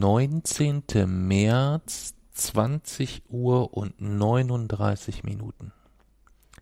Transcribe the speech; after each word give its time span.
19. 0.00 0.82
März, 1.06 2.14
20 2.32 3.24
Uhr 3.28 3.74
und 3.74 4.00
39 4.00 5.24
Minuten. 5.24 5.74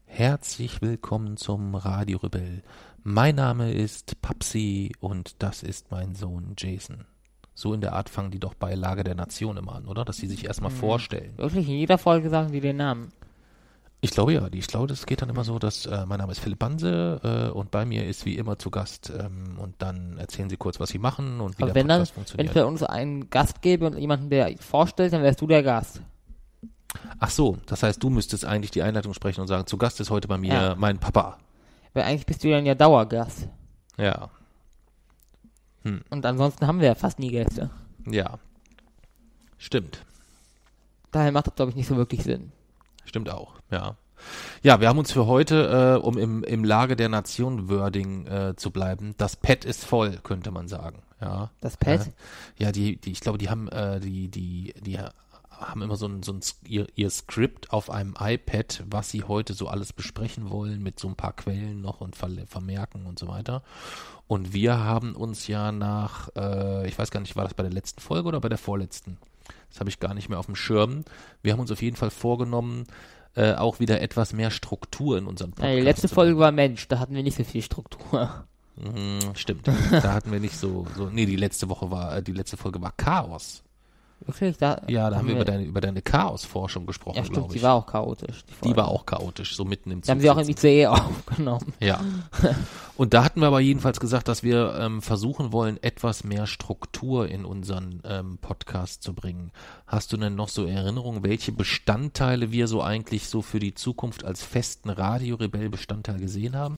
Herzlich 0.06 0.82
willkommen 0.82 1.36
zum 1.36 1.76
Radio 1.76 2.18
Rebell. 2.18 2.64
Mein 3.04 3.36
Name 3.36 3.70
ist 3.70 4.20
Papsi 4.22 4.90
und 4.98 5.40
das 5.40 5.62
ist 5.62 5.92
mein 5.92 6.16
Sohn 6.16 6.54
Jason. 6.58 7.04
So 7.54 7.72
in 7.72 7.80
der 7.80 7.92
Art 7.92 8.08
fangen 8.08 8.32
die 8.32 8.40
doch 8.40 8.54
bei 8.54 8.74
Lage 8.74 9.04
der 9.04 9.14
Nation 9.14 9.56
immer 9.56 9.76
an, 9.76 9.86
oder? 9.86 10.04
Dass 10.04 10.16
sie 10.16 10.26
sich 10.26 10.44
erstmal 10.44 10.72
mhm. 10.72 10.76
vorstellen. 10.76 11.38
Wirklich, 11.38 11.68
in 11.68 11.76
jeder 11.76 11.98
Folge 11.98 12.30
sagen 12.30 12.50
die 12.50 12.60
den 12.60 12.78
Namen. 12.78 13.12
Ich 14.00 14.12
glaube 14.12 14.32
ja, 14.32 14.46
ich 14.52 14.68
glaube, 14.68 14.86
das 14.86 15.06
geht 15.06 15.22
dann 15.22 15.28
immer 15.28 15.42
so, 15.42 15.58
dass 15.58 15.86
äh, 15.86 16.06
mein 16.06 16.18
Name 16.18 16.30
ist 16.30 16.38
Philipp 16.38 16.60
Banse 16.60 17.50
äh, 17.50 17.52
und 17.52 17.72
bei 17.72 17.84
mir 17.84 18.06
ist 18.06 18.24
wie 18.24 18.36
immer 18.36 18.56
zu 18.56 18.70
Gast 18.70 19.10
ähm, 19.10 19.58
und 19.58 19.74
dann 19.78 20.18
erzählen 20.18 20.48
sie 20.48 20.56
kurz, 20.56 20.78
was 20.78 20.90
sie 20.90 20.98
machen 20.98 21.40
und 21.40 21.58
wie 21.58 21.64
Aber 21.64 21.72
der 21.72 21.82
wenn 21.82 21.88
Podcast 21.88 22.10
dann, 22.10 22.14
funktioniert. 22.14 22.54
Wenn 22.54 22.62
es 22.62 22.64
bei 22.64 22.68
uns 22.68 22.82
einen 22.84 23.28
Gast 23.28 23.60
gäbe 23.60 23.86
und 23.86 23.98
jemanden, 23.98 24.30
der 24.30 24.56
vorstellt, 24.58 25.12
dann 25.12 25.22
wärst 25.22 25.40
du 25.40 25.48
der 25.48 25.64
Gast. 25.64 26.00
Ach 27.18 27.30
so, 27.30 27.58
das 27.66 27.82
heißt, 27.82 28.00
du 28.00 28.08
müsstest 28.08 28.44
eigentlich 28.44 28.70
die 28.70 28.82
Einleitung 28.82 29.14
sprechen 29.14 29.40
und 29.40 29.48
sagen, 29.48 29.66
zu 29.66 29.76
Gast 29.78 30.00
ist 30.00 30.10
heute 30.10 30.28
bei 30.28 30.38
mir 30.38 30.52
ja. 30.52 30.74
mein 30.76 30.98
Papa. 30.98 31.38
Weil 31.92 32.04
eigentlich 32.04 32.26
bist 32.26 32.44
du 32.44 32.50
dann 32.50 32.66
ja 32.66 32.76
Dauergast. 32.76 33.48
Ja. 33.96 34.30
Hm. 35.82 36.02
Und 36.10 36.24
ansonsten 36.24 36.68
haben 36.68 36.78
wir 36.80 36.86
ja 36.86 36.94
fast 36.94 37.18
nie 37.18 37.30
Gäste. 37.30 37.70
Ja. 38.06 38.38
Stimmt. 39.58 40.04
Daher 41.10 41.32
macht 41.32 41.48
das, 41.48 41.56
glaube 41.56 41.70
ich, 41.70 41.76
nicht 41.76 41.88
so 41.88 41.96
wirklich 41.96 42.22
Sinn. 42.22 42.52
Stimmt 43.08 43.30
auch, 43.30 43.54
ja. 43.70 43.96
Ja, 44.62 44.80
wir 44.80 44.88
haben 44.88 44.98
uns 44.98 45.12
für 45.12 45.26
heute, 45.26 45.96
äh, 45.96 46.04
um 46.04 46.18
im, 46.18 46.44
im 46.44 46.64
Lage 46.64 46.96
der 46.96 47.08
Nation 47.08 47.70
Wording 47.70 48.26
äh, 48.26 48.54
zu 48.56 48.70
bleiben, 48.70 49.14
das 49.16 49.36
Pad 49.36 49.64
ist 49.64 49.84
voll, 49.84 50.18
könnte 50.22 50.50
man 50.50 50.68
sagen. 50.68 51.02
Ja. 51.20 51.50
Das 51.60 51.76
Pad? 51.76 52.06
Äh, 52.06 52.10
ja, 52.62 52.72
die, 52.72 52.96
die, 52.96 53.12
ich 53.12 53.20
glaube, 53.20 53.38
die 53.38 53.48
haben, 53.48 53.68
äh, 53.68 54.00
die, 54.00 54.28
die, 54.28 54.74
die 54.80 54.98
haben 55.50 55.82
immer 55.82 55.96
so 55.96 56.06
ein, 56.06 56.22
so 56.22 56.32
ein 56.32 56.40
ihr, 56.66 56.86
ihr 56.96 57.10
Skript 57.10 57.72
auf 57.72 57.90
einem 57.90 58.14
iPad, 58.18 58.84
was 58.90 59.08
sie 59.10 59.24
heute 59.24 59.54
so 59.54 59.68
alles 59.68 59.92
besprechen 59.92 60.50
wollen, 60.50 60.82
mit 60.82 60.98
so 60.98 61.08
ein 61.08 61.16
paar 61.16 61.32
Quellen 61.32 61.80
noch 61.80 62.00
und 62.00 62.14
Ver 62.16 62.28
Vermerken 62.46 63.06
und 63.06 63.18
so 63.18 63.28
weiter. 63.28 63.62
Und 64.26 64.52
wir 64.52 64.78
haben 64.78 65.16
uns 65.16 65.46
ja 65.46 65.72
nach, 65.72 66.28
äh, 66.36 66.86
ich 66.86 66.98
weiß 66.98 67.10
gar 67.10 67.20
nicht, 67.20 67.36
war 67.36 67.44
das 67.44 67.54
bei 67.54 67.62
der 67.62 67.72
letzten 67.72 68.00
Folge 68.00 68.28
oder 68.28 68.40
bei 68.40 68.48
der 68.48 68.58
vorletzten? 68.58 69.16
Das 69.70 69.80
habe 69.80 69.90
ich 69.90 70.00
gar 70.00 70.14
nicht 70.14 70.28
mehr 70.28 70.38
auf 70.38 70.46
dem 70.46 70.56
Schirm. 70.56 71.04
Wir 71.42 71.52
haben 71.52 71.60
uns 71.60 71.70
auf 71.70 71.82
jeden 71.82 71.96
Fall 71.96 72.10
vorgenommen, 72.10 72.86
äh, 73.34 73.54
auch 73.54 73.80
wieder 73.80 74.00
etwas 74.00 74.32
mehr 74.32 74.50
Struktur 74.50 75.18
in 75.18 75.26
unserem 75.26 75.52
Podcast. 75.52 75.70
Ja, 75.70 75.76
die 75.76 75.84
letzte 75.84 76.08
Folge 76.08 76.38
war 76.38 76.52
Mensch, 76.52 76.88
da 76.88 76.98
hatten 76.98 77.14
wir 77.14 77.22
nicht 77.22 77.36
so 77.36 77.44
viel 77.44 77.62
Struktur. 77.62 78.46
Mhm, 78.76 79.34
stimmt. 79.34 79.68
da 79.90 80.12
hatten 80.14 80.30
wir 80.30 80.40
nicht 80.40 80.56
so, 80.56 80.86
so. 80.96 81.10
Nee, 81.10 81.26
die 81.26 81.36
letzte 81.36 81.68
Woche 81.68 81.90
war, 81.90 82.16
äh, 82.16 82.22
die 82.22 82.32
letzte 82.32 82.56
Folge 82.56 82.80
war 82.80 82.92
Chaos. 82.96 83.62
Wirklich? 84.20 84.58
Da 84.58 84.82
ja, 84.88 85.08
da 85.10 85.16
haben 85.16 85.28
wir 85.28 85.36
über 85.36 85.44
deine, 85.44 85.64
über 85.64 85.80
deine 85.80 86.02
Chaosforschung 86.02 86.86
gesprochen, 86.86 87.18
ja, 87.18 87.24
stimmt, 87.24 87.54
die 87.54 87.62
war 87.62 87.74
auch 87.74 87.86
chaotisch. 87.86 88.44
Die, 88.44 88.68
die, 88.68 88.76
war 88.76 88.88
auch 88.88 89.06
chaotisch, 89.06 89.54
so 89.54 89.64
mitten 89.64 89.90
im 89.90 90.02
Zug. 90.02 90.06
Da 90.06 90.12
haben 90.12 90.20
sie 90.20 90.30
auch 90.30 90.36
irgendwie 90.36 90.56
CE 90.56 90.90
aufgenommen. 90.90 91.72
Ja. 91.80 92.00
Und 92.96 93.14
da 93.14 93.22
hatten 93.22 93.40
wir 93.40 93.46
aber 93.46 93.60
jedenfalls 93.60 94.00
gesagt, 94.00 94.26
dass 94.26 94.42
wir 94.42 94.74
ähm, 94.80 95.02
versuchen 95.02 95.52
wollen, 95.52 95.80
etwas 95.82 96.24
mehr 96.24 96.46
Struktur 96.46 97.28
in 97.28 97.44
unseren 97.44 98.02
ähm, 98.04 98.38
Podcast 98.38 99.04
zu 99.04 99.14
bringen. 99.14 99.52
Hast 99.86 100.12
du 100.12 100.16
denn 100.16 100.34
noch 100.34 100.48
so 100.48 100.66
Erinnerungen, 100.66 101.22
welche 101.22 101.52
Bestandteile 101.52 102.50
wir 102.50 102.66
so 102.66 102.82
eigentlich 102.82 103.28
so 103.28 103.40
für 103.40 103.60
die 103.60 103.74
Zukunft 103.74 104.24
als 104.24 104.42
festen 104.42 104.90
Radio-Rebell-Bestandteil 104.90 106.18
gesehen 106.18 106.56
haben? 106.56 106.76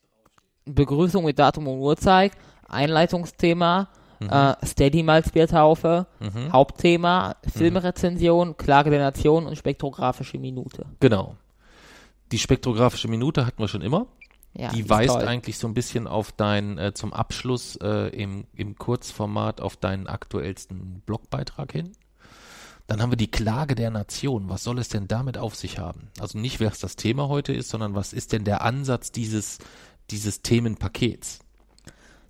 Begrüßung 0.66 1.24
mit 1.24 1.38
Datum 1.38 1.68
und 1.68 1.78
Uhrzeit, 1.78 2.32
Einleitungsthema, 2.68 3.88
mhm. 4.20 4.28
äh, 4.28 4.54
Steady 4.64 5.02
Malzbiertaufe, 5.02 6.06
mhm. 6.20 6.52
Hauptthema, 6.52 7.36
Filmrezension, 7.52 8.56
Klage 8.56 8.90
der 8.90 9.00
Nation 9.00 9.46
und 9.46 9.56
spektrographische 9.56 10.38
Minute. 10.38 10.86
Genau. 11.00 11.36
Die 12.30 12.38
spektrographische 12.38 13.08
Minute 13.08 13.46
hatten 13.46 13.58
wir 13.58 13.68
schon 13.68 13.82
immer. 13.82 14.06
Ja, 14.52 14.70
die, 14.70 14.88
weist 14.88 15.16
eigentlich 15.16 15.58
so 15.58 15.68
ein 15.68 15.74
bisschen 15.74 16.08
auf 16.08 16.32
dein, 16.32 16.76
äh, 16.76 16.92
zum 16.92 17.12
Abschluss 17.12 17.76
äh, 17.76 18.08
im, 18.08 18.46
im 18.54 18.76
Kurzformat 18.76 19.60
auf 19.60 19.76
deinen 19.76 20.08
aktuellsten 20.08 21.02
Blogbeitrag 21.06 21.70
hin. 21.72 21.92
Dann 22.88 23.00
haben 23.00 23.12
wir 23.12 23.16
die 23.16 23.30
Klage 23.30 23.76
der 23.76 23.90
Nation. 23.90 24.48
Was 24.48 24.64
soll 24.64 24.80
es 24.80 24.88
denn 24.88 25.06
damit 25.06 25.38
auf 25.38 25.54
sich 25.54 25.78
haben? 25.78 26.08
Also 26.18 26.38
nicht, 26.38 26.58
wer 26.58 26.72
es 26.72 26.80
das 26.80 26.96
Thema 26.96 27.28
heute 27.28 27.52
ist, 27.52 27.68
sondern 27.68 27.94
was 27.94 28.12
ist 28.12 28.32
denn 28.32 28.42
der 28.44 28.62
Ansatz 28.62 29.12
dieses, 29.12 29.58
dieses 30.10 30.42
Themenpakets? 30.42 31.38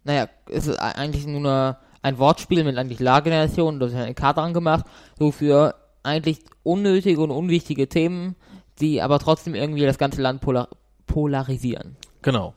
Naja, 0.05 0.29
es 0.49 0.67
ist 0.67 0.77
eigentlich 0.77 1.27
nur 1.27 1.79
ein 2.03 2.19
Wortspiel 2.19 2.65
mit 2.65 2.77
eigentlich 2.79 3.01
Lage 3.01 3.31
der 3.31 3.47
Nation, 3.47 3.79
das 3.79 3.93
ist 3.93 3.99
eine 3.99 4.15
Karte 4.15 4.41
angemacht, 4.41 4.87
so 5.19 5.33
für 5.33 5.75
eigentlich 6.03 6.41
unnötige 6.63 7.21
und 7.21 7.31
unwichtige 7.31 7.89
Themen, 7.89 8.37
die 8.81 9.03
aber 9.03 9.19
trotzdem 9.19 9.55
irgendwie 9.55 9.83
das 9.83 9.99
ganze 9.99 10.23
Land 10.23 10.41
polar 10.41 10.69
polarisieren. 11.07 11.97
Genau. 12.23 12.55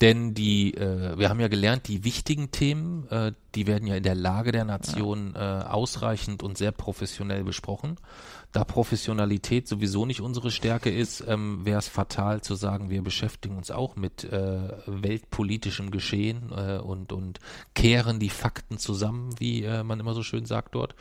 Denn 0.00 0.34
die, 0.34 0.74
äh, 0.74 1.16
wir 1.18 1.28
haben 1.28 1.38
ja 1.38 1.48
gelernt, 1.48 1.86
die 1.86 2.02
wichtigen 2.02 2.50
Themen, 2.50 3.06
äh, 3.10 3.32
die 3.54 3.66
werden 3.66 3.86
ja 3.86 3.94
in 3.94 4.02
der 4.02 4.14
Lage 4.14 4.52
der 4.52 4.64
Nation 4.64 5.34
äh, 5.36 5.38
ausreichend 5.38 6.42
und 6.42 6.58
sehr 6.58 6.72
professionell 6.72 7.44
besprochen. 7.44 7.96
Da 8.54 8.62
Professionalität 8.62 9.66
sowieso 9.66 10.06
nicht 10.06 10.20
unsere 10.20 10.52
Stärke 10.52 10.88
ist, 10.88 11.24
ähm, 11.26 11.66
wäre 11.66 11.80
es 11.80 11.88
fatal 11.88 12.40
zu 12.40 12.54
sagen, 12.54 12.88
wir 12.88 13.02
beschäftigen 13.02 13.56
uns 13.56 13.72
auch 13.72 13.96
mit 13.96 14.22
äh, 14.22 14.68
weltpolitischem 14.86 15.90
Geschehen 15.90 16.52
äh, 16.56 16.78
und, 16.78 17.12
und 17.12 17.40
kehren 17.74 18.20
die 18.20 18.30
Fakten 18.30 18.78
zusammen, 18.78 19.34
wie 19.40 19.64
äh, 19.64 19.82
man 19.82 19.98
immer 19.98 20.14
so 20.14 20.22
schön 20.22 20.46
sagt 20.46 20.76
dort. 20.76 20.94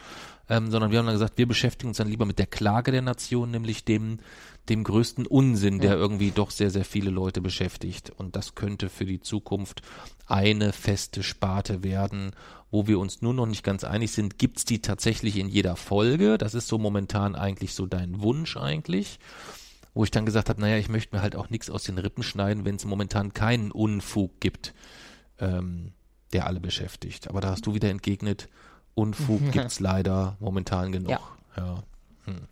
Ähm, 0.49 0.71
sondern 0.71 0.89
wir 0.89 0.97
haben 0.97 1.05
dann 1.05 1.13
gesagt, 1.13 1.37
wir 1.37 1.47
beschäftigen 1.47 1.89
uns 1.89 1.97
dann 1.97 2.07
lieber 2.09 2.25
mit 2.25 2.39
der 2.39 2.47
Klage 2.47 2.91
der 2.91 3.03
Nation, 3.03 3.51
nämlich 3.51 3.85
dem 3.85 4.17
dem 4.69 4.83
größten 4.83 5.27
Unsinn, 5.27 5.79
der 5.79 5.95
irgendwie 5.95 6.31
doch 6.31 6.49
sehr, 6.49 6.71
sehr 6.71 6.85
viele 6.85 7.09
Leute 7.09 7.41
beschäftigt. 7.41 8.11
Und 8.11 8.35
das 8.35 8.55
könnte 8.55 8.89
für 8.89 9.05
die 9.05 9.19
Zukunft 9.19 9.81
eine 10.25 10.71
feste 10.71 11.21
Sparte 11.21 11.83
werden, 11.83 12.31
wo 12.73 12.87
wir 12.87 12.97
uns 12.97 13.21
nur 13.21 13.35
noch 13.35 13.45
nicht 13.45 13.61
ganz 13.63 13.83
einig 13.83 14.11
sind, 14.13 14.39
gibt's 14.39 14.65
die 14.65 14.81
tatsächlich 14.81 15.37
in 15.37 15.47
jeder 15.47 15.75
Folge? 15.75 16.39
Das 16.39 16.55
ist 16.55 16.67
so 16.67 16.79
momentan 16.79 17.35
eigentlich 17.35 17.75
so 17.75 17.85
dein 17.85 18.23
Wunsch 18.23 18.57
eigentlich. 18.57 19.19
Wo 19.93 20.03
ich 20.03 20.09
dann 20.09 20.25
gesagt 20.25 20.49
habe, 20.49 20.59
naja, 20.59 20.77
ich 20.77 20.89
möchte 20.89 21.15
mir 21.15 21.21
halt 21.21 21.35
auch 21.35 21.51
nichts 21.51 21.69
aus 21.69 21.83
den 21.83 21.99
Rippen 21.99 22.23
schneiden, 22.23 22.65
wenn 22.65 22.77
es 22.77 22.85
momentan 22.85 23.31
keinen 23.31 23.71
Unfug 23.71 24.39
gibt, 24.39 24.73
ähm, 25.37 25.93
der 26.33 26.47
alle 26.47 26.59
beschäftigt. 26.59 27.29
Aber 27.29 27.41
da 27.41 27.51
hast 27.51 27.67
du 27.67 27.75
wieder 27.75 27.91
entgegnet, 27.91 28.49
Unfug 28.95 29.39
gibt's 29.51 29.79
leider 29.79 30.35
momentan 30.39 30.91
genug. 30.91 31.11
Ja. 31.11 31.19
ja. 31.55 31.83
Hm. 32.25 32.47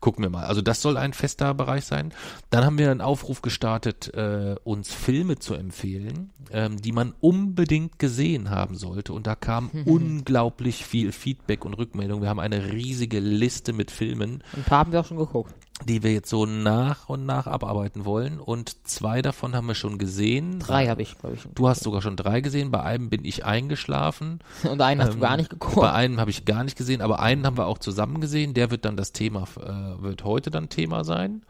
Gucken 0.00 0.24
wir 0.24 0.30
mal. 0.30 0.44
Also 0.44 0.62
das 0.62 0.82
soll 0.82 0.96
ein 0.96 1.12
fester 1.12 1.54
Bereich 1.54 1.84
sein. 1.84 2.12
Dann 2.50 2.64
haben 2.64 2.78
wir 2.78 2.90
einen 2.90 3.00
Aufruf 3.00 3.42
gestartet, 3.42 4.12
äh, 4.14 4.56
uns 4.64 4.92
Filme 4.92 5.38
zu 5.38 5.54
empfehlen, 5.54 6.30
ähm, 6.50 6.80
die 6.80 6.92
man 6.92 7.14
unbedingt 7.20 7.98
gesehen 7.98 8.50
haben 8.50 8.76
sollte. 8.76 9.12
Und 9.12 9.26
da 9.26 9.34
kam 9.34 9.70
mhm. 9.72 9.82
unglaublich 9.84 10.84
viel 10.84 11.12
Feedback 11.12 11.64
und 11.64 11.74
Rückmeldung. 11.74 12.22
Wir 12.22 12.28
haben 12.28 12.40
eine 12.40 12.72
riesige 12.72 13.20
Liste 13.20 13.72
mit 13.72 13.90
Filmen. 13.90 14.42
Ein 14.56 14.64
paar 14.64 14.80
haben 14.80 14.92
wir 14.92 15.00
auch 15.00 15.06
schon 15.06 15.18
geguckt 15.18 15.54
die 15.86 16.02
wir 16.02 16.12
jetzt 16.12 16.28
so 16.28 16.46
nach 16.46 17.08
und 17.08 17.26
nach 17.26 17.46
abarbeiten 17.46 18.04
wollen. 18.04 18.38
Und 18.38 18.86
zwei 18.86 19.22
davon 19.22 19.54
haben 19.54 19.66
wir 19.66 19.74
schon 19.74 19.98
gesehen. 19.98 20.58
Drei 20.58 20.88
habe 20.88 21.02
ich, 21.02 21.18
glaube 21.18 21.36
ich. 21.36 21.42
Du 21.54 21.68
hast 21.68 21.82
sogar 21.82 22.02
schon 22.02 22.16
drei 22.16 22.40
gesehen. 22.40 22.70
Bei 22.70 22.82
einem 22.82 23.10
bin 23.10 23.24
ich 23.24 23.44
eingeschlafen. 23.44 24.40
Und 24.70 24.80
einen 24.80 25.00
ähm, 25.00 25.06
hast 25.06 25.12
du 25.14 25.18
ähm, 25.18 25.22
gar 25.22 25.36
nicht 25.36 25.50
geguckt. 25.50 25.76
Bei 25.76 25.92
einem 25.92 26.20
habe 26.20 26.30
ich 26.30 26.44
gar 26.44 26.64
nicht 26.64 26.76
gesehen, 26.76 27.00
aber 27.00 27.20
einen 27.20 27.46
haben 27.46 27.56
wir 27.56 27.66
auch 27.66 27.78
zusammen 27.78 28.20
gesehen. 28.20 28.54
Der 28.54 28.70
wird 28.70 28.84
dann 28.84 28.96
das 28.96 29.12
Thema, 29.12 29.44
äh, 29.56 30.02
wird 30.02 30.24
heute 30.24 30.50
dann 30.50 30.68
Thema 30.68 31.04
sein. 31.04 31.42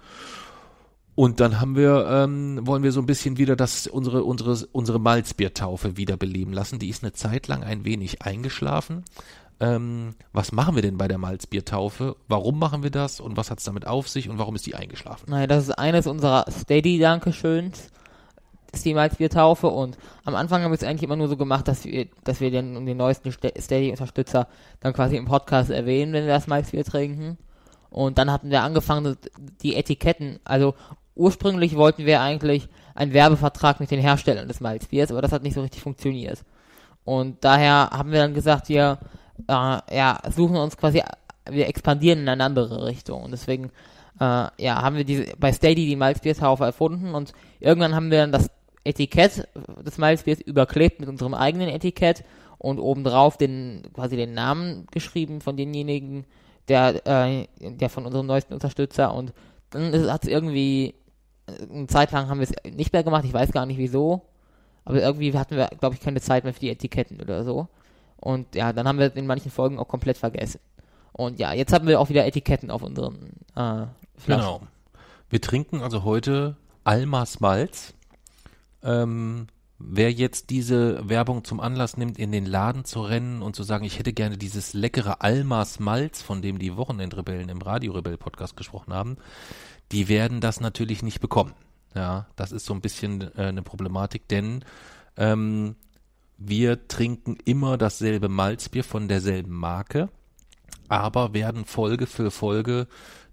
Und 1.15 1.41
dann 1.41 1.61
haben 1.61 1.77
wir, 1.77 2.07
ähm, 2.09 2.67
wollen 2.67 2.83
wir 2.83 2.91
so 2.91 3.01
ein 3.01 3.07
bisschen 3.07 3.37
wieder 3.37 3.55
das, 3.55 3.87
unsere, 3.87 4.25
unsere, 4.25 4.67
unsere 4.73 4.99
Malzbiertaufe 4.99 5.99
wiederbeleben 5.99 6.55
lassen. 6.55 6.79
Die 6.79 6.89
ist 6.89 7.03
eine 7.03 7.13
Zeit 7.13 7.49
lang 7.49 7.63
ein 7.63 7.85
wenig 7.85 8.23
eingeschlafen 8.23 9.05
ähm, 9.63 10.17
was 10.33 10.51
machen 10.51 10.75
wir 10.75 10.83
denn 10.83 10.99
bei 10.99 11.07
der 11.07 11.19
Malzbiertaufe? 11.19 12.17
Warum 12.27 12.59
machen 12.59 12.83
wir 12.83 12.91
das 12.91 13.21
und 13.21 13.37
was 13.37 13.49
hat 13.51 13.59
es 13.59 13.65
damit 13.65 13.87
auf 13.87 14.09
sich 14.09 14.29
und 14.29 14.39
warum 14.39 14.57
ist 14.57 14.67
die 14.67 14.75
eingeschlafen? 14.75 15.31
Naja, 15.31 15.47
das 15.47 15.69
ist 15.69 15.79
eines 15.79 16.09
unserer 16.09 16.45
Steady-Dankeschöns. 16.51 17.91
ist 18.73 18.85
die 18.85 18.95
Malzbiertaufe 18.95 19.69
und 19.69 19.97
am 20.25 20.35
Anfang 20.35 20.63
haben 20.63 20.73
wir 20.73 20.77
es 20.77 20.83
eigentlich 20.83 21.05
immer 21.05 21.15
nur 21.15 21.29
so 21.29 21.37
gemacht, 21.37 21.69
dass 21.69 21.85
wir, 21.85 22.09
dass 22.25 22.41
wir 22.41 22.51
den, 22.51 22.85
den 22.85 22.97
neuesten 22.97 23.31
Steady-Unterstützer 23.31 24.49
dann 24.81 24.95
quasi 24.95 25.17
im 25.17 25.27
Podcast 25.27 25.71
erwähnen, 25.71 26.13
wenn 26.13 26.27
wir 26.27 26.33
das 26.35 26.49
Malzbier 26.49 26.85
trinken. 26.85 27.39
Und 27.89 28.19
dann 28.19 28.33
hatten 28.33 28.51
wir 28.51 28.63
angefangen, 28.63 29.17
die 29.63 29.77
Etiketten, 29.77 30.41
also 30.43 30.75
ursprünglich 31.15 31.77
wollten 31.77 32.05
wir 32.05 32.21
eigentlich 32.21 32.69
einen 32.97 33.13
Werbevertrag 33.13 33.79
mit 33.79 33.93
den 33.93 34.01
Herstellern 34.01 34.49
des 34.49 34.61
Malzbiers, 34.61 35.13
aber 35.13 35.23
das 35.23 35.31
hat 35.31 35.45
nicht 35.45 35.55
so 35.55 35.61
richtig 35.61 35.83
funktioniert. 35.83 36.43
Und 37.05 37.45
daher 37.45 37.91
haben 37.93 38.11
wir 38.11 38.21
dann 38.21 38.35
gesagt, 38.35 38.69
wir 38.69 38.99
äh, 39.49 39.97
ja, 39.97 40.21
suchen 40.31 40.57
uns 40.57 40.77
quasi, 40.77 41.03
wir 41.51 41.67
expandieren 41.69 42.21
in 42.21 42.29
eine 42.29 42.45
andere 42.45 42.87
Richtung. 42.87 43.23
Und 43.23 43.31
deswegen 43.33 43.71
äh, 44.21 44.47
ja, 44.59 44.83
haben 44.83 44.97
wir 44.97 45.05
diese, 45.05 45.37
bei 45.39 45.53
Steady 45.53 45.87
die 45.87 45.97
Malzbiertaufe 45.97 46.65
erfunden 46.65 47.15
und 47.15 47.33
irgendwann 47.61 47.95
haben 47.95 48.11
wir 48.11 48.19
dann 48.19 48.33
das 48.33 48.51
Etikett 48.85 49.49
des 49.85 49.99
Malzbiers 49.99 50.41
überklebt 50.41 51.01
mit 51.01 51.09
unserem 51.09 51.35
eigenen 51.35 51.69
Etikett 51.69 52.25
und 52.59 52.79
obendrauf 52.79 53.37
den, 53.37 53.83
quasi 53.95 54.17
den 54.17 54.35
Namen 54.35 54.87
geschrieben 54.91 55.41
von 55.41 55.57
denjenigen, 55.57 56.25
der, 56.69 57.07
äh, 57.07 57.47
der 57.61 57.89
von 57.89 58.07
unserem 58.07 58.27
neuesten 58.27 58.55
Unterstützer 58.55 59.15
und 59.15 59.33
dann 59.71 59.93
hat 60.11 60.25
es 60.25 60.29
irgendwie, 60.29 60.95
eine 61.71 61.87
Zeit 61.87 62.13
lang 62.13 62.29
haben 62.29 62.41
wir 62.41 62.49
es 62.49 62.73
nicht 62.73 62.93
mehr 62.93 63.03
gemacht, 63.03 63.25
ich 63.25 63.33
weiß 63.33 63.53
gar 63.53 63.67
nicht 63.67 63.79
wieso, 63.79 64.23
aber 64.85 65.01
irgendwie 65.01 65.37
hatten 65.37 65.57
wir, 65.57 65.69
glaube 65.81 65.95
ich, 65.95 66.01
keine 66.01 66.21
Zeit 66.21 66.45
mehr 66.45 66.53
für 66.53 66.61
die 66.61 66.71
Etiketten 66.71 67.21
oder 67.21 67.45
so. 67.45 67.69
Und 68.23 68.55
ja, 68.55 68.73
dann 68.73 68.87
haben 68.87 68.99
wir 68.99 69.15
in 69.17 69.27
manchen 69.27 69.51
Folgen 69.51 69.79
auch 69.79 69.89
komplett 69.89 70.17
vergessen. 70.17 70.61
Und 71.13 71.41
ja, 71.41 71.53
jetzt 71.53 71.73
haben 71.73 71.89
wir 71.89 72.01
auch 72.01 72.09
wieder 72.09 72.25
Etiketten 72.25 72.71
auf 72.71 72.83
unseren 72.83 73.17
äh, 73.57 73.87
Flaschen. 74.17 74.27
Genau. 74.27 74.61
Wir 75.29 75.41
trinken 75.41 75.83
also 75.83 76.05
heute 76.05 76.57
Almas 76.85 77.41
Malz. 77.41 77.95
Ähm, 78.85 79.49
wer 79.79 80.13
jetzt 80.13 80.51
diese 80.51 81.09
Werbung 81.09 81.43
zum 81.43 81.59
Anlass 81.59 81.97
nimmt, 81.97 82.17
in 82.17 82.31
den 82.31 82.47
Laden 82.47 82.85
zu 82.85 83.03
rennen 83.03 83.43
und 83.43 83.57
zu 83.57 83.65
sagen, 83.65 83.85
ich 83.85 83.99
hätte 83.99 84.13
gerne 84.13 84.39
dieses 84.39 84.73
leckere 84.73 85.21
Almas 85.21 85.81
Malz, 85.81 86.23
von 86.23 86.43
dem 86.43 86.61
die 86.61 86.77
Wochenendrebellen 86.77 87.49
im 87.49 87.61
Radio 87.61 87.93
Rebell 87.93 88.19
Podcast 88.19 88.57
gesprochen 88.57 88.95
haben, 88.95 89.17
die 89.91 90.09
werden 90.09 90.41
das 90.41 90.61
natürlich 90.61 91.03
nicht 91.03 91.21
bekommen. 91.21 91.55
Ja, 91.95 92.27
das 92.37 92.53
ist 92.53 92.67
so 92.67 92.73
ein 92.73 92.81
bisschen 92.81 93.37
äh, 93.37 93.49
eine 93.49 93.63
Problematik, 93.63 94.29
denn 94.29 94.65
ähm, 95.17 95.75
wir 96.45 96.89
trinken 96.89 97.39
immer 97.45 97.79
dasselbe 97.79 98.29
Malzbier 98.29 98.85
von 98.85 99.09
derselben 99.09 99.55
Marke, 99.55 100.09
aber 100.89 101.35
werden 101.35 101.65
Folge 101.65 102.07
für 102.07 102.31
Folge 102.31 102.87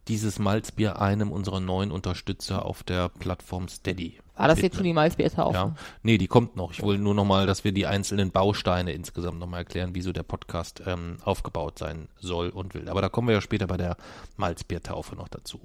dieses 0.08 0.40
Malzbier 0.40 1.00
einem 1.02 1.32
unserer 1.32 1.60
neuen 1.60 1.92
Unterstützer 1.92 2.66
auf 2.66 2.84
der 2.84 3.10
Plattform 3.10 3.68
Steady. 3.68 4.18
War 4.36 4.48
das 4.48 4.62
jetzt 4.62 4.76
schon 4.76 4.86
die 4.86 4.94
Malzbiertaufe? 4.94 5.54
Ja. 5.54 5.76
Nee, 6.02 6.18
die 6.18 6.28
kommt 6.28 6.56
noch. 6.56 6.72
Ich 6.72 6.82
wollte 6.82 7.04
nur 7.04 7.14
nochmal, 7.14 7.46
dass 7.46 7.64
wir 7.64 7.74
die 7.74 7.86
einzelnen 7.86 8.32
Bausteine 8.32 8.94
insgesamt 8.94 9.38
nochmal 9.38 9.60
erklären, 9.60 9.94
wie 9.94 10.02
so 10.02 10.14
der 10.14 10.24
Podcast 10.24 10.82
ähm, 10.86 11.18
aufgebaut 11.24 11.78
sein 11.78 12.08
soll 12.20 12.50
und 12.50 12.74
will. 12.74 12.90
Aber 12.90 13.02
da 13.02 13.10
kommen 13.10 13.28
wir 13.28 13.36
ja 13.36 13.42
später 13.42 13.68
bei 13.68 13.78
der 13.78 13.98
Malzbiertaufe 14.38 15.16
noch 15.16 15.28
dazu. 15.28 15.60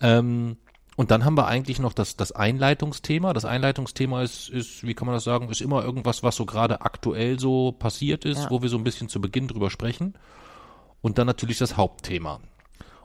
Ähm, 0.00 0.56
und 0.98 1.12
dann 1.12 1.24
haben 1.24 1.36
wir 1.36 1.46
eigentlich 1.46 1.78
noch 1.78 1.92
das, 1.92 2.16
das 2.16 2.32
Einleitungsthema. 2.32 3.32
Das 3.32 3.44
Einleitungsthema 3.44 4.20
ist, 4.24 4.48
ist, 4.48 4.84
wie 4.84 4.94
kann 4.94 5.06
man 5.06 5.14
das 5.14 5.22
sagen, 5.22 5.48
ist 5.48 5.60
immer 5.60 5.84
irgendwas, 5.84 6.24
was 6.24 6.34
so 6.34 6.44
gerade 6.44 6.80
aktuell 6.80 7.38
so 7.38 7.70
passiert 7.70 8.24
ist, 8.24 8.42
Ja. 8.42 8.50
wo 8.50 8.62
wir 8.62 8.68
so 8.68 8.78
ein 8.78 8.82
bisschen 8.82 9.08
zu 9.08 9.20
Beginn 9.20 9.46
drüber 9.46 9.70
sprechen. 9.70 10.14
Und 11.00 11.18
dann 11.18 11.28
natürlich 11.28 11.58
das 11.58 11.76
Hauptthema. 11.76 12.40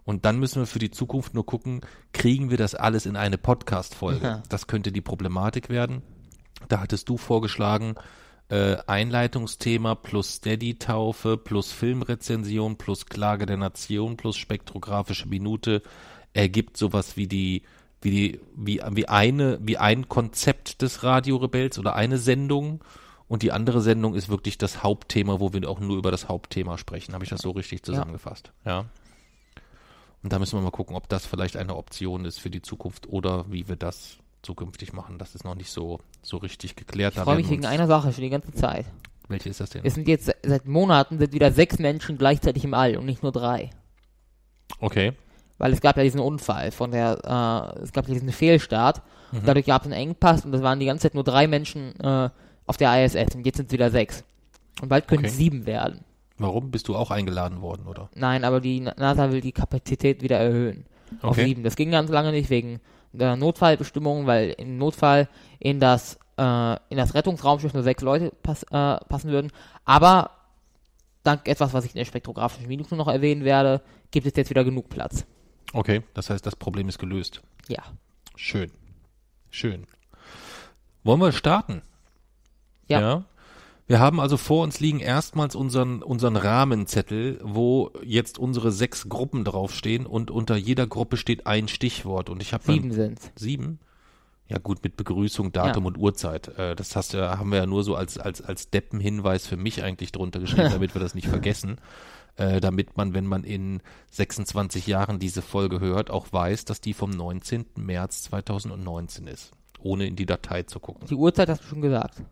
Und 0.05 0.25
dann 0.25 0.39
müssen 0.39 0.59
wir 0.59 0.65
für 0.65 0.79
die 0.79 0.89
Zukunft 0.89 1.35
nur 1.35 1.45
gucken, 1.45 1.81
kriegen 2.13 2.49
wir 2.49 2.57
das 2.57 2.73
alles 2.73 3.05
in 3.05 3.15
eine 3.15 3.37
Podcast-Folge? 3.37 4.25
Ja. 4.25 4.43
Das 4.49 4.65
könnte 4.65 4.91
die 4.91 5.01
Problematik 5.01 5.69
werden. 5.69 6.01
Da 6.69 6.79
hattest 6.79 7.09
du 7.09 7.17
vorgeschlagen, 7.17 7.93
äh, 8.49 8.77
Einleitungsthema 8.87 9.93
plus 9.93 10.37
Steady-Taufe 10.37 11.37
plus 11.37 11.71
Filmrezension 11.71 12.75
plus 12.75 13.05
Klage 13.05 13.45
der 13.45 13.57
Nation 13.57 14.17
plus 14.17 14.35
spektrographische 14.35 15.27
Minute 15.27 15.83
ergibt 16.33 16.75
sowas 16.75 17.17
wie 17.17 17.27
die 17.27 17.61
wie 18.03 18.11
die 18.11 18.39
wie 18.55 18.81
wie 18.91 19.07
eine 19.07 19.59
wie 19.61 19.77
ein 19.77 20.07
Konzept 20.09 20.81
des 20.81 21.03
Radiorebells 21.03 21.79
oder 21.79 21.95
eine 21.95 22.17
Sendung 22.17 22.83
und 23.27 23.41
die 23.41 23.51
andere 23.51 23.81
Sendung 23.81 24.13
ist 24.13 24.29
wirklich 24.29 24.57
das 24.57 24.83
Hauptthema, 24.83 25.39
wo 25.39 25.53
wir 25.53 25.67
auch 25.69 25.79
nur 25.79 25.97
über 25.97 26.11
das 26.11 26.27
Hauptthema 26.29 26.77
sprechen. 26.77 27.13
Habe 27.13 27.23
ich 27.23 27.29
das 27.29 27.41
so 27.41 27.51
richtig 27.51 27.81
zusammengefasst? 27.83 28.51
Ja. 28.65 28.85
Und 30.21 30.31
da 30.31 30.39
müssen 30.39 30.57
wir 30.57 30.61
mal 30.61 30.71
gucken, 30.71 30.95
ob 30.95 31.09
das 31.09 31.25
vielleicht 31.25 31.57
eine 31.57 31.75
Option 31.75 32.25
ist 32.25 32.39
für 32.39 32.49
die 32.49 32.61
Zukunft 32.61 33.07
oder 33.09 33.45
wie 33.51 33.67
wir 33.67 33.75
das 33.75 34.17
zukünftig 34.41 34.93
machen. 34.93 35.17
Das 35.17 35.35
ist 35.35 35.43
noch 35.43 35.55
nicht 35.55 35.69
so 35.71 35.99
so 36.21 36.37
richtig 36.37 36.75
geklärt. 36.75 37.15
Ich 37.15 37.21
freue 37.21 37.37
mich 37.37 37.49
wegen 37.49 37.65
einer 37.65 37.87
Sache 37.87 38.11
schon 38.13 38.23
die 38.23 38.29
ganze 38.29 38.53
Zeit. 38.53 38.85
Welche 39.29 39.49
ist 39.49 39.59
das 39.61 39.69
denn? 39.69 39.85
Es 39.85 39.93
sind 39.95 40.07
jetzt 40.07 40.25
se- 40.25 40.35
seit 40.43 40.67
Monaten 40.67 41.17
sind 41.17 41.31
wieder 41.33 41.51
sechs 41.53 41.79
Menschen 41.79 42.17
gleichzeitig 42.17 42.63
im 42.65 42.73
All 42.73 42.97
und 42.97 43.05
nicht 43.05 43.23
nur 43.23 43.31
drei. 43.31 43.69
Okay. 44.79 45.13
Weil 45.63 45.71
es 45.71 45.79
gab 45.79 45.95
ja 45.95 46.03
diesen 46.03 46.19
Unfall 46.19 46.71
von 46.71 46.91
der, 46.91 47.73
äh, 47.79 47.83
es 47.83 47.93
gab 47.93 48.05
ja 48.09 48.13
diesen 48.13 48.33
Fehlstart. 48.33 49.01
Mhm. 49.31 49.37
Und 49.39 49.47
dadurch 49.47 49.65
gab 49.65 49.83
es 49.83 49.85
einen 49.85 49.93
Engpass 50.09 50.43
und 50.43 50.53
es 50.53 50.61
waren 50.61 50.77
die 50.77 50.87
ganze 50.87 51.03
Zeit 51.03 51.13
nur 51.15 51.23
drei 51.23 51.47
Menschen 51.47 51.97
äh, 52.01 52.29
auf 52.65 52.75
der 52.75 53.05
ISS 53.05 53.33
und 53.35 53.45
jetzt 53.45 53.55
sind 53.55 53.67
es 53.67 53.71
wieder 53.71 53.89
sechs. 53.89 54.25
Und 54.81 54.89
bald 54.89 55.07
können 55.07 55.19
Okay. 55.19 55.29
es 55.29 55.37
sieben 55.37 55.65
werden. 55.65 56.01
Warum 56.37 56.69
bist 56.69 56.89
du 56.89 56.97
auch 56.97 57.11
eingeladen 57.11 57.61
worden, 57.61 57.87
oder? 57.87 58.09
Nein, 58.13 58.43
aber 58.43 58.59
die 58.59 58.81
Na- 58.81 58.93
NASA 58.97 59.31
will 59.31 59.39
die 59.39 59.53
Kapazität 59.53 60.21
wieder 60.21 60.37
erhöhen. 60.37 60.85
Auf 61.21 61.31
Okay. 61.37 61.45
sieben. 61.45 61.63
Das 61.63 61.77
ging 61.77 61.91
ganz 61.91 62.09
lange 62.09 62.31
nicht 62.31 62.49
wegen 62.49 62.81
der 63.13 63.37
Notfallbestimmung, 63.37 64.25
weil 64.27 64.49
im 64.57 64.77
Notfall 64.77 65.29
in 65.59 65.79
das, 65.79 66.15
äh, 66.37 66.73
in 66.89 66.97
das 66.97 67.13
Rettungsraumschiff 67.13 67.73
nur 67.73 67.83
sechs 67.83 68.03
Leute 68.03 68.33
pass, 68.43 68.63
äh, 68.63 68.67
passen 69.07 69.29
würden. 69.31 69.49
Aber 69.85 70.31
dank 71.23 71.47
etwas, 71.47 71.71
was 71.73 71.85
ich 71.85 71.91
in 71.91 71.99
der 71.99 72.05
spektrographischen 72.05 72.67
Minute 72.67 72.97
noch 72.97 73.07
erwähnen 73.07 73.45
werde, 73.45 73.79
gibt 74.11 74.27
es 74.27 74.33
jetzt 74.35 74.49
wieder 74.49 74.65
genug 74.65 74.89
Platz. 74.89 75.25
Okay, 75.73 76.03
das 76.13 76.29
heißt, 76.29 76.45
das 76.45 76.55
Problem 76.55 76.87
ist 76.87 76.99
gelöst. 76.99 77.41
Ja. 77.67 77.83
Schön. 78.35 78.71
Schön. 79.49 79.85
Wollen 81.03 81.19
wir 81.19 81.31
starten? 81.31 81.81
Ja. 82.87 83.25
Wir 83.85 83.99
haben 83.99 84.19
also 84.21 84.37
vor 84.37 84.63
uns 84.63 84.79
liegen 84.79 84.99
erstmals 84.99 85.55
unseren, 85.55 86.01
unseren 86.01 86.37
Rahmenzettel, 86.37 87.39
wo 87.43 87.91
jetzt 88.03 88.39
unsere 88.39 88.71
sechs 88.71 89.09
Gruppen 89.09 89.43
draufstehen 89.43 90.05
und 90.05 90.31
unter 90.31 90.55
jeder 90.55 90.87
Gruppe 90.87 91.17
steht 91.17 91.47
ein 91.47 91.67
Stichwort. 91.67 92.29
Und 92.29 92.41
ich 92.41 92.53
habe 92.53 92.63
Sieben 92.63 92.91
sind's. 92.93 93.31
Sieben? 93.35 93.79
Ja 94.47 94.57
gut, 94.57 94.83
mit 94.83 94.95
Begrüßung, 94.95 95.51
Datum 95.51 95.83
Ja. 95.83 95.87
und 95.87 95.97
Uhrzeit. 95.97 96.47
Äh, 96.57 96.75
das 96.75 96.95
hast, 96.95 97.13
du- 97.13 97.37
haben 97.37 97.49
wir 97.51 97.57
ja 97.59 97.65
nur 97.65 97.83
so 97.83 97.95
als, 97.95 98.17
als, 98.17 98.41
als 98.41 98.69
Deppenhinweis 98.69 99.47
für 99.47 99.57
mich 99.57 99.83
eigentlich 99.83 100.11
drunter 100.11 100.39
geschrieben, 100.39 100.69
damit 100.71 100.95
wir 100.95 101.01
das 101.01 101.15
nicht 101.15 101.27
vergessen. 101.27 101.77
Äh, 102.35 102.59
damit 102.61 102.97
man, 102.97 103.13
wenn 103.13 103.27
man 103.27 103.43
in 103.43 103.81
26 104.11 104.87
Jahren 104.87 105.19
diese 105.19 105.41
Folge 105.43 105.79
hört, 105.79 106.09
auch 106.09 106.33
weiß, 106.33 106.65
dass 106.65 106.81
die 106.81 106.93
vom 106.93 107.11
19. 107.11 107.65
März 107.75 108.23
2019 108.23 109.27
ist. 109.27 109.51
Ohne 109.79 110.07
in 110.07 110.15
die 110.15 110.25
Datei 110.25 110.63
zu 110.63 110.79
gucken. 110.79 111.07
Die 111.07 111.15
Uhrzeit 111.15 111.49
hast 111.49 111.63
du 111.63 111.67
schon 111.67 111.81
gesagt. 111.81 112.23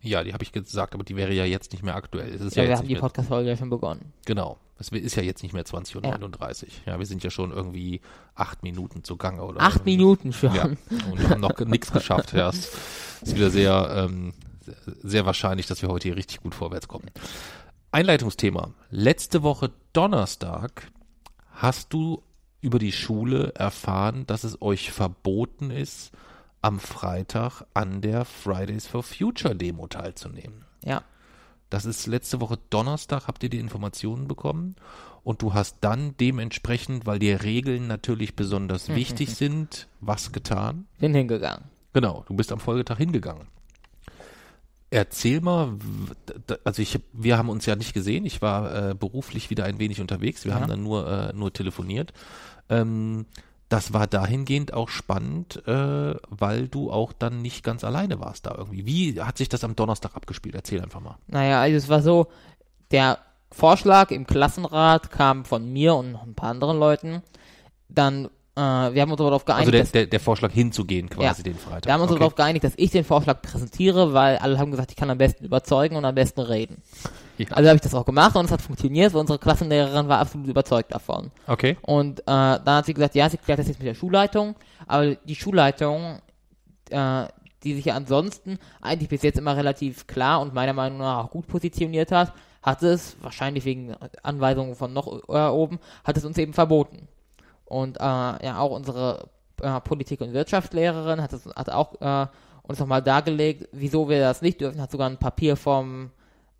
Ja, 0.00 0.22
die 0.22 0.32
habe 0.32 0.42
ich 0.42 0.52
gesagt, 0.52 0.94
aber 0.94 1.04
die 1.04 1.16
wäre 1.16 1.32
ja 1.32 1.44
jetzt 1.44 1.72
nicht 1.72 1.82
mehr 1.82 1.94
aktuell. 1.94 2.32
Es 2.34 2.40
ist 2.40 2.56
Ja, 2.56 2.64
ja, 2.64 2.68
wir 2.70 2.76
haben 2.78 2.88
die 2.88 2.96
Podcast-Folge 2.96 3.48
ja 3.48 3.56
schon 3.56 3.70
begonnen. 3.70 4.12
Genau. 4.26 4.58
Es 4.78 4.90
ist 4.90 5.16
ja 5.16 5.22
jetzt 5.22 5.42
nicht 5.42 5.52
mehr 5.54 5.64
20.39 5.64 5.96
Uhr. 5.96 6.70
Ja. 6.86 6.98
wir 6.98 7.06
sind 7.06 7.24
ja 7.24 7.30
schon 7.30 7.50
irgendwie 7.50 8.00
acht 8.34 8.62
Minuten 8.62 9.02
zugange 9.02 9.42
oder 9.42 9.60
Acht 9.60 9.78
irgendwie. 9.78 9.96
Minuten 9.96 10.32
schon. 10.32 10.54
Ja, 10.54 10.64
und 11.10 11.28
haben 11.28 11.40
noch 11.40 11.58
nichts 11.60 11.90
geschafft. 11.92 12.32
Ja, 12.32 12.50
es 12.50 12.70
ist 13.22 13.34
wieder 13.34 13.50
sehr, 13.50 13.90
ähm, 14.08 14.34
sehr 15.02 15.26
wahrscheinlich, 15.26 15.66
dass 15.66 15.82
wir 15.82 15.88
heute 15.88 16.08
hier 16.08 16.16
richtig 16.16 16.40
gut 16.42 16.54
vorwärts 16.54 16.86
kommen. 16.86 17.10
Einleitungsthema. 17.90 18.74
Letzte 18.90 19.42
Woche 19.42 19.70
Donnerstag 19.94 20.92
hast 21.52 21.94
du 21.94 22.22
über 22.60 22.78
die 22.78 22.92
Schule 22.92 23.54
erfahren, 23.54 24.26
dass 24.26 24.44
es 24.44 24.60
euch 24.60 24.92
verboten 24.92 25.70
ist, 25.70 26.12
am 26.60 26.80
Freitag 26.80 27.62
an 27.72 28.02
der 28.02 28.26
Fridays 28.26 28.86
for 28.86 29.02
Future 29.02 29.56
Demo 29.56 29.86
teilzunehmen. 29.86 30.66
Ja. 30.84 31.02
Das 31.70 31.86
ist 31.86 32.06
letzte 32.06 32.42
Woche 32.42 32.58
Donnerstag, 32.68 33.26
habt 33.26 33.42
ihr 33.42 33.48
die 33.48 33.58
Informationen 33.58 34.28
bekommen 34.28 34.76
und 35.24 35.40
du 35.40 35.54
hast 35.54 35.78
dann 35.80 36.14
dementsprechend, 36.18 37.06
weil 37.06 37.18
die 37.18 37.32
Regeln 37.32 37.86
natürlich 37.86 38.36
besonders 38.36 38.88
wichtig 38.88 39.34
sind, 39.34 39.88
was 40.00 40.32
getan? 40.32 40.86
Bin 40.98 41.14
hingegangen. 41.14 41.64
Genau, 41.94 42.24
du 42.28 42.34
bist 42.34 42.52
am 42.52 42.60
Folgetag 42.60 42.98
hingegangen. 42.98 43.46
Erzähl 44.90 45.40
mal, 45.42 45.74
also 46.64 46.80
ich, 46.80 46.98
wir 47.12 47.36
haben 47.36 47.50
uns 47.50 47.66
ja 47.66 47.76
nicht 47.76 47.92
gesehen, 47.92 48.24
ich 48.24 48.40
war 48.40 48.90
äh, 48.90 48.94
beruflich 48.94 49.50
wieder 49.50 49.64
ein 49.64 49.78
wenig 49.78 50.00
unterwegs, 50.00 50.44
wir 50.44 50.52
Ja. 50.52 50.60
haben 50.60 50.68
dann 50.68 50.82
nur, 50.82 51.06
äh, 51.06 51.32
nur 51.34 51.52
telefoniert. 51.52 52.12
Ähm, 52.70 53.26
das 53.68 53.92
war 53.92 54.06
dahingehend 54.06 54.72
auch 54.72 54.88
spannend, 54.88 55.62
äh, 55.66 56.14
weil 56.30 56.68
du 56.68 56.90
auch 56.90 57.12
dann 57.12 57.42
nicht 57.42 57.62
ganz 57.62 57.84
alleine 57.84 58.18
warst 58.18 58.46
da 58.46 58.54
irgendwie. 58.56 58.86
Wie 58.86 59.20
hat 59.20 59.36
sich 59.36 59.50
das 59.50 59.62
am 59.62 59.76
Donnerstag 59.76 60.16
abgespielt? 60.16 60.54
Erzähl 60.54 60.80
einfach 60.80 61.00
mal. 61.00 61.18
Naja, 61.26 61.60
also 61.60 61.76
es 61.76 61.90
war 61.90 62.00
so, 62.00 62.28
der 62.90 63.18
Vorschlag 63.52 64.10
im 64.10 64.26
Klassenrat 64.26 65.10
kam 65.10 65.44
von 65.44 65.70
mir 65.70 65.94
und 65.96 66.12
noch 66.12 66.22
ein 66.22 66.34
paar 66.34 66.50
anderen 66.50 66.78
Leuten. 66.78 67.22
Dann 67.90 68.30
äh, 68.58 68.94
wir 68.94 69.02
haben 69.02 69.10
uns 69.12 69.18
darauf 69.18 69.44
geeinigt, 69.44 69.60
Also 69.60 69.70
der, 69.70 69.80
dass, 69.82 69.92
der, 69.92 70.06
der 70.06 70.20
Vorschlag 70.20 70.52
hinzugehen 70.52 71.08
quasi 71.08 71.44
den 71.44 71.54
Freitag. 71.54 71.86
wir 71.86 71.92
haben 71.92 72.00
uns 72.00 72.10
okay. 72.10 72.18
darauf 72.18 72.34
geeinigt, 72.34 72.64
dass 72.64 72.72
ich 72.76 72.90
den 72.90 73.04
Vorschlag 73.04 73.40
präsentiere, 73.40 74.12
weil 74.12 74.36
alle 74.38 74.58
haben 74.58 74.72
gesagt, 74.72 74.90
ich 74.90 74.96
kann 74.96 75.10
am 75.10 75.18
besten 75.18 75.44
überzeugen 75.44 75.94
und 75.94 76.04
am 76.04 76.14
besten 76.14 76.40
reden. 76.40 76.82
Ja. 77.38 77.46
Also 77.52 77.68
habe 77.68 77.76
ich 77.76 77.82
das 77.82 77.94
auch 77.94 78.04
gemacht 78.04 78.34
und 78.34 78.46
es 78.46 78.50
hat 78.50 78.60
funktioniert, 78.60 79.14
weil 79.14 79.20
unsere 79.20 79.38
Klassenlehrerin 79.38 80.08
war 80.08 80.18
absolut 80.18 80.48
überzeugt 80.48 80.92
davon. 80.92 81.30
Okay. 81.46 81.76
Und 81.82 82.20
äh, 82.20 82.24
dann 82.26 82.66
hat 82.66 82.86
sie 82.86 82.94
gesagt, 82.94 83.14
ja, 83.14 83.30
sie 83.30 83.36
klärt 83.36 83.60
das 83.60 83.68
jetzt 83.68 83.78
mit 83.78 83.86
der 83.86 83.94
Schulleitung, 83.94 84.56
aber 84.88 85.14
die 85.14 85.36
Schulleitung, 85.36 86.18
äh, 86.90 87.26
die 87.62 87.74
sich 87.74 87.84
ja 87.84 87.94
ansonsten 87.94 88.58
eigentlich 88.80 89.08
bis 89.08 89.22
jetzt 89.22 89.38
immer 89.38 89.56
relativ 89.56 90.08
klar 90.08 90.40
und 90.40 90.52
meiner 90.52 90.72
Meinung 90.72 90.98
nach 90.98 91.24
auch 91.24 91.30
gut 91.30 91.46
positioniert 91.46 92.10
hat, 92.10 92.32
hat 92.60 92.82
es, 92.82 93.16
wahrscheinlich 93.20 93.64
wegen 93.64 93.94
Anweisungen 94.24 94.74
von 94.74 94.92
noch 94.92 95.06
äh, 95.28 95.48
oben, 95.48 95.78
hat 96.02 96.16
es 96.16 96.24
uns 96.24 96.38
eben 96.38 96.52
verboten. 96.52 97.06
Und 97.68 97.98
äh, 97.98 98.00
ja, 98.00 98.58
auch 98.58 98.70
unsere 98.70 99.28
äh, 99.60 99.80
Politik- 99.80 100.20
und 100.20 100.32
Wirtschaftslehrerin 100.32 101.20
hat, 101.20 101.32
es, 101.32 101.46
hat 101.46 101.70
auch 101.70 102.00
äh, 102.00 102.26
uns 102.62 102.78
nochmal 102.78 103.02
dargelegt, 103.02 103.68
wieso 103.72 104.08
wir 104.08 104.20
das 104.20 104.42
nicht 104.42 104.60
dürfen, 104.60 104.80
hat 104.80 104.90
sogar 104.90 105.08
ein 105.08 105.18
Papier 105.18 105.56
vom, 105.56 106.10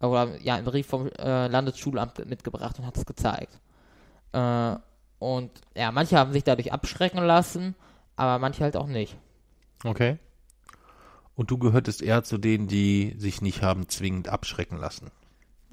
oder 0.00 0.36
ja, 0.42 0.54
einen 0.54 0.64
Brief 0.64 0.86
vom 0.86 1.08
äh, 1.08 1.48
Landesschulamt 1.48 2.26
mitgebracht 2.26 2.78
und 2.78 2.86
hat 2.86 2.96
es 2.96 3.06
gezeigt. 3.06 3.58
Äh, 4.32 4.76
und 5.18 5.50
ja, 5.74 5.90
manche 5.92 6.18
haben 6.18 6.32
sich 6.32 6.44
dadurch 6.44 6.72
abschrecken 6.72 7.22
lassen, 7.22 7.74
aber 8.16 8.38
manche 8.38 8.62
halt 8.62 8.76
auch 8.76 8.86
nicht. 8.86 9.16
Okay. 9.84 10.18
Und 11.34 11.50
du 11.50 11.58
gehörtest 11.58 12.02
eher 12.02 12.24
zu 12.24 12.36
denen, 12.36 12.66
die 12.66 13.14
sich 13.16 13.40
nicht 13.40 13.62
haben 13.62 13.88
zwingend 13.88 14.28
abschrecken 14.28 14.76
lassen. 14.76 15.10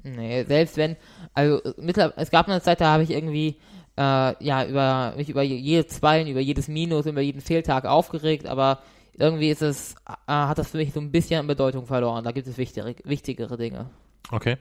Nee, 0.02 0.44
selbst 0.44 0.76
wenn, 0.76 0.96
also 1.34 1.60
mittlerweile, 1.76 2.14
es 2.22 2.30
gab 2.30 2.46
eine 2.48 2.62
Zeit, 2.62 2.80
da 2.80 2.92
habe 2.92 3.02
ich 3.02 3.10
irgendwie, 3.10 3.56
äh, 3.96 4.44
ja, 4.44 4.66
über, 4.66 5.14
mich 5.16 5.28
über 5.28 5.42
jede 5.42 5.86
Zweilen, 5.86 6.28
über 6.28 6.40
jedes 6.40 6.68
Minus, 6.68 7.06
über 7.06 7.20
jeden 7.20 7.40
Fehltag 7.40 7.84
aufgeregt, 7.86 8.46
aber 8.46 8.80
irgendwie 9.14 9.50
ist 9.50 9.62
es, 9.62 9.94
äh, 10.06 10.32
hat 10.32 10.58
das 10.58 10.70
für 10.70 10.76
mich 10.76 10.92
so 10.92 11.00
ein 11.00 11.10
bisschen 11.10 11.40
an 11.40 11.46
Bedeutung 11.46 11.86
verloren. 11.86 12.24
Da 12.24 12.32
gibt 12.32 12.46
es 12.46 12.58
wichtigere, 12.58 12.94
wichtigere 13.04 13.56
Dinge. 13.56 13.88
Okay. 14.30 14.58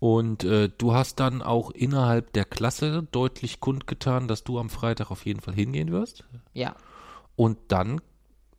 Und 0.00 0.44
äh, 0.44 0.68
du 0.78 0.94
hast 0.94 1.18
dann 1.18 1.42
auch 1.42 1.70
innerhalb 1.72 2.32
der 2.32 2.44
Klasse 2.44 3.06
deutlich 3.10 3.58
kundgetan, 3.58 4.28
dass 4.28 4.44
du 4.44 4.58
am 4.60 4.70
Freitag 4.70 5.10
auf 5.10 5.26
jeden 5.26 5.40
Fall 5.40 5.54
hingehen 5.54 5.90
wirst. 5.90 6.24
Ja. 6.54 6.76
Und 7.34 7.58
dann 7.68 8.00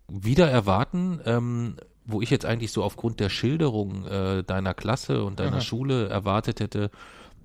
wieder 0.10 0.50
erwarten, 0.50 1.22
ähm, 1.26 1.78
wo 2.06 2.22
ich 2.22 2.30
jetzt 2.30 2.46
eigentlich 2.46 2.72
so 2.74 2.84
aufgrund 2.84 3.20
der 3.22 3.30
Schilderung 3.30 4.06
äh, 4.06 4.44
deiner 4.44 4.74
Klasse 4.74 5.24
und 5.24 5.40
deiner 5.40 5.58
Mhm. 5.58 5.62
Schule 5.62 6.10
erwartet 6.10 6.60
hätte, 6.60 6.92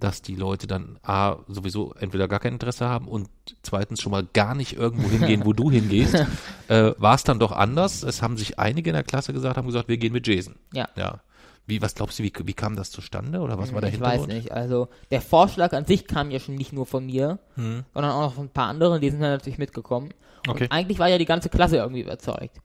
dass 0.04 0.20
die 0.20 0.34
Leute 0.37 0.66
dann 0.66 0.99
A, 1.02 1.37
sowieso 1.49 1.94
entweder 1.99 2.28
gar 2.28 2.38
kein 2.38 2.52
Interesse 2.52 2.87
haben 2.87 3.08
und 3.08 3.28
zweitens 3.62 4.02
schon 4.02 4.12
mal 4.12 4.26
gar 4.34 4.54
nicht 4.54 4.75
irgendwo 4.76 5.08
hingehen, 5.08 5.46
wo 5.46 5.54
du 5.54 5.70
hingehst, 5.70 6.14
äh, 6.68 6.92
war 6.99 7.14
es 7.14 7.25
dann 7.25 7.38
doch 7.38 7.52
anders. 7.52 8.02
Es 8.02 8.20
haben 8.20 8.37
sich 8.37 8.58
einige 8.58 8.90
in 8.90 8.94
der 8.94 9.02
Klasse 9.02 9.32
gesagt, 9.32 9.56
haben 9.56 9.66
gesagt, 9.66 9.88
wir 9.88 9.96
gehen 9.96 10.12
mit 10.12 10.26
Jason. 10.28 10.56
Ja. 10.75 10.88
Ja. 10.96 11.20
Wie, 11.66 11.80
was 11.80 11.94
glaubst 11.94 12.18
du, 12.18 12.23
wie, 12.23 12.32
wie 12.44 12.52
kam 12.52 12.76
das 12.76 12.90
zustande 12.90 13.40
oder 13.40 13.56
was 13.56 13.73
war 13.73 13.80
der 13.80 13.88
ich 13.88 13.99
weiß 13.99 14.20
Hintergrund? 14.20 14.34
nicht. 14.34 14.52
Also, 14.52 14.88
der 15.11 15.23
Vorschlag 15.23 15.73
an 15.73 15.87
sich 15.87 16.06
kam 16.06 16.30
ja 16.30 16.38
schon 16.38 16.56
nicht 16.56 16.75
nur 16.75 16.84
von 16.84 17.06
mir, 17.06 17.38
Hm. 17.54 17.84
sondern 17.94 18.12
auch 18.12 18.20
noch 18.20 18.34
von 18.34 18.44
ein 18.46 18.50
paar 18.50 18.68
anderen, 18.68 19.00
die 19.00 19.08
sind 19.11 19.20
dann 19.23 19.30
natürlich 19.30 19.58
mitgekommen. 19.58 20.11
Okay. 20.46 20.64
Und 20.64 20.73
eigentlich 20.73 20.99
war 20.99 21.08
ja 21.08 21.16
die 21.16 21.25
ganze 21.25 21.49
Klasse 21.49 21.76
irgendwie 21.78 22.02
überzeugt. 22.02 22.58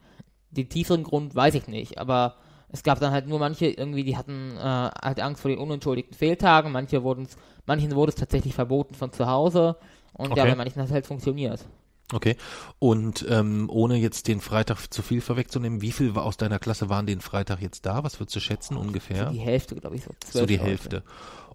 Den 0.52 0.68
tieferen 0.68 1.04
Grund 1.04 1.34
weiß 1.34 1.56
ich 1.56 1.68
nicht, 1.68 1.98
aber 1.98 2.36
es 2.72 2.84
gab 2.84 3.00
dann 3.00 3.12
halt 3.12 3.28
nur 3.28 3.40
manche 3.40 3.68
irgendwie, 3.68 4.04
die 4.04 4.18
hatten 4.18 4.52
äh, 4.58 4.60
halt 4.62 5.20
Angst 5.20 5.42
vor 5.42 5.50
den 5.50 5.60
unentschuldigten 5.60 6.16
Fehltagen, 6.18 6.72
manche 6.72 7.04
wurden's, 7.04 7.36
manchen 7.66 7.94
wurde 7.96 8.10
es 8.12 8.16
tatsächlich 8.16 8.54
verboten 8.54 8.96
von 8.96 9.12
zu 9.12 9.28
Hause 9.28 9.78
und 10.14 10.36
ja, 10.36 10.44
Okay. 10.44 10.52
bei 10.52 10.56
manchen 10.56 10.80
hat 10.82 10.88
es 10.88 10.94
halt 10.94 11.08
funktioniert. 11.08 11.66
Okay. 12.12 12.36
Und 12.80 13.24
ähm, 13.30 13.70
ohne 13.72 13.96
jetzt 13.98 14.28
den 14.28 14.42
Freitag 14.42 14.88
zu 14.92 15.04
viel 15.04 15.22
vorwegzunehmen, 15.22 15.82
wie 15.84 15.92
viel 15.92 16.18
aus 16.18 16.38
deiner 16.38 16.58
Klasse 16.58 16.90
waren 16.90 17.06
den 17.06 17.22
Freitag 17.22 17.62
jetzt 17.62 17.86
da? 17.86 18.04
Was 18.04 18.20
würdest 18.20 18.36
du 18.36 18.40
schätzen 18.40 18.78
ungefähr? 18.78 19.26
So 19.28 19.32
die 19.32 19.40
Hälfte, 19.40 19.76
glaube 19.76 19.96
ich, 19.96 20.04
so 20.04 20.12
zwölf 20.20 20.42
So 20.42 20.46
die 20.48 20.56
Leute. 20.56 20.68
Hälfte. 20.70 21.04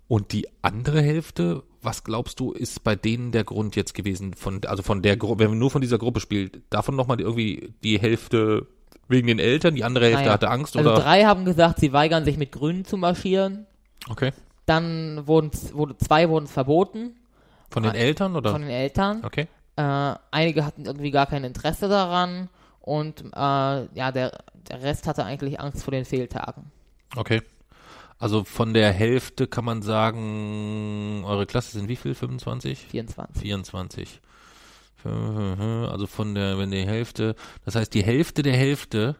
Und 0.06 0.32
die 0.32 0.46
andere 0.62 1.00
Hälfte, 1.02 1.64
was 1.82 2.04
glaubst 2.04 2.38
du, 2.38 2.52
ist 2.52 2.84
bei 2.84 2.94
denen 2.94 3.32
der 3.32 3.42
Grund 3.42 3.74
jetzt 3.74 3.94
gewesen? 3.94 4.34
Von, 4.34 4.60
also 4.66 4.82
von 4.84 5.02
der 5.02 5.16
Gruppe, 5.16 5.40
wenn 5.42 5.50
man 5.50 5.58
nur 5.58 5.70
von 5.70 5.80
dieser 5.80 5.98
Gruppe 5.98 6.20
spielt, 6.20 6.60
davon 6.70 6.94
nochmal 6.94 7.20
irgendwie 7.20 7.72
die 7.82 7.98
Hälfte 7.98 8.66
wegen 9.08 9.26
den 9.26 9.38
Eltern, 9.38 9.74
die 9.74 9.84
andere 9.84 10.06
Hälfte 10.06 10.20
Naja, 10.22 10.32
hatte 10.32 10.48
Angst 10.50 10.76
Also 10.76 10.90
oder? 10.92 11.00
drei 11.00 11.24
haben 11.24 11.44
gesagt, 11.44 11.80
sie 11.80 11.92
weigern 11.92 12.24
sich 12.24 12.36
mit 12.38 12.52
Grünen 12.52 12.84
zu 12.84 12.96
marschieren. 12.96 13.66
Okay. 14.08 14.32
Dann 14.66 15.26
wurden 15.26 15.50
wurde 15.72 15.96
zwei 15.98 16.28
wurden 16.28 16.46
verboten 16.46 17.16
Von 17.70 17.82
den 17.82 17.92
Ah, 17.92 17.96
Eltern 17.96 18.34
oder? 18.36 18.50
von 18.50 18.62
den 18.62 18.70
Eltern. 18.70 19.22
okay. 19.24 19.46
Äh, 19.76 20.14
einige 20.30 20.64
hatten 20.64 20.84
irgendwie 20.86 21.10
gar 21.10 21.26
kein 21.26 21.42
Interesse 21.44 21.88
daran 21.88 22.48
und 22.80 23.20
äh, 23.24 23.28
ja, 23.36 24.12
der, 24.12 24.38
der 24.70 24.82
Rest 24.82 25.06
hatte 25.06 25.24
eigentlich 25.24 25.58
Angst 25.60 25.82
vor 25.82 25.90
den 25.92 26.04
Fehltagen. 26.04 26.70
Okay. 27.16 27.42
Also 28.20 28.44
von 28.44 28.72
der 28.72 28.92
Hälfte 28.92 29.46
kann 29.48 29.64
man 29.64 29.82
sagen, 29.82 31.24
eure 31.26 31.46
Klasse 31.46 31.72
sind 31.72 31.88
wie 31.88 31.96
viel? 31.96 32.14
25? 32.14 32.86
24. 32.86 33.42
24. 33.42 34.20
Also 35.04 36.06
von 36.06 36.34
der, 36.34 36.58
wenn 36.58 36.70
die 36.70 36.86
Hälfte, 36.86 37.34
das 37.64 37.74
heißt 37.74 37.92
die 37.94 38.02
Hälfte 38.04 38.42
der 38.42 38.56
Hälfte 38.56 39.16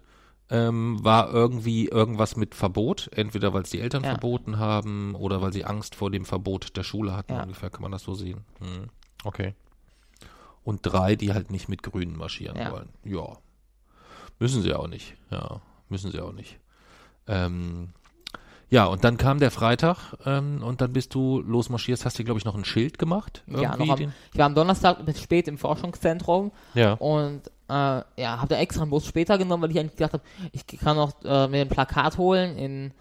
ähm, 0.51 1.03
war 1.03 1.33
irgendwie 1.33 1.89
irgendwas 1.89 2.37
mit 2.37 2.55
Verbot, 2.55 3.09
entweder 3.15 3.53
weil 3.55 3.63
es 3.63 3.71
die 3.71 3.81
Eltern 3.81 4.05
Ja. 4.05 4.11
verboten 4.11 4.59
haben 4.59 5.15
oder 5.15 5.41
weil 5.43 5.53
sie 5.53 5.65
Angst 5.65 5.95
vor 5.95 6.11
dem 6.11 6.25
Verbot 6.25 6.77
der 6.77 6.83
Schule 6.85 7.15
hatten, 7.17 7.33
Ja. 7.33 7.43
ungefähr 7.43 7.71
kann 7.71 7.83
man 7.83 7.93
das 7.93 8.03
so 8.03 8.15
sehen. 8.15 8.45
Hm. 8.61 8.89
Okay. 9.25 9.55
Und 10.63 10.81
drei, 10.83 11.17
die 11.17 11.33
halt 11.33 11.51
nicht 11.51 11.69
mit 11.69 11.83
Grünen 11.83 12.17
marschieren 12.17 12.57
Ja. 12.59 12.73
wollen. 12.73 12.89
Ja. 13.05 13.39
Müssen 14.39 14.63
sie 14.63 14.75
auch 14.75 14.89
nicht. 14.89 15.15
Ja, 15.31 15.61
müssen 15.89 16.11
sie 16.11 16.21
auch 16.21 16.33
nicht. 16.33 16.59
Ähm, 17.27 17.91
ja, 18.71 18.87
und 18.87 19.05
dann 19.05 19.17
kam 19.17 19.39
der 19.39 19.51
Freitag 19.51 20.15
ähm, 20.27 20.63
und 20.63 20.81
dann 20.81 20.93
bist 20.93 21.15
du 21.15 21.41
losmarschiert, 21.41 22.05
hast 22.05 22.19
du, 22.19 22.25
glaube 22.25 22.39
ich, 22.39 22.45
noch 22.45 22.55
ein 22.55 22.65
Schild 22.65 22.99
gemacht. 22.99 23.43
Ja, 23.47 23.77
noch 23.77 23.89
am, 23.89 24.01
ich 24.01 24.39
war 24.39 24.47
am 24.47 24.55
Donnerstag 24.55 25.05
bis 25.05 25.21
spät 25.21 25.49
im 25.49 25.59
Forschungszentrum 25.59 26.51
ja. 26.75 26.95
und 26.95 27.43
äh, 27.69 27.73
ja, 27.73 28.39
habe 28.39 28.49
da 28.49 28.57
extra 28.57 28.83
einen 28.83 28.91
Bus 28.91 29.07
später 29.07 29.39
genommen, 29.39 29.63
weil 29.63 29.71
ich 29.71 29.79
eigentlich 29.79 29.97
gedacht 29.97 30.15
habe, 30.15 30.25
ich 30.53 30.67
kann 30.67 30.97
noch 30.97 31.13
äh, 31.25 31.49
mir 31.49 31.63
ein 31.63 31.69
Plakat 31.69 32.19
holen 32.19 32.57
in 32.57 32.93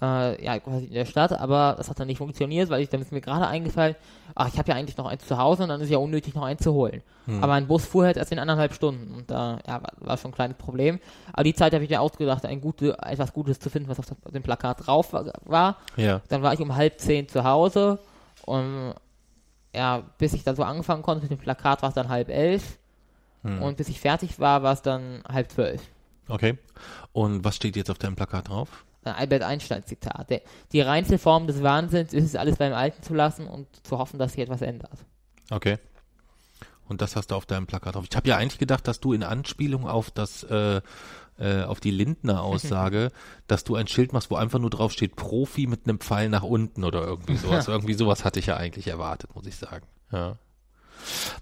äh, 0.00 0.44
ja, 0.44 0.58
quasi 0.60 0.86
in 0.86 0.94
der 0.94 1.04
Stadt, 1.04 1.32
aber 1.32 1.74
das 1.76 1.90
hat 1.90 1.98
dann 1.98 2.06
nicht 2.06 2.18
funktioniert, 2.18 2.70
weil 2.70 2.80
ich 2.82 2.88
dann 2.88 3.00
ist 3.00 3.10
mir 3.12 3.20
gerade 3.20 3.46
eingefallen, 3.48 3.96
ach, 4.34 4.48
ich 4.48 4.58
habe 4.58 4.68
ja 4.70 4.76
eigentlich 4.76 4.96
noch 4.96 5.06
eins 5.06 5.26
zu 5.26 5.36
Hause 5.36 5.64
und 5.64 5.68
dann 5.68 5.80
ist 5.80 5.90
ja 5.90 5.98
unnötig 5.98 6.34
noch 6.34 6.44
eins 6.44 6.62
zu 6.62 6.72
holen. 6.72 7.02
Hm. 7.26 7.42
Aber 7.42 7.54
ein 7.54 7.66
Bus 7.66 7.84
fuhr 7.84 8.04
halt 8.04 8.16
erst 8.16 8.30
in 8.32 8.38
anderthalb 8.38 8.72
Stunden 8.72 9.14
und 9.14 9.30
da 9.30 9.58
ja, 9.66 9.82
war, 9.82 9.92
war 9.98 10.16
schon 10.16 10.30
ein 10.30 10.34
kleines 10.34 10.56
Problem. 10.56 11.00
Aber 11.32 11.42
die 11.44 11.54
Zeit 11.54 11.74
habe 11.74 11.82
ich 11.82 11.90
mir 11.90 12.00
ausgedacht, 12.00 12.44
ein 12.46 12.60
gute, 12.60 12.96
etwas 13.02 13.32
Gutes 13.32 13.58
zu 13.58 13.68
finden, 13.68 13.88
was 13.88 13.98
auf 13.98 14.06
dem 14.32 14.42
Plakat 14.42 14.86
drauf 14.86 15.12
war- 15.12 15.32
war. 15.44 15.76
Ja. 15.96 16.20
Dann 16.28 16.42
war 16.42 16.52
ich 16.54 16.60
um 16.60 16.74
halb 16.76 17.00
zehn 17.00 17.28
zu 17.28 17.42
Hause 17.44 17.98
und 18.46 18.94
ja, 19.74 20.02
bis 20.18 20.32
ich 20.34 20.44
dann 20.44 20.56
so 20.56 20.62
angefangen 20.64 21.02
konnte 21.02 21.22
mit 21.22 21.30
dem 21.30 21.38
Plakat, 21.38 21.82
war 21.82 21.88
es 21.90 21.94
dann 21.94 22.08
halb 22.08 22.28
elf 22.28 22.78
Hm. 23.42 23.62
und 23.62 23.76
bis 23.78 23.88
ich 23.88 23.98
fertig 24.00 24.38
war, 24.38 24.62
war 24.62 24.74
es 24.74 24.82
dann 24.82 25.22
halb 25.26 25.50
zwölf. 25.50 25.80
Okay. 26.28 26.58
Und 27.12 27.42
was 27.44 27.56
steht 27.56 27.74
jetzt 27.74 27.90
auf 27.90 27.96
deinem 27.98 28.14
Plakat 28.14 28.48
drauf? 28.50 28.84
Ein 29.04 29.14
Albert 29.14 29.42
Einstein 29.42 29.84
Zitat. 29.84 30.30
Der, 30.30 30.42
die 30.72 30.80
reinste 30.80 31.18
Form 31.18 31.46
des 31.46 31.62
Wahnsinns 31.62 32.12
ist 32.12 32.24
es, 32.24 32.36
alles 32.36 32.56
beim 32.56 32.72
Alten 32.72 33.02
zu 33.02 33.14
lassen 33.14 33.46
und 33.46 33.66
zu 33.86 33.98
hoffen, 33.98 34.18
dass 34.18 34.32
sich 34.32 34.42
etwas 34.42 34.62
ändert. 34.62 34.98
Okay. 35.50 35.78
Und 36.88 37.00
das 37.00 37.16
hast 37.16 37.30
du 37.30 37.36
auf 37.36 37.46
deinem 37.46 37.66
Plakat 37.66 37.94
drauf. 37.94 38.04
Ich 38.10 38.16
habe 38.16 38.28
ja 38.28 38.36
eigentlich 38.36 38.58
gedacht, 38.58 38.86
dass 38.88 39.00
du 39.00 39.12
in 39.12 39.22
Anspielung 39.22 39.86
auf 39.88 40.10
das, 40.10 40.42
äh, 40.42 40.80
äh, 41.38 41.62
auf 41.62 41.80
die 41.80 41.92
Lindner 41.92 42.42
Aussage, 42.42 43.12
dass 43.46 43.64
du 43.64 43.76
ein 43.76 43.86
Schild 43.86 44.12
machst, 44.12 44.30
wo 44.30 44.36
einfach 44.36 44.58
nur 44.58 44.70
drauf 44.70 44.92
steht 44.92 45.16
Profi 45.16 45.66
mit 45.66 45.86
einem 45.86 46.00
Pfeil 46.00 46.28
nach 46.28 46.42
unten 46.42 46.84
oder 46.84 47.04
irgendwie 47.04 47.36
sowas. 47.36 47.68
irgendwie 47.68 47.94
sowas 47.94 48.24
hatte 48.24 48.40
ich 48.40 48.46
ja 48.46 48.56
eigentlich 48.56 48.88
erwartet, 48.88 49.34
muss 49.34 49.46
ich 49.46 49.56
sagen. 49.56 49.86
Ja. 50.12 50.36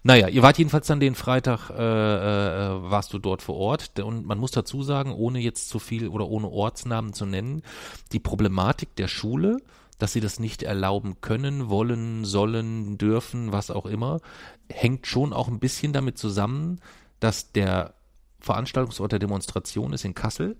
Naja, 0.02 0.28
ihr 0.28 0.42
wart 0.42 0.58
jedenfalls 0.58 0.86
dann 0.86 1.00
den 1.00 1.14
Freitag, 1.14 1.70
äh, 1.70 1.74
äh, 1.74 2.90
warst 2.90 3.12
du 3.12 3.18
dort 3.18 3.42
vor 3.42 3.56
Ort. 3.56 3.98
Und 4.00 4.26
man 4.26 4.38
muss 4.38 4.50
dazu 4.50 4.82
sagen, 4.82 5.12
ohne 5.12 5.40
jetzt 5.40 5.68
zu 5.68 5.78
viel 5.78 6.08
oder 6.08 6.28
ohne 6.28 6.48
Ortsnamen 6.48 7.12
zu 7.12 7.26
nennen, 7.26 7.62
die 8.12 8.20
Problematik 8.20 8.94
der 8.96 9.08
Schule, 9.08 9.58
dass 9.98 10.12
sie 10.12 10.20
das 10.20 10.38
nicht 10.38 10.62
erlauben 10.62 11.20
können, 11.20 11.68
wollen, 11.68 12.24
sollen, 12.24 12.98
dürfen, 12.98 13.52
was 13.52 13.70
auch 13.70 13.86
immer, 13.86 14.20
hängt 14.70 15.06
schon 15.06 15.32
auch 15.32 15.48
ein 15.48 15.58
bisschen 15.58 15.92
damit 15.92 16.18
zusammen, 16.18 16.80
dass 17.20 17.52
der 17.52 17.94
Veranstaltungsort 18.40 19.12
der 19.12 19.18
Demonstration 19.18 19.92
ist 19.92 20.04
in 20.04 20.14
Kassel, 20.14 20.56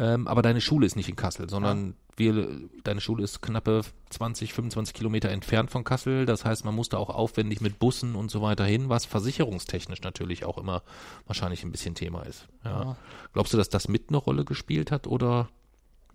ähm, 0.00 0.26
aber 0.26 0.40
deine 0.40 0.62
Schule 0.62 0.86
ist 0.86 0.96
nicht 0.96 1.10
in 1.10 1.16
Kassel, 1.16 1.50
sondern 1.50 1.94
wir, 2.16 2.48
deine 2.84 3.02
Schule 3.02 3.22
ist 3.22 3.42
knappe 3.42 3.82
20, 4.08 4.54
25 4.54 4.94
Kilometer 4.94 5.28
entfernt 5.28 5.70
von 5.70 5.84
Kassel. 5.84 6.24
Das 6.24 6.46
heißt, 6.46 6.64
man 6.64 6.74
musste 6.74 6.98
auch 6.98 7.10
aufwendig 7.10 7.60
mit 7.60 7.78
Bussen 7.78 8.14
und 8.14 8.30
so 8.30 8.40
weiter 8.40 8.64
hin, 8.64 8.88
was 8.88 9.04
versicherungstechnisch 9.04 10.00
natürlich 10.00 10.46
auch 10.46 10.56
immer 10.56 10.82
wahrscheinlich 11.26 11.64
ein 11.64 11.70
bisschen 11.70 11.94
Thema 11.94 12.22
ist. 12.22 12.48
Ja. 12.64 12.82
Ja. 12.82 12.96
Glaubst 13.34 13.52
du, 13.52 13.58
dass 13.58 13.68
das 13.68 13.88
mit 13.88 14.08
eine 14.08 14.16
Rolle 14.16 14.46
gespielt 14.46 14.90
hat 14.90 15.06
oder? 15.06 15.50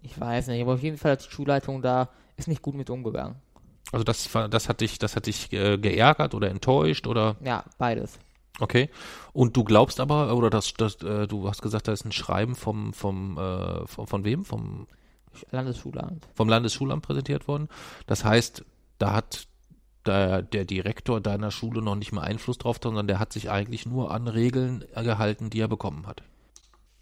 Ich 0.01 0.19
weiß 0.19 0.47
nicht, 0.47 0.61
aber 0.61 0.73
auf 0.73 0.81
jeden 0.81 0.97
Fall 0.97 1.11
hat 1.11 1.25
die 1.25 1.31
Schulleitung 1.31 1.83
da 1.83 2.09
ist 2.37 2.47
nicht 2.47 2.63
gut 2.63 2.73
mit 2.73 2.89
umgegangen. 2.89 3.35
Also 3.91 4.03
das, 4.03 4.27
das 4.49 4.67
hat 4.67 4.81
dich, 4.81 4.97
das 4.97 5.15
hat 5.15 5.27
dich 5.27 5.53
äh, 5.53 5.77
geärgert 5.77 6.33
oder 6.33 6.49
enttäuscht 6.49 7.05
oder? 7.05 7.35
Ja, 7.41 7.63
beides. 7.77 8.17
Okay. 8.59 8.89
Und 9.33 9.57
du 9.57 9.63
glaubst 9.63 9.99
aber, 9.99 10.35
oder 10.35 10.49
das, 10.49 10.73
das, 10.73 10.95
äh, 11.01 11.27
du 11.27 11.47
hast 11.47 11.61
gesagt, 11.61 11.87
da 11.87 11.91
ist 11.91 12.05
ein 12.05 12.11
Schreiben 12.11 12.55
vom, 12.55 12.93
vom, 12.93 13.37
äh, 13.37 13.85
von, 13.87 14.07
von 14.07 14.23
wem? 14.23 14.45
Vom 14.45 14.87
Landesschulamt. 15.51 16.25
Vom 16.33 16.47
Landesschulamt 16.47 17.03
präsentiert 17.03 17.47
worden. 17.47 17.67
Das 18.07 18.23
heißt, 18.23 18.63
da 18.97 19.13
hat 19.13 19.47
der, 20.05 20.41
der 20.41 20.65
Direktor 20.65 21.19
deiner 21.19 21.51
Schule 21.51 21.81
noch 21.81 21.95
nicht 21.95 22.11
mal 22.11 22.21
Einfluss 22.21 22.57
drauf, 22.57 22.77
sondern 22.81 23.07
der 23.07 23.19
hat 23.19 23.33
sich 23.33 23.49
eigentlich 23.49 23.85
nur 23.85 24.11
an 24.11 24.27
Regeln 24.27 24.85
gehalten, 24.95 25.49
die 25.49 25.59
er 25.59 25.67
bekommen 25.67 26.07
hat. 26.07 26.23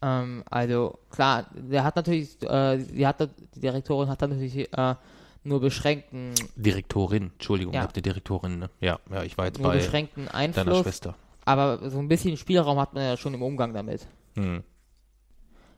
Ähm, 0.01 0.43
also 0.50 1.00
klar, 1.10 1.45
der 1.53 1.83
hat 1.83 1.95
natürlich, 1.95 2.41
äh, 2.41 2.77
die, 2.77 3.05
hat, 3.05 3.19
die 3.55 3.60
Direktorin 3.60 4.10
hat 4.10 4.22
natürlich 4.22 4.74
äh, 4.74 4.95
nur 5.43 5.60
beschränkten 5.60 6.33
Direktorin, 6.55 7.31
Entschuldigung, 7.33 7.74
Ja. 7.74 7.81
habt 7.81 7.98
ihr 7.98 8.03
Direktorin, 8.03 8.60
ne? 8.60 8.69
Ja, 8.79 9.00
ja, 9.12 9.24
ich 9.24 9.38
war 9.38 9.45
jetzt 9.45 9.60
nur 9.60 9.69
bei 9.69 9.77
beschränkten 9.77 10.25
deiner 10.25 10.36
Einfluss, 10.36 10.79
Schwester. 10.81 11.15
Aber 11.45 11.89
so 11.89 12.00
ein 12.00 12.07
bisschen 12.07 12.38
Spielraum 12.38 12.79
hat 12.79 12.93
man 12.93 13.03
ja 13.03 13.17
schon 13.17 13.33
im 13.33 13.41
Umgang 13.41 13.73
damit. 13.73 14.07
Hm. 14.35 14.63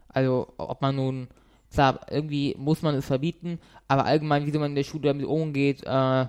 Also 0.07 0.53
ob 0.57 0.81
man 0.81 0.95
nun, 0.95 1.27
klar, 1.71 1.99
irgendwie 2.09 2.55
muss 2.57 2.81
man 2.81 2.95
es 2.95 3.05
verbieten, 3.05 3.59
aber 3.87 4.05
allgemein, 4.05 4.45
wie 4.45 4.57
man 4.57 4.71
in 4.71 4.75
der 4.75 4.83
Schule 4.83 5.09
damit 5.09 5.25
umgeht, 5.25 5.83
äh, 5.85 6.27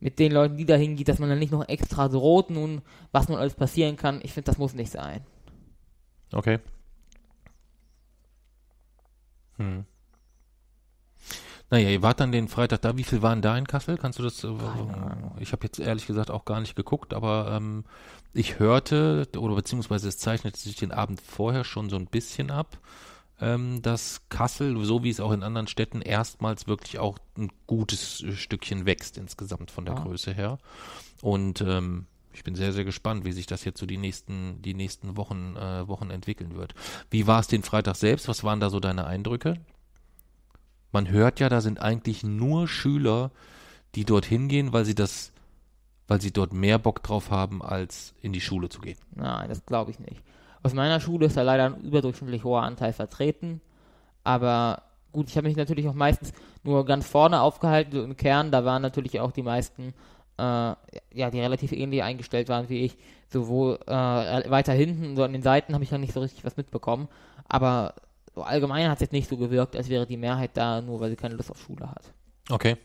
mit 0.00 0.18
den 0.18 0.32
Leuten, 0.32 0.56
die 0.56 0.66
da 0.66 0.74
hingeht, 0.76 1.08
dass 1.08 1.18
man 1.18 1.28
dann 1.28 1.38
nicht 1.38 1.52
noch 1.52 1.68
extra 1.68 2.08
droht, 2.08 2.50
nun, 2.50 2.82
was 3.12 3.28
nun 3.28 3.38
alles 3.38 3.54
passieren 3.54 3.96
kann, 3.96 4.20
ich 4.22 4.32
finde, 4.32 4.46
das 4.46 4.58
muss 4.58 4.74
nicht 4.74 4.90
sein. 4.90 5.24
Okay. 6.32 6.58
Hm. 9.56 9.84
Naja, 11.70 11.88
ihr 11.90 12.02
wart 12.02 12.20
dann 12.20 12.30
den 12.30 12.46
Freitag 12.46 12.82
da. 12.82 12.96
Wie 12.96 13.02
viel 13.04 13.22
waren 13.22 13.42
da 13.42 13.56
in 13.58 13.66
Kassel? 13.66 13.96
Kannst 13.98 14.18
du 14.18 14.22
das? 14.22 14.44
äh, 14.44 14.48
Ich 15.40 15.52
habe 15.52 15.64
jetzt 15.64 15.80
ehrlich 15.80 16.06
gesagt 16.06 16.30
auch 16.30 16.44
gar 16.44 16.60
nicht 16.60 16.76
geguckt, 16.76 17.12
aber 17.12 17.50
ähm, 17.56 17.84
ich 18.36 18.58
hörte, 18.58 19.28
oder 19.36 19.54
beziehungsweise 19.54 20.08
es 20.08 20.18
zeichnete 20.18 20.58
sich 20.58 20.76
den 20.76 20.92
Abend 20.92 21.20
vorher 21.20 21.64
schon 21.64 21.88
so 21.88 21.96
ein 21.96 22.06
bisschen 22.06 22.50
ab, 22.50 22.78
ähm, 23.40 23.82
dass 23.82 24.22
Kassel, 24.28 24.82
so 24.84 25.02
wie 25.02 25.10
es 25.10 25.20
auch 25.20 25.32
in 25.32 25.42
anderen 25.42 25.66
Städten, 25.66 26.00
erstmals 26.00 26.66
wirklich 26.66 26.98
auch 26.98 27.18
ein 27.36 27.50
gutes 27.66 28.24
Stückchen 28.34 28.86
wächst 28.86 29.18
insgesamt 29.18 29.70
von 29.70 29.84
der 29.84 29.94
Ja. 29.94 30.02
Größe 30.02 30.32
her. 30.32 30.58
Und 31.22 31.60
ähm, 31.60 32.06
ich 32.32 32.44
bin 32.44 32.54
sehr, 32.54 32.72
sehr 32.72 32.84
gespannt, 32.84 33.24
wie 33.24 33.32
sich 33.32 33.46
das 33.46 33.64
jetzt 33.64 33.80
so 33.80 33.86
die 33.86 33.96
nächsten, 33.96 34.60
die 34.62 34.74
nächsten 34.74 35.16
Wochen, 35.16 35.56
äh, 35.56 35.88
Wochen 35.88 36.10
entwickeln 36.10 36.54
wird. 36.56 36.74
Wie 37.10 37.26
war 37.26 37.40
es 37.40 37.46
den 37.46 37.62
Freitag 37.62 37.96
selbst? 37.96 38.28
Was 38.28 38.44
waren 38.44 38.60
da 38.60 38.70
so 38.70 38.80
deine 38.80 39.06
Eindrücke? 39.06 39.58
Man 40.92 41.08
hört 41.08 41.40
ja, 41.40 41.48
da 41.48 41.60
sind 41.60 41.80
eigentlich 41.80 42.22
nur 42.22 42.68
Schüler, 42.68 43.30
die 43.94 44.04
dorthin 44.04 44.48
gehen, 44.48 44.72
weil 44.72 44.84
sie 44.84 44.94
das, 44.94 45.32
weil 46.08 46.20
sie 46.20 46.32
dort 46.32 46.52
mehr 46.52 46.78
Bock 46.78 47.02
drauf 47.02 47.30
haben, 47.30 47.62
als 47.62 48.14
in 48.22 48.32
die 48.32 48.40
Schule 48.40 48.68
zu 48.68 48.80
gehen. 48.80 48.98
Nein, 49.14 49.48
das 49.48 49.64
glaube 49.66 49.90
ich 49.90 49.98
nicht. 49.98 50.22
Aus 50.62 50.74
meiner 50.74 51.00
Schule 51.00 51.26
ist 51.26 51.36
da 51.36 51.42
leider 51.42 51.66
ein 51.66 51.80
überdurchschnittlich 51.80 52.44
hoher 52.44 52.62
Anteil 52.62 52.92
vertreten. 52.92 53.60
Aber 54.24 54.82
gut, 55.12 55.28
ich 55.28 55.36
habe 55.36 55.46
mich 55.48 55.56
natürlich 55.56 55.88
auch 55.88 55.94
meistens 55.94 56.32
nur 56.64 56.84
ganz 56.84 57.06
vorne 57.06 57.40
aufgehalten, 57.40 57.92
so 57.92 58.02
im 58.02 58.16
Kern. 58.16 58.50
Da 58.50 58.64
waren 58.64 58.82
natürlich 58.82 59.20
auch 59.20 59.32
die 59.32 59.42
meisten, 59.42 59.94
äh, 60.38 60.42
ja, 60.42 61.30
die 61.30 61.40
relativ 61.40 61.72
ähnlich 61.72 62.02
eingestellt 62.02 62.48
waren 62.48 62.68
wie 62.68 62.84
ich. 62.84 62.96
Sowohl 63.28 63.78
äh, 63.86 64.50
weiter 64.50 64.72
hinten, 64.72 65.16
so 65.16 65.24
an 65.24 65.32
den 65.32 65.42
Seiten 65.42 65.74
habe 65.74 65.84
ich 65.84 65.90
noch 65.90 65.98
nicht 65.98 66.12
so 66.12 66.20
richtig 66.20 66.44
was 66.44 66.56
mitbekommen. 66.56 67.08
Aber 67.48 67.94
so 68.34 68.42
allgemein 68.42 68.88
hat 68.88 68.96
es 68.96 69.00
jetzt 69.00 69.12
nicht 69.12 69.28
so 69.28 69.36
gewirkt, 69.36 69.76
als 69.76 69.88
wäre 69.88 70.06
die 70.06 70.16
Mehrheit 70.16 70.50
da, 70.54 70.80
nur 70.80 71.00
weil 71.00 71.10
sie 71.10 71.16
keine 71.16 71.34
Lust 71.34 71.50
auf 71.50 71.60
Schule 71.60 71.90
hat. 71.90 72.12
Okay. 72.50 72.76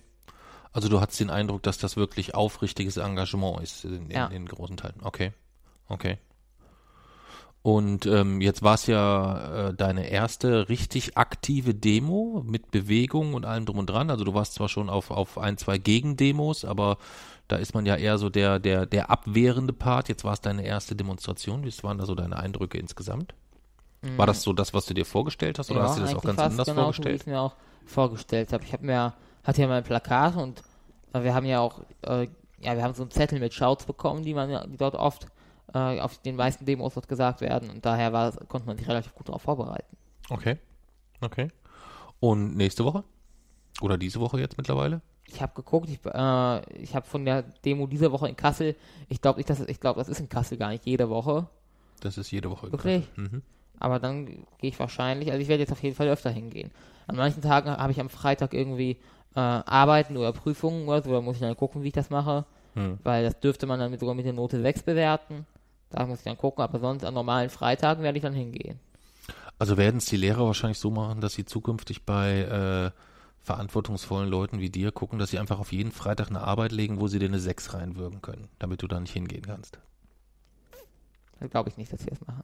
Also 0.73 0.87
du 0.89 1.01
hattest 1.01 1.19
den 1.19 1.29
Eindruck, 1.29 1.63
dass 1.63 1.77
das 1.77 1.97
wirklich 1.97 2.33
aufrichtiges 2.35 2.97
Engagement 2.97 3.61
ist 3.61 3.83
in, 3.85 4.05
in, 4.05 4.11
Ja. 4.11 4.27
in 4.27 4.45
großen 4.45 4.77
Teilen. 4.77 4.95
Okay. 5.03 5.33
Okay. 5.87 6.17
Und 7.63 8.07
ähm, 8.07 8.41
jetzt 8.41 8.63
war 8.63 8.73
es 8.73 8.87
ja 8.87 9.67
äh, 9.67 9.73
deine 9.73 10.09
erste 10.09 10.67
richtig 10.69 11.15
aktive 11.17 11.75
Demo 11.75 12.43
mit 12.47 12.71
Bewegung 12.71 13.35
und 13.35 13.45
allem 13.45 13.65
drum 13.65 13.77
und 13.77 13.87
dran. 13.87 14.09
Also 14.09 14.23
du 14.23 14.33
warst 14.33 14.55
zwar 14.55 14.67
schon 14.67 14.89
auf, 14.89 15.11
auf 15.11 15.37
ein, 15.37 15.57
zwei 15.57 15.77
Gegendemos, 15.77 16.65
aber 16.65 16.97
da 17.47 17.57
ist 17.57 17.75
man 17.75 17.85
ja 17.85 17.97
eher 17.97 18.17
so 18.17 18.29
der, 18.29 18.57
der, 18.57 18.87
der 18.87 19.11
abwehrende 19.11 19.73
Part. 19.73 20.09
Jetzt 20.09 20.23
war 20.23 20.33
es 20.33 20.41
deine 20.41 20.65
erste 20.65 20.95
Demonstration. 20.95 21.63
Wie 21.63 21.83
waren 21.83 21.99
da 21.99 22.05
so 22.07 22.15
deine 22.15 22.37
Eindrücke 22.37 22.79
insgesamt? 22.79 23.35
War 24.17 24.25
das 24.25 24.41
so 24.41 24.53
das, 24.53 24.73
was 24.73 24.87
du 24.87 24.95
dir 24.95 25.05
vorgestellt 25.05 25.59
hast, 25.59 25.69
oder 25.69 25.81
Ja, 25.81 25.85
hast 25.85 25.97
du 25.97 26.01
dir 26.01 26.07
das 26.07 26.15
auch 26.15 26.23
ganz 26.23 26.39
anders 26.39 26.65
genauso, 26.65 26.81
vorgestellt? 26.81 27.13
Wie 27.13 27.21
ich 27.21 27.27
mir 27.27 27.39
auch 27.39 27.53
vorgestellt 27.85 28.51
habe. 28.51 28.63
Ich 28.63 28.73
habe 28.73 28.83
mir, 28.83 29.13
hatte 29.43 29.61
ja 29.61 29.67
mein 29.67 29.83
Plakat 29.83 30.35
und 30.35 30.61
äh, 31.13 31.23
wir 31.23 31.33
haben 31.33 31.45
ja 31.45 31.59
auch, 31.59 31.81
äh, 32.03 32.27
ja, 32.59 32.75
wir 32.75 32.83
haben 32.83 32.93
so 32.93 33.03
einen 33.03 33.11
Zettel 33.11 33.39
mit 33.39 33.53
Shouts 33.53 33.85
bekommen, 33.85 34.23
die 34.23 34.33
man 34.33 34.69
die 34.71 34.77
dort 34.77 34.95
oft 34.95 35.27
äh, 35.73 35.99
auf 35.99 36.17
den 36.19 36.35
meisten 36.35 36.65
Demos 36.65 36.93
dort 36.93 37.07
gesagt 37.07 37.41
werden 37.41 37.69
und 37.69 37.85
daher 37.85 38.13
war, 38.13 38.31
konnte 38.47 38.67
man 38.67 38.77
sich 38.77 38.87
relativ 38.87 39.13
gut 39.15 39.29
darauf 39.29 39.41
vorbereiten. 39.41 39.97
Okay. 40.29 40.57
Okay. 41.21 41.47
Und 42.19 42.55
nächste 42.55 42.83
Woche? 42.85 43.03
Oder 43.81 43.97
diese 43.97 44.19
Woche 44.19 44.39
jetzt 44.39 44.57
mittlerweile? 44.57 45.01
Ich 45.27 45.41
habe 45.41 45.53
geguckt, 45.55 45.89
ich, 45.89 45.99
äh, 46.05 46.81
ich 46.81 46.95
habe 46.95 47.05
von 47.07 47.25
der 47.25 47.43
Demo 47.43 47.87
dieser 47.87 48.11
Woche 48.11 48.27
in 48.27 48.35
Kassel, 48.35 48.75
ich 49.07 49.21
glaube, 49.21 49.39
ich, 49.39 49.45
das, 49.45 49.59
ich 49.61 49.79
glaube, 49.79 49.99
das 49.99 50.09
ist 50.09 50.19
in 50.19 50.29
Kassel 50.29 50.57
gar 50.57 50.69
nicht 50.69 50.85
jede 50.85 51.09
Woche, 51.09 51.47
Das 52.01 52.17
ist 52.17 52.31
jede 52.31 52.49
Woche. 52.49 52.71
Wirklich? 52.71 53.07
Mhm. 53.15 53.41
aber 53.79 53.99
dann 53.99 54.25
gehe 54.25 54.69
ich 54.69 54.79
wahrscheinlich, 54.79 55.31
also 55.31 55.41
ich 55.41 55.47
werde 55.47 55.61
jetzt 55.61 55.71
auf 55.71 55.81
jeden 55.81 55.95
Fall 55.95 56.09
öfter 56.09 56.29
hingehen. 56.29 56.71
An 57.11 57.17
manchen 57.17 57.41
Tagen 57.41 57.69
habe 57.69 57.91
ich 57.91 57.99
am 57.99 58.09
Freitag 58.09 58.53
irgendwie 58.53 58.91
äh, 59.35 59.39
Arbeiten 59.39 60.15
oder 60.17 60.31
Prüfungen 60.31 60.87
oder 60.87 61.01
so, 61.03 61.11
da 61.11 61.21
muss 61.21 61.35
ich 61.35 61.41
dann 61.41 61.55
gucken, 61.57 61.83
wie 61.83 61.87
ich 61.87 61.93
das 61.93 62.09
mache, 62.09 62.45
Hm. 62.73 62.99
weil 63.03 63.25
das 63.25 63.37
dürfte 63.41 63.65
man 63.65 63.79
dann 63.81 63.91
mit, 63.91 63.99
sogar 63.99 64.15
mit 64.15 64.25
der 64.25 64.31
Note 64.33 64.61
6 64.61 64.83
bewerten. 64.83 65.45
Da 65.89 66.05
muss 66.05 66.19
ich 66.19 66.23
dann 66.23 66.37
gucken, 66.37 66.63
aber 66.63 66.79
sonst 66.79 67.03
an 67.03 67.13
normalen 67.13 67.49
Freitagen 67.49 68.01
werde 68.01 68.17
ich 68.17 68.21
dann 68.23 68.33
hingehen. 68.33 68.79
Also 69.59 69.75
werden 69.75 69.97
es 69.97 70.05
die 70.05 70.15
Lehrer 70.15 70.45
wahrscheinlich 70.45 70.79
so 70.79 70.89
machen, 70.89 71.19
dass 71.19 71.33
sie 71.33 71.43
zukünftig 71.43 72.05
bei 72.05 72.39
äh, 72.43 72.91
verantwortungsvollen 73.43 74.29
Leuten 74.29 74.59
wie 74.61 74.69
dir 74.69 74.93
gucken, 74.93 75.19
dass 75.19 75.31
sie 75.31 75.39
einfach 75.39 75.59
auf 75.59 75.73
jeden 75.73 75.91
Freitag 75.91 76.29
eine 76.29 76.41
Arbeit 76.41 76.71
legen, 76.71 77.01
wo 77.01 77.07
sie 77.07 77.19
dir 77.19 77.25
eine 77.27 77.39
6 77.39 77.73
reinwürgen 77.73 78.21
können, 78.21 78.47
damit 78.57 78.81
du 78.81 78.87
da 78.87 78.99
nicht 79.01 79.11
hingehen 79.11 79.43
kannst. 79.45 79.79
Glaube 81.49 81.69
ich 81.69 81.77
nicht, 81.77 81.91
dass 81.91 82.05
wir 82.05 82.11
das 82.11 82.25
machen. 82.25 82.43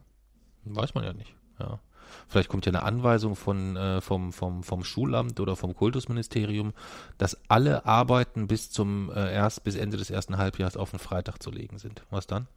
Weiß 0.66 0.94
man 0.94 1.06
ja 1.06 1.14
nicht. 1.14 1.34
Ja. 1.60 1.80
Vielleicht 2.28 2.50
kommt 2.50 2.66
ja 2.66 2.72
eine 2.72 2.84
Anweisung 2.84 3.36
von, 3.36 3.76
äh, 3.76 4.02
vom, 4.02 4.34
vom, 4.34 4.64
vom 4.64 4.84
Schulamt 4.84 5.40
oder 5.40 5.56
vom 5.56 5.76
Kultusministerium, 5.76 6.74
dass 7.18 7.38
alle 7.48 7.86
Arbeiten 7.86 8.48
bis 8.48 8.72
zum 8.72 9.12
äh, 9.12 9.34
erst 9.34 9.64
bis 9.64 9.76
Ende 9.76 9.98
des 9.98 10.10
ersten 10.10 10.38
Halbjahres 10.38 10.78
auf 10.78 10.92
den 10.92 11.00
Freitag 11.00 11.42
zu 11.42 11.52
legen 11.52 11.78
sind. 11.78 12.04
Was 12.10 12.28
dann? 12.28 12.48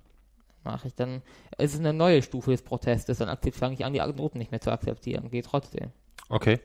Mache 0.65 0.89
ich 0.89 0.95
dann, 0.95 1.23
es 1.57 1.73
ist 1.73 1.81
eine 1.81 1.95
neue 1.95 2.23
Stufe 2.23 2.51
des 2.51 2.63
Protestes, 2.63 3.19
dann 3.19 3.35
fange 3.53 3.75
ich 3.75 3.85
an, 3.85 3.95
die 3.95 4.01
Noten 4.01 4.39
nicht 4.39 4.51
mehr 4.51 4.61
zu 4.61 4.71
akzeptieren. 4.71 5.31
Geht 5.31 5.47
trotzdem. 5.47 5.91
Okay. 6.29 6.61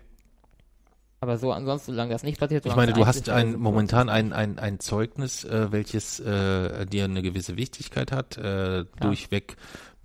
Aber 1.22 1.38
so 1.38 1.52
ansonsten, 1.52 1.94
solange 1.94 2.12
das 2.12 2.24
nicht 2.24 2.40
passiert, 2.40 2.66
Ich 2.66 2.76
meine, 2.76 2.94
du 2.94 3.08
hast 3.08 3.30
ein, 3.30 3.56
momentan 3.56 4.10
ein, 4.10 4.34
ein, 4.34 4.60
ein 4.60 4.80
Zeugnis, 4.80 5.44
äh, 5.44 5.72
welches 5.72 6.20
äh, 6.20 6.86
dir 6.86 7.06
eine 7.06 7.22
gewisse 7.22 7.58
Wichtigkeit 7.58 8.12
hat, 8.12 8.38
äh, 8.38 8.86
durchweg 9.00 9.56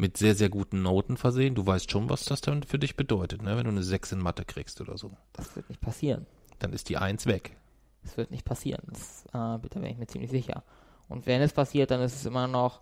mit 0.01 0.17
sehr, 0.17 0.35
sehr 0.35 0.49
guten 0.49 0.83
Noten 0.83 1.17
versehen. 1.17 1.55
Du 1.55 1.67
weißt 1.67 1.91
schon, 1.91 2.09
was 2.09 2.25
das 2.25 2.41
dann 2.41 2.63
für 2.63 2.79
dich 2.79 2.97
bedeutet, 2.97 3.43
ne? 3.43 3.57
wenn 3.57 3.65
du 3.65 3.71
eine 3.71 3.83
6 3.83 4.13
in 4.13 4.19
Mathe 4.19 4.45
kriegst 4.45 4.81
oder 4.81 4.97
so. 4.97 5.13
Das 5.35 5.55
wird 5.55 5.69
nicht 5.69 5.81
passieren. 5.81 6.27
Dann 6.59 6.73
ist 6.73 6.89
die 6.89 6.97
1 6.97 7.27
weg. 7.27 7.57
Das 8.03 8.17
wird 8.17 8.31
nicht 8.31 8.45
passieren. 8.45 8.83
Das, 8.89 9.25
äh, 9.27 9.33
da 9.33 9.59
bin 9.59 9.85
ich 9.85 9.99
mir 9.99 10.07
ziemlich 10.07 10.31
sicher. 10.31 10.65
Und 11.09 11.27
wenn 11.27 11.43
es 11.43 11.53
passiert, 11.53 11.91
dann 11.91 12.01
ist 12.01 12.15
es 12.15 12.25
immer 12.25 12.47
noch 12.47 12.81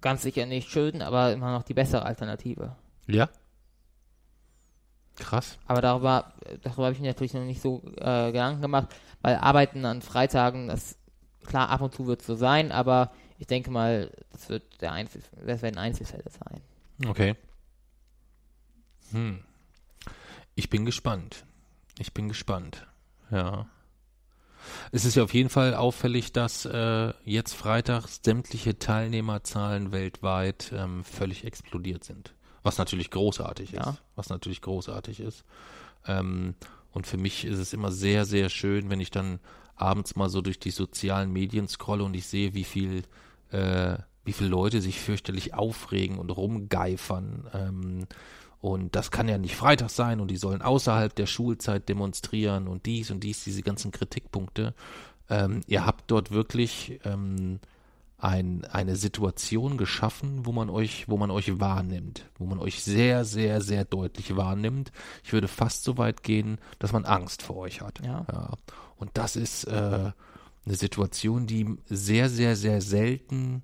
ganz 0.00 0.22
sicher 0.22 0.46
nicht 0.46 0.70
schön, 0.70 1.02
aber 1.02 1.32
immer 1.32 1.52
noch 1.52 1.62
die 1.62 1.74
bessere 1.74 2.04
Alternative. 2.04 2.76
Ja? 3.06 3.28
Krass. 5.16 5.58
Aber 5.66 5.80
darüber, 5.80 6.32
darüber 6.62 6.84
habe 6.84 6.94
ich 6.94 7.00
mir 7.00 7.08
natürlich 7.08 7.34
noch 7.34 7.42
nicht 7.42 7.60
so 7.60 7.82
äh, 7.96 8.32
Gedanken 8.32 8.62
gemacht, 8.62 8.88
weil 9.20 9.36
Arbeiten 9.36 9.84
an 9.84 10.02
Freitagen, 10.02 10.68
das 10.68 10.98
klar 11.44 11.68
ab 11.68 11.80
und 11.80 11.94
zu 11.94 12.06
wird 12.06 12.20
es 12.20 12.26
so 12.26 12.34
sein, 12.34 12.72
aber 12.72 13.10
ich 13.42 13.48
denke 13.48 13.72
mal, 13.72 14.08
das 14.30 14.48
wird 14.48 14.80
der 14.80 14.92
Einzel 14.92 15.20
das 15.44 15.62
werden 15.62 15.76
Einzelfälle 15.76 16.22
sein. 16.30 16.60
Okay. 17.10 17.34
Hm. 19.10 19.40
Ich 20.54 20.70
bin 20.70 20.84
gespannt. 20.84 21.44
Ich 21.98 22.14
bin 22.14 22.28
gespannt. 22.28 22.86
Ja. 23.32 23.66
Es 24.92 25.04
ist 25.04 25.16
ja 25.16 25.24
auf 25.24 25.34
jeden 25.34 25.48
Fall 25.48 25.74
auffällig, 25.74 26.32
dass 26.32 26.64
äh, 26.66 27.12
jetzt 27.24 27.54
freitags 27.54 28.20
sämtliche 28.22 28.78
Teilnehmerzahlen 28.78 29.90
weltweit 29.90 30.70
ähm, 30.72 31.02
völlig 31.02 31.44
explodiert 31.44 32.04
sind. 32.04 32.34
Was 32.62 32.78
natürlich 32.78 33.10
großartig 33.10 33.72
Ja. 33.72 33.90
ist. 33.90 34.02
Was 34.14 34.28
natürlich 34.28 34.60
großartig 34.62 35.18
ist. 35.18 35.44
Ähm, 36.06 36.54
und 36.92 37.08
für 37.08 37.16
mich 37.16 37.44
ist 37.44 37.58
es 37.58 37.72
immer 37.72 37.90
sehr, 37.90 38.24
sehr 38.24 38.50
schön, 38.50 38.88
wenn 38.88 39.00
ich 39.00 39.10
dann 39.10 39.40
abends 39.74 40.14
mal 40.14 40.28
so 40.28 40.42
durch 40.42 40.60
die 40.60 40.70
sozialen 40.70 41.32
Medien 41.32 41.66
scrolle 41.66 42.04
und 42.04 42.14
ich 42.14 42.26
sehe, 42.28 42.54
wie 42.54 42.62
viel, 42.62 43.02
äh, 43.52 43.98
wie 44.24 44.32
viele 44.32 44.50
Leute 44.50 44.80
sich 44.80 45.00
fürchterlich 45.00 45.54
aufregen 45.54 46.18
und 46.18 46.30
rumgeifern. 46.30 47.48
Ähm, 47.52 48.06
und 48.60 48.94
das 48.94 49.10
kann 49.10 49.28
ja 49.28 49.38
nicht 49.38 49.56
Freitag 49.56 49.90
sein 49.90 50.20
und 50.20 50.30
die 50.30 50.36
sollen 50.36 50.62
außerhalb 50.62 51.14
der 51.14 51.26
Schulzeit 51.26 51.88
demonstrieren 51.88 52.68
und 52.68 52.86
dies 52.86 53.10
und 53.10 53.24
dies, 53.24 53.42
diese 53.42 53.62
ganzen 53.62 53.90
Kritikpunkte. 53.90 54.74
Ähm, 55.28 55.62
ihr 55.66 55.84
habt 55.84 56.10
dort 56.10 56.30
wirklich 56.30 57.00
ähm, 57.04 57.58
ein, 58.18 58.64
eine 58.66 58.94
Situation 58.94 59.78
geschaffen, 59.78 60.46
wo 60.46 60.52
man 60.52 60.70
euch, 60.70 61.08
wo 61.08 61.16
man 61.16 61.32
euch 61.32 61.58
wahrnimmt, 61.58 62.26
wo 62.38 62.46
man 62.46 62.60
euch 62.60 62.84
sehr, 62.84 63.24
sehr, 63.24 63.60
sehr 63.60 63.84
deutlich 63.84 64.36
wahrnimmt. 64.36 64.92
Ich 65.24 65.32
würde 65.32 65.48
fast 65.48 65.82
so 65.82 65.98
weit 65.98 66.22
gehen, 66.22 66.58
dass 66.78 66.92
man 66.92 67.04
Angst 67.04 67.42
vor 67.42 67.56
euch 67.56 67.80
hat. 67.80 68.00
Ja. 68.04 68.24
ja. 68.32 68.50
Und 68.96 69.10
das 69.14 69.34
ist 69.34 69.64
äh, 69.64 70.12
eine 70.64 70.76
Situation, 70.76 71.46
die 71.46 71.76
sehr, 71.88 72.28
sehr, 72.28 72.56
sehr 72.56 72.80
selten 72.80 73.62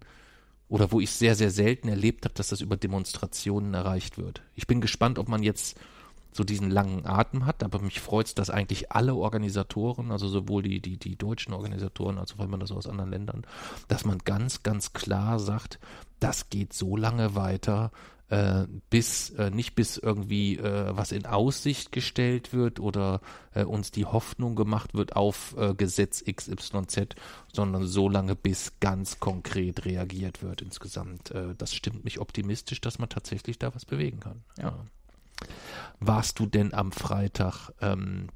oder 0.69 0.93
wo 0.93 1.01
ich 1.01 1.11
sehr, 1.11 1.35
sehr 1.35 1.51
selten 1.51 1.89
erlebt 1.89 2.25
habe, 2.25 2.35
dass 2.35 2.49
das 2.49 2.61
über 2.61 2.77
Demonstrationen 2.77 3.75
erreicht 3.75 4.19
wird. 4.19 4.43
Ich 4.55 4.67
bin 4.67 4.81
gespannt, 4.81 5.19
ob 5.19 5.29
man 5.29 5.43
jetzt 5.43 5.79
so 6.33 6.45
diesen 6.45 6.71
langen 6.71 7.07
Atem 7.07 7.47
hat, 7.47 7.65
aber 7.65 7.81
mich 7.81 8.01
freut 8.01 8.27
es, 8.27 8.35
dass 8.35 8.51
eigentlich 8.51 8.93
alle 8.93 9.15
Organisatoren, 9.15 10.13
also 10.13 10.29
sowohl 10.29 10.63
die, 10.63 10.81
die, 10.81 10.99
die 10.99 11.17
deutschen 11.17 11.55
Organisatoren, 11.55 12.19
als 12.19 12.35
auch 12.35 12.39
wenn 12.39 12.51
man 12.51 12.61
das 12.61 12.71
aus 12.71 12.87
anderen 12.87 13.11
Ländern, 13.11 13.47
dass 13.89 14.05
man 14.05 14.19
ganz, 14.19 14.63
ganz 14.63 14.93
klar 14.93 15.39
sagt, 15.39 15.79
das 16.21 16.51
geht 16.51 16.73
so 16.73 16.97
lange 16.97 17.35
weiter, 17.35 17.91
äh, 18.29 18.67
bis 18.91 19.31
äh, 19.31 19.51
nicht 19.51 19.75
bis 19.75 19.97
irgendwie 19.97 20.59
äh, 20.59 20.97
was 20.97 21.13
in 21.13 21.27
Aussicht 21.27 21.93
gestellt 21.93 22.53
wird 22.53 22.79
oder 22.79 23.21
äh, 23.55 23.65
uns 23.65 23.91
die 23.91 24.05
Hoffnung 24.05 24.55
gemacht 24.55 24.95
wird 24.95 25.17
auf 25.17 25.55
äh, 25.57 25.75
Gesetz 25.75 26.23
XYZ, 26.25 27.17
sondern 27.53 27.87
so 27.87 28.09
lange 28.09 28.35
bis 28.35 28.73
ganz 28.81 29.19
konkret 29.19 29.85
reagiert 29.85 30.43
wird 30.43 30.61
insgesamt. 30.63 31.31
Äh, 31.31 31.55
das 31.57 31.75
stimmt 31.75 32.05
mich 32.05 32.21
optimistisch, 32.21 32.81
dass 32.81 32.99
man 32.99 33.09
tatsächlich 33.09 33.59
da 33.59 33.75
was 33.75 33.85
bewegen 33.85 34.21
kann. 34.21 34.43
Ja. 34.59 34.75
Warst 36.01 36.39
du 36.39 36.47
denn 36.47 36.75
am 36.75 36.93
Freitag 36.93 37.71
ähm, 37.81 38.29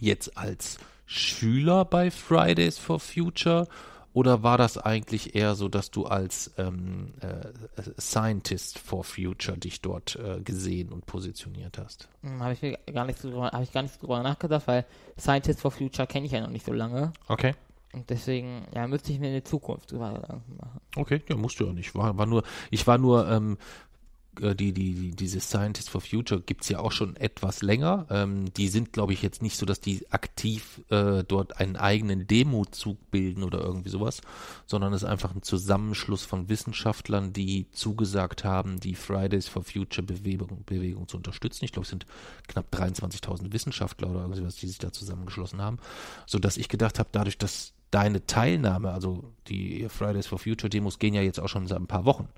jetzt 0.00 0.36
als 0.36 0.78
Schüler 1.06 1.84
bei 1.84 2.10
Fridays 2.10 2.78
for 2.78 3.00
Future 3.00 3.68
oder 4.12 4.42
war 4.42 4.58
das 4.58 4.76
eigentlich 4.76 5.34
eher 5.34 5.54
so, 5.54 5.68
dass 5.68 5.90
du 5.90 6.06
als 6.06 6.52
ähm, 6.58 7.14
äh, 7.20 8.00
Scientist 8.00 8.78
for 8.78 9.04
Future 9.04 9.56
dich 9.56 9.80
dort 9.80 10.16
äh, 10.16 10.40
gesehen 10.40 10.90
und 10.90 11.06
positioniert 11.06 11.78
hast? 11.78 12.08
Hm, 12.22 12.42
habe 12.42 12.54
ich 12.54 12.62
mir 12.62 12.78
gar 12.92 13.04
nicht 13.04 13.18
so 13.18 13.30
drüber, 13.30 13.50
habe 13.52 13.62
ich 13.62 13.72
gar 13.72 13.82
nicht 13.82 13.94
so 13.94 14.00
drüber 14.00 14.22
nachgedacht, 14.22 14.66
weil 14.66 14.84
Scientist 15.18 15.60
for 15.60 15.70
Future 15.70 16.08
kenne 16.08 16.26
ich 16.26 16.32
ja 16.32 16.40
noch 16.40 16.50
nicht 16.50 16.66
so 16.66 16.72
lange. 16.72 17.12
Okay. 17.28 17.54
Und 17.92 18.08
deswegen, 18.08 18.66
ja, 18.72 18.86
müsste 18.86 19.12
ich 19.12 19.18
mir 19.18 19.28
in 19.28 19.32
der 19.32 19.44
Zukunft 19.44 19.90
drüber 19.90 20.12
Gedanken 20.12 20.56
machen. 20.56 20.80
Okay, 20.96 21.22
ja, 21.28 21.36
musst 21.36 21.58
du 21.58 21.66
ja 21.66 21.72
nicht. 21.72 21.94
War, 21.94 22.16
war 22.16 22.26
nur, 22.26 22.44
ich 22.70 22.86
war 22.86 22.98
nur 22.98 23.28
ähm, 23.28 23.58
äh, 23.58 23.89
die, 24.38 24.72
die, 24.72 24.72
die, 24.72 25.10
diese 25.10 25.40
Scientists 25.40 25.90
for 25.90 26.00
Future 26.00 26.40
gibt's 26.40 26.68
ja 26.68 26.78
auch 26.78 26.92
schon 26.92 27.16
etwas 27.16 27.62
länger. 27.62 28.06
Ähm, 28.10 28.52
die 28.54 28.68
sind, 28.68 28.92
glaube 28.92 29.12
ich, 29.12 29.22
jetzt 29.22 29.42
nicht 29.42 29.56
so, 29.56 29.66
dass 29.66 29.80
die 29.80 30.10
aktiv 30.10 30.80
äh, 30.88 31.24
dort 31.24 31.58
einen 31.58 31.76
eigenen 31.76 32.26
Demozug 32.26 33.10
bilden 33.10 33.42
oder 33.42 33.60
irgendwie 33.60 33.90
sowas, 33.90 34.20
sondern 34.66 34.92
es 34.92 35.02
ist 35.02 35.08
einfach 35.08 35.34
ein 35.34 35.42
Zusammenschluss 35.42 36.24
von 36.24 36.48
Wissenschaftlern, 36.48 37.32
die 37.32 37.66
zugesagt 37.72 38.44
haben, 38.44 38.80
die 38.80 38.94
Fridays 38.94 39.48
for 39.48 39.62
Future 39.64 40.06
Bewegung, 40.06 40.62
Bewegung 40.64 41.08
zu 41.08 41.16
unterstützen. 41.16 41.64
Ich 41.64 41.72
glaube, 41.72 41.84
es 41.84 41.90
sind 41.90 42.06
knapp 42.46 42.72
23.000 42.72 43.52
Wissenschaftler 43.52 44.10
oder 44.10 44.22
irgendwas, 44.22 44.56
die 44.56 44.68
sich 44.68 44.78
da 44.78 44.92
zusammengeschlossen 44.92 45.60
haben, 45.60 45.78
so 46.26 46.38
dass 46.38 46.56
ich 46.56 46.68
gedacht 46.68 46.98
habe, 46.98 47.08
dadurch, 47.12 47.36
dass 47.36 47.72
deine 47.90 48.24
Teilnahme, 48.26 48.92
also 48.92 49.32
die 49.48 49.88
Fridays 49.88 50.26
for 50.26 50.38
Future 50.38 50.70
Demos 50.70 50.98
gehen 50.98 51.14
ja 51.14 51.22
jetzt 51.22 51.40
auch 51.40 51.48
schon 51.48 51.66
seit 51.66 51.78
ein 51.78 51.86
paar 51.86 52.04
Wochen. 52.04 52.28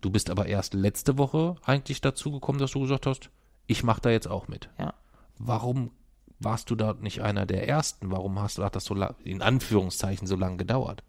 Du 0.00 0.10
bist 0.10 0.30
aber 0.30 0.46
erst 0.46 0.74
letzte 0.74 1.18
Woche 1.18 1.56
eigentlich 1.64 2.00
dazu 2.00 2.30
gekommen, 2.30 2.58
dass 2.58 2.72
du 2.72 2.80
gesagt 2.80 3.06
hast, 3.06 3.30
ich 3.66 3.82
mache 3.82 4.02
da 4.02 4.10
jetzt 4.10 4.28
auch 4.28 4.48
mit. 4.48 4.68
Ja. 4.78 4.94
Warum 5.38 5.90
warst 6.38 6.70
du 6.70 6.74
da 6.74 6.94
nicht 6.94 7.22
einer 7.22 7.46
der 7.46 7.68
Ersten? 7.68 8.10
Warum 8.10 8.38
hast, 8.40 8.58
hat 8.58 8.76
das 8.76 8.84
so 8.84 8.94
in 9.24 9.42
Anführungszeichen 9.42 10.26
so 10.26 10.36
lange 10.36 10.58
gedauert? 10.58 11.02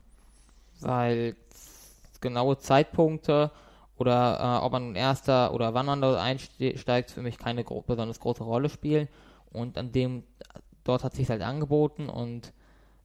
Weil 0.80 1.36
genaue 2.22 2.58
Zeitpunkte 2.58 3.52
oder 3.98 4.60
äh, 4.62 4.66
ob 4.66 4.72
man 4.72 4.96
Erster 4.96 5.54
oder 5.54 5.74
wann 5.74 5.86
man 5.86 6.02
dort 6.02 6.20
einsteigt, 6.20 7.12
für 7.12 7.22
mich 7.22 7.38
keine 7.38 7.64
gro 7.64 7.82
besonders 7.82 8.20
große 8.20 8.44
Rolle 8.44 8.70
spielen. 8.70 9.08
Und 9.52 9.78
an 9.78 9.92
dem, 9.92 10.24
dort 10.84 11.04
hat 11.04 11.14
sich 11.14 11.30
halt 11.30 11.42
angeboten 11.42 12.10
und 12.10 12.52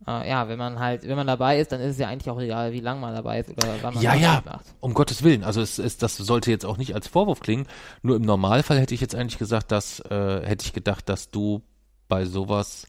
äh, 0.07 0.29
ja, 0.29 0.49
wenn 0.49 0.59
man 0.59 0.79
halt, 0.79 1.07
wenn 1.07 1.17
man 1.17 1.27
dabei 1.27 1.61
ist, 1.61 1.73
dann 1.73 1.81
ist 1.81 1.93
es 1.93 1.99
ja 1.99 2.09
eigentlich 2.09 2.31
auch 2.31 2.41
egal, 2.41 2.73
wie 2.73 2.81
lange 2.81 3.01
man 3.01 3.15
dabei 3.15 3.41
ist 3.41 3.51
oder 3.51 3.75
wann 3.83 3.95
man 3.95 4.03
ja, 4.03 4.15
ja, 4.15 4.43
macht. 4.45 4.67
um 4.81 4.95
Gottes 4.95 5.23
Willen. 5.23 5.45
Also 5.45 5.61
es 5.61 5.79
ist, 5.79 6.03
das 6.03 6.17
sollte 6.17 6.51
jetzt 6.51 6.65
auch 6.65 6.79
nicht 6.79 6.95
als 6.95 7.09
Vorwurf 7.09 7.41
klingen. 7.41 7.67
Nur 8.03 8.17
im 8.17 8.23
Normalfall 8.23 8.81
hätte 8.81 8.95
ich 8.95 9.01
jetzt 9.01 9.15
eigentlich 9.15 9.39
gesagt, 9.39 9.73
dass 9.73 10.01
äh, 10.01 10.41
hätte 10.45 10.65
ich 10.65 10.73
gedacht, 10.73 11.09
dass 11.09 11.31
du 11.31 11.63
bei 12.09 12.25
sowas 12.25 12.87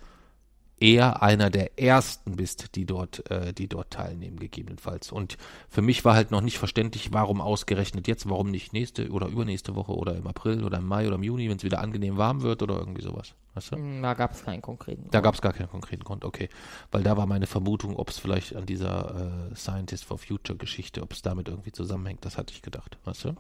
eher 0.82 1.22
einer 1.22 1.50
der 1.50 1.80
ersten 1.80 2.36
bist, 2.36 2.76
die 2.76 2.86
dort, 2.86 3.30
äh, 3.30 3.54
die 3.54 3.68
dort 3.68 3.92
teilnehmen, 3.92 4.40
gegebenenfalls. 4.40 5.12
Und 5.12 5.38
für 5.70 5.82
mich 5.82 6.04
war 6.04 6.16
halt 6.16 6.32
noch 6.32 6.42
nicht 6.42 6.58
verständlich, 6.58 7.14
warum 7.14 7.40
ausgerechnet 7.40 8.08
jetzt, 8.08 8.28
warum 8.28 8.50
nicht 8.50 8.74
nächste 8.74 9.10
oder 9.12 9.28
übernächste 9.28 9.76
Woche 9.76 9.94
oder 9.94 10.16
im 10.16 10.26
April 10.26 10.64
oder 10.64 10.80
im 10.80 10.88
Mai 10.88 11.06
oder 11.06 11.16
im 11.16 11.24
Juni, 11.24 11.50
wenn 11.50 11.58
es 11.58 11.64
wieder 11.64 11.80
angenehm 11.80 12.18
warm 12.18 12.42
wird 12.42 12.64
oder 12.64 12.78
irgendwie 12.80 13.04
sowas. 13.04 13.36
Weißt 13.54 13.74
du? 13.74 14.02
Da 14.02 14.14
gab 14.16 14.32
es 14.32 14.44
keinen 14.44 14.62
konkreten 14.62 15.10
Da 15.12 15.22
gab 15.22 15.36
es 15.36 15.42
gar 15.42 15.54
keinen 15.54 15.70
konkreten 15.70 16.04
Grund, 16.04 16.26
okay. 16.26 16.50
Weil 16.92 17.04
da 17.04 17.16
war 17.16 17.28
meine 17.28 17.48
Vermutung, 17.48 17.96
ob 17.96 18.10
es 18.10 18.18
vielleicht 18.18 18.56
an 18.56 18.66
dieser 18.66 19.52
äh, 19.52 19.56
Scientist 19.56 20.06
for 20.06 20.18
Future 20.18 20.58
Geschichte, 20.58 21.04
ob 21.04 21.14
es 21.14 21.22
damit 21.22 21.48
irgendwie 21.48 21.72
zusammenhängt, 21.72 22.26
das 22.26 22.38
hatte 22.38 22.54
ich 22.54 22.62
gedacht, 22.62 22.98
weißt 23.06 23.26
du? 23.26 23.36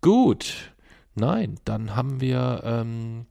Gut. 0.00 0.72
Nein, 1.14 1.58
dann 1.64 1.96
haben 1.96 2.20
wir 2.20 2.62
ähm, 2.64 3.26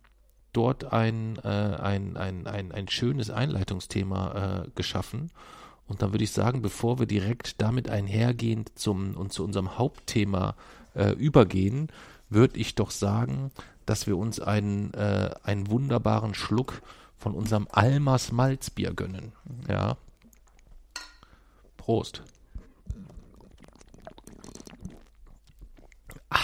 dort 0.58 0.92
ein, 0.92 1.38
äh, 1.44 1.48
ein, 1.48 2.18
ein, 2.18 2.48
ein, 2.48 2.72
ein 2.72 2.88
schönes 2.88 3.30
Einleitungsthema 3.30 4.64
äh, 4.66 4.70
geschaffen. 4.74 5.30
Und 5.88 6.02
dann 6.02 6.14
würde 6.14 6.24
ich 6.24 6.32
sagen, 6.32 6.64
bevor 6.64 6.98
wir 6.98 7.06
direkt 7.06 7.62
damit 7.62 7.90
einhergehend 7.90 8.72
zum 8.78 9.16
und 9.16 9.32
zu 9.32 9.44
unserem 9.44 9.78
Hauptthema 9.78 10.56
äh, 10.96 11.12
übergehen, 11.12 11.90
würde 12.30 12.60
ich 12.60 12.74
doch 12.74 12.90
sagen, 12.90 13.52
dass 13.86 14.08
wir 14.08 14.18
uns 14.18 14.40
einen, 14.40 14.94
äh, 14.96 15.30
einen 15.44 15.70
wunderbaren 15.70 16.34
Schluck 16.34 16.82
von 17.18 17.36
unserem 17.36 17.68
Almas 17.72 18.32
Malzbier 18.32 18.96
gönnen. 18.96 19.34
Ja. 19.70 19.96
Prost. 21.78 22.24
Ah, 26.32 26.40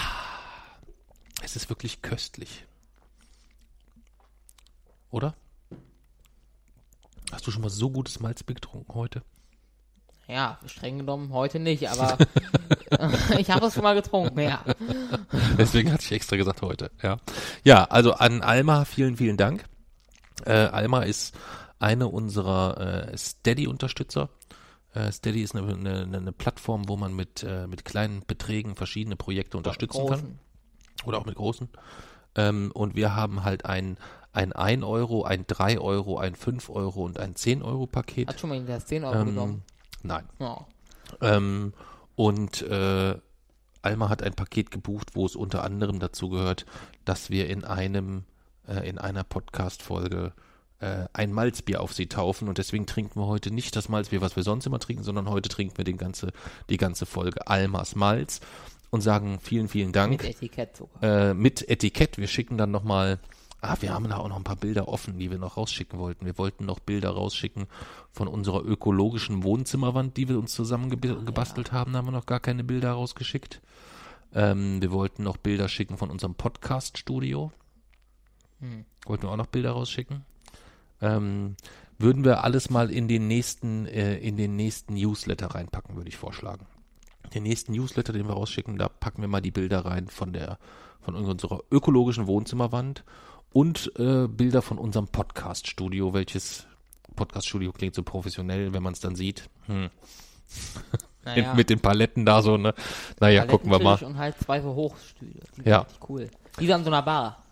es 1.42 1.56
ist 1.56 1.68
wirklich 1.68 2.00
köstlich. 2.00 2.64
Oder? 5.14 5.36
Hast 7.30 7.46
du 7.46 7.52
schon 7.52 7.62
mal 7.62 7.70
so 7.70 7.88
gutes 7.88 8.18
Malzbier 8.18 8.56
getrunken 8.56 8.94
heute? 8.94 9.22
Ja, 10.26 10.58
streng 10.66 10.98
genommen 10.98 11.32
heute 11.32 11.60
nicht, 11.60 11.88
aber 11.88 12.18
ich 13.38 13.48
habe 13.48 13.66
es 13.66 13.74
schon 13.74 13.84
mal 13.84 13.94
getrunken, 13.94 14.40
ja. 14.40 14.64
Deswegen 15.56 15.92
hatte 15.92 16.02
ich 16.02 16.10
extra 16.10 16.36
gesagt 16.36 16.62
heute, 16.62 16.90
ja. 17.00 17.18
Ja, 17.62 17.84
also 17.84 18.14
an 18.14 18.42
Alma 18.42 18.84
vielen, 18.84 19.16
vielen 19.16 19.36
Dank. 19.36 19.64
Äh, 20.46 20.52
Alma 20.52 21.02
ist 21.02 21.38
eine 21.78 22.08
unserer 22.08 23.12
äh, 23.12 23.16
Steady-Unterstützer. 23.16 24.30
Äh, 24.94 25.12
Steady 25.12 25.42
ist 25.42 25.54
eine, 25.54 25.74
eine, 25.74 26.16
eine, 26.16 26.32
Plattform, 26.32 26.88
wo 26.88 26.96
man 26.96 27.14
mit, 27.14 27.44
äh, 27.44 27.68
mit 27.68 27.84
kleinen 27.84 28.26
Beträgen 28.26 28.74
verschiedene 28.74 29.14
Projekte 29.14 29.58
unterstützen 29.58 30.08
kann. 30.08 30.40
Oder 31.04 31.18
auch 31.18 31.24
mit 31.24 31.36
großen. 31.36 31.68
Ähm, 32.34 32.72
und 32.74 32.96
wir 32.96 33.14
haben 33.14 33.44
halt 33.44 33.64
ein, 33.64 33.96
ein 34.34 34.52
1 34.52 34.82
Euro, 34.84 35.22
ein 35.22 35.46
3 35.46 35.78
Euro, 35.78 36.18
ein 36.18 36.34
5 36.34 36.68
Euro 36.70 37.04
und 37.04 37.18
ein 37.18 37.36
10 37.36 37.62
Euro 37.62 37.86
Paket. 37.86 38.28
Hat 38.28 38.40
schon 38.40 38.50
mal 38.50 38.62
das 38.64 38.86
10 38.86 39.04
Euro 39.04 39.20
ähm, 39.20 39.26
genommen? 39.26 39.62
Nein. 40.02 40.24
Oh. 40.40 40.58
Ähm, 41.20 41.72
und 42.16 42.62
äh, 42.62 43.16
Alma 43.82 44.08
hat 44.08 44.22
ein 44.22 44.34
Paket 44.34 44.70
gebucht, 44.70 45.10
wo 45.14 45.24
es 45.24 45.36
unter 45.36 45.62
anderem 45.62 46.00
dazu 46.00 46.28
gehört, 46.28 46.66
dass 47.04 47.30
wir 47.30 47.48
in 47.48 47.64
einem, 47.64 48.24
äh, 48.66 48.88
in 48.88 48.98
einer 48.98 49.22
Podcast-Folge 49.22 50.32
äh, 50.80 51.04
ein 51.12 51.32
Malzbier 51.32 51.80
auf 51.80 51.92
sie 51.92 52.08
taufen 52.08 52.48
und 52.48 52.58
deswegen 52.58 52.86
trinken 52.86 53.20
wir 53.20 53.26
heute 53.26 53.52
nicht 53.52 53.76
das 53.76 53.88
Malzbier, 53.88 54.20
was 54.20 54.34
wir 54.34 54.42
sonst 54.42 54.66
immer 54.66 54.80
trinken, 54.80 55.04
sondern 55.04 55.28
heute 55.30 55.48
trinken 55.48 55.76
wir 55.78 55.84
den 55.84 55.98
ganze, 55.98 56.32
die 56.70 56.76
ganze 56.76 57.06
Folge 57.06 57.46
Almas 57.46 57.94
Malz 57.94 58.40
und 58.90 59.00
sagen 59.00 59.38
vielen, 59.40 59.68
vielen 59.68 59.92
Dank. 59.92 60.22
Mit 60.22 60.24
Etikett 60.24 60.76
sogar. 60.76 61.02
Äh, 61.02 61.34
mit 61.34 61.68
Etikett. 61.68 62.18
Wir 62.18 62.26
schicken 62.26 62.58
dann 62.58 62.70
nochmal 62.70 63.20
Ah, 63.66 63.78
wir 63.80 63.94
haben 63.94 64.08
da 64.10 64.18
auch 64.18 64.28
noch 64.28 64.36
ein 64.36 64.44
paar 64.44 64.56
Bilder 64.56 64.88
offen, 64.88 65.18
die 65.18 65.30
wir 65.30 65.38
noch 65.38 65.56
rausschicken 65.56 65.98
wollten. 65.98 66.26
Wir 66.26 66.36
wollten 66.36 66.66
noch 66.66 66.80
Bilder 66.80 67.10
rausschicken 67.10 67.66
von 68.12 68.28
unserer 68.28 68.62
ökologischen 68.62 69.42
Wohnzimmerwand, 69.42 70.18
die 70.18 70.28
wir 70.28 70.38
uns 70.38 70.52
zusammengebastelt 70.52 71.68
ja. 71.68 71.72
haben. 71.72 71.92
Da 71.92 71.98
haben 71.98 72.06
wir 72.06 72.12
noch 72.12 72.26
gar 72.26 72.40
keine 72.40 72.62
Bilder 72.62 72.92
rausgeschickt. 72.92 73.62
Ähm, 74.34 74.82
wir 74.82 74.92
wollten 74.92 75.22
noch 75.22 75.38
Bilder 75.38 75.68
schicken 75.68 75.96
von 75.96 76.10
unserem 76.10 76.34
Podcast-Studio. 76.34 77.52
Hm. 78.60 78.84
Wollten 79.06 79.22
wir 79.22 79.30
auch 79.30 79.36
noch 79.36 79.46
Bilder 79.46 79.70
rausschicken. 79.70 80.26
Ähm, 81.00 81.56
würden 81.98 82.22
wir 82.22 82.44
alles 82.44 82.68
mal 82.68 82.90
in 82.90 83.08
den 83.08 83.28
nächsten, 83.28 83.86
äh, 83.86 84.18
in 84.18 84.36
den 84.36 84.56
nächsten 84.56 84.92
Newsletter 84.92 85.46
reinpacken, 85.46 85.96
würde 85.96 86.10
ich 86.10 86.18
vorschlagen. 86.18 86.66
Den 87.32 87.44
nächsten 87.44 87.72
Newsletter, 87.72 88.12
den 88.12 88.28
wir 88.28 88.34
rausschicken, 88.34 88.76
da 88.76 88.90
packen 88.90 89.22
wir 89.22 89.28
mal 89.28 89.40
die 89.40 89.50
Bilder 89.50 89.86
rein 89.86 90.08
von 90.08 90.34
der, 90.34 90.58
von 91.00 91.14
unserer 91.14 91.62
ökologischen 91.70 92.26
Wohnzimmerwand 92.26 93.04
und 93.54 93.92
äh, 93.98 94.26
Bilder 94.26 94.62
von 94.62 94.78
unserem 94.78 95.06
Podcast-Studio, 95.06 96.12
welches 96.12 96.66
Podcast-Studio 97.14 97.72
klingt 97.72 97.94
so 97.94 98.02
professionell, 98.02 98.72
wenn 98.72 98.82
man 98.82 98.92
es 98.92 99.00
dann 99.00 99.14
sieht. 99.14 99.48
Hm. 99.66 99.90
Naja, 101.24 101.54
Mit 101.54 101.70
den 101.70 101.80
Paletten 101.80 102.26
da 102.26 102.42
so, 102.42 102.56
ne? 102.56 102.74
Naja, 103.20 103.46
gucken 103.46 103.70
wir 103.70 103.78
mal. 103.78 104.02
Und 104.02 104.18
halt 104.18 104.38
zwei 104.40 104.60
so 104.60 104.74
Hochstühle. 104.74 105.40
Die 105.56 105.68
Ja. 105.68 105.78
richtig 105.78 106.08
cool. 106.08 106.30
Die 106.58 106.66
sind 106.66 106.74
an 106.74 106.84
so 106.84 106.90
einer 106.90 107.02
Bar. 107.02 107.42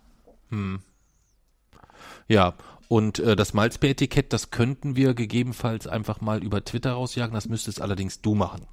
Ja, 2.29 2.55
und 2.88 3.21
äh, 3.21 3.37
das 3.37 3.55
Malzbier-Etikett, 3.55 4.33
das 4.33 4.51
könnten 4.51 4.97
wir 4.97 5.15
gegebenenfalls 5.15 5.87
einfach 5.87 6.21
mal 6.21 6.43
über 6.43 6.65
Twitter 6.65 6.93
rausjagen. 6.93 7.33
Das 7.33 7.49
müsstest 7.49 7.81
allerdings 7.81 8.21
du 8.21 8.35
machen. 8.35 8.67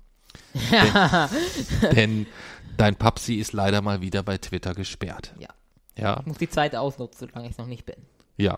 denn, 0.71 1.95
denn 1.95 2.27
dein 2.75 2.95
Papsi 2.95 3.35
ist 3.35 3.53
leider 3.53 3.81
mal 3.81 4.01
wieder 4.01 4.23
bei 4.23 4.37
Twitter 4.39 4.73
gesperrt. 4.73 5.33
Ja. 5.39 5.49
Ja, 5.99 6.19
Ich 6.21 6.25
muss 6.25 6.37
die 6.37 6.49
Zeit 6.49 6.75
ausnutzen, 6.75 7.27
solange 7.27 7.47
ich 7.47 7.53
es 7.53 7.57
noch 7.57 7.67
nicht 7.67 7.85
bin. 7.85 7.97
ja. 8.37 8.57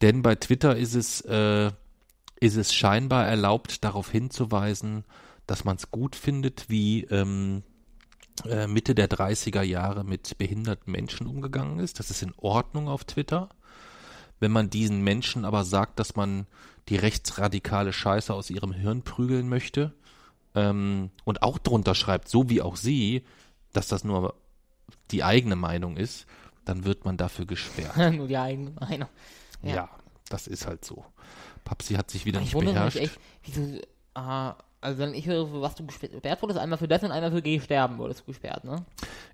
Denn 0.00 0.22
bei 0.22 0.34
Twitter 0.34 0.76
ist 0.76 0.94
es, 0.96 1.20
äh, 1.20 1.70
ist 2.40 2.56
es 2.56 2.74
scheinbar 2.74 3.24
erlaubt, 3.24 3.84
darauf 3.84 4.10
hinzuweisen, 4.10 5.04
dass 5.46 5.64
man 5.64 5.76
es 5.76 5.92
gut 5.92 6.16
findet, 6.16 6.68
wie 6.68 7.04
ähm, 7.04 7.62
äh, 8.48 8.66
Mitte 8.66 8.96
der 8.96 9.08
30er 9.08 9.62
Jahre 9.62 10.02
mit 10.02 10.38
behinderten 10.38 10.90
Menschen 10.90 11.28
umgegangen 11.28 11.78
ist. 11.78 12.00
Das 12.00 12.10
ist 12.10 12.20
in 12.22 12.34
Ordnung 12.36 12.88
auf 12.88 13.04
Twitter. 13.04 13.50
Wenn 14.40 14.50
man 14.50 14.70
diesen 14.70 15.02
Menschen 15.02 15.44
aber 15.44 15.64
sagt, 15.64 16.00
dass 16.00 16.16
man 16.16 16.48
die 16.88 16.96
rechtsradikale 16.96 17.92
Scheiße 17.92 18.34
aus 18.34 18.50
ihrem 18.50 18.72
Hirn 18.72 19.02
prügeln 19.02 19.48
möchte 19.48 19.92
ähm, 20.56 21.10
und 21.22 21.44
auch 21.44 21.58
drunter 21.58 21.94
schreibt, 21.94 22.28
so 22.28 22.50
wie 22.50 22.60
auch 22.60 22.74
sie, 22.74 23.22
dass 23.72 23.86
das 23.86 24.02
nur 24.02 24.34
die 25.12 25.22
eigene 25.22 25.54
Meinung 25.54 25.96
ist, 25.96 26.26
dann 26.64 26.84
wird 26.84 27.04
man 27.04 27.16
dafür 27.16 27.46
gesperrt. 27.46 27.96
Nur 28.16 28.28
die 28.28 28.36
eigene 28.38 28.70
Meinung. 28.72 29.08
Ja, 29.62 29.74
Ja. 29.74 29.88
das 30.28 30.46
ist 30.46 30.66
halt 30.66 30.84
so. 30.84 31.04
Papsi 31.64 31.94
hat 31.94 32.10
sich 32.10 32.24
wieder 32.24 32.38
Ich 32.40 32.46
nicht 32.46 32.54
wundere 32.54 32.84
mich 32.84 32.94
beherrscht. 32.94 33.16
echt, 33.16 33.20
wieso, 33.44 33.80
ah, 34.14 34.56
also 34.80 34.98
wenn 34.98 35.14
ich 35.14 35.26
höre, 35.26 35.46
für 35.46 35.60
was 35.62 35.76
du 35.76 35.86
gesperrt 35.86 36.42
wurdest, 36.42 36.58
einmal 36.58 36.76
für 36.78 36.88
das 36.88 37.04
und 37.04 37.12
einmal 37.12 37.30
für 37.30 37.40
Geh 37.40 37.60
sterben 37.60 37.98
wurdest 37.98 38.22
du 38.22 38.24
gesperrt, 38.26 38.64
ne? 38.64 38.84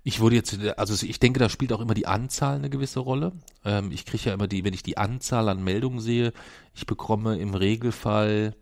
Ich 0.03 0.19
wurde 0.19 0.35
jetzt, 0.35 0.55
also 0.77 1.03
ich 1.05 1.19
denke, 1.19 1.39
da 1.39 1.49
spielt 1.49 1.73
auch 1.73 1.81
immer 1.81 1.95
die 1.95 2.05
Anzahl 2.05 2.55
eine 2.57 2.69
gewisse 2.69 2.99
Rolle. 2.99 3.31
Ähm, 3.65 3.91
ich 3.91 4.05
kriege 4.05 4.25
ja 4.25 4.33
immer 4.35 4.47
die, 4.47 4.63
wenn 4.63 4.75
ich 4.75 4.83
die 4.83 4.97
Anzahl 4.97 5.49
an 5.49 5.63
Meldungen 5.63 5.99
sehe, 6.01 6.33
ich 6.75 6.85
bekomme 6.85 7.39
im 7.39 7.55
Regelfall, 7.55 8.55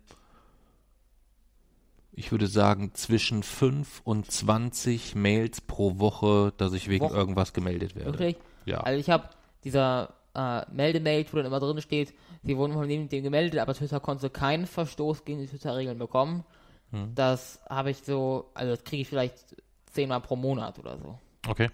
ich 2.12 2.32
würde 2.32 2.46
sagen, 2.48 2.92
zwischen 2.94 3.42
5 3.42 4.00
und 4.04 4.30
20 4.30 5.14
Mails 5.14 5.60
pro 5.60 5.98
Woche, 5.98 6.52
dass 6.56 6.72
ich 6.72 6.88
wegen 6.88 7.04
Woche? 7.04 7.14
irgendwas 7.16 7.52
gemeldet 7.52 7.94
werde. 7.94 8.12
Wirklich? 8.12 8.36
Ja. 8.68 8.80
Also 8.80 9.00
ich 9.00 9.10
habe 9.10 9.30
dieser 9.64 10.14
äh, 10.34 10.62
Meldemail, 10.70 11.26
wo 11.30 11.36
dann 11.36 11.46
immer 11.46 11.60
drin 11.60 11.80
steht, 11.80 12.14
sie 12.42 12.56
wurden 12.56 12.72
von 12.72 12.88
dem, 12.88 13.08
dem 13.08 13.22
gemeldet, 13.22 13.60
aber 13.60 13.74
Twitter 13.74 14.00
konnte 14.00 14.30
keinen 14.30 14.66
Verstoß 14.66 15.24
gegen 15.24 15.40
die 15.40 15.46
Twitter-Regeln 15.46 15.98
bekommen. 15.98 16.44
Hm. 16.90 17.14
Das 17.14 17.60
habe 17.68 17.90
ich 17.90 17.98
so, 17.98 18.50
also 18.54 18.70
das 18.74 18.84
kriege 18.84 19.02
ich 19.02 19.08
vielleicht 19.08 19.56
zehnmal 19.90 20.20
pro 20.20 20.36
Monat 20.36 20.78
oder 20.78 20.98
so. 20.98 21.18
Okay. 21.48 21.70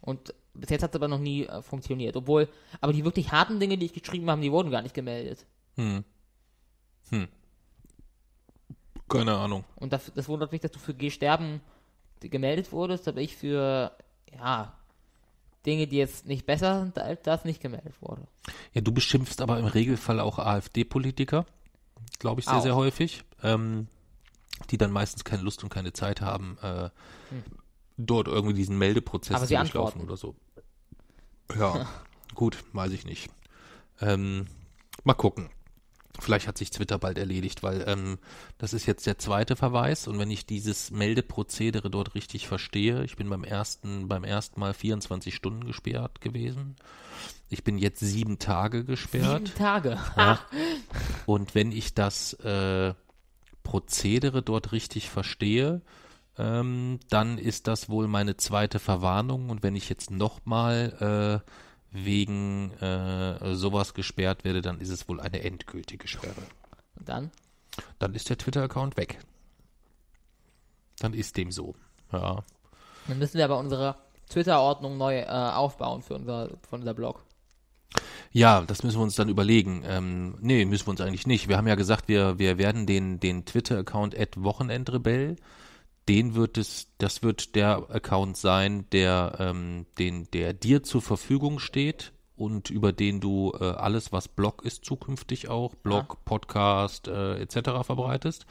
Und 0.00 0.34
bis 0.54 0.70
jetzt 0.70 0.82
hat 0.82 0.90
es 0.90 0.96
aber 0.96 1.08
noch 1.08 1.18
nie 1.18 1.46
äh, 1.46 1.62
funktioniert. 1.62 2.16
Obwohl, 2.16 2.48
aber 2.80 2.92
die 2.92 3.04
wirklich 3.04 3.32
harten 3.32 3.60
Dinge, 3.60 3.78
die 3.78 3.86
ich 3.86 3.92
geschrieben 3.92 4.30
habe, 4.30 4.42
die 4.42 4.52
wurden 4.52 4.70
gar 4.70 4.82
nicht 4.82 4.94
gemeldet. 4.94 5.46
Hm. 5.76 6.04
Hm. 7.10 7.28
Keine 9.08 9.36
Ahnung. 9.36 9.64
Und 9.76 9.92
das, 9.92 10.12
das 10.14 10.28
wundert 10.28 10.52
mich, 10.52 10.60
dass 10.60 10.72
du 10.72 10.78
für 10.78 10.94
Geh 10.94 11.10
sterben 11.10 11.60
gemeldet 12.20 12.72
wurdest, 12.72 13.06
aber 13.08 13.20
ich 13.20 13.36
für, 13.36 13.92
ja, 14.36 14.77
Dinge, 15.66 15.86
die 15.86 15.96
jetzt 15.96 16.26
nicht 16.26 16.46
besser 16.46 16.80
sind 16.80 16.98
als 16.98 17.22
das, 17.22 17.44
nicht 17.44 17.60
gemeldet 17.60 17.94
wurde. 18.00 18.22
Ja, 18.72 18.80
du 18.80 18.92
beschimpfst 18.92 19.40
aber 19.40 19.58
im 19.58 19.66
Regelfall 19.66 20.20
auch 20.20 20.38
AfD-Politiker, 20.38 21.46
glaube 22.18 22.40
ich, 22.40 22.46
sehr, 22.46 22.56
Auch. 22.56 22.62
sehr 22.62 22.76
häufig, 22.76 23.24
ähm, 23.42 23.88
die 24.70 24.78
dann 24.78 24.90
meistens 24.92 25.24
keine 25.24 25.42
Lust 25.42 25.62
und 25.62 25.70
keine 25.70 25.92
Zeit 25.92 26.20
haben, 26.20 26.58
äh, 26.62 26.90
dort 27.96 28.28
irgendwie 28.28 28.54
diesen 28.54 28.78
Meldeprozess 28.78 29.40
Hm. 29.40 29.46
Zu 29.46 29.54
durchlaufen 29.54 30.00
oder 30.02 30.16
so. 30.16 30.34
Ja, 31.58 31.86
gut, 32.34 32.58
weiß 32.72 32.92
ich 32.92 33.04
nicht. 33.04 33.30
Ähm, 34.00 34.46
mal 35.04 35.14
gucken. 35.14 35.50
Vielleicht 36.20 36.48
hat 36.48 36.58
sich 36.58 36.70
Twitter 36.70 36.98
bald 36.98 37.16
erledigt, 37.16 37.62
weil 37.62 37.84
ähm, 37.86 38.18
das 38.58 38.72
ist 38.72 38.86
jetzt 38.86 39.06
der 39.06 39.18
zweite 39.18 39.54
Verweis 39.54 40.08
und 40.08 40.18
wenn 40.18 40.30
ich 40.30 40.46
dieses 40.46 40.90
Meldeprozedere 40.90 41.90
dort 41.90 42.14
richtig 42.14 42.48
verstehe, 42.48 43.04
ich 43.04 43.16
bin 43.16 43.28
beim 43.30 43.44
ersten, 43.44 44.08
beim 44.08 44.24
ersten 44.24 44.58
Mal 44.58 44.74
24 44.74 45.34
Stunden 45.34 45.64
gesperrt 45.64 46.20
gewesen. 46.20 46.76
Ich 47.48 47.64
bin 47.64 47.78
jetzt 47.78 48.00
sieben 48.00 48.38
Tage 48.38 48.84
gesperrt. 48.84 49.48
Sieben 49.48 49.58
Tage. 49.58 49.98
Ja. 50.16 50.40
Und 51.26 51.54
wenn 51.54 51.72
ich 51.72 51.94
das 51.94 52.34
äh, 52.34 52.94
Prozedere 53.62 54.42
dort 54.42 54.72
richtig 54.72 55.08
verstehe, 55.10 55.82
ähm, 56.36 57.00
dann 57.10 57.38
ist 57.38 57.66
das 57.66 57.88
wohl 57.88 58.06
meine 58.08 58.36
zweite 58.36 58.78
Verwarnung. 58.78 59.50
Und 59.50 59.62
wenn 59.62 59.76
ich 59.76 59.88
jetzt 59.88 60.10
nochmal 60.10 61.42
äh, 61.44 61.50
wegen 61.90 62.72
äh, 62.80 63.54
sowas 63.54 63.94
gesperrt 63.94 64.44
werde, 64.44 64.60
dann 64.60 64.80
ist 64.80 64.90
es 64.90 65.08
wohl 65.08 65.20
eine 65.20 65.42
endgültige 65.42 66.06
Sperre. 66.06 66.42
Und 66.96 67.08
dann? 67.08 67.30
Dann 67.98 68.14
ist 68.14 68.28
der 68.28 68.38
Twitter-Account 68.38 68.96
weg. 68.96 69.18
Dann 70.98 71.14
ist 71.14 71.36
dem 71.36 71.52
so. 71.52 71.74
Ja. 72.12 72.44
Dann 73.06 73.18
müssen 73.18 73.38
wir 73.38 73.44
aber 73.44 73.58
unsere 73.58 73.96
Twitter-Ordnung 74.28 74.98
neu 74.98 75.20
äh, 75.20 75.26
aufbauen 75.26 76.02
für 76.02 76.14
unser, 76.14 76.48
für 76.68 76.76
unser 76.76 76.94
Blog. 76.94 77.24
Ja, 78.30 78.60
das 78.60 78.82
müssen 78.82 78.98
wir 78.98 79.02
uns 79.04 79.14
dann 79.14 79.30
überlegen. 79.30 79.82
Ähm, 79.86 80.36
nee, 80.40 80.64
müssen 80.64 80.86
wir 80.86 80.90
uns 80.90 81.00
eigentlich 81.00 81.26
nicht. 81.26 81.48
Wir 81.48 81.56
haben 81.56 81.66
ja 81.66 81.76
gesagt, 81.76 82.08
wir, 82.08 82.38
wir 82.38 82.58
werden 82.58 82.86
den, 82.86 83.20
den 83.20 83.46
Twitter-Account 83.46 84.18
at 84.18 84.42
Wochenendrebell, 84.42 85.36
den 86.08 86.34
wird 86.34 86.56
es, 86.58 86.88
das 86.98 87.22
wird 87.22 87.54
der 87.54 87.90
Account 87.90 88.36
sein, 88.36 88.86
der, 88.92 89.36
ähm, 89.38 89.86
den, 89.98 90.30
der 90.32 90.54
dir 90.54 90.82
zur 90.82 91.02
Verfügung 91.02 91.58
steht 91.58 92.12
und 92.38 92.70
über 92.70 92.92
den 92.92 93.20
du 93.20 93.52
äh, 93.60 93.64
alles, 93.64 94.12
was 94.12 94.28
Blog 94.28 94.64
ist, 94.64 94.84
zukünftig 94.84 95.48
auch, 95.48 95.74
Blog, 95.74 96.24
Podcast 96.24 97.08
äh, 97.08 97.40
etc. 97.40 97.84
verbreitest. 97.84 98.46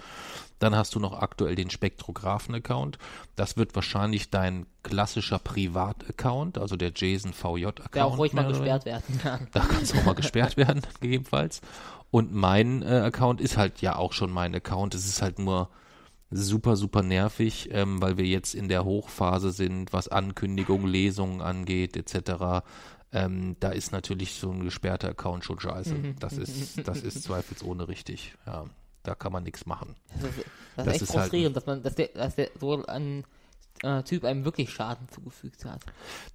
Dann 0.60 0.76
hast 0.76 0.94
du 0.94 1.00
noch 1.00 1.14
aktuell 1.14 1.56
den 1.56 1.70
Spektrographen-Account. 1.70 2.98
Das 3.36 3.56
wird 3.56 3.76
wahrscheinlich 3.76 4.30
dein 4.30 4.66
klassischer 4.84 5.40
Privat-Account, 5.40 6.58
also 6.58 6.76
der 6.76 6.92
Jason 6.94 7.32
VJ-Account. 7.32 7.96
Der 7.96 8.06
auch 8.06 8.18
ruhig 8.18 8.34
mal 8.34 8.48
gesperrt 8.48 8.86
werden 8.86 9.20
kann. 9.20 9.48
Da 9.54 9.62
kann 9.62 9.82
es 9.82 9.96
auch 9.96 10.04
mal 10.04 10.16
gesperrt 10.16 10.58
werden, 10.58 10.82
gegebenenfalls. 11.00 11.62
Und 12.12 12.34
mein 12.34 12.82
äh, 12.84 12.88
Account 12.88 13.40
ist 13.40 13.58
halt 13.58 13.82
ja 13.82 13.96
auch 13.96 14.12
schon 14.14 14.32
mein 14.32 14.54
Account. 14.54 14.96
Es 14.96 15.06
ist 15.06 15.22
halt 15.22 15.40
nur 15.40 15.70
super, 16.32 16.76
super 16.76 17.04
nervig, 17.04 17.70
ähm, 17.72 18.02
weil 18.02 18.18
wir 18.18 18.26
jetzt 18.26 18.54
in 18.56 18.68
der 18.68 18.84
Hochphase 18.86 19.52
sind, 19.52 19.94
was 19.94 20.08
Ankündigungen, 20.08 20.88
Lesungen 20.88 21.42
angeht, 21.42 21.96
etc. 21.98 22.66
Ähm, 23.14 23.56
da 23.60 23.70
ist 23.70 23.92
natürlich 23.92 24.34
so 24.34 24.52
ein 24.52 24.64
gesperrter 24.64 25.10
Account 25.10 25.46
schon 25.46 25.60
scheiße. 25.60 25.96
Das 26.20 26.34
ist, 26.38 26.88
das 26.88 27.02
ist 27.02 27.24
zweifelsohne 27.24 27.88
richtig. 27.88 28.36
Ja, 28.46 28.66
da 29.04 29.16
kann 29.16 29.32
man 29.32 29.44
nichts 29.44 29.66
machen. 29.66 29.96
Das 30.20 30.24
ist, 30.30 30.46
das 30.76 30.86
Das 30.86 30.88
ist 30.88 31.02
echt 31.02 31.10
halt- 31.12 31.20
frustrierend, 31.22 31.56
dass 31.56 31.66
man, 31.66 31.82
dass 31.84 31.96
der, 31.96 32.08
dass 32.10 32.36
der 32.36 32.50
so 32.60 32.86
ein 32.86 33.24
äh, 33.84 34.04
Typ 34.04 34.24
einem 34.24 34.46
wirklich 34.46 34.72
Schaden 34.72 35.08
zugefügt 35.10 35.66
hat. 35.66 35.82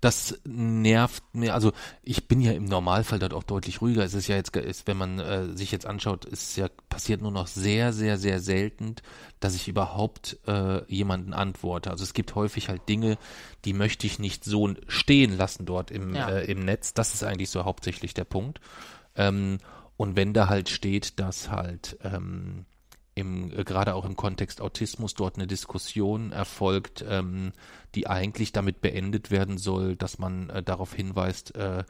Das 0.00 0.38
nervt 0.44 1.22
mir. 1.32 1.54
Also 1.54 1.72
ich 2.02 2.28
bin 2.28 2.40
ja 2.40 2.52
im 2.52 2.64
Normalfall 2.64 3.18
dort 3.18 3.34
auch 3.34 3.42
deutlich 3.42 3.80
ruhiger. 3.80 4.04
Es 4.04 4.14
ist 4.14 4.28
ja 4.28 4.36
jetzt, 4.36 4.56
ist, 4.56 4.86
wenn 4.86 4.96
man 4.96 5.18
äh, 5.18 5.56
sich 5.56 5.72
jetzt 5.72 5.86
anschaut, 5.86 6.24
ist 6.24 6.56
ja 6.56 6.68
passiert 6.88 7.22
nur 7.22 7.30
noch 7.32 7.46
sehr, 7.46 7.92
sehr, 7.92 8.18
sehr 8.18 8.40
selten, 8.40 8.96
dass 9.40 9.54
ich 9.54 9.68
überhaupt 9.68 10.38
äh, 10.46 10.84
jemanden 10.92 11.32
antworte. 11.32 11.90
Also 11.90 12.04
es 12.04 12.14
gibt 12.14 12.34
häufig 12.34 12.68
halt 12.68 12.88
Dinge, 12.88 13.18
die 13.64 13.72
möchte 13.72 14.06
ich 14.06 14.18
nicht 14.18 14.44
so 14.44 14.74
stehen 14.88 15.36
lassen 15.36 15.66
dort 15.66 15.90
im, 15.90 16.14
Ja. 16.14 16.28
äh, 16.28 16.44
im 16.50 16.64
Netz. 16.64 16.94
Das 16.94 17.14
ist 17.14 17.24
eigentlich 17.24 17.50
so 17.50 17.64
hauptsächlich 17.64 18.14
der 18.14 18.24
Punkt. 18.24 18.60
Ähm, 19.16 19.58
und 19.96 20.16
wenn 20.16 20.32
da 20.32 20.48
halt 20.48 20.68
steht, 20.68 21.20
dass 21.20 21.50
halt 21.50 21.98
ähm, 22.02 22.64
im, 23.14 23.52
äh, 23.52 23.64
gerade 23.64 23.94
auch 23.94 24.04
im 24.04 24.16
Kontext 24.16 24.60
Autismus 24.60 25.14
dort 25.14 25.36
eine 25.36 25.46
Diskussion 25.46 26.32
erfolgt, 26.32 27.04
ähm, 27.08 27.52
die 27.94 28.06
eigentlich 28.06 28.52
damit 28.52 28.80
beendet 28.80 29.30
werden 29.30 29.58
soll, 29.58 29.96
dass 29.96 30.18
man 30.18 30.50
äh, 30.50 30.62
darauf 30.62 30.94
hinweist, 30.94 31.54
äh, 31.54 31.84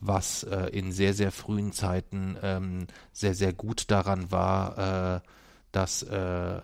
was 0.00 0.44
äh, 0.44 0.66
in 0.66 0.92
sehr, 0.92 1.14
sehr 1.14 1.32
frühen 1.32 1.72
Zeiten 1.72 2.36
ähm, 2.42 2.86
sehr, 3.12 3.34
sehr 3.34 3.52
gut 3.52 3.90
daran 3.90 4.30
war, 4.30 5.16
äh, 5.16 5.20
dass 5.72 6.02
äh, 6.02 6.62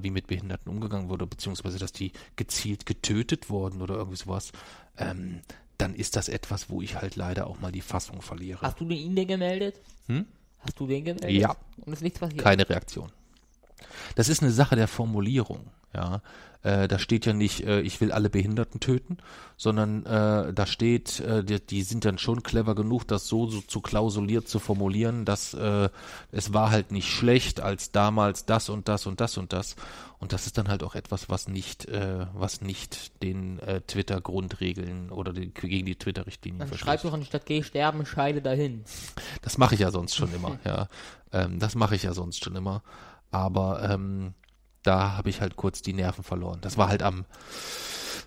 wie 0.00 0.10
mit 0.10 0.28
Behinderten 0.28 0.70
umgegangen 0.70 1.10
wurde, 1.10 1.26
beziehungsweise 1.26 1.78
dass 1.78 1.92
die 1.92 2.12
gezielt 2.36 2.86
getötet 2.86 3.50
wurden 3.50 3.82
oder 3.82 3.96
irgendwie 3.96 4.16
sowas, 4.16 4.52
ähm, 4.96 5.42
dann 5.76 5.94
ist 5.94 6.16
das 6.16 6.28
etwas, 6.28 6.70
wo 6.70 6.80
ich 6.80 6.94
halt 6.94 7.16
leider 7.16 7.48
auch 7.48 7.60
mal 7.60 7.72
die 7.72 7.82
Fassung 7.82 8.22
verliere. 8.22 8.62
Hast 8.62 8.80
du 8.80 8.86
den 8.86 8.96
ihn 8.96 9.16
denn 9.16 9.28
gemeldet? 9.28 9.80
Hm? 10.06 10.26
Hast 10.60 10.80
du 10.80 10.86
den 10.86 11.04
gemeldet? 11.04 11.30
Ja. 11.30 11.56
Und 11.84 11.92
ist 11.92 12.02
nichts 12.02 12.18
passiert? 12.18 12.42
Keine 12.42 12.66
Reaktion. 12.66 13.10
Das 14.14 14.28
ist 14.28 14.42
eine 14.42 14.52
Sache 14.52 14.76
der 14.76 14.88
Formulierung, 14.88 15.70
ja. 15.94 16.22
Äh, 16.64 16.88
da 16.88 16.98
steht 16.98 17.26
ja 17.26 17.34
nicht, 17.34 17.66
äh, 17.66 17.82
ich 17.82 18.00
will 18.00 18.10
alle 18.10 18.30
Behinderten 18.30 18.80
töten, 18.80 19.18
sondern 19.58 20.06
äh, 20.06 20.54
da 20.54 20.64
steht, 20.64 21.20
äh, 21.20 21.44
die, 21.44 21.60
die, 21.60 21.82
sind 21.82 22.06
dann 22.06 22.16
schon 22.16 22.42
clever 22.42 22.74
genug, 22.74 23.06
das 23.06 23.28
so, 23.28 23.46
so 23.48 23.60
zu 23.60 23.82
klausuliert 23.82 24.48
zu 24.48 24.58
formulieren, 24.58 25.26
dass 25.26 25.52
äh, 25.52 25.90
es 26.32 26.54
war 26.54 26.70
halt 26.70 26.90
nicht 26.90 27.10
schlecht 27.10 27.60
als 27.60 27.92
damals 27.92 28.46
das 28.46 28.70
und 28.70 28.88
das 28.88 29.06
und 29.06 29.20
das 29.20 29.36
und 29.36 29.52
das. 29.52 29.76
Und 30.18 30.32
das 30.32 30.46
ist 30.46 30.56
dann 30.56 30.68
halt 30.68 30.82
auch 30.82 30.94
etwas, 30.94 31.28
was 31.28 31.48
nicht, 31.48 31.84
äh, 31.84 32.26
was 32.32 32.62
nicht 32.62 33.22
den 33.22 33.60
Twitter-Grundregeln 33.86 35.10
oder 35.10 35.34
die, 35.34 35.50
gegen 35.50 35.84
die 35.84 35.96
Twitter-Richtlinien 35.96 36.60
Dann 36.60 36.68
verstößt. 36.68 36.86
schreib 36.86 37.02
doch 37.02 37.12
anstatt 37.12 37.44
geh 37.44 37.62
sterben, 37.62 38.06
scheide 38.06 38.40
dahin. 38.40 38.84
Das 39.42 39.58
mache 39.58 39.74
ich 39.74 39.82
ja 39.82 39.90
sonst 39.90 40.14
schon 40.14 40.32
immer, 40.32 40.58
ja. 40.64 40.88
Ähm, 41.30 41.58
das 41.58 41.74
mache 41.74 41.94
ich 41.94 42.04
ja 42.04 42.14
sonst 42.14 42.42
schon 42.42 42.56
immer. 42.56 42.82
Aber 43.34 43.82
ähm, 43.90 44.34
da 44.84 45.16
habe 45.16 45.28
ich 45.28 45.40
halt 45.40 45.56
kurz 45.56 45.82
die 45.82 45.92
Nerven 45.92 46.22
verloren. 46.22 46.58
Das 46.60 46.78
war 46.78 46.88
halt 46.88 47.02
am, 47.02 47.24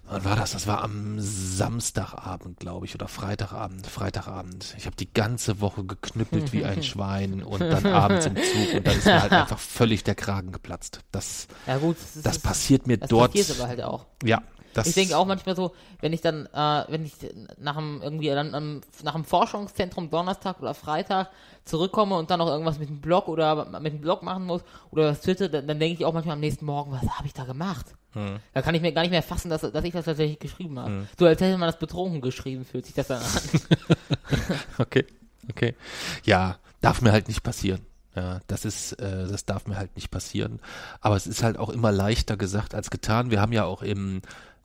wann 0.05 0.25
war 0.25 0.35
das? 0.35 0.51
Das 0.51 0.67
war 0.67 0.83
am 0.83 1.15
Samstagabend, 1.19 2.59
glaube 2.59 2.85
ich, 2.85 2.95
oder 2.95 3.07
Freitagabend. 3.07 3.87
Freitagabend. 3.87 4.75
Ich 4.77 4.85
habe 4.85 4.95
die 4.95 5.11
ganze 5.13 5.61
Woche 5.61 5.83
geknüppelt 5.85 6.51
wie 6.51 6.65
ein 6.65 6.83
Schwein 6.91 7.41
und 7.43 7.61
dann 7.61 7.85
abends 7.85 8.25
im 8.25 8.35
Zug 8.35 8.73
und 8.75 8.87
dann 8.87 8.97
ist 8.97 9.05
mir 9.05 9.21
halt 9.21 9.31
einfach 9.43 9.59
völlig 9.59 10.03
der 10.03 10.15
Kragen 10.15 10.51
geplatzt. 10.51 10.99
Das, 11.11 11.47
Ja 11.67 11.77
gut, 11.77 11.95
das, 12.01 12.15
ist- 12.17 12.25
das 12.25 12.39
passiert 12.39 12.85
mir 12.87 12.97
das 12.97 13.09
dort. 13.09 13.31
passiert 13.33 13.59
aber 13.59 13.69
halt 13.69 13.81
auch. 13.83 14.05
Ja, 14.23 14.41
das. 14.77 14.87
Ich 14.87 14.93
denke 14.95 15.17
auch 15.17 15.25
manchmal 15.25 15.55
so, 15.55 15.73
wenn 16.01 16.13
ich 16.13 16.21
dann, 16.21 16.45
äh, 16.47 16.83
wenn 16.87 17.05
ich 17.05 17.13
nach 17.57 17.75
einem 17.77 18.01
irgendwie 18.01 18.27
dann 18.29 18.53
am- 18.55 18.81
nach 19.03 19.15
einem 19.15 19.25
Forschungszentrum 19.25 20.09
Donnerstag 20.09 20.61
oder 20.61 20.73
Freitag 20.73 21.29
zurückkomme 21.65 22.15
und 22.15 22.29
dann 22.31 22.39
noch 22.39 22.47
irgendwas 22.47 22.79
mit 22.79 22.89
dem 22.89 23.01
Blog 23.01 23.27
oder 23.27 23.65
mit 23.79 23.93
dem 23.93 24.01
Blog 24.01 24.23
machen 24.23 24.45
muss 24.45 24.61
oder 24.91 25.09
was 25.11 25.21
Twitter, 25.21 25.49
dann, 25.49 25.67
dann 25.67 25.79
denke 25.79 25.99
ich 25.99 26.05
auch 26.05 26.13
manchmal 26.13 26.33
am 26.35 26.39
nächsten 26.39 26.65
Morgen, 26.65 26.91
was 26.91 27.01
habe 27.17 27.27
ich 27.27 27.33
da 27.33 27.43
gemacht? 27.43 27.85
Hm. 28.13 28.37
Da 28.53 28.61
kann 28.61 28.73
ich 28.75 28.81
mir 28.81 28.93
gar 28.93 29.01
nicht 29.01 29.11
mehr 29.11 29.21
fassen, 29.23 29.49
dass, 29.49 29.61
dass 29.61 29.83
ich 29.83 29.91
das 29.93 30.05
tatsächlich 30.05 30.39
geschrieben 30.39 30.79
habe. 30.79 31.07
So 31.19 31.25
als 31.25 31.41
hätte 31.41 31.57
man 31.57 31.67
das 31.67 31.77
betrunken 31.79 32.21
geschrieben, 32.21 32.63
fühlt 32.65 32.85
sich 32.85 32.95
das 32.95 33.07
dann 33.07 33.21
an. 33.21 33.27
Okay, 34.77 35.05
okay. 35.49 35.75
Ja, 36.23 36.57
darf 36.81 37.01
mir 37.01 37.11
halt 37.11 37.27
nicht 37.27 37.43
passieren. 37.43 37.81
Ja, 38.15 38.39
das 38.47 38.65
ist, 38.65 38.93
äh, 38.93 39.27
das 39.27 39.45
darf 39.45 39.67
mir 39.67 39.77
halt 39.77 39.95
nicht 39.95 40.09
passieren. 40.09 40.59
Aber 41.01 41.15
es 41.15 41.27
ist 41.27 41.43
halt 41.43 41.57
auch 41.57 41.69
immer 41.69 41.91
leichter 41.91 42.35
gesagt 42.37 42.73
als 42.73 42.89
getan. 42.89 43.29
Wir 43.29 43.39
haben 43.41 43.53
ja 43.53 43.65
auch 43.65 43.83
im, 43.83 44.21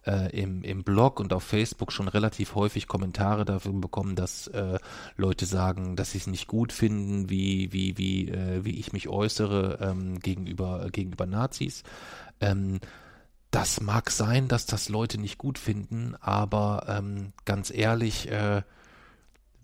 äh, 0.06 0.30
im, 0.38 0.62
im 0.62 0.84
Blog 0.84 1.20
und 1.20 1.32
auf 1.32 1.42
Facebook 1.42 1.92
schon 1.92 2.08
relativ 2.08 2.54
häufig 2.54 2.86
Kommentare 2.86 3.44
dafür 3.44 3.72
bekommen, 3.72 4.16
dass 4.16 4.46
äh, 4.48 4.78
Leute 5.16 5.46
sagen, 5.46 5.96
dass 5.96 6.12
sie 6.12 6.18
es 6.18 6.26
nicht 6.26 6.46
gut 6.46 6.72
finden, 6.72 7.30
wie, 7.30 7.72
wie, 7.72 7.98
wie, 7.98 8.28
äh, 8.28 8.64
wie 8.64 8.78
ich 8.78 8.92
mich 8.92 9.08
äußere 9.08 9.78
ähm, 9.80 10.18
gegenüber, 10.20 10.88
gegenüber 10.90 11.26
Nazis. 11.26 11.82
Ähm, 12.40 12.80
das 13.50 13.80
mag 13.80 14.10
sein, 14.10 14.48
dass 14.48 14.64
das 14.66 14.88
Leute 14.88 15.18
nicht 15.18 15.36
gut 15.36 15.58
finden, 15.58 16.14
aber 16.20 16.86
ähm, 16.88 17.32
ganz 17.44 17.70
ehrlich, 17.70 18.30
äh, 18.30 18.62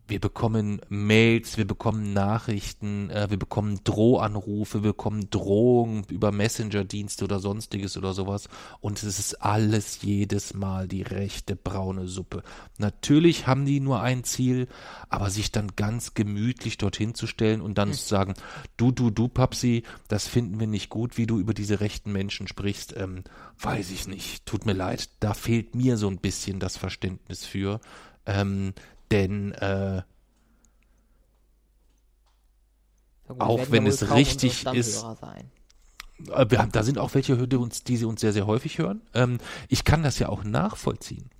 wir 0.08 0.20
bekommen 0.20 0.80
Mails, 0.88 1.58
wir 1.58 1.66
bekommen 1.66 2.14
Nachrichten, 2.14 3.10
äh, 3.10 3.28
wir 3.30 3.38
bekommen 3.38 3.80
Drohanrufe, 3.84 4.82
wir 4.82 4.90
bekommen 4.92 5.28
Drohungen 5.30 6.04
über 6.08 6.32
Messenger-Dienste 6.32 7.24
oder 7.24 7.38
sonstiges 7.40 7.96
oder 7.96 8.14
sowas. 8.14 8.48
Und 8.80 9.02
es 9.02 9.18
ist 9.18 9.42
alles 9.42 10.00
jedes 10.02 10.54
Mal 10.54 10.88
die 10.88 11.02
rechte 11.02 11.56
braune 11.56 12.08
Suppe. 12.08 12.42
Natürlich 12.78 13.46
haben 13.46 13.66
die 13.66 13.80
nur 13.80 14.00
ein 14.00 14.24
Ziel, 14.24 14.68
aber 15.10 15.28
sich 15.28 15.52
dann 15.52 15.72
ganz 15.76 16.14
gemütlich 16.14 16.78
dorthin 16.78 17.14
zu 17.14 17.26
stellen 17.26 17.60
und 17.60 17.76
dann 17.76 17.92
zu 17.92 18.08
sagen, 18.08 18.34
du, 18.78 18.90
du, 18.90 19.10
du, 19.10 19.28
Papsi, 19.28 19.82
das 20.08 20.26
finden 20.26 20.58
wir 20.58 20.66
nicht 20.66 20.88
gut, 20.88 21.18
wie 21.18 21.26
du 21.26 21.38
über 21.38 21.52
diese 21.52 21.80
rechten 21.80 22.12
Menschen 22.12 22.48
sprichst, 22.48 22.96
ähm, 22.96 23.24
weiß 23.60 23.90
ich 23.90 24.08
nicht. 24.08 24.46
Tut 24.46 24.64
mir 24.64 24.72
leid. 24.72 25.10
Da 25.20 25.34
fehlt 25.34 25.74
mir 25.74 25.98
so 25.98 26.08
ein 26.08 26.18
bisschen 26.18 26.60
das 26.60 26.78
Verständnis 26.78 27.44
für. 27.44 27.80
Ähm, 28.24 28.72
denn 29.10 29.52
äh, 29.52 30.02
gut, 33.26 33.40
Auch 33.40 33.70
wenn 33.70 33.86
es 33.86 34.12
richtig 34.12 34.66
ist. 34.66 35.04
Äh, 36.26 36.46
wir 36.48 36.58
haben, 36.58 36.72
da 36.72 36.82
sind 36.82 36.98
auch 36.98 37.14
welche, 37.14 37.48
die 37.48 37.56
uns, 37.56 37.84
die 37.84 37.96
sie 37.96 38.04
uns 38.04 38.20
sehr, 38.20 38.32
sehr 38.32 38.46
häufig 38.46 38.78
hören. 38.78 39.02
Ähm, 39.14 39.38
ich 39.68 39.84
kann 39.84 40.02
das 40.02 40.18
ja 40.18 40.28
auch 40.28 40.44
nachvollziehen. 40.44 41.30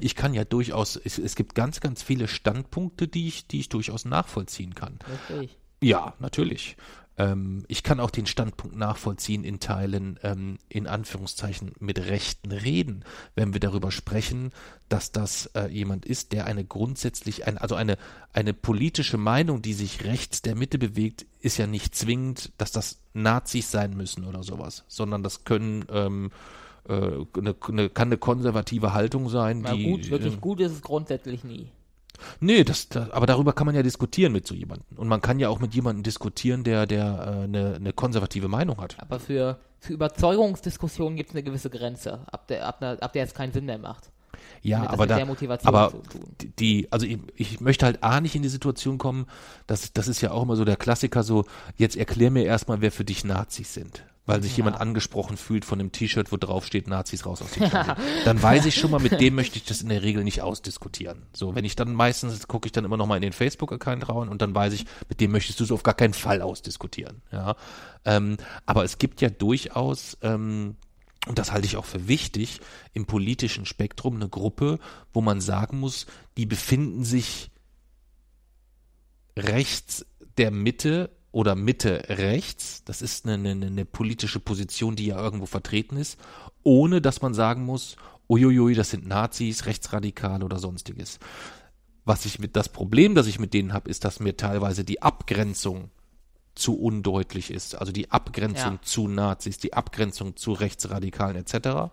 Ich 0.00 0.16
kann 0.16 0.34
ja 0.34 0.44
durchaus, 0.44 0.96
es, 0.96 1.18
es 1.18 1.34
gibt 1.34 1.54
ganz, 1.54 1.80
ganz 1.80 2.02
viele 2.02 2.26
Standpunkte, 2.26 3.08
die 3.08 3.28
ich, 3.28 3.46
die 3.46 3.60
ich 3.60 3.68
durchaus 3.68 4.04
nachvollziehen 4.04 4.74
kann. 4.74 4.98
Richtig. 5.30 5.58
Ja, 5.82 6.14
natürlich. 6.18 6.76
Ähm, 7.18 7.64
ich 7.68 7.82
kann 7.82 8.00
auch 8.00 8.10
den 8.10 8.26
Standpunkt 8.26 8.76
nachvollziehen 8.76 9.44
in 9.44 9.60
Teilen, 9.60 10.18
ähm, 10.22 10.58
in 10.68 10.86
Anführungszeichen, 10.86 11.72
mit 11.78 11.98
rechten 11.98 12.52
Reden, 12.52 13.04
wenn 13.34 13.52
wir 13.52 13.60
darüber 13.60 13.90
sprechen, 13.90 14.50
dass 14.88 15.12
das 15.12 15.46
äh, 15.54 15.68
jemand 15.68 16.06
ist, 16.06 16.32
der 16.32 16.46
eine 16.46 16.64
grundsätzlich, 16.64 17.46
ein, 17.46 17.58
also 17.58 17.74
eine, 17.74 17.98
eine 18.32 18.54
politische 18.54 19.18
Meinung, 19.18 19.62
die 19.62 19.74
sich 19.74 20.04
rechts 20.04 20.42
der 20.42 20.54
Mitte 20.54 20.78
bewegt, 20.78 21.26
ist 21.40 21.58
ja 21.58 21.66
nicht 21.66 21.94
zwingend, 21.94 22.52
dass 22.58 22.72
das 22.72 23.00
Nazis 23.12 23.70
sein 23.70 23.96
müssen 23.96 24.24
oder 24.24 24.42
sowas, 24.42 24.84
sondern 24.88 25.22
das 25.22 25.44
können, 25.44 25.84
ähm, 25.90 26.30
äh, 26.88 26.94
eine, 26.94 27.54
eine, 27.68 27.90
kann 27.90 28.08
eine 28.08 28.18
konservative 28.18 28.92
Haltung 28.94 29.28
sein, 29.28 29.60
Na 29.62 29.74
die. 29.74 29.84
gut, 29.84 30.10
wirklich 30.10 30.34
ähm, 30.34 30.40
gut 30.40 30.60
ist 30.60 30.72
es 30.72 30.82
grundsätzlich 30.82 31.44
nie. 31.44 31.70
Nee, 32.40 32.64
das, 32.64 32.88
das, 32.88 33.10
aber 33.10 33.26
darüber 33.26 33.52
kann 33.52 33.66
man 33.66 33.74
ja 33.74 33.82
diskutieren 33.82 34.32
mit 34.32 34.46
so 34.46 34.54
jemandem. 34.54 34.84
Und 34.96 35.08
man 35.08 35.20
kann 35.20 35.38
ja 35.38 35.48
auch 35.48 35.60
mit 35.60 35.74
jemandem 35.74 36.02
diskutieren, 36.02 36.64
der, 36.64 36.86
der 36.86 37.04
äh, 37.40 37.44
eine, 37.44 37.74
eine 37.76 37.92
konservative 37.92 38.48
Meinung 38.48 38.78
hat. 38.80 38.96
Aber 39.00 39.20
für, 39.20 39.58
für 39.80 39.92
Überzeugungsdiskussionen 39.92 41.16
gibt 41.16 41.30
es 41.30 41.34
eine 41.36 41.42
gewisse 41.42 41.70
Grenze, 41.70 42.20
ab 42.30 42.46
der, 42.48 42.66
ab, 42.66 42.80
der, 42.80 43.02
ab 43.02 43.12
der 43.12 43.24
es 43.24 43.34
keinen 43.34 43.52
Sinn 43.52 43.66
mehr 43.66 43.78
macht. 43.78 44.10
Ja, 44.62 44.82
das 44.82 44.92
aber 44.92 45.06
da, 45.06 45.16
aber 45.68 45.92
die- 46.58 46.88
also 46.90 47.06
ich, 47.06 47.18
ich 47.36 47.60
möchte 47.60 47.84
halt 47.84 48.02
A 48.02 48.20
nicht 48.20 48.34
in 48.34 48.42
die 48.42 48.48
Situation 48.48 48.96
kommen, 48.98 49.26
dass, 49.66 49.92
das 49.92 50.08
ist 50.08 50.20
ja 50.20 50.30
auch 50.30 50.42
immer 50.42 50.56
so 50.56 50.64
der 50.64 50.76
Klassiker 50.76 51.22
so, 51.22 51.44
jetzt 51.76 51.96
erklär 51.96 52.30
mir 52.30 52.44
erstmal, 52.44 52.80
wer 52.80 52.92
für 52.92 53.04
dich 53.04 53.24
Nazis 53.24 53.74
sind. 53.74 54.04
Weil 54.24 54.40
sich 54.42 54.52
Ja. 54.52 54.58
jemand 54.58 54.80
angesprochen 54.80 55.36
fühlt 55.36 55.64
von 55.64 55.80
einem 55.80 55.90
T-Shirt, 55.90 56.30
wo 56.30 56.36
drauf 56.36 56.64
steht 56.64 56.86
Nazis 56.86 57.26
raus 57.26 57.42
aus 57.42 57.50
dem 57.52 57.66
Fernsehen. 57.70 57.96
Dann 58.24 58.40
weiß 58.40 58.66
ich 58.66 58.76
schon 58.76 58.92
mal, 58.92 59.00
mit 59.00 59.20
dem 59.20 59.34
möchte 59.34 59.56
ich 59.56 59.64
das 59.64 59.82
in 59.82 59.88
der 59.88 60.02
Regel 60.02 60.22
nicht 60.22 60.42
ausdiskutieren. 60.42 61.22
So, 61.32 61.56
wenn 61.56 61.64
ich 61.64 61.74
dann 61.74 61.92
meistens 61.92 62.46
gucke 62.46 62.66
ich 62.66 62.72
dann 62.72 62.84
immer 62.84 62.96
noch 62.96 63.06
mal 63.06 63.16
in 63.16 63.22
den 63.22 63.32
Facebook-Account 63.32 64.08
rauen 64.08 64.28
und 64.28 64.40
dann 64.40 64.54
weiß 64.54 64.74
ich, 64.74 64.86
mit 65.08 65.20
dem 65.20 65.32
möchtest 65.32 65.58
du 65.58 65.64
es 65.64 65.72
auf 65.72 65.82
gar 65.82 65.94
keinen 65.94 66.14
Fall 66.14 66.40
ausdiskutieren. 66.40 67.22
Ja, 67.32 67.56
ähm, 68.04 68.36
aber 68.64 68.84
es 68.84 68.98
gibt 68.98 69.20
ja 69.22 69.28
durchaus 69.28 70.16
ähm, 70.22 70.76
und 71.26 71.38
das 71.38 71.50
halte 71.52 71.66
ich 71.66 71.76
auch 71.76 71.84
für 71.84 72.06
wichtig, 72.08 72.60
im 72.94 73.06
politischen 73.06 73.66
Spektrum 73.66 74.16
eine 74.16 74.28
Gruppe, 74.28 74.78
wo 75.12 75.20
man 75.20 75.40
sagen 75.40 75.78
muss, 75.80 76.06
die 76.36 76.46
befinden 76.46 77.04
sich 77.04 77.50
rechts 79.36 80.04
der 80.38 80.50
Mitte 80.50 81.10
oder 81.32 81.54
Mitte 81.54 82.04
rechts. 82.08 82.84
Das 82.84 83.02
ist 83.02 83.26
eine, 83.26 83.50
eine, 83.50 83.66
eine 83.66 83.84
politische 83.84 84.38
Position, 84.38 84.96
die 84.96 85.06
ja 85.06 85.18
irgendwo 85.18 85.46
vertreten 85.46 85.96
ist, 85.96 86.18
ohne 86.62 87.00
dass 87.00 87.22
man 87.22 87.34
sagen 87.34 87.64
muss, 87.64 87.96
uiuiui, 88.28 88.74
das 88.74 88.90
sind 88.90 89.06
Nazis, 89.06 89.66
Rechtsradikale 89.66 90.44
oder 90.44 90.58
sonstiges. 90.58 91.18
Was 92.04 92.26
ich 92.26 92.38
mit 92.38 92.56
das 92.56 92.68
Problem, 92.68 93.14
das 93.14 93.26
ich 93.26 93.38
mit 93.38 93.54
denen 93.54 93.72
habe, 93.72 93.90
ist, 93.90 94.04
dass 94.04 94.20
mir 94.20 94.36
teilweise 94.36 94.84
die 94.84 95.02
Abgrenzung 95.02 95.90
zu 96.54 96.78
undeutlich 96.78 97.50
ist. 97.50 97.76
Also 97.78 97.92
die 97.92 98.10
Abgrenzung 98.10 98.74
Ja. 98.74 98.82
zu 98.82 99.08
Nazis, 99.08 99.56
die 99.58 99.72
Abgrenzung 99.72 100.36
zu 100.36 100.52
Rechtsradikalen 100.52 101.36
etc. 101.36 101.90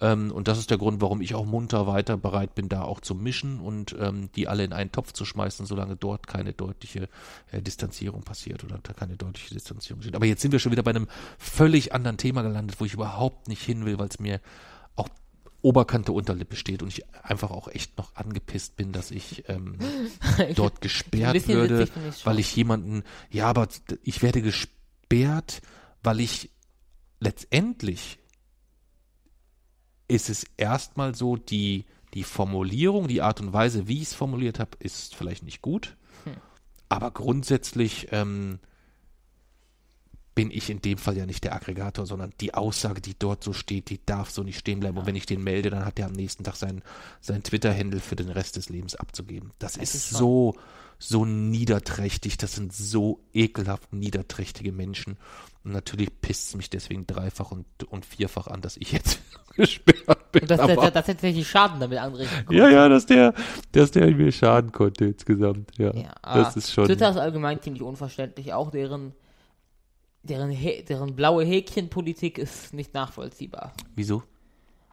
Ähm, 0.00 0.30
und 0.30 0.48
das 0.48 0.58
ist 0.58 0.70
der 0.70 0.78
Grund, 0.78 1.00
warum 1.02 1.20
ich 1.20 1.34
auch 1.34 1.44
munter 1.44 1.86
weiter 1.86 2.16
bereit 2.16 2.54
bin, 2.54 2.68
da 2.68 2.82
auch 2.82 3.00
zu 3.00 3.14
mischen 3.14 3.60
und 3.60 3.94
ähm, 4.00 4.30
die 4.34 4.48
alle 4.48 4.64
in 4.64 4.72
einen 4.72 4.92
Topf 4.92 5.12
zu 5.12 5.24
schmeißen, 5.24 5.66
solange 5.66 5.96
dort 5.96 6.26
keine 6.26 6.52
deutliche 6.52 7.08
äh, 7.52 7.60
Distanzierung 7.60 8.22
passiert 8.22 8.64
oder 8.64 8.78
da 8.82 8.92
keine 8.94 9.16
deutliche 9.16 9.52
Distanzierung 9.54 10.00
steht. 10.02 10.14
Aber 10.16 10.26
jetzt 10.26 10.40
sind 10.40 10.52
wir 10.52 10.58
schon 10.58 10.72
wieder 10.72 10.82
bei 10.84 10.90
einem 10.92 11.08
völlig 11.38 11.92
anderen 11.92 12.16
Thema 12.16 12.42
gelandet, 12.42 12.80
wo 12.80 12.84
ich 12.86 12.94
überhaupt 12.94 13.48
nicht 13.48 13.62
hin 13.62 13.84
will, 13.84 13.98
weil 13.98 14.08
es 14.08 14.18
mir 14.20 14.40
Oberkante 15.60 16.12
Unterlippe 16.12 16.54
steht 16.56 16.82
und 16.82 16.88
ich 16.88 17.04
einfach 17.14 17.50
auch 17.50 17.68
echt 17.68 17.98
noch 17.98 18.14
angepisst 18.14 18.76
bin, 18.76 18.92
dass 18.92 19.10
ich 19.10 19.48
ähm, 19.48 19.76
dort 20.54 20.80
gesperrt 20.80 21.48
würde, 21.48 21.88
weil 22.24 22.38
ich 22.38 22.54
jemanden, 22.54 23.02
ja, 23.30 23.46
aber 23.48 23.68
ich 24.02 24.22
werde 24.22 24.40
gesperrt, 24.40 25.60
weil 26.02 26.20
ich 26.20 26.50
letztendlich 27.20 28.18
ist 30.06 30.30
es 30.30 30.46
erstmal 30.56 31.14
so, 31.14 31.36
die, 31.36 31.84
die 32.14 32.22
Formulierung, 32.22 33.08
die 33.08 33.20
Art 33.20 33.40
und 33.40 33.52
Weise, 33.52 33.88
wie 33.88 33.96
ich 33.96 34.08
es 34.08 34.14
formuliert 34.14 34.58
habe, 34.58 34.70
ist 34.78 35.14
vielleicht 35.14 35.42
nicht 35.42 35.60
gut, 35.60 35.96
Hm. 36.24 36.34
aber 36.88 37.10
grundsätzlich 37.10 38.08
ähm, 38.12 38.58
bin 40.38 40.52
ich 40.52 40.70
in 40.70 40.80
dem 40.80 40.98
Fall 40.98 41.16
ja 41.16 41.26
nicht 41.26 41.42
der 41.42 41.52
Aggregator, 41.52 42.06
sondern 42.06 42.32
die 42.40 42.54
Aussage, 42.54 43.00
die 43.00 43.16
dort 43.18 43.42
so 43.42 43.52
steht, 43.52 43.90
die 43.90 43.98
darf 44.06 44.30
so 44.30 44.44
nicht 44.44 44.56
stehen 44.60 44.78
bleiben. 44.78 44.96
Und 44.96 45.04
wenn 45.04 45.16
ich 45.16 45.26
den 45.26 45.42
melde, 45.42 45.68
dann 45.68 45.84
hat 45.84 45.98
er 45.98 46.06
am 46.06 46.12
nächsten 46.12 46.44
Tag 46.44 46.54
sein, 46.54 46.80
sein 47.20 47.42
Twitter-Handle 47.42 47.98
für 47.98 48.14
den 48.14 48.28
Rest 48.28 48.54
des 48.54 48.68
Lebens 48.68 48.94
abzugeben. 48.94 49.50
Das 49.58 49.72
Das 49.72 49.82
ist 49.82 49.94
ist 49.96 50.10
so, 50.10 50.54
so 51.00 51.24
niederträchtig. 51.24 52.38
Das 52.38 52.54
sind 52.54 52.72
so 52.72 53.18
ekelhaft 53.34 53.92
niederträchtige 53.92 54.70
Menschen. 54.70 55.16
Und 55.64 55.72
natürlich 55.72 56.08
pisst 56.20 56.50
es 56.50 56.54
mich 56.56 56.70
deswegen 56.70 57.04
dreifach 57.06 57.50
und, 57.50 57.66
und 57.88 58.04
vierfach 58.06 58.46
an, 58.46 58.60
dass 58.60 58.76
ich 58.76 58.92
jetzt 58.92 59.18
gesperrt 59.56 60.30
bin. 60.30 60.42
Und 60.42 60.50
dass, 60.52 60.60
aber- 60.60 60.76
dass, 60.76 60.92
dass 60.92 61.06
tatsächlich 61.06 61.48
Schaden 61.48 61.80
damit 61.80 61.98
anrichten 61.98 62.46
konnte. 62.46 62.62
ja, 62.62 62.68
ja, 62.68 62.88
dass 62.88 63.06
der, 63.06 63.34
dass 63.72 63.90
der 63.90 64.06
mir 64.14 64.30
schaden 64.30 64.70
konnte 64.70 65.06
insgesamt. 65.06 65.70
Ja, 65.78 65.92
Ja, 65.94 66.14
das 66.22 66.46
aber 66.46 66.56
ist 66.56 66.72
schon. 66.72 66.86
Twitter 66.86 67.10
ist 67.10 67.16
allgemein 67.16 67.60
ziemlich 67.60 67.82
unverständlich. 67.82 68.52
Auch 68.52 68.70
deren, 68.70 69.14
deren, 70.28 70.50
Hä- 70.50 70.82
deren 70.82 71.16
blaue 71.16 71.44
Häkchenpolitik 71.44 72.38
ist 72.38 72.72
nicht 72.74 72.94
nachvollziehbar. 72.94 73.72
Wieso? 73.94 74.22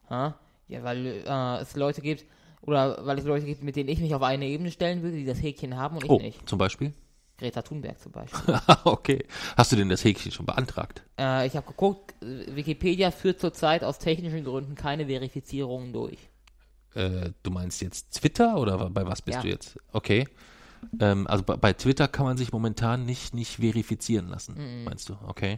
Ha? 0.10 0.36
Ja, 0.68 0.84
weil 0.84 1.06
äh, 1.26 1.62
es 1.62 1.76
Leute 1.76 2.02
gibt, 2.02 2.26
oder 2.62 3.06
weil 3.06 3.20
es 3.20 3.26
Leute 3.26 3.46
gibt, 3.46 3.64
mit 3.64 3.76
denen 3.76 3.90
ich 3.90 4.00
mich 4.00 4.16
auf 4.16 4.22
eine 4.24 4.46
Ebene 4.48 4.72
stellen 4.72 5.04
würde, 5.04 5.18
die 5.18 5.26
das 5.26 5.42
Häkchen 5.42 5.78
haben 5.78 5.98
und 5.98 6.04
ich 6.06 6.10
Oh, 6.10 6.20
nicht. 6.20 6.48
zum 6.50 6.58
Beispiel? 6.58 6.94
Greta 7.38 7.62
Thunberg 7.62 8.00
zum 8.00 8.12
Beispiel. 8.14 8.60
okay. 8.86 9.26
Hast 9.58 9.72
du 9.72 9.76
denn 9.76 9.90
das 9.90 10.04
Häkchen 10.04 10.32
schon 10.32 10.46
beantragt? 10.46 11.04
äh, 11.20 11.46
ich 11.46 11.56
habe 11.56 11.68
geguckt, 11.68 12.16
Wikipedia 12.22 13.12
führt 13.12 13.40
zurzeit 13.42 13.84
aus 13.84 14.00
technischen 14.00 14.44
Gründen 14.46 14.76
keine 14.76 15.06
Verifizierungen 15.08 15.92
durch. 15.92 16.18
Äh, 16.94 17.32
du 17.44 17.52
meinst 17.52 17.82
jetzt 17.82 18.12
Twitter 18.20 18.58
oder 18.58 18.90
bei 18.90 19.06
was 19.06 19.22
bist 19.22 19.36
Ja. 19.36 19.42
du 19.42 19.48
jetzt? 19.50 19.78
Okay. 19.92 20.26
Ähm, 21.00 21.28
also 21.28 21.44
bei, 21.44 21.58
bei 21.58 21.74
Twitter 21.74 22.08
kann 22.08 22.26
man 22.26 22.38
sich 22.38 22.52
momentan 22.52 23.06
nicht, 23.06 23.34
nicht 23.34 23.58
verifizieren 23.58 24.30
lassen, 24.30 24.56
Mhm. 24.56 24.84
meinst 24.86 25.10
du? 25.10 25.18
Okay. 25.28 25.58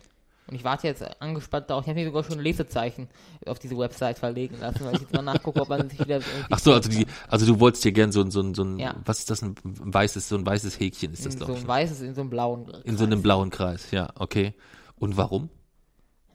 Und 0.50 0.56
ich 0.56 0.64
warte 0.64 0.88
jetzt 0.88 1.04
angespannt 1.22 1.70
darauf. 1.70 1.84
Ich 1.84 1.90
habe 1.90 2.00
mir 2.00 2.06
sogar 2.06 2.24
schon 2.24 2.36
ein 2.38 2.40
Lesezeichen 2.40 3.10
auf 3.46 3.60
diese 3.60 3.78
Website 3.78 4.18
verlegen 4.18 4.58
lassen, 4.62 4.86
weil 4.86 4.96
ich 4.96 5.02
jetzt 5.02 5.14
mal 5.14 5.22
nachgucke, 5.22 5.62
ob 5.62 5.68
man 5.68 5.90
sich 5.90 6.00
wieder 6.00 6.22
Ach 6.50 6.60
so, 6.60 6.72
also 6.72 6.90
die, 6.90 7.06
also 7.28 7.46
du 7.46 7.60
wolltest 7.60 7.84
dir 7.84 7.92
gern 7.92 8.14
so 8.14 8.22
ein, 8.22 8.32
so 8.32 8.40
ein, 8.42 8.56
so 8.56 8.64
ein, 8.64 8.80
Ja. 8.80 8.96
was 9.04 9.20
ist 9.20 9.30
das, 9.30 9.42
ein 9.42 9.56
weißes, 9.66 10.30
so 10.30 10.38
ein 10.38 10.46
weißes 10.46 10.80
Häkchen 10.80 11.12
ist 11.12 11.26
das, 11.26 11.34
so 11.34 11.40
glaube 11.40 11.54
ich. 11.56 11.62
ein 11.66 11.68
weißes, 11.68 12.00
in 12.00 12.16
so 12.16 12.22
einem 12.22 12.30
blauen. 12.30 12.70
In 12.86 12.96
so 12.98 13.04
einem 13.04 13.22
blauen 13.22 13.50
Kreis, 13.50 13.92
ja, 13.92 14.10
okay. 14.16 14.54
Und 14.98 15.18
warum? 15.18 15.50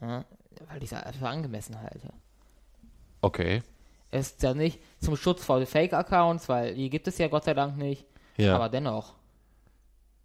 Ja, 0.02 0.26
weil 0.68 0.82
ich 0.82 0.92
es 0.92 1.16
für 1.16 1.28
angemessen 1.28 1.80
halte. 1.80 2.12
Okay. 3.22 3.62
Es 4.10 4.32
ist 4.32 4.42
ja 4.42 4.52
nicht 4.52 4.78
zum 5.00 5.16
Schutz 5.16 5.42
vor 5.42 5.64
Fake-Accounts, 5.64 6.50
weil 6.50 6.74
die 6.74 6.90
gibt 6.90 7.08
es 7.08 7.16
ja 7.16 7.28
Gott 7.28 7.44
sei 7.44 7.54
Dank 7.54 7.78
nicht. 7.78 8.04
Ja. 8.36 8.54
Aber 8.56 8.68
dennoch. 8.68 9.14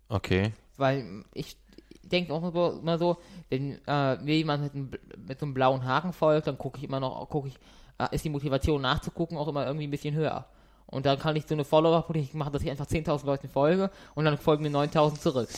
okay. 0.09 0.53
Weil 0.77 1.23
ich 1.33 1.57
denke 2.03 2.33
auch 2.33 2.43
immer- 2.81 2.97
so, 2.97 3.17
wenn 3.49 3.79
äh, 3.87 4.15
mir 4.17 4.35
jemand 4.37 4.63
mit, 4.63 4.73
einem, 4.73 4.91
mit 5.27 5.39
so 5.39 5.45
einem 5.45 5.53
blauen 5.53 5.83
Haken 5.85 6.13
folgt, 6.13 6.47
dann 6.47 6.57
gucke 6.57 6.77
ich 6.77 6.83
immer 6.83 6.99
noch, 6.99 7.27
gucke 7.29 7.47
ich, 7.49 7.55
äh, 7.97 8.07
ist 8.15 8.23
die 8.23 8.29
Motivation 8.29 8.81
nachzugucken 8.81 9.37
auch 9.37 9.47
immer 9.47 9.65
irgendwie 9.65 9.87
ein 9.87 9.91
bisschen 9.91 10.15
höher. 10.15 10.45
Und 10.85 11.05
dann 11.05 11.19
kann 11.19 11.35
ich 11.35 11.45
so 11.45 11.53
eine 11.53 11.65
Follower-Politik 11.65 12.33
machen, 12.35 12.53
dass 12.53 12.61
ich 12.63 12.69
einfach 12.69 12.85
10.000 12.85 13.25
Leuten 13.25 13.49
folge 13.49 13.91
und 14.15 14.23
dann 14.23 14.37
folgen 14.37 14.63
mir 14.63 14.69
9.000 14.69 15.19
zurück. 15.19 15.49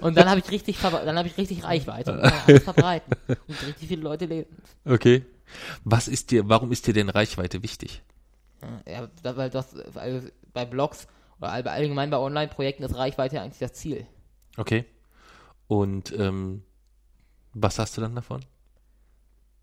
Und 0.00 0.16
dann 0.16 0.28
habe 0.28 0.40
ich 0.40 0.50
richtig, 0.50 0.78
dann 0.80 1.16
habe 1.18 1.28
ich 1.28 1.36
richtig 1.38 1.64
Reichweite 1.64 2.12
und 2.12 2.22
kann 2.22 2.32
alles 2.46 2.62
verbreiten 2.64 3.12
und 3.28 3.66
richtig 3.66 3.88
viele 3.88 4.02
Leute 4.02 4.26
lesen. 4.26 4.56
Okay. 4.84 5.24
Was 5.84 6.08
ist 6.08 6.30
dir, 6.30 6.48
warum 6.48 6.72
ist 6.72 6.86
dir 6.86 6.94
denn 6.94 7.08
Reichweite 7.08 7.62
wichtig? 7.62 8.02
Ja, 8.86 9.08
weil 9.36 9.50
das, 9.50 9.76
weil 9.92 10.32
bei 10.52 10.64
Blogs 10.64 11.06
oder 11.38 11.52
all- 11.52 11.68
allgemein 11.68 12.10
bei 12.10 12.18
Online-Projekten 12.18 12.82
ist 12.82 12.94
Reichweite 12.96 13.40
eigentlich 13.40 13.58
das 13.58 13.74
Ziel. 13.74 14.06
Okay. 14.56 14.84
Und 15.66 16.12
ähm, 16.18 16.62
was 17.52 17.78
hast 17.78 17.96
du 17.96 18.00
dann 18.00 18.14
davon? 18.14 18.44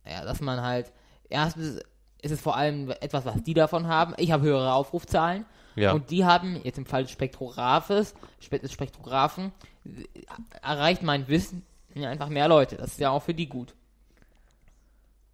Ja, 0.05 0.23
dass 0.23 0.41
man 0.41 0.61
halt, 0.61 0.91
erstens 1.29 1.81
ist 2.21 2.31
es 2.31 2.41
vor 2.41 2.55
allem 2.55 2.91
etwas, 3.01 3.25
was 3.25 3.41
die 3.43 3.53
davon 3.53 3.87
haben. 3.87 4.13
Ich 4.17 4.31
habe 4.31 4.43
höhere 4.43 4.73
Aufrufzahlen. 4.73 5.45
Ja. 5.75 5.93
Und 5.93 6.11
die 6.11 6.25
haben, 6.25 6.59
jetzt 6.63 6.77
im 6.77 6.85
Fall 6.85 7.03
des 7.03 7.11
Spektrographes, 7.11 8.13
Spe 8.39 8.59
des 8.59 8.71
Spektrographen, 8.71 9.51
erreicht 10.61 11.01
mein 11.01 11.27
Wissen 11.27 11.65
einfach 11.95 12.29
mehr 12.29 12.47
Leute. 12.47 12.75
Das 12.75 12.91
ist 12.91 12.99
ja 12.99 13.09
auch 13.09 13.23
für 13.23 13.33
die 13.33 13.47
gut. 13.47 13.73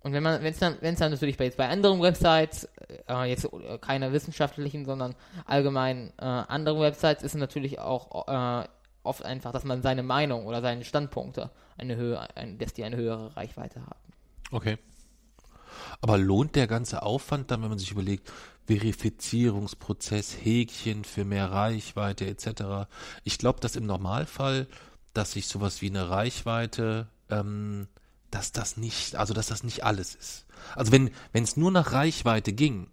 Und 0.07 0.13
wenn 0.13 0.23
man, 0.23 0.41
wenn 0.41 0.53
es 0.53 0.59
dann, 0.59 0.77
wenn 0.79 0.93
es 0.93 1.01
dann 1.01 1.11
natürlich 1.11 1.35
bei, 1.35 1.43
jetzt 1.43 1.57
bei 1.57 1.67
anderen 1.67 2.01
Websites, 2.01 2.69
äh, 3.09 3.29
jetzt 3.29 3.43
äh, 3.43 3.77
keine 3.77 4.13
wissenschaftlichen, 4.13 4.85
sondern 4.85 5.15
allgemein 5.45 6.13
äh, 6.17 6.23
anderen 6.23 6.79
Websites, 6.79 7.23
ist 7.23 7.35
es 7.35 7.39
natürlich 7.41 7.79
auch 7.79 8.25
äh, 8.29 8.65
oft 9.03 9.25
einfach, 9.25 9.51
dass 9.51 9.65
man 9.65 9.81
seine 9.81 10.03
Meinung 10.03 10.45
oder 10.45 10.61
seine 10.61 10.85
Standpunkte 10.85 11.49
eine 11.77 11.97
Höhe, 11.97 12.25
ein, 12.37 12.57
dass 12.57 12.71
die 12.71 12.85
eine 12.85 12.95
höhere 12.95 13.35
Reichweite 13.35 13.81
haben. 13.81 14.13
Okay. 14.51 14.77
Aber 15.99 16.17
lohnt 16.17 16.55
der 16.55 16.67
ganze 16.67 17.01
Aufwand 17.01 17.51
dann, 17.51 17.61
wenn 17.61 17.69
man 17.69 17.77
sich 17.77 17.91
überlegt, 17.91 18.31
Verifizierungsprozess, 18.65 20.37
Häkchen 20.41 21.03
für 21.03 21.25
mehr 21.25 21.51
Reichweite 21.51 22.27
etc. 22.27 22.87
Ich 23.25 23.39
glaube, 23.39 23.59
dass 23.59 23.75
im 23.75 23.85
Normalfall, 23.85 24.67
dass 25.13 25.33
sich 25.33 25.47
sowas 25.47 25.81
wie 25.81 25.89
eine 25.89 26.09
Reichweite, 26.09 27.07
ähm, 27.29 27.89
dass 28.31 28.51
das 28.51 28.77
nicht, 28.77 29.15
also 29.15 29.33
dass 29.33 29.47
das 29.47 29.63
nicht 29.63 29.83
alles 29.83 30.15
ist. 30.15 30.45
Also 30.75 30.91
wenn 30.91 31.11
wenn 31.31 31.43
es 31.43 31.57
nur 31.57 31.71
nach 31.71 31.93
Reichweite 31.93 32.53
ging, 32.53 32.89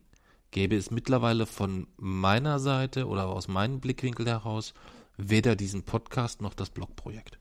gäbe 0.50 0.76
es 0.76 0.90
mittlerweile 0.90 1.46
von 1.46 1.88
meiner 1.96 2.58
Seite 2.60 3.08
oder 3.08 3.26
aus 3.26 3.48
meinem 3.48 3.80
Blickwinkel 3.80 4.26
heraus 4.26 4.74
weder 5.16 5.56
diesen 5.56 5.82
Podcast 5.82 6.40
noch 6.40 6.54
das 6.54 6.70
Blogprojekt. 6.70 7.38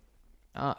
Ja, 0.55 0.75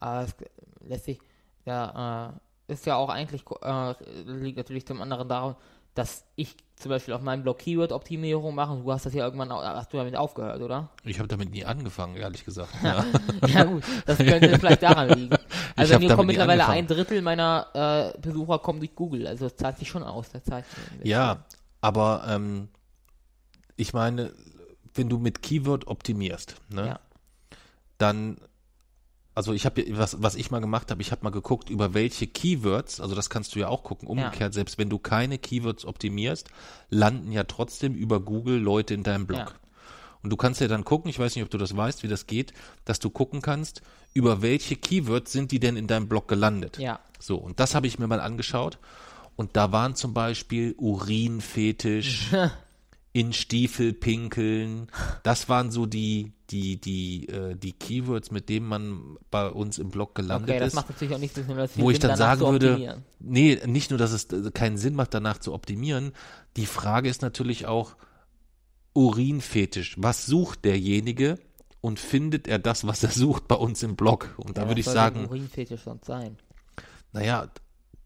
aber 0.00 0.22
es 0.22 0.34
lässt 0.80 1.04
sich, 1.06 1.18
ja, 1.64 2.28
äh, 2.68 2.72
ist 2.72 2.86
ja 2.86 2.96
auch 2.96 3.08
eigentlich, 3.08 3.42
äh, 3.62 3.94
liegt 4.24 4.56
natürlich 4.56 4.86
zum 4.86 5.00
anderen 5.00 5.28
daran, 5.28 5.56
dass 5.94 6.24
ich 6.36 6.56
zum 6.76 6.90
Beispiel 6.90 7.14
auf 7.14 7.22
meinem 7.22 7.42
Blog 7.42 7.58
Keyword-Optimierung 7.58 8.54
mache 8.54 8.72
und 8.72 8.84
du 8.84 8.92
hast 8.92 9.06
das 9.06 9.14
ja 9.14 9.24
irgendwann, 9.24 9.50
hast 9.50 9.92
du 9.92 9.96
damit 9.96 10.14
aufgehört, 10.14 10.60
oder? 10.60 10.90
Ich 11.04 11.18
habe 11.18 11.28
damit 11.28 11.50
nie 11.50 11.64
angefangen, 11.64 12.16
ehrlich 12.16 12.44
gesagt. 12.44 12.72
Ja. 12.82 13.04
ja 13.46 13.64
gut, 13.64 13.82
das 14.04 14.18
könnte 14.18 14.58
vielleicht 14.58 14.82
daran 14.82 15.08
liegen. 15.08 15.36
Also 15.76 15.94
hab 15.94 16.00
mir 16.00 16.16
nie 16.16 16.24
mittlerweile 16.24 16.64
angefangen. 16.64 16.78
ein 16.78 16.86
Drittel 16.86 17.22
meiner 17.22 18.14
äh, 18.14 18.18
Besucher 18.18 18.58
kommen 18.58 18.78
durch 18.80 18.94
Google, 18.94 19.26
also 19.26 19.44
das 19.48 19.56
zahlt 19.56 19.78
sich 19.78 19.88
schon 19.88 20.02
aus, 20.02 20.30
der 20.30 20.42
Zeit. 20.42 20.64
Ja, 21.02 21.44
aber 21.80 22.24
ähm, 22.28 22.68
ich 23.76 23.92
meine, 23.92 24.32
wenn 24.94 25.08
du 25.08 25.18
mit 25.18 25.42
Keyword 25.42 25.86
optimierst, 25.86 26.56
ne, 26.70 26.86
Ja. 26.86 27.00
dann, 27.98 28.38
also 29.34 29.52
ich 29.52 29.66
habe, 29.66 29.84
was, 29.98 30.22
was 30.22 30.34
ich 30.34 30.50
mal 30.50 30.60
gemacht 30.60 30.90
habe, 30.90 31.02
ich 31.02 31.12
habe 31.12 31.22
mal 31.24 31.30
geguckt, 31.30 31.68
über 31.68 31.92
welche 31.92 32.26
Keywords, 32.26 33.00
also 33.00 33.14
das 33.14 33.28
kannst 33.28 33.54
du 33.54 33.58
ja 33.58 33.68
auch 33.68 33.82
gucken, 33.84 34.08
umgekehrt, 34.08 34.54
selbst 34.54 34.78
wenn 34.78 34.88
du 34.88 34.98
keine 34.98 35.38
Keywords 35.38 35.84
optimierst, 35.84 36.48
landen 36.88 37.32
ja 37.32 37.44
trotzdem 37.44 37.94
über 37.94 38.20
Google 38.20 38.58
Leute 38.58 38.94
in 38.94 39.02
deinem 39.02 39.26
Blog. 39.26 39.38
Ja. 39.38 39.52
Und 40.22 40.30
du 40.30 40.36
kannst 40.36 40.60
ja 40.60 40.68
dann 40.68 40.84
gucken, 40.84 41.10
ich 41.10 41.18
weiß 41.18 41.36
nicht, 41.36 41.44
ob 41.44 41.50
du 41.50 41.58
das 41.58 41.76
weißt, 41.76 42.02
wie 42.02 42.08
das 42.08 42.26
geht, 42.26 42.52
dass 42.84 42.98
du 42.98 43.10
gucken 43.10 43.42
kannst, 43.42 43.82
über 44.14 44.42
welche 44.42 44.76
Keywords 44.76 45.32
sind 45.32 45.52
die 45.52 45.60
denn 45.60 45.76
in 45.76 45.86
deinem 45.86 46.08
Blog 46.08 46.28
gelandet. 46.28 46.78
Ja. 46.78 47.00
So, 47.18 47.36
und 47.36 47.60
das 47.60 47.74
habe 47.74 47.86
ich 47.86 47.98
mir 47.98 48.06
mal 48.06 48.20
angeschaut. 48.20 48.78
Und 49.36 49.56
da 49.56 49.70
waren 49.72 49.94
zum 49.94 50.14
Beispiel 50.14 50.74
Urinfetisch, 50.78 52.30
in 53.16 53.32
Stiefel 53.32 53.94
pinkeln. 53.94 54.88
Das 55.22 55.48
waren 55.48 55.70
so 55.70 55.86
die, 55.86 56.32
die, 56.50 56.78
die, 56.78 57.26
äh, 57.28 57.56
die 57.56 57.72
Keywords, 57.72 58.30
mit 58.30 58.50
denen 58.50 58.66
man 58.66 59.16
bei 59.30 59.48
uns 59.48 59.78
im 59.78 59.88
Blog 59.88 60.14
gelandet 60.14 60.50
Okay, 60.50 60.58
das 60.58 60.68
ist. 60.68 60.74
macht 60.74 60.90
natürlich 60.90 61.14
auch 61.14 61.18
nicht 61.18 61.34
so 61.34 61.42
viel 61.42 61.56
wo 61.56 61.90
ich 61.90 61.96
Sinn, 61.96 62.08
dann 62.08 62.18
danach 62.18 62.38
sagen 62.38 62.40
würde, 62.52 63.02
nee, 63.18 63.58
nicht 63.64 63.90
nur, 63.90 63.98
dass 63.98 64.12
es 64.12 64.24
äh, 64.32 64.50
keinen 64.50 64.76
Sinn 64.76 64.94
macht, 64.94 65.14
danach 65.14 65.38
zu 65.38 65.54
optimieren. 65.54 66.12
Die 66.58 66.66
Frage 66.66 67.08
ist 67.08 67.22
natürlich 67.22 67.66
auch 67.66 67.96
Urinfetisch. 68.92 69.96
Was 69.98 70.26
sucht 70.26 70.66
derjenige 70.66 71.38
und 71.86 71.98
findet 72.00 72.48
er 72.48 72.58
das, 72.58 72.86
was 72.86 73.02
er 73.04 73.10
sucht 73.10 73.46
bei 73.48 73.54
uns 73.54 73.82
im 73.82 73.94
Blog? 73.96 74.34
Und 74.38 74.56
da 74.58 74.62
Ja, 74.62 74.68
würde 74.68 74.80
was 74.80 74.86
ich 74.88 74.92
sagen, 74.92 75.26
Urinfetisch 75.26 75.82
sonst 75.82 76.04
sein. 76.06 76.36
naja, 77.12 77.48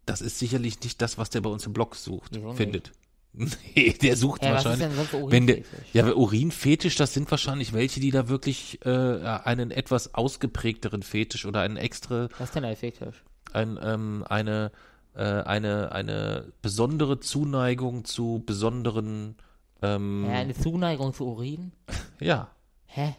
das 0.05 0.21
ist 0.21 0.39
sicherlich 0.39 0.79
nicht 0.81 1.01
das, 1.01 1.17
was 1.17 1.29
der 1.29 1.41
bei 1.41 1.49
uns 1.49 1.65
im 1.65 1.73
Blog 1.73 1.95
sucht, 1.95 2.31
Wieso 2.35 2.47
nicht? 2.47 2.57
findet. 2.57 2.91
Nee, 3.33 3.93
der 4.01 4.17
sucht 4.17 4.43
ist 4.43 4.49
wahrscheinlich. 4.51 4.79
denn 4.89 4.95
sonst 4.95 5.13
wenn 5.31 5.47
der, 5.47 5.55
Urinfetisch? 5.57 5.87
ja, 5.93 6.13
Urinfetisch, 6.13 6.95
das 6.97 7.13
sind 7.13 7.31
wahrscheinlich 7.31 7.71
welche, 7.71 8.01
die 8.01 8.11
da 8.11 8.27
wirklich 8.27 8.85
äh, 8.85 8.89
einen 8.89 9.71
etwas 9.71 10.13
ausgeprägteren 10.15 11.01
Fetisch 11.01 11.45
oder 11.45 11.61
einen 11.61 11.77
extra, 11.77 12.27
Was 12.37 12.49
ist 12.49 12.55
denn 12.55 12.65
ein 12.65 12.75
Fetisch? 12.75 13.23
ein, 13.53 13.79
ähm, 13.81 14.25
eine, 14.27 14.71
äh, 15.15 15.21
eine, 15.23 15.93
eine 15.93 16.51
besondere 16.61 17.21
Zuneigung 17.21 18.03
zu 18.03 18.43
besonderen, 18.45 19.35
ähm, 19.81 20.25
Ja, 20.27 20.33
eine 20.39 20.53
Zuneigung 20.53 21.13
zu 21.13 21.25
Urin? 21.25 21.71
ja. 22.19 22.49
Hä? 22.85 23.15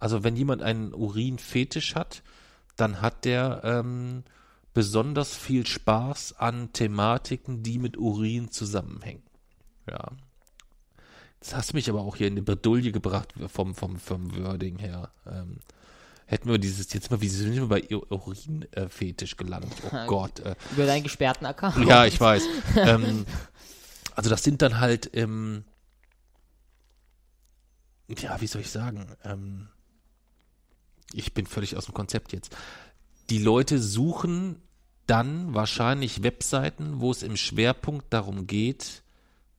Also 0.00 0.24
wenn 0.24 0.34
jemand 0.34 0.62
einen 0.62 0.92
Urinfetisch 0.94 1.94
hat, 1.94 2.22
dann 2.76 3.00
hat 3.02 3.24
der 3.24 3.60
ähm, 3.62 4.24
besonders 4.72 5.36
viel 5.36 5.66
Spaß 5.66 6.36
an 6.38 6.72
Thematiken, 6.72 7.62
die 7.62 7.78
mit 7.78 7.96
Urin 7.96 8.50
zusammenhängen. 8.50 9.22
Ja. 9.88 10.10
Das 11.40 11.54
hast 11.54 11.72
du 11.72 11.76
mich 11.76 11.88
aber 11.88 12.00
auch 12.00 12.16
hier 12.16 12.28
in 12.28 12.36
die 12.36 12.42
Bredouille 12.42 12.92
gebracht 12.92 13.32
vom, 13.48 13.74
vom, 13.74 13.98
vom 13.98 14.36
Wording 14.36 14.78
her. 14.78 15.10
Ähm, 15.26 15.58
hätten 16.26 16.48
wir 16.48 16.58
dieses, 16.58 16.92
jetzt 16.92 17.10
mal, 17.10 17.20
wie 17.20 17.28
sind 17.28 17.54
wir 17.54 17.66
bei 17.66 17.82
Urinfetisch 17.90 19.36
gelandet? 19.36 19.72
Oh 19.90 19.96
Gott. 20.06 20.40
Äh, 20.40 20.54
Über 20.72 20.86
deinen 20.86 21.02
gesperrten 21.02 21.46
Account? 21.46 21.86
ja, 21.86 22.06
ich 22.06 22.20
weiß. 22.20 22.42
ähm, 22.76 23.26
also 24.14 24.30
das 24.30 24.42
sind 24.42 24.62
dann 24.62 24.80
halt, 24.80 25.10
ähm, 25.14 25.64
ja, 28.18 28.40
wie 28.40 28.46
soll 28.46 28.60
ich 28.60 28.70
sagen, 28.70 29.06
ähm, 29.24 29.68
ich 31.12 31.34
bin 31.34 31.46
völlig 31.46 31.76
aus 31.76 31.86
dem 31.86 31.94
Konzept 31.94 32.32
jetzt. 32.32 32.56
Die 33.30 33.38
Leute 33.38 33.78
suchen 33.78 34.56
dann 35.06 35.54
wahrscheinlich 35.54 36.22
Webseiten, 36.22 37.00
wo 37.00 37.10
es 37.10 37.22
im 37.22 37.36
Schwerpunkt 37.36 38.12
darum 38.12 38.46
geht, 38.46 39.02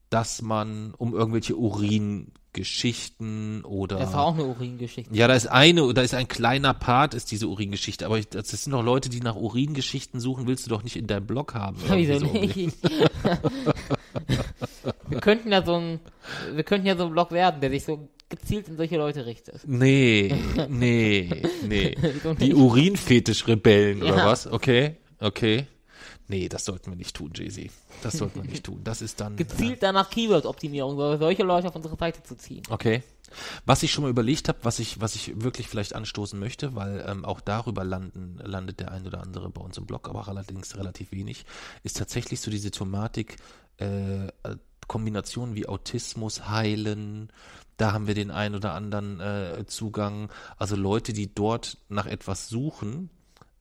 dass 0.08 0.42
man 0.42 0.94
um 0.96 1.14
irgendwelche 1.14 1.56
Uringeschichten 1.56 3.64
oder 3.64 3.98
Das 3.98 4.12
war 4.12 4.24
auch 4.24 4.34
eine 4.34 4.44
Uringeschichte. 4.44 5.14
ja, 5.14 5.26
da 5.26 5.34
ist 5.34 5.46
eine, 5.46 5.94
da 5.94 6.02
ist 6.02 6.14
ein 6.14 6.28
kleiner 6.28 6.74
Part, 6.74 7.14
ist 7.14 7.30
diese 7.30 7.48
Uringeschichte. 7.48 8.04
Aber 8.04 8.18
ich, 8.18 8.28
das 8.28 8.48
sind 8.48 8.72
doch 8.72 8.82
Leute, 8.82 9.08
die 9.08 9.20
nach 9.20 9.36
Uringeschichten 9.36 10.20
suchen, 10.20 10.46
willst 10.46 10.66
du 10.66 10.70
doch 10.70 10.82
nicht 10.82 10.96
in 10.96 11.06
deinem 11.06 11.26
Blog 11.26 11.54
haben. 11.54 11.78
Wieso 11.88 12.18
so. 12.18 12.26
nicht? 12.26 12.56
wir 15.08 15.20
könnten 15.20 15.50
ja 15.50 15.64
so 15.64 15.76
ein, 15.76 16.00
wir 16.52 16.64
könnten 16.64 16.86
ja 16.86 16.96
so 16.96 17.06
ein 17.06 17.12
Blog 17.12 17.30
werden, 17.30 17.62
der 17.62 17.70
sich 17.70 17.84
so 17.84 18.08
gezielt 18.32 18.66
in 18.68 18.76
solche 18.76 18.96
Leute 18.96 19.24
richtet. 19.26 19.60
Nee, 19.66 20.34
nee, 20.68 21.42
nee. 21.68 21.94
Die? 22.40 22.54
Urinfetisch-Rebellen 22.54 24.02
oder 24.02 24.16
Ja. 24.16 24.26
was? 24.26 24.46
Okay, 24.46 24.96
okay. 25.20 25.66
Nee, 26.28 26.48
das 26.48 26.64
sollten 26.64 26.90
wir 26.90 26.96
nicht 26.96 27.14
tun, 27.14 27.30
Jay-Z. 27.34 27.70
Das 28.02 28.14
sollten 28.14 28.42
wir 28.42 28.50
nicht 28.50 28.64
tun. 28.64 28.80
Das 28.82 29.02
ist 29.02 29.20
dann. 29.20 29.36
Gezielt 29.36 29.82
danach 29.82 30.08
Keyword-Optimierung, 30.10 30.96
so- 30.96 31.18
solche 31.18 31.42
Leute 31.42 31.68
auf 31.68 31.76
unsere 31.76 31.96
Seite 31.96 32.22
zu 32.22 32.36
ziehen. 32.36 32.62
Okay. 32.70 33.02
Was 33.66 33.82
ich 33.82 33.90
schon 33.92 34.02
mal 34.04 34.10
überlegt 34.10 34.48
habe, 34.48 34.58
was 34.62 34.78
ich, 34.78 35.00
was 35.00 35.14
ich 35.14 35.40
wirklich 35.42 35.68
vielleicht 35.68 35.94
anstoßen 35.94 36.38
möchte, 36.38 36.74
weil 36.74 37.04
ähm, 37.08 37.24
auch 37.24 37.40
darüber 37.40 37.82
landen, 37.84 38.38
landet 38.42 38.80
der 38.80 38.92
ein 38.92 39.06
oder 39.06 39.20
andere 39.22 39.48
bei 39.50 39.60
uns 39.62 39.78
im 39.78 39.86
Blog, 39.86 40.08
aber 40.08 40.20
auch 40.20 40.28
allerdings 40.28 40.76
relativ 40.76 41.12
wenig, 41.12 41.44
ist 41.82 41.96
tatsächlich 41.96 42.40
so 42.40 42.50
diese 42.50 42.70
Thematik, 42.70 43.36
äh, 43.80 44.26
äh, 44.26 44.30
Kombinationen 44.86 45.54
wie 45.54 45.66
Autismus, 45.66 46.48
Heilen, 46.48 47.30
da 47.82 47.92
haben 47.92 48.06
wir 48.06 48.14
den 48.14 48.30
ein 48.30 48.54
oder 48.54 48.74
anderen 48.74 49.18
äh, 49.18 49.66
Zugang. 49.66 50.30
Also 50.56 50.76
Leute, 50.76 51.12
die 51.12 51.34
dort 51.34 51.78
nach 51.88 52.06
etwas 52.06 52.48
suchen 52.48 53.10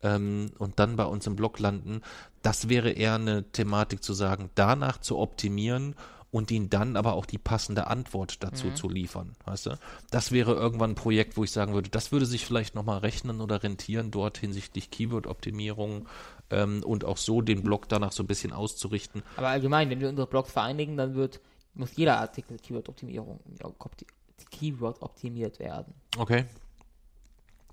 ähm, 0.04 0.52
und 0.60 0.78
dann 0.78 0.96
bei 0.96 1.06
uns 1.06 1.26
im 1.26 1.36
Blog 1.36 1.58
landen, 1.58 2.02
das 2.44 2.70
wäre 2.70 2.92
eher 2.92 3.16
eine 3.16 3.52
Thematik 3.52 4.04
zu 4.04 4.14
sagen, 4.14 4.52
danach 4.54 5.00
zu 5.00 5.18
optimieren 5.18 5.96
und 6.30 6.52
ihnen 6.52 6.70
dann 6.70 6.98
aber 6.98 7.14
auch 7.14 7.26
die 7.26 7.40
passende 7.40 7.88
Antwort 7.88 8.44
dazu 8.44 8.72
zu 8.72 8.88
liefern, 8.88 9.34
weißt 9.46 9.66
du? 9.66 9.80
Das 10.12 10.32
wäre 10.32 10.54
irgendwann 10.54 10.92
ein 10.92 10.96
Projekt, 10.96 11.36
wo 11.36 11.44
ich 11.44 11.52
sagen 11.52 11.74
würde, 11.74 11.90
das 11.90 12.12
würde 12.12 12.28
sich 12.28 12.46
vielleicht 12.46 12.76
nochmal 12.76 13.00
rechnen 13.00 13.42
oder 13.42 13.64
rentieren, 13.64 14.12
dort 14.12 14.38
hinsichtlich 14.38 14.92
Keyword-Optimierung 14.92 16.08
ähm, 16.52 16.84
und 16.84 17.06
auch 17.06 17.18
so 17.18 17.42
den 17.42 17.64
Blog 17.64 17.90
danach 17.90 18.12
so 18.12 18.24
ein 18.24 18.28
bisschen 18.28 18.54
auszurichten. 18.54 19.24
Aber 19.36 19.48
allgemein, 19.48 19.90
wenn 19.90 20.00
wir 20.00 20.10
unsere 20.10 20.28
Blogs 20.28 20.52
vereinigen, 20.52 20.96
dann 20.96 21.16
wird, 21.16 21.42
muss 21.74 21.96
jeder 21.96 22.20
Artikel 22.20 22.58
Keyword-Optimierung, 22.58 23.40
Keyword 24.52 25.02
optimiert 25.02 25.60
werden. 25.60 25.94
Okay. 26.18 26.46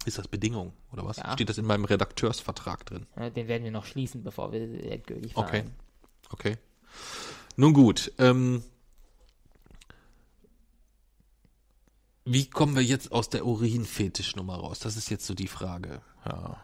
Ist 0.05 0.18
das 0.18 0.28
Bedingung 0.28 0.72
oder 0.92 1.05
was? 1.05 1.16
Ja. 1.16 1.32
Steht 1.32 1.49
das 1.49 1.59
in 1.59 1.66
meinem 1.66 1.84
Redakteursvertrag 1.84 2.86
drin? 2.86 3.07
Den 3.34 3.49
werden 3.49 3.64
wir 3.64 3.70
noch 3.70 3.84
schließen, 3.84 4.22
bevor 4.22 4.53
wir 4.53 4.61
endgültig 4.90 5.36
Okay. 5.36 5.49
vereinen. 5.49 5.74
Okay. 6.30 6.57
Nun 7.57 7.74
gut. 7.74 8.12
Ähm, 8.18 8.62
wie 12.24 12.49
kommen 12.49 12.76
wir 12.76 12.82
jetzt 12.84 13.11
aus 13.11 13.28
der 13.28 13.44
Urinfetischnummer 13.44 14.55
raus? 14.57 14.78
Das 14.78 14.96
ist 14.96 15.11
jetzt 15.11 15.26
so 15.26 15.34
die 15.34 15.49
Frage. 15.49 16.01
Ja. 16.24 16.57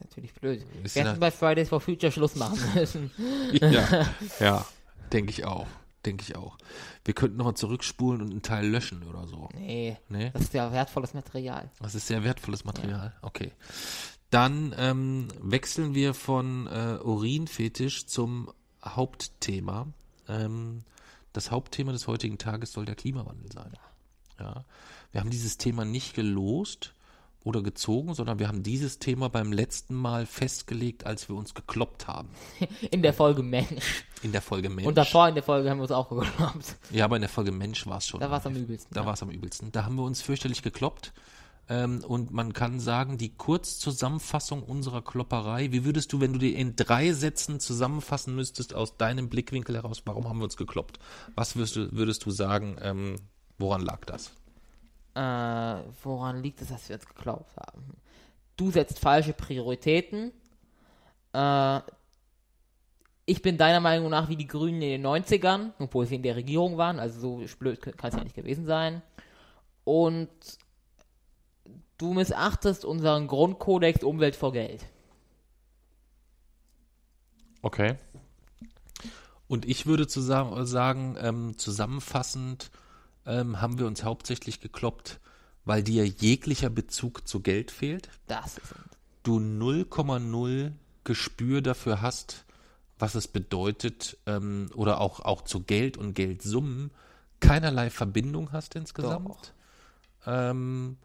Natürlich 0.00 0.32
blöd. 0.34 0.64
Wir 0.82 1.04
hätten 1.04 1.20
bei 1.20 1.30
Fridays 1.30 1.68
for 1.68 1.80
Future 1.80 2.12
Schluss 2.12 2.36
machen 2.36 2.58
müssen. 2.74 3.10
Ja, 3.52 4.06
ja 4.40 4.66
denke 5.12 5.30
ich 5.30 5.44
auch. 5.44 5.66
Denke 6.04 6.24
ich 6.26 6.36
auch. 6.36 6.58
Wir 7.04 7.14
könnten 7.14 7.36
nochmal 7.36 7.54
zurückspulen 7.54 8.22
und 8.22 8.30
einen 8.30 8.42
Teil 8.42 8.66
löschen 8.66 9.02
oder 9.04 9.26
so. 9.26 9.48
Nee, 9.54 9.96
Nee? 10.08 10.30
das 10.32 10.42
ist 10.42 10.54
ja 10.54 10.72
wertvolles 10.72 11.14
Material. 11.14 11.70
Das 11.80 11.94
ist 11.94 12.06
sehr 12.08 12.24
wertvolles 12.24 12.64
Material. 12.64 13.14
Okay. 13.22 13.52
Dann 14.30 14.74
ähm, 14.78 15.28
wechseln 15.40 15.94
wir 15.94 16.14
von 16.14 16.66
äh, 16.66 16.98
Urinfetisch 17.02 18.06
zum 18.06 18.50
Hauptthema. 18.84 19.86
Ähm, 20.28 20.84
das 21.32 21.50
Hauptthema 21.50 21.92
des 21.92 22.06
heutigen 22.08 22.38
Tages 22.38 22.72
soll 22.72 22.84
der 22.84 22.94
Klimawandel 22.96 23.52
sein. 23.52 23.72
Ja. 24.40 24.64
Wir 25.12 25.20
haben 25.20 25.30
dieses 25.30 25.56
Thema 25.58 25.84
nicht 25.84 26.14
gelost 26.14 26.94
oder 27.44 27.62
gezogen, 27.62 28.14
sondern 28.14 28.38
wir 28.38 28.48
haben 28.48 28.62
dieses 28.62 28.98
Thema 28.98 29.28
beim 29.28 29.52
letzten 29.52 29.94
Mal 29.94 30.26
festgelegt, 30.26 31.06
als 31.06 31.28
wir 31.28 31.36
uns 31.36 31.54
gekloppt 31.54 32.06
haben. 32.06 32.28
In 32.90 33.02
der 33.02 33.12
Folge 33.12 33.42
Mensch. 33.42 34.04
In 34.22 34.32
der 34.32 34.42
Folge 34.42 34.68
Mensch. 34.68 34.86
Und 34.86 34.96
davor 34.96 35.28
in 35.28 35.34
der 35.34 35.42
Folge 35.42 35.68
haben 35.68 35.78
wir 35.78 35.82
uns 35.82 35.92
auch 35.92 36.08
geglaubt. 36.08 36.76
Ja, 36.90 37.06
aber 37.06 37.16
in 37.16 37.22
der 37.22 37.28
Folge 37.28 37.52
Mensch 37.52 37.86
war 37.86 37.98
es 37.98 38.06
schon. 38.06 38.20
Da 38.20 38.30
war's 38.30 38.46
am 38.46 38.54
übelsten, 38.54 38.94
Da 38.94 39.00
ja. 39.00 39.06
war 39.06 39.14
es 39.14 39.22
am 39.22 39.30
übelsten. 39.30 39.72
Da 39.72 39.84
haben 39.84 39.96
wir 39.96 40.04
uns 40.04 40.22
fürchterlich 40.22 40.62
gekloppt. 40.62 41.12
Ähm, 41.68 42.04
und 42.06 42.32
man 42.32 42.52
kann 42.52 42.80
sagen, 42.80 43.18
die 43.18 43.34
Kurzzusammenfassung 43.34 44.62
unserer 44.62 45.02
Klopperei, 45.02 45.72
wie 45.72 45.84
würdest 45.84 46.12
du, 46.12 46.20
wenn 46.20 46.32
du 46.32 46.38
die 46.38 46.54
in 46.54 46.76
drei 46.76 47.12
Sätzen 47.12 47.60
zusammenfassen 47.60 48.34
müsstest, 48.34 48.74
aus 48.74 48.96
deinem 48.96 49.28
Blickwinkel 49.28 49.76
heraus, 49.76 50.02
warum 50.04 50.28
haben 50.28 50.38
wir 50.38 50.44
uns 50.44 50.56
gekloppt? 50.56 50.98
Was 51.34 51.56
würdest 51.56 51.76
du, 51.76 51.92
würdest 51.92 52.24
du 52.26 52.30
sagen, 52.30 52.76
ähm, 52.80 53.16
woran 53.58 53.82
lag 53.82 54.04
das? 54.04 54.32
Äh, 55.14 55.20
woran 56.02 56.42
liegt 56.42 56.62
es, 56.62 56.68
dass 56.68 56.88
wir 56.88 56.96
uns 56.96 57.06
geglaubt 57.06 57.54
haben? 57.56 57.96
Du 58.56 58.70
setzt 58.70 58.98
falsche 58.98 59.32
Prioritäten. 59.32 60.32
Äh, 61.32 61.80
ich 63.24 63.42
bin 63.42 63.56
deiner 63.56 63.80
Meinung 63.80 64.10
nach 64.10 64.28
wie 64.28 64.36
die 64.36 64.46
Grünen 64.46 64.82
in 64.82 65.02
den 65.02 65.06
90ern, 65.06 65.72
obwohl 65.78 66.06
sie 66.06 66.16
in 66.16 66.22
der 66.22 66.36
Regierung 66.36 66.76
waren, 66.76 66.98
also 66.98 67.40
so 67.46 67.56
blöd 67.58 67.80
kann 67.80 68.10
es 68.10 68.16
ja 68.16 68.24
nicht 68.24 68.34
gewesen 68.34 68.66
sein. 68.66 69.02
Und 69.84 70.28
du 71.98 72.14
missachtest 72.14 72.84
unseren 72.84 73.28
Grundkodex 73.28 74.02
Umwelt 74.02 74.36
vor 74.36 74.52
Geld. 74.52 74.84
Okay. 77.62 77.96
Und 79.46 79.66
ich 79.66 79.86
würde 79.86 80.06
zusammen 80.06 80.66
sagen, 80.66 81.16
ähm, 81.20 81.58
zusammenfassend 81.58 82.70
ähm, 83.26 83.60
haben 83.60 83.78
wir 83.78 83.86
uns 83.86 84.04
hauptsächlich 84.04 84.60
gekloppt, 84.60 85.20
weil 85.64 85.82
dir 85.82 86.06
jeglicher 86.06 86.70
Bezug 86.70 87.26
zu 87.26 87.40
Geld 87.40 87.70
fehlt. 87.70 88.08
Das 88.26 88.58
ist 88.58 88.74
du 89.22 89.38
0,0 89.38 90.72
Gespür 91.04 91.62
dafür 91.62 92.00
hast, 92.00 92.44
was 92.98 93.14
es 93.14 93.28
bedeutet, 93.28 94.16
ähm, 94.26 94.70
oder 94.74 95.00
auch, 95.00 95.20
auch 95.20 95.42
zu 95.42 95.62
Geld 95.62 95.96
und 95.96 96.14
Geldsummen 96.14 96.90
keinerlei 97.40 97.90
Verbindung 97.90 98.52
hast 98.52 98.76
insgesamt. 98.76 99.54
Ähm, 100.26 100.96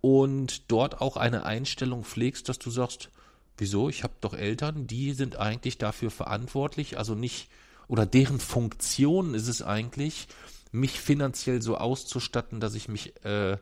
und 0.00 0.70
dort 0.70 1.00
auch 1.00 1.16
eine 1.16 1.44
Einstellung 1.44 2.04
pflegst, 2.04 2.48
dass 2.48 2.58
du 2.58 2.70
sagst, 2.70 3.10
wieso, 3.56 3.88
ich 3.88 4.02
habe 4.02 4.14
doch 4.20 4.34
Eltern, 4.34 4.86
die 4.86 5.12
sind 5.12 5.36
eigentlich 5.36 5.78
dafür 5.78 6.10
verantwortlich, 6.10 6.98
also 6.98 7.14
nicht, 7.14 7.48
oder 7.86 8.04
deren 8.04 8.40
Funktion 8.40 9.34
ist 9.34 9.46
es 9.46 9.62
eigentlich, 9.62 10.26
mich 10.72 11.00
finanziell 11.00 11.62
so 11.62 11.76
auszustatten, 11.76 12.60
dass 12.60 12.74
ich 12.74 12.88
mich, 12.88 13.24
äh, 13.24 13.56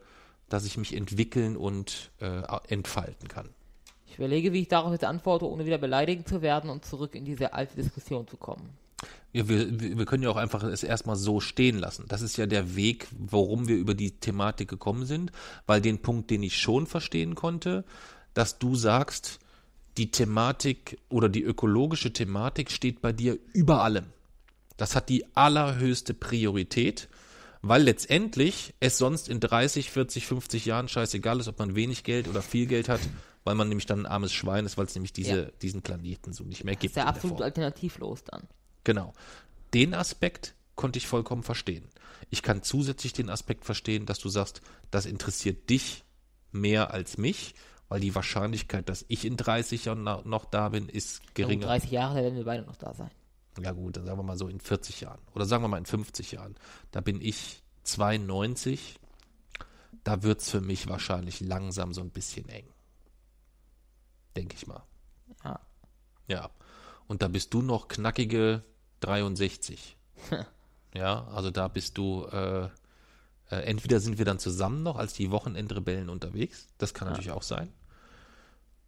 dass 0.49 0.65
ich 0.65 0.77
mich 0.77 0.97
entwickeln 0.97 1.57
und 1.57 2.11
äh, 2.21 2.43
entfalten 2.69 3.29
kann. 3.29 3.49
Ich 4.07 4.19
überlege, 4.19 4.53
wie 4.53 4.61
ich 4.61 4.69
darauf 4.69 4.93
jetzt 4.93 5.05
antworte, 5.05 5.49
ohne 5.49 5.67
wieder 5.67 5.79
beleidigend 5.79 6.29
zu 6.29 6.41
werden 6.41 6.71
und 6.71 6.85
zurück 6.85 7.15
in 7.15 7.25
diese 7.25 7.53
alte 7.53 7.75
Diskussion 7.77 8.29
zu 8.29 8.37
kommen. 8.37 8.71
Ja, 9.33 9.49
wir, 9.49 9.81
wir 9.81 9.99
wir 9.99 10.07
können 10.07 10.23
ja 10.23 10.31
auch 10.31 10.37
einfach 10.37 10.63
es 10.63 10.85
erstmal 10.85 11.17
so 11.17 11.41
stehen 11.41 11.77
lassen. 11.79 12.05
Das 12.07 12.23
ist 12.23 12.37
ja 12.37 12.47
der 12.47 12.77
Weg, 12.77 13.09
warum 13.19 13.67
wir 13.67 13.77
über 13.77 13.95
die 13.95 14.13
Thematik 14.13 14.69
gekommen 14.69 15.05
sind, 15.05 15.33
weil 15.67 15.81
den 15.81 16.01
Punkt, 16.01 16.31
den 16.31 16.45
ich 16.45 16.57
schon 16.57 16.87
verstehen 16.87 17.35
konnte, 17.35 17.85
dass 18.35 18.61
du 18.61 18.77
sagst, 18.77 19.41
die 19.97 20.13
Thematik 20.13 20.99
oder 21.09 21.29
die 21.29 21.43
ökologische 21.43 22.13
Thematik 22.13 22.71
steht 22.71 23.01
bei 23.01 23.13
dir 23.13 23.39
über 23.53 23.83
allem. 23.83 24.07
Das 24.77 24.97
hat 24.97 25.09
die 25.09 25.25
allerhöchste 25.37 26.15
Priorität, 26.15 27.09
weil 27.63 27.83
letztendlich 27.83 28.75
es 28.81 28.99
sonst 28.99 29.29
in 29.29 29.41
30, 29.41 29.91
40, 29.91 30.27
50 30.27 30.65
Jahren 30.67 30.89
scheißegal 30.89 31.41
ist, 31.41 31.49
ob 31.49 31.59
man 31.59 31.75
wenig 31.75 32.03
Geld 32.05 32.29
oder 32.29 32.43
viel 32.43 32.67
Geld 32.67 32.89
hat, 32.89 33.01
weil 33.45 33.55
man 33.55 33.69
nämlich 33.69 33.87
dann 33.87 34.01
ein 34.01 34.07
armes 34.07 34.33
Schwein 34.33 34.67
ist, 34.67 34.77
weil 34.77 34.87
es 34.87 34.95
nämlich 34.95 35.13
diese, 35.13 35.37
Ja. 35.45 35.51
diesen 35.63 35.83
Planeten 35.83 36.33
so 36.33 36.45
nicht 36.45 36.65
mehr 36.65 36.75
Das 36.75 36.81
gibt. 36.81 36.91
ist 36.93 36.97
ja 36.97 37.03
in 37.05 37.09
absolut 37.09 37.43
alternativlos 37.43 38.25
dann. 38.25 38.49
Genau. 38.85 39.13
Den 39.73 39.95
Aspekt 39.95 40.55
konnte 40.75 40.99
ich 40.99 41.07
vollkommen 41.07 41.43
verstehen. 41.43 41.89
Ich 42.31 42.43
kann 42.43 42.63
zusätzlich 42.63 43.13
den 43.13 43.31
Aspekt 43.31 43.65
verstehen, 43.65 44.07
dass 44.07 44.19
du 44.19 44.29
sagst, 44.29 44.61
das 44.91 45.07
interessiert 45.07 45.71
dich 45.71 46.05
mehr 46.53 46.93
als 46.93 47.17
mich, 47.17 47.55
weil 47.89 48.01
die 48.01 48.15
Wahrscheinlichkeit, 48.15 48.89
dass 48.89 49.05
ich 49.09 49.25
in 49.25 49.37
30 49.37 49.85
Jahren 49.87 50.03
noch 50.03 50.45
da 50.47 50.71
bin, 50.71 50.89
ist 50.89 51.35
geringer. 51.35 51.67
30 51.67 51.91
Jahre, 51.91 52.17
da 52.17 52.23
werden 52.23 52.37
wir 52.37 52.45
beide 52.45 52.65
noch 52.65 52.77
da 52.77 52.93
sein. 52.95 53.11
Ja 53.63 53.73
gut, 53.73 53.97
dann 53.97 54.05
sagen 54.07 54.19
wir 54.19 54.23
mal 54.25 54.37
so 54.39 54.49
in 54.49 54.61
40 54.61 55.01
Jahren. 55.03 55.21
Oder 55.35 55.45
sagen 55.47 55.63
wir 55.63 55.69
mal 55.69 55.79
in 55.79 55.87
50 55.87 56.33
Jahren. 56.33 56.57
Da 56.91 57.01
bin 57.01 57.21
ich 57.21 57.63
92. 57.85 58.99
Da 60.03 60.23
wird 60.23 60.41
es 60.41 60.51
für 60.51 60.61
mich 60.61 60.89
wahrscheinlich 60.89 61.41
langsam 61.41 61.93
so 61.95 62.01
ein 62.01 62.11
bisschen 62.11 62.49
eng. 62.49 62.67
Denke 64.37 64.57
ich 64.57 64.67
mal. 64.67 64.83
Ja. 65.45 65.61
Ja. 66.27 66.51
Und 67.07 67.23
da 67.23 67.29
bist 67.29 67.55
du 67.55 67.63
noch 67.63 67.89
knackige 67.89 68.65
63. 69.01 69.97
ja, 70.95 71.25
also 71.29 71.51
da 71.51 71.69
bist 71.69 71.99
du, 71.99 72.25
äh, 72.27 72.69
Äh, 73.51 73.57
entweder 73.67 74.01
sind 74.01 74.17
wir 74.17 74.25
dann 74.25 74.39
zusammen 74.39 74.83
noch 74.83 74.97
als 74.97 75.13
die 75.13 75.31
Wochenendrebellen 75.31 76.09
unterwegs, 76.09 76.67
das 76.79 76.95
kann 76.95 77.09
Ja. 77.09 77.11
natürlich 77.11 77.31
auch 77.31 77.43
sein. 77.43 77.71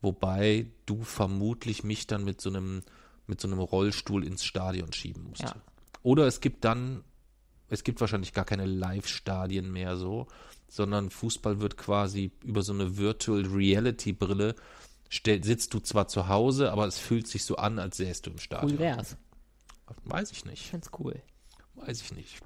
Wobei 0.00 0.70
du 0.86 1.02
vermutlich 1.04 1.84
mich 1.84 2.06
dann 2.06 2.24
mit 2.24 2.40
so 2.40 2.48
einem, 2.48 2.82
mit 3.26 3.40
so 3.40 3.48
einem 3.48 3.58
Rollstuhl 3.58 4.24
ins 4.24 4.44
Stadion 4.44 4.92
schieben 4.92 5.24
musst. 5.24 5.42
Ja. 5.42 5.54
Oder 6.02 6.26
es 6.26 6.40
gibt 6.40 6.64
dann, 6.64 7.02
es 7.68 7.82
gibt 7.84 8.00
wahrscheinlich 8.00 8.32
gar 8.32 8.44
keine 8.44 8.66
Live-Stadien 8.66 9.72
mehr 9.72 9.96
so, 9.96 10.26
sondern 10.68 11.10
Fußball 11.10 11.60
wird 11.60 11.76
quasi 11.76 12.30
über 12.44 12.62
so 12.62 12.72
eine 12.72 12.96
Virtual 12.96 13.42
Reality 13.46 14.12
Brille 14.12 14.54
stell, 15.08 15.42
sitzt 15.42 15.74
du 15.74 15.80
zwar 15.80 16.08
zu 16.08 16.28
Hause, 16.28 16.72
aber 16.72 16.86
es 16.86 16.98
fühlt 16.98 17.26
sich 17.26 17.44
so 17.44 17.56
an, 17.56 17.78
als 17.78 17.96
säst 17.96 18.26
du 18.26 18.30
im 18.30 18.38
Stadion. 18.38 18.72
Cool 18.72 18.78
wär's. 18.78 19.16
Weiß 20.04 20.32
ich 20.32 20.38
Ich 20.38 20.44
nicht. 20.44 20.66
find's 20.68 20.90
cool. 20.98 21.20
Weiß 21.74 22.00
ich 22.02 22.12
nicht. 22.12 22.40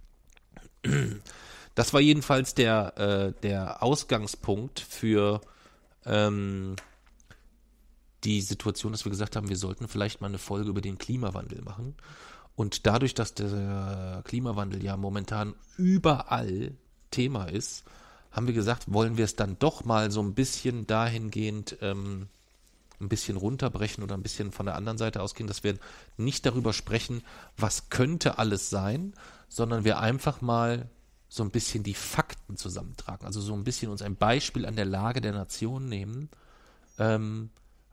Das 1.75 1.93
war 1.95 2.01
jedenfalls 2.01 2.55
der, 2.55 2.97
äh, 2.99 3.41
der 3.43 3.83
Ausgangspunkt 3.83 4.81
für 4.81 5.41
ähm, 6.05 6.77
die 8.25 8.41
Situation, 8.41 8.93
dass 8.93 9.05
wir 9.05 9.11
gesagt 9.11 9.37
haben, 9.37 9.49
wir 9.49 9.57
sollten 9.57 9.89
vielleicht 9.89 10.21
mal 10.21 10.29
eine 10.29 10.39
Folge 10.39 10.69
über 10.69 10.81
den 10.81 10.99
Klimawandel 10.99 11.63
machen. 11.63 11.95
Und 12.55 12.87
dadurch, 12.87 13.15
dass 13.15 13.35
der 13.35 14.23
Klimawandel 14.25 14.83
ja 14.85 14.97
momentan 14.97 15.55
überall 15.77 16.73
Thema 17.11 17.47
ist, 17.47 17.85
haben 18.31 18.47
wir 18.47 18.55
gesagt, 18.55 18.93
wollen 18.93 19.17
wir 19.17 19.25
es 19.25 19.37
dann 19.37 19.59
doch 19.59 19.85
mal 19.85 20.11
so 20.11 20.23
ein 20.23 20.35
bisschen 20.35 20.87
dahingehend 20.87 21.79
ähm, 21.81 22.29
ein 23.01 23.09
bisschen 23.09 23.37
runterbrechen 23.37 24.05
oder 24.05 24.15
ein 24.15 24.23
bisschen 24.23 24.53
von 24.53 24.67
der 24.67 24.77
anderen 24.77 24.99
Seite 24.99 25.23
ausgehen, 25.23 25.47
dass 25.47 25.65
wir 25.65 25.79
nicht 26.17 26.45
darüber 26.45 26.73
sprechen, 26.73 27.23
was 27.57 27.89
könnte 27.89 28.39
alles 28.39 28.71
sein, 28.71 29.15
sondern 29.49 29.85
wir 29.85 29.99
einfach 29.99 30.41
mal 30.41 30.89
so 31.29 31.43
ein 31.43 31.51
bisschen 31.51 31.83
die 31.83 31.95
Fakten 31.95 32.57
zusammentragen. 32.57 33.25
Also 33.25 33.41
so 33.41 33.55
ein 33.55 33.65
bisschen 33.65 33.91
uns 33.91 34.03
ein 34.03 34.17
Beispiel 34.17 34.67
an 34.67 34.77
der 34.77 34.85
Lage 34.85 35.21
der 35.21 35.33
Nation 35.33 35.89
nehmen. 35.89 36.29
Ähm, 36.99 37.51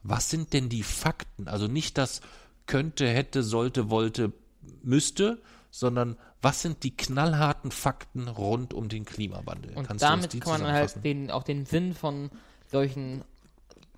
was 0.10 0.30
sind 0.30 0.54
denn 0.54 0.70
die 0.70 0.84
Fakten? 0.84 1.48
Also 1.48 1.68
nicht 1.68 1.98
das 1.98 2.22
könnte, 2.66 3.08
hätte, 3.08 3.44
sollte, 3.44 3.90
wollte, 3.90 4.32
müsste, 4.84 5.42
sondern 5.72 6.18
was 6.42 6.62
sind 6.62 6.84
die 6.84 6.96
knallharten 6.96 7.72
Fakten 7.72 8.28
rund 8.28 8.74
um 8.74 8.90
den 8.90 9.06
Klimawandel? 9.06 9.74
Und 9.76 9.88
Kannst 9.88 10.04
damit 10.04 10.40
kann 10.42 10.62
man 10.62 10.72
halt 10.72 11.04
den, 11.04 11.32
auch 11.32 11.44
den 11.44 11.66
Sinn 11.66 11.94
von 11.94 12.30
solchen 12.72 13.24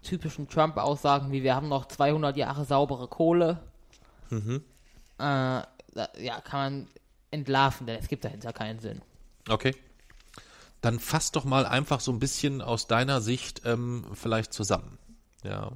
typischen 0.04 0.48
Trump-Aussagen 0.48 1.32
wie 1.32 1.44
wir 1.44 1.56
haben 1.56 1.68
noch 1.68 1.88
200 1.88 2.38
Jahre 2.38 2.66
saubere 2.66 3.08
Kohle, 3.08 3.60
Mhm. 4.30 4.62
äh, 5.18 5.24
ja, 5.24 6.42
kann 6.44 6.60
man 6.60 6.88
entlarven, 7.32 7.88
denn 7.88 7.98
es 8.00 8.08
gibt 8.08 8.24
dahinter 8.24 8.54
keinen 8.54 8.80
Sinn. 8.80 9.02
Okay. 9.50 9.76
Dann 10.82 11.00
fass 11.00 11.32
doch 11.32 11.44
mal 11.46 11.66
einfach 11.66 12.00
so 12.00 12.12
ein 12.12 12.20
bisschen 12.20 12.62
aus 12.62 12.88
deiner 12.88 13.20
Sicht 13.22 13.64
ähm, 13.66 14.06
vielleicht 14.14 14.54
zusammen. 14.54 14.98
Ja, 15.44 15.72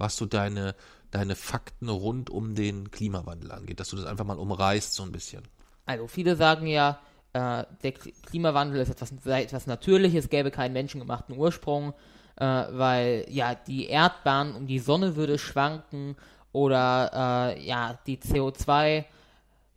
was 0.00 0.16
so 0.16 0.26
deine, 0.26 0.74
deine 1.10 1.36
Fakten 1.36 1.88
rund 1.88 2.30
um 2.30 2.54
den 2.54 2.90
Klimawandel 2.90 3.52
angeht, 3.52 3.78
dass 3.78 3.90
du 3.90 3.96
das 3.96 4.06
einfach 4.06 4.24
mal 4.24 4.38
umreißt 4.38 4.94
so 4.94 5.02
ein 5.04 5.12
bisschen. 5.12 5.42
Also 5.86 6.06
viele 6.08 6.36
sagen 6.36 6.66
ja, 6.66 6.98
äh, 7.32 7.64
der 7.82 7.94
Kli- 7.94 8.14
Klimawandel 8.26 8.80
ist 8.80 8.90
etwas, 8.90 9.12
etwas 9.26 9.66
Natürliches, 9.66 10.28
gäbe 10.28 10.50
keinen 10.50 10.72
menschengemachten 10.72 11.36
Ursprung, 11.36 11.94
äh, 12.36 12.44
weil 12.44 13.26
ja 13.28 13.54
die 13.54 13.86
Erdbahn 13.86 14.54
um 14.56 14.66
die 14.66 14.78
Sonne 14.78 15.14
würde 15.16 15.38
schwanken 15.38 16.16
oder 16.52 17.54
äh, 17.54 17.64
ja 17.64 17.98
die 18.06 18.18
CO2, 18.18 19.04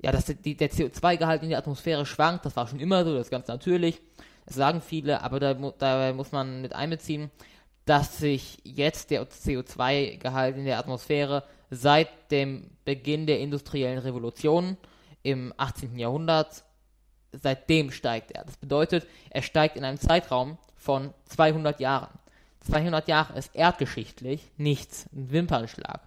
ja 0.02 0.12
dass 0.12 0.26
die, 0.26 0.56
der 0.56 0.72
CO2-Gehalt 0.72 1.44
in 1.44 1.50
der 1.50 1.60
Atmosphäre 1.60 2.06
schwankt, 2.06 2.46
das 2.46 2.56
war 2.56 2.68
schon 2.68 2.80
immer 2.80 3.04
so, 3.06 3.14
das 3.14 3.28
ist 3.28 3.32
ganz 3.32 3.48
natürlich. 3.48 4.02
Das 4.46 4.56
sagen 4.56 4.82
viele, 4.82 5.22
aber 5.22 5.40
da, 5.40 5.54
dabei 5.54 6.12
muss 6.14 6.32
man 6.34 6.62
mit 6.62 6.74
einbeziehen, 6.76 7.32
dass 7.86 8.18
sich 8.18 8.60
jetzt 8.64 9.12
der 9.12 9.28
CO2-Gehalt 9.28 10.58
in 10.58 10.66
der 10.66 10.80
Atmosphäre 10.80 11.44
seit 11.70 12.32
dem 12.32 12.70
Beginn 12.86 13.28
der 13.28 13.40
industriellen 13.40 14.00
Revolution 14.00 14.78
im 15.24 15.54
18. 15.58 15.98
Jahrhundert, 15.98 16.64
seitdem 17.32 17.92
steigt 17.92 18.32
er. 18.32 18.46
Das 18.46 18.58
bedeutet, 18.58 19.08
er 19.30 19.42
steigt 19.42 19.76
in 19.76 19.84
einem 19.84 20.00
Zeitraum 20.00 20.58
von 20.76 21.14
200 21.26 21.80
Jahren. 21.80 22.20
200 22.62 23.08
Jahre 23.08 23.38
ist 23.38 23.56
erdgeschichtlich 23.56 24.50
nichts, 24.58 25.08
ein 25.14 25.32
Wimpernschlag. 25.32 26.02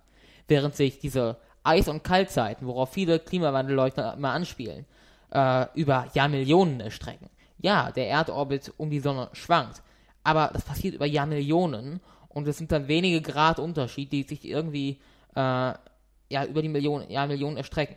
Während 0.49 0.74
sich 0.74 0.99
diese 0.99 1.37
Eis- 1.64 1.89
und 1.89 2.05
Kaltzeiten, 2.05 2.66
worauf 2.66 2.93
viele 2.93 3.18
Klimawandelleugner 3.18 4.14
immer 4.14 4.31
anspielen, 4.31 4.87
äh, 5.33 5.66
über 5.74 6.09
Jahrmillionen 6.14 6.81
erstrecken. 6.81 7.29
Ja, 7.59 7.91
der 7.91 8.09
Erdorbit 8.09 8.72
um 8.77 8.91
die 8.91 9.01
Sonne 9.01 9.29
schwankt, 9.33 9.83
aber 10.27 10.51
das 10.53 10.64
passiert 10.64 10.97
über 10.97 11.07
Jahrmillionen 11.07 12.01
und 12.29 12.49
es 12.49 12.59
sind 12.59 12.72
dann 12.72 12.89
wenige 12.89 13.22
Grad 13.22 13.61
Unterschied, 13.61 14.11
die 14.11 14.24
sich 14.24 14.45
irgendwie 14.45 14.99
äh, 15.37 15.41
ja, 15.41 16.45
über 16.49 16.62
die 16.62 16.68
Millionen, 16.68 17.09
Jahrmillionen 17.09 17.57
erstrecken. 17.57 17.95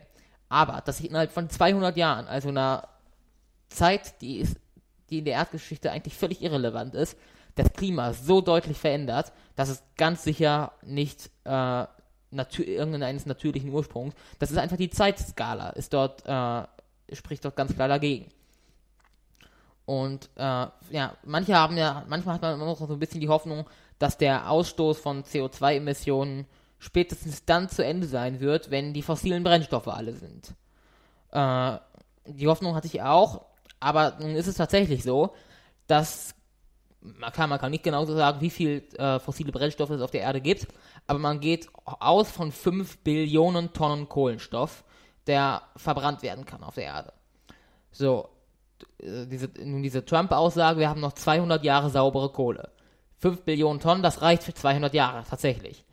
Aber 0.48 0.80
dass 0.80 0.98
sich 0.98 1.08
innerhalb 1.08 1.32
von 1.32 1.50
200 1.50 1.96
Jahren, 1.96 2.28
also 2.28 2.50
einer 2.50 2.86
Zeit, 3.68 4.20
die, 4.20 4.36
ist, 4.38 4.60
die 5.10 5.18
in 5.18 5.24
der 5.24 5.34
Erdgeschichte 5.34 5.90
eigentlich 5.90 6.16
völlig 6.16 6.40
irrelevant 6.40 6.94
ist, 6.94 7.18
das 7.56 7.72
Klima 7.72 8.12
so 8.12 8.40
deutlich 8.40 8.78
verändert, 8.78 9.32
dass 9.56 9.68
es 9.68 9.82
ganz 9.96 10.22
sicher 10.22 10.70
nicht 10.82 11.30
äh, 11.42 11.84
natür 12.30 12.64
irgendeines 12.64 13.26
natürlichen 13.26 13.70
Ursprungs, 13.70 14.14
das 14.38 14.52
ist 14.52 14.58
einfach 14.58 14.76
die 14.76 14.90
Zeitskala, 14.90 15.70
ist 15.70 15.92
dort, 15.92 16.24
äh, 16.26 17.16
spricht 17.16 17.44
dort 17.44 17.56
ganz 17.56 17.74
klar 17.74 17.88
dagegen. 17.88 18.30
Und 19.90 20.30
äh, 20.36 20.66
ja, 20.90 21.16
manche 21.24 21.56
haben 21.56 21.76
ja, 21.76 22.04
manchmal 22.06 22.36
hat 22.36 22.42
man 22.42 22.54
immer 22.54 22.66
noch 22.66 22.78
so 22.78 22.92
ein 22.92 23.00
bisschen 23.00 23.20
die 23.20 23.28
Hoffnung, 23.28 23.68
dass 23.98 24.16
der 24.16 24.48
Ausstoß 24.48 25.00
von 25.00 25.24
CO2-Emissionen 25.24 26.46
spätestens 26.78 27.44
dann 27.44 27.68
zu 27.68 27.84
Ende 27.84 28.06
sein 28.06 28.38
wird, 28.38 28.70
wenn 28.70 28.94
die 28.94 29.02
fossilen 29.02 29.42
Brennstoffe 29.42 29.88
alle 29.88 30.12
sind. 30.12 30.54
Äh, 31.32 31.78
die 32.24 32.46
Hoffnung 32.46 32.76
hatte 32.76 32.86
ich 32.86 33.02
auch, 33.02 33.46
aber 33.80 34.16
nun 34.20 34.36
ist 34.36 34.46
es 34.46 34.54
tatsächlich 34.54 35.02
so, 35.02 35.34
dass 35.88 36.36
man 37.00 37.32
kann, 37.32 37.50
man 37.50 37.58
kann 37.58 37.72
nicht 37.72 37.82
genau 37.82 38.04
so 38.04 38.14
sagen, 38.14 38.40
wie 38.40 38.50
viel 38.50 38.84
äh, 38.96 39.18
fossile 39.18 39.50
Brennstoffe 39.50 39.90
es 39.90 40.02
auf 40.02 40.12
der 40.12 40.20
Erde 40.20 40.40
gibt, 40.40 40.68
aber 41.08 41.18
man 41.18 41.40
geht 41.40 41.68
aus 41.84 42.30
von 42.30 42.52
5 42.52 42.98
Billionen 42.98 43.72
Tonnen 43.72 44.08
Kohlenstoff, 44.08 44.84
der 45.26 45.62
verbrannt 45.74 46.22
werden 46.22 46.46
kann 46.46 46.62
auf 46.62 46.76
der 46.76 46.84
Erde. 46.84 47.12
So, 47.90 48.28
diese, 49.00 49.50
nun 49.64 49.82
diese 49.82 50.04
Trump-Aussage, 50.04 50.80
wir 50.80 50.88
haben 50.88 51.00
noch 51.00 51.12
200 51.12 51.64
Jahre 51.64 51.90
saubere 51.90 52.30
Kohle. 52.30 52.70
5 53.18 53.42
Billionen 53.42 53.80
Tonnen, 53.80 54.02
das 54.02 54.22
reicht 54.22 54.44
für 54.44 54.54
200 54.54 54.94
Jahre, 54.94 55.24
tatsächlich. 55.28 55.84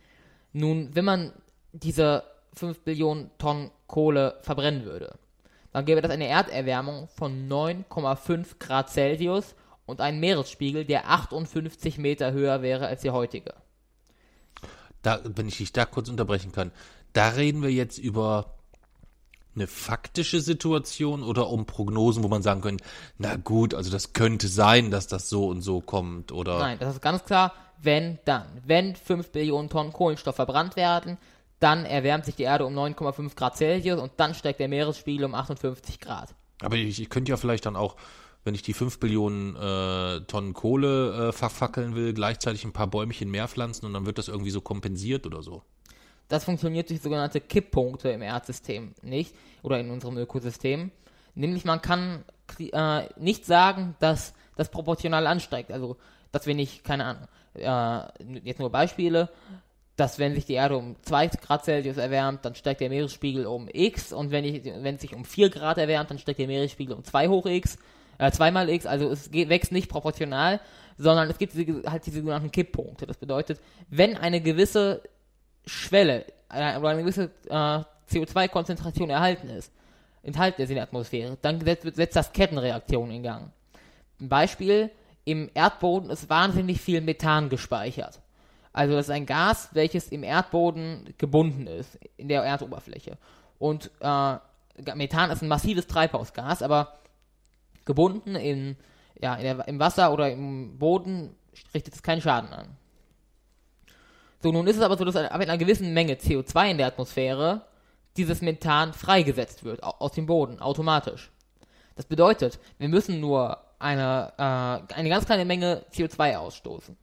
Nun, 0.54 0.96
wenn 0.96 1.06
man 1.06 1.34
diese 1.74 2.24
5 2.54 2.82
Billionen 2.82 3.32
Tonnen 3.38 3.72
Kohle 3.88 4.40
verbrennen 4.42 4.86
würde, 4.86 5.18
dann 5.72 5.86
gäbe 5.86 6.02
das 6.02 6.12
eine 6.12 6.28
Erderwärmung 6.28 7.08
von 7.08 7.48
9,5 7.50 8.60
Grad 8.60 8.90
Celsius 8.90 9.56
und 9.86 10.02
einen 10.02 10.20
Meeresspiegel, 10.20 10.86
der 10.86 11.10
58 11.10 11.98
Meter 11.98 12.32
höher 12.32 12.62
wäre 12.62 12.88
als 12.88 13.02
der 13.02 13.14
heutige. 13.14 13.54
Da, 15.02 15.22
wenn 15.24 15.48
ich 15.48 15.58
dich 15.58 15.74
da 15.74 15.86
kurz 15.86 16.10
unterbrechen 16.10 16.52
kann, 16.52 16.72
da 17.14 17.30
reden 17.30 17.62
wir 17.62 17.72
jetzt 17.72 17.98
über 17.98 18.57
eine 19.58 19.68
faktische 19.68 20.40
Situation 20.40 21.24
oder 21.24 21.50
um 21.50 21.66
Prognosen, 21.66 22.24
wo 22.24 22.28
man 22.28 22.42
sagen 22.42 22.62
könnte, 22.62 22.84
na 23.18 23.36
gut, 23.36 23.74
also 23.74 23.92
das 23.92 24.14
könnte 24.14 24.48
sein, 24.48 24.92
dass 24.92 25.08
das 25.08 25.30
so 25.30 25.48
und 25.48 25.62
so 25.62 25.82
kommt 25.82 26.32
oder 26.32 26.60
Nein, 26.60 26.78
das 26.80 26.96
ist 26.96 27.02
ganz 27.02 27.26
klar, 27.26 27.54
wenn 27.82 28.20
dann. 28.26 28.46
Wenn 28.66 28.96
5 28.96 29.32
Billionen 29.32 29.70
Tonnen 29.70 29.94
Kohlenstoff 29.94 30.36
verbrannt 30.36 30.76
werden, 30.76 31.18
dann 31.60 31.86
erwärmt 31.86 32.26
sich 32.26 32.36
die 32.36 32.44
Erde 32.44 32.66
um 32.66 32.78
9,5 32.78 33.36
Grad 33.36 33.58
Celsius 33.58 34.00
und 34.00 34.12
dann 34.18 34.34
steigt 34.34 34.60
der 34.60 34.68
Meeresspiegel 34.68 35.26
um 35.26 35.34
58 35.34 36.00
Grad. 36.00 36.36
Aber 36.62 36.76
ich, 36.76 37.02
ich 37.02 37.10
könnte 37.10 37.32
ja 37.32 37.38
vielleicht 37.38 37.66
dann 37.66 37.76
auch, 37.76 37.96
wenn 38.44 38.56
ich 38.56 38.62
die 38.62 38.74
5 38.74 39.00
Billionen 39.00 39.56
äh, 39.56 40.22
Tonnen 40.22 40.54
Kohle 40.54 41.30
äh, 41.30 41.32
verfackeln 41.32 41.96
will, 41.96 42.14
gleichzeitig 42.14 42.64
ein 42.64 42.74
paar 42.74 42.88
Bäumchen 42.88 43.30
mehr 43.30 43.48
pflanzen 43.48 43.86
und 43.86 43.94
dann 43.94 44.06
wird 44.06 44.18
das 44.18 44.28
irgendwie 44.28 44.52
so 44.52 44.62
kompensiert 44.62 45.26
oder 45.26 45.42
so. 45.42 45.64
Das 46.28 46.44
funktioniert 46.44 46.90
durch 46.90 47.02
sogenannte 47.02 47.40
Kipppunkte 47.40 48.10
im 48.10 48.22
Erdsystem 48.22 48.94
nicht 49.02 49.36
oder 49.64 49.80
in 49.80 49.90
unserem 49.90 50.18
Ökosystem. 50.18 50.92
Nämlich 51.36 51.66
man 51.66 51.82
kann 51.82 52.26
äh, 52.60 53.04
nicht 53.18 53.46
sagen, 53.46 53.96
dass 54.00 54.34
das 54.56 54.70
proportional 54.70 55.28
ansteigt. 55.28 55.72
Also, 55.72 55.98
dass 56.32 56.48
wir 56.48 56.56
nicht, 56.56 56.84
keine 56.84 57.06
Ahnung, 57.06 57.28
äh, 57.54 58.40
jetzt 58.44 58.60
nur 58.60 58.72
Beispiele, 58.72 59.30
dass 59.96 60.20
wenn 60.20 60.36
sich 60.36 60.46
die 60.46 60.54
Erde 60.54 60.78
um 60.78 60.96
2 61.02 61.28
Grad 61.28 61.66
Celsius 61.66 61.98
erwärmt, 61.98 62.46
dann 62.46 62.56
steigt 62.56 62.82
der 62.82 62.90
Meeresspiegel 62.90 63.46
um 63.48 63.68
x 63.72 64.14
und 64.14 64.32
wenn, 64.32 64.46
ich, 64.46 64.64
wenn 64.66 64.96
es 64.96 65.02
sich 65.02 65.16
um 65.16 65.26
4 65.26 65.50
Grad 65.50 65.78
erwärmt, 65.78 66.12
dann 66.12 66.20
steigt 66.20 66.40
der 66.40 66.48
Meeresspiegel 66.48 66.96
um 66.96 67.04
2 67.04 67.28
hoch 67.30 67.46
x, 67.46 67.78
äh, 68.20 68.32
2 68.32 68.52
mal 68.52 68.70
x, 68.70 68.86
also 68.86 69.10
es 69.10 69.32
geht, 69.32 69.50
wächst 69.50 69.72
nicht 69.72 69.90
proportional, 69.90 70.62
sondern 70.98 71.30
es 71.30 71.38
gibt 71.40 71.54
diese, 71.54 71.84
halt 71.90 72.06
diese 72.06 72.20
sogenannten 72.20 72.52
Kipppunkte. 72.52 73.08
Das 73.08 73.18
bedeutet, 73.18 73.60
wenn 73.90 74.16
eine 74.16 74.42
gewisse 74.42 75.02
Schwelle 75.68 76.26
äh, 76.50 76.78
oder 76.78 76.90
eine 76.90 77.02
gewisse 77.02 77.32
äh, 77.50 77.84
CO2-Konzentration 78.10 79.10
erhalten 79.10 79.50
ist, 79.50 79.72
enthalten 80.24 80.62
ist 80.62 80.70
in 80.70 80.76
der 80.76 80.84
Atmosphäre, 80.84 81.38
dann 81.42 81.62
setzt, 81.62 81.96
setzt 81.96 82.16
das 82.16 82.32
Kettenreaktion 82.32 83.12
in 83.12 83.24
Gang. 83.24 83.52
Ein 84.20 84.30
Beispiel, 84.30 84.90
im 85.26 85.50
Erdboden 85.54 86.10
ist 86.10 86.30
wahnsinnig 86.30 86.80
viel 86.80 87.02
Methan 87.02 87.50
gespeichert. 87.50 88.22
Also 88.72 88.96
das 88.96 89.08
ist 89.08 89.12
ein 89.12 89.26
Gas, 89.26 89.70
welches 89.74 90.08
im 90.10 90.24
Erdboden 90.24 91.14
gebunden 91.18 91.68
ist, 91.68 92.00
in 92.16 92.28
der 92.28 92.44
Erdoberfläche. 92.44 93.18
Und 93.60 93.92
äh, 94.00 94.36
Methan 94.96 95.32
ist 95.32 95.42
ein 95.42 95.48
massives 95.48 95.88
Treibhausgas, 95.88 96.62
aber 96.62 97.00
gebunden 97.86 98.36
in, 98.36 98.78
ja, 99.20 99.36
in 99.36 99.44
der, 99.44 99.68
im 99.68 99.80
Wasser 99.80 100.14
oder 100.14 100.32
im 100.32 100.78
Boden 100.78 101.36
richtet 101.74 101.96
es 101.96 102.04
keinen 102.04 102.22
Schaden 102.22 102.54
an. 102.54 102.68
So, 104.48 104.54
nun 104.54 104.66
ist 104.66 104.78
es 104.78 104.82
aber 104.82 104.96
so, 104.96 105.04
dass 105.04 105.18
ab 105.18 105.42
einer 105.42 105.58
gewissen 105.58 105.94
Menge 105.94 106.14
CO2 106.14 106.72
in 106.72 106.78
der 106.78 106.88
Atmosphäre 106.88 107.64
dieses 108.16 108.42
Methan 108.42 108.94
freigesetzt 108.94 109.66
wird 109.66 109.84
aus 109.84 110.14
dem 110.14 110.26
Boden 110.26 110.62
automatisch. 110.62 111.32
Das 111.98 112.06
bedeutet, 112.06 112.58
wir 112.78 112.88
müssen 112.88 113.20
nur 113.20 113.58
eine, 113.78 114.32
äh, 114.38 114.94
eine 114.94 115.10
ganz 115.10 115.26
kleine 115.26 115.44
Menge 115.44 115.84
CO2 115.92 116.38
ausstoßen. 116.38 116.96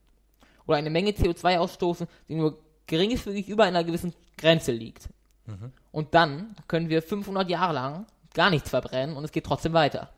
Oder 0.66 0.78
eine 0.78 0.88
Menge 0.88 1.10
CO2 1.10 1.58
ausstoßen, 1.58 2.08
die 2.30 2.34
nur 2.34 2.56
geringfügig 2.86 3.46
über 3.50 3.64
einer 3.64 3.84
gewissen 3.84 4.14
Grenze 4.38 4.72
liegt. 4.72 5.10
Mhm. 5.44 5.70
Und 5.92 6.14
dann 6.14 6.56
können 6.66 6.88
wir 6.88 7.02
500 7.02 7.50
Jahre 7.50 7.74
lang 7.74 8.06
gar 8.32 8.48
nichts 8.48 8.70
verbrennen 8.70 9.18
und 9.18 9.24
es 9.24 9.32
geht 9.32 9.44
trotzdem 9.44 9.74
weiter. 9.74 10.08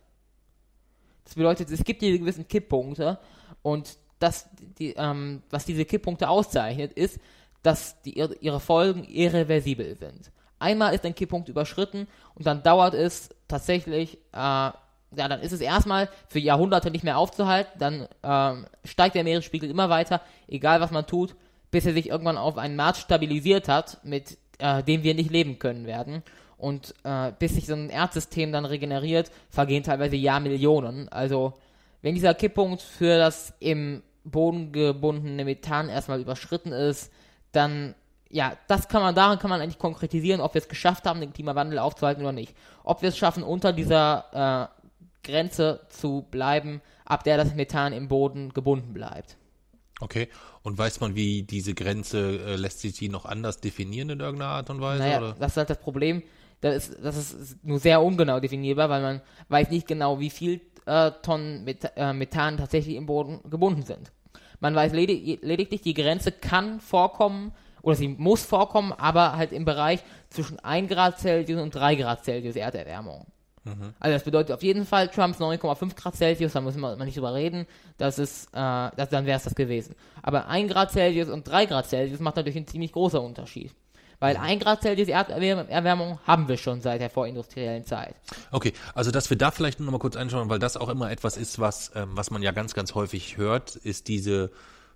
Das 1.24 1.34
bedeutet, 1.34 1.72
es 1.72 1.82
gibt 1.82 2.02
diese 2.02 2.20
gewissen 2.20 2.46
Kipppunkte 2.46 3.18
und 3.62 3.98
das, 4.18 4.48
die, 4.78 4.94
ähm, 4.96 5.42
was 5.50 5.64
diese 5.64 5.84
Kipppunkte 5.84 6.28
auszeichnet, 6.28 6.92
ist, 6.92 7.18
dass 7.62 8.00
die, 8.02 8.18
ihre 8.18 8.60
Folgen 8.60 9.04
irreversibel 9.04 9.96
sind. 9.96 10.30
Einmal 10.58 10.94
ist 10.94 11.04
ein 11.04 11.14
Kipppunkt 11.14 11.48
überschritten 11.48 12.06
und 12.34 12.46
dann 12.46 12.62
dauert 12.62 12.94
es 12.94 13.28
tatsächlich, 13.48 14.18
äh, 14.32 14.36
ja, 14.36 15.28
dann 15.28 15.40
ist 15.40 15.52
es 15.52 15.60
erstmal 15.60 16.08
für 16.28 16.38
Jahrhunderte 16.38 16.90
nicht 16.90 17.04
mehr 17.04 17.18
aufzuhalten, 17.18 17.78
dann 17.78 18.08
ähm, 18.22 18.66
steigt 18.84 19.14
der 19.14 19.24
Meeresspiegel 19.24 19.68
immer 19.68 19.88
weiter, 19.88 20.20
egal 20.48 20.80
was 20.80 20.90
man 20.90 21.06
tut, 21.06 21.34
bis 21.70 21.86
er 21.86 21.92
sich 21.92 22.08
irgendwann 22.08 22.38
auf 22.38 22.56
einen 22.56 22.76
Maß 22.76 22.98
stabilisiert 22.98 23.68
hat, 23.68 24.02
mit 24.04 24.38
äh, 24.58 24.82
dem 24.82 25.02
wir 25.02 25.14
nicht 25.14 25.30
leben 25.30 25.58
können 25.58 25.86
werden. 25.86 26.22
Und 26.56 26.94
äh, 27.04 27.32
bis 27.38 27.54
sich 27.54 27.66
so 27.66 27.74
ein 27.74 27.90
Erdsystem 27.90 28.50
dann 28.50 28.64
regeneriert, 28.64 29.30
vergehen 29.50 29.82
teilweise 29.82 30.16
Jahrmillionen. 30.16 31.10
Also 31.10 31.52
wenn 32.00 32.14
dieser 32.14 32.34
Kipppunkt 32.34 32.80
für 32.80 33.18
das 33.18 33.52
im 33.60 34.02
Boden 34.30 34.72
gebundene 34.72 35.44
Methan 35.44 35.88
erstmal 35.88 36.20
überschritten 36.20 36.72
ist, 36.72 37.12
dann 37.52 37.94
ja, 38.28 38.56
das 38.66 38.88
kann 38.88 39.02
man, 39.02 39.14
daran 39.14 39.38
kann 39.38 39.50
man 39.50 39.60
eigentlich 39.60 39.78
konkretisieren, 39.78 40.40
ob 40.40 40.54
wir 40.54 40.60
es 40.60 40.68
geschafft 40.68 41.04
haben, 41.04 41.20
den 41.20 41.32
Klimawandel 41.32 41.78
aufzuhalten 41.78 42.22
oder 42.22 42.32
nicht. 42.32 42.54
Ob 42.82 43.02
wir 43.02 43.10
es 43.10 43.16
schaffen, 43.16 43.42
unter 43.42 43.72
dieser 43.72 44.70
äh, 44.72 45.30
Grenze 45.30 45.80
zu 45.88 46.26
bleiben, 46.30 46.80
ab 47.04 47.24
der 47.24 47.36
das 47.36 47.54
Methan 47.54 47.92
im 47.92 48.08
Boden 48.08 48.52
gebunden 48.52 48.92
bleibt. 48.92 49.36
Okay. 50.00 50.28
Und 50.62 50.76
weiß 50.76 51.00
man, 51.00 51.14
wie 51.14 51.42
diese 51.42 51.74
Grenze, 51.74 52.40
äh, 52.44 52.56
lässt 52.56 52.80
sich 52.80 52.94
die 52.94 53.08
noch 53.08 53.24
anders 53.24 53.60
definieren 53.60 54.10
in 54.10 54.20
irgendeiner 54.20 54.50
Art 54.50 54.70
und 54.70 54.80
Weise? 54.80 55.02
Naja, 55.02 55.18
oder? 55.18 55.36
das 55.38 55.52
ist 55.52 55.56
halt 55.56 55.70
das 55.70 55.80
Problem. 55.80 56.22
Das 56.60 56.88
ist, 56.88 56.98
das 57.02 57.16
ist 57.16 57.64
nur 57.64 57.78
sehr 57.78 58.02
ungenau 58.02 58.40
definierbar, 58.40 58.88
weil 58.88 59.02
man 59.02 59.22
weiß 59.48 59.70
nicht 59.70 59.86
genau, 59.86 60.18
wie 60.18 60.30
viel 60.30 60.60
äh, 60.86 61.10
Tonnen 61.22 61.64
Met 61.64 61.92
äh, 61.96 62.12
Methan 62.12 62.56
tatsächlich 62.56 62.96
im 62.96 63.06
Boden 63.06 63.40
gebunden 63.50 63.82
sind. 63.82 64.12
Man 64.60 64.74
weiß 64.74 64.92
ledig 64.92 65.40
lediglich, 65.42 65.82
die 65.82 65.94
Grenze 65.94 66.32
kann 66.32 66.80
vorkommen, 66.80 67.52
oder 67.82 67.96
sie 67.96 68.08
muss 68.08 68.44
vorkommen, 68.44 68.92
aber 68.92 69.36
halt 69.36 69.52
im 69.52 69.64
Bereich 69.64 70.00
zwischen 70.30 70.58
1 70.58 70.88
Grad 70.90 71.18
Celsius 71.18 71.60
und 71.60 71.74
3 71.74 71.94
Grad 71.96 72.24
Celsius 72.24 72.56
Erderwärmung. 72.56 73.26
Mhm. 73.64 73.94
Also 73.98 74.14
das 74.14 74.24
bedeutet 74.24 74.52
auf 74.52 74.62
jeden 74.62 74.86
Fall 74.86 75.08
Trumps 75.08 75.38
9,5 75.40 75.94
Grad 75.94 76.16
Celsius, 76.16 76.52
da 76.52 76.60
müssen 76.60 76.80
wir 76.80 76.96
nicht 76.96 77.16
drüber 77.16 77.34
reden, 77.34 77.66
das 77.98 78.18
ist, 78.18 78.46
äh, 78.48 78.90
das, 78.96 79.08
dann 79.10 79.26
wäre 79.26 79.36
es 79.36 79.44
das 79.44 79.54
gewesen. 79.54 79.94
Aber 80.22 80.48
1 80.48 80.72
Grad 80.72 80.92
Celsius 80.92 81.28
und 81.28 81.46
3 81.46 81.66
Grad 81.66 81.86
Celsius 81.86 82.20
macht 82.20 82.36
natürlich 82.36 82.56
einen 82.56 82.66
ziemlich 82.66 82.92
großer 82.92 83.20
Unterschied. 83.20 83.74
Weil 84.18 84.36
1 84.36 84.62
Grad 84.62 84.82
Celsius 84.82 85.08
Erderwärmung 85.08 86.18
haben 86.26 86.48
wir 86.48 86.56
schon 86.56 86.80
seit 86.80 87.00
der 87.00 87.10
vorindustriellen 87.10 87.84
Zeit. 87.84 88.14
Okay, 88.50 88.72
also 88.94 89.10
dass 89.10 89.28
wir 89.30 89.36
da 89.36 89.50
vielleicht 89.50 89.78
nur 89.78 89.86
noch 89.86 89.92
mal 89.92 89.98
kurz 89.98 90.16
einschauen, 90.16 90.48
weil 90.48 90.58
das 90.58 90.76
auch 90.76 90.88
immer 90.88 91.10
etwas 91.10 91.36
ist, 91.36 91.58
was, 91.58 91.92
ähm, 91.94 92.10
was 92.12 92.30
man 92.30 92.42
ja 92.42 92.52
ganz, 92.52 92.74
ganz 92.74 92.94
häufig 92.94 93.36
hört, 93.36 93.76
ist 93.76 94.08
diese 94.08 94.50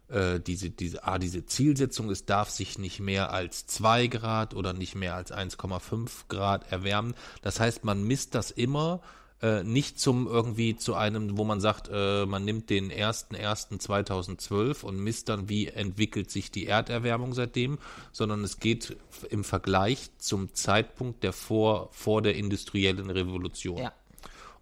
äh, 0.09 0.41
diese, 0.41 0.71
diese, 0.71 1.05
ah, 1.05 1.19
diese 1.19 1.47
Zielsetzung, 1.47 2.11
es 2.11 2.25
darf 2.25 2.51
sich 2.51 2.79
nicht 2.79 3.01
mehr 3.01 3.33
als 3.33 3.67
2 3.67 4.09
Grad 4.09 4.55
oder 4.55 4.73
nicht 4.73 4.95
mehr 4.95 5.15
als 5.15 5.33
1,5 5.33 6.27
Grad 6.29 6.71
erwärmen. 6.73 7.15
Das 7.43 7.61
heißt, 7.61 7.85
man 7.85 8.03
misst 8.03 8.35
das 8.35 8.51
immer 8.51 9.01
äh, 9.43 9.63
nicht 9.65 9.99
zum 9.99 10.27
irgendwie 10.27 10.77
zu 10.77 10.95
einem, 10.95 11.39
wo 11.39 11.45
man 11.45 11.61
sagt, 11.61 11.89
äh, 11.93 12.27
man 12.27 12.45
nimmt 12.45 12.69
den 12.69 12.93
1.1.2012 12.93 14.85
und 14.85 14.99
misst 14.99 15.29
dann, 15.29 15.49
wie 15.49 15.69
entwickelt 15.69 16.31
sich 16.31 16.51
die 16.51 16.67
Erderwärmung 16.67 17.33
seitdem, 17.33 17.79
sondern 18.13 18.45
es 18.45 18.59
geht 18.59 18.97
im 19.31 19.45
Vergleich 19.45 20.11
zum 20.19 20.55
Zeitpunkt 20.55 21.23
der 21.23 21.33
vor, 21.33 21.89
vor 21.93 22.23
der 22.23 22.37
industriellen 22.37 23.11
Revolution. 23.11 23.79
Ja. 23.79 23.93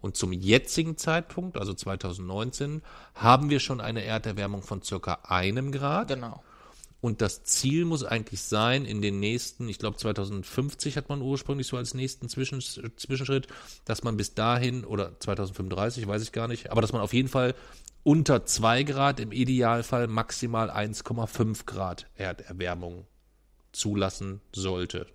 Und 0.01 0.17
zum 0.17 0.33
jetzigen 0.33 0.97
Zeitpunkt, 0.97 1.57
also 1.57 1.75
2019, 1.75 2.83
haben 3.15 3.51
wir 3.51 3.59
schon 3.59 3.81
eine 3.81 4.05
Erderwärmung 4.05 4.63
von 4.63 4.83
circa 4.83 5.19
einem 5.25 5.73
Grad. 5.73 6.09
Genau. 6.09 6.43
Und 7.01 7.21
das 7.21 7.45
Ziel 7.45 7.85
muss 7.85 8.03
eigentlich 8.03 8.43
sein, 8.43 8.85
in 8.85 9.01
den 9.01 9.21
nächsten, 9.21 9.69
ich 9.69 9.79
glaube 9.79 9.97
2050 9.97 10.97
hat 10.97 11.09
man 11.09 11.23
ursprünglich 11.23 11.69
so 11.69 11.77
als 11.77 11.95
nächsten 11.95 12.29
Zwischen, 12.29 12.61
Zwischenschritt, 12.61 13.47
dass 13.85 14.03
man 14.03 14.17
bis 14.17 14.35
dahin, 14.35 14.85
oder 14.85 15.19
2035, 15.21 16.09
weiß 16.09 16.23
ich 16.23 16.33
gar 16.33 16.49
nicht, 16.49 16.71
aber 16.71 16.81
dass 16.81 16.93
man 16.93 17.01
auf 17.01 17.13
jeden 17.13 17.29
Fall 17.29 17.55
unter 18.03 18.45
2 18.45 18.83
Grad, 18.83 19.21
im 19.21 19.31
Idealfall 19.31 20.09
maximal 20.09 20.71
1,5 20.71 21.67
Grad 21.67 22.07
Erderwärmung 22.17 23.07
zulassen 23.73 24.41
sollte. 24.53 25.07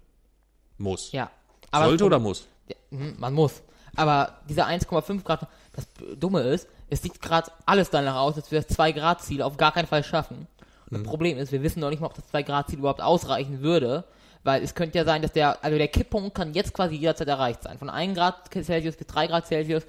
Muss. 0.78 1.12
Ja. 1.12 1.32
sollte 1.72 2.06
oder 2.06 2.20
muss? 2.20 2.48
Ja, 2.68 2.76
hm, 2.92 3.16
man 3.20 3.34
muss. 3.34 3.62
Aber 3.96 4.40
diese 4.48 4.66
1,5 4.66 5.24
Grad, 5.24 5.48
das 5.74 5.88
Dumme 6.18 6.42
ist, 6.42 6.68
es 6.90 7.02
sieht 7.02 7.22
gerade 7.22 7.52
alles 7.66 7.90
danach 7.90 8.16
aus, 8.16 8.36
dass 8.36 8.52
wir 8.52 8.62
das 8.62 8.74
2 8.76 8.92
Grad 8.92 9.22
Ziel 9.22 9.42
auf 9.42 9.58
gar 9.58 9.72
keinen 9.72 9.88
Fall 9.88 10.04
schaffen. 10.04 10.48
Und 10.90 11.00
mhm. 11.00 11.04
Das 11.04 11.10
Problem 11.10 11.38
ist, 11.38 11.52
wir 11.52 11.64
wissen 11.64 11.80
noch 11.80 11.90
nicht 11.90 12.00
mal, 12.00 12.08
ob 12.08 12.16
das 12.16 12.28
2 12.28 12.44
Grad 12.44 12.70
Ziel 12.70 12.80
überhaupt 12.80 13.02
ausreichen 13.02 13.62
würde, 13.62 14.06
weil 14.44 14.62
es 14.62 14.76
könnte 14.76 14.98
ja 14.98 15.06
sein, 15.06 15.22
dass 15.22 15.32
der, 15.32 15.64
also 15.64 15.78
der 15.78 15.88
Kipppunkt 15.88 16.36
kann 16.36 16.54
jetzt 16.54 16.74
quasi 16.74 16.96
jederzeit 16.96 17.28
erreicht 17.28 17.64
sein. 17.64 17.78
Von 17.78 17.90
1 17.90 18.16
Grad 18.16 18.50
Celsius 18.52 18.96
bis 18.96 19.08
3 19.08 19.28
Grad 19.28 19.48
Celsius 19.48 19.84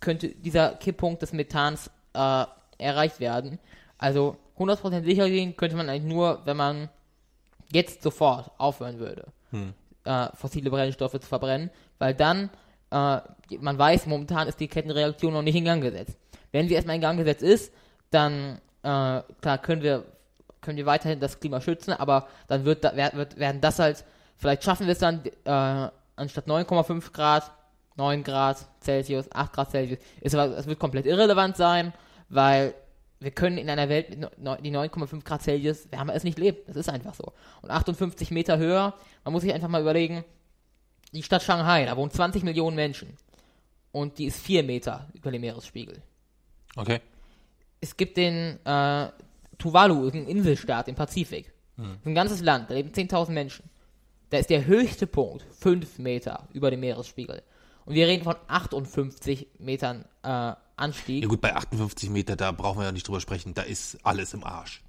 könnte 0.00 0.28
dieser 0.28 0.74
Kipppunkt 0.74 1.22
des 1.22 1.32
Methans 1.32 1.90
äh, 2.14 2.44
erreicht 2.78 3.20
werden. 3.20 3.58
Also 3.98 4.36
100% 4.58 5.04
sicher 5.04 5.28
gehen 5.28 5.56
könnte 5.56 5.76
man 5.76 5.88
eigentlich 5.88 6.12
nur, 6.12 6.40
wenn 6.44 6.56
man 6.56 6.88
jetzt 7.72 8.02
sofort 8.02 8.50
aufhören 8.58 8.98
würde, 8.98 9.26
hm. 9.50 9.74
äh, 10.04 10.28
fossile 10.34 10.70
Brennstoffe 10.70 11.12
zu 11.12 11.26
verbrennen, 11.26 11.70
weil 11.98 12.14
dann 12.14 12.50
äh, 12.90 13.20
man 13.60 13.78
weiß, 13.78 14.06
momentan 14.06 14.48
ist 14.48 14.60
die 14.60 14.68
Kettenreaktion 14.68 15.32
noch 15.32 15.42
nicht 15.42 15.56
in 15.56 15.64
Gang 15.64 15.82
gesetzt. 15.82 16.16
Wenn 16.52 16.68
sie 16.68 16.74
erstmal 16.74 16.96
in 16.96 17.02
Gang 17.02 17.18
gesetzt 17.18 17.42
ist, 17.42 17.72
dann 18.10 18.58
äh, 18.82 19.22
klar 19.40 19.58
können 19.60 19.82
wir 19.82 20.04
können 20.68 20.76
wir 20.76 20.84
weiterhin 20.84 21.18
das 21.18 21.40
Klima 21.40 21.62
schützen, 21.62 21.94
aber 21.94 22.28
dann 22.46 22.66
wird, 22.66 22.84
da, 22.84 22.94
wird 22.94 23.38
werden 23.38 23.62
das 23.62 23.78
halt 23.78 24.04
vielleicht 24.36 24.62
schaffen 24.64 24.86
wir 24.86 24.92
es 24.92 24.98
dann 24.98 25.24
äh, 25.24 25.90
anstatt 26.14 26.46
9,5 26.46 27.10
Grad 27.10 27.50
9 27.96 28.22
Grad 28.22 28.58
Celsius, 28.82 29.32
8 29.32 29.50
Grad 29.50 29.70
Celsius. 29.70 29.98
Ist 30.20 30.34
aber, 30.34 30.58
es 30.58 30.66
wird 30.66 30.78
komplett 30.78 31.06
irrelevant 31.06 31.56
sein, 31.56 31.94
weil 32.28 32.74
wir 33.18 33.30
können 33.30 33.56
in 33.56 33.70
einer 33.70 33.88
Welt 33.88 34.10
mit 34.10 34.20
die 34.20 34.70
9,5 34.70 35.24
Grad 35.24 35.42
Celsius 35.42 35.90
wärmer 35.90 36.14
es 36.14 36.22
nicht 36.22 36.38
leben. 36.38 36.58
Das 36.66 36.76
ist 36.76 36.90
einfach 36.90 37.14
so. 37.14 37.32
Und 37.62 37.70
58 37.70 38.30
Meter 38.30 38.58
höher, 38.58 38.94
man 39.24 39.32
muss 39.32 39.42
sich 39.42 39.54
einfach 39.54 39.68
mal 39.68 39.80
überlegen, 39.80 40.22
die 41.12 41.22
Stadt 41.22 41.42
Shanghai, 41.42 41.86
da 41.86 41.96
wohnen 41.96 42.10
20 42.10 42.44
Millionen 42.44 42.76
Menschen. 42.76 43.16
Und 43.90 44.18
die 44.18 44.26
ist 44.26 44.38
4 44.40 44.62
Meter 44.62 45.08
über 45.14 45.32
dem 45.32 45.40
Meeresspiegel. 45.40 46.02
Okay. 46.76 47.00
Es 47.80 47.96
gibt 47.96 48.16
den 48.16 48.64
äh, 48.64 49.08
Tuvalu, 49.58 50.08
ein 50.08 50.26
Inselstaat 50.26 50.88
im 50.88 50.94
Pazifik. 50.94 51.52
Hm. 51.76 51.98
Ein 52.04 52.14
ganzes 52.14 52.40
Land, 52.40 52.70
da 52.70 52.74
leben 52.74 52.90
10.000 52.90 53.30
Menschen. 53.30 53.70
Da 54.30 54.38
ist 54.38 54.50
der 54.50 54.66
höchste 54.66 55.06
Punkt 55.06 55.44
5 55.58 55.98
Meter 55.98 56.48
über 56.52 56.70
dem 56.70 56.80
Meeresspiegel. 56.80 57.42
Und 57.84 57.94
wir 57.94 58.06
reden 58.06 58.24
von 58.24 58.36
58 58.46 59.48
Metern 59.58 60.04
äh, 60.22 60.52
Anstieg. 60.76 61.22
Ja 61.22 61.28
gut, 61.28 61.40
bei 61.40 61.54
58 61.54 62.10
Meter, 62.10 62.36
da 62.36 62.52
brauchen 62.52 62.78
wir 62.78 62.84
ja 62.84 62.92
nicht 62.92 63.08
drüber 63.08 63.20
sprechen, 63.20 63.54
da 63.54 63.62
ist 63.62 63.98
alles 64.04 64.34
im 64.34 64.44
Arsch. 64.44 64.82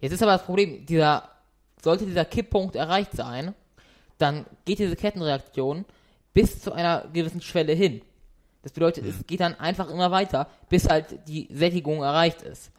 Jetzt 0.00 0.12
ist 0.12 0.22
aber 0.22 0.32
das 0.32 0.44
Problem, 0.44 0.84
dieser, 0.86 1.30
sollte 1.82 2.04
dieser 2.04 2.24
Kipppunkt 2.24 2.76
erreicht 2.76 3.12
sein, 3.12 3.54
dann 4.18 4.44
geht 4.64 4.78
diese 4.78 4.96
Kettenreaktion 4.96 5.84
bis 6.34 6.60
zu 6.60 6.72
einer 6.72 7.08
gewissen 7.12 7.40
Schwelle 7.40 7.72
hin. 7.72 8.02
Das 8.62 8.72
bedeutet, 8.72 9.04
mhm. 9.04 9.10
es 9.10 9.26
geht 9.26 9.40
dann 9.40 9.54
einfach 9.54 9.88
immer 9.90 10.10
weiter, 10.10 10.48
bis 10.68 10.88
halt 10.88 11.26
die 11.28 11.48
Sättigung 11.50 12.02
erreicht 12.02 12.42
ist. 12.42 12.70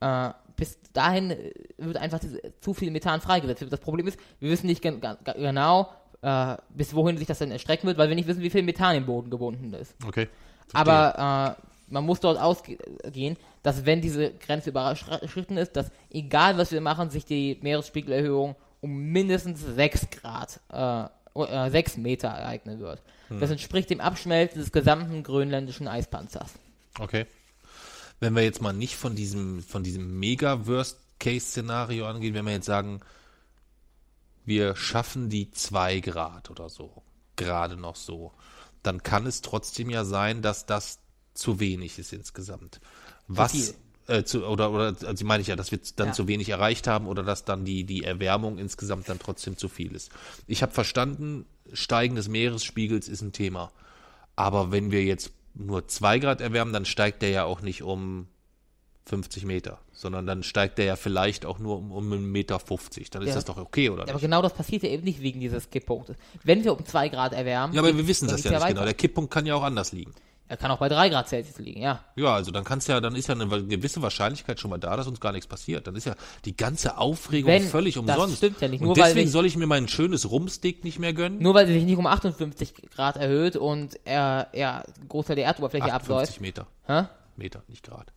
Äh, 0.00 0.30
bis 0.56 0.78
dahin 0.92 1.34
wird 1.78 1.96
einfach 1.96 2.20
zu 2.60 2.74
viel 2.74 2.90
Methan 2.90 3.20
freigesetzt. 3.20 3.64
Das 3.70 3.80
Problem 3.80 4.06
ist, 4.06 4.18
wir 4.40 4.50
wissen 4.50 4.66
nicht 4.66 4.82
gen 4.82 5.00
genau, 5.24 5.90
äh, 6.22 6.56
bis 6.70 6.94
wohin 6.94 7.16
sich 7.16 7.26
das 7.26 7.38
dann 7.38 7.50
erstrecken 7.50 7.86
wird, 7.86 7.98
weil 7.98 8.08
wir 8.08 8.14
nicht 8.14 8.28
wissen, 8.28 8.42
wie 8.42 8.50
viel 8.50 8.62
Methan 8.62 8.96
im 8.96 9.06
Boden 9.06 9.30
gebunden 9.30 9.72
ist. 9.74 9.94
Okay. 10.06 10.28
Verstehe. 10.68 10.92
Aber 10.92 11.56
äh, 11.58 11.62
man 11.92 12.04
muss 12.04 12.20
dort 12.20 12.40
ausgehen, 12.40 13.36
dass 13.62 13.84
wenn 13.84 14.00
diese 14.00 14.32
Grenze 14.32 14.70
überschritten 14.70 15.56
ist, 15.58 15.76
dass 15.76 15.90
egal 16.10 16.56
was 16.56 16.72
wir 16.72 16.80
machen, 16.80 17.10
sich 17.10 17.24
die 17.24 17.58
Meeresspiegelerhöhung 17.62 18.56
um 18.80 18.96
mindestens 19.12 19.60
6 19.60 20.08
Grad, 20.10 20.60
äh, 20.72 21.70
6 21.70 21.98
Meter 21.98 22.28
ereignen 22.28 22.80
wird. 22.80 23.02
Hm. 23.28 23.40
Das 23.40 23.50
entspricht 23.50 23.90
dem 23.90 24.00
Abschmelzen 24.00 24.60
des 24.60 24.72
gesamten 24.72 25.22
grönländischen 25.22 25.86
Eispanzers. 25.86 26.54
Okay. 26.98 27.26
Wenn 28.22 28.36
wir 28.36 28.44
jetzt 28.44 28.62
mal 28.62 28.72
nicht 28.72 28.94
von 28.94 29.16
diesem, 29.16 29.64
von 29.64 29.82
diesem 29.82 30.20
Mega-Worst-Case-Szenario 30.20 32.06
angehen, 32.06 32.34
wenn 32.34 32.44
wir 32.44 32.52
jetzt 32.52 32.66
sagen, 32.66 33.00
wir 34.44 34.76
schaffen 34.76 35.28
die 35.28 35.50
2 35.50 35.98
Grad 35.98 36.48
oder 36.48 36.68
so, 36.68 37.02
gerade 37.34 37.76
noch 37.76 37.96
so, 37.96 38.30
dann 38.84 39.02
kann 39.02 39.26
es 39.26 39.40
trotzdem 39.40 39.90
ja 39.90 40.04
sein, 40.04 40.40
dass 40.40 40.66
das 40.66 41.00
zu 41.34 41.58
wenig 41.58 41.98
ist 41.98 42.12
insgesamt. 42.12 42.80
Was 43.26 43.74
äh, 44.06 44.22
zu, 44.22 44.46
oder 44.46 44.70
oder 44.70 44.94
also 45.04 45.24
meine 45.24 45.40
ich 45.40 45.48
ja, 45.48 45.56
dass 45.56 45.72
wir 45.72 45.80
dann 45.96 46.08
ja. 46.08 46.12
zu 46.12 46.28
wenig 46.28 46.48
erreicht 46.48 46.86
haben 46.86 47.08
oder 47.08 47.24
dass 47.24 47.44
dann 47.44 47.64
die 47.64 47.82
die 47.82 48.04
Erwärmung 48.04 48.56
insgesamt 48.56 49.08
dann 49.08 49.18
trotzdem 49.18 49.56
zu 49.56 49.68
viel 49.68 49.96
ist. 49.96 50.12
Ich 50.46 50.62
habe 50.62 50.70
verstanden, 50.70 51.44
Steigen 51.72 52.14
des 52.14 52.28
Meeresspiegels 52.28 53.08
ist 53.08 53.22
ein 53.22 53.32
Thema, 53.32 53.72
aber 54.36 54.70
wenn 54.70 54.92
wir 54.92 55.02
jetzt 55.02 55.32
nur 55.54 55.88
zwei 55.88 56.18
Grad 56.18 56.40
erwärmen, 56.40 56.72
dann 56.72 56.84
steigt 56.84 57.22
der 57.22 57.30
ja 57.30 57.44
auch 57.44 57.60
nicht 57.60 57.82
um 57.82 58.26
50 59.06 59.44
Meter, 59.44 59.80
sondern 59.92 60.26
dann 60.26 60.42
steigt 60.42 60.78
der 60.78 60.84
ja 60.84 60.96
vielleicht 60.96 61.44
auch 61.44 61.58
nur 61.58 61.78
um, 61.78 61.90
um 61.90 62.12
einen 62.12 62.30
Meter 62.30 62.60
50. 62.60 63.10
Dann 63.10 63.22
ist 63.22 63.28
ja. 63.30 63.34
das 63.34 63.44
doch 63.44 63.56
okay, 63.56 63.90
oder 63.90 64.04
nicht? 64.04 64.10
Aber 64.10 64.20
genau 64.20 64.42
das 64.42 64.54
passiert 64.54 64.84
ja 64.84 64.90
eben 64.90 65.04
nicht 65.04 65.20
wegen 65.20 65.40
dieses 65.40 65.70
Kipppunktes. 65.70 66.16
Wenn 66.44 66.62
wir 66.62 66.72
um 66.72 66.84
2 66.84 67.08
Grad 67.08 67.32
erwärmen. 67.32 67.74
Ja, 67.74 67.80
aber 67.80 67.96
wir 67.96 68.06
wissen 68.06 68.28
das 68.28 68.44
ja 68.44 68.52
nicht 68.52 68.66
genau. 68.68 68.84
Der 68.84 68.94
Kipppunkt 68.94 69.32
kann 69.32 69.44
ja 69.44 69.54
auch 69.54 69.62
anders 69.62 69.92
liegen. 69.92 70.12
Er 70.52 70.58
kann 70.58 70.70
auch 70.70 70.80
bei 70.80 70.90
3 70.90 71.08
Grad 71.08 71.30
Celsius 71.30 71.58
liegen, 71.60 71.80
ja. 71.80 72.00
Ja, 72.14 72.34
also 72.34 72.50
dann 72.50 72.62
kannst 72.62 72.86
ja, 72.86 73.00
dann 73.00 73.16
ist 73.16 73.26
ja 73.26 73.34
eine 73.34 73.46
gewisse 73.46 74.02
Wahrscheinlichkeit 74.02 74.60
schon 74.60 74.68
mal 74.68 74.76
da, 74.76 74.98
dass 74.98 75.06
uns 75.06 75.18
gar 75.18 75.32
nichts 75.32 75.46
passiert. 75.46 75.86
Dann 75.86 75.96
ist 75.96 76.04
ja 76.04 76.14
die 76.44 76.54
ganze 76.54 76.98
Aufregung 76.98 77.50
Wenn, 77.50 77.62
völlig 77.62 77.96
umsonst. 77.96 78.32
Das 78.32 78.36
stimmt 78.36 78.60
ja 78.60 78.68
nicht. 78.68 78.82
Nur 78.82 78.90
und 78.90 78.98
deswegen 78.98 79.30
soll 79.30 79.46
ich 79.46 79.56
mir 79.56 79.66
mein 79.66 79.88
schönes 79.88 80.30
Rumstick 80.30 80.84
nicht 80.84 80.98
mehr 80.98 81.14
gönnen? 81.14 81.38
Nur 81.38 81.54
weil 81.54 81.66
sie 81.66 81.72
sich 81.72 81.84
nicht 81.84 81.96
um 81.96 82.06
58 82.06 82.74
Grad 82.94 83.16
erhöht 83.16 83.56
und 83.56 83.98
er, 84.04 84.48
ja, 84.52 84.82
Großteil 85.08 85.36
der 85.36 85.46
Erdoberfläche 85.46 85.90
58 85.90 86.02
abläuft. 86.10 86.40
Meter. 86.42 86.66
Hä? 86.86 87.08
Meter, 87.36 87.62
nicht 87.68 87.82
Grad. 87.82 88.12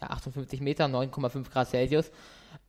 Ja, 0.00 0.08
58 0.08 0.62
Meter, 0.62 0.86
9,5 0.86 1.50
Grad 1.52 1.68
Celsius. 1.68 2.06
Äh, 2.06 2.10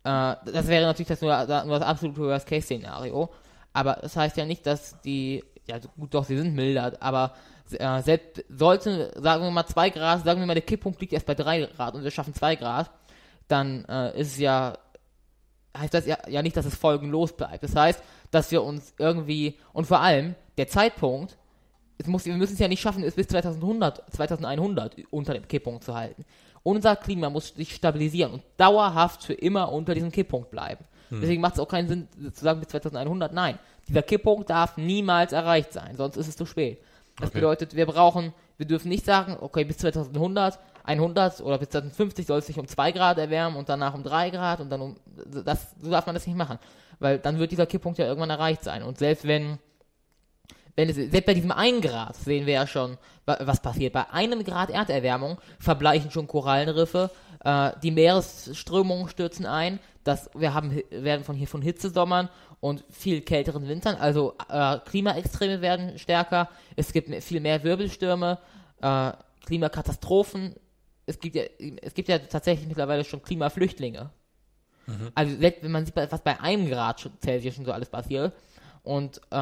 das 0.03 0.67
wäre 0.67 0.87
natürlich 0.87 1.07
das 1.07 1.21
nur, 1.21 1.37
nur 1.63 1.79
das 1.79 1.87
absolute 1.87 2.19
Worst-Case-Szenario. 2.19 3.29
Aber 3.71 3.97
das 4.01 4.17
heißt 4.17 4.35
ja 4.35 4.43
nicht, 4.43 4.65
dass 4.65 4.99
die, 5.03 5.41
ja 5.67 5.77
gut, 5.95 6.13
doch, 6.13 6.25
sie 6.25 6.35
sind 6.35 6.53
milder, 6.53 6.97
aber 6.99 7.33
äh, 7.73 8.01
selbst 8.01 8.43
sollten, 8.49 9.09
sagen 9.21 9.43
wir 9.43 9.51
mal 9.51 9.65
2 9.65 9.89
Grad, 9.89 10.23
sagen 10.23 10.39
wir 10.39 10.47
mal, 10.47 10.53
der 10.53 10.63
Kipppunkt 10.63 10.99
liegt 11.01 11.13
erst 11.13 11.25
bei 11.25 11.35
3 11.35 11.67
Grad 11.75 11.95
und 11.95 12.03
wir 12.03 12.11
schaffen 12.11 12.33
2 12.33 12.55
Grad, 12.55 12.91
dann 13.47 13.85
äh, 13.85 14.19
ist 14.19 14.33
es 14.33 14.37
ja, 14.39 14.77
heißt 15.77 15.93
das 15.93 16.05
ja, 16.05 16.17
ja 16.27 16.41
nicht, 16.41 16.57
dass 16.57 16.65
es 16.65 16.75
folgenlos 16.75 17.33
bleibt. 17.33 17.63
Das 17.63 17.75
heißt, 17.75 18.01
dass 18.31 18.51
wir 18.51 18.63
uns 18.63 18.93
irgendwie, 18.97 19.57
und 19.73 19.85
vor 19.85 19.99
allem, 19.99 20.35
der 20.57 20.67
Zeitpunkt, 20.67 21.37
es 21.97 22.07
muss, 22.07 22.25
wir 22.25 22.35
müssen 22.35 22.53
es 22.53 22.59
ja 22.59 22.67
nicht 22.67 22.81
schaffen, 22.81 23.03
es 23.03 23.15
bis 23.15 23.27
2100, 23.27 24.03
2100 24.13 24.95
unter 25.11 25.33
dem 25.33 25.47
Kipppunkt 25.47 25.83
zu 25.83 25.95
halten. 25.95 26.25
Unser 26.63 26.95
Klima 26.95 27.29
muss 27.29 27.49
sich 27.49 27.75
stabilisieren 27.75 28.33
und 28.33 28.43
dauerhaft 28.57 29.23
für 29.23 29.33
immer 29.33 29.71
unter 29.71 29.93
diesem 29.93 30.11
Kipppunkt 30.11 30.49
bleiben. 30.49 30.83
Hm. 31.09 31.21
Deswegen 31.21 31.41
macht 31.41 31.53
es 31.53 31.59
auch 31.59 31.67
keinen 31.67 31.87
Sinn 31.87 32.07
zu 32.33 32.43
sagen 32.43 32.59
bis 32.59 32.69
2100. 32.69 33.33
Nein, 33.33 33.59
dieser 33.87 34.01
Kipppunkt 34.01 34.49
darf 34.49 34.75
niemals 34.77 35.31
erreicht 35.31 35.71
sein, 35.71 35.95
sonst 35.95 36.17
ist 36.17 36.27
es 36.27 36.35
zu 36.35 36.45
spät. 36.45 36.81
Das 37.17 37.29
okay. 37.29 37.39
bedeutet, 37.39 37.75
wir 37.75 37.85
brauchen, 37.85 38.33
wir 38.57 38.65
dürfen 38.65 38.89
nicht 38.89 39.05
sagen, 39.05 39.37
okay, 39.39 39.63
bis 39.63 39.77
2100, 39.77 40.59
100 40.83 41.41
oder 41.41 41.57
bis 41.57 41.69
2050 41.69 42.25
soll 42.25 42.39
es 42.39 42.47
sich 42.47 42.59
um 42.59 42.67
2 42.67 42.91
Grad 42.91 43.17
erwärmen 43.17 43.55
und 43.55 43.69
danach 43.69 43.93
um 43.93 44.03
3 44.03 44.29
Grad 44.31 44.59
und 44.59 44.69
dann 44.69 44.81
um, 44.81 44.95
das, 45.45 45.75
so 45.81 45.89
darf 45.89 46.05
man 46.05 46.15
das 46.15 46.27
nicht 46.27 46.35
machen. 46.35 46.59
Weil 46.99 47.19
dann 47.19 47.39
wird 47.39 47.51
dieser 47.51 47.65
Kipppunkt 47.65 47.99
ja 47.99 48.05
irgendwann 48.05 48.29
erreicht 48.29 48.63
sein. 48.63 48.83
Und 48.83 48.97
selbst 48.97 49.25
wenn, 49.25 49.59
wenn 50.75 50.89
es, 50.89 50.95
selbst 50.95 51.25
bei 51.25 51.33
diesem 51.33 51.51
1 51.51 51.81
Grad 51.85 52.15
sehen 52.15 52.45
wir 52.45 52.53
ja 52.53 52.67
schon, 52.67 52.97
was 53.25 53.61
passiert. 53.61 53.93
Bei 53.93 54.09
einem 54.11 54.43
Grad 54.43 54.69
Erderwärmung 54.69 55.39
verbleichen 55.59 56.11
schon 56.11 56.27
Korallenriffe, 56.27 57.11
äh, 57.43 57.71
die 57.81 57.91
Meeresströmungen 57.91 59.07
stürzen 59.07 59.45
ein, 59.45 59.79
das, 60.03 60.29
wir 60.35 60.53
haben, 60.53 60.81
werden 60.91 61.23
von 61.23 61.35
hier 61.35 61.47
von 61.47 61.61
Hitzesommern 61.61 62.29
und 62.65 62.83
viel 62.89 63.21
kälteren 63.21 63.67
Wintern, 63.67 63.95
also 63.97 64.33
äh, 64.49 64.79
Klimaextreme 64.79 65.61
werden 65.61 65.99
stärker, 65.99 66.49
es 66.75 66.93
gibt 66.93 67.13
viel 67.23 67.39
mehr 67.39 67.63
Wirbelstürme, 67.63 68.39
äh, 68.81 69.11
Klimakatastrophen, 69.45 70.55
es 71.05 71.19
gibt, 71.19 71.35
ja, 71.35 71.43
es 71.83 71.93
gibt 71.93 72.09
ja 72.09 72.17
tatsächlich 72.17 72.67
mittlerweile 72.67 73.03
schon 73.03 73.21
Klimaflüchtlinge. 73.21 74.09
Mhm. 74.87 75.11
Also 75.13 75.39
wenn 75.39 75.71
man 75.71 75.85
sieht, 75.85 75.95
was 75.95 76.23
bei 76.23 76.39
einem 76.39 76.67
Grad 76.67 77.07
Celsius 77.23 77.53
schon 77.53 77.65
so 77.65 77.71
alles 77.71 77.87
passiert 77.87 78.33
und 78.81 79.21
äh, 79.29 79.35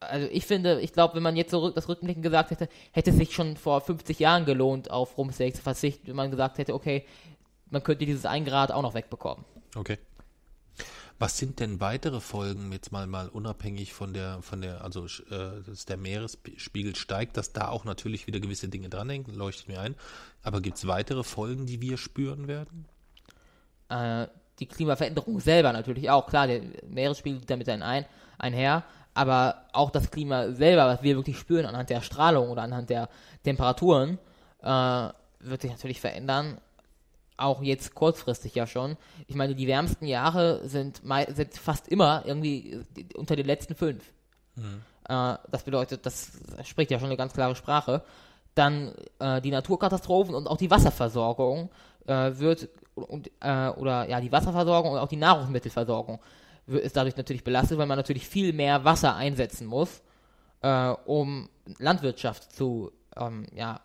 also 0.00 0.28
ich 0.30 0.46
finde, 0.46 0.80
ich 0.80 0.92
glaube, 0.92 1.16
wenn 1.16 1.24
man 1.24 1.34
jetzt 1.34 1.50
so 1.50 1.70
das 1.70 1.88
Rückblicken 1.88 2.22
gesagt 2.22 2.52
hätte, 2.52 2.68
hätte 2.92 3.10
es 3.10 3.16
sich 3.16 3.34
schon 3.34 3.56
vor 3.56 3.80
50 3.80 4.16
Jahren 4.20 4.44
gelohnt, 4.44 4.92
auf 4.92 5.18
Rumsteak 5.18 5.56
zu 5.56 5.62
verzichten, 5.62 6.06
wenn 6.06 6.14
man 6.14 6.30
gesagt 6.30 6.58
hätte, 6.58 6.72
okay, 6.72 7.04
man 7.68 7.82
könnte 7.82 8.06
dieses 8.06 8.26
1 8.26 8.48
Grad 8.48 8.70
auch 8.70 8.82
noch 8.82 8.94
wegbekommen. 8.94 9.44
Okay. 9.74 9.98
Was 11.20 11.36
sind 11.36 11.58
denn 11.58 11.80
weitere 11.80 12.20
Folgen, 12.20 12.70
jetzt 12.70 12.92
mal 12.92 13.08
mal 13.08 13.28
unabhängig 13.28 13.92
von 13.92 14.12
der, 14.12 14.40
von 14.40 14.60
der, 14.60 14.84
also 14.84 15.06
äh, 15.30 15.62
dass 15.66 15.84
der 15.84 15.96
Meeresspiegel 15.96 16.94
steigt, 16.94 17.36
dass 17.36 17.52
da 17.52 17.68
auch 17.68 17.84
natürlich 17.84 18.28
wieder 18.28 18.38
gewisse 18.38 18.68
Dinge 18.68 18.88
dranhängen, 18.88 19.34
leuchtet 19.34 19.66
mir 19.66 19.80
ein. 19.80 19.96
Aber 20.42 20.60
gibt 20.60 20.76
es 20.76 20.86
weitere 20.86 21.24
Folgen, 21.24 21.66
die 21.66 21.80
wir 21.80 21.98
spüren 21.98 22.46
werden? 22.46 22.86
Äh, 23.88 24.28
die 24.60 24.66
Klimaveränderung 24.66 25.40
selber 25.40 25.72
natürlich 25.72 26.08
auch, 26.08 26.26
klar, 26.26 26.46
der 26.46 26.62
Meeresspiegel 26.88 27.40
geht 27.40 27.50
damit 27.50 27.68
ein, 27.68 28.06
einher, 28.38 28.84
aber 29.14 29.64
auch 29.72 29.90
das 29.90 30.12
Klima 30.12 30.52
selber, 30.52 30.86
was 30.86 31.02
wir 31.02 31.16
wirklich 31.16 31.38
spüren 31.38 31.66
anhand 31.66 31.90
der 31.90 32.02
Strahlung 32.02 32.50
oder 32.50 32.62
anhand 32.62 32.90
der 32.90 33.08
Temperaturen, 33.42 34.18
äh, 34.62 35.08
wird 35.40 35.62
sich 35.62 35.70
natürlich 35.72 36.00
verändern 36.00 36.60
auch 37.38 37.62
jetzt 37.62 37.94
kurzfristig 37.94 38.54
ja 38.54 38.66
schon. 38.66 38.96
Ich 39.26 39.34
meine, 39.34 39.54
die 39.54 39.66
wärmsten 39.66 40.06
Jahre 40.06 40.66
sind, 40.68 41.02
sind 41.28 41.54
fast 41.54 41.88
immer 41.88 42.22
irgendwie 42.26 42.80
unter 43.14 43.36
den 43.36 43.46
letzten 43.46 43.74
fünf. 43.74 44.04
Mhm. 44.56 44.82
Äh, 45.08 45.36
das 45.50 45.62
bedeutet, 45.64 46.04
das 46.04 46.32
spricht 46.64 46.90
ja 46.90 46.98
schon 46.98 47.08
eine 47.08 47.16
ganz 47.16 47.32
klare 47.32 47.54
Sprache. 47.54 48.02
Dann 48.54 48.92
äh, 49.18 49.40
die 49.40 49.50
Naturkatastrophen 49.50 50.34
und 50.34 50.46
auch 50.46 50.56
die 50.56 50.70
Wasserversorgung 50.70 51.70
äh, 52.06 52.32
wird 52.38 52.68
und, 52.94 53.30
äh, 53.40 53.68
oder 53.68 54.08
ja 54.08 54.20
die 54.20 54.32
Wasserversorgung 54.32 54.92
und 54.92 54.98
auch 54.98 55.08
die 55.08 55.16
Nahrungsmittelversorgung 55.16 56.20
ist 56.66 56.96
dadurch 56.96 57.16
natürlich 57.16 57.44
belastet, 57.44 57.78
weil 57.78 57.86
man 57.86 57.96
natürlich 57.96 58.28
viel 58.28 58.52
mehr 58.52 58.84
Wasser 58.84 59.16
einsetzen 59.16 59.66
muss, 59.66 60.02
äh, 60.60 60.88
um 61.06 61.48
Landwirtschaft 61.78 62.52
zu 62.52 62.92
ähm, 63.16 63.46
ja 63.54 63.80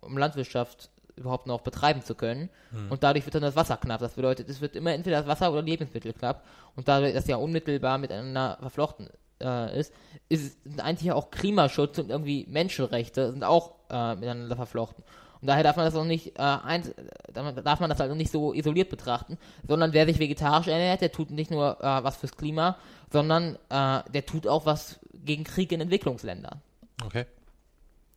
um 0.00 0.16
Landwirtschaft 0.16 0.90
überhaupt 1.18 1.46
noch 1.46 1.60
betreiben 1.60 2.02
zu 2.02 2.14
können. 2.14 2.48
Mhm. 2.70 2.90
Und 2.90 3.02
dadurch 3.02 3.24
wird 3.26 3.34
dann 3.34 3.42
das 3.42 3.56
Wasser 3.56 3.76
knapp. 3.76 4.00
Das 4.00 4.14
bedeutet, 4.14 4.48
es 4.48 4.60
wird 4.60 4.76
immer 4.76 4.92
entweder 4.92 5.18
das 5.18 5.26
Wasser 5.26 5.52
oder 5.52 5.62
Lebensmittel 5.62 6.12
knapp. 6.12 6.44
Und 6.76 6.88
da 6.88 7.00
das 7.00 7.26
ja 7.26 7.36
unmittelbar 7.36 7.98
miteinander 7.98 8.58
verflochten 8.60 9.08
äh, 9.40 9.78
ist, 9.78 9.92
ist 10.28 10.56
eigentlich 10.78 11.12
auch 11.12 11.30
Klimaschutz 11.30 11.98
und 11.98 12.10
irgendwie 12.10 12.46
Menschenrechte 12.48 13.32
sind 13.32 13.44
auch 13.44 13.74
äh, 13.90 14.14
miteinander 14.14 14.56
verflochten. 14.56 15.04
Und 15.40 15.46
daher 15.46 15.62
darf 15.62 15.76
man 15.76 15.84
das 15.84 15.94
auch 15.94 16.04
nicht 16.04 16.36
äh, 16.36 16.42
eins, 16.42 16.90
darf 17.32 17.80
man 17.80 17.90
das 17.90 18.00
also 18.00 18.14
nicht 18.14 18.32
so 18.32 18.52
isoliert 18.52 18.90
betrachten, 18.90 19.38
sondern 19.66 19.92
wer 19.92 20.06
sich 20.06 20.18
vegetarisch 20.18 20.66
ernährt, 20.66 21.00
der 21.00 21.12
tut 21.12 21.30
nicht 21.30 21.50
nur 21.50 21.78
äh, 21.80 22.02
was 22.02 22.16
fürs 22.16 22.36
Klima, 22.36 22.76
sondern 23.12 23.56
äh, 23.68 24.02
der 24.12 24.26
tut 24.26 24.48
auch 24.48 24.66
was 24.66 24.98
gegen 25.14 25.44
Krieg 25.44 25.70
in 25.70 25.80
Entwicklungsländern. 25.80 26.60
Okay. 27.04 27.26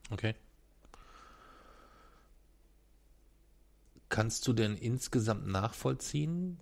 Okay. 0.10 0.36
Kannst 4.12 4.46
du 4.46 4.52
denn 4.52 4.76
insgesamt 4.76 5.48
nachvollziehen? 5.48 6.60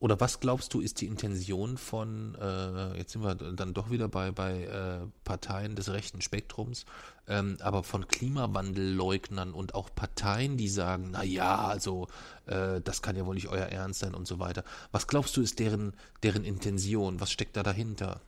Oder 0.00 0.20
was 0.20 0.38
glaubst 0.38 0.74
du, 0.74 0.82
ist 0.82 1.00
die 1.00 1.06
Intention 1.06 1.78
von, 1.78 2.34
äh, 2.34 2.98
jetzt 2.98 3.12
sind 3.12 3.24
wir 3.24 3.34
dann 3.34 3.72
doch 3.72 3.90
wieder 3.90 4.06
bei, 4.08 4.30
bei 4.30 4.64
äh, 4.64 5.06
Parteien 5.24 5.76
des 5.76 5.90
rechten 5.90 6.20
Spektrums, 6.20 6.84
ähm, 7.26 7.56
aber 7.60 7.82
von 7.84 8.06
Klimawandelleugnern 8.06 9.54
und 9.54 9.74
auch 9.74 9.88
Parteien, 9.94 10.58
die 10.58 10.68
sagen, 10.68 11.08
na 11.12 11.24
ja, 11.24 11.56
also 11.56 12.08
äh, 12.44 12.82
das 12.82 13.00
kann 13.00 13.16
ja 13.16 13.24
wohl 13.24 13.36
nicht 13.36 13.48
euer 13.48 13.64
Ernst 13.64 14.00
sein 14.00 14.14
und 14.14 14.26
so 14.26 14.38
weiter. 14.38 14.62
Was 14.92 15.06
glaubst 15.06 15.34
du, 15.38 15.40
ist 15.40 15.58
deren, 15.58 15.94
deren 16.22 16.44
Intention? 16.44 17.18
Was 17.18 17.30
steckt 17.30 17.56
da 17.56 17.62
dahinter? 17.62 18.20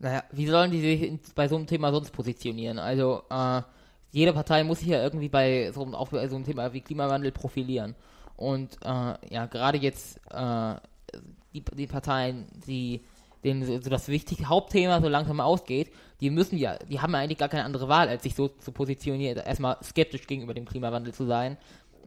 Naja, 0.00 0.24
wie 0.32 0.48
sollen 0.48 0.72
die 0.72 0.80
sich 0.80 1.20
bei 1.36 1.46
so 1.46 1.54
einem 1.54 1.68
Thema 1.68 1.92
sonst 1.92 2.10
positionieren? 2.10 2.80
Also, 2.80 3.22
äh, 3.30 3.62
jede 4.12 4.32
Partei 4.32 4.62
muss 4.62 4.80
sich 4.80 4.88
ja 4.88 5.02
irgendwie 5.02 5.28
bei 5.28 5.72
so, 5.72 5.82
auch 5.94 6.08
bei 6.08 6.28
so 6.28 6.36
einem 6.36 6.44
Thema 6.44 6.72
wie 6.72 6.82
Klimawandel 6.82 7.32
profilieren. 7.32 7.94
Und 8.36 8.76
äh, 8.84 9.14
ja, 9.30 9.46
gerade 9.46 9.78
jetzt 9.78 10.20
äh, 10.30 10.74
die, 11.54 11.64
die 11.74 11.86
Parteien, 11.86 12.46
die 12.66 13.00
denen 13.42 13.64
so, 13.64 13.80
so 13.80 13.90
das 13.90 14.08
wichtige 14.08 14.48
Hauptthema 14.48 15.00
so 15.00 15.08
langsam 15.08 15.40
ausgeht, 15.40 15.90
die 16.20 16.30
müssen 16.30 16.56
ja, 16.58 16.76
die 16.76 17.00
haben 17.00 17.12
ja 17.12 17.20
eigentlich 17.20 17.38
gar 17.38 17.48
keine 17.48 17.64
andere 17.64 17.88
Wahl, 17.88 18.08
als 18.08 18.22
sich 18.22 18.34
so 18.34 18.48
zu 18.48 18.70
positionieren, 18.70 19.38
erstmal 19.38 19.76
skeptisch 19.82 20.26
gegenüber 20.26 20.54
dem 20.54 20.66
Klimawandel 20.66 21.12
zu 21.12 21.26
sein, 21.26 21.56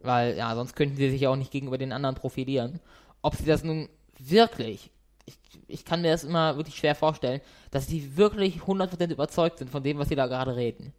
weil 0.03 0.37
ja, 0.37 0.55
sonst 0.55 0.75
könnten 0.75 0.95
sie 0.95 1.09
sich 1.09 1.21
ja 1.21 1.29
auch 1.29 1.35
nicht 1.35 1.51
gegenüber 1.51 1.77
den 1.77 1.91
anderen 1.91 2.15
profilieren. 2.15 2.79
Ob 3.21 3.35
sie 3.35 3.45
das 3.45 3.63
nun 3.63 3.89
wirklich, 4.19 4.91
ich, 5.25 5.37
ich 5.67 5.85
kann 5.85 6.01
mir 6.01 6.11
das 6.11 6.23
immer 6.23 6.55
wirklich 6.55 6.75
schwer 6.75 6.95
vorstellen, 6.95 7.41
dass 7.71 7.87
sie 7.87 8.15
wirklich 8.15 8.59
100% 8.59 9.11
überzeugt 9.11 9.57
sind 9.57 9.71
von 9.71 9.83
dem, 9.83 9.97
was 9.97 10.09
sie 10.09 10.15
da 10.15 10.27
gerade 10.27 10.55
reden. 10.55 10.93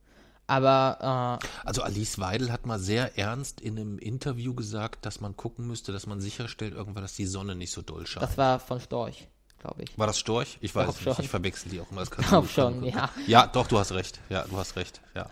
Aber 0.49 1.41
äh, 1.43 1.47
Also 1.67 1.83
Alice 1.83 2.19
Weidel 2.19 2.53
hat 2.53 2.67
mal 2.67 2.79
sehr 2.79 3.19
ernst 3.19 3.61
in 3.61 3.79
einem 3.79 3.99
Interview 3.99 4.55
gesagt, 4.55 5.05
dass 5.05 5.21
man 5.21 5.37
gucken 5.37 5.67
müsste, 5.67 5.93
dass 5.93 6.07
man 6.07 6.21
sicherstellt 6.21 6.75
irgendwann, 6.75 7.03
dass 7.03 7.15
die 7.15 7.27
Sonne 7.27 7.55
nicht 7.57 7.73
so 7.73 7.83
doll 7.83 8.07
scheint. 8.07 8.23
das 8.23 8.39
war 8.39 8.61
von 8.61 8.81
Storch, 8.81 9.27
glaube 9.61 9.83
ich. 9.83 9.99
War 9.99 10.07
das 10.07 10.19
Storch? 10.19 10.59
Ich 10.61 10.75
weiß 10.75 10.87
nicht. 10.89 11.03
schon. 11.03 11.17
Ich 11.25 11.29
verwechsel 11.29 11.71
die 11.71 11.81
auch 11.81 11.91
immer. 11.91 12.01
Das 12.01 12.11
kann 12.11 12.25
Glaub 12.25 12.43
gut 12.45 12.51
schon, 12.53 12.81
sein. 12.81 12.85
ja. 12.93 13.11
Ja, 13.27 13.47
doch, 13.49 13.67
du 13.67 13.79
hast 13.79 13.91
recht. 13.93 14.21
Ja, 14.29 14.45
du 14.45 14.57
hast 14.57 14.77
recht. 14.77 15.01
Ja. 15.15 15.31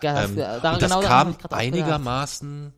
Das, 0.00 0.30
Ähm, 0.30 0.38
äh, 0.38 0.40
daran- 0.42 0.74
und 0.74 0.82
das 0.82 0.90
genau 0.90 1.02
hab 1.08 1.08
kam 1.08 1.36
ich 1.40 1.52
einigermaßen, 1.52 2.72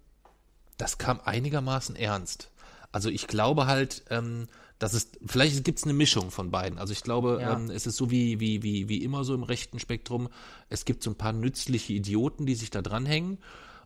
das 0.77 0.99
kam 0.99 1.21
einigermaßen 1.25 1.97
ernst. 1.97 2.51
Also 2.93 3.09
ich 3.09 3.27
glaube 3.27 3.67
halt, 3.67 4.05
ähm, 4.11 4.49
dass 4.79 4.93
es, 4.93 5.09
vielleicht 5.27 5.65
gibt 5.65 5.79
es 5.79 5.85
eine 5.85 5.93
Mischung 5.93 6.31
von 6.31 6.51
beiden. 6.51 6.79
Also 6.79 6.93
ich 6.93 7.03
glaube, 7.03 7.39
Ja. 7.41 7.55
ähm, 7.55 7.71
es 7.71 7.87
ist 7.87 7.97
so 7.97 8.11
wie, 8.11 8.39
wie, 8.41 8.63
wie, 8.63 8.89
wie 8.89 9.03
immer 9.03 9.25
so 9.25 9.35
im 9.35 9.43
rechten 9.43 9.79
Spektrum. 9.81 10.29
Es 10.69 10.85
gibt 10.85 11.03
so 11.03 11.11
ein 11.11 11.17
paar 11.17 11.33
nützliche 11.33 11.93
Idioten, 11.93 12.47
die 12.47 12.55
sich 12.55 12.71
da 12.71 12.83
dranhängen. 12.83 13.39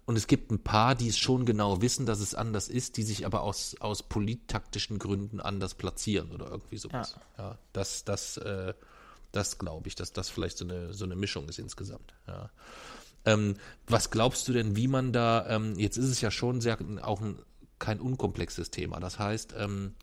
Und 0.05 0.17
es 0.17 0.27
gibt 0.27 0.51
ein 0.51 0.59
paar, 0.59 0.95
die 0.97 1.09
es 1.09 1.17
schon 1.17 1.47
genau 1.47 1.81
wissen, 1.81 2.07
dass 2.07 2.21
es 2.21 2.35
anders 2.35 2.69
ist, 2.69 2.97
die 2.97 3.05
sich 3.05 3.25
aber 3.25 3.43
aus, 3.43 3.77
aus 3.79 4.03
polittaktischen 4.03 4.99
Gründen 4.99 5.41
anders 5.41 5.75
platzieren 5.75 6.33
oder 6.33 6.51
irgendwie 6.51 6.77
sowas. 6.77 7.17
Ja, 7.39 7.57
das, 7.73 8.05
das, 8.05 8.37
äh, 8.39 8.75
das 9.31 9.59
glaube 9.59 9.89
ich, 9.89 9.95
dass 9.95 10.13
das 10.13 10.29
vielleicht 10.29 10.59
so 10.59 10.65
eine, 10.65 10.93
so 10.93 11.05
eine 11.05 11.15
Mischung 11.15 11.49
ist 11.49 11.61
insgesamt. 11.61 12.15
Ja. 12.27 12.51
Ähm, 13.25 13.55
was 13.87 14.11
glaubst 14.11 14.49
du 14.49 14.53
denn, 14.53 14.75
wie 14.75 14.89
man 14.89 15.13
da, 15.13 15.47
ähm, 15.49 15.79
jetzt 15.79 15.97
ist 15.97 16.09
es 16.09 16.21
ja 16.21 16.33
schon 16.33 16.61
sehr, 16.61 16.79
auch 17.03 17.21
ein, 17.21 17.39
kein 17.79 18.01
unkomplexes 18.01 18.71
Thema. 18.73 18.99
Das 18.99 19.21
heißt, 19.21 19.55
ähm, 19.57 19.95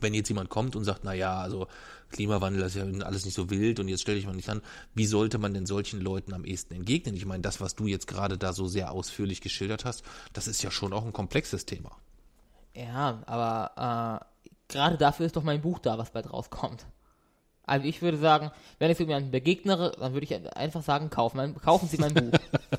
wenn 0.00 0.14
jetzt 0.14 0.28
jemand 0.28 0.48
kommt 0.48 0.76
und 0.76 0.84
sagt, 0.84 1.04
na 1.04 1.12
ja, 1.12 1.40
also 1.40 1.66
Klimawandel 2.10 2.62
ist 2.62 2.76
ja 2.76 2.84
alles 3.04 3.24
nicht 3.24 3.34
so 3.34 3.50
wild 3.50 3.80
und 3.80 3.88
jetzt 3.88 4.02
stell 4.02 4.14
dich 4.14 4.26
mal 4.26 4.34
nicht 4.34 4.48
an, 4.48 4.62
wie 4.94 5.06
sollte 5.06 5.38
man 5.38 5.54
denn 5.54 5.66
solchen 5.66 6.00
Leuten 6.00 6.32
am 6.32 6.44
ehesten 6.44 6.74
entgegnen? 6.74 7.16
Ich 7.16 7.26
meine, 7.26 7.42
das, 7.42 7.60
was 7.60 7.74
du 7.74 7.86
jetzt 7.86 8.06
gerade 8.06 8.38
da 8.38 8.52
so 8.52 8.66
sehr 8.68 8.92
ausführlich 8.92 9.40
geschildert 9.40 9.84
hast, 9.84 10.02
das 10.32 10.46
ist 10.46 10.62
ja 10.62 10.70
schon 10.70 10.92
auch 10.92 11.04
ein 11.04 11.12
komplexes 11.12 11.66
Thema. 11.66 11.96
Ja, 12.74 13.22
aber 13.26 14.20
äh, 14.20 14.72
gerade 14.72 14.96
dafür 14.96 15.26
ist 15.26 15.36
doch 15.36 15.42
mein 15.42 15.60
Buch 15.60 15.78
da, 15.78 15.98
was 15.98 16.10
bald 16.10 16.32
rauskommt. 16.32 16.86
Also 17.64 17.86
ich 17.86 18.02
würde 18.02 18.18
sagen, 18.18 18.50
wenn 18.78 18.90
ich 18.90 18.98
so 18.98 19.04
jemandem 19.04 19.30
begegnere, 19.30 19.92
dann 19.98 20.14
würde 20.14 20.24
ich 20.24 20.56
einfach 20.56 20.82
sagen, 20.82 21.10
kaufen, 21.10 21.36
mein, 21.36 21.54
kaufen 21.56 21.88
Sie 21.88 21.98
mein 21.98 22.14
Buch. 22.14 22.32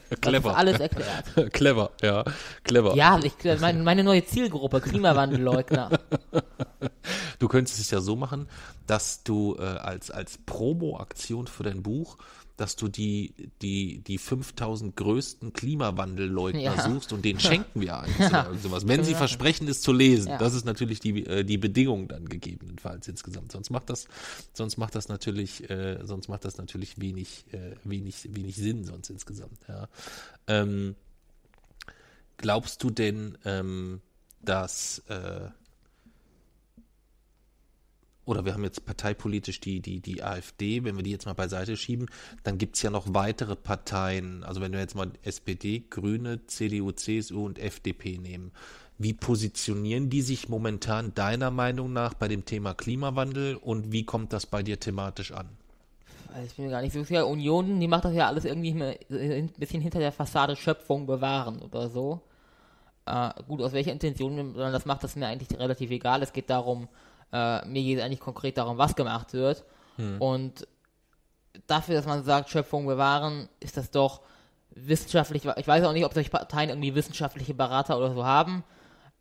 Das 0.10 0.30
Clever. 0.30 0.52
ist 0.52 0.56
alles 0.56 0.80
erklärt. 0.80 1.54
clever, 1.54 1.90
ja, 2.02 2.24
clever. 2.64 2.96
Ja, 2.96 3.20
ich, 3.24 3.34
meine, 3.60 3.82
meine 3.84 4.04
neue 4.04 4.24
Zielgruppe, 4.24 4.80
Klimawandelleugner. 4.80 5.90
Du 7.40 7.48
könntest 7.50 7.80
es 7.80 7.92
ja 7.92 8.00
so 8.00 8.16
machen, 8.16 8.48
dass 8.88 9.24
du 9.24 9.58
äh, 9.58 9.64
als, 9.64 10.10
als 10.12 10.38
Promo-Aktion 10.46 11.48
für 11.48 11.64
dein 11.64 11.84
Buch, 11.84 12.18
dass 12.56 12.76
du 12.78 12.88
die, 12.88 13.34
die, 13.62 14.00
die 14.00 14.18
5000 14.18 14.96
größten 14.96 15.52
Klimawandelleugner 15.52 16.62
Ja. 16.62 16.82
suchst 16.82 17.12
und 17.12 17.26
denen 17.26 17.40
schenken 17.42 17.82
wir 17.82 18.00
eins 18.00 18.16
oder 18.18 18.46
irgend 18.46 18.62
sowas. 18.62 18.88
Wenn 18.88 19.04
sie 19.04 19.16
versprechen, 19.16 19.68
es 19.68 19.82
zu 19.82 19.92
lesen. 19.92 20.30
Ja. 20.30 20.38
Das 20.38 20.54
ist 20.54 20.64
natürlich 20.66 21.00
die, 21.02 21.26
äh, 21.26 21.44
die 21.44 21.58
Bedingung 21.58 22.08
dann 22.08 22.30
gegebenenfalls 22.30 23.08
insgesamt. 23.10 23.52
Sonst 23.52 23.72
macht 23.72 23.90
das, 23.90 24.08
sonst 24.54 24.78
macht 24.78 24.96
das 24.96 25.10
natürlich, 25.10 25.70
äh, 25.70 26.00
sonst 26.06 26.30
macht 26.30 26.46
das 26.46 26.58
natürlich 26.58 27.02
wenig, 27.02 27.46
äh, 27.52 27.76
wenig, 27.84 28.34
wenig 28.34 28.56
Sinn 28.56 28.86
sonst 28.86 29.10
insgesamt, 29.10 29.60
ja. 29.68 29.90
Ähm, 30.48 30.96
glaubst 32.38 32.84
du 32.84 32.90
denn, 32.90 33.38
ähm, 33.46 34.02
dass, 34.42 35.00
äh, 35.10 35.50
oder 38.26 38.46
wir 38.46 38.54
haben 38.54 38.64
jetzt 38.64 38.86
parteipolitisch 38.86 39.60
die, 39.60 39.80
die, 39.80 40.00
die 40.00 40.24
AfD, 40.24 40.84
wenn 40.84 40.96
wir 40.96 41.04
die 41.04 41.12
jetzt 41.12 41.26
mal 41.26 41.34
beiseite 41.34 41.76
schieben, 41.76 42.08
dann 42.44 42.58
gibt's 42.58 42.82
ja 42.82 42.90
noch 42.90 43.14
weitere 43.14 43.56
Parteien, 43.56 44.44
also 44.44 44.62
wenn 44.62 44.72
wir 44.72 44.80
jetzt 44.80 44.96
mal 44.96 45.12
SPD, 45.24 45.84
Grüne, 45.90 46.46
CDU, 46.48 46.92
CSU 46.92 47.46
und 47.46 47.60
FDP 47.60 48.18
nehmen. 48.18 48.52
Wie 48.98 49.14
positionieren 49.14 50.10
die 50.10 50.22
sich 50.22 50.50
momentan 50.50 51.14
deiner 51.14 51.52
Meinung 51.52 51.92
nach 51.92 52.14
bei 52.14 52.28
dem 52.28 52.46
Thema 52.46 52.74
Klimawandel 52.74 53.56
und 53.56 53.92
wie 53.92 54.06
kommt 54.06 54.32
das 54.34 54.46
bei 54.46 54.64
dir 54.64 54.80
thematisch 54.80 55.32
an? 55.32 55.50
Also 56.34 56.48
Ich 56.48 56.56
bin 56.56 56.66
mir 56.66 56.72
gar 56.72 56.82
nicht 56.82 56.94
so 56.94 57.04
sicher. 57.04 57.28
Union, 57.28 57.80
die 57.80 57.88
macht 57.88 58.06
das 58.06 58.14
ja 58.14 58.28
alles 58.28 58.46
irgendwie 58.46 58.80
äh, 58.80 59.40
ein 59.40 59.50
bisschen 59.58 59.82
hinter 59.82 60.00
der 60.00 60.12
Fassade 60.12 60.56
Schöpfung 60.56 61.06
bewahren 61.06 61.60
oder 61.62 61.90
so. 61.90 62.22
Äh, 63.06 63.30
gut, 63.48 63.62
aus 63.62 63.74
welcher 63.74 63.92
Intention 63.92 64.54
man 64.54 64.72
das 64.72 64.86
macht, 64.86 65.04
das 65.04 65.12
ist 65.12 65.18
mir 65.18 65.28
eigentlich 65.28 65.60
relativ 65.60 65.92
egal. 65.92 66.24
Es 66.24 66.34
geht 66.34 66.50
darum, 66.50 66.88
äh, 67.34 67.66
mir 67.66 67.82
geht 67.82 67.98
es 67.98 68.04
eigentlich 68.04 68.20
konkret 68.20 68.58
darum, 68.58 68.78
was 68.78 68.96
gemacht 68.96 69.34
wird. 69.34 69.66
Und 70.20 70.68
dafür, 71.68 71.96
dass 71.96 72.06
man 72.06 72.24
sagt, 72.24 72.50
Schöpfung 72.50 72.86
bewahren, 72.86 73.50
ist 73.60 73.78
das 73.78 73.92
doch 73.92 74.22
wissenschaftlich, 74.72 75.46
ich 75.46 75.68
weiß 75.68 75.84
auch 75.84 75.94
nicht, 75.94 76.06
ob 76.06 76.14
solche 76.14 76.30
Parteien 76.30 76.70
irgendwie 76.70 76.96
wissenschaftliche 76.96 77.54
Berater 77.54 77.98
oder 77.98 78.14
so 78.14 78.26
haben, 78.26 78.64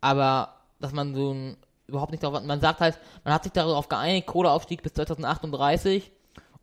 aber 0.01 0.55
dass 0.79 0.93
man 0.93 1.13
so 1.13 1.33
ein, 1.33 1.57
überhaupt 1.87 2.11
nicht 2.11 2.23
darauf, 2.23 2.41
man 2.43 2.59
sagt 2.59 2.79
halt, 2.79 2.99
man 3.23 3.33
hat 3.33 3.43
sich 3.43 3.51
darauf 3.51 3.87
geeinigt, 3.87 4.27
Kohleaufstieg 4.27 4.81
bis 4.81 4.93
2038 4.93 6.11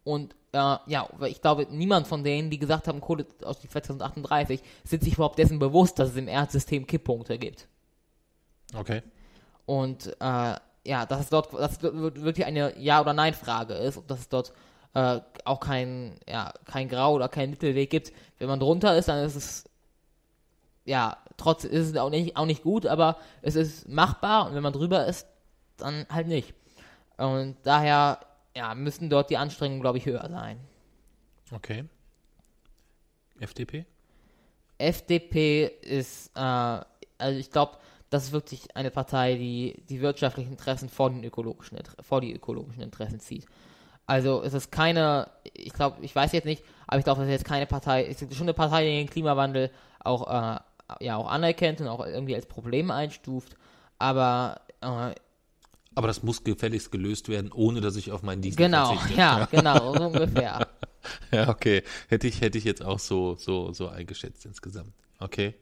und 0.03 0.35
äh, 0.53 0.77
ja, 0.87 1.09
ich 1.27 1.41
glaube, 1.41 1.69
niemand 1.71 2.09
von 2.09 2.25
denen, 2.25 2.51
die 2.51 2.59
gesagt 2.59 2.89
haben, 2.89 3.01
Kohleausstieg 3.01 3.71
2038, 3.71 4.61
sind 4.83 5.05
sich 5.05 5.15
überhaupt 5.15 5.39
dessen 5.39 5.61
bewusst, 5.61 6.01
dass 6.01 6.11
es 6.11 6.17
im 6.17 6.27
Erdsystem 6.27 6.87
Kipppunkte 6.87 7.39
gibt. 7.39 7.69
Okay. 8.75 9.03
Und 9.67 10.17
äh, 10.21 10.55
ja, 10.85 11.07
dass 11.07 11.21
es 11.21 11.29
dort 11.29 11.53
dass 11.53 11.83
wirklich 11.83 12.47
eine 12.47 12.79
Ja- 12.79 13.01
oder 13.01 13.13
Nein-Frage 13.13 13.75
ist 13.75 13.97
und 13.97 14.11
dass 14.11 14.21
es 14.21 14.29
dort 14.29 14.53
äh, 14.95 15.21
auch 15.45 15.61
kein, 15.61 16.19
ja, 16.29 16.53
kein 16.65 16.89
Grau 16.89 17.15
oder 17.15 17.29
kein 17.29 17.51
Mittelweg 17.51 17.91
gibt. 17.91 18.13
Wenn 18.39 18.49
man 18.49 18.61
drunter 18.61 18.97
ist, 18.97 19.09
dann 19.09 19.25
ist 19.25 19.37
es 19.37 19.65
ja, 20.85 21.19
trotz 21.37 21.65
ist 21.65 21.91
es 21.91 21.97
auch 21.97 22.11
nicht, 22.11 22.37
auch 22.37 22.47
nicht 22.47 22.63
gut, 22.63 22.87
aber 22.87 23.17
es 23.43 23.55
ist 23.55 23.89
machbar 23.89 24.47
und 24.47 24.55
wenn 24.55 24.63
man 24.63 24.73
drüber 24.73 25.07
ist, 25.07 25.27
dann 25.77 26.07
halt 26.11 26.27
nicht. 26.27 26.55
Und 27.17 27.57
daher 27.63 28.21
ja, 28.57 28.75
müssen 28.75 29.11
dort 29.11 29.31
die 29.31 29.37
Anstrengungen, 29.37 29.81
glaube 29.81 29.99
ich, 29.99 30.07
höher 30.07 30.27
sein. 30.29 30.59
Okay. 31.53 31.85
FDP? 33.39 33.87
FDP 34.79 35.67
ist, 35.83 36.31
äh, 36.35 36.41
also 36.41 37.39
ich 37.39 37.51
glaube, 37.51 37.79
das 38.11 38.25
ist 38.25 38.33
wirklich 38.33 38.77
eine 38.77 38.91
Partei, 38.91 39.37
die 39.37 39.83
die 39.89 40.01
wirtschaftlichen 40.01 40.51
Interessen 40.53 40.89
vor, 40.89 41.11
den 41.11 41.25
ökologischen, 41.25 41.79
vor 42.01 42.21
die 42.21 42.35
ökologischen 42.35 42.83
Interessen 42.83 43.21
zieht. 43.21 43.47
Also 44.07 44.43
es 44.43 44.53
ist 44.55 44.73
keine, 44.73 45.31
ich 45.55 45.73
glaube, 45.73 45.99
ich 46.03 46.15
weiß 46.15 46.33
jetzt 46.33 46.45
nicht, 46.45 46.65
aber 46.89 46.99
ich 46.99 47.05
glaube, 47.05 47.21
das 47.21 47.29
ist 47.29 47.33
jetzt 47.33 47.45
keine 47.45 47.67
Partei, 47.67 48.05
es 48.07 48.21
ist 48.21 48.35
schon 48.35 48.47
eine 48.47 48.55
Partei, 48.55 48.83
die 48.85 48.97
den 48.97 49.09
Klimawandel 49.09 49.71
auch, 50.01 50.27
äh, 50.29 50.59
ja, 51.01 51.17
auch 51.17 51.31
anerkennt 51.31 51.81
und 51.81 51.87
auch 51.87 52.05
irgendwie 52.05 52.35
als 52.35 52.47
Problem 52.47 52.91
einstuft, 52.91 53.55
aber 53.99 54.61
äh, 54.81 55.15
Aber 55.95 56.09
das 56.09 56.23
muss 56.25 56.43
gefälligst 56.43 56.91
gelöst 56.91 57.29
werden, 57.29 57.53
ohne 57.53 57.81
dass 57.81 57.95
ich 57.97 58.11
auf 58.11 58.23
meinen 58.23 58.43
Diesel 58.43 58.57
genau, 58.57 58.97
verzichte. 58.97 59.15
ja, 59.21 59.47
genau, 59.51 59.95
so 59.95 60.07
ungefähr. 60.07 60.67
Ja, 61.33 61.49
okay. 61.49 61.83
Hätte 62.09 62.27
ich, 62.27 62.43
hätte 62.43 62.59
ich 62.59 62.65
jetzt 62.65 62.85
auch 62.85 62.99
so, 62.99 63.35
so, 63.37 63.73
so 63.73 63.89
eingeschätzt 63.89 64.45
insgesamt. 64.45 64.93
Okay. 65.19 65.55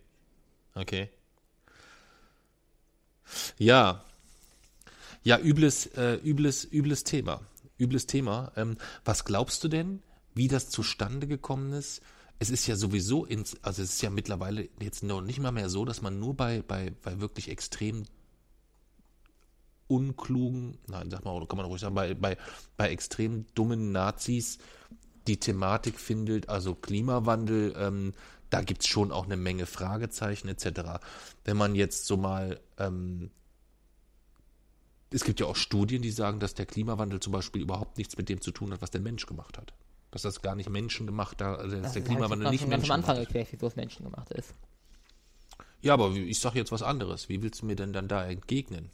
Okay. 0.75 1.11
Ja. 3.59 4.05
Ja, 5.23 5.39
übles, 5.39 5.87
äh, 5.87 6.15
übles, 6.23 6.65
übles 6.65 7.05
Thema. 7.05 7.41
Übles 7.79 8.07
Thema. 8.07 8.53
Ähm, 8.57 8.77
was 9.05 9.25
glaubst 9.25 9.63
du 9.65 9.69
denn, 9.69 10.03
wie 10.35 10.49
das 10.49 10.71
zustande 10.71 11.27
gekommen 11.27 11.73
ist? 11.73 12.03
Es 12.39 12.51
ist 12.51 12.67
ja 12.67 12.77
sowieso 12.77 13.25
ins, 13.25 13.57
also 13.63 13.83
es 13.83 13.95
ist 13.95 14.03
ja 14.03 14.11
mittlerweile 14.11 14.69
jetzt 14.81 15.03
noch 15.03 15.21
nicht 15.21 15.41
mal 15.41 15.53
mehr 15.53 15.69
so, 15.69 15.85
dass 15.85 16.03
man 16.03 16.21
nur 16.21 16.35
bei, 16.35 16.63
bei, 16.63 16.93
bei 17.03 17.21
wirklich 17.21 17.51
extrem 17.51 18.05
unklugen, 19.89 20.79
nein, 20.87 21.11
sag 21.11 21.25
mal, 21.25 21.45
kann 21.47 21.57
man 21.57 21.67
ruhig 21.67 21.81
sagen, 21.81 21.95
bei, 21.95 22.15
bei, 22.15 22.37
bei 22.77 22.91
extrem 22.91 23.47
dummen 23.55 23.91
Nazis 23.91 24.59
die 25.27 25.41
Thematik 25.41 25.99
findet, 25.99 26.49
also 26.49 26.75
Klimawandel, 26.75 27.75
ähm, 27.77 28.15
da 28.51 28.63
gibt's 28.63 28.87
schon 28.89 29.13
auch 29.13 29.25
eine 29.25 29.37
Menge 29.37 29.67
Fragezeichen 29.67 30.49
etc. 30.49 31.01
Wenn 31.45 31.57
man 31.57 31.75
jetzt 31.75 32.07
so 32.07 32.17
mal, 32.17 32.61
ähm, 32.79 33.31
es 35.11 35.25
gibt 35.25 35.41
ja 35.41 35.47
auch 35.47 35.57
Studien, 35.57 36.03
die 36.03 36.11
sagen, 36.11 36.39
dass 36.41 36.55
der 36.55 36.67
Klimawandel 36.67 37.21
zum 37.21 37.33
Beispiel 37.33 37.63
überhaupt 37.63 37.99
nichts 37.99 38.17
mit 38.17 38.29
dem 38.29 38.41
zu 38.41 38.51
tun 38.51 38.73
hat, 38.73 38.83
was 38.83 38.91
der 38.91 39.01
Mensch 39.01 39.27
gemacht 39.27 39.57
hat. 39.59 39.73
Dass 40.11 40.23
das 40.23 40.41
gar 40.43 40.55
nicht 40.55 40.69
menschengemacht, 40.71 41.41
da- 41.41 41.55
also 41.57 41.77
dass 41.77 41.83
Das 41.85 41.93
der 41.93 42.03
ist 42.03 42.09
halt 42.09 42.17
Klimawandel 42.17 42.51
nicht 42.51 42.61
schon 42.63 42.71
ganz 42.71 42.83
am 42.85 42.89
menschengemacht 42.89 43.09
Anfang 43.11 43.25
erklärt, 43.25 43.49
wieso 43.53 43.67
es 43.67 43.77
menschengemacht 43.77 44.31
ist. 44.33 44.55
Ja, 45.81 45.95
aber 45.95 46.11
ich 46.13 46.39
sage 46.41 46.59
jetzt 46.59 46.73
was 46.73 46.83
anderes. 46.83 47.29
Wie 47.29 47.41
willst 47.43 47.63
du 47.63 47.67
mir 47.67 47.77
denn 47.77 47.93
dann 47.93 48.09
da 48.09 48.25
entgegnen? 48.27 48.91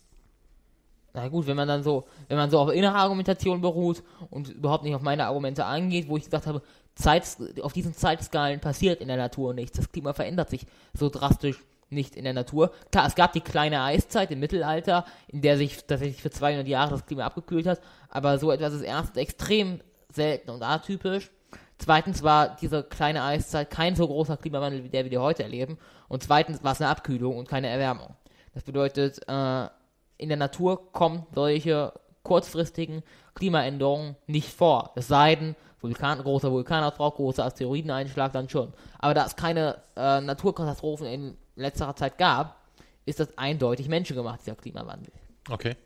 na 1.17 1.29
gut, 1.29 1.47
wenn 1.47 1.55
man 1.57 1.69
dann 1.69 1.85
so, 1.85 2.09
wenn 2.27 2.37
man 2.37 2.51
so 2.51 2.59
auf 2.59 2.73
innere 2.73 2.97
Argumentation 2.97 3.61
beruht 3.61 4.03
und 4.31 4.49
überhaupt 4.49 4.83
nicht 4.83 4.97
auf 4.97 5.03
meine 5.03 5.27
Argumente 5.27 5.65
eingeht, 5.65 6.09
wo 6.09 6.17
ich 6.17 6.25
gesagt 6.25 6.49
habe, 6.49 6.61
Zeit, 6.95 7.25
auf 7.61 7.73
diesen 7.73 7.95
Zeitskalen 7.95 8.61
passiert 8.61 9.01
in 9.01 9.09
der 9.09 9.17
Natur 9.17 9.55
nichts. 9.55 9.77
Das 9.77 9.91
Klima 9.91 10.13
verändert 10.13 10.51
sich 10.51 10.67
so 10.93 11.09
drastisch 11.09 11.59
nicht 11.91 12.17
in 12.17 12.25
der 12.25 12.33
Natur. 12.33 12.73
Klar, 12.91 13.07
es 13.07 13.15
gab 13.15 13.33
die 13.33 13.41
kleine 13.41 13.83
Eiszeit 13.83 14.31
im 14.31 14.41
Mittelalter, 14.41 15.05
in 15.29 15.43
der 15.43 15.57
sich 15.57 15.85
tatsächlich 15.85 16.23
für 16.23 16.31
200 16.31 16.67
Jahre 16.67 16.91
das 16.93 17.07
Klima 17.07 17.25
abgekühlt 17.25 17.67
hat, 17.67 17.81
aber 18.09 18.39
so 18.39 18.51
etwas 18.51 18.75
ist 18.75 18.83
erst 18.83 19.17
extrem 19.17 19.81
selten 20.13 20.51
und 20.51 20.63
atypisch. 20.63 21.31
Zweitens 21.79 22.23
war 22.23 22.57
diese 22.61 22.85
kleine 22.85 23.23
Eiszeit 23.23 23.71
kein 23.71 23.97
so 23.97 24.07
großer 24.07 24.37
Klimawandel, 24.37 24.85
wie 24.85 24.89
der 24.89 25.11
wir 25.11 25.21
heute 25.21 25.43
erleben. 25.43 25.79
Und 26.09 26.23
zweitens 26.23 26.63
war 26.63 26.73
es 26.73 26.81
eine 26.81 26.91
Abkühlung 26.91 27.37
und 27.37 27.49
keine 27.49 27.69
Erwärmung. 27.69 28.15
Das 28.55 28.63
bedeutet, 28.63 29.21
äh, 29.29 29.69
in 30.17 30.29
der 30.29 30.39
Natur 30.39 30.93
kommen 30.93 31.27
solche 31.35 31.93
kurzfristigen 32.23 33.03
Klimaänderungen 33.35 34.17
nicht 34.27 34.49
vor. 34.49 34.93
Es 34.95 35.09
sei 35.09 35.35
denn, 35.35 35.57
Vulkan, 35.85 36.19
großer 36.19 36.51
Vulkanausbruch, 36.51 37.17
großer 37.17 37.45
Asteroideneinschlag 37.45 38.33
dann 38.33 38.49
schon. 38.49 38.73
Aber 38.99 39.13
da 39.13 39.27
es 39.27 39.37
keine 39.37 39.83
äh, 39.97 40.21
Naturkatastrophen 40.23 41.07
in 41.07 41.37
letzterer 41.57 41.95
Zeit 41.95 42.17
gab, 42.17 42.59
ist 43.05 43.21
das 43.21 43.37
eindeutig 43.37 43.89
menschengemacht, 43.89 44.41
dieser 44.41 44.57
Klimawandel. 44.57 45.13
Okay. 45.51 45.77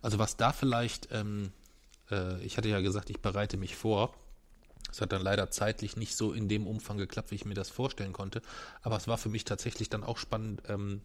Also 0.00 0.18
was 0.18 0.38
da 0.38 0.52
vielleicht, 0.52 1.08
ähm, 1.12 1.52
äh, 2.10 2.42
ich 2.42 2.56
hatte 2.56 2.68
ja 2.68 2.80
gesagt, 2.80 3.10
ich 3.10 3.20
bereite 3.20 3.58
mich 3.58 3.76
vor. 3.76 4.14
Es 4.90 5.02
hat 5.02 5.12
dann 5.12 5.22
leider 5.22 5.50
zeitlich 5.50 5.96
nicht 5.96 6.16
so 6.16 6.32
in 6.32 6.48
dem 6.48 6.66
Umfang 6.66 6.96
geklappt, 6.96 7.30
wie 7.30 7.34
ich 7.34 7.44
mir 7.44 7.54
das 7.54 7.68
vorstellen 7.68 8.14
konnte. 8.14 8.40
Aber 8.80 8.96
es 8.96 9.06
war 9.06 9.18
für 9.18 9.28
mich 9.28 9.44
tatsächlich 9.44 9.90
dann 9.90 10.02
auch 10.02 10.16
spannend, 10.16 10.62
ähm, 10.68 11.02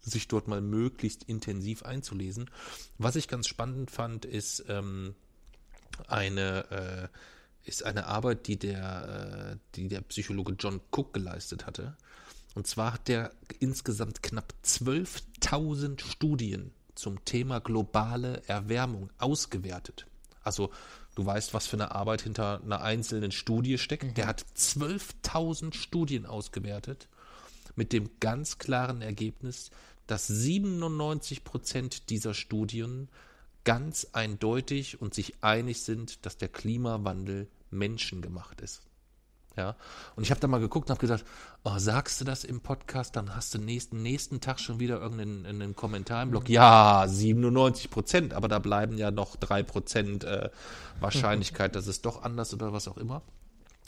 sich 0.00 0.28
dort 0.28 0.48
mal 0.48 0.62
möglichst 0.62 1.24
intensiv 1.24 1.82
einzulesen. 1.82 2.48
Was 2.96 3.16
ich 3.16 3.28
ganz 3.28 3.48
spannend 3.48 3.90
fand, 3.90 4.24
ist 4.24 4.64
ähm, 4.68 5.14
eine 6.08 7.10
äh, 7.12 7.68
ist 7.68 7.84
eine 7.84 8.06
Arbeit, 8.06 8.46
die 8.46 8.58
der, 8.58 9.52
äh, 9.52 9.56
die 9.74 9.88
der 9.88 10.00
Psychologe 10.02 10.54
John 10.58 10.80
Cook 10.90 11.12
geleistet 11.12 11.66
hatte. 11.66 11.96
Und 12.54 12.66
zwar 12.66 12.94
hat 12.94 13.08
der 13.08 13.32
insgesamt 13.58 14.22
knapp 14.22 14.54
12.000 14.64 16.00
Studien 16.00 16.72
zum 16.94 17.24
Thema 17.24 17.60
globale 17.60 18.42
Erwärmung 18.46 19.10
ausgewertet. 19.18 20.06
Also 20.42 20.70
du 21.16 21.26
weißt, 21.26 21.52
was 21.52 21.66
für 21.66 21.76
eine 21.76 21.94
Arbeit 21.94 22.22
hinter 22.22 22.62
einer 22.62 22.80
einzelnen 22.80 23.32
Studie 23.32 23.78
steckt. 23.78 24.04
Mhm. 24.04 24.14
Der 24.14 24.26
hat 24.28 24.44
12.000 24.56 25.74
Studien 25.74 26.24
ausgewertet 26.24 27.08
mit 27.74 27.92
dem 27.92 28.08
ganz 28.20 28.58
klaren 28.58 29.02
Ergebnis, 29.02 29.70
dass 30.06 30.26
97 30.28 31.44
Prozent 31.44 32.10
dieser 32.10 32.32
Studien 32.32 33.08
ganz 33.66 34.06
eindeutig 34.12 35.02
und 35.02 35.12
sich 35.12 35.34
einig 35.42 35.82
sind, 35.82 36.24
dass 36.24 36.38
der 36.38 36.48
Klimawandel 36.48 37.48
menschengemacht 37.70 38.62
ist. 38.62 38.80
Ja, 39.56 39.74
und 40.14 40.22
ich 40.22 40.30
habe 40.30 40.40
da 40.40 40.48
mal 40.48 40.60
geguckt 40.60 40.88
und 40.88 40.90
habe 40.90 41.00
gesagt, 41.00 41.24
oh, 41.64 41.78
sagst 41.78 42.20
du 42.20 42.24
das 42.24 42.44
im 42.44 42.60
Podcast, 42.60 43.16
dann 43.16 43.34
hast 43.34 43.54
du 43.54 43.58
nächsten, 43.58 44.02
nächsten 44.02 44.40
Tag 44.40 44.60
schon 44.60 44.80
wieder 44.80 45.00
irgendeinen 45.00 45.46
einen 45.46 45.74
Kommentar 45.74 46.22
im 46.22 46.30
Blog. 46.30 46.44
Mhm. 46.44 46.54
Ja, 46.54 47.06
97 47.08 47.90
Prozent, 47.90 48.34
aber 48.34 48.48
da 48.48 48.58
bleiben 48.58 48.98
ja 48.98 49.10
noch 49.10 49.34
drei 49.34 49.62
Prozent 49.62 50.24
äh, 50.24 50.50
Wahrscheinlichkeit, 51.00 51.74
dass 51.74 51.86
es 51.86 52.02
doch 52.02 52.22
anders 52.22 52.52
oder 52.54 52.72
was 52.72 52.86
auch 52.86 52.98
immer. 52.98 53.22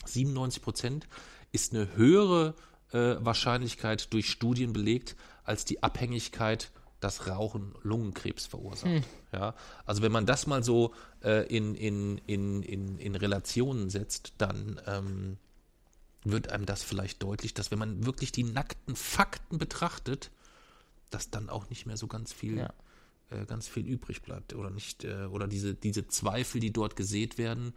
97 0.05 0.61
Prozent 0.61 1.07
ist 1.51 1.73
eine 1.73 1.95
höhere 1.95 2.55
äh, 2.91 3.15
Wahrscheinlichkeit 3.19 4.11
durch 4.11 4.29
Studien 4.29 4.73
belegt 4.73 5.15
als 5.43 5.65
die 5.65 5.83
Abhängigkeit 5.83 6.71
dass 6.99 7.27
Rauchen 7.27 7.73
Lungenkrebs 7.83 8.45
verursacht. 8.45 8.91
Hm. 8.91 9.03
Ja, 9.31 9.55
also 9.85 10.01
wenn 10.01 10.11
man 10.11 10.25
das 10.25 10.47
mal 10.47 10.63
so 10.63 10.93
äh, 11.23 11.47
in, 11.47 11.75
in, 11.75 12.17
in, 12.25 12.63
in, 12.63 12.97
in 12.97 13.15
Relationen 13.15 13.89
setzt, 13.89 14.33
dann 14.37 14.81
ähm, 14.85 15.37
wird 16.23 16.51
einem 16.51 16.65
das 16.65 16.83
vielleicht 16.83 17.23
deutlich, 17.23 17.53
dass 17.53 17.71
wenn 17.71 17.79
man 17.79 18.05
wirklich 18.05 18.31
die 18.31 18.43
nackten 18.43 18.95
Fakten 18.95 19.57
betrachtet, 19.57 20.31
dass 21.09 21.29
dann 21.29 21.49
auch 21.49 21.69
nicht 21.69 21.85
mehr 21.85 21.97
so 21.97 22.07
ganz 22.07 22.33
viel, 22.33 22.57
ja. 22.57 22.73
äh, 23.29 23.45
ganz 23.45 23.67
viel 23.67 23.85
übrig 23.85 24.21
bleibt 24.21 24.53
oder 24.53 24.69
nicht 24.69 25.05
äh, 25.05 25.25
oder 25.25 25.47
diese 25.47 25.73
diese 25.73 26.07
Zweifel, 26.07 26.59
die 26.59 26.71
dort 26.71 26.95
gesät 26.95 27.37
werden, 27.37 27.73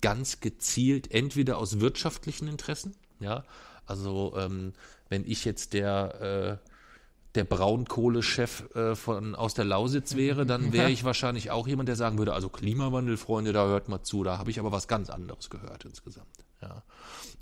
ganz 0.00 0.40
gezielt 0.40 1.12
entweder 1.12 1.58
aus 1.58 1.80
wirtschaftlichen 1.80 2.48
Interessen, 2.48 2.94
ja, 3.20 3.44
also 3.86 4.34
ähm, 4.36 4.72
wenn 5.08 5.24
ich 5.26 5.44
jetzt 5.44 5.74
der 5.74 6.60
äh, 6.62 6.71
der 7.34 7.44
Braunkohlechef 7.44 8.74
äh, 8.74 8.94
von 8.94 9.34
aus 9.34 9.54
der 9.54 9.64
Lausitz 9.64 10.16
wäre, 10.16 10.44
dann 10.44 10.72
wäre 10.72 10.90
ich 10.90 11.04
wahrscheinlich 11.04 11.50
auch 11.50 11.66
jemand, 11.66 11.88
der 11.88 11.96
sagen 11.96 12.18
würde, 12.18 12.34
also 12.34 12.48
Klimawandel, 12.48 13.16
Freunde, 13.16 13.52
da 13.52 13.66
hört 13.66 13.88
mal 13.88 14.02
zu, 14.02 14.22
da 14.22 14.38
habe 14.38 14.50
ich 14.50 14.58
aber 14.58 14.72
was 14.72 14.88
ganz 14.88 15.10
anderes 15.10 15.50
gehört 15.50 15.84
insgesamt. 15.84 16.44
Ja. 16.60 16.82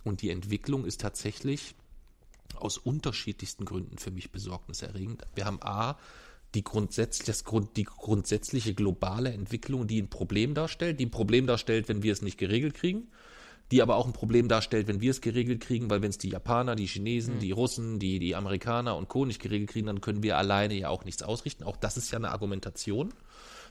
Und 0.04 0.22
die 0.22 0.30
Entwicklung 0.30 0.84
ist 0.84 1.00
tatsächlich 1.00 1.74
aus 2.56 2.78
unterschiedlichsten 2.78 3.64
Gründen 3.64 3.98
für 3.98 4.10
mich 4.10 4.30
besorgniserregend. 4.30 5.22
Wir 5.34 5.46
haben 5.46 5.60
A, 5.62 5.96
die, 6.54 6.64
grundsätzlich, 6.64 7.26
das 7.26 7.44
Grund, 7.44 7.76
die 7.76 7.84
grundsätzliche 7.84 8.74
globale 8.74 9.32
Entwicklung, 9.32 9.86
die 9.86 10.02
ein 10.02 10.10
Problem 10.10 10.54
darstellt, 10.54 10.98
die 10.98 11.06
ein 11.06 11.10
Problem 11.10 11.46
darstellt, 11.46 11.88
wenn 11.88 12.02
wir 12.02 12.12
es 12.12 12.22
nicht 12.22 12.38
geregelt 12.38 12.74
kriegen 12.74 13.08
die 13.70 13.82
aber 13.82 13.96
auch 13.96 14.06
ein 14.06 14.12
Problem 14.12 14.48
darstellt, 14.48 14.88
wenn 14.88 15.00
wir 15.00 15.10
es 15.10 15.20
geregelt 15.20 15.60
kriegen, 15.60 15.90
weil 15.90 16.02
wenn 16.02 16.10
es 16.10 16.18
die 16.18 16.30
Japaner, 16.30 16.74
die 16.74 16.86
Chinesen, 16.86 17.36
mhm. 17.36 17.40
die 17.40 17.52
Russen, 17.52 17.98
die, 17.98 18.18
die 18.18 18.34
Amerikaner 18.34 18.96
und 18.96 19.08
Co. 19.08 19.24
nicht 19.24 19.40
geregelt 19.40 19.70
kriegen, 19.70 19.86
dann 19.86 20.00
können 20.00 20.22
wir 20.22 20.36
alleine 20.36 20.74
ja 20.74 20.88
auch 20.88 21.04
nichts 21.04 21.22
ausrichten. 21.22 21.64
Auch 21.64 21.76
das 21.76 21.96
ist 21.96 22.10
ja 22.10 22.18
eine 22.18 22.30
Argumentation, 22.30 23.14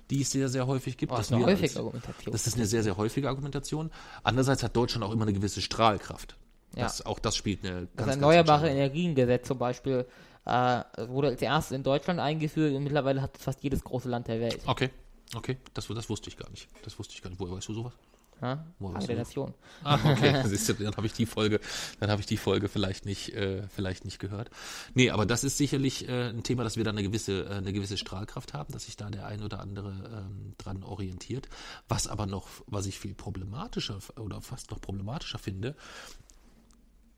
die 0.10 0.22
es 0.22 0.32
sehr, 0.32 0.48
sehr 0.48 0.68
häufig 0.68 0.98
gibt. 0.98 1.12
Oh, 1.12 1.18
das 1.18 1.28
ist 1.28 1.34
eine 1.34 1.46
häufige 1.46 1.64
als, 1.64 1.78
Argumentation. 1.78 2.32
Das 2.32 2.48
ist 2.48 2.56
eine 2.56 2.66
sehr, 2.66 2.84
sehr 2.84 2.98
häufige 2.98 3.28
Argumentation. 3.28 3.92
Andererseits 4.24 4.64
hat 4.64 4.76
Deutschland 4.76 5.04
auch 5.04 5.12
immer 5.12 5.24
eine 5.24 5.34
gewisse 5.34 5.62
Strahlkraft. 5.62 6.38
Ja. 6.76 6.84
Das, 6.84 7.06
auch 7.06 7.20
das 7.20 7.36
spielt 7.36 7.66
eine 7.66 7.88
ganz, 7.88 7.92
Das 7.96 8.08
Erneuerbare 8.16 8.70
Energiengesetz 8.70 9.48
zum 9.48 9.58
Beispiel 9.58 10.06
äh, 10.46 10.84
wurde 11.08 11.30
als 11.30 11.42
erstes 11.42 11.76
in 11.76 11.84
Deutschland 11.84 12.20
eingeführt 12.20 12.74
und 12.74 12.84
mittlerweile 12.84 13.22
hat 13.22 13.38
fast 13.38 13.64
jedes 13.64 13.84
große 13.84 14.08
Land 14.08 14.28
der 14.28 14.40
Welt. 14.40 14.62
Okay, 14.66 14.92
okay, 15.36 15.58
das, 15.74 15.88
das 15.88 16.10
wusste 16.10 16.30
ich 16.30 16.38
gar 16.38 16.50
nicht. 16.52 16.70
Das 16.84 16.98
wusste 16.98 17.16
ich 17.16 17.22
gar 17.22 17.30
nicht. 17.30 17.40
Woher 17.40 17.56
weißt 17.56 17.68
du 17.68 17.74
sowas? 17.74 17.94
Ja? 18.42 18.66
Frage 18.80 19.08
der 19.08 19.16
Nation. 19.18 19.54
Ah, 19.84 20.00
okay. 20.04 20.44
Siehst 20.48 20.70
du, 20.70 20.74
dann 20.74 20.96
habe 20.96 21.08
ich 21.08 21.14
die 21.14 21.26
Folge, 21.26 21.60
dann 22.00 22.10
habe 22.10 22.22
ich 22.22 22.28
die 22.28 22.38
Folge 22.38 22.70
vielleicht 22.70 23.06
nicht, 23.06 23.34
äh, 23.34 23.68
vielleicht 23.68 24.06
nicht 24.06 24.20
gehört. 24.20 24.50
Nee, 24.94 25.10
aber 25.10 25.26
das 25.26 25.44
ist 25.44 25.58
sicherlich 25.58 26.08
äh, 26.08 26.30
ein 26.30 26.44
Thema, 26.44 26.64
dass 26.64 26.78
wir 26.78 26.84
da 26.84 26.92
eine 26.92 27.04
gewisse, 27.04 27.46
äh, 27.46 27.56
eine 27.56 27.74
gewisse 27.74 27.98
Strahlkraft 27.98 28.54
haben, 28.54 28.72
dass 28.74 28.86
sich 28.86 28.98
da 28.98 29.10
der 29.10 29.26
ein 29.26 29.44
oder 29.44 29.60
andere 29.60 29.90
ähm, 29.90 30.54
dran 30.58 30.84
orientiert. 30.84 31.50
Was 31.88 32.08
aber 32.08 32.26
noch, 32.26 32.48
was 32.68 32.86
ich 32.86 33.00
viel 33.00 33.14
problematischer 33.14 34.00
oder 34.18 34.42
fast 34.42 34.72
noch 34.72 34.80
problematischer 34.80 35.40
finde, 35.40 35.76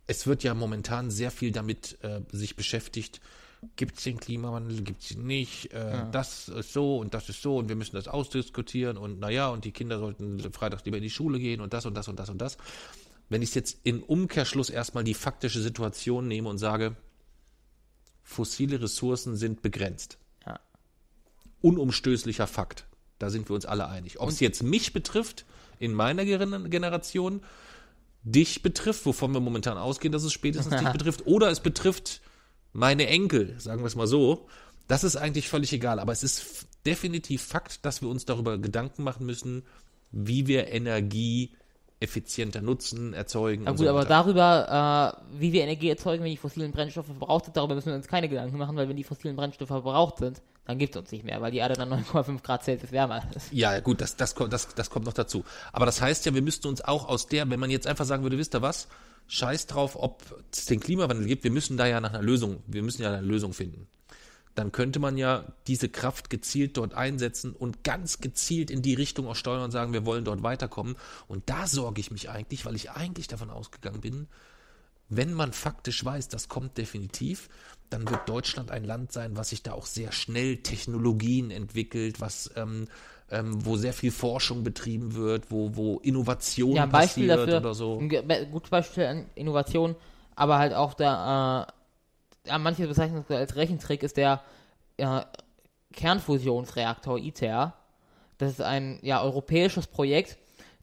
es 0.08 0.28
wird 0.28 0.44
ja 0.44 0.54
momentan 0.54 1.12
sehr 1.12 1.32
viel 1.32 1.52
damit 1.52 1.98
äh, 2.04 2.22
sich 2.32 2.56
beschäftigt, 2.56 3.22
gibt 3.76 3.98
es 3.98 4.04
den 4.04 4.20
Klimawandel, 4.20 4.82
gibt 4.82 5.04
es 5.04 5.12
ihn 5.12 5.26
nicht, 5.26 5.72
äh, 5.74 5.92
ja. 5.92 6.06
das 6.06 6.50
ist 6.50 6.74
so 6.74 6.98
und 6.98 7.14
das 7.14 7.30
ist 7.30 7.42
so 7.42 7.58
und 7.58 7.70
wir 7.70 7.76
müssen 7.76 7.96
das 7.96 8.08
ausdiskutieren 8.08 8.98
und 8.98 9.20
naja, 9.20 9.50
und 9.50 9.66
die 9.66 9.72
Kinder 9.72 10.00
sollten 10.00 10.40
freitags 10.52 10.84
lieber 10.86 10.98
in 10.98 11.04
die 11.04 11.10
Schule 11.10 11.40
gehen 11.40 11.62
und 11.62 11.74
das 11.74 11.86
und 11.86 11.94
das 11.94 12.08
und 12.08 12.20
das 12.20 12.30
und 12.30 12.40
das. 12.40 12.58
Wenn 13.30 13.42
ich 13.42 13.50
es 13.50 13.56
jetzt 13.56 13.80
in 13.84 14.02
Umkehrschluss 14.02 14.70
erstmal 14.70 15.04
die 15.04 15.14
faktische 15.14 15.62
Situation 15.62 16.28
nehme 16.28 16.50
und 16.50 16.58
sage, 16.58 16.96
fossile 18.24 18.82
Ressourcen 18.82 19.36
sind 19.36 19.62
begrenzt. 19.62 20.18
Ja. 20.46 20.60
Unumstößlicher 21.62 22.48
Fakt. 22.48 22.88
Da 23.20 23.30
sind 23.30 23.50
wir 23.50 23.54
uns 23.54 23.66
alle 23.66 23.88
einig. 23.88 24.20
Ob 24.20 24.30
es 24.30 24.40
jetzt 24.40 24.64
mich 24.64 24.94
betrifft, 24.94 25.46
in 25.78 25.94
meiner 25.94 26.26
Generation, 26.26 27.42
dich 28.24 28.64
betrifft, 28.64 29.06
wovon 29.06 29.32
wir 29.34 29.40
momentan 29.40 29.78
ausgehen, 29.78 30.12
dass 30.12 30.24
es 30.24 30.34
spätestens 30.34 30.78
dich 30.78 30.90
betrifft, 30.92 31.28
oder 31.28 31.50
es 31.50 31.60
betrifft 31.60 32.22
meine 32.74 33.08
Enkel, 33.08 33.60
sagen 33.60 33.82
wir 33.82 33.88
es 33.88 33.96
mal 33.96 34.08
so, 34.08 34.48
das 34.88 35.04
ist 35.04 35.16
eigentlich 35.16 35.50
völlig 35.50 35.74
egal. 35.74 36.00
Aber 36.00 36.12
es 36.12 36.24
ist 36.24 36.68
definitiv 36.86 37.44
Fakt, 37.44 37.86
dass 37.86 38.02
wir 38.02 38.10
uns 38.10 38.26
darüber 38.26 38.58
Gedanken 38.58 39.04
machen 39.04 39.26
müssen, 39.26 39.64
wie 40.12 40.48
wir 40.48 40.68
Energie 40.68 41.56
effizienter 42.02 42.62
nutzen, 42.62 43.14
erzeugen. 43.14 43.66
Ja, 43.66 43.72
gut, 43.72 43.80
so 43.80 43.90
aber 43.90 44.06
darüber, 44.06 45.22
äh, 45.24 45.40
wie 45.40 45.54
wir 45.54 45.62
Energie 45.62 45.90
erzeugen, 45.90 46.24
wenn 46.24 46.32
die 46.32 46.38
fossilen 46.38 46.72
Brennstoffe 46.72 47.06
verbraucht 47.06 47.46
sind, 47.46 47.58
darüber 47.58 47.76
müssen 47.76 47.90
wir 47.90 47.96
uns 47.96 48.08
keine 48.08 48.28
Gedanken 48.28 48.58
machen, 48.58 48.76
weil 48.76 48.90
wenn 48.90 48.98
die 48.98 49.04
fossilen 49.04 49.36
Brennstoffe 49.36 49.68
verbraucht 49.68 50.18
sind, 50.18 50.42
dann 50.66 50.80
gibt 50.80 50.96
es 50.96 51.00
uns 51.00 51.12
nicht 51.12 51.24
mehr, 51.24 51.40
weil 51.42 51.52
die 51.52 51.60
Erde 51.60 51.76
dann 51.76 51.94
9,5 51.94 52.42
Grad 52.42 52.64
Celsius 52.64 52.92
wärmer 52.92 53.22
ist. 53.36 53.54
Ja, 53.54 53.80
gut, 53.80 54.02
das, 54.02 54.16
das, 54.16 54.34
das, 54.34 54.74
das 54.74 54.90
kommt 54.90 55.06
noch 55.06 55.14
dazu. 55.14 55.44
Aber 55.72 55.86
das 55.86 56.02
heißt 56.02 56.26
ja, 56.26 56.34
wir 56.34 56.42
müssten 56.42 56.68
uns 56.68 56.82
auch 56.82 57.08
aus 57.08 57.28
der, 57.28 57.48
wenn 57.50 57.60
man 57.60 57.70
jetzt 57.70 57.86
einfach 57.86 58.06
sagen 58.06 58.24
würde, 58.24 58.40
wisst 58.40 58.56
ihr 58.56 58.64
was, 58.64 58.88
scheiß 59.28 59.68
drauf, 59.68 59.96
ob 59.96 60.24
es 60.52 60.66
den 60.66 60.80
Klimawandel 60.80 61.26
gibt, 61.26 61.44
wir 61.44 61.52
müssen 61.52 61.78
da 61.78 61.88
ja 61.88 62.02
nach 62.02 62.14
einer 62.14 62.22
Lösung, 62.22 62.64
wir 62.68 62.84
müssen 62.84 63.02
ja 63.02 63.14
eine 63.14 63.26
Lösung 63.26 63.54
finden. 63.54 63.88
Dann 64.56 64.74
könnte 64.74 65.00
man 65.00 65.18
ja 65.18 65.46
diese 65.68 65.88
Kraft 65.88 66.30
gezielt 66.30 66.76
dort 66.76 66.94
einsetzen 66.94 67.54
und 67.54 67.86
ganz 67.86 68.20
gezielt 68.20 68.70
in 68.70 68.82
die 68.82 68.94
Richtung 68.94 69.28
auch 69.28 69.36
steuern 69.36 69.64
und 69.64 69.72
sagen, 69.72 69.94
wir 69.94 70.06
wollen 70.06 70.26
dort 70.26 70.44
weiterkommen. 70.44 70.98
Und 71.30 71.50
da 71.50 71.68
sorge 71.68 72.02
ich 72.02 72.12
mich 72.12 72.30
eigentlich, 72.30 72.66
weil 72.66 72.76
ich 72.76 72.92
eigentlich 72.92 73.28
davon 73.28 73.50
ausgegangen 73.50 74.02
bin, 74.02 74.28
wenn 75.08 75.34
man 75.34 75.52
faktisch 75.52 76.04
weiß, 76.04 76.30
das 76.30 76.48
kommt 76.48 76.78
definitiv, 76.78 77.50
dann 77.90 78.10
wird 78.10 78.30
Deutschland 78.30 78.72
ein 78.72 78.86
Land 78.86 79.12
sein, 79.12 79.36
was 79.36 79.50
sich 79.50 79.62
da 79.62 79.74
auch 79.74 79.86
sehr 79.86 80.14
schnell 80.14 80.58
Technologien 80.58 81.52
entwickelt, 81.52 82.22
was 82.22 82.50
ähm, 82.56 82.88
ähm, 83.32 83.66
wo 83.66 83.78
sehr 83.78 83.94
viel 83.94 84.12
Forschung 84.12 84.64
betrieben 84.64 85.16
wird, 85.16 85.50
wo, 85.50 85.76
wo 85.76 86.00
Innovation 86.00 86.74
Ja, 86.74 86.84
ein 86.84 86.90
Beispiel 86.90 87.28
passiert 87.28 87.48
dafür, 87.48 87.58
oder 87.60 87.74
so. 87.74 88.00
ein 88.00 88.52
gutes 88.52 88.70
Beispiel 88.70 89.06
an 89.06 89.26
Innovation, 89.36 89.96
aber 90.36 90.58
halt 90.58 90.74
auch 90.74 90.94
der, 90.94 91.68
äh, 92.46 92.50
ja, 92.50 92.58
manche 92.58 92.88
bezeichnen 92.88 93.24
es 93.28 93.36
als 93.36 93.56
Rechentrick, 93.56 94.04
ist 94.04 94.18
der 94.18 94.42
äh, 94.98 95.22
Kernfusionsreaktor 95.94 97.18
ITER. 97.18 97.74
Das 98.38 98.52
ist 98.52 98.62
ein 98.62 99.00
ja, 99.02 99.22
europäisches 99.22 99.88
Projekt 99.88 100.38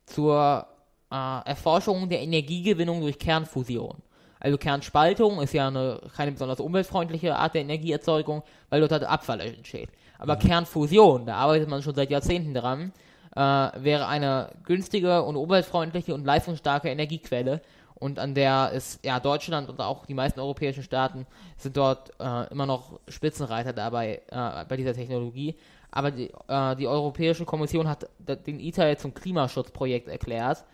zur 0.07 0.67
äh, 1.11 1.49
Erforschung 1.49 2.09
der 2.09 2.21
Energiegewinnung 2.23 3.01
durch 3.01 3.19
Kernfusion. 3.19 3.97
Also 4.41 4.57
Kernspaltung 4.57 5.41
ist 5.43 5.53
ja 5.53 5.67
eine 5.67 6.01
keine 6.17 6.33
besonders 6.33 6.61
umweltfreundliche 6.61 7.37
Art 7.37 7.55
der 7.55 7.63
Energieerzeugung, 7.63 8.43
weil 8.71 8.81
dort 8.81 8.93
halt 8.93 9.05
Abfall 9.05 9.41
entsteht. 9.41 9.89
Aber 10.19 10.37
Kernfusion, 10.37 11.27
da 11.27 11.37
arbeitet 11.37 11.69
man 11.69 11.83
schon 11.83 11.95
seit 11.95 12.11
Jahrzehnten 12.11 12.53
dran, 12.53 12.93
äh, 13.35 13.41
wäre 13.41 14.09
eine 14.09 14.51
günstige 14.65 15.23
und 15.23 15.37
umweltfreundliche 15.37 16.15
und 16.15 16.25
leistungsstarke 16.25 16.89
Energiequelle. 16.89 17.63
Und 17.95 18.19
an 18.19 18.35
der 18.35 18.73
ist 18.73 19.05
ja 19.05 19.19
Deutschland 19.19 19.69
und 19.69 19.81
auch 19.81 20.07
die 20.07 20.15
meisten 20.15 20.39
europäischen 20.39 20.83
Staaten 20.83 21.27
sind 21.57 21.77
dort 21.77 22.11
äh, 22.21 22.51
immer 22.51 22.67
noch 22.67 23.01
Spitzenreiter 23.09 23.73
dabei 23.73 24.23
äh, 24.29 24.65
bei 24.69 24.77
dieser 24.77 24.95
Technologie. 24.95 25.57
Aber 25.91 26.11
die, 26.11 26.31
äh, 26.49 26.77
die 26.77 26.87
Europäische 26.87 27.45
Kommission 27.45 27.89
hat 27.89 28.09
den 28.19 28.61
ITER 28.61 28.89
jetzt 28.89 29.03
zum 29.03 29.15
Klimaschutzprojekt 29.15 30.09
erklärt, 30.09 30.65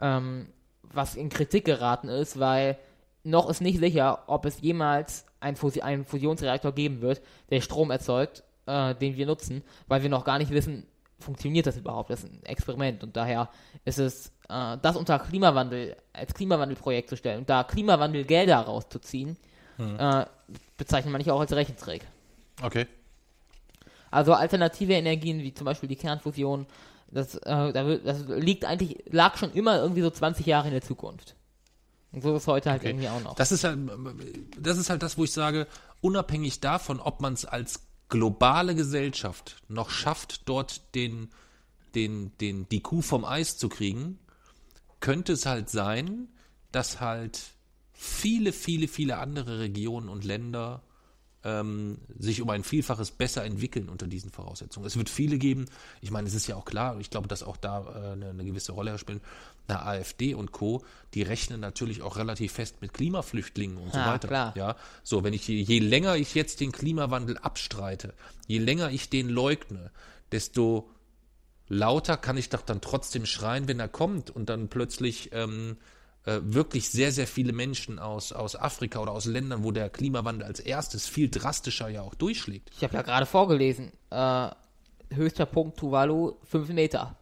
ähm, 0.00 0.48
was 0.82 1.16
in 1.16 1.28
Kritik 1.28 1.64
geraten 1.64 2.08
ist, 2.08 2.40
weil 2.40 2.78
noch 3.22 3.48
ist 3.50 3.60
nicht 3.60 3.78
sicher, 3.78 4.24
ob 4.26 4.44
es 4.46 4.60
jemals 4.60 5.26
einen 5.40 5.56
Fusionsreaktor 5.56 6.72
geben 6.72 7.02
wird, 7.02 7.20
der 7.50 7.60
Strom 7.60 7.90
erzeugt, 7.90 8.42
äh, 8.68 8.94
den 8.94 9.16
wir 9.16 9.26
nutzen, 9.26 9.62
weil 9.88 10.02
wir 10.02 10.10
noch 10.10 10.24
gar 10.24 10.38
nicht 10.38 10.50
wissen, 10.50 10.86
funktioniert 11.18 11.66
das 11.66 11.76
überhaupt? 11.76 12.10
Das 12.10 12.22
ist 12.22 12.30
ein 12.32 12.44
Experiment 12.44 13.02
und 13.02 13.16
daher 13.16 13.48
ist 13.84 13.98
es, 13.98 14.28
äh, 14.48 14.76
das 14.80 14.96
unter 14.96 15.18
Klimawandel, 15.18 15.96
als 16.12 16.34
Klimawandelprojekt 16.34 17.08
zu 17.08 17.16
stellen 17.16 17.38
und 17.40 17.50
da 17.50 17.64
Klimawandelgelder 17.64 18.56
rauszuziehen, 18.58 19.36
äh, 19.78 20.26
bezeichnet 20.76 21.12
man 21.12 21.18
nicht 21.20 21.30
auch 21.30 21.40
als 21.40 21.52
Rechentrick. 21.52 22.04
Okay. 22.62 22.86
Also 24.10 24.32
alternative 24.34 24.94
Energien 24.94 25.38
wie 25.40 25.54
zum 25.54 25.66
Beispiel 25.66 25.88
die 25.88 25.96
Kernfusion, 25.96 26.66
das, 27.10 27.36
äh, 27.36 28.00
das 28.04 28.24
liegt 28.26 28.64
eigentlich, 28.64 29.04
lag 29.10 29.36
schon 29.36 29.52
immer 29.52 29.78
irgendwie 29.80 30.02
so 30.02 30.10
20 30.10 30.46
Jahre 30.46 30.66
in 30.68 30.72
der 30.72 30.82
Zukunft. 30.82 31.36
Und 32.10 32.22
so 32.22 32.34
ist 32.34 32.46
heute 32.46 32.70
halt 32.70 32.80
Okay. 32.80 32.90
irgendwie 32.90 33.08
auch 33.08 33.20
noch. 33.22 33.34
Das 33.34 33.52
ist 33.52 33.64
halt, 33.64 33.78
das 34.58 34.78
ist 34.78 34.90
halt 34.90 35.02
das, 35.02 35.18
wo 35.18 35.24
ich 35.24 35.32
sage, 35.32 35.66
unabhängig 36.00 36.60
davon, 36.60 37.00
ob 37.00 37.20
man 37.20 37.34
es 37.34 37.44
als 37.44 37.82
globale 38.08 38.74
Gesellschaft 38.74 39.56
noch 39.68 39.90
schafft, 39.90 40.48
dort 40.48 40.94
den, 40.94 41.28
den, 41.94 42.32
den, 42.38 42.68
die 42.68 42.80
Kuh 42.80 43.02
vom 43.02 43.24
Eis 43.24 43.56
zu 43.58 43.68
kriegen, 43.68 44.18
könnte 45.00 45.32
es 45.32 45.46
halt 45.46 45.68
sein, 45.70 46.28
dass 46.72 47.00
halt 47.00 47.40
viele, 47.92 48.52
viele, 48.52 48.88
viele 48.88 49.18
andere 49.18 49.58
Regionen 49.60 50.08
und 50.08 50.24
Länder 50.24 50.82
ähm, 51.44 51.98
sich 52.18 52.42
um 52.42 52.50
ein 52.50 52.64
Vielfaches 52.64 53.10
besser 53.10 53.44
entwickeln 53.44 53.88
unter 53.88 54.06
diesen 54.06 54.30
Voraussetzungen. 54.30 54.86
Es 54.86 54.96
wird 54.96 55.08
viele 55.08 55.38
geben, 55.38 55.66
ich 56.00 56.10
meine, 56.10 56.28
es 56.28 56.34
ist 56.34 56.46
ja 56.46 56.56
auch 56.56 56.64
klar, 56.64 56.98
ich 57.00 57.10
glaube, 57.10 57.28
dass 57.28 57.42
auch 57.42 57.56
da 57.56 57.80
äh, 57.80 58.12
eine, 58.12 58.30
eine 58.30 58.44
gewisse 58.44 58.72
Rolle 58.72 58.98
spielen, 58.98 59.20
eine 59.68 59.82
AfD 59.84 60.34
und 60.34 60.52
Co., 60.52 60.82
die 61.14 61.22
rechnen 61.22 61.60
natürlich 61.60 62.02
auch 62.02 62.16
relativ 62.16 62.52
fest 62.52 62.80
mit 62.80 62.92
Klimaflüchtlingen 62.94 63.78
und 63.78 63.92
so 63.92 63.98
Ja, 64.00 64.06
weiter. 64.12 64.28
klar. 64.28 64.52
Ja, 64.56 64.76
so, 65.02 65.24
wenn 65.24 65.32
ich, 65.32 65.46
je, 65.48 65.78
länger 65.78 66.16
ich 66.16 66.34
jetzt 66.34 66.60
den 66.60 66.72
Klimawandel 66.72 67.38
abstreite, 67.38 68.14
je 68.46 68.58
länger 68.58 68.90
ich 68.90 69.08
den 69.10 69.28
leugne, 69.28 69.90
desto 70.32 70.90
lauter 71.68 72.16
kann 72.16 72.36
ich 72.36 72.48
doch 72.48 72.62
dann 72.62 72.80
trotzdem 72.80 73.26
schreien, 73.26 73.68
wenn 73.68 73.80
er 73.80 73.88
kommt 73.88 74.30
und 74.30 74.48
dann 74.48 74.68
plötzlich 74.68 75.30
ähm, 75.32 75.76
äh, 76.24 76.40
wirklich 76.42 76.88
sehr, 76.90 77.12
sehr 77.12 77.26
viele 77.26 77.52
Menschen 77.52 77.98
aus, 77.98 78.32
aus 78.32 78.56
Afrika 78.56 79.00
oder 79.00 79.12
aus 79.12 79.26
Ländern, 79.26 79.64
wo 79.64 79.72
der 79.72 79.90
Klimawandel 79.90 80.46
als 80.46 80.60
erstes 80.60 81.06
viel 81.06 81.28
drastischer 81.30 81.88
ja 81.88 82.02
auch 82.02 82.14
durchschlägt. 82.14 82.70
Ich 82.76 82.82
habe 82.84 82.94
ja 82.94 83.02
gerade 83.02 83.26
vorgelesen, 83.26 83.92
äh, 84.10 84.50
höchster 85.14 85.46
Punkt 85.46 85.78
Tuvalu 85.78 86.36
5 86.44 86.68
Meter. 86.70 87.16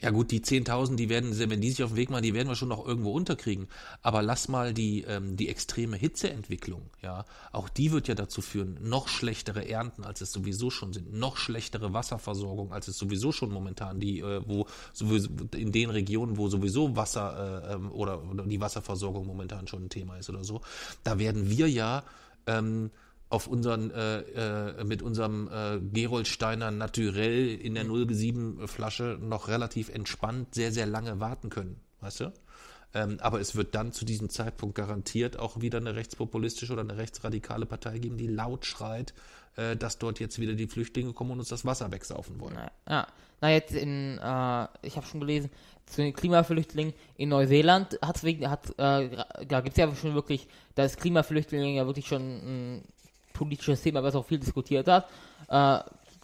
Ja 0.00 0.10
gut, 0.10 0.30
die 0.30 0.40
10.000, 0.40 0.96
die 0.96 1.08
werden, 1.08 1.38
wenn 1.38 1.60
die 1.60 1.70
sich 1.70 1.82
auf 1.82 1.90
den 1.90 1.96
Weg 1.96 2.10
machen, 2.10 2.22
die 2.22 2.32
werden 2.32 2.48
wir 2.48 2.56
schon 2.56 2.68
noch 2.68 2.86
irgendwo 2.86 3.12
unterkriegen. 3.12 3.68
Aber 4.02 4.22
lass 4.22 4.48
mal 4.48 4.72
die, 4.72 5.02
ähm, 5.02 5.36
die 5.36 5.48
extreme 5.48 5.96
Hitzeentwicklung, 5.96 6.82
ja, 7.02 7.26
auch 7.52 7.68
die 7.68 7.92
wird 7.92 8.08
ja 8.08 8.14
dazu 8.14 8.40
führen, 8.40 8.78
noch 8.80 9.08
schlechtere 9.08 9.68
Ernten, 9.68 10.04
als 10.04 10.22
es 10.22 10.32
sowieso 10.32 10.70
schon 10.70 10.92
sind, 10.92 11.12
noch 11.12 11.36
schlechtere 11.36 11.92
Wasserversorgung, 11.92 12.72
als 12.72 12.88
es 12.88 12.96
sowieso 12.96 13.30
schon 13.30 13.50
momentan 13.50 14.00
die, 14.00 14.20
äh, 14.20 14.42
wo 14.46 14.66
sowieso 14.92 15.28
in 15.54 15.70
den 15.70 15.90
Regionen, 15.90 16.38
wo 16.38 16.48
sowieso 16.48 16.96
Wasser 16.96 17.68
äh, 17.68 17.74
ähm, 17.74 17.92
oder, 17.92 18.22
oder 18.24 18.44
die 18.44 18.60
Wasserversorgung 18.60 19.26
momentan 19.26 19.66
schon 19.66 19.84
ein 19.84 19.90
Thema 19.90 20.16
ist 20.16 20.30
oder 20.30 20.44
so, 20.44 20.62
da 21.04 21.18
werden 21.18 21.50
wir 21.50 21.68
ja 21.68 22.04
ähm, 22.46 22.90
auf 23.30 23.46
unseren, 23.46 23.90
äh, 23.92 24.20
äh, 24.20 24.84
mit 24.84 25.02
unserem 25.02 25.48
äh, 25.48 25.78
Gerolsteiner 25.80 26.70
Naturell 26.72 27.54
in 27.54 27.74
der 27.74 27.86
0,7 27.86 28.66
Flasche 28.66 29.18
noch 29.20 29.48
relativ 29.48 29.88
entspannt 29.88 30.54
sehr, 30.54 30.72
sehr 30.72 30.86
lange 30.86 31.20
warten 31.20 31.48
können, 31.48 31.80
weißt 32.00 32.20
du? 32.20 32.32
Ähm, 32.92 33.18
aber 33.20 33.40
es 33.40 33.54
wird 33.54 33.76
dann 33.76 33.92
zu 33.92 34.04
diesem 34.04 34.30
Zeitpunkt 34.30 34.74
garantiert 34.74 35.38
auch 35.38 35.60
wieder 35.60 35.78
eine 35.78 35.94
rechtspopulistische 35.94 36.72
oder 36.72 36.82
eine 36.82 36.96
rechtsradikale 36.96 37.66
Partei 37.66 38.00
geben, 38.00 38.16
die 38.16 38.26
laut 38.26 38.66
schreit, 38.66 39.14
äh, 39.54 39.76
dass 39.76 39.98
dort 39.98 40.18
jetzt 40.18 40.40
wieder 40.40 40.54
die 40.54 40.66
Flüchtlinge 40.66 41.12
kommen 41.12 41.30
und 41.30 41.38
uns 41.38 41.48
das 41.50 41.64
Wasser 41.64 41.92
wegsaufen 41.92 42.40
wollen. 42.40 42.56
Na, 42.56 42.70
ja. 42.88 43.06
Na 43.40 43.50
jetzt 43.52 43.72
in, 43.72 44.18
äh, 44.18 44.66
ich 44.82 44.96
habe 44.96 45.06
schon 45.06 45.20
gelesen, 45.20 45.50
zu 45.86 46.02
den 46.02 46.12
Klimaflüchtlingen 46.12 46.94
in 47.16 47.28
Neuseeland 47.28 47.96
hat's 48.02 48.24
wegen, 48.24 48.50
hat, 48.50 48.70
äh, 48.76 49.24
da 49.46 49.60
gibt's 49.60 49.78
ja 49.78 49.94
schon 49.94 50.14
wirklich, 50.14 50.48
da 50.74 50.84
ist 50.84 50.98
Klimaflüchtlinge 50.98 51.72
ja 51.72 51.86
wirklich 51.86 52.08
schon 52.08 52.22
ein 52.22 52.84
politisches 53.40 53.80
Thema, 53.82 54.02
was 54.02 54.14
auch 54.14 54.26
viel 54.26 54.38
diskutiert 54.38 54.86
hat. 54.88 55.08
Äh, 55.48 55.78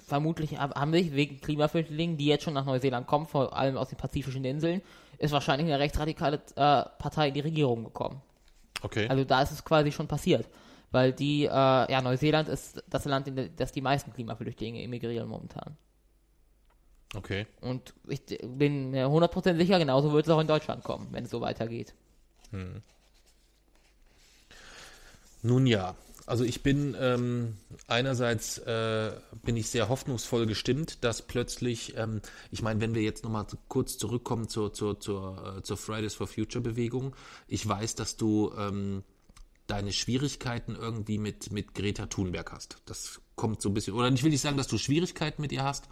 vermutlich 0.07 0.57
hab- 0.59 0.75
haben 0.77 0.93
sich 0.93 1.13
wegen 1.13 1.41
Klimaflüchtlingen, 1.41 2.17
die 2.17 2.27
jetzt 2.27 2.45
schon 2.45 2.55
nach 2.55 2.65
Neuseeland 2.65 3.07
kommen, 3.07 3.27
vor 3.27 3.57
allem 3.57 3.77
aus 3.77 3.89
den 3.89 3.99
pazifischen 3.99 4.45
Inseln, 4.45 4.83
ist 5.19 5.33
wahrscheinlich 5.33 5.67
eine 5.67 5.79
rechtsradikale 5.81 6.37
äh, 6.37 6.83
Partei 6.99 7.29
in 7.29 7.35
die 7.35 7.41
Regierung 7.41 7.85
gekommen. 7.85 8.21
Okay. 8.83 9.09
Also 9.09 9.25
da 9.25 9.43
ist 9.43 9.51
es 9.53 9.65
quasi 9.65 9.91
schon 9.91 10.07
passiert. 10.07 10.47
Weil 10.93 11.13
die, 11.13 11.45
äh, 11.47 11.49
ja, 11.49 12.01
Neuseeland 12.03 12.49
ist 12.49 12.83
das 12.89 13.05
Land, 13.07 13.27
in 13.29 13.51
das 13.57 13.73
die 13.73 13.81
meisten 13.81 14.13
Klimaflüchtlinge 14.13 14.81
emigrieren 14.83 15.29
momentan. 15.29 15.77
okay. 17.17 17.47
Und 17.61 17.93
ich 18.07 18.21
bin 18.43 18.91
mir 18.93 19.07
100% 19.09 19.57
sicher, 19.57 19.79
genauso 19.79 20.13
wird 20.13 20.27
es 20.27 20.31
auch 20.33 20.41
in 20.41 20.47
Deutschland 20.47 20.85
kommen, 20.85 21.09
wenn 21.11 21.25
es 21.25 21.31
so 21.31 21.41
weitergeht. 21.41 21.93
Nun 25.43 25.67
ja, 25.67 25.95
also 26.27 26.43
ich 26.43 26.63
bin 26.63 26.97
ähm, 26.99 27.57
einerseits 27.87 28.59
äh, 28.59 29.13
bin 29.45 29.57
ich 29.57 29.71
sehr 29.71 29.89
hoffnungsvoll 29.89 30.47
gestimmt, 30.47 31.05
dass 31.05 31.23
plötzlich, 31.23 31.97
ähm, 31.97 32.21
ich 32.51 32.63
meine, 32.63 32.81
wenn 32.81 32.95
wir 32.95 33.03
jetzt 33.03 33.23
nochmal 33.23 33.47
kurz 33.69 33.97
zurückkommen 33.97 34.49
zur, 34.49 34.73
zur, 34.73 34.99
zur, 34.99 35.59
äh, 35.59 35.63
zur 35.63 35.77
Fridays 35.77 36.15
for 36.15 36.27
Future 36.27 36.63
Bewegung, 36.63 37.15
ich 37.47 37.67
weiß, 37.67 37.95
dass 37.95 38.17
du 38.17 38.53
ähm, 38.59 39.05
deine 39.69 39.93
Schwierigkeiten 39.93 40.75
irgendwie 40.75 41.19
mit, 41.19 41.53
mit 41.53 41.75
Greta 41.75 42.07
Thunberg 42.07 42.53
hast. 42.53 42.79
Das 42.87 43.21
kommt 43.37 43.63
so 43.63 43.69
ein 43.69 43.75
bisschen, 43.75 43.95
oder 43.95 44.09
ich 44.11 44.23
will 44.23 44.31
nicht 44.31 44.41
sagen, 44.41 44.57
dass 44.57 44.69
du 44.69 44.79
Schwierigkeiten 44.79 45.43
mit 45.43 45.53
ihr 45.53 45.63
hast, 45.63 45.89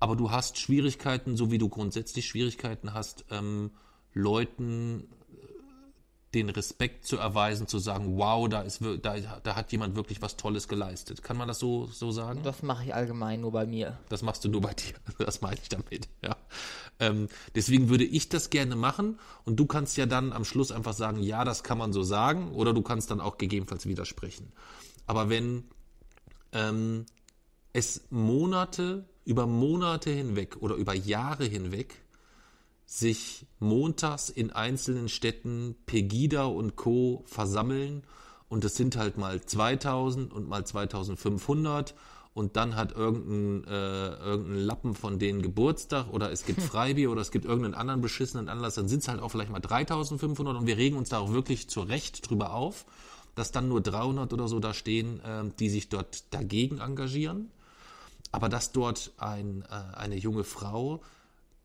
aber 0.00 0.16
du 0.16 0.30
hast 0.30 0.58
Schwierigkeiten, 0.58 1.36
so 1.36 1.50
wie 1.50 1.58
du 1.58 1.70
grundsätzlich 1.70 2.26
Schwierigkeiten 2.26 2.92
hast, 2.92 3.24
ähm, 3.30 3.70
Leuten 4.12 5.08
den 6.36 6.50
Respekt 6.50 7.06
zu 7.06 7.16
erweisen, 7.16 7.66
zu 7.66 7.78
sagen, 7.78 8.16
wow, 8.18 8.48
da, 8.48 8.60
ist, 8.60 8.80
da, 9.02 9.16
da 9.18 9.56
hat 9.56 9.72
jemand 9.72 9.96
wirklich 9.96 10.20
was 10.22 10.36
Tolles 10.36 10.68
geleistet. 10.68 11.22
Kann 11.22 11.36
man 11.36 11.48
das 11.48 11.58
so, 11.58 11.86
so 11.86 12.12
sagen? 12.12 12.40
Das 12.42 12.62
mache 12.62 12.84
ich 12.84 12.94
allgemein 12.94 13.40
nur 13.40 13.52
bei 13.52 13.66
mir. 13.66 13.98
Das 14.08 14.22
machst 14.22 14.44
du 14.44 14.48
nur 14.48 14.60
bei 14.60 14.74
dir. 14.74 14.94
Das 15.18 15.40
meine 15.40 15.56
ich 15.60 15.68
damit. 15.68 16.08
Ja. 16.22 16.36
Ähm, 17.00 17.28
deswegen 17.54 17.88
würde 17.88 18.04
ich 18.04 18.28
das 18.28 18.50
gerne 18.50 18.76
machen 18.76 19.18
und 19.44 19.56
du 19.56 19.66
kannst 19.66 19.96
ja 19.96 20.06
dann 20.06 20.32
am 20.32 20.44
Schluss 20.44 20.70
einfach 20.70 20.92
sagen, 20.92 21.20
ja, 21.20 21.44
das 21.44 21.64
kann 21.64 21.78
man 21.78 21.92
so 21.92 22.02
sagen 22.02 22.52
oder 22.52 22.72
du 22.72 22.82
kannst 22.82 23.10
dann 23.10 23.20
auch 23.20 23.38
gegebenenfalls 23.38 23.86
widersprechen. 23.86 24.52
Aber 25.06 25.28
wenn 25.28 25.64
ähm, 26.52 27.06
es 27.72 28.06
Monate, 28.10 29.08
über 29.24 29.46
Monate 29.46 30.10
hinweg 30.10 30.56
oder 30.60 30.76
über 30.76 30.94
Jahre 30.94 31.44
hinweg 31.44 31.94
sich 32.86 33.46
montags 33.58 34.30
in 34.30 34.52
einzelnen 34.52 35.08
Städten 35.08 35.74
Pegida 35.86 36.44
und 36.44 36.76
Co. 36.76 37.24
versammeln 37.26 38.04
und 38.48 38.64
es 38.64 38.76
sind 38.76 38.96
halt 38.96 39.18
mal 39.18 39.40
2000 39.40 40.32
und 40.32 40.48
mal 40.48 40.64
2500 40.64 41.94
und 42.32 42.56
dann 42.56 42.76
hat 42.76 42.92
irgendein, 42.92 43.64
äh, 43.64 44.08
irgendein 44.18 44.58
Lappen 44.58 44.94
von 44.94 45.18
denen 45.18 45.42
Geburtstag 45.42 46.12
oder 46.12 46.30
es 46.30 46.44
gibt 46.44 46.62
Freibier 46.62 47.10
oder 47.10 47.22
es 47.22 47.32
gibt 47.32 47.44
irgendeinen 47.44 47.74
anderen 47.74 48.02
beschissenen 48.02 48.48
Anlass, 48.48 48.76
dann 48.76 48.88
sind 48.88 49.00
es 49.00 49.08
halt 49.08 49.20
auch 49.20 49.30
vielleicht 49.30 49.50
mal 49.50 49.60
3500 49.60 50.56
und 50.56 50.66
wir 50.66 50.76
regen 50.76 50.96
uns 50.96 51.08
da 51.08 51.18
auch 51.18 51.32
wirklich 51.32 51.68
zu 51.68 51.80
Recht 51.80 52.30
drüber 52.30 52.52
auf, 52.54 52.86
dass 53.34 53.50
dann 53.50 53.68
nur 53.68 53.80
300 53.80 54.32
oder 54.32 54.46
so 54.46 54.60
da 54.60 54.74
stehen, 54.74 55.20
äh, 55.20 55.44
die 55.58 55.70
sich 55.70 55.88
dort 55.88 56.32
dagegen 56.32 56.78
engagieren. 56.78 57.50
Aber 58.32 58.48
dass 58.48 58.70
dort 58.70 59.12
ein, 59.18 59.64
äh, 59.70 59.96
eine 59.96 60.16
junge 60.16 60.44
Frau 60.44 61.00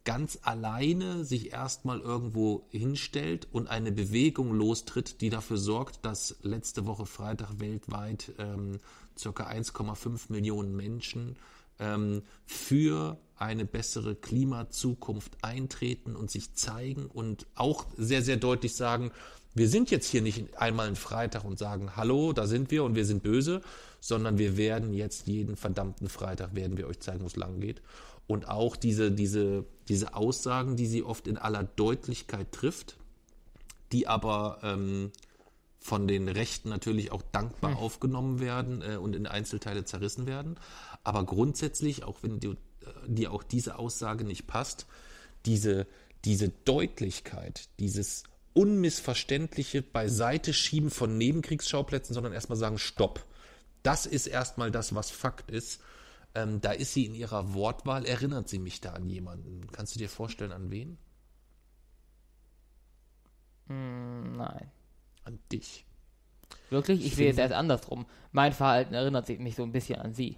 ganz 0.04 0.40
alleine 0.42 1.26
sich 1.26 1.52
erstmal 1.52 2.00
irgendwo 2.00 2.66
hinstellt 2.70 3.48
und 3.52 3.68
eine 3.68 3.92
Bewegung 3.92 4.54
lostritt, 4.54 5.22
die 5.22 5.30
dafür 5.30 5.58
sorgt, 5.58 6.06
dass 6.06 6.38
letzte 6.42 6.86
Woche 6.86 7.06
Freitag 7.06 7.60
weltweit 7.60 8.32
ähm, 8.40 8.80
ca. 9.22 9.30
1,5 9.30 10.32
Millionen 10.32 10.76
Menschen 10.76 11.36
ähm, 11.80 12.24
für 12.46 13.20
eine 13.36 13.66
bessere 13.66 14.16
Klimazukunft 14.16 15.38
eintreten 15.44 16.16
und 16.16 16.32
sich 16.32 16.54
zeigen 16.54 17.06
und 17.06 17.46
auch 17.56 17.86
sehr, 17.98 18.22
sehr 18.22 18.38
deutlich 18.38 18.76
sagen, 18.76 19.12
wir 19.54 19.68
sind 19.68 19.92
jetzt 19.92 20.08
hier 20.08 20.22
nicht 20.22 20.58
einmal 20.58 20.88
ein 20.88 20.96
Freitag 20.96 21.44
und 21.44 21.60
sagen, 21.60 21.96
hallo, 21.98 22.32
da 22.32 22.48
sind 22.48 22.72
wir 22.72 22.86
und 22.86 22.96
wir 22.96 23.06
sind 23.06 23.22
böse, 23.22 23.62
sondern 24.00 24.38
wir 24.38 24.56
werden 24.56 24.94
jetzt 24.94 25.28
jeden 25.28 25.58
verdammten 25.58 26.08
Freitag 26.08 26.56
werden 26.56 26.78
wir 26.78 26.88
euch 26.88 27.02
zeigen, 27.02 27.22
wo 27.22 27.28
es 27.28 27.36
lang 27.36 27.60
geht. 27.60 27.82
Und 28.32 28.48
auch 28.48 28.78
diese, 28.78 29.12
diese, 29.12 29.66
diese 29.90 30.14
Aussagen, 30.14 30.78
die 30.78 30.88
sie 30.88 31.04
oft 31.04 31.28
in 31.28 31.38
aller 31.38 31.64
Deutlichkeit 31.64 32.54
trifft, 32.54 32.96
die 33.92 34.08
aber 34.08 34.60
ähm, 34.64 35.12
von 35.80 36.08
den 36.08 36.30
Rechten 36.30 36.70
natürlich 36.70 37.12
auch 37.12 37.24
dankbar 37.34 37.72
hm. 37.72 37.78
aufgenommen 37.78 38.40
werden 38.40 38.82
äh, 38.84 38.96
und 38.96 39.18
in 39.18 39.28
Einzelteile 39.28 39.84
zerrissen 39.84 40.28
werden. 40.28 40.58
Aber 41.04 41.26
grundsätzlich, 41.26 42.06
auch 42.06 42.24
wenn 42.24 42.40
dir, 42.40 42.52
äh, 42.52 42.56
dir 43.06 43.34
auch 43.34 43.44
diese 43.44 43.78
Aussage 43.78 44.24
nicht 44.24 44.48
passt, 44.48 44.86
diese, 45.46 45.86
diese 46.24 46.48
Deutlichkeit, 46.64 47.68
dieses 47.80 48.24
unmissverständliche 48.54 49.82
Beiseite 49.82 50.54
schieben 50.54 50.90
von 50.90 51.18
Nebenkriegsschauplätzen, 51.18 52.14
sondern 52.14 52.32
erstmal 52.32 52.58
sagen, 52.58 52.78
stopp. 52.78 53.26
Das 53.84 54.06
ist 54.06 54.28
erstmal 54.28 54.72
das, 54.72 54.96
was 54.96 55.12
Fakt 55.12 55.52
ist. 55.52 55.82
Ähm, 56.34 56.62
da 56.62 56.72
ist 56.72 56.94
sie 56.94 57.06
in 57.06 57.14
ihrer 57.14 57.54
Wortwahl, 57.54 58.06
erinnert 58.06 58.48
sie 58.48 58.60
mich 58.60 58.80
da 58.80 58.94
an 58.94 59.10
jemanden. 59.10 59.68
Kannst 59.72 59.96
du 59.96 60.00
dir 60.00 60.10
vorstellen, 60.10 60.52
an 60.52 60.72
wen? 60.72 60.98
Mm, 63.68 64.38
nein. 64.38 64.72
An 65.24 65.40
dich. 65.52 65.86
Wirklich? 66.70 67.06
Ich, 67.06 67.16
sehe 67.16 67.30
es 67.30 67.38
erst 67.38 67.54
andersrum. 67.54 68.06
Mein 68.32 68.54
Verhalten 68.54 68.94
erinnert 68.94 69.28
sich 69.28 69.40
mich 69.40 69.56
so 69.56 69.64
ein 69.64 69.72
bisschen 69.72 70.00
an 70.00 70.14
sie. 70.14 70.38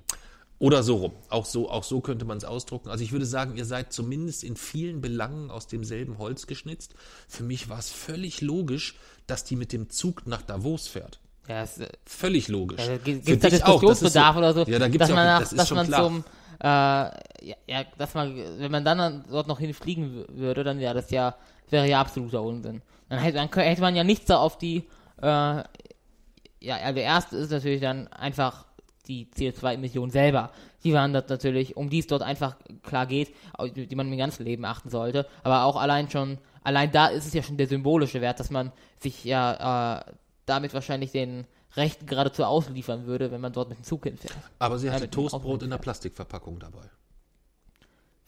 Oder 0.60 0.82
so 0.82 0.96
rum. 0.96 1.14
Auch 1.30 1.46
so, 1.46 1.70
auch 1.70 1.84
so 1.84 2.02
könnte 2.02 2.26
man 2.26 2.38
es 2.38 2.46
ausdrucken. 2.46 2.90
Also 2.90 3.04
ich 3.04 3.12
würde 3.12 3.26
sagen, 3.26 3.56
ihr 3.56 3.66
seid 3.66 3.92
zumindest 3.92 4.44
in 4.44 4.56
vielen 4.56 5.02
Belangen 5.02 5.52
aus 5.52 5.68
demselben 5.68 6.18
Holz 6.18 6.48
geschnitzt. 6.48 6.96
Für 7.28 7.44
mich 7.44 7.70
war 7.70 7.80
es 7.80 7.92
völlig 7.92 8.42
logisch, 8.42 8.96
dass 9.28 9.44
die 9.44 9.56
mit 9.56 9.74
dem 9.74 9.90
Zug 9.90 10.26
nach 10.26 10.42
Davos 10.42 10.88
fährt. 10.88 11.20
Ja, 11.48 11.64
ist, 11.64 11.82
Völlig 12.06 12.48
logisch. 12.48 12.86
Ja, 12.86 12.98
gibt 12.98 13.28
es 13.28 13.40
da 13.40 13.50
Diskussionsbedarf 13.50 14.36
so, 14.36 14.40
oder 14.40 14.54
so? 14.54 14.64
Ja, 14.64 14.80
da 14.80 14.88
gibt 14.88 15.04
es 15.04 15.12
auch, 15.12 15.16
nach, 15.16 15.40
das 15.42 15.52
ist 15.52 15.60
dass 15.60 15.68
schon 15.68 15.78
man 15.78 15.88
klar. 15.88 16.04
Zum, 16.04 16.24
äh, 16.60 16.66
ja, 16.66 17.56
ja, 17.68 17.84
dass 17.98 18.14
man, 18.14 18.36
wenn 18.36 18.72
man 18.72 18.86
dann 18.86 19.26
dort 19.30 19.48
noch 19.48 19.60
hinfliegen 19.60 20.26
würde, 20.30 20.64
dann 20.64 20.80
wäre 20.80 20.94
das 20.94 21.12
ja, 21.12 21.36
wäre 21.70 21.88
ja 21.88 22.00
absoluter 22.00 22.42
Unsinn. 22.42 22.82
Dann 23.10 23.20
hätte, 23.20 23.38
dann 23.38 23.50
hätte 23.52 23.82
man 23.82 23.96
ja 23.96 24.04
nichts 24.04 24.26
da 24.26 24.38
auf 24.38 24.58
die, 24.58 24.88
äh, 25.22 25.26
ja, 25.26 26.78
also 26.82 26.96
der 26.96 27.04
erste 27.04 27.38
ist 27.38 27.52
natürlich 27.52 27.82
dann 27.82 28.08
einfach 28.08 28.66
die 29.08 29.28
CO2-Emissionen 29.38 30.12
selber. 30.12 30.52
Die 30.86 30.94
waren 30.94 31.12
das 31.12 31.28
natürlich, 31.28 31.76
um 31.76 31.90
die 31.90 32.00
es 32.00 32.08
dort 32.08 32.22
einfach 32.22 32.56
klar 32.84 33.06
geht, 33.06 33.34
die 33.76 33.96
man 33.96 34.12
im 34.12 34.18
ganzen 34.18 34.46
Leben 34.46 34.64
achten 34.64 34.90
sollte. 34.90 35.28
Aber 35.44 35.66
auch 35.66 35.76
allein 35.76 36.10
schon, 36.10 36.38
allein 36.64 36.92
da 36.92 37.08
ist 37.08 37.26
es 37.26 37.34
ja 37.34 37.44
schon 37.44 37.58
der 37.58 37.68
symbolische 37.68 38.22
Wert, 38.22 38.40
dass 38.40 38.50
man 38.50 38.72
sich 39.00 39.26
ja 39.26 40.00
äh, 40.00 40.14
damit 40.46 40.74
wahrscheinlich 40.74 41.12
den 41.12 41.46
Rechten 41.76 42.06
geradezu 42.06 42.44
ausliefern 42.44 43.06
würde, 43.06 43.32
wenn 43.32 43.42
man 43.42 43.54
dort 43.54 43.70
mit 43.70 43.80
dem 43.80 43.84
Zug 43.84 44.04
hinfährt. 44.04 44.36
Aber 44.60 44.78
sie 44.78 44.92
hatte 44.92 45.08
dem 45.08 45.12
Toastbrot 45.12 45.64
in 45.64 45.70
der. 45.70 45.78
Plastikverpackung 45.78 46.60
dabei. 46.60 46.90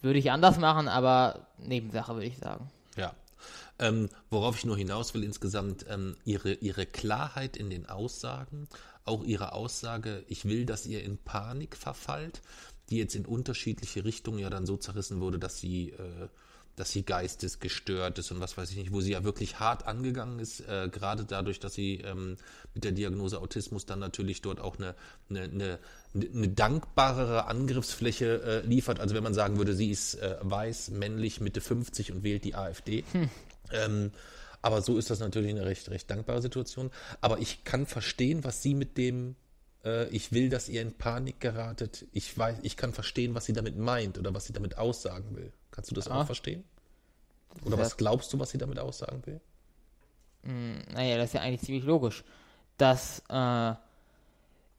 Würde 0.01 0.19
ich 0.19 0.31
anders 0.31 0.57
machen, 0.57 0.87
aber 0.87 1.47
Nebensache 1.57 2.13
würde 2.13 2.27
ich 2.27 2.37
sagen. 2.37 2.69
Ja. 2.97 3.13
Ähm, 3.79 4.09
worauf 4.29 4.57
ich 4.57 4.65
nur 4.65 4.77
hinaus 4.77 5.13
will 5.13 5.23
insgesamt, 5.23 5.85
ähm, 5.89 6.15
ihre, 6.23 6.53
ihre 6.53 6.85
Klarheit 6.85 7.57
in 7.57 7.69
den 7.69 7.87
Aussagen, 7.87 8.67
auch 9.03 9.23
ihre 9.23 9.53
Aussage, 9.53 10.23
ich 10.27 10.45
will, 10.45 10.65
dass 10.65 10.85
ihr 10.85 11.03
in 11.03 11.17
Panik 11.17 11.75
verfallt, 11.75 12.41
die 12.89 12.97
jetzt 12.97 13.15
in 13.15 13.25
unterschiedliche 13.25 14.05
Richtungen 14.05 14.39
ja 14.39 14.49
dann 14.49 14.65
so 14.65 14.77
zerrissen 14.77 15.19
wurde, 15.19 15.39
dass 15.39 15.59
sie, 15.59 15.91
äh, 15.91 16.27
dass 16.75 16.91
sie 16.91 17.03
geistesgestört 17.03 18.19
ist 18.19 18.31
und 18.31 18.39
was 18.39 18.57
weiß 18.57 18.71
ich 18.71 18.77
nicht, 18.77 18.91
wo 18.91 19.01
sie 19.01 19.11
ja 19.11 19.23
wirklich 19.23 19.59
hart 19.59 19.87
angegangen 19.87 20.39
ist, 20.39 20.61
äh, 20.61 20.89
gerade 20.91 21.25
dadurch, 21.25 21.59
dass 21.59 21.73
sie 21.73 22.01
ähm, 22.01 22.37
mit 22.73 22.83
der 22.83 22.91
Diagnose 22.91 23.39
Autismus 23.39 23.85
dann 23.85 23.99
natürlich 23.99 24.41
dort 24.41 24.59
auch 24.59 24.77
eine, 24.77 24.95
eine, 25.29 25.43
eine, 25.43 25.79
eine 26.13 26.49
dankbarere 26.49 27.45
Angriffsfläche 27.45 28.41
äh, 28.43 28.67
liefert, 28.67 28.99
also 28.99 29.15
wenn 29.15 29.23
man 29.23 29.33
sagen 29.33 29.57
würde, 29.57 29.73
sie 29.73 29.91
ist 29.91 30.15
äh, 30.15 30.37
weiß, 30.41 30.91
männlich, 30.91 31.39
Mitte 31.39 31.61
50 31.61 32.11
und 32.11 32.23
wählt 32.23 32.43
die 32.43 32.55
AfD. 32.55 33.03
Ähm, 33.71 34.11
aber 34.61 34.81
so 34.81 34.97
ist 34.97 35.09
das 35.09 35.19
natürlich 35.19 35.51
eine 35.51 35.65
recht, 35.65 35.89
recht 35.89 36.09
dankbare 36.09 36.41
Situation. 36.41 36.91
Aber 37.21 37.39
ich 37.39 37.63
kann 37.65 37.85
verstehen, 37.85 38.43
was 38.43 38.63
sie 38.63 38.73
mit 38.73 38.97
dem, 38.97 39.35
äh, 39.83 40.07
ich 40.09 40.31
will, 40.31 40.49
dass 40.49 40.69
ihr 40.69 40.81
in 40.81 40.93
Panik 40.93 41.39
geratet. 41.39 42.05
Ich 42.13 42.35
weiß, 42.35 42.57
ich 42.63 42.75
kann 42.75 42.93
verstehen, 42.93 43.35
was 43.35 43.45
sie 43.45 43.53
damit 43.53 43.77
meint 43.77 44.17
oder 44.17 44.33
was 44.33 44.45
sie 44.45 44.53
damit 44.53 44.77
aussagen 44.77 45.35
will. 45.35 45.51
Kannst 45.75 45.91
du 45.91 45.95
das 45.95 46.05
Ja. 46.05 46.21
auch 46.21 46.25
verstehen? 46.25 46.63
Oder 47.65 47.77
was 47.77 47.97
glaubst 47.97 48.31
du, 48.33 48.39
was 48.39 48.49
sie 48.49 48.57
damit 48.57 48.79
aussagen 48.79 49.25
will? 49.25 49.41
Naja, 50.43 51.17
das 51.17 51.27
ist 51.27 51.33
ja 51.33 51.41
eigentlich 51.41 51.61
ziemlich 51.61 51.83
logisch. 51.85 52.23
Dass 52.77 53.23
äh, 53.29 53.73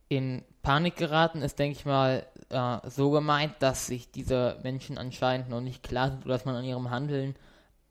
in 0.08 0.44
Panik 0.62 0.96
geraten 0.96 1.42
ist, 1.42 1.58
denke 1.58 1.78
ich 1.78 1.84
mal, 1.84 2.26
äh, 2.50 2.78
so 2.88 3.10
gemeint, 3.10 3.54
dass 3.60 3.86
sich 3.86 4.10
diese 4.10 4.58
Menschen 4.62 4.98
anscheinend 4.98 5.48
noch 5.48 5.60
nicht 5.60 5.82
klar 5.82 6.10
sind 6.10 6.24
oder 6.24 6.34
dass 6.34 6.44
man 6.44 6.54
an 6.54 6.64
ihrem 6.64 6.90
Handeln 6.90 7.34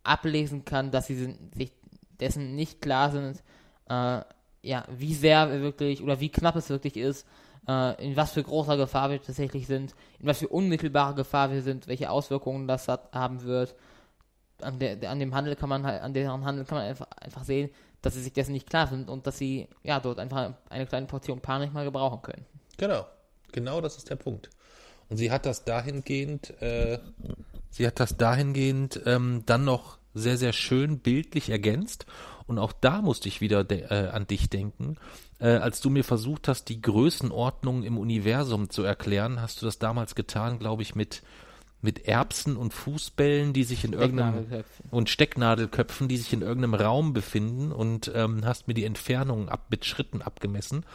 ablesen 0.04 0.64
kann, 0.66 0.92
dass 0.92 1.08
sie 1.08 1.16
sind, 1.16 1.56
sich 1.56 1.72
dessen 2.20 2.56
nicht 2.56 2.82
klar 2.82 3.12
sind, 3.12 3.44
äh, 3.90 4.22
ja, 4.62 4.84
wie 4.90 5.14
sehr 5.14 5.52
wir 5.52 5.62
wirklich 5.62 6.02
oder 6.02 6.20
wie 6.20 6.30
knapp 6.30 6.56
es 6.56 6.70
wirklich 6.70 6.98
ist, 6.98 7.28
in 7.68 8.16
was 8.16 8.32
für 8.32 8.44
großer 8.44 8.78
Gefahr 8.78 9.10
wir 9.10 9.22
tatsächlich 9.22 9.66
sind, 9.66 9.96
in 10.20 10.28
was 10.28 10.40
für 10.40 10.48
unmittelbare 10.48 11.16
Gefahr 11.16 11.52
wir 11.52 11.62
sind, 11.62 11.88
welche 11.88 12.10
Auswirkungen 12.12 12.68
das 12.68 12.88
hat, 12.88 13.12
haben 13.12 13.44
wird. 13.44 13.76
An, 14.62 14.80
der, 14.80 15.10
an 15.10 15.20
dem 15.20 15.34
Handel 15.34 15.56
kann 15.56 15.70
man 15.70 15.86
halt, 15.86 16.02
an 16.02 16.14
deren 16.14 16.46
Handel 16.46 16.66
kann 16.66 16.78
man 16.78 16.88
einfach, 16.88 17.08
einfach 17.20 17.44
sehen, 17.44 17.70
dass 18.02 18.14
sie 18.14 18.22
sich 18.22 18.34
dessen 18.34 18.52
nicht 18.52 18.70
klar 18.70 18.88
sind 18.88 19.10
und 19.10 19.26
dass 19.26 19.38
sie 19.38 19.68
ja 19.84 20.00
dort 20.00 20.20
einfach 20.20 20.54
eine 20.70 20.86
kleine 20.86 21.08
Portion 21.08 21.42
Panik 21.42 21.74
mal 21.74 21.86
gebrauchen 21.86 22.22
können. 22.22 22.46
Genau, 22.78 23.06
genau 23.52 23.82
das 23.82 23.98
ist 23.98 24.10
der 24.10 24.16
Punkt. 24.16 24.50
Und 25.10 25.18
sie 25.18 25.32
hat 25.32 25.46
das 25.46 25.66
dahingehend, 25.66 26.62
äh, 26.62 27.00
sie 27.72 27.86
hat 27.86 28.00
das 28.00 28.16
dahingehend 28.16 29.02
ähm, 29.06 29.44
dann 29.46 29.66
noch 29.66 29.98
sehr, 30.14 30.38
sehr 30.38 30.54
schön 30.54 31.00
bildlich 31.00 31.50
ergänzt. 31.50 32.06
Und 32.48 32.60
auch 32.60 32.74
da 32.74 33.02
musste 33.02 33.28
ich 33.28 33.42
wieder 33.42 33.64
de 33.64 33.82
äh, 33.90 34.10
an 34.10 34.28
dich 34.28 34.50
denken. 34.50 34.98
Äh, 35.40 35.56
als 35.56 35.82
du 35.82 35.90
mir 35.90 36.04
versucht 36.04 36.48
hast, 36.48 36.70
die 36.70 36.82
Größenordnung 36.82 37.84
im 37.84 37.98
Universum 37.98 38.70
zu 38.70 38.84
erklären, 38.84 39.42
hast 39.42 39.62
du 39.62 39.66
das 39.66 39.80
damals 39.80 40.16
getan, 40.16 40.60
glaube 40.60 40.84
ich, 40.84 40.96
mit, 40.96 41.24
mit 41.82 42.08
Erbsen 42.08 42.56
und 42.56 42.74
Fußbällen, 42.74 43.54
die 43.54 43.64
sich 43.64 43.84
in 43.84 43.94
irgendeinem 43.94 44.64
und 44.92 45.10
Stecknadelköpfen, 45.10 46.08
die 46.08 46.18
sich 46.18 46.34
in 46.34 46.42
irgendeinem 46.42 46.76
Raum 46.76 47.14
befinden 47.14 47.72
und 47.72 48.12
ähm, 48.14 48.46
hast 48.46 48.68
mir 48.68 48.76
die 48.76 48.86
Entfernung 48.86 49.50
ab, 49.50 49.66
mit 49.70 49.86
Schritten 49.86 50.22
abgemessen. 50.22 50.86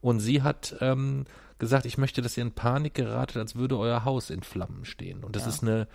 Und 0.00 0.20
sie 0.20 0.42
hat 0.42 0.76
ähm, 0.80 1.26
gesagt, 1.58 1.86
ich 1.86 1.98
möchte, 1.98 2.22
dass 2.22 2.36
ihr 2.36 2.42
in 2.42 2.52
Panik 2.52 2.94
geratet, 2.94 3.36
als 3.36 3.56
würde 3.56 3.76
euer 3.78 4.04
Haus 4.04 4.30
in 4.30 4.42
Flammen 4.42 4.84
stehen. 4.84 5.24
Und 5.24 5.36
das 5.36 5.46
ist 5.46 5.62
eine, 5.62 5.88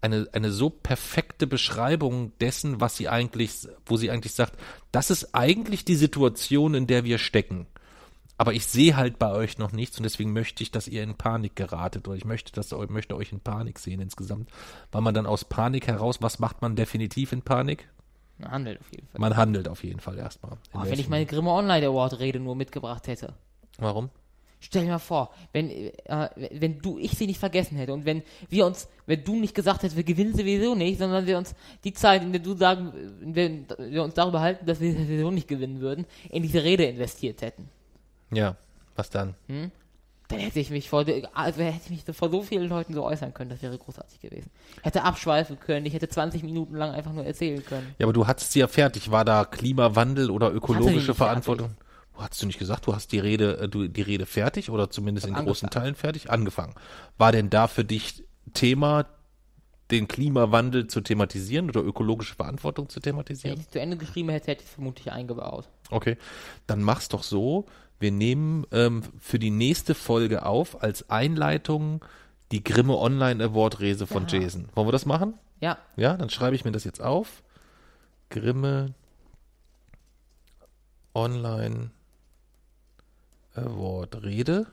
eine, 0.00 0.28
eine 0.32 0.50
so 0.50 0.70
perfekte 0.70 1.46
Beschreibung 1.46 2.32
dessen, 2.38 2.80
was 2.80 2.96
sie 2.96 3.08
eigentlich, 3.08 3.68
wo 3.84 3.96
sie 3.96 4.10
eigentlich 4.10 4.34
sagt, 4.34 4.58
das 4.92 5.10
ist 5.10 5.34
eigentlich 5.34 5.84
die 5.84 5.96
Situation, 5.96 6.74
in 6.74 6.86
der 6.86 7.04
wir 7.04 7.18
stecken. 7.18 7.66
Aber 8.38 8.54
ich 8.54 8.66
sehe 8.66 8.96
halt 8.96 9.18
bei 9.18 9.30
euch 9.32 9.58
noch 9.58 9.72
nichts 9.72 9.98
und 9.98 10.04
deswegen 10.04 10.32
möchte 10.32 10.62
ich, 10.62 10.70
dass 10.70 10.88
ihr 10.88 11.02
in 11.02 11.14
Panik 11.14 11.56
geratet 11.56 12.08
oder 12.08 12.16
ich 12.16 12.24
möchte, 12.24 12.52
dass 12.52 12.72
ihr, 12.72 12.90
möchte 12.90 13.14
euch 13.14 13.32
in 13.32 13.40
Panik 13.40 13.78
sehen 13.78 14.00
insgesamt, 14.00 14.48
weil 14.92 15.02
man 15.02 15.12
dann 15.12 15.26
aus 15.26 15.44
Panik 15.44 15.86
heraus, 15.86 16.22
was 16.22 16.38
macht 16.38 16.62
man 16.62 16.74
definitiv 16.74 17.32
in 17.32 17.42
Panik? 17.42 17.90
Man 18.38 18.50
handelt 18.50 18.80
auf 18.80 18.90
jeden 18.92 19.08
Fall. 19.08 19.20
Man 19.20 19.36
handelt 19.36 19.68
auf 19.68 19.84
jeden 19.84 20.00
Fall 20.00 20.16
erstmal. 20.16 20.56
Oh, 20.72 20.80
wenn 20.82 20.98
ich 20.98 21.10
meine 21.10 21.26
Grimme 21.26 21.50
Online 21.50 21.86
Award 21.86 22.18
Rede 22.18 22.40
nur 22.40 22.56
mitgebracht 22.56 23.06
hätte. 23.08 23.34
Warum? 23.76 24.08
Stell 24.60 24.84
dir 24.84 24.90
mal 24.90 24.98
vor, 24.98 25.30
wenn, 25.52 25.70
äh, 25.70 25.90
wenn 26.52 26.80
du, 26.80 26.98
ich 26.98 27.12
sie 27.12 27.26
nicht 27.26 27.40
vergessen 27.40 27.76
hätte 27.76 27.94
und 27.94 28.04
wenn 28.04 28.22
wir 28.50 28.66
uns, 28.66 28.88
wenn 29.06 29.24
du 29.24 29.36
nicht 29.36 29.54
gesagt 29.54 29.82
hättest, 29.82 29.96
wir 29.96 30.04
gewinnen 30.04 30.34
sowieso 30.34 30.74
nicht, 30.74 30.98
sondern 30.98 31.26
wir 31.26 31.38
uns 31.38 31.54
die 31.82 31.94
Zeit, 31.94 32.22
in 32.22 32.32
der 32.32 32.42
du 32.42 32.54
sagen, 32.54 32.92
der 33.22 33.50
wir 33.78 34.04
uns 34.04 34.14
darüber 34.14 34.40
halten, 34.40 34.66
dass 34.66 34.80
wir 34.80 34.92
sowieso 34.92 35.30
nicht 35.30 35.48
gewinnen 35.48 35.80
würden, 35.80 36.04
in 36.28 36.42
diese 36.42 36.62
Rede 36.62 36.84
investiert 36.84 37.40
hätten. 37.40 37.70
Ja, 38.30 38.56
was 38.96 39.08
dann? 39.08 39.34
dann 40.30 40.38
hätte 40.38 40.60
ich 40.60 40.70
mich 40.70 40.88
vor, 40.88 41.04
also 41.34 41.62
hätte 41.62 41.80
ich 41.86 41.90
mich 41.90 42.16
vor 42.16 42.30
so 42.30 42.42
vielen 42.42 42.68
Leuten 42.68 42.94
so 42.94 43.02
äußern 43.02 43.34
können, 43.34 43.50
das 43.50 43.62
wäre 43.62 43.76
großartig 43.76 44.20
gewesen. 44.20 44.50
Hätte 44.82 45.02
abschweifen 45.02 45.58
können, 45.58 45.86
ich 45.86 45.94
hätte 45.94 46.08
20 46.08 46.42
Minuten 46.42 46.76
lang 46.76 46.92
einfach 46.92 47.12
nur 47.12 47.24
erzählen 47.24 47.64
können. 47.64 47.94
Ja, 47.98 48.06
aber 48.06 48.12
du 48.12 48.26
hattest 48.26 48.52
sie 48.52 48.60
ja 48.60 48.68
fertig. 48.68 49.10
War 49.10 49.24
da 49.24 49.44
Klimawandel 49.44 50.30
oder 50.30 50.52
ökologische 50.52 51.14
Verantwortung? 51.14 51.70
Hast 52.20 52.40
du 52.42 52.46
nicht 52.46 52.58
gesagt, 52.58 52.86
du 52.86 52.94
hast 52.94 53.12
die 53.12 53.18
Rede, 53.18 53.58
äh, 53.58 53.68
du, 53.68 53.88
die 53.88 54.02
Rede 54.02 54.26
fertig 54.26 54.70
oder 54.70 54.90
zumindest 54.90 55.26
in 55.26 55.34
Hab 55.36 55.44
großen 55.44 55.66
angefangen. 55.68 55.84
Teilen 55.84 55.94
fertig? 55.94 56.30
Angefangen. 56.30 56.74
War 57.18 57.32
denn 57.32 57.50
da 57.50 57.66
für 57.68 57.84
dich 57.84 58.24
Thema, 58.54 59.06
den 59.90 60.06
Klimawandel 60.06 60.86
zu 60.86 61.00
thematisieren 61.00 61.68
oder 61.68 61.82
ökologische 61.82 62.34
Verantwortung 62.34 62.88
zu 62.88 62.96
Wenn 62.98 63.02
thematisieren? 63.02 63.58
ich 63.58 63.66
es 63.66 63.70
zu 63.72 63.80
Ende 63.80 63.96
geschrieben 63.96 64.28
hätte, 64.28 64.48
hätte 64.48 64.62
ich 64.62 64.68
es 64.68 64.74
vermutlich 64.74 65.10
eingebaut. 65.10 65.68
Okay, 65.90 66.16
dann 66.66 66.82
mach's 66.82 67.08
doch 67.08 67.22
so. 67.24 67.66
Wir 67.98 68.12
nehmen 68.12 68.66
ähm, 68.72 69.02
für 69.18 69.38
die 69.38 69.50
nächste 69.50 69.94
Folge 69.94 70.46
auf 70.46 70.82
als 70.82 71.10
Einleitung 71.10 72.04
die 72.52 72.62
Grimme 72.64 72.96
Online 72.96 73.42
Award 73.44 73.80
Rese 73.80 74.06
von 74.06 74.26
Ja. 74.28 74.38
Jason. 74.38 74.68
Wollen 74.74 74.86
wir 74.88 74.92
das 74.92 75.06
machen? 75.06 75.34
Ja, 75.60 75.76
Ja, 75.96 76.16
dann 76.16 76.30
schreibe 76.30 76.54
ich 76.56 76.64
mir 76.64 76.72
das 76.72 76.84
jetzt 76.84 77.02
auf. 77.02 77.42
Grimme 78.30 78.94
Online 81.14 81.90
Award 83.54 84.22
Rede. 84.22 84.66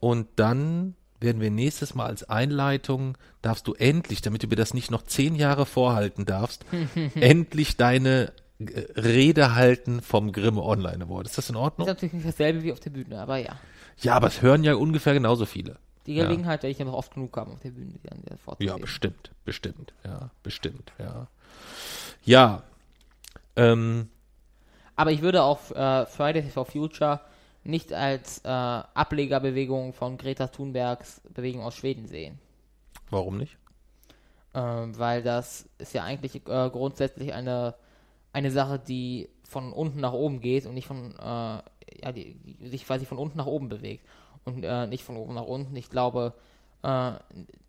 Und 0.00 0.28
dann 0.36 0.94
werden 1.20 1.40
wir 1.40 1.50
nächstes 1.50 1.94
Mal 1.94 2.06
als 2.06 2.28
Einleitung, 2.28 3.18
darfst 3.42 3.66
du 3.66 3.74
endlich, 3.74 4.22
damit 4.22 4.42
du 4.42 4.46
mir 4.46 4.56
das 4.56 4.72
nicht 4.72 4.90
noch 4.90 5.02
zehn 5.02 5.34
Jahre 5.34 5.66
vorhalten 5.66 6.24
darfst, 6.24 6.64
endlich 7.14 7.76
deine 7.76 8.32
äh, 8.58 8.80
Rede 8.98 9.54
halten 9.54 10.00
vom 10.00 10.32
Grimme 10.32 10.62
Online 10.62 11.04
Award. 11.04 11.26
Ist 11.26 11.36
das 11.36 11.50
in 11.50 11.56
ist 11.56 11.60
Ordnung? 11.60 11.88
natürlich 11.88 12.14
nicht 12.14 12.26
dasselbe 12.26 12.62
wie 12.62 12.72
auf 12.72 12.80
der 12.80 12.90
Bühne, 12.90 13.20
aber 13.20 13.36
ja. 13.36 13.58
Ja, 13.98 14.14
aber 14.14 14.28
es 14.28 14.40
hören 14.40 14.64
ja 14.64 14.74
ungefähr 14.74 15.12
genauso 15.12 15.44
viele. 15.44 15.76
Die 16.06 16.14
Ja. 16.14 16.24
Gelegenheit 16.24 16.62
werde 16.62 16.72
ich 16.72 16.78
ja 16.78 16.86
noch 16.86 16.94
oft 16.94 17.12
genug 17.12 17.36
haben 17.36 17.52
auf 17.52 17.60
der 17.60 17.70
Bühne, 17.70 17.92
die 17.92 18.64
Ja, 18.64 18.78
bestimmt, 18.78 19.32
bestimmt, 19.44 19.92
ja, 20.04 20.30
bestimmt, 20.42 20.92
ja. 20.98 21.26
Ja, 22.24 22.62
ähm, 23.56 24.08
Aber 24.96 25.12
ich 25.12 25.20
würde 25.20 25.42
auch 25.42 25.70
äh, 25.70 26.06
Fridays 26.06 26.52
for 26.52 26.64
Future 26.64 27.20
nicht 27.64 27.92
als 27.92 28.38
äh, 28.44 28.48
Ablegerbewegung 28.48 29.92
von 29.92 30.16
Greta 30.16 30.46
Thunbergs 30.48 31.20
Bewegung 31.34 31.62
aus 31.62 31.76
Schweden 31.76 32.06
sehen. 32.06 32.38
warum 33.10 33.38
nicht? 33.38 33.56
Ähm, 34.54 34.98
weil 34.98 35.22
das 35.22 35.68
ist 35.78 35.94
ja 35.94 36.02
eigentlich 36.02 36.36
äh, 36.36 36.70
grundsätzlich 36.70 37.32
eine, 37.32 37.74
eine 38.32 38.50
Sache, 38.50 38.78
die 38.78 39.28
von 39.44 39.72
unten 39.72 40.00
nach 40.00 40.12
oben 40.12 40.40
geht 40.40 40.66
und 40.66 40.74
nicht 40.74 40.86
von, 40.86 41.12
äh, 41.12 41.22
ja, 41.22 42.12
die, 42.12 42.34
die 42.34 42.68
sich 42.68 42.84
quasi 42.84 43.04
von 43.04 43.18
unten 43.18 43.38
nach 43.38 43.46
oben 43.46 43.68
bewegt 43.68 44.04
und 44.44 44.64
äh, 44.64 44.86
nicht 44.86 45.04
von 45.04 45.16
oben 45.16 45.34
nach 45.34 45.44
unten. 45.44 45.76
Ich 45.76 45.90
glaube, 45.90 46.34
äh, 46.82 47.12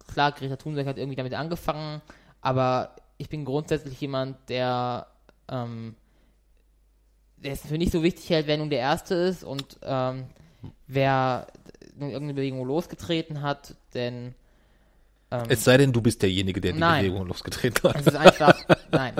klar, 0.07 0.31
Greta 0.31 0.55
Thunberg 0.55 0.87
hat 0.87 0.97
irgendwie 0.97 1.15
damit 1.17 1.33
angefangen, 1.33 2.01
aber 2.41 2.95
ich 3.17 3.29
bin 3.29 3.45
grundsätzlich 3.45 4.01
jemand, 4.01 4.37
der, 4.49 5.07
ähm, 5.47 5.95
der 7.43 7.53
es 7.53 7.61
für 7.65 7.77
nicht 7.77 7.91
so 7.91 8.03
wichtig 8.03 8.29
hält, 8.29 8.47
wer 8.47 8.57
nun 8.57 8.69
der 8.69 8.79
Erste 8.79 9.15
ist 9.15 9.43
und 9.43 9.63
ähm, 9.83 10.25
wer 10.87 11.47
nun 11.95 12.09
irgendeine 12.09 12.33
Bewegung 12.35 12.65
losgetreten 12.65 13.41
hat, 13.41 13.75
denn 13.93 14.33
ähm, 15.31 15.43
Es 15.49 15.63
sei 15.63 15.77
denn, 15.77 15.91
du 15.93 16.01
bist 16.01 16.21
derjenige, 16.21 16.59
der 16.61 16.73
die 16.73 16.79
Nein. 16.79 17.05
Bewegung 17.05 17.27
losgetreten 17.27 17.89
hat. 17.89 17.99
es 18.01 18.07
ist 18.07 18.15
einfach, 18.15 18.57
nein. 18.91 19.13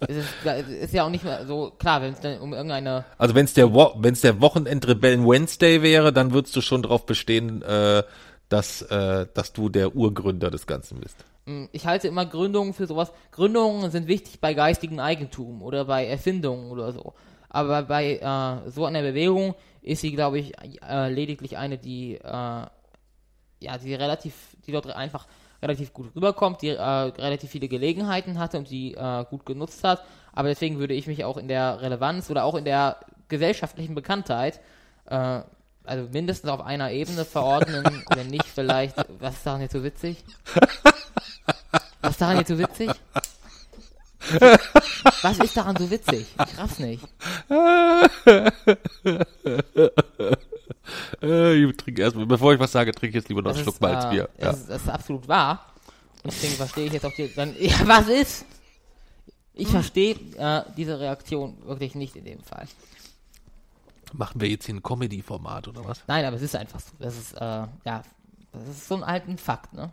Es 0.00 0.16
ist, 0.16 0.28
es 0.44 0.68
ist 0.68 0.94
ja 0.94 1.04
auch 1.04 1.10
nicht 1.10 1.24
mehr 1.24 1.46
so, 1.46 1.72
klar, 1.78 2.02
wenn 2.02 2.12
es 2.12 2.20
dann 2.20 2.38
um 2.38 2.52
irgendeine, 2.52 3.04
Also 3.18 3.34
wenn 3.34 3.44
es 3.44 3.54
der, 3.54 3.72
Wo 3.72 3.92
wenn's 3.98 4.20
der 4.20 4.40
Wochenendrebellen 4.40 5.26
Wednesday 5.26 5.82
wäre, 5.82 6.12
dann 6.12 6.32
würdest 6.32 6.54
du 6.56 6.60
schon 6.60 6.82
darauf 6.82 7.04
bestehen, 7.06 7.62
äh, 7.62 8.02
dass, 8.48 8.82
äh, 8.82 9.26
dass 9.34 9.52
du 9.52 9.68
der 9.68 9.96
Urgründer 9.96 10.50
des 10.50 10.66
Ganzen 10.66 11.00
bist. 11.00 11.16
mh, 11.46 11.68
ich 11.72 11.86
halte 11.86 12.06
immer 12.08 12.26
Gründungen 12.26 12.72
für 12.74 12.86
sowas. 12.86 13.12
Gründungen 13.32 13.90
sind 13.90 14.06
wichtig 14.06 14.40
bei 14.40 14.54
geistigem 14.54 15.00
Eigentum 15.00 15.62
oder 15.62 15.84
bei 15.86 16.06
Erfindungen 16.06 16.70
oder 16.70 16.92
so. 16.92 17.12
Aber 17.56 17.84
bei 17.84 18.18
äh, 18.18 18.70
so 18.70 18.84
einer 18.84 19.00
Bewegung 19.00 19.54
ist 19.80 20.02
sie, 20.02 20.12
glaube 20.12 20.38
ich, 20.38 20.52
äh, 20.86 21.08
lediglich 21.08 21.56
eine, 21.56 21.78
die, 21.78 22.16
äh, 22.16 22.20
ja, 22.22 23.78
die 23.82 23.94
relativ, 23.94 24.34
die 24.66 24.72
dort 24.72 24.90
einfach 24.90 25.26
relativ 25.62 25.94
gut 25.94 26.14
rüberkommt, 26.14 26.60
die 26.60 26.68
äh, 26.68 26.82
relativ 26.82 27.48
viele 27.50 27.68
Gelegenheiten 27.68 28.38
hatte 28.38 28.58
und 28.58 28.68
die 28.68 28.92
äh, 28.92 29.24
gut 29.30 29.46
genutzt 29.46 29.82
hat. 29.84 30.04
Aber 30.34 30.48
deswegen 30.48 30.78
würde 30.78 30.92
ich 30.92 31.06
mich 31.06 31.24
auch 31.24 31.38
in 31.38 31.48
der 31.48 31.80
Relevanz 31.80 32.28
oder 32.30 32.44
auch 32.44 32.56
in 32.56 32.66
der 32.66 32.98
gesellschaftlichen 33.28 33.94
Bekanntheit 33.94 34.60
äh, 35.06 35.40
also 35.82 36.08
mindestens 36.12 36.50
auf 36.50 36.60
einer 36.60 36.90
Ebene 36.90 37.24
verordnen, 37.24 38.04
wenn 38.14 38.26
nicht 38.26 38.44
vielleicht, 38.44 38.96
was 39.18 39.36
ist 39.36 39.46
daran 39.46 39.62
jetzt 39.62 39.72
so 39.72 39.82
witzig? 39.82 40.22
Was 42.02 42.10
ist 42.10 42.20
daran 42.20 42.36
jetzt 42.36 42.48
so 42.48 42.58
witzig? 42.58 42.90
Was 45.22 45.38
ist 45.38 45.56
daran 45.56 45.76
so 45.76 45.90
witzig? 45.90 46.26
Ich 46.46 46.58
raff's 46.58 46.78
nicht. 46.78 47.02
Äh, 51.22 51.64
ich 51.64 51.76
trinke 51.76 52.02
erstmal, 52.02 52.26
bevor 52.26 52.54
ich 52.54 52.60
was 52.60 52.72
sage, 52.72 52.92
trinke 52.92 53.08
ich 53.08 53.22
jetzt 53.22 53.28
lieber 53.28 53.42
noch 53.42 53.54
einen 53.54 53.62
Schluck 53.62 53.74
ist, 53.74 53.82
äh, 53.82 53.86
Malzbier. 53.86 54.28
Ja. 54.38 54.46
das, 54.46 54.60
ist, 54.60 54.70
das 54.70 54.82
ist 54.82 54.88
absolut 54.88 55.28
wahr. 55.28 55.66
Und 56.22 56.32
deswegen 56.32 56.54
verstehe 56.54 56.86
ich 56.86 56.92
jetzt 56.92 57.06
auch 57.06 57.14
die, 57.14 57.32
dann, 57.34 57.54
ja, 57.60 57.74
was 57.84 58.08
ist? 58.08 58.44
Ich 59.54 59.68
verstehe 59.68 60.14
äh, 60.36 60.62
diese 60.76 61.00
Reaktion 61.00 61.56
wirklich 61.64 61.94
nicht 61.94 62.14
in 62.16 62.24
dem 62.24 62.42
Fall. 62.42 62.66
Machen 64.12 64.40
wir 64.40 64.48
jetzt 64.48 64.66
hier 64.66 64.74
ein 64.74 64.82
Comedy-Format 64.82 65.68
oder 65.68 65.84
was? 65.84 66.02
Nein, 66.06 66.24
aber 66.24 66.36
es 66.36 66.42
ist 66.42 66.54
einfach 66.54 66.80
so. 66.80 66.92
Das 66.98 67.16
ist, 67.16 67.32
äh, 67.32 67.40
ja, 67.40 68.02
das 68.52 68.68
ist 68.68 68.88
so 68.88 68.96
ein 68.96 69.02
alten 69.02 69.38
Fakt, 69.38 69.72
ne? 69.72 69.90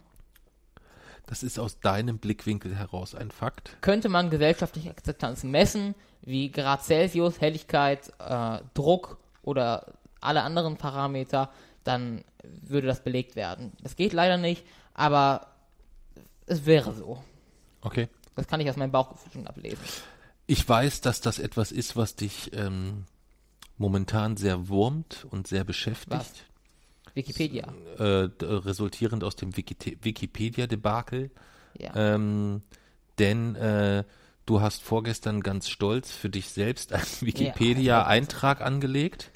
Das 1.25 1.43
ist 1.43 1.57
aus 1.57 1.79
deinem 1.79 2.17
Blickwinkel 2.17 2.75
heraus 2.75 3.15
ein 3.15 3.31
Fakt. 3.31 3.77
könnte 3.81 4.09
man 4.09 4.29
gesellschaftliche 4.29 4.89
Akzeptanzen 4.89 5.51
messen, 5.51 5.95
wie 6.21 6.51
Grad 6.51 6.83
Celsius, 6.83 7.39
Helligkeit, 7.39 8.11
äh, 8.19 8.59
Druck 8.73 9.17
oder 9.41 9.93
alle 10.21 10.43
anderen 10.43 10.77
Parameter, 10.77 11.49
dann 11.83 12.23
würde 12.43 12.87
das 12.87 13.03
belegt 13.03 13.35
werden. 13.35 13.73
Das 13.81 13.95
geht 13.95 14.13
leider 14.13 14.37
nicht, 14.37 14.65
aber 14.93 15.47
es 16.45 16.65
wäre 16.65 16.93
so. 16.93 17.23
Okay. 17.81 18.09
Das 18.35 18.47
kann 18.47 18.59
ich 18.61 18.69
aus 18.69 18.77
meinem 18.77 18.91
Bauchgefühl 18.91 19.31
schon 19.31 19.47
ablesen. 19.47 19.83
Ich 20.47 20.67
weiß, 20.67 21.01
dass 21.01 21.21
das 21.21 21.39
etwas 21.39 21.71
ist, 21.71 21.95
was 21.95 22.15
dich 22.15 22.51
ähm, 22.53 23.05
momentan 23.77 24.37
sehr 24.37 24.67
wurmt 24.67 25.25
und 25.29 25.47
sehr 25.47 25.63
beschäftigt. 25.63 26.11
Was? 26.11 26.33
Wikipedia. 27.13 27.67
Äh, 27.97 28.29
resultierend 28.41 29.23
aus 29.23 29.35
dem 29.35 29.55
Wikipedia-Debakel. 29.55 31.31
Ja. 31.77 31.95
Ähm, 31.95 32.61
denn 33.19 33.55
äh, 33.55 34.03
du 34.45 34.61
hast 34.61 34.83
vorgestern 34.83 35.41
ganz 35.41 35.69
stolz 35.69 36.11
für 36.11 36.29
dich 36.29 36.49
selbst 36.49 36.93
einen 36.93 37.05
Wikipedia-Eintrag 37.21 38.61
angelegt. 38.61 39.31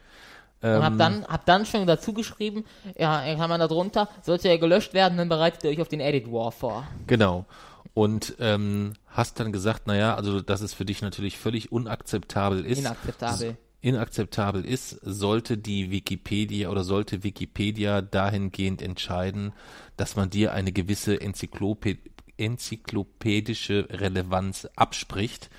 Und 0.62 0.70
Ähm, 0.70 0.84
hab 0.84 0.98
dann, 0.98 1.26
hab 1.26 1.46
dann 1.46 1.68
schon 1.68 1.86
dazu 1.86 2.14
geschrieben, 2.14 2.66
ja, 2.98 3.36
kann 3.36 3.48
man 3.50 3.60
da 3.60 3.68
drunter, 3.68 4.10
sollte 4.24 4.48
er 4.48 4.58
gelöscht 4.58 4.96
werden, 4.96 5.16
dann 5.18 5.30
bereitet 5.30 5.64
ihr 5.64 5.70
euch 5.70 5.82
auf 5.82 5.88
den 5.88 6.00
Edit 6.00 6.32
War 6.32 6.52
vor. 6.52 6.88
Genau. 7.06 7.46
Und 7.94 8.36
ähm, 8.40 8.94
hast 9.08 9.40
dann 9.40 9.52
gesagt, 9.52 9.86
naja, 9.86 10.16
also 10.16 10.42
dass 10.42 10.62
es 10.62 10.74
für 10.74 10.86
dich 10.86 11.02
natürlich 11.04 11.38
völlig 11.38 11.72
unakzeptabel 11.72 12.66
ist. 12.66 12.80
Inakzeptabel. 12.80 13.58
Inakzeptabel 13.82 14.66
ist, 14.66 15.00
sollte 15.04 15.58
die 15.58 15.92
Wikipedia 15.92 16.70
oder 16.70 16.84
sollte 16.84 17.24
Wikipedia 17.24 18.02
dahingehend 18.02 18.82
entscheiden, 18.82 19.54
dass 19.98 20.16
man 20.16 20.30
dir 20.30 20.54
eine 20.54 20.72
gewisse 20.72 21.20
Enzyklope 21.22 21.98
enzyklopädische 22.38 23.88
Relevanz 23.90 24.68
abspricht, 24.76 25.50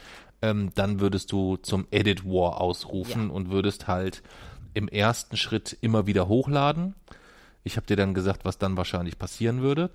ähm, 0.42 0.70
dann 0.76 1.00
würdest 1.00 1.32
du 1.32 1.56
zum 1.56 1.86
Edit 1.90 2.24
War 2.24 2.60
ausrufen 2.60 3.28
Ja. 3.28 3.34
und 3.34 3.50
würdest 3.50 3.88
halt 3.88 4.22
im 4.74 4.86
ersten 4.86 5.36
Schritt 5.36 5.76
immer 5.80 6.06
wieder 6.06 6.28
hochladen. 6.28 6.94
Ich 7.64 7.76
habe 7.76 7.86
dir 7.86 7.96
dann 7.96 8.14
gesagt, 8.14 8.44
was 8.44 8.58
dann 8.58 8.76
wahrscheinlich 8.76 9.18
passieren 9.18 9.60
würde. 9.60 9.90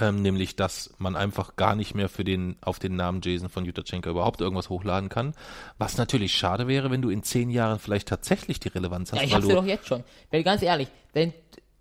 Ähm, 0.00 0.22
nämlich, 0.22 0.56
dass 0.56 0.94
man 0.98 1.16
einfach 1.16 1.56
gar 1.56 1.74
nicht 1.74 1.94
mehr 1.94 2.08
für 2.08 2.24
den, 2.24 2.56
auf 2.60 2.78
den 2.78 2.96
Namen 2.96 3.20
Jason 3.22 3.48
von 3.48 3.64
Jutachenko 3.64 4.10
überhaupt 4.10 4.40
irgendwas 4.40 4.68
hochladen 4.70 5.08
kann. 5.08 5.34
Was 5.78 5.96
natürlich 5.96 6.34
schade 6.34 6.66
wäre, 6.68 6.90
wenn 6.90 7.02
du 7.02 7.10
in 7.10 7.22
zehn 7.22 7.50
Jahren 7.50 7.78
vielleicht 7.78 8.08
tatsächlich 8.08 8.60
die 8.60 8.68
Relevanz 8.68 9.12
hast, 9.12 9.18
Ja, 9.20 9.24
ich 9.26 9.34
hab's 9.34 9.46
ja 9.48 9.54
doch 9.54 9.66
jetzt 9.66 9.86
schon. 9.86 10.04
Weil 10.30 10.42
ganz 10.42 10.62
ehrlich, 10.62 10.88
wenn 11.12 11.32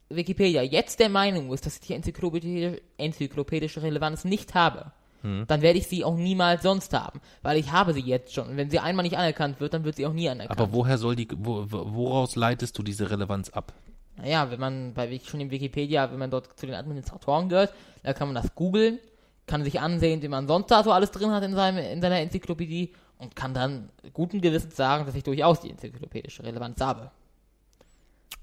Wikipedia 0.10 0.62
jetzt 0.62 1.00
der 1.00 1.10
Meinung 1.10 1.52
ist, 1.54 1.66
dass 1.66 1.76
ich 1.76 1.82
die 1.82 1.94
enzyklopädische, 1.94 2.82
enzyklopädische 2.98 3.82
Relevanz 3.82 4.26
nicht 4.26 4.54
habe, 4.54 4.92
Hm. 5.22 5.46
dann 5.48 5.62
werde 5.62 5.80
ich 5.80 5.88
sie 5.88 6.04
auch 6.04 6.16
niemals 6.18 6.64
sonst 6.64 6.94
haben. 6.94 7.22
Weil 7.42 7.58
ich 7.58 7.72
habe 7.72 7.94
sie 7.94 8.02
jetzt 8.02 8.34
schon. 8.34 8.50
Und 8.50 8.58
wenn 8.58 8.70
sie 8.70 8.80
einmal 8.80 9.04
nicht 9.04 9.18
anerkannt 9.18 9.60
wird, 9.62 9.74
dann 9.74 9.86
wird 9.86 9.96
sie 9.96 10.06
auch 10.06 10.12
nie 10.14 10.28
anerkannt. 10.30 10.60
aber 10.60 10.74
woher 10.74 10.98
soll 10.98 11.16
die, 11.16 11.28
wo- 11.38 11.66
woraus 11.70 12.36
leitest 12.36 12.78
du 12.78 12.84
diese 12.84 13.10
Relevanz 13.10 13.50
ab? 13.50 13.72
Naja, 14.18 14.52
wenn 14.52 14.60
man 14.60 14.94
bei 14.94 15.19
schon 15.19 15.40
in 15.40 15.52
Wikipedia, 15.52 16.11
wenn 16.11 16.19
man 16.19 16.30
dort 16.30 16.57
zu 16.57 16.65
den 16.65 16.76
Administratoren 16.76 17.49
gehört, 17.49 17.73
da 18.03 18.14
kann 18.14 18.27
man 18.27 18.35
das 18.35 18.53
googeln, 18.56 18.99
kann 19.48 19.64
sich 19.64 19.80
ansehen, 19.80 20.22
wie 20.22 20.27
man 20.27 20.48
sonst 20.48 20.69
da 20.72 20.84
so 20.84 20.91
alles 20.91 21.11
drin 21.11 21.31
hat 21.31 21.44
in, 21.44 21.56
seinem, 21.56 21.80
in 21.80 22.02
seiner 22.02 22.19
Enzyklopädie 22.19 22.94
und 23.18 23.35
kann 23.35 23.53
dann 23.53 23.90
guten 24.14 24.41
Gewissens 24.41 24.76
sagen, 24.76 25.06
dass 25.06 25.15
ich 25.15 25.23
durchaus 25.23 25.61
die 25.61 25.72
enzyklopädische 25.72 26.44
Relevanz 26.44 26.80
habe. 26.80 27.11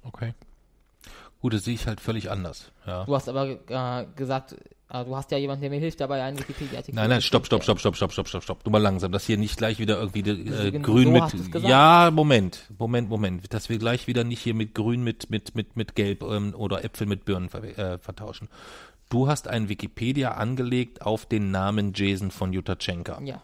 Okay. 0.03 0.35
Gut, 1.41 1.55
das 1.55 1.65
sehe 1.65 1.75
ich 1.75 1.87
halt 1.87 2.01
völlig 2.01 2.31
anders. 2.31 2.71
Ja. 2.87 3.05
Du 3.05 3.15
hast 3.15 3.29
aber 3.29 3.47
äh, 3.69 4.07
gesagt, 4.15 4.57
äh, 4.91 5.05
du 5.05 5.17
hast 5.17 5.31
ja 5.31 5.39
jemanden, 5.39 5.63
der 5.63 5.71
mir 5.71 5.79
hilft 5.79 6.01
dabei, 6.01 6.23
einen 6.23 6.39
Wikipedia-Artikel 6.39 6.95
Nein, 6.97 7.11
nein, 7.11 7.23
stopp, 7.23 7.47
stopp, 7.47 7.63
stopp, 7.63 7.79
stopp, 7.79 7.97
stopp, 7.97 8.13
stopp, 8.13 8.29
stopp, 8.29 8.43
stopp. 8.43 8.65
Du 8.65 8.71
mal 8.71 8.79
langsam, 8.79 9.13
dass 9.13 9.25
hier 9.27 9.37
nicht 9.39 9.57
gleich 9.57 9.79
wieder 9.79 9.99
irgendwie 9.99 10.21
äh, 10.21 10.71
Genau 10.73 10.85
grün 10.85 11.05
so 11.31 11.37
mit. 11.37 11.65
Ja, 11.65 12.11
Moment, 12.13 12.65
Moment, 12.79 13.09
Moment. 13.09 13.53
Dass 13.55 13.69
wir 13.69 13.79
gleich 13.79 14.07
wieder 14.07 14.25
nicht 14.25 14.41
hier 14.43 14.55
mit 14.55 14.75
grün 14.75 15.03
mit, 15.05 15.31
mit, 15.31 15.55
mit, 15.55 15.77
mit 15.77 15.95
gelb 15.95 16.23
ähm, 16.23 16.55
oder 16.57 16.85
Äpfel 16.85 17.07
mit 17.07 17.25
Birnen 17.25 17.49
ver 17.49 17.63
äh, 17.79 17.99
vertauschen. 17.99 18.49
Du 19.09 19.27
hast 19.27 19.49
einen 19.49 19.69
Wikipedia 19.69 20.33
angelegt 20.33 21.03
auf 21.03 21.27
den 21.27 21.51
Namen 21.51 21.93
Jason 21.95 22.31
von 22.31 22.53
Jutachenka 22.53 23.21
Ja. 23.25 23.43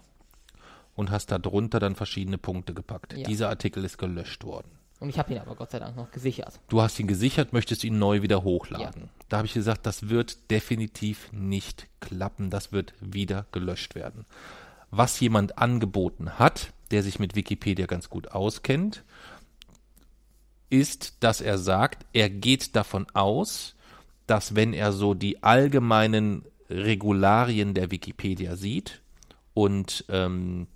und 0.94 1.10
hast 1.10 1.32
da 1.32 1.38
drunter 1.38 1.80
dann 1.80 1.96
verschiedene 1.96 2.38
Punkte 2.38 2.72
gepackt. 2.72 3.14
Ja. 3.14 3.26
Dieser 3.26 3.48
Artikel 3.48 3.84
ist 3.84 3.98
gelöscht 3.98 4.44
worden. 4.44 4.68
Und 4.98 5.10
ich 5.10 5.18
habe 5.18 5.32
ihn 5.32 5.38
aber 5.38 5.54
Gott 5.54 5.70
sei 5.70 5.78
Dank 5.78 5.96
noch 5.96 6.10
gesichert. 6.10 6.58
Du 6.68 6.80
hast 6.80 6.98
ihn 6.98 7.06
gesichert, 7.06 7.52
möchtest 7.52 7.84
ihn 7.84 7.98
neu 7.98 8.22
wieder 8.22 8.44
hochladen. 8.44 9.10
Da 9.28 9.38
habe 9.38 9.46
ich 9.46 9.54
gesagt, 9.54 9.84
das 9.84 10.08
wird 10.08 10.50
definitiv 10.50 11.30
nicht 11.32 11.86
klappen. 12.00 12.48
Das 12.48 12.72
wird 12.72 12.94
wieder 13.00 13.46
gelöscht 13.52 13.94
werden. 13.94 14.24
Was 14.90 15.20
jemand 15.20 15.58
angeboten 15.58 16.38
hat, 16.38 16.72
der 16.90 17.02
sich 17.02 17.18
mit 17.18 17.34
Wikipedia 17.34 17.86
ganz 17.86 18.08
gut 18.08 18.28
auskennt, 18.28 19.04
ist, 20.70 21.16
dass 21.20 21.40
er 21.40 21.58
sagt, 21.58 22.06
er 22.12 22.30
geht 22.30 22.74
davon 22.74 23.06
aus, 23.12 23.74
dass 24.26 24.54
wenn 24.54 24.72
er 24.72 24.92
so 24.92 25.14
die 25.14 25.42
allgemeinen 25.42 26.44
Regularien 26.70 27.74
der 27.74 27.90
Wikipedia 27.90 28.56
sieht 28.56 29.00
und 29.54 30.04
ähm, 30.08 30.66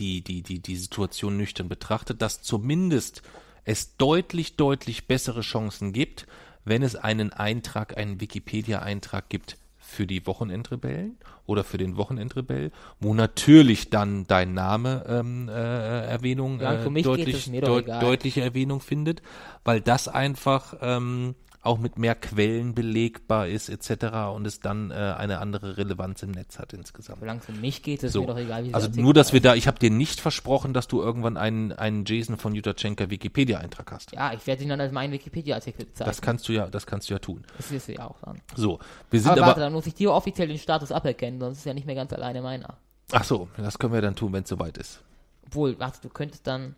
die, 0.00 0.22
die, 0.22 0.42
die, 0.42 0.60
die 0.60 0.76
Situation 0.76 1.36
nüchtern 1.36 1.68
betrachtet, 1.68 2.22
dass 2.22 2.42
zumindest 2.42 3.22
es 3.64 3.96
deutlich, 3.96 4.56
deutlich 4.56 5.06
bessere 5.06 5.42
Chancen 5.42 5.92
gibt, 5.92 6.26
wenn 6.64 6.82
es 6.82 6.96
einen 6.96 7.32
Eintrag, 7.32 7.96
einen 7.96 8.20
Wikipedia-Eintrag 8.20 9.28
gibt 9.28 9.58
für 9.78 10.06
die 10.06 10.26
Wochenendrebellen 10.26 11.18
oder 11.46 11.64
für 11.64 11.78
den 11.78 11.96
Wochenendrebell, 11.96 12.70
wo 13.00 13.12
natürlich 13.12 13.90
dann 13.90 14.26
dein 14.26 14.54
Name 14.54 15.04
ähm, 15.08 15.48
äh, 15.48 15.52
Erwähnung, 15.52 16.60
Ja, 16.60 16.74
äh, 16.74 17.02
deutlich, 17.02 17.50
deut, 17.60 17.84
egal. 17.84 18.00
deutliche 18.00 18.40
Erwähnung 18.40 18.80
findet, 18.80 19.20
weil 19.64 19.80
das 19.80 20.06
einfach 20.06 20.74
ähm, 20.80 21.34
auch 21.62 21.78
mit 21.78 21.98
mehr 21.98 22.14
Quellen 22.14 22.74
belegbar 22.74 23.46
ist 23.46 23.68
etc. 23.68 24.32
und 24.34 24.46
es 24.46 24.60
dann 24.60 24.90
äh, 24.90 24.94
eine 24.94 25.40
andere 25.40 25.76
Relevanz 25.76 26.22
im 26.22 26.30
Netz 26.30 26.58
hat 26.58 26.72
insgesamt. 26.72 27.20
Solange 27.20 27.40
es 27.40 27.48
um 27.50 27.60
mich 27.60 27.82
geht, 27.82 28.02
ist 28.02 28.12
So. 28.12 28.22
mir 28.22 28.28
doch 28.28 28.38
egal, 28.38 28.64
wie 28.64 28.72
Also 28.72 28.88
nur, 28.98 29.12
dass 29.12 29.34
wir 29.34 29.42
da, 29.42 29.54
ich 29.54 29.66
habe 29.66 29.78
dir 29.78 29.90
nicht 29.90 30.20
versprochen, 30.20 30.72
dass 30.72 30.88
du 30.88 31.02
irgendwann 31.02 31.36
einen, 31.36 31.72
einen 31.72 32.06
Jason 32.06 32.38
von 32.38 32.54
Jutachenka 32.54 33.10
Wikipedia-Eintrag 33.10 33.92
hast. 33.92 34.12
Ja, 34.12 34.32
ich 34.32 34.46
werde 34.46 34.62
ihn 34.62 34.70
dann 34.70 34.80
als 34.80 34.90
meinen 34.92 35.12
Wikipedia-Artikel 35.12 35.84
bezeichnen. 35.84 36.10
Das 36.10 36.22
kannst 36.22 36.48
du 36.48 36.52
ja, 36.52 36.66
das 36.66 36.86
kannst 36.86 37.10
du 37.10 37.14
ja 37.14 37.18
tun. 37.18 37.44
Das 37.58 37.70
wirst 37.70 37.88
du 37.88 37.92
ja 37.92 38.06
auch 38.06 38.16
dann. 38.24 38.40
So, 38.56 38.78
wir 39.10 39.20
sind 39.20 39.30
Aber 39.32 39.40
aber, 39.42 39.46
warte, 39.48 39.60
dann 39.60 39.74
muss 39.74 39.86
ich 39.86 39.94
dir 39.94 40.12
offiziell 40.12 40.48
den 40.48 40.58
Status 40.58 40.90
aberkennen, 40.90 41.40
sonst 41.40 41.58
ist 41.58 41.64
ja 41.66 41.74
nicht 41.74 41.86
mehr 41.86 41.94
ganz 41.94 42.12
alleine 42.14 42.40
meiner. 42.40 42.78
ach 43.12 43.24
so, 43.24 43.48
das 43.58 43.78
können 43.78 43.92
wir 43.92 44.00
dann 44.00 44.16
tun, 44.16 44.32
wenn 44.32 44.44
es 44.44 44.48
soweit 44.48 44.78
ist. 44.78 45.02
Obwohl, 45.46 45.78
warte, 45.78 46.00
du 46.00 46.08
könntest 46.08 46.46
dann. 46.46 46.74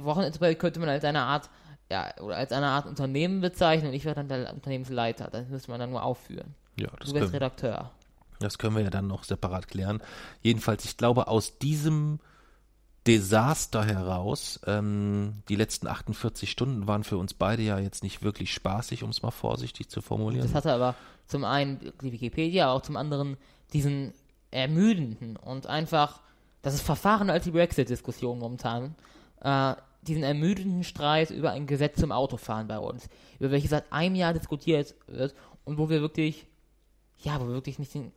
Wochenendrebell 0.00 0.54
könnte 0.56 0.80
man 0.80 0.90
als 0.90 1.04
eine 1.04 1.22
Art, 1.22 1.48
ja, 1.92 2.10
oder 2.22 2.36
als 2.38 2.52
eine 2.52 2.68
Art 2.68 2.86
Unternehmen 2.86 3.42
bezeichnen 3.42 3.88
und 3.90 3.94
ich 3.94 4.06
wäre 4.06 4.14
dann 4.14 4.28
der 4.28 4.54
Unternehmensleiter. 4.54 5.28
Das 5.30 5.46
müsste 5.48 5.70
man 5.70 5.78
dann 5.78 5.90
nur 5.90 6.02
aufführen. 6.02 6.54
Ja, 6.76 6.88
Du 7.04 7.12
wärst 7.12 7.34
Redakteur. 7.34 7.90
das 8.40 8.56
können 8.56 8.74
wir 8.76 8.82
ja 8.82 8.88
dann 8.88 9.06
noch 9.06 9.24
separat 9.24 9.68
klären. 9.68 10.02
Jedenfalls, 10.40 10.86
ich 10.86 10.96
glaube, 10.96 11.28
aus 11.28 11.58
diesem 11.58 12.18
Desaster 13.06 13.84
heraus, 13.84 14.58
ähm, 14.66 15.42
die 15.50 15.56
letzten 15.56 15.86
48 15.86 16.50
Stunden 16.50 16.86
waren 16.86 17.04
für 17.04 17.18
uns 17.18 17.34
beide 17.34 17.62
ja 17.62 17.78
jetzt 17.78 18.02
nicht 18.02 18.22
wirklich 18.22 18.54
spaßig, 18.54 19.02
um 19.02 19.10
es 19.10 19.22
mal 19.22 19.30
vorsichtig 19.32 19.88
zu 19.90 20.00
formulieren. 20.00 20.46
Das 20.46 20.54
hatte 20.54 20.72
aber 20.72 20.94
zum 21.26 21.44
einen 21.44 21.92
die 22.00 22.12
Wikipedia, 22.12 22.66
aber 22.66 22.74
auch 22.74 22.82
zum 22.82 22.96
anderen 22.96 23.36
diesen 23.72 24.14
ermüdenden 24.50 25.36
und 25.36 25.66
einfach, 25.66 26.20
das 26.62 26.74
ist 26.74 26.82
Verfahren 26.82 27.28
als 27.28 27.44
die 27.44 27.50
Brexit-Diskussion 27.50 28.38
momentan, 28.38 28.94
äh, 29.42 29.74
diesen 30.02 30.22
ermüdenden 30.22 30.84
Streit 30.84 31.30
über 31.30 31.52
ein 31.52 31.66
Gesetz 31.66 32.00
zum 32.00 32.12
Autofahren 32.12 32.68
bei 32.68 32.78
uns, 32.78 33.08
über 33.38 33.50
welches 33.50 33.70
seit 33.70 33.92
einem 33.92 34.14
Jahr 34.14 34.32
diskutiert 34.32 34.94
wird 35.06 35.34
und 35.64 35.78
wo 35.78 35.88
wir 35.88 36.00
wirklich, 36.00 36.46
ja, 37.18 37.40
wo 37.40 37.46
wir 37.46 37.54
wirklich 37.54 37.78
nicht 37.78 37.94
den, 37.94 38.12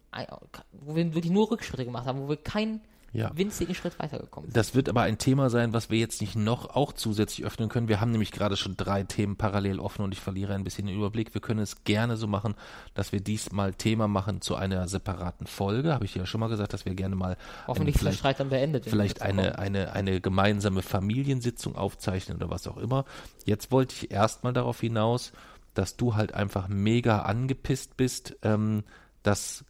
wo 0.72 0.95
wir 0.95 1.14
wirklich 1.14 1.32
nur 1.32 1.52
Rückschritte 1.52 1.86
gemacht 1.86 2.07
haben, 2.07 2.22
wo 2.22 2.30
wir 2.30 2.38
keinen 2.38 2.82
Ja. 3.16 3.32
winzigen 3.36 3.74
Schritt 3.74 3.98
weitergekommen 3.98 4.50
sind. 4.50 4.58
Das 4.58 4.76
wird 4.76 4.90
aber 4.90 5.04
ein 5.04 5.18
Thema 5.18 5.50
sein, 5.50 5.74
was 5.74 5.90
wir 5.90 5.98
jetzt 5.98 6.22
nicht 6.22 6.36
noch 6.36 6.76
auch 6.76 6.92
zusätzlich 6.92 7.46
öffnen 7.46 7.70
können. 7.70 7.88
Wir 7.88 8.02
haben 8.02 8.12
nämlich 8.12 8.32
gerade 8.32 8.58
schon 8.58 8.76
drei 8.76 9.04
Themen 9.04 9.38
parallel 9.38 9.80
offen 9.80 10.04
und 10.04 10.12
ich 10.12 10.20
verliere 10.20 10.54
ein 10.54 10.64
bisschen 10.64 10.88
den 10.88 10.96
Überblick. 10.96 11.34
Wir 11.34 11.42
können 11.42 11.62
es 11.62 11.84
gerne 11.84 12.18
so 12.18 12.28
machen, 12.28 12.56
dass 12.94 13.12
wir 13.12 13.22
diesmal 13.22 13.74
Thema 13.74 14.08
machen 14.08 14.42
zu 14.42 14.56
einer 14.56 14.88
separaten 14.88 15.48
Folge. 15.48 15.94
Habe 15.94 16.06
ich 16.06 16.16
ja 16.16 16.26
schon 16.26 16.42
mal 16.42 16.50
gesagt, 16.50 16.74
dass 16.74 16.86
wir 16.86 16.94
gerne 16.94 17.16
mal 17.16 17.38
Hoffentlich 17.68 17.98
vielleicht, 17.98 18.20
Streit 18.20 18.40
dann 18.40 18.50
beendet. 18.50 18.86
vielleicht 18.86 19.22
eine, 19.22 19.58
eine, 19.60 19.94
eine 19.94 20.20
gemeinsame 20.20 20.82
Familiensitzung 20.82 21.76
aufzeichnen 21.76 22.38
oder 22.38 22.50
was 22.50 22.68
auch 22.68 22.78
immer. 22.78 23.06
Jetzt 23.46 23.72
wollte 23.72 23.96
ich 23.96 24.12
erstmal 24.12 24.54
darauf 24.54 24.82
hinaus, 24.82 25.32
dass 25.74 25.96
du 25.96 26.16
halt 26.16 26.34
einfach 26.34 26.68
mega 26.68 27.22
angepisst 27.22 27.98
bist, 27.98 28.36
ähm, 28.42 28.84
dass 29.24 29.64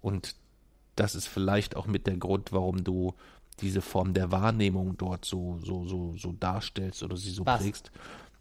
und 0.00 0.36
das 1.00 1.14
ist 1.14 1.28
vielleicht 1.28 1.76
auch 1.76 1.86
mit 1.86 2.06
der 2.06 2.18
Grund, 2.18 2.52
warum 2.52 2.84
du 2.84 3.14
diese 3.60 3.80
Form 3.80 4.12
der 4.12 4.30
Wahrnehmung 4.30 4.98
dort 4.98 5.24
so, 5.24 5.58
so, 5.64 5.86
so, 5.86 6.14
so 6.14 6.32
darstellst 6.32 7.02
oder 7.02 7.16
sie 7.16 7.30
so 7.30 7.46
Was? 7.46 7.62
prägst, 7.62 7.90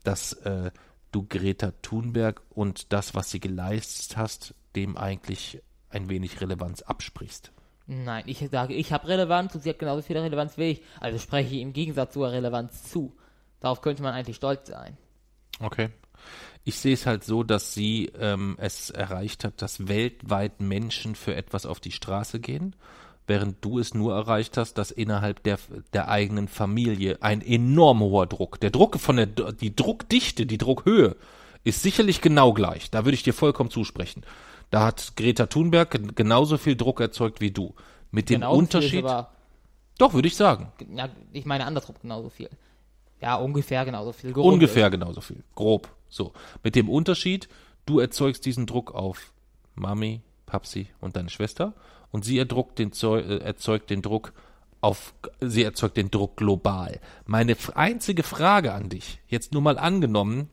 dass 0.03 0.33
äh, 0.33 0.71
du 1.13 1.25
Greta 1.27 1.71
Thunberg 1.81 2.41
und 2.49 2.91
das, 2.91 3.15
was 3.15 3.31
sie 3.31 3.39
geleistet 3.39 4.17
hast, 4.17 4.55
dem 4.75 4.97
eigentlich 4.97 5.61
ein 5.89 6.09
wenig 6.09 6.41
Relevanz 6.41 6.81
absprichst. 6.81 7.53
Nein, 7.87 8.25
ich 8.27 8.45
sage, 8.51 8.73
ich 8.73 8.91
habe 8.91 9.07
Relevanz 9.07 9.55
und 9.55 9.63
sie 9.63 9.69
hat 9.69 9.79
genauso 9.79 10.01
viel 10.01 10.17
Relevanz 10.17 10.57
wie 10.57 10.71
ich. 10.71 10.81
Also 10.99 11.17
spreche 11.17 11.55
ich 11.55 11.61
im 11.61 11.71
Gegensatz 11.71 12.13
zur 12.13 12.29
Relevanz 12.29 12.83
zu. 12.91 13.15
Darauf 13.61 13.81
könnte 13.81 14.03
man 14.03 14.13
eigentlich 14.13 14.35
stolz 14.35 14.67
sein. 14.67 14.97
Okay. 15.61 15.89
Ich 16.69 16.77
sehe 16.77 16.93
es 16.93 17.07
halt 17.07 17.23
so, 17.23 17.41
dass 17.41 17.73
sie 17.73 18.11
ähm, 18.19 18.55
es 18.59 18.91
erreicht 18.91 19.43
hat, 19.43 19.59
dass 19.63 19.87
weltweit 19.87 20.61
Menschen 20.61 21.15
für 21.15 21.33
etwas 21.35 21.65
auf 21.65 21.79
die 21.79 21.91
Straße 21.91 22.39
gehen, 22.39 22.75
während 23.25 23.65
du 23.65 23.79
es 23.79 23.95
nur 23.95 24.13
erreicht 24.13 24.55
hast, 24.55 24.75
dass 24.77 24.91
innerhalb 24.91 25.41
der, 25.41 25.57
der 25.93 26.09
eigenen 26.09 26.47
Familie 26.47 27.17
ein 27.21 27.41
enorm 27.41 28.01
hoher 28.01 28.27
Druck, 28.27 28.59
der 28.59 28.69
Druck 28.69 28.99
von 28.99 29.15
der, 29.17 29.25
die 29.25 29.75
Druckdichte, 29.75 30.45
die 30.45 30.59
Druckhöhe 30.59 31.15
ist 31.63 31.81
sicherlich 31.81 32.21
genau 32.21 32.53
gleich. 32.53 32.91
Da 32.91 33.03
würde 33.03 33.15
ich 33.15 33.23
dir 33.23 33.33
vollkommen 33.33 33.71
zusprechen. 33.71 34.21
Da 34.69 34.85
hat 34.85 35.13
Greta 35.15 35.47
Thunberg 35.47 35.89
gen- 35.89 36.13
genauso 36.13 36.59
viel 36.59 36.75
Druck 36.75 37.01
erzeugt 37.01 37.41
wie 37.41 37.49
du. 37.49 37.73
Mit 38.11 38.29
dem 38.29 38.41
Genauso 38.41 38.59
Unterschied, 38.59 39.05
doch, 39.97 40.13
würde 40.13 40.27
ich 40.27 40.35
sagen. 40.35 40.71
ja, 40.95 41.09
ich 41.33 41.45
meine 41.45 41.65
andersrum 41.65 41.95
genauso 41.99 42.29
viel. 42.29 42.49
Ja, 43.21 43.35
ungefähr 43.35 43.85
genauso 43.85 44.13
viel. 44.13 44.33
gerundet. 44.33 44.53
Ungefähr 44.53 44.89
genauso 44.89 45.21
viel. 45.21 45.43
Grob. 45.55 45.89
So. 46.07 46.33
Mit 46.63 46.75
dem 46.75 46.89
Unterschied, 46.89 47.49
du 47.85 47.99
erzeugst 47.99 48.45
diesen 48.45 48.65
Druck 48.65 48.93
auf 48.93 49.33
Mami, 49.75 50.21
Papsi 50.45 50.87
und 50.99 51.15
deine 51.15 51.29
Schwester 51.29 51.73
und 52.11 52.25
sie 52.25 52.37
erdruckt 52.37 52.79
den 52.79 52.91
Zeu 52.91 53.19
äh, 53.19 53.39
erzeugt 53.39 53.89
den 53.89 54.01
Druck 54.01 54.33
auf, 54.81 55.13
sie 55.41 55.63
erzeugt 55.63 55.97
den 55.97 56.09
Druck 56.09 56.37
global. 56.37 56.99
Meine 57.25 57.55
einzige 57.75 58.23
Frage 58.23 58.73
an 58.73 58.89
dich, 58.89 59.19
jetzt 59.27 59.51
nur 59.51 59.61
mal 59.61 59.77
angenommen, 59.77 60.49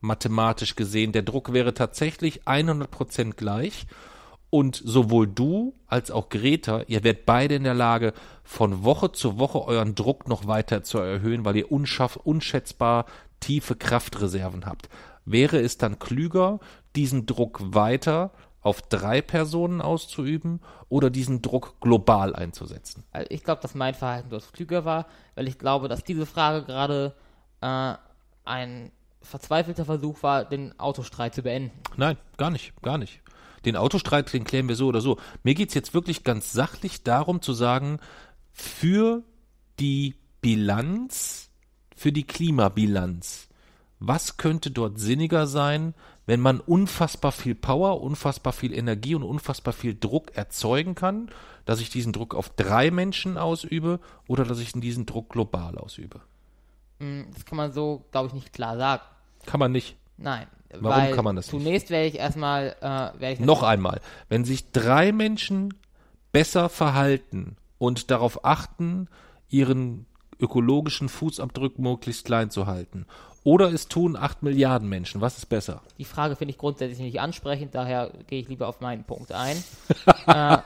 mathematisch 0.00 0.76
gesehen, 0.76 1.12
der 1.12 1.22
Druck 1.22 1.52
wäre 1.52 1.74
tatsächlich 1.74 2.44
100% 2.44 3.32
gleich 3.32 3.86
und 4.54 4.80
sowohl 4.84 5.26
du 5.26 5.74
als 5.88 6.12
auch 6.12 6.28
Greta, 6.28 6.82
ihr 6.86 7.02
werdet 7.02 7.26
beide 7.26 7.56
in 7.56 7.64
der 7.64 7.74
Lage, 7.74 8.12
von 8.44 8.84
Woche 8.84 9.10
zu 9.10 9.40
Woche 9.40 9.60
euren 9.66 9.96
Druck 9.96 10.28
noch 10.28 10.46
weiter 10.46 10.84
zu 10.84 10.98
erhöhen, 10.98 11.44
weil 11.44 11.56
ihr 11.56 11.72
unschaff, 11.72 12.14
unschätzbar 12.14 13.06
tiefe 13.40 13.74
Kraftreserven 13.74 14.64
habt. 14.64 14.88
Wäre 15.24 15.58
es 15.58 15.76
dann 15.76 15.98
klüger, 15.98 16.60
diesen 16.94 17.26
Druck 17.26 17.74
weiter 17.74 18.30
auf 18.60 18.80
drei 18.80 19.22
Personen 19.22 19.80
auszuüben 19.80 20.60
oder 20.88 21.10
diesen 21.10 21.42
Druck 21.42 21.80
global 21.80 22.36
einzusetzen? 22.36 23.02
Also 23.10 23.26
ich 23.30 23.42
glaube, 23.42 23.60
dass 23.60 23.74
mein 23.74 23.94
Verhalten 23.94 24.30
dort 24.30 24.52
klüger 24.52 24.84
war, 24.84 25.06
weil 25.34 25.48
ich 25.48 25.58
glaube, 25.58 25.88
dass 25.88 26.04
diese 26.04 26.26
Frage 26.26 26.64
gerade 26.64 27.12
äh, 27.60 27.94
ein 28.44 28.92
verzweifelter 29.20 29.84
Versuch 29.84 30.22
war, 30.22 30.44
den 30.44 30.78
Autostreit 30.78 31.34
zu 31.34 31.42
beenden. 31.42 31.72
Nein, 31.96 32.16
gar 32.36 32.50
nicht, 32.50 32.80
gar 32.82 32.98
nicht. 32.98 33.23
Den 33.64 33.76
Autostreit, 33.76 34.32
den 34.32 34.44
klären 34.44 34.68
wir 34.68 34.76
so 34.76 34.86
oder 34.88 35.00
so. 35.00 35.18
Mir 35.42 35.54
geht's 35.54 35.74
jetzt 35.74 35.94
wirklich 35.94 36.24
ganz 36.24 36.52
sachlich 36.52 37.02
darum 37.02 37.42
zu 37.42 37.52
sagen, 37.52 37.98
für 38.52 39.22
die 39.80 40.14
Bilanz, 40.40 41.50
für 41.96 42.12
die 42.12 42.24
Klimabilanz, 42.24 43.48
was 43.98 44.36
könnte 44.36 44.70
dort 44.70 44.98
sinniger 44.98 45.46
sein, 45.46 45.94
wenn 46.26 46.40
man 46.40 46.60
unfassbar 46.60 47.32
viel 47.32 47.54
Power, 47.54 48.00
unfassbar 48.00 48.52
viel 48.52 48.72
Energie 48.72 49.14
und 49.14 49.22
unfassbar 49.22 49.72
viel 49.72 49.94
Druck 49.98 50.36
erzeugen 50.36 50.94
kann, 50.94 51.30
dass 51.64 51.80
ich 51.80 51.90
diesen 51.90 52.12
Druck 52.12 52.34
auf 52.34 52.50
drei 52.50 52.90
Menschen 52.90 53.36
ausübe 53.36 54.00
oder 54.26 54.44
dass 54.44 54.58
ich 54.60 54.72
diesen 54.72 55.06
Druck 55.06 55.30
global 55.30 55.76
ausübe? 55.78 56.20
Hm, 57.00 57.26
Das 57.32 57.44
kann 57.44 57.56
man 57.56 57.72
so, 57.72 58.04
glaube 58.10 58.28
ich, 58.28 58.34
nicht 58.34 58.52
klar 58.52 58.76
sagen. 58.76 59.02
Kann 59.46 59.60
man 59.60 59.72
nicht. 59.72 59.96
Nein. 60.16 60.46
Warum 60.80 61.02
weil 61.04 61.14
kann 61.14 61.24
man 61.24 61.36
das 61.36 61.52
nicht? 61.52 61.62
Zunächst 61.62 61.90
werde 61.90 62.06
ich 62.06 62.16
erstmal, 62.16 62.76
äh, 62.80 63.20
werde 63.20 63.32
ich 63.32 63.40
Noch 63.40 63.62
einmal, 63.62 64.00
wenn 64.28 64.44
sich 64.44 64.70
drei 64.70 65.12
Menschen 65.12 65.74
besser 66.32 66.68
verhalten 66.68 67.56
und 67.78 68.10
darauf 68.10 68.44
achten, 68.44 69.08
ihren 69.48 70.06
ökologischen 70.40 71.08
Fußabdruck 71.08 71.78
möglichst 71.78 72.24
klein 72.24 72.50
zu 72.50 72.66
halten, 72.66 73.06
oder 73.44 73.70
es 73.72 73.88
tun 73.88 74.16
acht 74.16 74.42
Milliarden 74.42 74.88
Menschen, 74.88 75.20
was 75.20 75.36
ist 75.36 75.46
besser? 75.46 75.82
Die 75.98 76.06
Frage 76.06 76.34
finde 76.34 76.52
ich 76.52 76.58
grundsätzlich 76.58 76.98
nicht 76.98 77.20
ansprechend, 77.20 77.74
daher 77.74 78.10
gehe 78.26 78.40
ich 78.40 78.48
lieber 78.48 78.66
auf 78.66 78.80
meinen 78.80 79.04
Punkt 79.04 79.32
ein. 79.32 79.62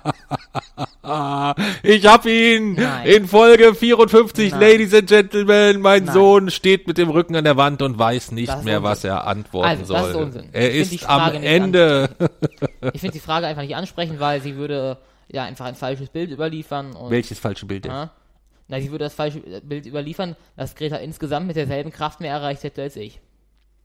Ah, 1.09 1.55
ich 1.83 2.07
hab 2.07 2.27
ihn! 2.27 2.75
Nein. 2.75 3.07
In 3.07 3.29
Folge 3.29 3.75
54, 3.75 4.51
Nein. 4.53 4.61
Ladies 4.61 4.95
and 4.95 5.07
Gentlemen, 5.09 5.81
mein 5.81 6.05
Nein. 6.05 6.15
Sohn 6.15 6.51
steht 6.51 6.87
mit 6.87 6.99
dem 6.99 7.09
Rücken 7.11 7.35
an 7.37 7.45
der 7.45 7.57
Wand 7.57 7.83
und 7.83 7.99
weiß 7.99 8.33
nicht 8.33 8.49
Das 8.51 8.65
mehr, 8.65 8.83
was 8.83 9.05
er 9.05 9.27
antworten 9.27 9.69
Also, 9.69 9.85
soll. 9.85 9.97
das 9.97 10.09
ist 10.11 10.15
Unsinn. 10.17 10.49
Er 10.53 10.75
Ich 10.75 10.93
ist 10.93 11.09
am 11.09 11.35
Ende. 11.35 12.11
Ich 12.93 13.01
finde 13.01 13.13
die 13.15 13.21
Frage 13.21 13.47
einfach 13.47 13.63
nicht 13.63 13.77
ansprechend, 13.77 14.21
weil 14.21 14.41
sie 14.41 14.57
würde 14.57 14.99
ja 15.31 15.45
einfach 15.45 15.67
ein 15.67 15.75
falsches 15.75 16.09
Bild 16.11 16.31
überliefern. 16.31 16.93
Und, 16.95 17.11
Welches 17.11 17.39
falsche 17.39 17.67
Bild 17.67 17.85
denn? 17.85 17.93
Ja. 17.93 18.11
Na, 18.69 18.81
sie 18.81 18.91
würde 18.91 19.05
das 19.05 19.15
falsche 19.15 19.41
Bild 19.41 19.87
überliefern, 19.87 20.37
dass 20.57 20.75
Greta 20.75 20.97
insgesamt 20.97 21.47
mit 21.47 21.57
derselben 21.57 21.91
Kraft 21.91 22.21
mehr 22.21 22.33
erreicht 22.33 22.65
hätte 22.65 22.83
als 22.83 22.97
ich. 22.97 23.21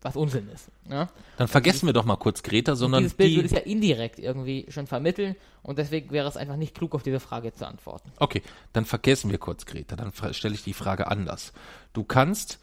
Was 0.03 0.15
Unsinn 0.15 0.49
ist. 0.49 0.69
Ne? 0.87 1.07
Dann 1.37 1.47
vergessen 1.47 1.85
wir 1.87 1.93
doch 1.93 2.05
mal 2.05 2.17
kurz 2.17 2.43
Greta, 2.43 2.75
sondern 2.75 3.01
Dieses 3.03 3.15
Bild 3.15 3.35
würde 3.35 3.47
die. 3.47 3.55
es 3.55 3.61
ja 3.61 3.65
indirekt 3.71 4.19
irgendwie 4.19 4.65
schon 4.69 4.85
vermitteln 4.85 5.35
und 5.61 5.77
deswegen 5.77 6.11
wäre 6.11 6.27
es 6.27 6.37
einfach 6.37 6.57
nicht 6.57 6.75
klug, 6.75 6.93
auf 6.93 7.03
diese 7.03 7.19
Frage 7.19 7.53
zu 7.53 7.65
antworten. 7.65 8.11
Okay, 8.19 8.41
dann 8.73 8.85
vergessen 8.85 9.31
wir 9.31 9.37
kurz 9.37 9.65
Greta. 9.65 9.95
Dann 9.95 10.11
stelle 10.33 10.53
ich 10.55 10.63
die 10.63 10.73
Frage 10.73 11.07
anders. 11.07 11.53
Du 11.93 12.03
kannst 12.03 12.59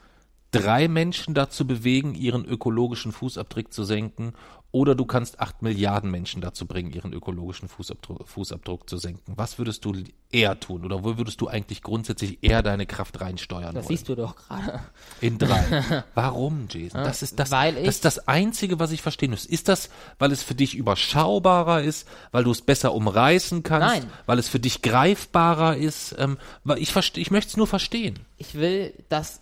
drei 0.50 0.88
Menschen 0.88 1.34
dazu 1.34 1.66
bewegen, 1.66 2.14
ihren 2.14 2.44
ökologischen 2.44 3.12
Fußabdruck 3.12 3.72
zu 3.72 3.84
senken, 3.84 4.32
oder 4.72 4.94
du 4.94 5.04
kannst 5.04 5.40
acht 5.40 5.62
Milliarden 5.62 6.12
Menschen 6.12 6.40
dazu 6.40 6.64
bringen, 6.64 6.92
ihren 6.92 7.12
ökologischen 7.12 7.68
Fußabdruck, 7.68 8.28
Fußabdruck 8.28 8.88
zu 8.88 8.98
senken. 8.98 9.32
Was 9.34 9.58
würdest 9.58 9.84
du 9.84 9.96
eher 10.30 10.60
tun? 10.60 10.84
Oder 10.84 11.02
wo 11.02 11.18
würdest 11.18 11.40
du 11.40 11.48
eigentlich 11.48 11.82
grundsätzlich 11.82 12.38
eher 12.42 12.62
deine 12.62 12.86
Kraft 12.86 13.20
reinsteuern 13.20 13.74
Das 13.74 13.86
wollen? 13.86 13.96
siehst 13.96 14.08
du 14.08 14.14
doch 14.14 14.36
gerade. 14.36 14.78
In 15.20 15.38
drei. 15.38 16.04
Warum, 16.14 16.68
Jason? 16.70 17.02
Das 17.02 17.20
ist 17.22 17.36
das, 17.40 17.50
Weil 17.50 17.78
ich- 17.78 17.84
das 17.86 17.96
ist 17.96 18.04
das 18.04 18.28
Einzige, 18.28 18.78
was 18.78 18.92
ich 18.92 19.02
verstehen 19.02 19.32
muss. 19.32 19.44
Ist 19.44 19.66
das, 19.66 19.90
weil 20.20 20.30
es 20.30 20.44
für 20.44 20.54
dich 20.54 20.76
überschaubarer 20.76 21.82
ist, 21.82 22.06
weil 22.30 22.44
du 22.44 22.52
es 22.52 22.62
besser 22.62 22.94
umreißen 22.94 23.64
kannst, 23.64 23.88
Nein. 24.02 24.10
weil 24.26 24.38
es 24.38 24.48
für 24.48 24.60
dich 24.60 24.82
greifbarer 24.82 25.76
ist? 25.76 26.14
Ähm, 26.16 26.38
weil 26.62 26.78
ich 26.78 26.94
ich 27.16 27.30
möchte 27.32 27.48
es 27.50 27.56
nur 27.56 27.66
verstehen. 27.66 28.20
Ich 28.36 28.54
will, 28.54 28.94
dass, 29.08 29.40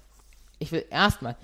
ich 0.58 0.72
will 0.72 0.84
erstmal, 0.90 1.36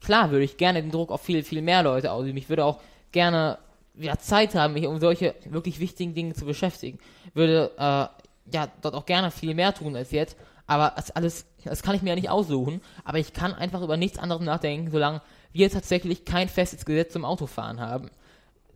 klar 0.00 0.30
würde 0.30 0.44
ich 0.44 0.56
gerne 0.56 0.82
den 0.82 0.90
Druck 0.90 1.10
auf 1.10 1.22
viel, 1.22 1.42
viel 1.42 1.62
mehr 1.62 1.82
Leute 1.82 2.12
ausüben. 2.12 2.36
Ich 2.38 2.48
würde 2.48 2.64
auch 2.64 2.80
gerne 3.12 3.58
ja, 3.96 4.18
Zeit 4.18 4.54
haben, 4.54 4.74
mich 4.74 4.86
um 4.86 4.98
solche 4.98 5.34
wirklich 5.46 5.80
wichtigen 5.80 6.14
Dinge 6.14 6.34
zu 6.34 6.44
beschäftigen. 6.44 6.98
Würde 7.32 7.70
äh, 7.76 8.06
ja 8.52 8.68
dort 8.82 8.94
auch 8.94 9.06
gerne 9.06 9.30
viel 9.30 9.54
mehr 9.54 9.74
tun 9.74 9.96
als 9.96 10.10
jetzt. 10.10 10.36
Aber 10.66 10.92
das 10.96 11.10
alles, 11.10 11.46
das 11.64 11.82
kann 11.82 11.94
ich 11.94 12.02
mir 12.02 12.10
ja 12.10 12.14
nicht 12.16 12.30
aussuchen. 12.30 12.80
Aber 13.04 13.18
ich 13.18 13.32
kann 13.32 13.54
einfach 13.54 13.82
über 13.82 13.96
nichts 13.96 14.18
anderes 14.18 14.42
nachdenken, 14.42 14.90
solange 14.90 15.20
wir 15.52 15.70
tatsächlich 15.70 16.24
kein 16.24 16.48
festes 16.48 16.84
Gesetz 16.84 17.12
zum 17.12 17.24
Autofahren 17.24 17.80
haben. 17.80 18.10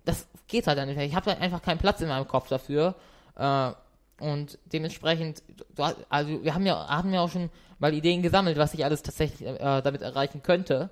Das 0.05 0.27
geht 0.47 0.67
halt 0.67 0.85
nicht. 0.87 0.99
Ich 0.99 1.15
habe 1.15 1.31
halt 1.31 1.41
einfach 1.41 1.63
keinen 1.63 1.79
Platz 1.79 2.01
in 2.01 2.09
meinem 2.09 2.29
Kopf 2.29 2.49
dafür. 2.49 2.95
Äh, 3.37 3.73
und 4.21 4.59
dementsprechend, 4.73 5.43
also 6.09 6.43
wir 6.43 6.55
haben 6.55 6.67
ja, 6.67 6.89
haben 6.89 7.13
ja 7.13 7.21
auch 7.21 7.31
schon 7.31 7.51
mal 7.79 7.95
Ideen 7.95 8.23
gesammelt, 8.23 8.59
was 8.59 8.75
ich 8.75 8.85
alles 8.85 9.03
tatsächlich 9.03 9.49
äh, 9.49 9.83
damit 9.83 10.03
erreichen 10.03 10.43
könnte. 10.43 10.91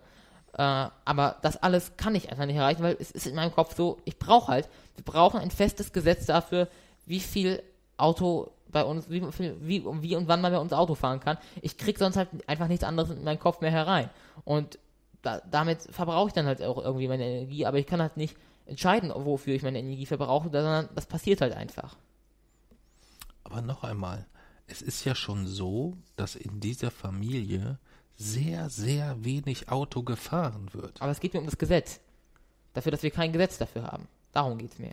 Äh, 0.53 0.89
aber 1.05 1.37
das 1.43 1.63
alles 1.63 1.97
kann 1.97 2.15
ich 2.15 2.31
einfach 2.31 2.47
nicht 2.47 2.57
erreichen, 2.57 2.83
weil 2.83 2.97
es 2.99 3.11
ist 3.11 3.27
in 3.27 3.35
meinem 3.35 3.53
Kopf 3.53 3.77
so, 3.77 3.99
ich 4.05 4.19
brauche 4.19 4.49
halt, 4.49 4.69
wir 4.95 5.05
brauchen 5.05 5.41
ein 5.41 5.51
festes 5.51 5.93
Gesetz 5.93 6.27
dafür, 6.27 6.69
wie 7.05 7.21
viel 7.21 7.63
Auto 7.97 8.53
bei 8.71 8.85
uns, 8.85 9.09
wie, 9.11 9.23
wie, 9.23 9.85
wie 9.85 10.17
und 10.17 10.29
wann 10.29 10.41
man 10.41 10.53
bei 10.53 10.59
uns 10.59 10.73
Auto 10.73 10.95
fahren 10.95 11.21
kann. 11.21 11.39
Ich 11.63 11.79
krieg 11.79 11.99
sonst 11.99 12.17
halt 12.17 12.29
einfach 12.47 12.69
nichts 12.69 12.85
anderes 12.85 13.11
in 13.11 13.25
meinen 13.25 13.39
Kopf 13.39 13.61
mehr 13.61 13.71
herein. 13.71 14.11
Und 14.45 14.79
da, 15.23 15.41
damit 15.51 15.83
verbrauche 15.83 16.29
ich 16.29 16.35
dann 16.35 16.47
halt 16.47 16.63
auch 16.63 16.79
irgendwie 16.83 17.09
meine 17.09 17.25
Energie, 17.25 17.67
aber 17.67 17.79
ich 17.79 17.87
kann 17.87 18.01
halt 18.01 18.17
nicht 18.17 18.37
entscheiden, 18.67 19.13
wofür 19.15 19.55
ich 19.55 19.63
meine 19.63 19.79
Energie 19.79 20.07
verbrauche, 20.07 20.51
sondern 20.51 20.89
das 20.95 21.07
passiert 21.07 21.41
halt 21.41 21.55
einfach. 21.55 21.97
Aber 23.45 23.63
noch 23.63 23.85
einmal, 23.85 24.27
es 24.67 24.83
ist 24.83 25.05
ja 25.05 25.15
schon 25.15 25.47
so, 25.47 25.97
dass 26.17 26.35
in 26.37 26.61
dieser 26.61 26.91
Familie 26.91 27.79
sehr, 28.17 28.71
sehr 28.71 29.25
wenig 29.25 29.69
Auto 29.69 30.03
gefahren 30.03 30.73
wird. 30.73 31.01
Aber 31.03 31.13
es 31.13 31.21
geht 31.21 31.35
mir 31.35 31.41
um 31.41 31.47
das 31.47 31.59
Gesetz. 31.59 32.01
Dafür, 32.73 32.93
dass 32.93 33.03
wir 33.03 33.11
kein 33.11 33.33
Gesetz 33.33 33.59
dafür 33.59 33.85
haben. 33.85 34.09
Darum 34.33 34.59
geht's 34.59 34.79
mir. 34.79 34.93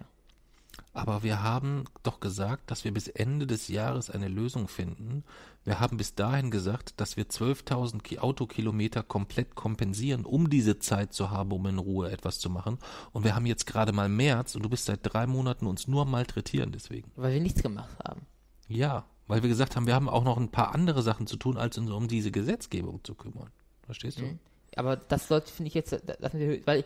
Aber 0.94 1.22
wir 1.22 1.44
haben 1.44 1.86
doch 2.02 2.20
gesagt, 2.20 2.72
dass 2.72 2.84
wir 2.84 2.92
bis 2.94 3.08
Ende 3.08 3.46
des 3.46 3.68
Jahres 3.68 4.10
eine 4.10 4.28
Lösung 4.28 4.68
finden. 4.68 5.24
Wir 5.64 5.80
haben 5.80 5.98
bis 5.98 6.16
dahin 6.16 6.50
gesagt, 6.50 7.00
dass 7.00 7.16
wir 7.16 7.26
12.000 7.26 8.02
Ki- 8.02 8.20
Autokilometer 8.20 9.04
komplett 9.04 9.54
kompensieren, 9.56 10.26
um 10.26 10.50
diese 10.50 10.80
Zeit 10.80 11.14
zu 11.14 11.30
haben, 11.30 11.52
um 11.52 11.66
in 11.68 11.78
Ruhe 11.78 12.12
etwas 12.12 12.40
zu 12.40 12.50
machen. 12.50 12.80
Und 13.12 13.24
wir 13.24 13.36
haben 13.36 13.46
jetzt 13.46 13.68
gerade 13.68 13.92
mal 13.92 14.10
März 14.10 14.56
und 14.56 14.64
du 14.64 14.70
bist 14.70 14.86
seit 14.86 15.00
drei 15.04 15.28
Monaten 15.28 15.68
uns 15.68 15.88
nur 15.88 16.06
malträtieren 16.06 16.72
deswegen. 16.72 17.12
Weil 17.16 17.34
wir 17.34 17.42
nichts 17.42 17.62
gemacht 17.62 17.96
haben. 18.04 18.22
Ja, 18.68 19.06
weil 19.28 19.42
wir 19.42 19.50
gesagt 19.50 19.76
haben, 19.76 19.88
wir 19.88 19.96
haben 19.96 20.10
auch 20.10 20.24
noch 20.24 20.38
ein 20.38 20.50
paar 20.50 20.74
andere 20.76 21.02
Sachen 21.02 21.28
zu 21.28 21.38
tun, 21.38 21.58
als 21.58 21.78
uns 21.78 21.90
um 21.92 22.08
diese 22.08 22.32
Gesetzgebung 22.32 23.04
zu 23.04 23.16
kümmern. 23.16 23.50
Verstehst 23.86 24.20
du? 24.20 24.38
Aber 24.76 24.96
das 24.98 25.28
sollte, 25.28 25.52
finde 25.52 25.68
ich 25.68 25.74
jetzt, 25.76 25.92
das 25.92 26.34
wir, 26.34 26.66
weil 26.66 26.84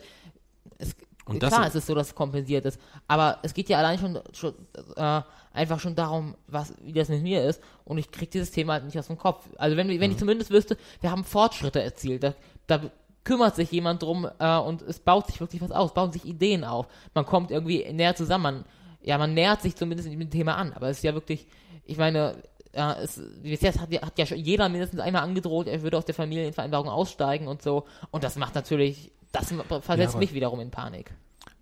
es, 0.78 0.94
Und 1.24 1.42
das- 1.42 1.52
klar, 1.52 1.66
es 1.66 1.74
ist 1.74 1.86
so, 1.86 1.94
dass 1.94 2.08
es 2.08 2.14
kompensiert 2.14 2.64
ist, 2.66 2.78
aber 3.06 3.38
es 3.42 3.54
geht 3.54 3.68
ja 3.68 3.78
allein 3.78 3.98
schon, 3.98 4.18
schon 4.34 4.54
äh, 4.96 5.22
einfach 5.52 5.80
schon 5.80 5.94
darum, 5.94 6.34
was, 6.46 6.74
wie 6.82 6.92
das 6.92 7.08
mit 7.08 7.22
mir 7.22 7.44
ist 7.44 7.60
und 7.84 7.98
ich 7.98 8.10
krieg 8.10 8.30
dieses 8.30 8.50
Thema 8.50 8.74
halt 8.74 8.84
nicht 8.84 8.98
aus 8.98 9.06
dem 9.06 9.16
Kopf. 9.18 9.48
Also 9.56 9.76
wenn, 9.76 9.88
wenn 9.88 9.96
Mhm. 9.98 10.02
ich 10.12 10.16
zumindest 10.18 10.50
wüsste, 10.50 10.76
wir 11.00 11.10
haben 11.10 11.24
Fortschritte 11.24 11.82
erzielt, 11.82 12.22
da, 12.22 12.34
da 12.66 12.80
kümmert 13.24 13.56
sich 13.56 13.70
jemand 13.72 14.02
drum 14.02 14.28
äh, 14.38 14.58
und 14.58 14.82
es 14.82 14.98
baut 15.00 15.26
sich 15.26 15.40
wirklich 15.40 15.60
was 15.62 15.70
aus, 15.72 15.92
bauen 15.94 16.12
sich 16.12 16.24
Ideen 16.24 16.64
auf, 16.64 16.86
man 17.14 17.24
kommt 17.26 17.50
irgendwie 17.50 17.90
näher 17.92 18.14
zusammen, 18.16 18.42
man, 18.42 18.64
ja, 19.02 19.16
man 19.18 19.32
nähert 19.34 19.62
sich 19.62 19.76
zumindest 19.76 20.08
mit 20.10 20.20
dem 20.20 20.30
Thema 20.30 20.56
an, 20.56 20.72
aber 20.74 20.88
es 20.90 20.98
ist 20.98 21.02
ja 21.04 21.14
wirklich, 21.14 21.46
ich 21.88 21.96
meine, 21.98 22.42
ja, 22.74 22.92
es, 22.94 23.20
bis 23.42 23.60
jetzt 23.62 23.80
hat, 23.80 23.90
ja- 23.90 24.02
hat 24.02 24.18
ja 24.18 24.26
schon 24.26 24.38
jeder 24.38 24.68
mindestens 24.68 25.00
einmal 25.00 25.22
angedroht, 25.22 25.66
er 25.66 25.82
würde 25.82 25.98
aus 25.98 26.04
der 26.04 26.14
Familienvereinbarung 26.14 26.88
aussteigen 26.88 27.48
und 27.48 27.62
so. 27.62 27.86
Und 28.10 28.22
das 28.24 28.36
macht 28.36 28.54
natürlich, 28.54 29.10
das 29.32 29.52
versetzt 29.80 30.10
aber- 30.14 30.18
mich 30.18 30.34
wiederum 30.34 30.60
in 30.60 30.70
Panik. 30.70 31.12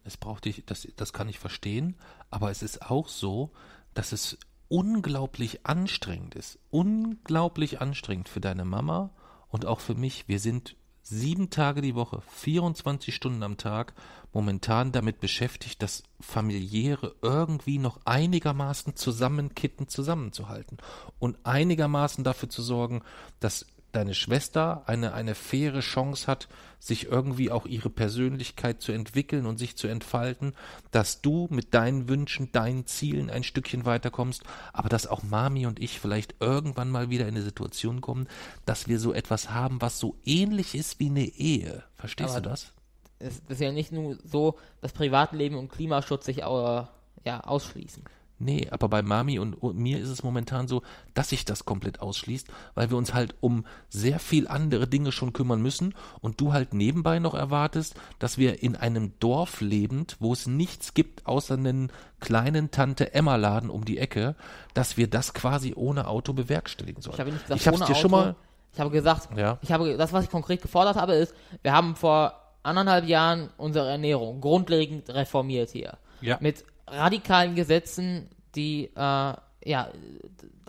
Es 0.05 0.16
braucht 0.16 0.44
dich, 0.44 0.65
das, 0.66 0.86
das 0.97 1.12
kann 1.12 1.28
ich 1.28 1.39
verstehen, 1.39 1.97
aber 2.31 2.51
es 2.51 2.62
ist 2.62 2.82
auch 2.90 3.09
so, 3.09 3.51
dass 3.94 4.12
es 4.12 4.36
unglaublich 4.69 5.65
anstrengend 5.66 6.35
ist. 6.35 6.59
Unglaublich 6.70 7.81
anstrengend 7.81 8.28
für 8.28 8.40
deine 8.40 8.65
Mama 8.65 9.11
und 9.48 9.65
auch 9.65 9.81
für 9.81 9.94
mich. 9.94 10.28
Wir 10.28 10.39
sind 10.40 10.77
sieben 11.03 11.51
Tage 11.51 11.82
die 11.82 11.94
Woche, 11.94 12.20
24 12.35 13.15
Stunden 13.15 13.43
am 13.44 13.57
Tag 13.57 13.94
momentan 14.37 14.93
damit 14.93 15.19
beschäftigt, 15.19 15.81
das 15.81 16.03
familiäre 16.21 17.15
irgendwie 17.23 17.79
noch 17.79 18.01
einigermaßen 18.05 18.95
zusammenkitten, 18.95 19.89
zusammenzuhalten 19.89 20.77
und 21.19 21.39
einigermaßen 21.45 22.23
dafür 22.23 22.51
zu 22.51 22.61
sorgen, 22.61 23.01
dass 23.41 23.65
deine 23.93 24.13
Schwester 24.13 24.83
eine, 24.85 25.15
eine 25.15 25.35
faire 25.35 25.81
Chance 25.81 26.27
hat, 26.27 26.49
sich 26.79 27.07
irgendwie 27.07 27.51
auch 27.51 27.65
ihre 27.65 27.89
Persönlichkeit 27.89 28.83
zu 28.83 28.93
entwickeln 28.93 29.47
und 29.47 29.57
sich 29.57 29.75
zu 29.77 29.89
entfalten, 29.89 30.53
dass 30.91 31.23
du 31.23 31.49
mit 31.51 31.73
deinen 31.73 32.07
Wünschen, 32.07 32.53
deinen 32.53 32.87
Zielen 32.87 33.31
ein 33.31 33.43
Stückchen 33.43 33.87
weiterkommst, 33.87 34.43
aber 34.75 34.91
dass 34.91 35.07
auch 35.07 35.23
Mami 35.23 35.65
und 35.65 35.81
ich 35.81 35.99
vielleicht 35.99 36.35
irgendwann 36.41 36.91
mal 36.91 37.09
wieder 37.09 37.27
in 37.27 37.37
eine 37.37 37.43
Situation 37.43 38.03
kommen, 38.03 38.29
dass 38.67 38.87
wir 38.87 39.01
so 39.01 39.15
etwas 39.15 39.49
haben, 39.49 39.81
was 39.81 39.99
so 39.99 40.19
ähnlich 40.27 40.75
ist 40.75 41.01
wie 41.01 41.09
eine 41.09 41.25
Ehe. 41.25 41.85
Verstehst 41.95 42.33
Aber 42.33 42.43
du 42.43 42.51
das? 42.51 42.76
Es 43.19 43.41
ist 43.49 43.61
ja 43.61 43.73
nicht 43.73 43.93
nur 43.93 44.17
so, 44.25 44.57
dass 44.81 44.93
Privatleben 44.93 45.57
und 45.57 45.71
Klimaschutz 45.71 46.27
sich 46.27 46.39
äh, 46.39 46.43
ja, 46.43 47.41
ausschließen. 47.43 48.05
Nee, 48.39 48.69
aber 48.71 48.91
bei 48.91 49.01
Mami 49.01 49.39
und, 49.39 49.55
und 49.55 49.79
mir 49.79 49.99
ist 49.99 50.11
es 50.11 50.23
momentan 50.23 50.69
so, 50.69 50.83
dass 51.15 51.31
sich 51.31 51.47
das 51.47 51.65
komplett 51.65 52.03
ausschließt, 52.03 52.49
weil 52.75 52.91
wir 52.91 52.99
uns 52.99 53.15
halt 53.15 53.35
um 53.41 53.65
sehr 53.89 54.19
viel 54.19 54.47
andere 54.47 54.87
Dinge 54.87 55.11
schon 55.11 55.33
kümmern 55.33 55.63
müssen 55.63 55.95
und 56.21 56.39
du 56.39 56.53
halt 56.53 56.75
nebenbei 56.75 57.19
noch 57.19 57.33
erwartest, 57.33 57.95
dass 58.19 58.37
wir 58.37 58.63
in 58.63 58.77
einem 58.77 59.15
Dorf 59.21 59.63
lebend, 59.63 60.17
wo 60.21 60.35
es 60.35 60.47
nichts 60.47 60.93
gibt 60.93 61.27
außer 61.27 61.55
einen 61.55 61.91
kleinen 62.21 62.71
Tante 62.71 63.15
Emma 63.15 63.37
Laden 63.37 63.71
um 63.71 63.87
die 63.87 63.97
Ecke, 63.97 64.35
dass 64.75 64.99
wir 64.99 65.09
das 65.09 65.33
quasi 65.33 65.73
ohne 65.75 66.07
Auto 66.07 66.35
bewerkstelligen 66.35 67.01
sollen. 67.01 67.15
Ich 67.15 67.21
habe 67.21 67.31
nicht 67.33 67.47
gesagt, 67.47 67.61
ich 67.63 67.69
ohne 67.69 67.79
dir 67.79 67.85
Auto. 67.85 67.95
schon 67.95 68.11
mal 68.11 68.37
Ich 68.75 68.81
habe 68.81 68.91
gesagt, 68.91 69.35
Ja. 69.35 69.57
ich 69.63 69.73
habe, 69.73 69.97
das, 69.97 70.13
was 70.13 70.25
ich 70.25 70.31
konkret 70.31 70.61
gefordert 70.61 70.97
habe, 70.97 71.15
ist, 71.15 71.35
wir 71.63 71.73
haben 71.73 71.97
vor 71.97 72.35
anderthalb 72.67 73.07
Jahren 73.07 73.51
unsere 73.57 73.89
Ernährung 73.89 74.41
grundlegend 74.41 75.11
reformiert 75.11 75.71
hier. 75.71 75.99
Ja. 76.21 76.39
Mit 76.41 76.65
radikalen 76.87 77.55
Gesetzen, 77.55 78.29
die, 78.55 78.91
äh, 78.95 78.99
ja, 78.99 79.89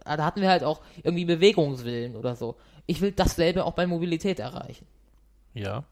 da 0.06 0.26
hatten 0.26 0.42
wir 0.42 0.50
halt 0.50 0.64
auch 0.64 0.82
irgendwie 1.04 1.26
Bewegungswillen 1.26 2.16
oder 2.16 2.36
so. 2.36 2.56
Ich 2.86 3.02
will 3.02 3.12
dasselbe 3.12 3.66
auch 3.66 3.74
bei 3.74 3.88
Mobilität 3.88 4.40
erreichen. 4.40 4.86
Ja. 5.54 5.84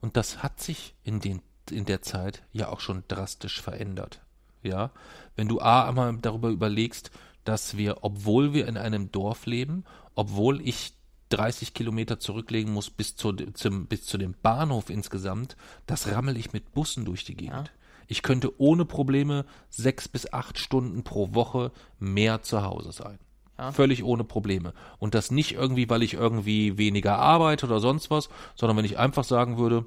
Und 0.00 0.16
das 0.16 0.42
hat 0.42 0.60
sich 0.60 0.94
in, 1.04 1.20
den, 1.20 1.40
in 1.70 1.84
der 1.84 2.02
Zeit 2.02 2.42
ja 2.52 2.68
auch 2.68 2.80
schon 2.80 3.04
drastisch 3.08 3.60
verändert. 3.60 4.20
Ja, 4.62 4.90
wenn 5.36 5.48
du 5.48 5.60
A 5.60 5.88
einmal 5.88 6.16
darüber 6.20 6.48
überlegst, 6.48 7.10
dass 7.44 7.76
wir, 7.76 7.98
obwohl 8.02 8.52
wir 8.54 8.68
in 8.68 8.76
einem 8.76 9.10
Dorf 9.10 9.46
leben, 9.46 9.84
obwohl 10.14 10.60
ich 10.60 10.92
30 11.32 11.74
Kilometer 11.74 12.18
zurücklegen 12.20 12.72
muss 12.72 12.90
bis 12.90 13.16
zu, 13.16 13.32
zum, 13.32 13.86
bis 13.86 14.04
zu 14.04 14.18
dem 14.18 14.34
Bahnhof 14.42 14.90
insgesamt, 14.90 15.56
das 15.86 16.10
rammel 16.10 16.36
ich 16.36 16.52
mit 16.52 16.72
Bussen 16.72 17.04
durch 17.04 17.24
die 17.24 17.36
Gegend. 17.36 17.68
Ja. 17.68 17.82
Ich 18.08 18.22
könnte 18.22 18.60
ohne 18.60 18.84
Probleme 18.84 19.46
sechs 19.70 20.08
bis 20.08 20.32
acht 20.32 20.58
Stunden 20.58 21.02
pro 21.02 21.34
Woche 21.34 21.72
mehr 21.98 22.42
zu 22.42 22.62
Hause 22.62 22.92
sein. 22.92 23.18
Ja. 23.58 23.72
Völlig 23.72 24.04
ohne 24.04 24.24
Probleme. 24.24 24.74
Und 24.98 25.14
das 25.14 25.30
nicht 25.30 25.52
irgendwie, 25.52 25.88
weil 25.88 26.02
ich 26.02 26.14
irgendwie 26.14 26.78
weniger 26.78 27.18
arbeite 27.18 27.66
oder 27.66 27.80
sonst 27.80 28.10
was, 28.10 28.28
sondern 28.54 28.76
wenn 28.76 28.84
ich 28.84 28.98
einfach 28.98 29.24
sagen 29.24 29.56
würde, 29.56 29.86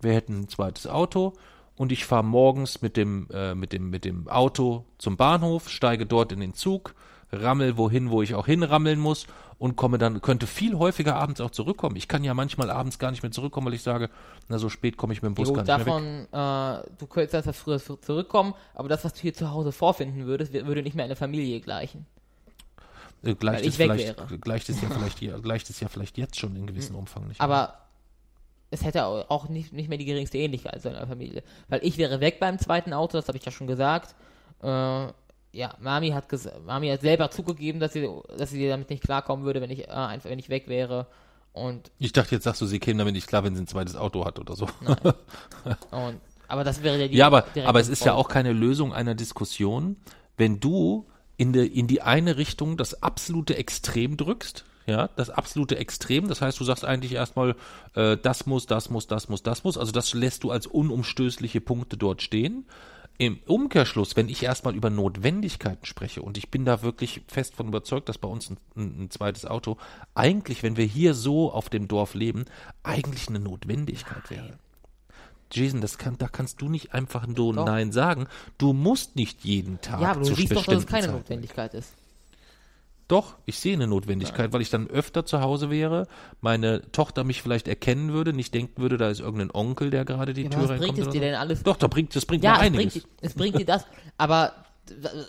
wir 0.00 0.12
hätten 0.12 0.40
ein 0.40 0.48
zweites 0.48 0.86
Auto 0.86 1.32
und 1.76 1.92
ich 1.92 2.04
fahre 2.04 2.24
morgens 2.24 2.82
mit 2.82 2.96
dem, 2.96 3.28
äh, 3.32 3.54
mit, 3.54 3.72
dem, 3.72 3.90
mit 3.90 4.04
dem 4.04 4.28
Auto 4.28 4.84
zum 4.98 5.16
Bahnhof, 5.16 5.68
steige 5.68 6.06
dort 6.06 6.32
in 6.32 6.40
den 6.40 6.54
Zug, 6.54 6.94
rammel 7.32 7.76
wohin, 7.76 8.10
wo 8.10 8.22
ich 8.22 8.34
auch 8.34 8.46
hinrammeln 8.46 8.98
muss 8.98 9.26
und 9.58 9.76
komme 9.76 9.98
dann, 9.98 10.20
könnte 10.22 10.46
viel 10.46 10.78
häufiger 10.78 11.16
abends 11.16 11.40
auch 11.40 11.50
zurückkommen. 11.50 11.96
Ich 11.96 12.08
kann 12.08 12.24
ja 12.24 12.32
manchmal 12.32 12.70
abends 12.70 12.98
gar 12.98 13.10
nicht 13.10 13.22
mehr 13.22 13.32
zurückkommen, 13.32 13.66
weil 13.66 13.74
ich 13.74 13.82
sage, 13.82 14.08
na 14.48 14.58
so 14.58 14.68
spät 14.68 14.96
komme 14.96 15.12
ich 15.12 15.22
mit 15.22 15.30
dem 15.30 15.34
Bus 15.34 15.48
jo, 15.48 15.54
gar 15.54 15.62
nicht 15.62 15.68
davon, 15.68 16.26
mehr 16.30 16.82
weg. 16.82 16.86
Äh, 16.86 16.90
du 16.98 17.06
könntest 17.06 17.34
etwas 17.34 17.56
früher 17.56 18.00
zurückkommen, 18.00 18.54
aber 18.74 18.88
das, 18.88 19.04
was 19.04 19.14
du 19.14 19.20
hier 19.20 19.34
zu 19.34 19.50
Hause 19.50 19.72
vorfinden 19.72 20.26
würdest, 20.26 20.52
würde 20.52 20.82
nicht 20.82 20.94
mehr 20.94 21.04
eine 21.04 21.16
Familie 21.16 21.60
gleichen. 21.60 22.06
Äh, 23.24 23.34
gleicht, 23.34 23.66
es 23.66 23.76
vielleicht, 23.76 24.16
gleicht 24.40 24.68
es 24.68 24.80
ja 24.80 24.88
vielleicht 24.90 25.42
gleicht 25.42 25.70
es 25.70 25.80
ja 25.80 25.88
vielleicht 25.88 26.18
jetzt 26.18 26.38
schon 26.38 26.54
in 26.54 26.66
gewissem 26.66 26.94
hm. 26.94 27.00
Umfang 27.00 27.26
nicht. 27.26 27.40
Aber 27.40 27.56
mehr. 27.56 27.74
es 28.70 28.84
hätte 28.84 29.06
auch 29.06 29.48
nicht, 29.48 29.72
nicht 29.72 29.88
mehr 29.88 29.98
die 29.98 30.04
geringste 30.04 30.38
Ähnlichkeit 30.38 30.80
zu 30.80 30.88
einer 30.88 31.06
Familie. 31.06 31.42
Weil 31.68 31.80
ich 31.82 31.98
wäre 31.98 32.20
weg 32.20 32.38
beim 32.38 32.58
zweiten 32.60 32.92
Auto, 32.92 33.18
das 33.18 33.26
habe 33.26 33.38
ich 33.38 33.44
ja 33.44 33.50
schon 33.50 33.66
gesagt. 33.66 34.14
Äh, 34.62 35.08
ja, 35.52 35.74
Mami 35.80 36.10
hat, 36.10 36.26
Mami 36.66 36.88
hat 36.88 37.00
selber 37.00 37.30
zugegeben, 37.30 37.80
dass 37.80 37.92
sie, 37.92 38.08
dass 38.36 38.50
sie 38.50 38.68
damit 38.68 38.90
nicht 38.90 39.02
klarkommen 39.02 39.44
würde, 39.44 39.60
wenn 39.60 39.70
ich, 39.70 39.88
äh, 39.88 39.92
einfach, 39.92 40.30
wenn 40.30 40.38
ich 40.38 40.48
weg 40.48 40.68
wäre. 40.68 41.06
Und 41.52 41.90
ich 41.98 42.12
dachte, 42.12 42.34
jetzt 42.34 42.44
sagst 42.44 42.60
du, 42.60 42.66
sie 42.66 42.78
käme 42.78 42.98
damit 42.98 43.14
nicht 43.14 43.26
klar, 43.26 43.44
wenn 43.44 43.54
sie 43.54 43.62
ein 43.62 43.66
zweites 43.66 43.96
Auto 43.96 44.24
hat 44.24 44.38
oder 44.38 44.54
so. 44.54 44.66
Und, 45.90 46.20
aber 46.46 46.64
das 46.64 46.82
wäre 46.82 46.98
ja 46.98 47.08
die. 47.08 47.16
Ja, 47.16 47.26
aber, 47.26 47.46
aber 47.64 47.80
es 47.80 47.88
ist 47.88 48.04
ja 48.04 48.14
auch 48.14 48.28
keine 48.28 48.52
Lösung 48.52 48.92
einer 48.92 49.14
Diskussion, 49.14 49.96
wenn 50.36 50.60
du 50.60 51.06
in, 51.36 51.52
de, 51.52 51.66
in 51.66 51.86
die 51.86 52.02
eine 52.02 52.36
Richtung 52.36 52.76
das 52.76 53.02
absolute 53.02 53.56
Extrem 53.56 54.16
drückst, 54.16 54.64
ja, 54.86 55.08
das 55.16 55.28
absolute 55.28 55.76
Extrem. 55.76 56.28
Das 56.28 56.40
heißt, 56.40 56.58
du 56.58 56.64
sagst 56.64 56.84
eigentlich 56.84 57.12
erstmal, 57.12 57.56
äh, 57.94 58.16
das 58.16 58.46
muss, 58.46 58.66
das 58.66 58.88
muss, 58.88 59.06
das 59.06 59.28
muss, 59.28 59.42
das 59.42 59.62
muss. 59.62 59.76
Also 59.76 59.92
das 59.92 60.14
lässt 60.14 60.44
du 60.44 60.50
als 60.50 60.66
unumstößliche 60.66 61.60
Punkte 61.60 61.96
dort 61.96 62.22
stehen. 62.22 62.66
Im 63.20 63.40
Umkehrschluss, 63.46 64.14
wenn 64.14 64.28
ich 64.28 64.44
erstmal 64.44 64.76
über 64.76 64.90
Notwendigkeiten 64.90 65.84
spreche, 65.84 66.22
und 66.22 66.38
ich 66.38 66.50
bin 66.50 66.64
da 66.64 66.82
wirklich 66.82 67.22
fest 67.26 67.56
von 67.56 67.66
überzeugt, 67.66 68.08
dass 68.08 68.16
bei 68.16 68.28
uns 68.28 68.48
ein, 68.48 68.58
ein, 68.76 69.10
zweites 69.10 69.44
Auto 69.44 69.76
eigentlich, 70.14 70.62
wenn 70.62 70.76
wir 70.76 70.84
hier 70.84 71.14
so 71.14 71.52
auf 71.52 71.68
dem 71.68 71.88
Dorf 71.88 72.14
leben, 72.14 72.44
eigentlich 72.84 73.28
eine 73.28 73.40
Notwendigkeit 73.40 74.30
wäre. 74.30 74.58
Jason, 75.50 75.80
das 75.80 75.98
kann, 75.98 76.16
da 76.18 76.28
kannst 76.28 76.60
du 76.60 76.68
nicht 76.68 76.94
einfach 76.94 77.26
nur. 77.26 77.54
Nein 77.54 77.90
sagen. 77.90 78.28
Du 78.56 78.72
musst 78.72 79.16
nicht 79.16 79.44
jeden 79.44 79.80
Tag. 79.80 80.00
Ja, 80.00 80.10
aber 80.12 80.20
du 80.20 80.34
siehst 80.34 80.54
doch, 80.54 80.64
dass 80.64 80.78
es 80.78 80.86
keine 80.86 81.06
Zeit 81.06 81.14
Notwendigkeit 81.14 81.74
ist. 81.74 81.94
Doch, 83.08 83.36
ich 83.46 83.58
sehe 83.58 83.72
eine 83.72 83.86
Notwendigkeit, 83.86 84.48
ja. 84.48 84.52
weil 84.52 84.60
ich 84.60 84.68
dann 84.68 84.86
öfter 84.86 85.24
zu 85.24 85.40
Hause 85.40 85.70
wäre, 85.70 86.06
meine 86.42 86.82
Tochter 86.92 87.24
mich 87.24 87.40
vielleicht 87.40 87.66
erkennen 87.66 88.12
würde, 88.12 88.34
nicht 88.34 88.52
denken 88.52 88.82
würde, 88.82 88.98
da 88.98 89.08
ist 89.08 89.20
irgendein 89.20 89.50
Onkel, 89.50 89.88
der 89.90 90.04
gerade 90.04 90.34
die 90.34 90.42
ja, 90.42 90.50
Tür 90.50 90.68
reinkommt. 90.68 90.80
Was 90.80 90.86
bringt 90.86 90.98
es 90.98 91.06
dir 91.06 91.12
so. 91.12 91.20
denn 91.20 91.34
alles? 91.34 91.62
Doch, 91.62 91.76
da 91.76 91.86
bringt, 91.86 92.14
das 92.14 92.26
bringt 92.26 92.44
ja, 92.44 92.52
mir 92.52 92.58
einiges. 92.60 92.92
Bringt, 92.92 93.06
es 93.22 93.34
bringt 93.34 93.58
dir 93.58 93.64
das, 93.64 93.86
aber 94.18 94.52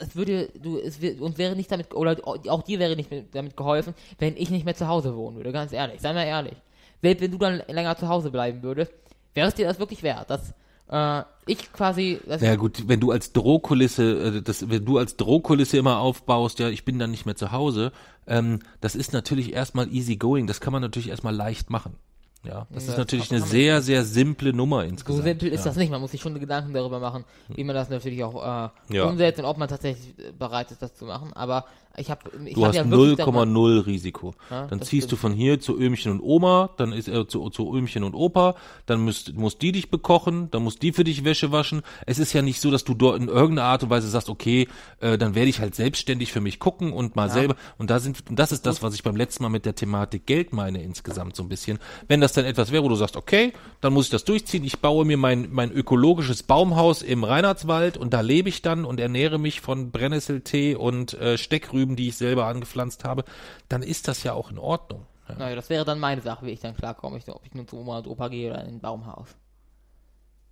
es 0.01 0.15
würde, 0.15 0.49
du, 0.61 0.77
es 0.77 0.99
uns 1.19 1.37
wäre 1.37 1.55
nicht 1.55 1.71
damit, 1.71 1.93
oder 1.93 2.17
auch 2.25 2.63
dir 2.63 2.79
wäre 2.79 2.97
nicht 2.97 3.09
damit 3.31 3.55
geholfen, 3.55 3.93
wenn 4.17 4.35
ich 4.35 4.49
nicht 4.49 4.65
mehr 4.65 4.75
zu 4.75 4.87
Hause 4.87 5.15
wohnen 5.15 5.37
würde, 5.37 5.51
ganz 5.53 5.71
ehrlich, 5.71 6.01
sei 6.01 6.13
mal 6.13 6.25
ehrlich. 6.25 6.55
Selbst 7.01 7.21
wenn 7.21 7.31
du 7.31 7.37
dann 7.37 7.63
länger 7.67 7.95
zu 7.95 8.09
Hause 8.09 8.29
bleiben 8.29 8.61
würdest, 8.61 8.91
wäre 9.33 9.47
es 9.47 9.55
dir 9.55 9.67
das 9.67 9.79
wirklich 9.79 10.03
wert, 10.03 10.29
dass 10.29 10.53
äh, 10.89 11.23
ich 11.45 11.71
quasi. 11.73 12.19
Ja 12.27 12.37
naja, 12.37 12.55
gut, 12.55 12.87
wenn 12.87 12.99
du 12.99 13.11
als 13.11 13.33
Drohkulisse, 13.33 14.37
äh, 14.37 14.41
das, 14.41 14.69
wenn 14.69 14.85
du 14.85 14.97
als 14.97 15.17
Drohkulisse 15.17 15.77
immer 15.77 15.99
aufbaust, 15.99 16.59
ja, 16.59 16.69
ich 16.69 16.85
bin 16.85 16.99
dann 16.99 17.11
nicht 17.11 17.25
mehr 17.25 17.35
zu 17.35 17.51
Hause, 17.51 17.91
ähm, 18.27 18.59
das 18.81 18.95
ist 18.95 19.13
natürlich 19.13 19.53
erstmal 19.53 19.91
easy 19.93 20.17
going, 20.17 20.47
das 20.47 20.61
kann 20.61 20.73
man 20.73 20.81
natürlich 20.81 21.09
erstmal 21.09 21.35
leicht 21.35 21.69
machen. 21.69 21.95
Ja, 22.43 22.67
das 22.69 22.85
ja, 22.85 22.93
ist 22.93 22.97
natürlich 22.97 23.31
eine 23.31 23.41
sehr, 23.41 23.81
sehr 23.81 24.05
simple 24.05 24.53
Nummer 24.53 24.85
insgesamt. 24.85 25.17
So 25.17 25.23
simpel 25.23 25.49
ist 25.49 25.59
ja. 25.59 25.65
das 25.65 25.75
nicht. 25.75 25.91
Man 25.91 25.99
muss 25.99 26.11
sich 26.11 26.21
schon 26.21 26.39
Gedanken 26.39 26.73
darüber 26.73 26.99
machen, 26.99 27.25
wie 27.49 27.65
man 27.65 27.75
das 27.75 27.89
natürlich 27.89 28.23
auch 28.23 28.35
äh, 28.35 28.95
ja. 28.95 29.03
umsetzt 29.05 29.39
und 29.39 29.45
ob 29.45 29.57
man 29.57 29.67
tatsächlich 29.67 30.15
bereit 30.37 30.71
ist, 30.71 30.81
das 30.81 30.95
zu 30.95 31.03
machen. 31.03 31.33
Aber 31.33 31.65
ich 31.97 32.09
habe 32.09 32.21
ich 32.45 32.53
Du 32.53 32.61
hab 32.61 32.69
hast 32.69 32.75
ja 32.75 32.83
0,0 32.83 33.85
Risiko. 33.85 34.33
Ja, 34.49 34.67
dann 34.67 34.81
ziehst 34.81 35.07
stimmt. 35.07 35.11
du 35.11 35.15
von 35.15 35.33
hier 35.33 35.59
zu 35.59 35.77
Ömchen 35.77 36.11
und 36.11 36.21
Oma, 36.21 36.69
dann 36.77 36.93
ist 36.93 37.07
er 37.07 37.21
äh, 37.21 37.27
zu, 37.27 37.49
zu 37.49 37.75
Ömchen 37.75 38.03
und 38.03 38.13
Opa, 38.13 38.55
dann 38.85 39.03
müsst, 39.03 39.33
muss 39.33 39.57
die 39.57 39.71
dich 39.71 39.89
bekochen, 39.89 40.49
dann 40.51 40.63
muss 40.63 40.77
die 40.77 40.91
für 40.91 41.03
dich 41.03 41.23
Wäsche 41.23 41.51
waschen. 41.51 41.81
Es 42.05 42.19
ist 42.19 42.33
ja 42.33 42.41
nicht 42.41 42.61
so, 42.61 42.71
dass 42.71 42.83
du 42.83 42.93
dort 42.93 43.19
in 43.19 43.27
irgendeiner 43.27 43.67
Art 43.67 43.83
und 43.83 43.89
Weise 43.89 44.07
sagst, 44.07 44.29
okay, 44.29 44.67
äh, 44.99 45.17
dann 45.17 45.35
werde 45.35 45.49
ich 45.49 45.59
halt 45.59 45.75
selbstständig 45.75 46.31
für 46.31 46.41
mich 46.41 46.59
gucken 46.59 46.93
und 46.93 47.15
mal 47.15 47.27
ja. 47.27 47.33
selber. 47.33 47.55
Und 47.77 47.89
da 47.89 47.99
sind, 47.99 48.23
und 48.29 48.37
das 48.39 48.51
ist 48.51 48.65
das, 48.65 48.81
was 48.81 48.93
ich 48.93 49.03
beim 49.03 49.15
letzten 49.15 49.43
Mal 49.43 49.49
mit 49.49 49.65
der 49.65 49.75
Thematik 49.75 50.25
Geld 50.25 50.53
meine 50.53 50.81
insgesamt 50.81 51.35
so 51.35 51.43
ein 51.43 51.49
bisschen. 51.49 51.79
Wenn 52.07 52.21
das 52.21 52.33
dann 52.33 52.45
etwas 52.45 52.71
wäre, 52.71 52.83
wo 52.83 52.89
du 52.89 52.95
sagst, 52.95 53.17
okay, 53.17 53.53
dann 53.81 53.93
muss 53.93 54.05
ich 54.05 54.11
das 54.11 54.25
durchziehen. 54.25 54.63
Ich 54.63 54.79
baue 54.79 55.05
mir 55.05 55.17
mein, 55.17 55.49
mein 55.51 55.71
ökologisches 55.71 56.43
Baumhaus 56.43 57.01
im 57.01 57.23
Reinhardswald 57.23 57.97
und 57.97 58.13
da 58.13 58.21
lebe 58.21 58.49
ich 58.49 58.61
dann 58.61 58.85
und 58.85 58.99
ernähre 58.99 59.39
mich 59.39 59.61
von 59.61 59.91
Brennnesseltee 59.91 60.75
und 60.75 61.13
äh, 61.13 61.37
Steckrüben 61.37 61.78
Rüben, 61.79 61.95
die 61.95 62.09
ich 62.09 62.17
selber 62.17 62.45
angepflanzt 62.45 63.03
habe, 63.05 63.23
dann 63.69 63.83
ist 63.83 64.07
das 64.07 64.23
ja 64.23 64.33
auch 64.33 64.51
in 64.51 64.57
Ordnung. 64.57 65.05
Ja. 65.27 65.35
Naja, 65.35 65.55
das 65.55 65.69
wäre 65.69 65.85
dann 65.85 65.99
meine 65.99 66.21
Sache, 66.21 66.45
wie 66.45 66.51
ich 66.51 66.59
dann 66.59 66.75
klarkomme, 66.75 67.19
ob 67.27 67.45
ich 67.45 67.53
nun 67.53 67.67
zu 67.67 67.77
Oma 67.77 67.99
und 67.99 68.07
Opa 68.07 68.27
gehe 68.27 68.51
oder 68.51 68.63
in 68.63 68.75
ein 68.75 68.79
Baumhaus. 68.79 69.35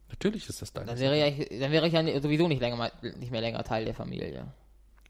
Natürlich 0.10 0.48
ist 0.48 0.62
das 0.62 0.72
deine 0.72 0.88
dann 0.88 1.00
wäre, 1.00 1.18
ja, 1.18 1.30
dann 1.60 1.72
wäre 1.72 1.88
ich 1.88 1.94
ja 1.94 2.22
sowieso 2.22 2.48
nicht, 2.48 2.62
länger, 2.62 2.92
nicht 3.02 3.32
mehr 3.32 3.42
länger 3.42 3.64
Teil 3.64 3.86
der 3.86 3.94
Familie. 3.94 4.48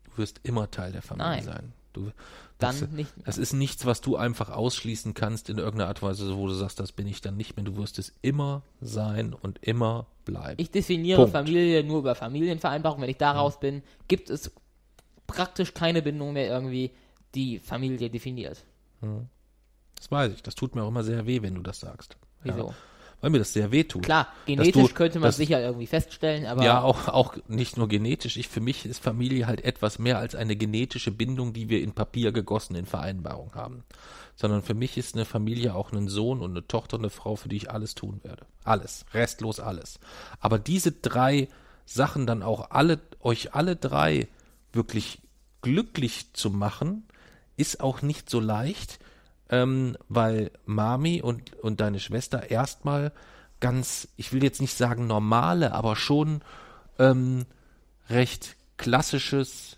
Du 0.06 0.18
wirst 0.18 0.39
immer 0.44 0.72
Teil 0.72 0.91
der 0.91 1.02
Familie 1.02 1.35
Nein. 1.35 1.44
sein. 1.44 1.73
Du, 1.94 2.11
das, 2.57 2.80
dann 2.80 2.95
nicht 2.95 3.15
mehr. 3.15 3.26
Das 3.26 3.38
ist 3.38 3.53
nichts, 3.53 3.85
was 3.85 4.02
du 4.02 4.15
einfach 4.18 4.49
ausschließen 4.49 5.14
kannst 5.14 5.49
in 5.49 5.57
irgendeiner 5.57 5.89
Art 5.89 6.02
und 6.02 6.10
Weise, 6.10 6.35
wo 6.35 6.48
du 6.48 6.53
sagst, 6.53 6.80
das 6.80 6.91
bin 6.91 7.07
ich 7.07 7.22
dann 7.22 7.38
nicht 7.38 7.56
mehr. 7.56 7.65
Du 7.65 7.77
wirst 7.77 7.99
es 7.99 8.14
immer 8.22 8.64
sein 8.81 9.34
und 9.34 9.60
immer 9.64 10.07
bleiben. 10.26 10.61
Ich 10.61 10.72
definiere 10.72 11.22
Punkt. 11.22 11.34
Familie 11.34 11.84
nur 11.84 11.99
über 11.99 12.15
Familienvereinbarung. 12.15 13.02
Wenn 13.02 13.10
ich 13.10 13.18
daraus 13.18 13.57
mhm. 13.57 13.61
bin, 13.61 13.84
gibt 14.07 14.30
es 14.30 14.52
praktisch 15.28 15.74
keine 15.74 16.02
Bindung 16.02 16.34
mehr 16.34 16.48
irgendwie, 16.48 16.91
die 17.36 17.60
Familie 17.60 18.10
definiert. 18.10 18.64
Hm. 19.02 19.28
Das 19.95 20.12
weiß 20.12 20.34
ich. 20.34 20.44
Das 20.44 20.56
tut 20.56 20.76
mir 20.76 20.84
auch 20.84 20.90
immer 20.90 21.04
sehr 21.04 21.26
weh, 21.26 21.41
wenn 21.41 21.56
du 21.56 21.62
das 21.62 21.80
sagst. 21.80 22.18
Wieso? 22.44 22.68
Ja. 22.70 22.76
Weil 23.20 23.32
mir 23.32 23.40
das 23.40 23.52
sehr 23.52 23.72
weh 23.72 23.84
tut. 23.84 24.04
Klar, 24.04 24.28
genetisch 24.45 24.90
du, 24.90 24.94
könnte 24.94 25.20
man 25.20 25.30
das, 25.30 25.38
sicher 25.38 25.60
irgendwie 25.60 25.88
feststellen, 25.88 26.45
aber. 26.45 26.64
Ja, 26.64 26.82
auch, 26.82 27.08
auch 27.08 27.36
nicht 27.48 27.76
nur 27.76 27.88
genetisch. 27.88 28.38
Ich, 28.38 28.48
für 28.48 28.62
mich 28.62 28.86
ist 28.86 29.02
Familie 29.02 29.48
halt 29.48 29.64
etwas 29.64 29.98
mehr 29.98 30.20
als 30.20 30.36
eine 30.36 30.56
genetische 30.56 31.12
Bindung, 31.12 31.52
die 31.52 31.68
wir 31.68 31.82
in 31.82 31.94
Papier 31.94 32.32
gegossen 32.32 32.76
in 32.76 32.86
Vereinbarung 32.86 33.56
haben. 33.56 33.84
Sondern 34.36 34.62
für 34.62 34.76
mich 34.76 34.99
ist 34.99 35.16
eine 35.16 35.26
Familie 35.26 35.74
auch 35.74 35.91
ein 35.91 36.08
Sohn 36.10 36.41
und 36.41 36.52
eine 36.52 36.68
Tochter 36.68 36.98
und 36.98 37.02
eine 37.02 37.10
Frau, 37.10 37.36
für 37.36 37.49
die 37.49 37.56
ich 37.56 37.72
alles 37.72 37.95
tun 37.95 38.20
werde. 38.24 38.45
Alles. 38.64 39.04
Restlos 39.16 39.60
alles. 39.60 39.99
Aber 40.40 40.60
diese 40.60 40.91
drei 40.91 41.48
Sachen 41.86 42.28
dann 42.28 42.44
auch 42.44 42.70
alle, 42.70 42.99
euch 43.22 43.56
alle 43.56 43.76
drei 43.76 44.28
wirklich 44.78 45.22
glücklich 45.62 46.32
zu 46.32 46.49
machen, 46.49 47.06
ist 47.58 47.82
auch 47.82 48.02
nicht 48.02 48.30
so 48.30 48.40
leicht, 48.40 48.99
ähm, 49.49 49.98
weil 50.08 50.52
Mami 50.66 51.22
und, 51.22 51.56
und 51.56 51.82
deine 51.82 51.99
Schwester 51.99 52.49
erstmal 52.49 53.12
ganz, 53.60 54.08
ich 54.16 54.32
will 54.32 54.44
jetzt 54.44 54.62
nicht 54.62 54.78
sagen 54.78 55.08
normale, 55.08 55.74
aber 55.74 55.98
schon 55.98 56.41
ähm, 56.99 57.45
recht 58.10 58.56
klassisches 58.78 59.77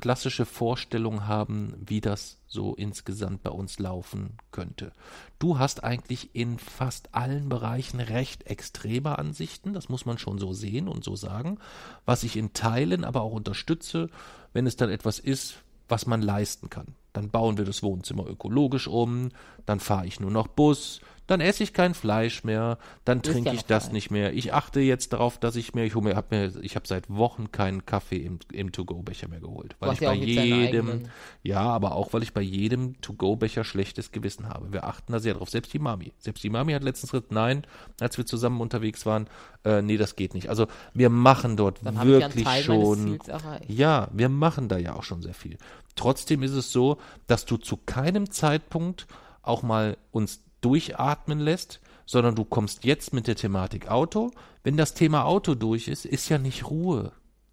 klassische 0.00 0.46
Vorstellung 0.46 1.26
haben, 1.26 1.74
wie 1.78 2.00
das 2.00 2.38
so 2.46 2.74
insgesamt 2.74 3.42
bei 3.42 3.50
uns 3.50 3.78
laufen 3.78 4.38
könnte. 4.50 4.92
Du 5.38 5.58
hast 5.58 5.84
eigentlich 5.84 6.34
in 6.34 6.58
fast 6.58 7.14
allen 7.14 7.48
Bereichen 7.48 8.00
recht 8.00 8.44
extreme 8.44 9.18
Ansichten, 9.18 9.72
das 9.72 9.88
muss 9.88 10.06
man 10.06 10.18
schon 10.18 10.38
so 10.38 10.52
sehen 10.52 10.88
und 10.88 11.04
so 11.04 11.16
sagen, 11.16 11.58
was 12.04 12.24
ich 12.24 12.36
in 12.36 12.52
Teilen 12.52 13.04
aber 13.04 13.22
auch 13.22 13.32
unterstütze, 13.32 14.08
wenn 14.52 14.66
es 14.66 14.76
dann 14.76 14.90
etwas 14.90 15.18
ist, 15.18 15.62
was 15.88 16.06
man 16.06 16.22
leisten 16.22 16.70
kann. 16.70 16.94
Dann 17.12 17.30
bauen 17.30 17.58
wir 17.58 17.64
das 17.64 17.82
Wohnzimmer 17.82 18.26
ökologisch 18.26 18.86
um, 18.86 19.30
dann 19.66 19.80
fahre 19.80 20.06
ich 20.06 20.20
nur 20.20 20.30
noch 20.30 20.48
Bus, 20.48 21.00
dann 21.30 21.40
esse 21.40 21.62
ich 21.62 21.72
kein 21.72 21.94
Fleisch 21.94 22.42
mehr, 22.42 22.76
dann 23.04 23.22
trinke 23.22 23.50
ja 23.50 23.54
ich 23.54 23.64
das 23.64 23.84
Fleisch. 23.84 23.92
nicht 23.92 24.10
mehr. 24.10 24.34
Ich 24.34 24.52
achte 24.52 24.80
jetzt 24.80 25.12
darauf, 25.12 25.38
dass 25.38 25.54
ich 25.54 25.74
mir, 25.74 25.84
ich 25.84 25.94
mir, 25.94 26.16
hab 26.16 26.32
mir, 26.32 26.52
ich 26.60 26.74
habe 26.74 26.88
seit 26.88 27.08
Wochen 27.08 27.52
keinen 27.52 27.86
Kaffee 27.86 28.16
im, 28.16 28.40
im 28.52 28.72
To-Go-Becher 28.72 29.28
mehr 29.28 29.38
geholt, 29.38 29.76
weil 29.78 29.92
ich 29.92 30.00
ja 30.00 30.10
bei 30.10 30.16
jedem, 30.16 31.04
ja, 31.44 31.60
aber 31.60 31.94
auch 31.94 32.12
weil 32.12 32.24
ich 32.24 32.34
bei 32.34 32.40
jedem 32.40 33.00
To-Go-Becher 33.00 33.62
schlechtes 33.62 34.10
Gewissen 34.10 34.48
habe. 34.48 34.72
Wir 34.72 34.82
achten 34.82 35.12
da 35.12 35.20
sehr 35.20 35.34
drauf. 35.34 35.50
Selbst 35.50 35.72
die 35.72 35.78
Mami, 35.78 36.12
selbst 36.18 36.42
die 36.42 36.50
Mami 36.50 36.72
hat 36.72 36.82
letztens 36.82 37.12
gesagt, 37.12 37.30
nein, 37.30 37.62
als 38.00 38.18
wir 38.18 38.26
zusammen 38.26 38.60
unterwegs 38.60 39.06
waren, 39.06 39.28
äh, 39.64 39.82
nee, 39.82 39.98
das 39.98 40.16
geht 40.16 40.34
nicht. 40.34 40.48
Also 40.48 40.66
wir 40.94 41.10
machen 41.10 41.56
dort 41.56 41.78
Dann 41.84 42.04
wirklich 42.08 42.48
schon. 42.64 43.20
Ja, 43.68 44.08
wir 44.12 44.28
machen 44.28 44.68
da 44.68 44.78
ja 44.78 44.96
auch 44.96 45.04
schon 45.04 45.22
sehr 45.22 45.34
viel. 45.34 45.58
Trotzdem 45.94 46.42
ist 46.42 46.54
es 46.54 46.72
so, 46.72 46.98
dass 47.28 47.44
du 47.44 47.56
zu 47.56 47.76
keinem 47.76 48.32
Zeitpunkt 48.32 49.06
auch 49.42 49.62
mal 49.62 49.96
uns 50.10 50.40
durchatmen 50.60 51.40
lässt, 51.40 51.80
sondern 52.06 52.34
du 52.34 52.44
kommst 52.44 52.84
jetzt 52.84 53.12
mit 53.12 53.26
der 53.26 53.36
Thematik 53.36 53.88
Auto. 53.88 54.32
Wenn 54.62 54.76
das 54.76 54.94
Thema 54.94 55.24
Auto 55.24 55.54
durch 55.54 55.88
ist, 55.88 56.04
ist 56.04 56.28
ja 56.28 56.38
nicht 56.38 56.68
Ruhe. 56.68 57.12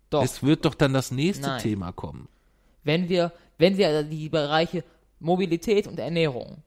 Doch. 0.10 0.24
Es 0.24 0.44
wird 0.44 0.66
doch 0.66 0.74
dann 0.74 0.94
das 0.94 1.12
nächste 1.12 1.48
Nein. 1.48 1.62
Thema 1.62 1.92
kommen. 1.92 2.28
wenn 2.84 3.10
wir, 3.10 3.32
wenn 3.58 3.78
wir 3.78 4.04
die 4.04 4.30
Bereiche 4.30 4.84
Mobilität 5.20 5.88
und 5.88 6.00
Ernährung 6.00 6.64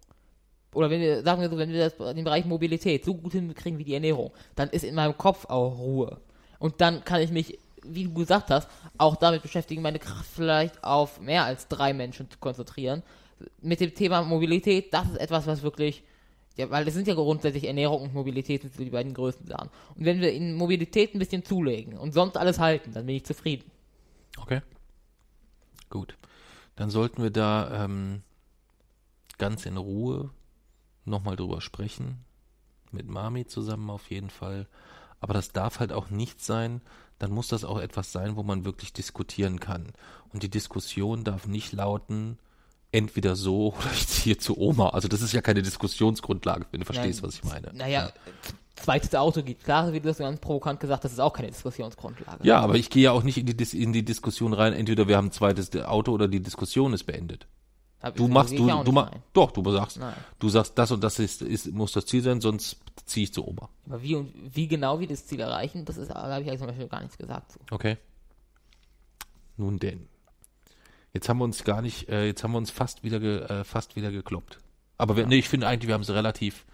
oder 0.73 0.91
wenn 0.91 1.01
wir, 1.01 1.23
sagen 1.23 1.41
wir 1.41 1.49
so, 1.51 1.59
wenn 1.59 1.71
wir 1.71 1.91
das, 1.91 2.15
den 2.15 2.25
Bereich 2.25 2.45
Mobilität 2.45 3.05
so 3.05 3.15
gut 3.15 3.33
hinkriegen 3.33 3.79
wie 3.79 3.85
die 3.85 3.95
Ernährung, 3.95 4.31
dann 4.55 4.69
ist 4.71 4.85
in 4.85 4.95
meinem 4.95 5.17
Kopf 5.17 5.47
auch 5.47 5.79
Ruhe. 5.79 6.19
Und 6.59 6.81
dann 6.81 7.05
kann 7.05 7.21
ich 7.21 7.31
mich, 7.31 7.59
wie 7.83 8.05
du 8.05 8.15
gesagt 8.15 8.51
hast, 8.51 8.69
auch 8.99 9.17
damit 9.17 9.43
beschäftigen, 9.43 9.83
meine 9.83 9.99
Kraft 9.99 10.31
vielleicht 10.33 10.85
auf 10.85 11.21
mehr 11.21 11.45
als 11.45 11.67
drei 11.69 11.93
Menschen 11.93 12.31
zu 12.31 12.39
konzentrieren. 12.39 13.03
Mit 13.63 13.81
dem 13.81 13.95
Thema 13.95 14.23
Mobilität, 14.23 14.93
das 14.93 15.09
ist 15.09 15.17
etwas, 15.17 15.47
was 15.47 15.63
wirklich, 15.63 16.05
ja, 16.61 16.71
weil 16.71 16.87
es 16.87 16.95
sind 16.95 17.09
ja 17.09 17.15
grundsätzlich 17.15 17.67
Ernährung 17.67 18.03
und 18.03 18.15
Mobilität 18.15 18.63
sind 18.63 18.79
die 18.79 18.91
beiden 18.91 19.15
größten 19.15 19.47
Sachen. 19.47 19.71
Und 19.97 20.05
wenn 20.05 20.21
wir 20.21 20.33
in 20.33 20.55
Mobilität 20.55 21.15
ein 21.15 21.19
bisschen 21.19 21.45
zulegen 21.45 21.97
und 21.99 22.13
sonst 22.13 22.37
alles 22.37 22.59
halten, 22.59 22.93
dann 22.93 23.07
bin 23.07 23.17
ich 23.17 23.25
zufrieden. 23.25 23.71
Okay. 24.39 24.61
Gut. 25.89 26.17
Dann 26.77 26.91
sollten 26.91 27.23
wir 27.23 27.31
da 27.31 27.85
ähm, 27.85 28.23
ganz 29.39 29.67
in 29.67 29.77
Ruhe 29.77 30.31
nochmal 31.05 31.37
drüber 31.37 31.61
sprechen. 31.61 32.25
Mit 32.93 33.09
Mami 33.09 33.47
zusammen 33.47 33.91
auf 33.91 34.11
jeden 34.11 34.31
Fall. 34.31 34.69
Aber 35.21 35.35
das 35.35 35.53
darf 35.53 35.81
halt 35.81 35.93
auch 35.93 36.11
nicht 36.11 36.43
sein, 36.43 36.81
dann 37.19 37.33
muss 37.33 37.49
das 37.49 37.65
auch 37.65 37.79
etwas 37.79 38.13
sein, 38.13 38.37
wo 38.37 38.43
man 38.43 38.65
wirklich 38.65 38.93
diskutieren 38.93 39.61
kann. 39.61 39.93
Und 40.33 40.43
die 40.43 40.49
Diskussion 40.49 41.25
darf 41.25 41.47
nicht 41.47 41.73
lauten, 41.73 42.39
entweder 42.93 43.37
so 43.37 43.75
oder 43.79 43.93
ich 43.93 44.07
ziehe 44.09 44.37
zu 44.39 44.59
Oma. 44.59 44.91
Also 44.91 45.09
das 45.09 45.23
ist 45.23 45.33
ja 45.33 45.41
keine 45.41 45.63
Diskussionsgrundlage, 45.63 46.67
wenn 46.71 46.81
du 46.81 46.87
verstehst, 46.87 47.23
Nein. 47.23 47.29
was 47.29 47.35
ich 47.37 47.45
meine. 47.45 47.71
Naja, 47.75 48.11
zweites 48.77 49.15
Auto 49.15 49.43
geht. 49.43 49.63
Klar, 49.63 49.93
wie 49.93 50.01
du 50.01 50.09
das 50.09 50.19
ganz 50.19 50.41
provokant 50.41 50.81
gesagt 50.81 51.05
hast, 51.05 51.13
ist 51.13 51.21
auch 51.21 51.33
keine 51.33 51.49
Diskussionsgrundlage. 51.49 52.47
Ja, 52.47 52.61
aber 52.61 52.77
ich 52.77 52.91
gehe 52.91 53.03
ja 53.05 53.13
auch 53.13 53.23
nicht 53.23 53.39
in 53.39 53.47
die, 53.47 53.83
in 53.83 53.93
die 53.93 54.05
Diskussion 54.05 54.53
rein, 54.53 54.73
entweder 54.73 55.07
wir 55.09 55.17
haben 55.17 55.27
ein 55.29 55.33
zweites 55.33 55.75
Auto 55.77 56.13
oder 56.13 56.29
die 56.29 56.41
Diskussion 56.41 56.93
ist 56.95 57.05
beendet. 57.05 57.47
Hab- 58.03 58.17
Du 58.17 58.23
so 58.25 58.29
machst, 58.33 58.53
du, 58.59 58.67
du 58.83 58.93
machst, 58.93 59.13
doch, 59.35 59.51
du 59.51 59.71
sagst, 59.71 59.99
Nein. 59.99 60.15
du 60.39 60.49
sagst, 60.49 60.73
das 60.79 60.91
und 60.91 61.05
das 61.05 61.19
ist, 61.19 61.43
ist, 61.43 61.71
muss 61.73 61.93
das 61.93 62.07
Ziel 62.07 62.23
sein, 62.23 62.41
sonst 62.41 62.79
ziehe 63.05 63.25
ich 63.25 63.35
zu 63.35 63.47
Oma. 63.47 63.69
Aber 63.87 64.03
wie 64.03 64.15
und 64.15 64.33
wie 64.55 64.67
genau 64.67 64.99
wir 65.01 65.07
das 65.07 65.27
Ziel 65.27 65.41
erreichen, 65.41 65.85
das 65.85 65.99
ist, 65.99 66.11
da 66.11 66.15
habe 66.15 66.43
ich 66.43 66.49
eigentlich 66.49 66.61
zum 66.61 66.69
Beispiel 66.69 66.89
gar 66.89 67.01
nichts 67.03 67.19
gesagt 67.19 67.53
zu. 67.53 67.59
Okay. 67.71 67.99
Nun 69.59 69.79
denn. 69.79 70.09
Jetzt 71.13 71.29
haben 71.29 71.39
wir 71.39 71.45
uns 71.45 71.65
gar 71.65 71.83
nicht, 71.83 72.09
äh, 72.09 72.27
jetzt 72.27 72.45
haben 72.45 72.53
wir 72.53 72.59
uns 72.59 72.71
fast 72.71 73.03
wieder, 73.03 73.19
ge, 73.21 73.41
äh, 73.41 73.65
fast 73.65 73.97
wieder 73.97 74.11
gekloppt. 74.13 74.59
Aber 74.99 75.17
wir, 75.17 75.27
nee, 75.27 75.39
ich 75.39 75.49
finde 75.49 75.67
eigentlich, 75.67 75.89
wir 75.89 75.95
haben 75.95 76.03
es 76.03 76.11
relativ, 76.11 76.65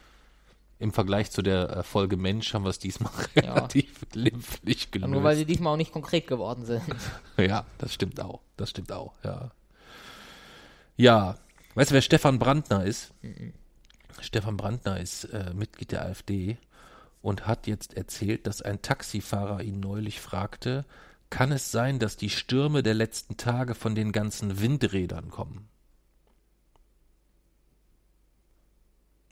im 0.79 0.93
Vergleich 0.93 1.31
zu 1.31 1.41
der 1.41 1.83
Folge 1.85 2.17
Mensch 2.19 2.53
haben 2.53 2.65
wir 2.65 2.69
es 2.71 2.79
diesmal 2.79 3.13
Ja. 3.35 3.55
relativ 3.55 4.05
glimpflich 4.11 4.89
Aber 4.97 5.07
nur 5.09 5.23
weil 5.23 5.35
gelöst. 5.35 5.39
sie 5.39 5.45
diesmal 5.55 5.73
auch 5.73 5.77
nicht 5.79 5.93
konkret 5.93 6.27
geworden 6.27 6.67
sind. 6.67 6.83
Ja, 7.39 7.65
das 7.79 7.95
stimmt 7.95 8.21
auch. 8.21 8.41
Das 8.59 8.71
stimmt 8.71 8.93
auch, 8.93 9.15
ja. 9.25 9.51
Ja, 10.97 11.37
weißt 11.75 11.91
du, 11.91 11.95
wer 11.95 12.03
Stefan 12.03 12.39
Brandner 12.39 12.85
ist? 12.85 13.13
Stefan 14.21 14.57
Brandner 14.57 14.99
ist 15.01 15.25
äh, 15.25 15.53
Mitglied 15.55 15.93
der 15.93 16.03
AfD 16.07 16.57
und 17.23 17.47
hat 17.47 17.67
jetzt 17.67 17.95
erzählt, 17.97 18.47
dass 18.47 18.63
ein 18.63 18.81
Taxifahrer 18.83 19.63
ihn 19.63 19.81
neulich 19.81 20.21
fragte, 20.21 20.85
kann 21.31 21.53
es 21.53 21.71
sein, 21.71 21.99
dass 21.99 22.17
die 22.17 22.31
Stürme 22.31 22.83
der 22.83 22.95
letzten 22.95 23.37
Tage 23.37 23.75
von 23.75 23.95
den 23.95 24.13
ganzen 24.13 24.61
Windrädern 24.61 25.31
kommen? 25.31 25.69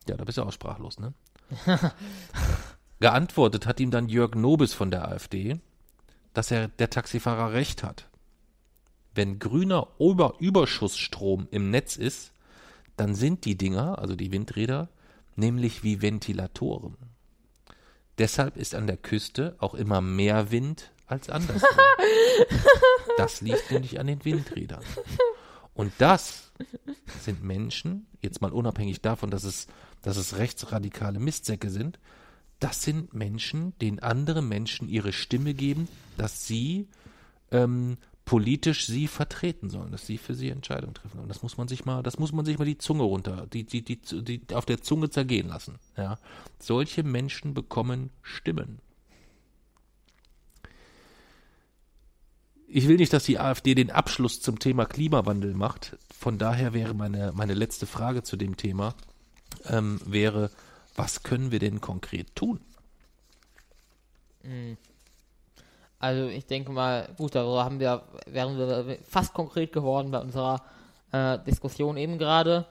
Ja, 0.08 0.16
da 0.16 0.24
bist 0.24 0.38
du 0.38 0.42
auch 0.42 0.52
sprachlos, 0.52 0.98
ne? 0.98 1.14
Geantwortet 3.00 3.66
hat 3.66 3.80
ihm 3.80 3.90
dann 3.90 4.08
Jörg 4.08 4.34
Nobis 4.34 4.74
von 4.74 4.90
der 4.90 5.08
AfD, 5.08 5.60
dass 6.32 6.50
er 6.50 6.68
der 6.68 6.90
Taxifahrer 6.90 7.52
recht 7.52 7.82
hat. 7.82 8.08
Wenn 9.14 9.38
grüner 9.38 9.88
Ober 9.98 10.34
Überschussstrom 10.40 11.48
im 11.50 11.70
Netz 11.70 11.96
ist, 11.96 12.32
dann 12.96 13.14
sind 13.14 13.44
die 13.44 13.56
Dinger, 13.56 13.98
also 13.98 14.16
die 14.16 14.32
Windräder, 14.32 14.88
nämlich 15.36 15.82
wie 15.82 16.02
Ventilatoren. 16.02 16.96
Deshalb 18.18 18.56
ist 18.56 18.74
an 18.74 18.86
der 18.86 18.96
Küste 18.96 19.56
auch 19.58 19.74
immer 19.74 20.00
mehr 20.00 20.50
Wind 20.50 20.92
als 21.06 21.30
anderswo. 21.30 21.66
Das 23.16 23.40
liegt 23.40 23.70
nämlich 23.70 24.00
an 24.00 24.08
den 24.08 24.24
Windrädern. 24.24 24.82
Und 25.72 25.92
das 25.98 26.52
sind 27.20 27.44
Menschen, 27.44 28.06
jetzt 28.22 28.42
mal 28.42 28.52
unabhängig 28.52 29.02
davon, 29.02 29.30
dass 29.30 29.44
es, 29.44 29.68
dass 30.02 30.16
es 30.16 30.36
rechtsradikale 30.36 31.20
Mistsäcke 31.20 31.70
sind, 31.70 32.00
das 32.58 32.82
sind 32.82 33.14
Menschen, 33.14 33.78
denen 33.78 34.00
andere 34.00 34.42
Menschen 34.42 34.88
ihre 34.88 35.12
Stimme 35.12 35.54
geben, 35.54 35.86
dass 36.16 36.46
sie 36.46 36.88
ähm, 37.52 37.98
politisch 38.24 38.86
sie 38.86 39.06
vertreten 39.06 39.68
sollen, 39.68 39.92
dass 39.92 40.06
sie 40.06 40.18
für 40.18 40.34
sie 40.34 40.48
Entscheidungen 40.48 40.94
treffen. 40.94 41.20
Und 41.20 41.28
das 41.28 41.42
muss 41.42 41.56
man 41.56 41.68
sich 41.68 41.84
mal, 41.84 42.02
das 42.02 42.18
muss 42.18 42.32
man 42.32 42.44
sich 42.44 42.58
mal 42.58 42.64
die 42.64 42.78
Zunge 42.78 43.02
runter, 43.02 43.46
die, 43.52 43.64
die, 43.64 43.82
die, 43.82 43.98
die 44.00 44.54
auf 44.54 44.64
der 44.64 44.80
Zunge 44.80 45.10
zergehen 45.10 45.48
lassen. 45.48 45.78
Ja. 45.96 46.18
Solche 46.58 47.02
Menschen 47.02 47.54
bekommen 47.54 48.10
Stimmen. 48.22 48.78
Ich 52.76 52.88
will 52.88 52.96
nicht, 52.96 53.12
dass 53.12 53.22
die 53.22 53.38
AfD 53.38 53.76
den 53.76 53.92
Abschluss 53.92 54.40
zum 54.40 54.58
Thema 54.58 54.84
Klimawandel 54.84 55.54
macht. 55.54 55.96
Von 56.12 56.38
daher 56.38 56.74
wäre 56.74 56.92
meine, 56.92 57.30
meine 57.32 57.54
letzte 57.54 57.86
Frage 57.86 58.24
zu 58.24 58.36
dem 58.36 58.56
Thema, 58.56 58.96
ähm, 59.66 60.00
wäre, 60.04 60.50
was 60.96 61.22
können 61.22 61.52
wir 61.52 61.60
denn 61.60 61.80
konkret 61.80 62.34
tun? 62.34 62.58
Also 66.00 66.26
ich 66.26 66.46
denke 66.46 66.72
mal, 66.72 67.14
gut, 67.16 67.36
darüber 67.36 67.64
haben 67.64 67.78
wir, 67.78 68.02
wären 68.26 68.58
wir 68.58 68.98
fast 69.04 69.34
konkret 69.34 69.72
geworden 69.72 70.10
bei 70.10 70.18
unserer 70.18 70.60
äh, 71.12 71.38
Diskussion 71.46 71.96
eben 71.96 72.18
gerade. 72.18 72.66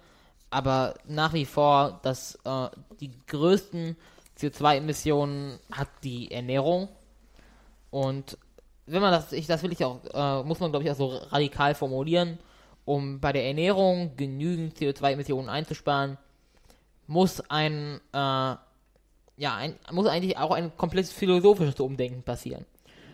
Aber 0.49 0.95
nach 1.07 1.31
wie 1.31 1.45
vor, 1.45 2.01
dass 2.03 2.37
äh, 2.43 2.67
die 2.99 3.13
größten 3.27 3.95
CO2-Emissionen 4.37 5.59
hat 5.71 5.87
die 6.03 6.29
Ernährung. 6.29 6.89
Und 7.89 8.37
wenn 8.85 9.01
man 9.01 9.11
das, 9.11 9.31
ich, 9.31 9.47
das 9.47 9.63
will 9.63 9.71
ich 9.71 9.83
auch, 9.83 9.99
äh, 10.13 10.43
muss 10.43 10.59
man 10.59 10.71
glaube 10.71 10.85
ich 10.85 10.91
auch 10.91 10.95
so 10.95 11.07
radikal 11.07 11.75
formulieren, 11.75 12.37
um 12.85 13.19
bei 13.19 13.31
der 13.31 13.45
Ernährung 13.45 14.15
genügend 14.17 14.77
CO2-Emissionen 14.77 15.49
einzusparen, 15.49 16.17
muss 17.07 17.41
ein, 17.49 17.99
äh, 18.13 18.17
ja, 18.17 18.59
ein, 19.37 19.75
muss 19.91 20.07
eigentlich 20.07 20.37
auch 20.37 20.51
ein 20.51 20.75
komplettes 20.77 21.11
philosophisches 21.11 21.79
Umdenken 21.79 22.23
passieren. 22.23 22.65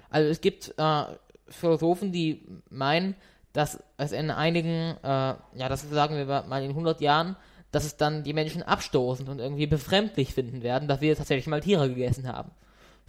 Also 0.10 0.30
es 0.30 0.42
gibt 0.42 0.74
äh, 0.78 1.04
Philosophen, 1.48 2.12
die 2.12 2.46
meinen, 2.70 3.16
dass 3.54 3.82
es 3.98 4.12
in 4.12 4.32
einigen, 4.32 4.96
äh, 5.04 5.08
ja, 5.08 5.70
das 5.70 5.88
sagen 5.90 6.16
wir 6.16 6.26
mal 6.26 6.64
in 6.64 6.70
100 6.70 7.02
Jahren, 7.02 7.36
dass 7.72 7.86
es 7.86 7.98
dann 7.98 8.24
die 8.24 8.34
Menschen 8.34 8.64
abstoßend 8.64 9.30
und 9.30 9.40
irgendwie 9.40 9.68
befremdlich 9.68 10.34
finden 10.34 10.64
werden, 10.64 10.88
dass 10.88 11.02
wir 11.02 11.16
tatsächlich 11.16 11.48
mal 11.48 11.62
Tiere 11.62 11.90
gegessen 11.90 12.28
haben. 12.28 12.52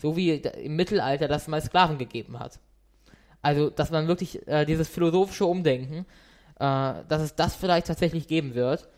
So 0.01 0.17
wie 0.17 0.31
im 0.33 0.77
Mittelalter 0.77 1.29
das 1.29 1.49
mal 1.49 1.61
Sklaven 1.61 1.99
gegeben 1.99 2.39
hat. 2.39 2.59
Also, 3.43 3.71
dass 3.71 3.91
man 3.91 4.09
wirklich 4.09 4.47
äh, 4.49 4.65
dieses 4.65 4.89
philosophische 4.89 5.47
Umdenken, 5.47 6.07
äh, 6.59 7.05
dass 7.09 7.23
es 7.23 7.35
das 7.35 7.55
vielleicht 7.55 7.87
tatsächlich 7.87 8.27
geben 8.27 8.55
wird 8.55 8.89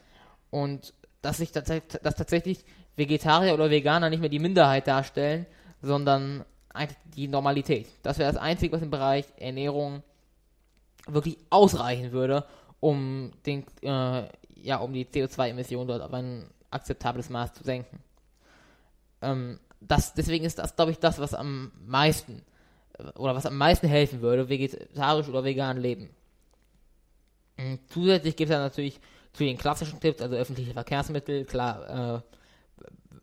und 0.50 0.94
dass 1.22 1.38
sich 1.38 1.52
tats 1.52 1.70
dass 2.02 2.16
tatsächlich 2.16 2.64
Vegetarier 2.96 3.54
oder 3.54 3.70
Veganer 3.70 4.10
nicht 4.10 4.20
mehr 4.20 4.28
die 4.28 4.38
Minderheit 4.38 4.86
darstellen, 4.86 5.46
sondern 5.80 6.44
eigentlich 6.74 6.98
die 7.16 7.28
Normalität. 7.28 7.86
Das 8.02 8.18
wäre 8.18 8.32
das 8.32 8.40
Einzige, 8.40 8.72
was 8.72 8.82
im 8.82 8.90
Bereich 8.90 9.26
Ernährung 9.36 10.02
wirklich 11.06 11.38
ausreichen 11.50 12.12
würde, 12.12 12.44
um 12.80 13.32
den, 13.46 13.64
äh, 13.82 14.28
ja, 14.56 14.76
um 14.78 14.92
die 14.92 15.04
CO2-Emissionen 15.06 15.88
dort 15.88 16.02
auf 16.02 16.12
ein 16.12 16.48
akzeptables 16.70 17.30
Maß 17.30 17.54
zu 17.54 17.64
senken. 17.64 17.98
Ähm, 19.20 19.58
das, 19.88 20.14
deswegen 20.14 20.44
ist 20.44 20.58
das, 20.58 20.76
glaube 20.76 20.92
ich, 20.92 20.98
das, 20.98 21.18
was 21.18 21.34
am 21.34 21.72
meisten 21.86 22.42
oder 23.16 23.34
was 23.34 23.46
am 23.46 23.56
meisten 23.56 23.88
helfen 23.88 24.20
würde, 24.20 24.48
vegetarisch 24.48 25.28
oder 25.28 25.44
vegan 25.44 25.78
leben. 25.78 26.10
Ähm, 27.56 27.78
Zusätzlich 27.88 28.36
gibt 28.36 28.50
es 28.50 28.54
ja 28.54 28.60
natürlich 28.60 29.00
zu 29.32 29.44
den 29.44 29.56
klassischen 29.56 30.00
Tipps, 30.00 30.20
also 30.20 30.36
öffentliche 30.36 30.72
Verkehrsmittel, 30.72 31.44
klar, 31.44 32.18
äh, 32.18 32.20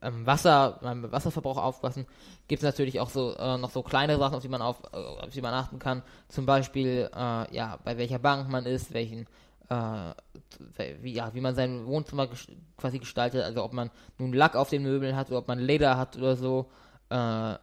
ähm, 0.02 0.26
Wasser, 0.26 0.80
beim 0.82 1.12
Wasserverbrauch 1.12 1.58
aufpassen, 1.58 2.06
gibt 2.48 2.64
es 2.64 2.68
natürlich 2.68 3.00
auch 3.00 3.10
so 3.10 3.36
äh, 3.36 3.58
noch 3.58 3.70
so 3.70 3.84
kleine 3.84 4.18
Sachen, 4.18 4.36
auf 4.36 4.42
die 4.42 4.48
man 4.48 4.62
auf, 4.62 4.82
äh, 4.94 4.98
auf 4.98 5.30
die 5.30 5.42
man 5.42 5.54
achten 5.54 5.80
kann. 5.80 6.04
Zum 6.30 6.46
Beispiel, 6.46 7.10
äh, 7.14 7.56
ja, 7.56 7.78
bei 7.84 7.98
welcher 7.98 8.20
Bank 8.20 8.50
man 8.50 8.66
ist, 8.66 8.94
welchen, 8.94 9.28
wie, 9.70 11.14
ja, 11.14 11.34
wie 11.34 11.42
man 11.42 11.56
sein 11.56 11.86
Wohnzimmer 11.86 12.28
ges 12.28 12.48
quasi 12.78 13.00
gestaltet, 13.00 13.44
also 13.44 13.64
ob 13.64 13.74
man 13.74 13.92
nun 14.18 14.34
Lack 14.34 14.56
auf 14.56 14.70
den 14.70 14.84
Möbeln 14.84 15.16
hat 15.16 15.30
oder 15.30 15.40
ob 15.40 15.48
man 15.48 15.60
Leder 15.60 15.98
hat 15.98 16.18
oder 16.18 16.36
so, 16.36 16.72
äh, 17.10 17.56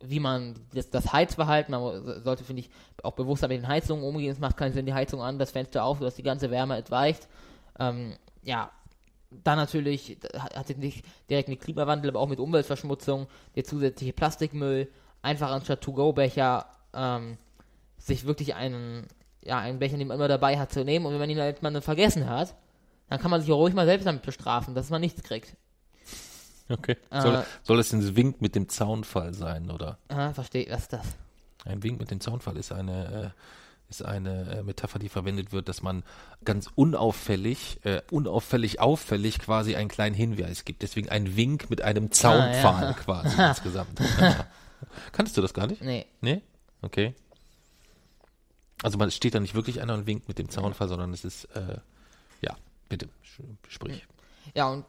wie 0.00 0.20
man 0.20 0.54
das, 0.74 0.90
das 0.90 1.12
Heizverhalten, 1.12 1.72
man 1.72 2.22
sollte, 2.22 2.44
finde 2.44 2.60
ich, 2.60 2.70
auch 3.02 3.12
bewusster 3.12 3.48
mit 3.48 3.58
den 3.58 3.68
Heizungen 3.68 4.04
umgehen. 4.04 4.30
Es 4.30 4.38
macht 4.38 4.56
keinen 4.56 4.72
Sinn, 4.72 4.86
die 4.86 4.94
Heizung 4.94 5.22
an, 5.22 5.38
das 5.38 5.50
Fenster 5.50 5.84
auf, 5.84 5.98
dass 6.00 6.14
die 6.14 6.22
ganze 6.22 6.50
Wärme 6.50 6.76
entweicht. 6.76 7.28
Ähm, 7.78 8.14
ja, 8.42 8.70
dann 9.30 9.58
natürlich 9.58 10.18
hat 10.38 10.70
es 10.70 10.76
nicht 10.76 11.04
direkt 11.28 11.48
mit 11.48 11.60
Klimawandel, 11.60 12.10
aber 12.10 12.20
auch 12.20 12.28
mit 12.28 12.38
Umweltverschmutzung, 12.38 13.26
der 13.56 13.64
zusätzliche 13.64 14.12
Plastikmüll, 14.12 14.88
einfach 15.22 15.50
anstatt 15.50 15.80
To-Go-Becher 15.80 16.66
ähm, 16.92 17.38
sich 17.98 18.26
wirklich 18.26 18.54
einen, 18.54 19.06
ja, 19.44 19.58
einen 19.58 19.78
Becher, 19.78 19.96
den 19.96 20.08
man 20.08 20.16
immer 20.16 20.28
dabei 20.28 20.58
hat, 20.58 20.72
zu 20.72 20.84
nehmen 20.84 21.06
und 21.06 21.12
wenn 21.12 21.20
man 21.20 21.30
ihn 21.30 21.38
halt 21.38 21.62
mal 21.62 21.80
vergessen 21.80 22.28
hat, 22.28 22.54
dann 23.08 23.18
kann 23.18 23.30
man 23.30 23.40
sich 23.40 23.52
auch 23.52 23.58
ruhig 23.58 23.74
mal 23.74 23.86
selbst 23.86 24.06
damit 24.06 24.22
bestrafen, 24.22 24.74
dass 24.74 24.90
man 24.90 25.00
nichts 25.00 25.22
kriegt. 25.22 25.56
Okay. 26.68 26.96
Äh, 27.10 27.20
soll, 27.20 27.44
soll 27.62 27.78
es 27.78 27.92
ein 27.92 28.16
Wink 28.16 28.40
mit 28.40 28.54
dem 28.54 28.68
Zaunfall 28.68 29.34
sein, 29.34 29.70
oder? 29.70 29.98
Ah, 30.08 30.32
verstehe, 30.32 30.66
was 30.70 30.82
ist 30.82 30.92
das? 30.94 31.06
Ein 31.64 31.82
Wink 31.82 32.00
mit 32.00 32.10
dem 32.10 32.20
Zaunfall 32.20 32.56
ist 32.56 32.72
eine, 32.72 33.32
äh, 33.34 33.90
ist 33.90 34.04
eine 34.04 34.58
äh, 34.58 34.62
Metapher, 34.62 34.98
die 34.98 35.08
verwendet 35.08 35.52
wird, 35.52 35.68
dass 35.68 35.82
man 35.82 36.04
ganz 36.44 36.70
unauffällig, 36.74 37.80
äh, 37.84 38.00
unauffällig 38.10 38.80
auffällig 38.80 39.38
quasi 39.38 39.76
einen 39.76 39.88
kleinen 39.88 40.14
Hinweis 40.14 40.64
gibt. 40.64 40.82
Deswegen 40.82 41.10
ein 41.10 41.36
Wink 41.36 41.68
mit 41.68 41.82
einem 41.82 42.10
Zaunpfahl 42.10 42.84
ah, 42.84 42.88
ja. 42.88 42.92
quasi 42.94 43.42
insgesamt. 43.48 44.00
Kanntest 45.12 45.36
du 45.36 45.42
das 45.42 45.52
gar 45.52 45.66
nicht? 45.66 45.82
Nee. 45.82 46.06
Nee? 46.20 46.42
Okay. 46.82 47.14
Also 48.82 48.98
man 48.98 49.10
steht 49.10 49.34
da 49.34 49.40
nicht 49.40 49.54
wirklich 49.54 49.80
einer 49.80 49.94
und 49.94 50.06
winkt 50.06 50.28
mit 50.28 50.38
dem 50.38 50.48
Zaunfall, 50.48 50.88
sondern 50.88 51.12
es 51.12 51.24
ist, 51.24 51.44
äh, 51.56 51.78
ja, 52.42 52.56
bitte, 52.88 53.08
sprich. 53.68 54.06
Ja, 54.54 54.68
und 54.68 54.84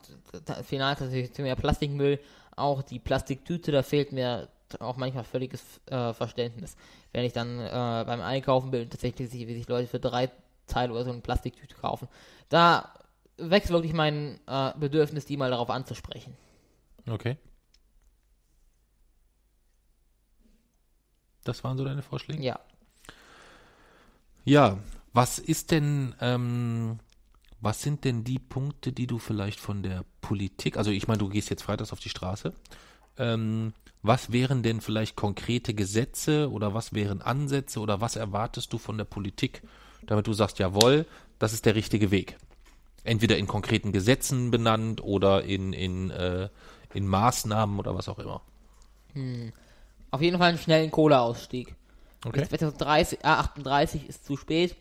final 0.63 0.97
natürlich 0.99 1.33
zu 1.33 1.41
mehr 1.41 1.55
Plastikmüll. 1.55 2.19
Auch 2.55 2.81
die 2.81 2.99
Plastiktüte, 2.99 3.71
da 3.71 3.83
fehlt 3.83 4.11
mir 4.11 4.49
auch 4.79 4.97
manchmal 4.97 5.23
völliges 5.23 5.61
äh, 5.85 6.13
Verständnis. 6.13 6.75
Wenn 7.13 7.23
ich 7.23 7.33
dann 7.33 7.59
äh, 7.59 8.03
beim 8.05 8.21
Einkaufen 8.21 8.71
bin, 8.71 8.89
tatsächlich 8.89 9.31
wie 9.31 9.53
sich 9.53 9.67
Leute 9.67 9.87
für 9.87 9.99
drei 9.99 10.29
Teile 10.67 10.93
oder 10.93 11.05
so 11.05 11.11
eine 11.11 11.21
Plastiktüte 11.21 11.75
kaufen. 11.75 12.07
Da 12.49 12.93
wächst 13.37 13.69
wirklich 13.69 13.93
mein 13.93 14.39
äh, 14.47 14.71
Bedürfnis, 14.77 15.25
die 15.25 15.37
mal 15.37 15.51
darauf 15.51 15.69
anzusprechen. 15.69 16.35
Okay. 17.07 17.37
Das 21.43 21.63
waren 21.63 21.77
so 21.77 21.85
deine 21.85 22.01
Vorschläge? 22.01 22.41
Ja. 22.43 22.59
Ja, 24.45 24.77
was 25.13 25.39
ist 25.39 25.72
denn 25.72 26.15
ähm, 26.22 26.99
was 27.65 27.81
sind 27.81 28.03
denn 28.05 28.23
die 28.23 28.38
Punkte, 28.38 28.91
die 28.91 29.07
du 29.07 29.17
vielleicht 29.17 29.59
von 29.59 29.81
der 29.81 30.05
Politik, 30.22 30.77
also 30.77 30.91
ich 30.91 31.07
meine, 31.07 31.17
du 31.17 31.30
gehst 31.30 31.49
jetzt 31.49 31.63
freitags 31.63 31.91
auf 31.91 31.99
die 31.99 32.09
Straße, 32.09 32.53
ähm, 33.17 33.73
was 34.03 34.31
wären 34.31 34.61
denn 34.61 34.81
vielleicht 34.81 35.15
konkrete 35.15 35.73
Gesetze 35.73 36.51
oder 36.51 36.76
was 36.76 36.93
wären 36.93 37.23
Ansätze 37.23 37.80
oder 37.80 38.01
was 38.01 38.17
erwartest 38.17 38.72
du 38.72 38.77
von 38.77 38.99
der 38.99 39.05
Politik, 39.05 39.63
damit 40.05 40.27
du 40.27 40.34
sagst, 40.34 40.59
jawohl, 40.59 41.07
das 41.39 41.53
ist 41.53 41.65
der 41.65 41.73
richtige 41.73 42.11
Weg? 42.11 42.38
Entweder 43.03 43.38
in 43.38 43.47
konkreten 43.47 43.91
Gesetzen 43.91 44.51
benannt 44.51 45.03
oder 45.03 45.43
in, 45.43 45.73
in, 45.73 46.11
äh, 46.11 46.49
in 46.93 47.07
Maßnahmen 47.07 47.80
oder 47.80 47.95
was 47.95 48.09
auch 48.09 48.19
immer. 48.19 48.41
Hm. 49.13 49.51
Auf 50.11 50.22
jeden 50.22 50.38
Fall 50.38 50.49
einen 50.49 50.59
schnellen 50.59 50.91
Kohleausstieg. 50.91 51.76
Okay. 52.26 52.47
2030, 52.47 53.19
äh, 53.23 53.27
38 53.27 54.10
ist 54.10 54.26
zu 54.26 54.35
spät 54.35 54.76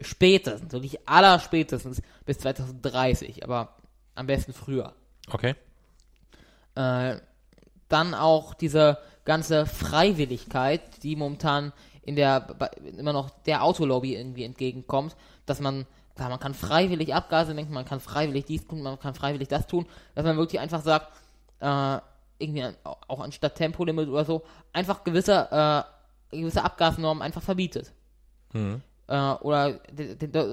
spätestens, 0.00 0.72
wirklich 0.72 1.08
aller 1.08 1.38
spätestens 1.38 2.02
bis 2.24 2.38
2030, 2.38 3.44
aber 3.44 3.76
am 4.16 4.26
besten 4.26 4.52
früher. 4.52 4.92
Okay. 5.30 5.54
Äh, 6.74 7.16
dann 7.88 8.14
auch 8.14 8.54
diese 8.54 8.98
ganze 9.24 9.66
Freiwilligkeit, 9.66 11.02
die 11.04 11.14
momentan 11.14 11.72
in 12.02 12.16
der 12.16 12.46
immer 12.96 13.12
noch 13.12 13.30
der 13.30 13.62
Autolobby 13.62 14.16
irgendwie 14.16 14.44
entgegenkommt, 14.44 15.16
dass 15.44 15.60
man 15.60 15.86
klar, 16.16 16.30
man 16.30 16.40
kann 16.40 16.54
freiwillig 16.54 17.14
Abgase 17.14 17.52
lenken, 17.52 17.72
man 17.72 17.84
kann 17.84 18.00
freiwillig 18.00 18.46
dies 18.46 18.66
tun, 18.66 18.82
man 18.82 18.98
kann 18.98 19.14
freiwillig 19.14 19.48
das 19.48 19.66
tun, 19.66 19.86
dass 20.14 20.24
man 20.24 20.36
wirklich 20.36 20.60
einfach 20.60 20.82
sagt, 20.82 21.12
äh, 21.60 21.98
irgendwie 22.38 22.62
an, 22.62 22.76
auch 22.82 23.20
anstatt 23.20 23.54
Tempolimit 23.54 24.08
oder 24.08 24.24
so, 24.24 24.42
einfach 24.72 25.04
gewisse, 25.04 25.48
äh, 25.50 25.95
gewisse 26.30 26.64
Abgasnormen 26.64 27.22
einfach 27.22 27.42
verbietet. 27.42 27.92
Mhm 28.52 28.82
äh, 29.08 29.32
oder 29.40 29.80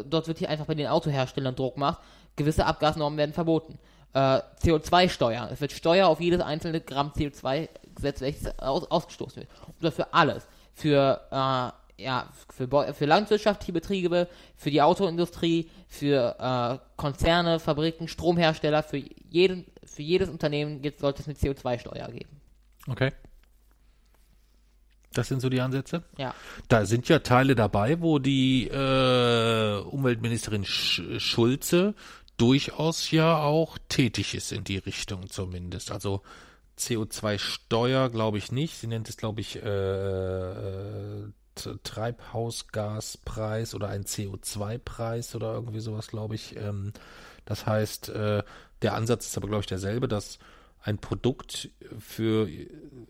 dort 0.05 0.27
wird 0.27 0.39
hier 0.39 0.49
einfach 0.49 0.65
bei 0.65 0.75
den 0.75 0.87
Autoherstellern 0.87 1.55
Druck 1.55 1.75
gemacht, 1.75 1.99
gewisse 2.35 2.65
Abgasnormen 2.65 3.17
werden 3.17 3.33
verboten. 3.33 3.79
Äh, 4.13 4.41
CO2-Steuer. 4.61 5.49
Es 5.51 5.59
wird 5.59 5.71
Steuer 5.71 6.07
auf 6.07 6.21
jedes 6.21 6.41
einzelne 6.41 6.81
Gramm 6.81 7.11
CO2 7.15 7.67
gesetzt, 7.95 8.21
welches 8.21 8.59
aus, 8.59 8.89
ausgestoßen 8.89 9.37
wird. 9.37 9.49
Und 9.65 9.75
das 9.81 9.95
für 9.95 10.13
alles. 10.13 10.47
Für, 10.75 11.21
äh, 11.31 12.03
ja, 12.03 12.29
für, 12.51 12.93
für 12.93 13.05
landwirtschaftliche 13.05 13.73
Betriebe, 13.73 14.27
für 14.55 14.69
die 14.69 14.81
Autoindustrie, 14.81 15.69
für 15.87 16.35
äh, 16.39 16.77
Konzerne, 16.95 17.59
Fabriken, 17.59 18.07
Stromhersteller, 18.07 18.83
für, 18.83 18.97
jeden, 18.97 19.65
für 19.83 20.03
jedes 20.03 20.29
Unternehmen 20.29 20.81
sollte 20.97 21.23
es 21.23 21.27
eine 21.27 21.37
CO2-Steuer 21.37 22.07
geben. 22.09 22.39
Okay. 22.87 23.11
Das 25.13 25.27
sind 25.27 25.41
so 25.41 25.49
die 25.49 25.61
Ansätze? 25.61 26.03
Ja. 26.17 26.33
Da 26.67 26.85
sind 26.85 27.07
ja 27.09 27.19
Teile 27.19 27.55
dabei, 27.55 28.01
wo 28.01 28.19
die 28.19 28.67
äh, 28.67 29.79
Umweltministerin 29.79 30.65
Sch 30.65 31.01
Schulze 31.19 31.93
durchaus 32.37 33.11
ja 33.11 33.37
auch 33.37 33.77
tätig 33.89 34.33
ist 34.35 34.51
in 34.51 34.63
die 34.63 34.77
Richtung 34.77 35.29
zumindest. 35.29 35.91
Also 35.91 36.21
CO2-Steuer 36.77 38.09
glaube 38.09 38.37
ich 38.37 38.51
nicht. 38.51 38.75
Sie 38.77 38.87
nennt 38.87 39.07
es, 39.09 39.17
glaube 39.17 39.41
ich, 39.41 39.57
äh, 39.57 41.27
Treibhausgaspreis 41.83 43.75
oder 43.75 43.89
ein 43.89 44.05
CO2-Preis 44.05 45.35
oder 45.35 45.53
irgendwie 45.53 45.79
sowas, 45.79 46.07
glaube 46.07 46.33
ich. 46.35 46.55
Ähm, 46.55 46.93
das 47.45 47.65
heißt, 47.65 48.09
äh, 48.09 48.43
der 48.81 48.93
Ansatz 48.95 49.27
ist 49.27 49.37
aber, 49.37 49.47
glaube 49.47 49.61
ich, 49.61 49.67
derselbe, 49.67 50.07
dass 50.07 50.39
ein 50.83 50.97
Produkt 50.97 51.69
für 51.97 52.49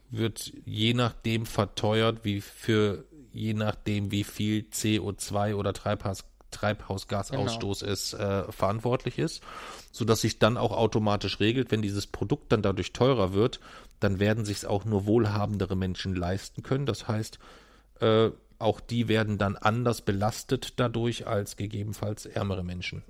wird 0.09 0.53
je 0.63 0.93
nachdem 0.93 1.45
verteuert, 1.45 2.23
wie 2.23 2.39
für 2.39 3.05
je 3.31 3.55
nachdem, 3.55 4.11
wie 4.11 4.23
viel 4.23 4.67
CO2 4.71 5.55
oder 5.55 5.73
Treibhaus, 5.73 6.23
Treibhausgasausstoß 6.51 7.79
genau. 7.79 7.91
es 7.91 8.13
äh, 8.13 8.51
verantwortlich 8.51 9.17
ist, 9.17 9.41
so 9.91 10.05
dass 10.05 10.21
sich 10.21 10.37
dann 10.37 10.55
auch 10.55 10.71
automatisch 10.71 11.39
regelt, 11.39 11.71
wenn 11.71 11.81
dieses 11.81 12.05
Produkt 12.05 12.51
dann 12.51 12.61
dadurch 12.61 12.93
teurer 12.93 13.33
wird, 13.33 13.59
dann 13.99 14.19
werden 14.19 14.45
sich 14.45 14.57
es 14.57 14.65
auch 14.65 14.85
nur 14.85 15.07
wohlhabendere 15.07 15.75
Menschen 15.75 16.15
leisten 16.15 16.61
können. 16.61 16.85
Das 16.85 17.07
heißt, 17.07 17.39
äh, 18.01 18.29
auch 18.59 18.79
die 18.79 19.07
werden 19.07 19.39
dann 19.39 19.57
anders 19.57 20.01
belastet 20.01 20.79
dadurch 20.79 21.25
als 21.25 21.57
gegebenenfalls 21.57 22.27
ärmere 22.27 22.63
Menschen. 22.63 23.03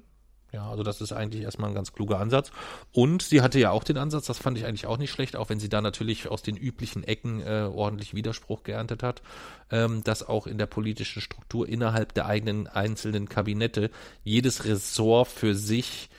Ja, 0.54 0.70
also 0.70 0.84
das 0.84 1.02
ist 1.02 1.12
eigentlich 1.12 1.42
erstmal 1.42 1.72
ein 1.72 1.76
ganz 1.76 1.94
kluger 1.94 2.20
Ansatz. 2.20 2.52
Und 2.92 3.24
sie 3.24 3.42
hatte 3.42 3.60
ja 3.60 3.72
auch 3.72 3.84
den 3.84 3.98
Ansatz, 3.98 4.28
das 4.28 4.38
fand 4.38 4.56
ich 4.56 4.66
eigentlich 4.66 4.86
auch 4.86 5.00
nicht 5.00 5.10
schlecht, 5.10 5.36
auch 5.36 5.50
wenn 5.50 5.60
sie 5.60 5.68
da 5.68 5.82
natürlich 5.82 6.28
aus 6.28 6.44
den 6.44 6.56
üblichen 6.56 7.04
Ecken 7.04 7.42
äh, 7.42 7.68
ordentlich 7.74 8.14
Widerspruch 8.14 8.62
geerntet 8.62 9.02
hat, 9.02 9.24
ähm, 9.72 10.04
dass 10.04 10.22
auch 10.22 10.46
in 10.46 10.60
der 10.60 10.68
politischen 10.68 11.24
Struktur 11.24 11.68
innerhalb 11.68 12.14
der 12.14 12.28
eigenen 12.28 12.68
einzelnen 12.68 13.28
Kabinette 13.28 13.90
jedes 14.24 14.64
Ressort 14.66 15.28
für 15.28 15.56
sich 15.56 16.12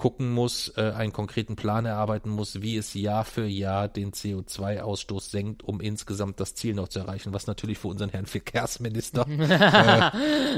gucken 0.00 0.32
muss, 0.32 0.72
äh, 0.78 0.92
einen 0.96 1.12
konkreten 1.12 1.56
Plan 1.56 1.84
erarbeiten 1.84 2.30
muss, 2.30 2.62
wie 2.62 2.78
es 2.78 2.94
Jahr 2.94 3.22
für 3.22 3.44
Jahr 3.44 3.86
den 3.86 4.12
CO2-Ausstoß 4.12 5.30
senkt, 5.30 5.62
um 5.62 5.78
insgesamt 5.78 6.40
das 6.40 6.54
Ziel 6.54 6.72
noch 6.72 6.88
zu 6.88 7.00
erreichen, 7.00 7.34
was 7.34 7.46
natürlich 7.46 7.76
für 7.76 7.88
unseren 7.88 8.08
Herrn 8.08 8.24
Verkehrsminister 8.24 9.26
äh, 9.28 10.10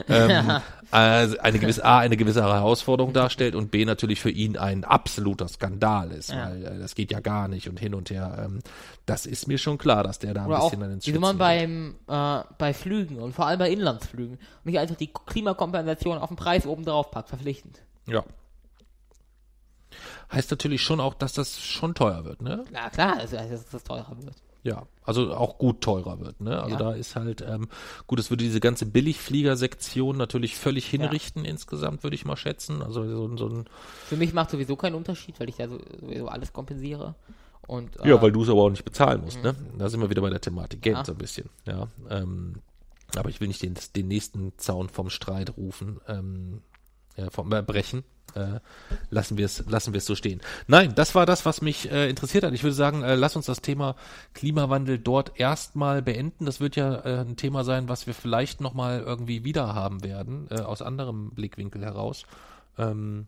ähm, 0.09 0.60
äh, 0.93 1.39
eine 1.40 1.59
gewisse 1.59 1.85
A, 1.85 1.98
eine 1.98 2.16
gewisse 2.16 2.40
Herausforderung 2.40 3.12
darstellt 3.12 3.56
und 3.56 3.73
B 3.73 3.85
natürlich 3.85 4.20
für 4.20 4.31
ihn 4.31 4.56
ein 4.56 4.85
absoluter 4.85 5.48
Skandal 5.48 6.12
ist, 6.12 6.31
ja. 6.31 6.48
weil 6.48 6.64
äh, 6.64 6.78
das 6.78 6.94
geht 6.94 7.10
ja 7.10 7.19
gar 7.19 7.48
nicht 7.48 7.69
und 7.69 7.81
hin 7.81 7.97
und 7.97 8.10
her. 8.10 8.44
Ähm, 8.44 8.60
das 9.06 9.27
ist 9.27 9.48
mir 9.48 9.59
schon 9.59 9.77
klar, 9.77 10.05
dass 10.05 10.20
der 10.20 10.35
da 10.35 10.47
Oder 10.47 10.55
ein 10.55 10.62
bisschen 10.62 10.82
auch, 10.82 10.85
an 10.85 11.01
den 11.01 11.14
Wie 11.14 11.19
man 11.19 11.39
beim 11.39 11.97
äh, 12.06 12.44
bei 12.59 12.73
Flügen 12.73 13.19
und 13.19 13.35
vor 13.35 13.48
allem 13.48 13.59
bei 13.59 13.73
Inlandsflügen 13.73 14.39
nicht 14.62 14.78
einfach 14.78 14.94
die 14.94 15.12
Klimakompensation 15.12 16.19
auf 16.19 16.28
den 16.28 16.36
Preis 16.36 16.64
oben 16.64 16.85
drauf 16.85 17.10
packt, 17.10 17.28
verpflichtend. 17.28 17.81
Ja, 18.06 18.23
heißt 20.33 20.51
natürlich 20.51 20.83
schon 20.83 21.01
auch, 21.01 21.15
dass 21.15 21.33
das 21.33 21.61
schon 21.61 21.95
teuer 21.95 22.24
wird, 22.24 22.43
ne? 22.43 22.65
Ja, 22.73 22.91
klar, 22.91 23.19
also, 23.19 23.37
dass 23.37 23.69
das 23.70 23.85
teurer 23.85 24.16
wird. 24.23 24.35
Ja, 24.65 24.87
also 25.05 25.35
auch 25.35 25.59
gut 25.59 25.81
teurer 25.81 26.20
wird. 26.20 26.41
Ne? 26.41 26.57
Also 26.62 26.77
Ja. 26.77 26.79
da 26.79 26.93
ist 26.93 27.16
halt, 27.16 27.41
ähm, 27.41 27.69
gut, 28.07 28.20
es 28.20 28.31
würde 28.31 28.45
diese 28.45 28.61
ganze 28.61 28.87
Billigfliegersektion 28.87 30.16
natürlich 30.16 30.57
völlig 30.57 30.87
hinrichten 30.87 31.45
insgesamt, 31.45 32.05
würde 32.05 32.15
ich 32.15 32.24
mal 32.24 32.37
schätzen. 32.37 32.81
Also 32.81 33.05
so, 33.09 33.37
so 33.37 33.49
ein, 33.49 33.65
Für 34.07 34.16
mich 34.16 34.33
macht 34.33 34.51
sowieso 34.51 34.77
keinen 34.77 34.95
Unterschied, 34.95 35.41
weil 35.41 35.49
ich 35.49 35.59
ja 35.59 35.66
so- 35.69 35.81
sowieso 36.01 36.29
alles 36.29 36.53
kompensiere. 36.53 37.16
Und, 37.66 37.99
äh, 38.05 38.09
ja, 38.11 38.23
weil 38.23 38.31
du 38.31 38.43
es 38.45 38.49
aber 38.49 38.62
auch 38.62 38.70
nicht 38.70 38.85
bezahlen 38.85 39.23
musst. 39.23 39.43
Ne? 39.43 39.55
Da 39.79 39.89
sind 39.89 40.01
wir 40.01 40.11
wieder 40.11 40.23
bei 40.23 40.31
der 40.31 40.41
Thematik 40.41 40.81
Geld 40.83 40.97
Ja. 40.99 41.05
so 41.05 41.12
ein 41.12 41.19
bisschen. 41.19 41.49
Ja, 41.66 41.89
ähm, 42.09 42.55
aber 43.16 43.31
ich 43.31 43.41
will 43.41 43.49
nicht 43.49 43.62
den, 43.62 43.74
den 43.97 44.07
nächsten 44.09 44.53
Zaun 44.59 44.89
vom 44.89 45.11
Streit 45.11 45.57
rufen, 45.57 46.01
ähm, 46.07 46.62
ja, 47.16 47.30
vom 47.30 47.52
äh, 47.52 47.62
brechen. 47.62 48.05
Äh, 48.34 48.60
lassen 49.10 49.36
wir 49.36 49.44
es 49.44 49.64
lassen 49.66 49.93
wir 49.93 49.98
es 49.98 50.06
so 50.06 50.14
stehen. 50.14 50.40
Nein, 50.66 50.94
das 50.94 51.14
war 51.14 51.26
das, 51.26 51.44
was 51.44 51.60
mich 51.60 51.90
äh, 51.90 52.09
interessiert 52.09 52.44
hat. 52.44 52.55
Ich 52.55 52.62
würde 52.62 52.74
sagen, 52.74 53.02
äh, 53.02 53.14
lass 53.14 53.36
uns 53.36 53.47
das 53.47 53.60
Thema 53.60 53.94
Klimawandel 54.32 54.98
dort 54.98 55.39
erstmal 55.39 56.01
beenden. 56.01 56.47
Das 56.47 56.59
wird 56.60 56.76
ja 56.76 56.94
äh, 57.05 57.20
ein 57.20 57.36
Thema 57.36 57.64
sein, 57.64 57.89
was 57.89 58.06
wir 58.06 58.14
vielleicht 58.14 58.60
noch 58.62 58.72
mal 58.72 59.01
irgendwie 59.01 59.44
wieder 59.44 59.74
haben 59.74 60.02
werden 60.02 60.47
äh, 60.51 60.60
aus 60.60 60.80
anderem 60.80 61.30
Blickwinkel 61.30 61.84
heraus. 61.84 62.24
Ähm, 62.78 63.26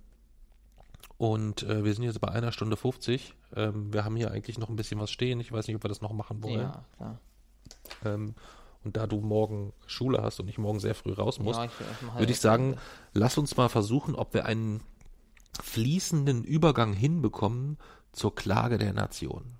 und 1.18 1.62
äh, 1.64 1.84
wir 1.84 1.94
sind 1.94 2.04
jetzt 2.04 2.20
bei 2.20 2.28
einer 2.28 2.52
Stunde 2.52 2.76
50. 2.76 3.34
Ähm, 3.56 3.92
wir 3.92 4.04
haben 4.04 4.16
hier 4.16 4.30
eigentlich 4.30 4.58
noch 4.58 4.68
ein 4.68 4.76
bisschen 4.76 4.98
was 5.00 5.10
stehen. 5.10 5.38
Ich 5.40 5.52
weiß 5.52 5.66
nicht, 5.66 5.76
ob 5.76 5.84
wir 5.84 5.88
das 5.88 6.00
noch 6.00 6.12
machen 6.12 6.42
wollen. 6.42 6.60
ja, 6.60 6.84
klar. 6.96 7.18
Ähm, 8.04 8.34
und 8.84 8.96
da 8.96 9.06
du 9.06 9.20
morgen 9.20 9.72
Schule 9.86 10.22
hast 10.22 10.40
und 10.40 10.48
ich 10.48 10.58
morgen 10.58 10.80
sehr 10.80 10.94
früh 10.94 11.12
raus 11.12 11.38
muss, 11.38 11.56
Ja, 11.56 11.68
würde 12.18 12.32
ich 12.32 12.40
sagen, 12.40 12.76
lass 13.12 13.38
uns 13.38 13.56
mal 13.56 13.68
versuchen, 13.68 14.14
ob 14.14 14.34
wir 14.34 14.44
einen 14.46 14.82
fließenden 15.62 16.44
Übergang 16.44 16.92
hinbekommen 16.92 17.78
zur 18.12 18.34
Klage 18.34 18.78
der 18.78 18.92
Nation. 18.92 19.54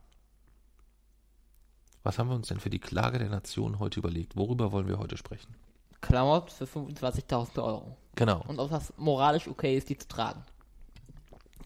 Was 2.02 2.18
haben 2.18 2.28
wir 2.28 2.34
uns 2.36 2.48
denn 2.48 2.60
für 2.60 2.70
die 2.70 2.80
Klage 2.80 3.18
der 3.18 3.30
Nation 3.30 3.78
heute 3.78 4.00
überlegt? 4.00 4.36
Worüber 4.36 4.72
wollen 4.72 4.88
wir 4.88 4.98
heute 4.98 5.16
sprechen? 5.16 5.54
Klamotten 6.02 6.50
für 6.50 6.64
25.000 6.66 7.62
Euro. 7.62 7.96
Genau, 8.14 8.42
Und 8.46 8.58
ob 8.58 8.70
das 8.70 8.92
moralisch 8.98 9.48
okay 9.48 9.76
ist, 9.76 9.88
die 9.88 9.96
zu 9.96 10.06
tragen. 10.06 10.42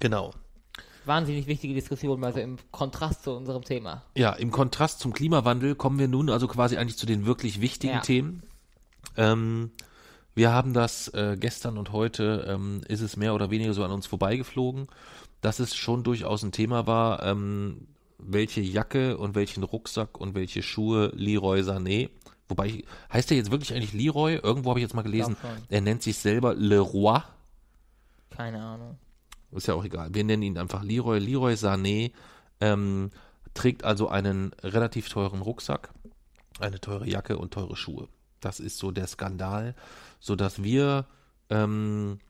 genau. 0.00 0.32
Wahnsinnig 1.08 1.46
wichtige 1.46 1.74
Diskussion, 1.74 2.22
also 2.22 2.38
im 2.38 2.58
Kontrast 2.70 3.24
zu 3.24 3.32
unserem 3.32 3.64
Thema. 3.64 4.02
Ja, 4.14 4.32
im 4.34 4.50
Kontrast 4.50 5.00
zum 5.00 5.12
Klimawandel 5.12 5.74
kommen 5.74 5.98
wir 5.98 6.06
nun 6.06 6.28
also 6.30 6.46
quasi 6.46 6.76
eigentlich 6.76 6.98
zu 6.98 7.06
den 7.06 7.26
wirklich 7.26 7.60
wichtigen 7.60 7.94
Ja. 7.94 8.00
Themen. 8.00 8.42
Ähm, 9.16 9.70
wir 10.34 10.52
haben 10.52 10.74
das 10.74 11.08
äh, 11.08 11.36
gestern 11.40 11.78
und 11.78 11.92
heute 11.92 12.46
ähm, 12.48 12.82
ist 12.86 13.00
es 13.00 13.16
mehr 13.16 13.34
oder 13.34 13.50
weniger 13.50 13.72
so 13.72 13.82
an 13.82 13.90
uns 13.90 14.06
vorbeigeflogen, 14.06 14.86
dass 15.40 15.58
es 15.58 15.74
schon 15.74 16.04
durchaus 16.04 16.42
ein 16.42 16.52
Thema 16.52 16.86
war, 16.86 17.22
ähm, 17.24 17.88
welche 18.18 18.60
Jacke 18.60 19.16
und 19.16 19.34
welchen 19.34 19.62
Rucksack 19.62 20.20
und 20.20 20.34
welche 20.34 20.62
Schuhe 20.62 21.10
Leroy 21.14 21.60
Sané, 21.62 22.10
wobei 22.48 22.84
heißt 23.12 23.30
er 23.30 23.36
jetzt 23.36 23.50
wirklich 23.50 23.72
eigentlich 23.72 23.94
Leroy? 23.94 24.34
Irgendwo 24.34 24.70
habe 24.70 24.78
ich 24.80 24.84
jetzt 24.84 24.94
mal 24.94 25.02
gelesen, 25.02 25.36
er 25.68 25.80
nennt 25.80 26.02
sich 26.02 26.18
selber 26.18 26.54
Leroy. 26.54 27.20
Keine 28.30 28.62
Ahnung. 28.62 28.98
Ist 29.52 29.66
ja 29.66 29.74
auch 29.74 29.84
egal. 29.84 30.12
Wir 30.12 30.24
nennen 30.24 30.42
ihn 30.42 30.58
einfach 30.58 30.82
Leroy. 30.82 31.18
Leroy 31.18 31.54
Sané 31.54 32.12
ähm, 32.60 33.10
trägt 33.54 33.84
also 33.84 34.08
einen 34.08 34.52
relativ 34.62 35.08
teuren 35.08 35.40
Rucksack, 35.40 35.92
eine 36.60 36.80
teure 36.80 37.08
Jacke 37.08 37.38
und 37.38 37.52
teure 37.54 37.76
Schuhe. 37.76 38.08
Das 38.40 38.60
ist 38.60 38.78
so 38.78 38.90
der 38.90 39.06
Skandal, 39.06 39.74
so 40.20 40.36
dass 40.36 40.62
wir, 40.62 41.06
ähm, 41.50 42.20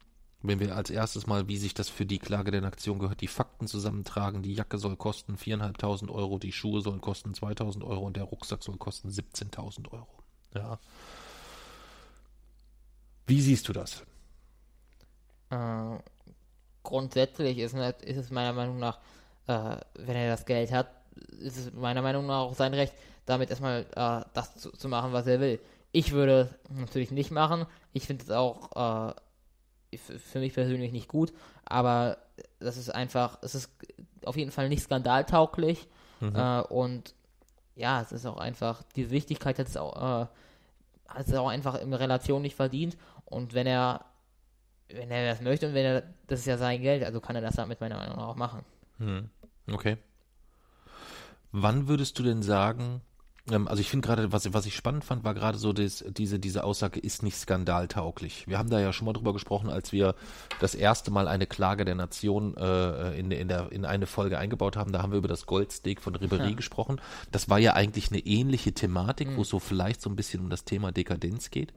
wenn 0.43 0.61
wir 0.61 0.77
als 0.77 0.91
erstes 0.91 1.27
mal, 1.27 1.49
wie 1.49 1.59
sich 1.59 1.75
das 1.75 1.89
für 1.89 2.07
die 2.07 2.21
Klage 2.21 2.51
der 2.51 2.61
Nation 2.61 2.99
gehört, 2.99 3.21
die 3.21 3.27
Fakten 3.27 3.67
zusammentragen. 3.67 4.43
Die 4.43 4.55
Jacke 4.55 4.79
soll 4.79 4.97
kosten 4.97 5.35
4.500 5.35 6.11
Euro, 6.11 6.39
die 6.39 6.53
Schuhe 6.53 6.81
sollen 6.81 7.01
kosten 7.01 7.33
2.000 7.33 7.85
Euro 7.85 8.07
und 8.07 8.17
der 8.17 8.25
Rucksack 8.25 8.63
soll 8.63 8.77
kosten 8.77 9.09
17.000 9.09 9.91
Euro. 9.91 10.23
Ja. 10.55 10.79
Wie 13.27 13.41
siehst 13.43 13.69
du 13.69 13.73
das? 13.73 14.05
Äh, 15.51 15.99
grundsätzlich 16.89 17.59
ist, 17.59 17.75
nicht, 17.75 18.03
ist 18.03 18.17
es 18.17 18.31
meiner 18.31 18.55
Meinung 18.55 18.79
nach, 18.79 18.99
äh, 19.47 19.77
wenn 19.95 20.17
er 20.17 20.31
das 20.31 20.47
Geld 20.47 20.73
hat, 20.73 20.89
ist 21.41 21.59
es 21.59 21.73
meiner 21.75 22.03
Meinung 22.03 22.27
nach 22.27 22.41
auch 22.41 22.55
sein 22.55 22.73
Recht, 22.73 22.95
damit 23.27 23.51
erstmal 23.51 23.83
äh, 23.95 24.25
das 24.33 24.57
zu, 24.57 24.71
zu 24.71 24.89
machen, 24.89 25.13
was 25.13 25.27
er 25.27 25.39
will. 25.41 25.61
Ich 25.93 26.13
würde 26.13 26.49
es 26.65 26.77
natürlich 26.77 27.11
nicht 27.11 27.31
machen. 27.31 27.67
Ich 27.93 28.07
finde 28.07 28.25
es 28.25 28.31
auch 28.31 29.13
äh, 29.13 29.99
für 29.99 30.39
mich 30.39 30.55
persönlich 30.55 30.93
nicht 30.93 31.09
gut, 31.09 31.33
aber 31.65 32.19
das 32.59 32.77
ist 32.77 32.91
einfach, 32.95 33.39
es 33.43 33.55
ist 33.55 33.71
auf 34.25 34.37
jeden 34.37 34.51
Fall 34.51 34.69
nicht 34.69 34.83
skandaltauglich 34.83 35.89
äh, 36.35 36.61
und 36.63 37.15
ja, 37.75 38.01
es 38.01 38.13
ist 38.13 38.27
auch 38.27 38.39
einfach, 38.39 38.83
diese 38.97 39.11
Wichtigkeit 39.11 39.59
hat 39.59 39.69
es 39.69 39.77
auch, 39.77 39.97
äh, 39.97 40.27
hat 41.09 41.27
es 41.27 41.35
auch 41.35 41.49
einfach 41.49 41.81
in 41.81 41.95
Relation 41.95 42.43
nicht 42.43 42.57
verdient 42.57 42.97
und 43.25 43.55
wenn 43.55 43.67
er 43.67 44.05
wenn 44.93 45.11
er 45.11 45.31
das 45.33 45.41
möchte 45.43 45.69
und 45.69 45.75
wenn 45.75 45.85
er, 45.85 46.03
das 46.27 46.41
ist 46.41 46.47
ja 46.47 46.57
sein 46.59 46.81
Geld, 46.83 47.05
also 47.05 47.21
kann 47.21 47.37
er 47.37 47.43
das 47.43 47.57
damit 47.57 47.81
meiner 47.81 47.97
Meinung 47.97 48.17
nach 48.17 48.29
auch 48.29 48.37
machen. 48.37 48.65
Hm, 48.99 49.29
Okay. 49.71 49.97
Wann 51.53 51.89
würdest 51.89 52.19
du 52.19 52.23
denn 52.23 52.43
sagen, 52.43 53.01
ähm, 53.51 53.69
also 53.69 53.81
ich 53.81 53.89
finde 53.91 54.07
gerade, 54.07 54.33
was, 54.33 54.53
was 54.53 54.67
ich 54.67 54.75
spannend 54.77 55.05
fand, 55.05 55.25
war 55.25 55.35
gerade 55.35 55.57
so 55.59 55.73
das, 55.73 56.05
diese, 56.09 56.39
diese 56.39 56.65
Aussage 56.65 57.01
ist 57.01 57.23
nicht 57.23 57.37
skandaltauglich. 57.37 58.47
Wir 58.49 58.59
haben 58.59 58.69
da 58.71 58.81
ja 58.81 58.93
schon 58.93 59.07
mal 59.07 59.13
drüber 59.15 59.33
gesprochen, 59.33 59.71
als 59.71 59.93
wir 59.93 60.15
das 60.61 60.75
erste 60.75 61.11
Mal 61.11 61.27
eine 61.29 61.47
Klage 61.47 61.85
der 61.87 61.95
Nation 61.95 62.55
äh, 62.57 63.19
in, 63.19 63.31
in, 63.31 63.49
der, 63.49 63.73
in 63.73 63.85
eine 63.87 64.07
Folge 64.07 64.39
eingebaut 64.39 64.77
haben. 64.77 64.93
Da 64.93 65.01
haben 65.03 65.13
wir 65.13 65.19
über 65.19 65.29
das 65.29 65.47
Goldsteak 65.47 66.01
von 66.03 66.15
Ribery 66.15 66.51
Ja. 66.51 66.55
gesprochen. 66.55 67.01
Das 67.33 67.49
war 67.49 67.59
ja 67.59 67.73
eigentlich 67.75 68.11
eine 68.11 68.21
ähnliche 68.21 68.73
Thematik, 68.73 69.29
wo 69.37 69.43
es 69.43 69.49
so 69.49 69.59
vielleicht 69.59 70.03
so 70.03 70.11
ein 70.11 70.17
bisschen 70.17 70.41
um 70.41 70.51
das 70.51 70.65
Thema 70.65 70.93
Dekadenz 70.93 71.51
geht. 71.51 71.73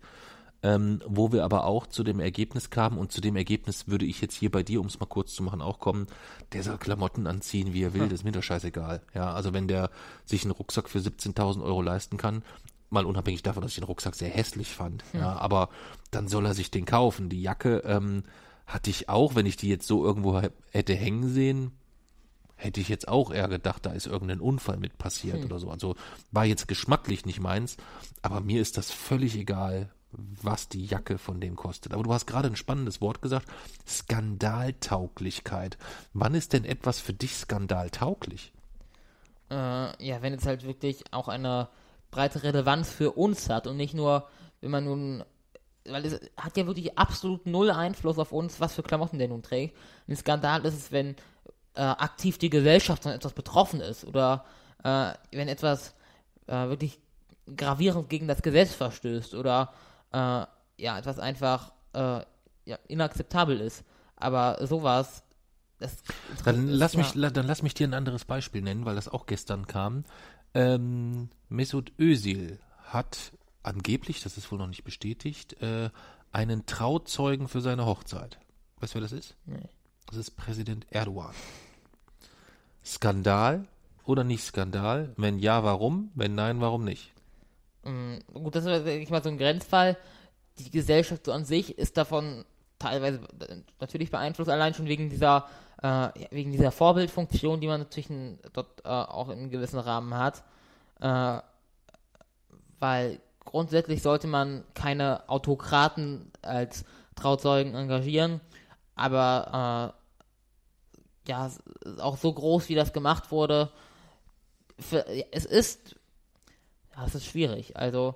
Ähm, 0.64 1.02
wo 1.08 1.32
wir 1.32 1.44
aber 1.44 1.66
auch 1.66 1.88
zu 1.88 2.04
dem 2.04 2.20
Ergebnis 2.20 2.70
kamen 2.70 3.00
und 3.00 3.12
zu 3.12 3.20
dem 3.20 3.36
Ergebnis 3.36 3.88
würde 3.88 4.06
ich 4.06 4.22
jetzt 4.22 4.36
hier 4.36 4.52
bei 4.52 4.62
dir, 4.62 4.80
um 4.80 4.86
es 4.86 5.00
mal 5.00 5.08
kurz 5.08 5.34
zu 5.34 5.42
machen, 5.42 5.60
auch 5.60 5.80
kommen, 5.80 6.06
der 6.54 6.62
soll 6.62 6.78
Klamotten 6.78 7.26
anziehen, 7.26 7.74
wie 7.74 7.82
er 7.82 7.96
will, 7.96 8.04
das 8.04 8.20
ist 8.20 8.24
mir 8.24 8.32
doch 8.32 8.44
scheißegal. 8.44 9.02
Ja, 9.16 9.34
also 9.34 9.54
wenn 9.54 9.68
der 9.68 9.90
sich 10.24 10.44
einen 10.44 10.52
Rucksack 10.52 10.88
für 10.88 11.00
17.000 11.00 11.64
Euro 11.64 11.82
leisten 11.82 12.18
kann, 12.18 12.44
mal 12.92 13.08
unabhängig 13.08 13.42
davon, 13.42 13.64
dass 13.64 13.72
ich 13.72 13.80
den 13.80 13.86
Rucksack 13.86 14.14
sehr 14.14 14.30
hässlich 14.30 14.70
fand, 14.76 15.04
ja, 15.14 15.36
aber 15.36 15.70
dann 16.12 16.28
soll 16.28 16.46
er 16.46 16.54
sich 16.54 16.70
den 16.70 16.86
kaufen. 16.86 17.30
Die 17.30 17.42
Jacke 17.42 17.78
ähm, 17.86 18.24
hatte 18.68 18.92
ich 18.92 19.10
auch, 19.10 19.34
wenn 19.34 19.48
ich 19.48 19.58
die 19.58 19.70
jetzt 19.70 19.88
so 19.88 20.06
irgendwo 20.06 20.42
hätte 20.72 20.94
hängen 20.94 21.30
sehen, 21.30 21.72
hätte 22.56 22.80
ich 22.80 22.90
jetzt 22.90 23.08
auch 23.08 23.32
eher 23.32 23.48
gedacht, 23.48 23.86
da 23.86 23.92
ist 23.92 24.08
irgendein 24.08 24.40
Unfall 24.40 24.78
mit 24.78 24.98
passiert 24.98 25.44
oder 25.44 25.58
so. 25.58 25.72
Also 25.72 25.96
war 26.32 26.46
jetzt 26.46 26.68
geschmacklich 26.68 27.26
nicht 27.26 27.40
meins, 27.40 27.78
aber 28.22 28.42
mir 28.42 28.62
ist 28.62 28.78
das 28.78 28.92
völlig 28.92 29.36
egal, 29.36 29.90
was 30.12 30.68
die 30.70 30.86
Jacke 30.86 31.18
von 31.18 31.40
dem 31.40 31.56
kostet. 31.56 31.94
Aber 31.94 32.04
du 32.04 32.14
hast 32.14 32.28
gerade 32.28 32.48
ein 32.48 32.56
spannendes 32.56 33.02
Wort 33.02 33.22
gesagt, 33.22 33.48
Skandaltauglichkeit. 33.88 35.78
Wann 36.14 36.36
ist 36.36 36.54
denn 36.54 36.66
etwas 36.66 37.00
für 37.00 37.14
dich 37.14 37.36
skandaltauglich? 37.36 38.52
Äh, 39.50 40.06
ja, 40.06 40.22
wenn 40.22 40.34
es 40.34 40.46
halt 40.46 40.66
wirklich 40.66 41.04
auch 41.12 41.28
eine 41.28 41.70
breite 42.10 42.44
Relevanz 42.44 42.90
für 42.90 43.12
uns 43.12 43.50
hat 43.50 43.68
und 43.68 43.78
nicht 43.78 43.94
nur, 43.94 44.28
wenn 44.60 44.72
man 44.72 44.84
nun, 44.84 45.24
weil 45.86 46.06
es 46.06 46.20
hat 46.38 46.58
ja 46.58 46.68
wirklich 46.68 46.98
absolut 46.98 47.46
null 47.46 47.72
Einfluss 47.72 48.20
auf 48.20 48.32
uns, 48.32 48.60
was 48.60 48.76
für 48.76 48.84
Klamotten 48.84 49.18
der 49.18 49.30
nun 49.30 49.44
trägt. 49.44 49.78
Ein 50.08 50.16
Skandal 50.16 50.66
ist 50.66 50.76
es, 50.76 50.92
wenn 50.92 51.16
äh, 51.76 51.82
aktiv 51.82 52.38
die 52.38 52.50
Gesellschaft 52.50 53.04
von 53.04 53.14
etwas 53.14 53.34
betroffen 53.34 53.80
ist 53.80 54.04
oder 54.04 54.46
äh, 54.84 55.14
wenn 55.32 55.48
etwas 55.48 55.94
äh, 56.48 56.68
wirklich 56.68 57.00
gravierend 57.56 58.10
gegen 58.10 58.28
das 58.28 58.42
Gesetz 58.42 58.74
verstößt 58.74 59.34
oder 59.36 59.74
äh, 60.12 60.46
ja, 60.78 60.98
etwas 60.98 61.20
einfach 61.20 61.72
äh, 61.94 62.22
ja, 62.66 62.78
inakzeptabel 62.88 63.60
ist. 63.62 63.84
Aber 64.16 64.66
sowas, 64.68 65.24
das 65.80 65.98
Dann 66.46 66.68
ist 66.70 66.76
lass 66.76 66.94
ja- 66.94 67.00
mich, 67.00 67.16
la- 67.16 67.30
dann 67.32 67.48
lass 67.48 67.64
mich 67.64 67.74
dir 67.74 67.88
ein 67.88 67.94
anderes 67.94 68.26
Beispiel 68.26 68.62
nennen, 68.62 68.86
weil 68.86 68.96
das 68.96 69.08
auch 69.08 69.26
gestern 69.26 69.68
kam. 69.68 70.04
Ähm, 70.54 71.30
Mesut 71.50 71.92
Özil 72.00 72.60
hat 72.84 73.32
angeblich, 73.64 74.22
das 74.22 74.38
ist 74.38 74.52
wohl 74.52 74.60
noch 74.60 74.68
nicht 74.68 74.84
bestätigt, 74.84 75.62
äh, 75.62 75.90
einen 76.32 76.66
Trauzeugen 76.66 77.48
für 77.48 77.62
seine 77.62 77.86
Hochzeit. 77.86 78.40
Weißt 78.80 78.94
du, 78.94 78.96
wer 78.96 79.02
das 79.02 79.12
ist? 79.12 79.36
Nee. 79.46 79.70
Das 80.08 80.18
ist 80.18 80.32
Präsident 80.32 80.86
Erdogan. 80.92 81.34
Skandal 82.84 83.68
oder 84.06 84.24
nicht 84.24 84.44
Skandal? 84.44 85.14
Wenn 85.18 85.40
ja, 85.40 85.64
warum? 85.64 86.12
Wenn 86.16 86.36
nein, 86.36 86.60
warum 86.62 86.84
nicht? 86.84 87.11
Mm, 87.84 88.18
Gut, 88.34 88.56
das 88.56 88.66
ist, 88.66 88.88
ich 88.88 89.10
mal, 89.10 89.24
so 89.24 89.30
ein 89.30 89.38
Grenzfall. 89.38 89.98
Die 90.60 90.70
Gesellschaft 90.70 91.26
so 91.26 91.32
an 91.32 91.46
sich 91.46 91.78
ist 91.78 91.98
davon 91.98 92.46
teilweise 92.80 93.22
natürlich 93.80 94.12
beeinflusst, 94.12 94.50
allein 94.50 94.74
schon 94.74 94.88
wegen 94.88 95.10
dieser, 95.10 95.48
äh, 95.82 96.10
wegen 96.32 96.52
dieser 96.52 96.72
Vorbildfunktion, 96.72 97.62
die 97.62 97.68
man 97.68 97.82
natürlich 97.82 98.10
in, 98.10 98.40
dort 98.54 98.84
äh, 98.84 98.90
auch 98.90 99.30
in 99.30 99.50
gewissen 99.50 99.80
Rahmen 99.80 100.16
hat. 100.16 100.44
Äh, 101.00 101.42
weil 102.80 103.20
grundsätzlich 103.46 104.02
sollte 104.02 104.28
man 104.28 104.64
keine 104.74 105.30
Autokraten 105.30 106.32
als 106.42 106.86
Trauzeugen 107.16 107.76
engagieren, 107.76 108.42
aber 108.96 109.94
äh, 109.96 111.30
ja, 111.30 111.52
auch 112.00 112.18
so 112.18 112.34
groß, 112.34 112.70
wie 112.70 112.76
das 112.76 112.94
gemacht 112.94 113.32
wurde, 113.32 113.72
für, 114.80 115.06
es 115.32 115.46
ist, 115.46 115.96
ja, 116.96 117.06
es 117.06 117.16
ist 117.16 117.26
schwierig. 117.26 117.78
Also, 117.78 118.16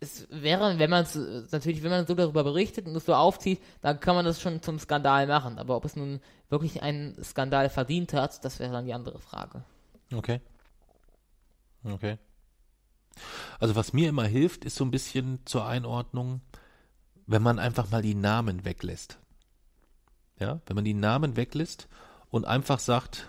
es 0.00 0.26
wäre, 0.30 0.78
wenn 0.78 0.90
man 0.90 1.02
es, 1.02 1.14
natürlich, 1.52 1.82
wenn 1.82 1.90
man 1.90 2.06
so 2.06 2.14
darüber 2.14 2.42
berichtet 2.42 2.86
und 2.86 2.96
es 2.96 3.04
so 3.04 3.14
aufzieht, 3.14 3.60
dann 3.82 4.00
kann 4.00 4.14
man 4.14 4.24
das 4.24 4.40
schon 4.40 4.62
zum 4.62 4.78
Skandal 4.78 5.26
machen. 5.26 5.58
Aber 5.58 5.76
ob 5.76 5.84
es 5.84 5.94
nun 5.94 6.20
wirklich 6.48 6.82
einen 6.82 7.22
Skandal 7.22 7.68
verdient 7.68 8.14
hat, 8.14 8.42
das 8.44 8.58
wäre 8.58 8.72
dann 8.72 8.86
die 8.86 8.94
andere 8.94 9.18
Frage. 9.18 9.62
Okay. 10.12 10.40
Okay. 11.84 12.18
Also 13.58 13.76
was 13.76 13.92
mir 13.92 14.08
immer 14.08 14.24
hilft, 14.24 14.64
ist 14.64 14.76
so 14.76 14.84
ein 14.84 14.90
bisschen 14.90 15.40
zur 15.44 15.66
Einordnung, 15.66 16.40
wenn 17.26 17.42
man 17.42 17.58
einfach 17.58 17.90
mal 17.90 18.02
die 18.02 18.14
Namen 18.14 18.64
weglässt. 18.64 19.18
Ja, 20.38 20.60
wenn 20.66 20.76
man 20.76 20.84
die 20.84 20.94
Namen 20.94 21.36
weglässt 21.36 21.88
und 22.30 22.46
einfach 22.46 22.78
sagt, 22.78 23.28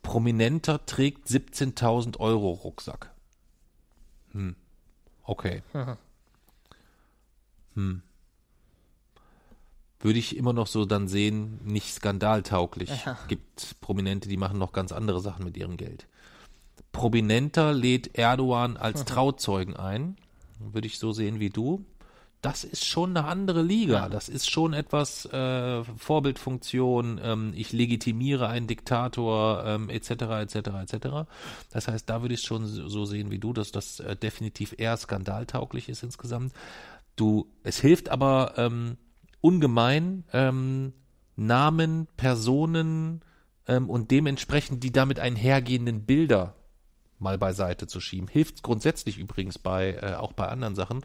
Prominenter 0.00 0.86
trägt 0.86 1.28
17.000 1.28 2.18
Euro 2.18 2.52
Rucksack. 2.52 3.12
Hm. 4.32 4.54
Okay. 5.24 5.62
Hm. 7.74 8.02
Würde 10.00 10.18
ich 10.18 10.36
immer 10.36 10.52
noch 10.52 10.66
so 10.66 10.84
dann 10.84 11.06
sehen, 11.06 11.60
nicht 11.64 11.94
skandaltauglich. 11.94 13.04
Ja. 13.04 13.16
Gibt 13.28 13.80
Prominente, 13.80 14.28
die 14.28 14.36
machen 14.36 14.58
noch 14.58 14.72
ganz 14.72 14.90
andere 14.90 15.20
Sachen 15.20 15.44
mit 15.44 15.56
ihrem 15.56 15.76
Geld. 15.76 16.08
Prominenter 16.90 17.72
lädt 17.72 18.18
Erdogan 18.18 18.76
als 18.76 19.04
Trauzeugen 19.04 19.76
ein. 19.76 20.16
Würde 20.58 20.88
ich 20.88 20.98
so 20.98 21.12
sehen 21.12 21.38
wie 21.38 21.50
du. 21.50 21.84
Das 22.40 22.62
ist 22.62 22.84
schon 22.84 23.16
eine 23.16 23.26
andere 23.26 23.62
Liga. 23.62 24.08
Das 24.08 24.28
ist 24.28 24.48
schon 24.48 24.72
etwas 24.72 25.26
äh, 25.26 25.82
Vorbildfunktion. 25.82 27.20
Ähm, 27.22 27.52
ich 27.56 27.72
legitimiere 27.72 28.48
einen 28.48 28.68
Diktator 28.68 29.64
ähm, 29.64 29.90
etc. 29.90 30.10
etc. 30.10 30.54
etc. 30.54 31.08
Das 31.72 31.88
heißt, 31.88 32.08
da 32.08 32.22
würde 32.22 32.34
ich 32.34 32.40
es 32.40 32.46
schon 32.46 32.66
so 32.66 32.86
so 32.86 33.04
sehen 33.04 33.32
wie 33.32 33.40
du, 33.40 33.52
dass 33.52 33.72
das 33.72 33.98
äh, 33.98 34.14
definitiv 34.14 34.74
eher 34.78 34.96
skandaltauglich 34.96 35.88
ist 35.88 36.04
insgesamt. 36.04 36.52
Du, 37.16 37.50
es 37.64 37.80
hilft 37.80 38.08
aber 38.08 38.52
ähm, 38.56 38.98
ungemein 39.40 40.24
ähm, 40.32 40.92
Namen, 41.34 42.06
Personen 42.16 43.22
ähm, 43.66 43.90
und 43.90 44.12
dementsprechend 44.12 44.84
die 44.84 44.92
damit 44.92 45.18
einhergehenden 45.18 46.04
Bilder 46.04 46.54
mal 47.18 47.38
beiseite 47.38 47.88
zu 47.88 48.00
schieben. 48.00 48.28
Hilft 48.28 48.62
grundsätzlich 48.62 49.18
übrigens 49.18 49.58
bei, 49.58 49.94
äh, 49.94 50.14
auch 50.14 50.32
bei 50.32 50.48
anderen 50.48 50.74
Sachen, 50.74 51.04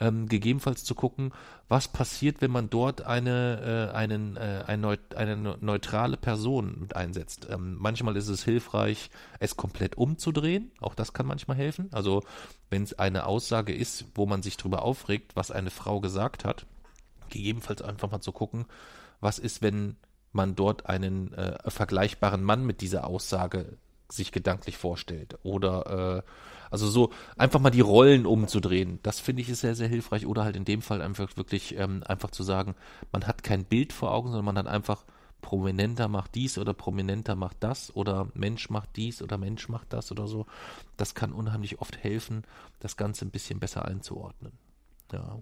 ähm, 0.00 0.28
gegebenenfalls 0.28 0.82
zu 0.82 0.94
gucken, 0.94 1.32
was 1.68 1.88
passiert, 1.88 2.40
wenn 2.40 2.50
man 2.50 2.70
dort 2.70 3.02
eine, 3.02 3.90
äh, 3.92 3.94
einen, 3.94 4.36
äh, 4.36 4.64
eine 4.66 5.36
neu- 5.36 5.56
neutrale 5.60 6.16
Person 6.16 6.78
mit 6.80 6.96
einsetzt. 6.96 7.46
Ähm, 7.50 7.76
manchmal 7.78 8.16
ist 8.16 8.28
es 8.28 8.42
hilfreich, 8.42 9.10
es 9.38 9.56
komplett 9.56 9.96
umzudrehen. 9.96 10.72
Auch 10.80 10.94
das 10.94 11.12
kann 11.12 11.26
manchmal 11.26 11.56
helfen. 11.56 11.88
Also 11.92 12.22
wenn 12.70 12.82
es 12.82 12.98
eine 12.98 13.26
Aussage 13.26 13.74
ist, 13.74 14.06
wo 14.14 14.26
man 14.26 14.42
sich 14.42 14.56
darüber 14.56 14.82
aufregt, 14.82 15.36
was 15.36 15.50
eine 15.50 15.70
Frau 15.70 16.00
gesagt 16.00 16.44
hat, 16.44 16.66
gegebenenfalls 17.28 17.82
einfach 17.82 18.10
mal 18.10 18.20
zu 18.20 18.32
gucken, 18.32 18.64
was 19.20 19.38
ist, 19.38 19.62
wenn 19.62 19.96
man 20.32 20.56
dort 20.56 20.86
einen 20.86 21.32
äh, 21.34 21.58
vergleichbaren 21.70 22.42
Mann 22.42 22.64
mit 22.64 22.80
dieser 22.80 23.06
Aussage 23.06 23.76
sich 24.08 24.32
gedanklich 24.32 24.76
vorstellt. 24.76 25.38
Oder 25.42 26.18
äh, 26.18 26.22
also 26.70 26.88
so 26.88 27.10
einfach 27.36 27.60
mal 27.60 27.70
die 27.70 27.80
Rollen 27.80 28.26
umzudrehen. 28.26 29.00
Das 29.02 29.20
finde 29.20 29.42
ich 29.42 29.48
ist 29.48 29.60
sehr, 29.60 29.74
sehr 29.74 29.88
hilfreich. 29.88 30.26
Oder 30.26 30.44
halt 30.44 30.56
in 30.56 30.64
dem 30.64 30.82
Fall 30.82 31.02
einfach 31.02 31.36
wirklich 31.36 31.76
ähm, 31.76 32.02
einfach 32.06 32.30
zu 32.30 32.42
sagen, 32.42 32.74
man 33.12 33.26
hat 33.26 33.42
kein 33.42 33.64
Bild 33.64 33.92
vor 33.92 34.12
Augen, 34.12 34.28
sondern 34.28 34.44
man 34.46 34.58
hat 34.58 34.66
einfach 34.66 35.04
Prominenter 35.40 36.08
macht 36.08 36.34
dies 36.34 36.58
oder 36.58 36.74
Prominenter 36.74 37.34
macht 37.34 37.56
das 37.60 37.94
oder 37.96 38.28
Mensch 38.34 38.70
macht 38.70 38.90
dies 38.96 39.22
oder 39.22 39.38
Mensch 39.38 39.68
macht 39.68 39.92
das 39.92 40.12
oder 40.12 40.26
so. 40.26 40.46
Das 40.96 41.14
kann 41.14 41.32
unheimlich 41.32 41.80
oft 41.80 41.96
helfen, 41.96 42.44
das 42.78 42.96
Ganze 42.96 43.24
ein 43.24 43.30
bisschen 43.30 43.58
besser 43.58 43.84
einzuordnen. 43.84 44.52
Ja. 45.12 45.38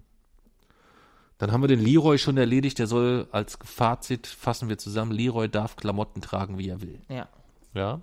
Dann 1.37 1.51
haben 1.51 1.61
wir 1.61 1.67
den 1.67 1.79
Leroy 1.79 2.17
schon 2.17 2.37
erledigt. 2.37 2.79
Der 2.79 2.87
soll 2.87 3.27
als 3.31 3.57
Fazit 3.63 4.27
fassen 4.27 4.67
wir 4.67 4.77
zusammen. 4.77 5.11
Leroy 5.11 5.47
darf 5.47 5.75
Klamotten 5.75 6.21
tragen, 6.21 6.57
wie 6.57 6.69
er 6.69 6.81
will. 6.81 7.01
Ja. 7.07 7.29
Ja. 7.73 8.01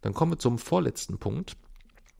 Dann 0.00 0.14
kommen 0.14 0.32
wir 0.32 0.38
zum 0.38 0.58
vorletzten 0.58 1.18
Punkt. 1.18 1.56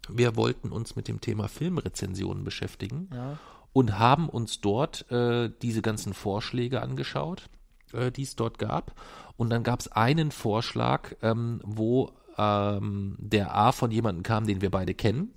Wir 0.09 0.36
wollten 0.36 0.70
uns 0.70 0.97
mit 0.97 1.09
dem 1.09 1.20
Thema 1.20 1.48
Filmrezensionen 1.48 2.44
beschäftigen 2.44 3.09
Ja. 3.14 3.39
und 3.72 3.98
haben 3.98 4.28
uns 4.28 4.60
dort 4.60 5.10
äh, 5.10 5.51
diese 5.62 5.82
ganzen 5.82 6.14
Vorschläge 6.14 6.82
angeschaut, 6.82 7.48
äh, 7.93 8.10
die 8.10 8.22
es 8.22 8.36
dort 8.36 8.59
gab. 8.59 8.93
Und 9.36 9.51
dann 9.51 9.62
gab 9.62 9.80
es 9.80 9.89
einen 9.93 10.30
Vorschlag, 10.30 11.14
ähm, 11.22 11.60
wo 11.64 12.10
ähm, 12.36 13.16
der 13.18 13.55
A 13.55 13.72
von 13.72 13.90
jemandem 13.90 14.22
kam, 14.22 14.47
den 14.47 14.60
wir 14.60 14.70
beide 14.70 14.94
kennen, 14.94 15.32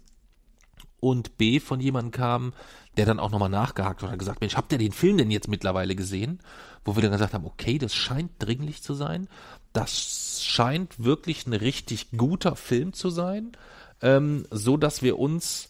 und 1.00 1.38
B 1.38 1.60
von 1.60 1.80
jemandem 1.80 2.12
kam, 2.12 2.54
der 2.96 3.08
dann 3.08 3.20
auch 3.20 3.32
nochmal 3.32 3.50
nachgehakt 3.50 4.04
hat 4.04 4.12
und 4.12 4.20
gesagt, 4.20 4.40
Mensch, 4.42 4.56
habt 4.56 4.72
ihr 4.72 4.78
den 4.78 4.92
Film 4.92 5.18
denn 5.18 5.32
jetzt 5.32 5.48
mittlerweile 5.48 5.96
gesehen? 5.96 6.40
Wo 6.86 6.96
wir 6.96 7.02
dann 7.02 7.12
gesagt 7.12 7.34
haben, 7.34 7.46
okay, 7.46 7.80
das 7.80 7.96
scheint 7.96 8.32
dringlich 8.38 8.84
zu 8.84 8.94
sein. 8.94 9.28
Das 9.74 10.44
scheint 10.44 11.04
wirklich 11.04 11.48
ein 11.48 11.54
richtig 11.54 12.12
guter 12.16 12.56
Film 12.56 12.94
zu 12.94 13.10
sein, 13.10 13.54
ähm, 14.02 14.46
so 14.52 14.78
dass 14.78 15.02
wir 15.02 15.20
uns 15.20 15.70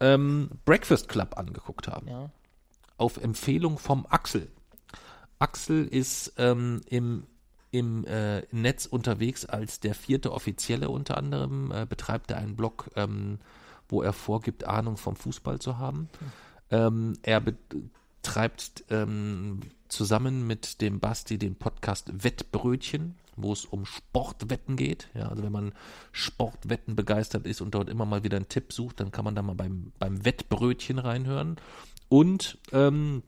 ähm, 0.00 0.50
Breakfast 0.64 1.08
Club 1.08 1.36
angeguckt 1.36 1.88
haben 1.88 2.08
Ja. 2.08 2.30
auf 2.96 3.16
Empfehlung 3.16 3.78
vom 3.78 4.06
Axel. 4.08 4.48
Axel 5.38 5.86
ist 5.86 6.32
ähm, 6.36 6.80
im, 6.88 7.24
im 7.70 8.04
äh, 8.06 8.42
Netz 8.50 8.86
unterwegs 8.86 9.44
als 9.44 9.80
der 9.80 9.94
vierte 9.94 10.32
Offizielle 10.32 10.88
unter 10.88 11.16
anderem, 11.16 11.70
äh, 11.72 11.86
betreibt 11.86 12.30
er 12.30 12.38
einen 12.38 12.56
Blog, 12.56 12.90
ähm, 12.96 13.38
wo 13.88 14.02
er 14.02 14.12
vorgibt, 14.12 14.64
Ahnung 14.64 14.96
vom 14.96 15.16
Fußball 15.16 15.58
zu 15.60 15.78
haben. 15.78 16.08
Ähm, 16.70 17.14
er 17.22 17.40
betreibt 17.40 18.84
ähm, 18.90 19.60
zusammen 19.88 20.46
mit 20.46 20.80
dem 20.80 21.00
Basti 21.00 21.38
den 21.38 21.54
Podcast 21.54 22.24
Wettbrötchen, 22.24 23.14
wo 23.42 23.52
es 23.52 23.64
um 23.64 23.86
Sportwetten 23.86 24.76
geht. 24.76 25.08
Ja, 25.14 25.28
also 25.28 25.42
wenn 25.42 25.52
man 25.52 25.72
Sportwetten 26.12 26.96
begeistert 26.96 27.46
ist 27.46 27.60
und 27.60 27.74
dort 27.74 27.88
immer 27.88 28.04
mal 28.04 28.24
wieder 28.24 28.36
einen 28.36 28.48
Tipp 28.48 28.72
sucht, 28.72 29.00
dann 29.00 29.10
kann 29.10 29.24
man 29.24 29.34
da 29.34 29.42
mal 29.42 29.54
beim, 29.54 29.92
beim 29.98 30.24
Wettbrötchen 30.24 30.98
reinhören. 30.98 31.56
Und 32.08 32.58
ähm, 32.72 33.22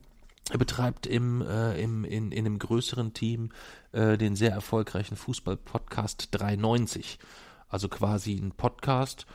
er 0.49 0.57
betreibt 0.57 1.07
im, 1.07 1.41
äh, 1.41 1.81
im, 1.81 2.03
in, 2.03 2.31
in 2.31 2.45
einem 2.45 2.59
größeren 2.59 3.13
Team 3.13 3.51
äh, 3.91 4.17
den 4.17 4.35
sehr 4.35 4.51
erfolgreichen 4.51 5.15
Fußball-Podcast 5.15 6.29
390. 6.31 7.19
Also 7.69 7.87
quasi 7.87 8.35
ein 8.35 8.51
Podcast, 8.51 9.25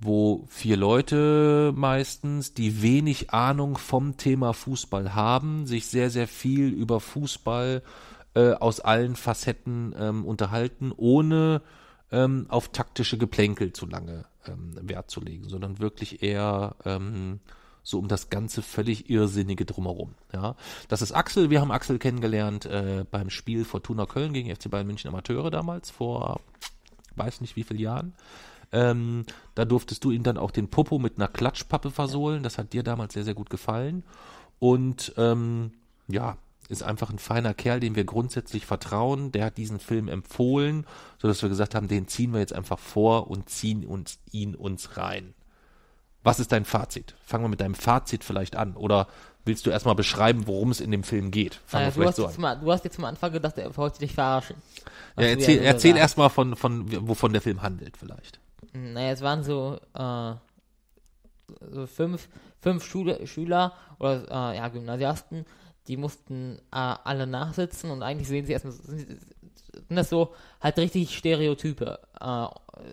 wo 0.00 0.46
vier 0.48 0.76
Leute 0.76 1.72
meistens, 1.76 2.54
die 2.54 2.82
wenig 2.82 3.30
Ahnung 3.30 3.78
vom 3.78 4.16
Thema 4.16 4.52
Fußball 4.52 5.14
haben, 5.14 5.66
sich 5.66 5.86
sehr, 5.86 6.10
sehr 6.10 6.26
viel 6.26 6.68
über 6.68 6.98
Fußball 6.98 7.82
äh, 7.84 8.07
aus 8.54 8.80
allen 8.80 9.16
Facetten 9.16 9.94
ähm, 9.98 10.24
unterhalten, 10.24 10.92
ohne 10.96 11.62
ähm, 12.10 12.46
auf 12.48 12.68
taktische 12.68 13.18
Geplänkel 13.18 13.72
zu 13.72 13.86
lange 13.86 14.24
ähm, 14.46 14.76
Wert 14.82 15.10
zu 15.10 15.20
legen, 15.20 15.48
sondern 15.48 15.78
wirklich 15.78 16.22
eher 16.22 16.76
ähm, 16.84 17.40
so 17.82 17.98
um 17.98 18.08
das 18.08 18.28
ganze 18.28 18.62
völlig 18.62 19.08
irrsinnige 19.08 19.64
drumherum. 19.64 20.14
Ja, 20.32 20.56
das 20.88 21.02
ist 21.02 21.12
Axel. 21.12 21.50
Wir 21.50 21.60
haben 21.60 21.70
Axel 21.70 21.98
kennengelernt 21.98 22.66
äh, 22.66 23.04
beim 23.10 23.30
Spiel 23.30 23.64
Fortuna 23.64 24.06
Köln 24.06 24.32
gegen 24.32 24.54
FC 24.54 24.70
Bayern 24.70 24.86
München 24.86 25.08
Amateure 25.08 25.50
damals 25.50 25.90
vor 25.90 26.40
weiß 27.18 27.40
nicht 27.40 27.56
wie 27.56 27.64
vielen 27.64 27.80
Jahren. 27.80 28.14
Ähm, 28.70 29.24
da 29.54 29.64
durftest 29.64 30.04
du 30.04 30.10
ihm 30.10 30.22
dann 30.22 30.36
auch 30.36 30.50
den 30.50 30.68
Popo 30.68 30.98
mit 30.98 31.16
einer 31.16 31.28
Klatschpappe 31.28 31.90
versohlen. 31.90 32.42
Das 32.42 32.58
hat 32.58 32.72
dir 32.72 32.82
damals 32.82 33.14
sehr, 33.14 33.24
sehr 33.24 33.34
gut 33.34 33.50
gefallen. 33.50 34.04
Und 34.58 35.14
ähm, 35.16 35.72
ja, 36.06 36.36
ist 36.68 36.82
einfach 36.82 37.10
ein 37.10 37.18
feiner 37.18 37.54
Kerl, 37.54 37.80
dem 37.80 37.96
wir 37.96 38.04
grundsätzlich 38.04 38.66
vertrauen. 38.66 39.32
Der 39.32 39.46
hat 39.46 39.56
diesen 39.56 39.80
Film 39.80 40.08
empfohlen, 40.08 40.86
sodass 41.18 41.42
wir 41.42 41.48
gesagt 41.48 41.74
haben, 41.74 41.88
den 41.88 42.08
ziehen 42.08 42.32
wir 42.32 42.40
jetzt 42.40 42.52
einfach 42.52 42.78
vor 42.78 43.30
und 43.30 43.48
ziehen 43.48 43.84
uns 43.86 44.18
ihn 44.30 44.54
uns 44.54 44.96
rein. 44.96 45.34
Was 46.22 46.40
ist 46.40 46.52
dein 46.52 46.64
Fazit? 46.64 47.14
Fangen 47.24 47.44
wir 47.44 47.48
mit 47.48 47.60
deinem 47.60 47.74
Fazit 47.74 48.22
vielleicht 48.22 48.56
an. 48.56 48.76
Oder 48.76 49.06
willst 49.44 49.64
du 49.64 49.70
erstmal 49.70 49.94
beschreiben, 49.94 50.46
worum 50.46 50.70
es 50.70 50.80
in 50.80 50.90
dem 50.90 51.04
Film 51.04 51.30
geht? 51.30 51.60
Fangen 51.64 51.84
Naja, 51.84 51.86
wir 51.86 51.90
du, 51.90 51.94
vielleicht 51.94 52.08
hast 52.08 52.16
so 52.16 52.22
jetzt 52.26 52.36
an. 52.36 52.40
mal, 52.42 52.54
du 52.56 52.72
hast 52.72 52.84
jetzt 52.84 52.98
am 52.98 53.04
Anfang 53.06 53.32
gedacht, 53.32 53.56
er 53.56 53.74
wollte 53.76 54.00
dich 54.00 54.12
verarschen. 54.12 54.56
Ja, 55.16 55.24
erzähl 55.24 55.58
erzähl 55.62 55.96
erstmal 55.96 56.28
von, 56.28 56.54
von, 56.54 57.08
wovon 57.08 57.32
der 57.32 57.40
Film 57.40 57.62
handelt, 57.62 57.96
vielleicht. 57.96 58.40
Naja, 58.74 59.12
es 59.12 59.22
waren 59.22 59.42
so, 59.42 59.78
äh, 59.94 60.34
so 61.70 61.86
fünf, 61.86 62.28
fünf 62.60 62.84
Schule, 62.84 63.26
Schüler 63.26 63.72
oder 63.98 64.52
äh, 64.52 64.56
ja, 64.56 64.68
Gymnasiasten, 64.68 65.46
die 65.88 65.96
mussten 65.96 66.58
äh, 66.70 66.94
alle 67.04 67.26
nachsitzen 67.26 67.90
und 67.90 68.02
eigentlich 68.02 68.28
sehen 68.28 68.46
sie 68.46 68.52
erstmal, 68.52 68.74
sind, 68.74 69.08
sind 69.08 69.96
das 69.96 70.10
so 70.10 70.34
halt 70.60 70.78
richtig 70.78 71.16
Stereotype. 71.16 71.98
Äh, 72.20 72.24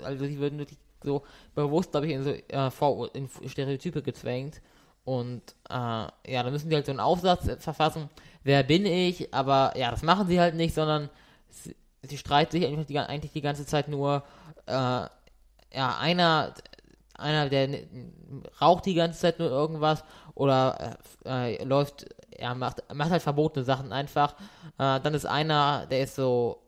also 0.04 0.26
die 0.26 0.40
würden 0.40 0.58
wirklich 0.58 0.80
so 1.04 1.24
bewusst, 1.54 1.92
glaube 1.92 2.08
ich, 2.08 2.14
in 2.14 2.24
so 2.24 2.32
äh, 2.32 3.10
in 3.14 3.30
Stereotype 3.48 4.02
gezwängt. 4.02 4.62
Und 5.04 5.44
äh, 5.70 5.74
ja, 5.74 6.12
dann 6.26 6.52
müssen 6.52 6.70
die 6.70 6.76
halt 6.76 6.88
so 6.88 6.92
einen 6.92 7.00
Aufsatz 7.00 7.64
verfassen, 7.64 8.10
wer 8.44 8.64
bin 8.64 8.86
ich, 8.86 9.32
aber 9.34 9.74
ja, 9.78 9.92
das 9.92 10.02
machen 10.02 10.28
sie 10.28 10.40
halt 10.40 10.56
nicht, 10.56 10.74
sondern 10.74 11.10
sie, 11.50 11.76
sie 12.02 12.18
streiten 12.18 12.54
sich 12.54 12.66
eigentlich 12.66 12.88
die, 12.88 12.98
eigentlich 12.98 13.32
die 13.32 13.42
ganze 13.42 13.68
Zeit 13.68 13.88
nur, 13.88 14.24
äh, 14.66 14.72
ja, 14.72 15.98
einer, 16.00 16.56
einer, 17.18 17.50
der 17.50 17.80
raucht 18.62 18.86
die 18.86 18.94
ganze 18.94 19.20
Zeit 19.20 19.40
nur 19.40 19.50
irgendwas 19.50 20.04
oder 20.34 20.98
äh, 21.26 21.56
äh, 21.56 21.64
läuft, 21.64 22.06
ja, 22.38 22.54
macht, 22.54 22.84
macht 22.94 23.12
halt 23.12 23.22
verbotene 23.22 23.64
Sachen 23.64 23.92
einfach. 23.92 24.34
Äh, 24.78 25.00
dann 25.00 25.14
ist 25.14 25.26
einer, 25.26 25.86
der 25.88 26.02
ist 26.02 26.16
so, 26.16 26.64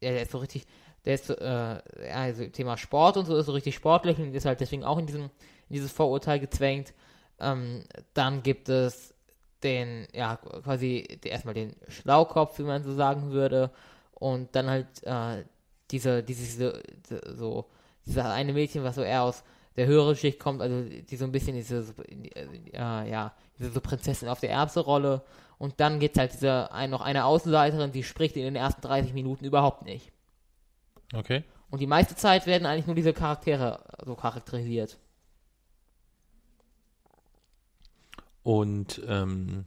ja, 0.00 0.10
der 0.10 0.22
ist 0.22 0.32
so 0.32 0.38
richtig, 0.38 0.66
der 1.04 1.14
ist 1.14 1.26
so, 1.26 1.34
äh, 1.34 1.80
also 2.12 2.46
Thema 2.46 2.76
Sport 2.76 3.16
und 3.16 3.26
so 3.26 3.36
ist 3.36 3.46
so 3.46 3.52
richtig 3.52 3.74
sportlich 3.74 4.18
und 4.18 4.34
ist 4.34 4.46
halt 4.46 4.60
deswegen 4.60 4.84
auch 4.84 4.98
in 4.98 5.06
diesem, 5.06 5.24
in 5.24 5.30
dieses 5.70 5.92
Vorurteil 5.92 6.40
gezwängt. 6.40 6.94
Ähm, 7.40 7.84
dann 8.14 8.42
gibt 8.42 8.68
es 8.68 9.14
den, 9.62 10.06
ja, 10.12 10.36
quasi 10.36 11.18
erstmal 11.24 11.54
den 11.54 11.74
Schlaukopf, 11.88 12.58
wie 12.58 12.64
man 12.64 12.84
so 12.84 12.92
sagen 12.92 13.32
würde, 13.32 13.70
und 14.12 14.54
dann 14.54 14.70
halt 14.70 14.86
äh, 15.02 15.44
diese, 15.90 16.22
diese, 16.22 16.82
diese, 17.08 17.34
so, 17.34 17.66
dieses 18.06 18.24
eine 18.24 18.52
Mädchen, 18.52 18.84
was 18.84 18.94
so 18.94 19.02
eher 19.02 19.22
aus 19.22 19.42
der 19.76 19.86
höheren 19.86 20.16
Schicht 20.16 20.38
kommt, 20.38 20.62
also 20.62 20.82
die 20.82 21.16
so 21.16 21.24
ein 21.24 21.32
bisschen 21.32 21.56
diese, 21.56 21.84
äh, 22.34 23.10
ja, 23.10 23.34
diese 23.58 23.70
so 23.70 23.80
Prinzessin 23.80 24.28
auf 24.28 24.40
der 24.40 24.50
Erbse-Rolle. 24.50 25.22
Und 25.58 25.80
dann 25.80 26.00
gibt 26.00 26.16
es 26.16 26.20
halt 26.20 26.32
diese, 26.32 26.72
ein, 26.72 26.90
noch 26.90 27.00
eine 27.00 27.24
Außenseiterin, 27.24 27.92
die 27.92 28.04
spricht 28.04 28.36
in 28.36 28.44
den 28.44 28.56
ersten 28.56 28.82
30 28.82 29.12
Minuten 29.14 29.44
überhaupt 29.44 29.84
nicht. 29.84 30.12
Okay. 31.12 31.44
Und 31.70 31.80
die 31.80 31.86
meiste 31.86 32.14
Zeit 32.14 32.46
werden 32.46 32.66
eigentlich 32.66 32.86
nur 32.86 32.94
diese 32.94 33.12
Charaktere 33.12 33.84
so 34.04 34.14
charakterisiert. 34.14 34.98
Und 38.42 39.02
ähm, 39.06 39.66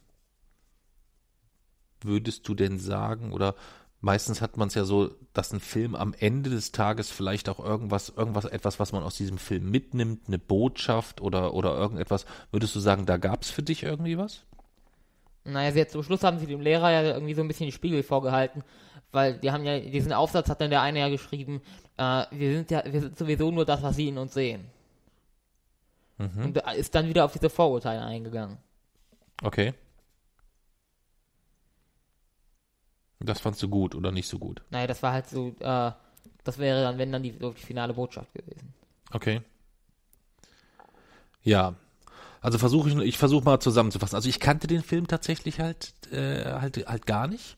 würdest 2.02 2.48
du 2.48 2.54
denn 2.54 2.80
sagen, 2.80 3.34
oder 3.34 3.56
meistens 4.00 4.42
hat 4.42 4.58
man 4.58 4.68
es 4.68 4.76
ja 4.76 4.86
so, 4.86 5.12
dass 5.34 5.52
ein 5.52 5.60
Film 5.60 5.96
am 5.96 6.14
Ende 6.18 6.50
des 6.50 6.72
Tages 6.72 7.10
vielleicht 7.10 7.50
auch 7.50 7.60
irgendwas, 7.60 8.10
irgendwas, 8.10 8.46
etwas, 8.46 8.80
was 8.80 8.92
man 8.92 9.04
aus 9.04 9.16
diesem 9.16 9.38
Film 9.38 9.70
mitnimmt, 9.70 10.28
eine 10.28 10.40
Botschaft 10.40 11.22
oder, 11.22 11.54
oder 11.54 11.76
irgendetwas, 11.76 12.26
würdest 12.52 12.76
du 12.76 12.80
sagen, 12.80 13.06
da 13.06 13.18
gab 13.18 13.44
es 13.44 13.50
für 13.50 13.64
dich 13.64 13.84
irgendwie 13.84 14.18
was? 14.18 14.44
Naja, 15.44 15.80
hat 15.80 15.92
zum 15.92 16.04
Schluss 16.04 16.24
haben 16.24 16.40
sie 16.40 16.46
dem 16.46 16.62
Lehrer 16.62 16.92
ja 16.92 17.02
irgendwie 17.04 17.34
so 17.34 17.42
ein 17.42 17.48
bisschen 17.48 17.68
die 17.68 17.72
Spiegel 17.72 18.04
vorgehalten, 18.04 18.64
weil 19.12 19.40
die 19.40 19.52
haben 19.52 19.64
ja, 19.64 19.80
diesen 19.80 20.14
Aufsatz 20.14 20.50
hat 20.50 20.60
dann 20.62 20.70
der 20.70 20.82
eine 20.82 21.00
ja 21.00 21.10
geschrieben, 21.10 21.62
äh, 21.98 22.26
wir 22.32 22.54
sind 22.54 22.70
ja, 22.70 22.84
wir 22.86 23.00
sind 23.00 23.18
sowieso 23.18 23.50
nur 23.52 23.66
das, 23.66 23.82
was 23.82 23.96
sie 23.96 24.10
in 24.10 24.18
uns 24.18 24.34
sehen. 24.34 24.66
Mhm. 26.18 26.46
Und 26.46 26.58
ist 26.76 26.96
dann 26.96 27.08
wieder 27.08 27.26
auf 27.26 27.34
diese 27.34 27.50
Vorurteile 27.50 28.04
eingegangen. 28.04 28.58
Okay. 29.42 29.74
Das 33.20 33.40
fandst 33.40 33.62
du 33.64 33.70
gut 33.70 33.96
oder 33.96 34.12
nicht 34.12 34.28
so 34.28 34.38
gut? 34.38 34.62
Naja, 34.70 34.88
das 34.88 35.02
war 35.02 35.14
halt 35.14 35.28
so, 35.28 35.56
äh, 35.60 35.92
das 36.44 36.58
wäre 36.58 36.84
dann, 36.84 36.98
wenn 36.98 37.12
dann 37.12 37.24
die, 37.24 37.32
die 37.32 37.54
finale 37.54 37.94
Botschaft 37.94 38.34
gewesen. 38.34 38.74
Okay. 39.12 39.42
Ja. 41.44 41.76
Also 42.42 42.58
versuche 42.58 42.90
ich, 42.90 42.96
ich 42.98 43.18
versuche 43.18 43.44
mal 43.44 43.60
zusammenzufassen. 43.60 44.16
Also 44.16 44.30
ich 44.30 44.40
kannte 44.40 44.68
den 44.68 44.84
Film 44.84 45.08
tatsächlich 45.08 45.60
halt, 45.60 45.94
äh, 46.12 46.46
halt, 46.46 46.88
halt 46.88 47.06
gar 47.06 47.28
nicht. 47.28 47.58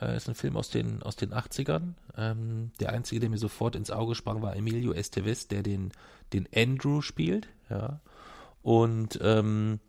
Äh, 0.00 0.16
ist 0.16 0.28
ein 0.28 0.34
Film 0.34 0.56
aus 0.56 0.70
den, 0.70 1.02
aus 1.02 1.16
den 1.16 1.32
80ern. 1.32 1.94
Ähm, 2.16 2.72
der 2.80 2.92
einzige, 2.92 3.20
der 3.20 3.30
mir 3.30 3.38
sofort 3.38 3.76
ins 3.76 3.90
Auge 3.90 4.14
sprang, 4.14 4.40
war 4.40 4.56
Emilio 4.56 4.92
Estevez, 4.92 5.48
der 5.48 5.62
den, 5.62 5.92
den 6.32 6.48
Andrew 6.54 7.02
spielt. 7.02 7.48
Ja. 7.68 8.00
Und 8.62 9.18
ähm, 9.22 9.80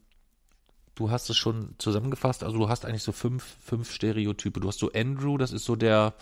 du 0.95 1.11
hast 1.11 1.29
es 1.29 1.37
schon 1.37 1.75
zusammengefasst. 1.77 2.43
Also 2.43 2.57
du 2.57 2.69
hast 2.69 2.85
eigentlich 2.85 3.03
so 3.03 3.11
fünf, 3.11 3.57
fünf 3.63 3.91
Stereotype. 3.91 4.59
Du 4.59 4.67
hast 4.67 4.79
so 4.79 4.91
Andrew, 4.93 5.37
das 5.37 5.51
ist 5.51 5.65
so 5.65 5.75
der, 5.75 6.13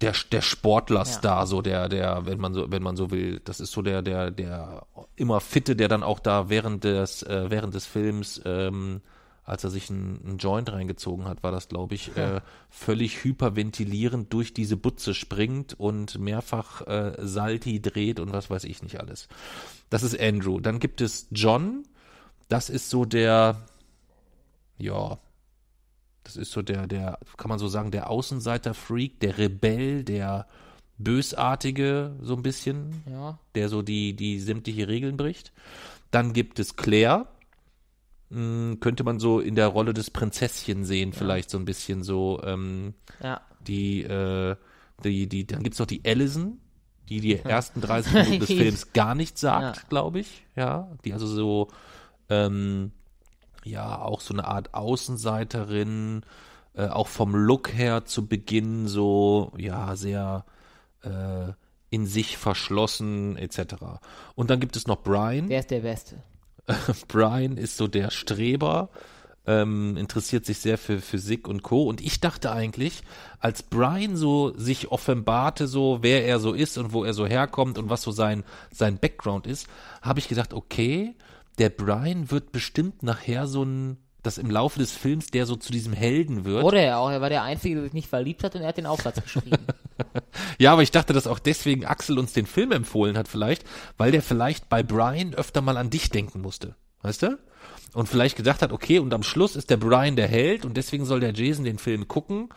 der, 0.00 0.14
der 0.32 0.40
Sportlerstar, 0.40 1.46
so 1.46 1.62
der, 1.62 1.88
der, 1.88 2.26
wenn 2.26 2.40
man 2.40 2.54
so, 2.54 2.70
wenn 2.70 2.82
man 2.82 2.96
so 2.96 3.10
will, 3.10 3.40
das 3.44 3.60
ist 3.60 3.72
so 3.72 3.82
der, 3.82 4.02
der, 4.02 4.30
der 4.30 4.86
immer 5.16 5.40
fitte, 5.40 5.76
der 5.76 5.88
dann 5.88 6.02
auch 6.02 6.18
da 6.18 6.48
während 6.48 6.84
des, 6.84 7.22
äh, 7.22 7.50
während 7.50 7.74
des 7.74 7.86
Films, 7.86 8.40
ähm, 8.44 9.02
als 9.44 9.64
er 9.64 9.70
sich 9.70 9.90
einen, 9.90 10.36
Joint 10.38 10.72
reingezogen 10.72 11.26
hat, 11.26 11.42
war 11.42 11.52
das, 11.52 11.68
glaube 11.68 11.94
ich, 11.94 12.16
äh, 12.16 12.40
völlig 12.70 13.24
hyperventilierend 13.24 14.32
durch 14.32 14.54
diese 14.54 14.76
Butze 14.76 15.12
springt 15.12 15.78
und 15.78 16.18
mehrfach 16.18 16.86
äh, 16.86 17.14
Salti 17.18 17.82
dreht 17.82 18.20
und 18.20 18.32
was 18.32 18.48
weiß 18.48 18.64
ich 18.64 18.82
nicht 18.82 19.00
alles. 19.00 19.28
Das 19.90 20.02
ist 20.02 20.18
Andrew. 20.18 20.60
Dann 20.60 20.78
gibt 20.78 21.00
es 21.00 21.26
John. 21.30 21.84
Das 22.50 22.68
ist 22.68 22.90
so 22.90 23.04
der, 23.04 23.56
ja, 24.76 25.18
das 26.24 26.36
ist 26.36 26.50
so 26.50 26.62
der, 26.62 26.86
der, 26.88 27.18
kann 27.36 27.48
man 27.48 27.58
so 27.60 27.68
sagen, 27.68 27.90
der 27.92 28.10
Außenseiter-Freak, 28.10 29.20
der 29.20 29.38
Rebell, 29.38 30.02
der 30.04 30.46
Bösartige, 30.98 32.16
so 32.20 32.34
ein 32.34 32.42
bisschen, 32.42 33.02
Ja. 33.10 33.38
der 33.54 33.68
so 33.68 33.82
die, 33.82 34.14
die 34.14 34.40
sämtliche 34.40 34.88
Regeln 34.88 35.16
bricht. 35.16 35.52
Dann 36.10 36.32
gibt 36.32 36.58
es 36.58 36.74
Claire. 36.76 37.26
Hm, 38.32 38.78
könnte 38.80 39.04
man 39.04 39.20
so 39.20 39.38
in 39.40 39.54
der 39.54 39.68
Rolle 39.68 39.94
des 39.94 40.10
Prinzesschen 40.10 40.84
sehen, 40.84 41.12
vielleicht 41.12 41.50
so 41.50 41.58
ein 41.58 41.64
bisschen 41.64 42.02
so, 42.02 42.40
ähm, 42.44 42.94
Ja. 43.22 43.40
die, 43.66 44.02
äh, 44.02 44.56
die, 45.04 45.28
die, 45.28 45.46
dann 45.46 45.62
gibt's 45.62 45.78
noch 45.78 45.86
die 45.86 46.02
Allison, 46.04 46.58
die 47.08 47.20
die 47.20 47.36
ersten 47.44 47.80
30 47.80 48.12
Minuten 48.12 48.40
des 48.40 48.48
Films 48.48 48.92
gar 48.92 49.14
nichts 49.14 49.40
sagt, 49.40 49.76
Ja. 49.76 49.82
glaube 49.88 50.18
ich, 50.18 50.42
ja, 50.56 50.88
die 51.04 51.12
also 51.12 51.26
so, 51.28 51.68
ähm, 52.30 52.92
ja, 53.64 54.00
auch 54.00 54.20
so 54.20 54.32
eine 54.32 54.46
Art 54.46 54.72
Außenseiterin, 54.74 56.22
äh, 56.74 56.86
auch 56.86 57.08
vom 57.08 57.34
Look 57.34 57.74
her 57.74 58.04
zu 58.06 58.26
Beginn 58.26 58.88
so, 58.88 59.52
ja, 59.56 59.96
sehr 59.96 60.44
äh, 61.02 61.52
in 61.90 62.06
sich 62.06 62.38
verschlossen, 62.38 63.36
etc. 63.36 63.74
Und 64.34 64.50
dann 64.50 64.60
gibt 64.60 64.76
es 64.76 64.86
noch 64.86 65.02
Brian. 65.02 65.48
Der 65.48 65.60
ist 65.60 65.70
der 65.70 65.80
Beste. 65.80 66.22
Brian 67.08 67.56
ist 67.56 67.76
so 67.76 67.88
der 67.88 68.10
Streber, 68.10 68.90
ähm, 69.46 69.96
interessiert 69.96 70.46
sich 70.46 70.58
sehr 70.58 70.78
für 70.78 71.00
Physik 71.00 71.48
und 71.48 71.62
Co. 71.62 71.82
Und 71.84 72.00
ich 72.00 72.20
dachte 72.20 72.52
eigentlich, 72.52 73.02
als 73.40 73.62
Brian 73.64 74.16
so 74.16 74.56
sich 74.56 74.92
offenbarte, 74.92 75.66
so 75.66 75.98
wer 76.02 76.24
er 76.24 76.38
so 76.38 76.52
ist 76.52 76.78
und 76.78 76.92
wo 76.92 77.04
er 77.04 77.14
so 77.14 77.26
herkommt 77.26 77.76
und 77.78 77.90
was 77.90 78.02
so 78.02 78.12
sein, 78.12 78.44
sein 78.70 78.98
Background 78.98 79.46
ist, 79.46 79.66
habe 80.02 80.20
ich 80.20 80.28
gedacht, 80.28 80.54
okay, 80.54 81.16
der 81.60 81.68
Brian 81.68 82.30
wird 82.30 82.52
bestimmt 82.52 83.02
nachher 83.02 83.46
so 83.46 83.62
ein, 83.62 83.98
das 84.22 84.38
im 84.38 84.50
Laufe 84.50 84.78
des 84.78 84.92
Films, 84.92 85.26
der 85.26 85.44
so 85.44 85.56
zu 85.56 85.70
diesem 85.70 85.92
Helden 85.92 86.44
wird. 86.44 86.64
Oder 86.64 86.80
er 86.80 86.98
auch, 86.98 87.10
er 87.10 87.20
war 87.20 87.28
der 87.28 87.42
Einzige, 87.42 87.74
der 87.76 87.84
sich 87.84 87.92
nicht 87.92 88.08
verliebt 88.08 88.42
hat 88.42 88.54
und 88.54 88.62
er 88.62 88.68
hat 88.68 88.78
den 88.78 88.86
Aufsatz 88.86 89.22
geschrieben. 89.22 89.58
Ja, 90.58 90.72
aber 90.72 90.82
ich 90.82 90.90
dachte, 90.90 91.12
dass 91.12 91.26
auch 91.26 91.38
deswegen 91.38 91.84
Axel 91.84 92.18
uns 92.18 92.32
den 92.32 92.46
Film 92.46 92.72
empfohlen 92.72 93.18
hat 93.18 93.28
vielleicht, 93.28 93.64
weil 93.98 94.12
der 94.12 94.22
vielleicht 94.22 94.70
bei 94.70 94.82
Brian 94.82 95.34
öfter 95.34 95.60
mal 95.60 95.76
an 95.76 95.90
dich 95.90 96.10
denken 96.10 96.40
musste. 96.40 96.74
Weißt 97.02 97.22
du? 97.22 97.38
Und 97.92 98.08
vielleicht 98.08 98.36
gedacht 98.36 98.62
hat, 98.62 98.72
okay, 98.72 98.98
und 98.98 99.12
am 99.12 99.22
Schluss 99.22 99.56
ist 99.56 99.68
der 99.68 99.76
Brian 99.76 100.16
der 100.16 100.28
Held 100.28 100.64
und 100.64 100.76
deswegen 100.76 101.04
soll 101.04 101.20
der 101.20 101.34
Jason 101.34 101.64
den 101.64 101.78
Film 101.78 102.08
gucken, 102.08 102.48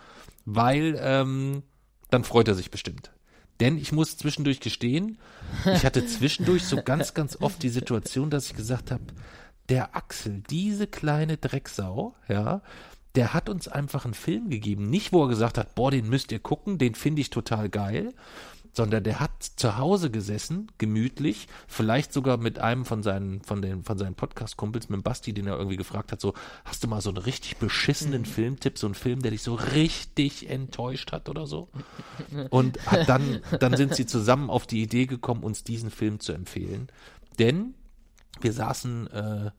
weil 0.46 0.98
ähm, 1.02 1.64
dann 2.10 2.24
freut 2.24 2.48
er 2.48 2.56
sich 2.56 2.72
bestimmt. 2.72 3.13
Denn 3.60 3.78
ich 3.78 3.92
muss 3.92 4.18
zwischendurch 4.18 4.60
gestehen, 4.60 5.18
ich 5.66 5.86
hatte 5.86 6.06
zwischendurch 6.06 6.64
so 6.66 6.82
ganz, 6.82 7.14
ganz 7.14 7.38
oft 7.40 7.62
die 7.62 7.70
Situation, 7.70 8.30
dass 8.30 8.48
ich 8.48 8.56
gesagt 8.56 8.92
habe, 8.92 9.04
der 9.70 9.96
Axel, 9.96 10.44
diese 10.50 10.88
kleine 10.88 11.38
Drecksau, 11.38 12.16
ja, 12.28 12.62
der 13.16 13.34
hat 13.34 13.48
uns 13.48 13.68
einfach 13.68 14.06
einen 14.06 14.16
Film 14.16 14.50
gegeben. 14.50 14.90
Nicht, 14.90 15.14
wo 15.14 15.24
er 15.24 15.30
gesagt 15.30 15.58
hat, 15.58 15.76
boah, 15.76 15.92
den 15.92 16.10
müsst 16.10 16.32
ihr 16.32 16.40
gucken, 16.40 16.78
den 16.80 16.96
finde 16.96 17.22
ich 17.22 17.30
total 17.30 17.70
geil, 17.70 18.14
sondern 18.74 19.04
der 19.04 19.20
hat 19.20 19.44
zu 19.44 19.78
Hause 19.78 20.10
gesessen, 20.10 20.72
gemütlich, 20.80 21.48
vielleicht 21.68 22.12
sogar 22.12 22.38
mit 22.38 22.60
einem 22.60 22.86
von 22.86 23.04
seinen, 23.04 23.42
von 23.42 23.62
den, 23.62 23.84
von 23.84 23.98
seinen 23.98 24.16
Podcast-Kumpels, 24.16 24.90
mit 24.90 25.00
dem 25.00 25.04
Basti, 25.04 25.34
den 25.34 25.48
er 25.48 25.58
irgendwie 25.58 25.78
gefragt 25.78 26.12
hat, 26.12 26.20
so, 26.20 26.34
hast 26.66 26.84
du 26.84 26.88
mal 26.88 27.02
so 27.02 27.10
einen 27.10 27.20
richtig 27.20 27.58
beschissenen 27.58 28.26
Filmtipp, 28.26 28.78
so 28.78 28.88
einen 28.88 28.96
Film, 28.96 29.22
der 29.22 29.32
dich 29.32 29.44
so 29.44 29.54
richtig 29.54 30.50
enttäuscht 30.50 31.12
hat 31.12 31.30
oder 31.30 31.46
so? 31.46 31.70
Und 32.50 32.86
hat 32.88 33.08
dann, 33.08 33.42
dann 33.60 33.78
sind 33.78 33.96
sie 33.96 34.06
zusammen 34.06 34.50
auf 34.50 34.66
die 34.66 34.82
Idee 34.82 35.06
gekommen, 35.06 35.44
uns 35.44 35.64
diesen 35.64 35.92
Film 35.92 36.20
zu 36.20 36.34
empfehlen. 36.34 36.90
Denn 37.38 37.76
wir 38.42 38.54
saßen, 38.54 39.08
äh, 39.08 39.52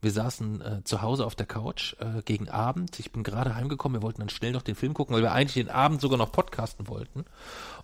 wir 0.00 0.12
saßen 0.12 0.60
äh, 0.60 0.84
zu 0.84 1.02
Hause 1.02 1.26
auf 1.26 1.34
der 1.34 1.46
Couch 1.46 1.94
äh, 2.00 2.22
gegen 2.24 2.48
Abend. 2.48 2.98
Ich 3.00 3.10
bin 3.10 3.24
gerade 3.24 3.54
heimgekommen. 3.54 4.00
Wir 4.00 4.02
wollten 4.02 4.20
dann 4.20 4.28
schnell 4.28 4.52
noch 4.52 4.62
den 4.62 4.76
Film 4.76 4.94
gucken, 4.94 5.14
weil 5.14 5.22
wir 5.22 5.32
eigentlich 5.32 5.64
den 5.64 5.72
Abend 5.72 6.00
sogar 6.00 6.18
noch 6.18 6.30
podcasten 6.30 6.86
wollten. 6.88 7.24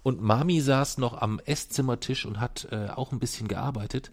Und 0.02 0.22
Mami 0.22 0.60
saß 0.60 0.98
noch 0.98 1.20
am 1.20 1.40
Esszimmertisch 1.44 2.24
und 2.24 2.40
hat 2.40 2.68
äh, 2.70 2.88
auch 2.88 3.10
ein 3.10 3.18
bisschen 3.18 3.48
gearbeitet. 3.48 4.10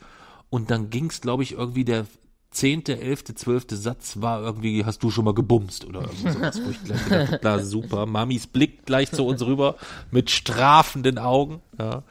Und 0.49 0.71
dann 0.71 0.89
ging's, 0.89 1.21
glaube 1.21 1.43
ich, 1.43 1.53
irgendwie 1.53 1.85
der 1.85 2.05
zehnte, 2.49 2.99
elfte, 2.99 3.33
zwölfte 3.33 3.77
Satz 3.77 4.19
war 4.19 4.41
irgendwie, 4.41 4.83
hast 4.83 5.01
du 5.03 5.09
schon 5.09 5.23
mal 5.23 5.33
gebumst 5.33 5.85
oder 5.85 6.01
irgendwie 6.01 6.31
sowas, 6.31 6.61
wo 6.63 6.69
ich 6.69 6.83
gleich 6.83 7.03
gedacht 7.05 7.39
na 7.43 7.59
super, 7.59 8.05
Mamis 8.05 8.45
Blick 8.45 8.85
gleich 8.85 9.09
zu 9.11 9.25
uns 9.25 9.41
rüber 9.41 9.77
mit 10.11 10.29
strafenden 10.29 11.17
Augen. 11.17 11.61
Ja. 11.79 12.03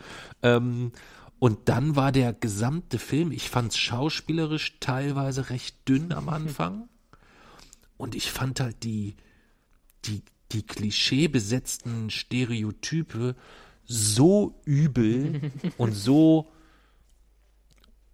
Ähm, 0.43 0.93
und 1.41 1.71
dann 1.71 1.97
war 1.97 2.13
der 2.13 2.35
gesamte 2.35 2.99
Film, 2.99 3.33
ich 3.33 3.49
fand 3.49 3.73
es 3.73 3.79
schauspielerisch 3.79 4.79
teilweise 4.79 5.49
recht 5.49 5.75
dünn 5.89 6.13
am 6.13 6.29
Anfang. 6.29 6.89
Und 7.97 8.15
ich 8.15 8.31
fand 8.31 8.61
halt 8.61 8.85
die, 8.85 9.17
die, 10.05 10.23
die 10.53 10.63
klischeebesetzten 10.63 12.11
Stereotype 12.11 13.35
so 13.87 14.61
übel 14.67 15.51
und 15.79 15.95
so, 15.95 16.53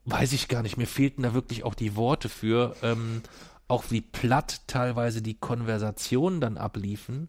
weiß 0.04 0.32
ich 0.32 0.46
gar 0.46 0.62
nicht, 0.62 0.76
mir 0.76 0.86
fehlten 0.86 1.24
da 1.24 1.34
wirklich 1.34 1.64
auch 1.64 1.74
die 1.74 1.96
Worte 1.96 2.28
für, 2.28 2.76
ähm, 2.82 3.22
auch 3.66 3.90
wie 3.90 4.02
platt 4.02 4.60
teilweise 4.68 5.20
die 5.20 5.34
Konversationen 5.34 6.40
dann 6.40 6.58
abliefen. 6.58 7.28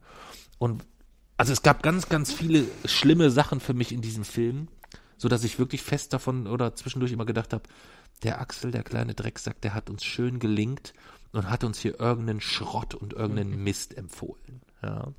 Und 0.59 0.83
also 1.37 1.53
es 1.53 1.63
gab 1.63 1.81
ganz, 1.81 2.07
ganz 2.07 2.31
viele 2.31 2.65
schlimme 2.85 3.31
Sachen 3.31 3.59
für 3.59 3.73
mich 3.73 3.91
in 3.91 4.01
diesem 4.01 4.25
Film, 4.25 4.67
so 5.17 5.27
dass 5.27 5.43
ich 5.43 5.59
wirklich 5.59 5.81
fest 5.81 6.13
davon 6.13 6.47
oder 6.47 6.75
zwischendurch 6.75 7.11
immer 7.11 7.25
gedacht 7.25 7.53
habe, 7.53 7.63
der 8.23 8.39
Axel, 8.41 8.71
der 8.71 8.83
kleine 8.83 9.13
Drecksack, 9.13 9.61
der 9.61 9.73
hat 9.73 9.89
uns 9.89 10.03
schön 10.03 10.39
gelingt 10.39 10.93
und 11.31 11.49
hat 11.49 11.63
uns 11.63 11.79
hier 11.79 11.99
irgendeinen 11.99 12.41
Schrott 12.41 12.95
und 12.95 13.13
irgendeinen 13.13 13.63
Mist 13.63 13.95
empfohlen. 13.97 14.61
Ja. 14.81 15.13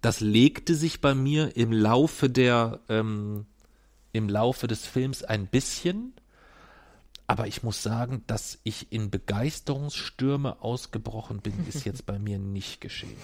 Das 0.00 0.20
legte 0.20 0.74
sich 0.74 1.00
bei 1.00 1.14
mir 1.14 1.56
im 1.56 1.72
Laufe 1.72 2.28
der, 2.28 2.80
ähm, 2.88 3.46
im 4.12 4.28
Laufe 4.28 4.66
des 4.66 4.84
Films 4.86 5.22
ein 5.22 5.46
bisschen, 5.46 6.12
aber 7.28 7.46
ich 7.46 7.62
muss 7.62 7.82
sagen, 7.82 8.24
dass 8.26 8.58
ich 8.64 8.92
in 8.92 9.10
Begeisterungsstürme 9.10 10.60
ausgebrochen 10.60 11.40
bin, 11.40 11.54
ist 11.68 11.84
jetzt 11.84 12.04
bei 12.06 12.18
mir 12.18 12.38
nicht 12.38 12.80
geschehen. 12.80 13.16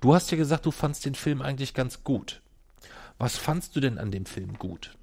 Du 0.00 0.14
hast 0.14 0.30
ja 0.30 0.36
gesagt, 0.36 0.66
du 0.66 0.70
fandst 0.70 1.04
den 1.06 1.14
Film 1.14 1.40
eigentlich 1.40 1.72
ganz 1.72 2.04
gut. 2.04 2.42
Was 3.18 3.36
fandst 3.38 3.74
du 3.76 3.80
denn 3.80 3.98
an 3.98 4.10
dem 4.10 4.26
Film 4.26 4.58
gut? 4.58 4.96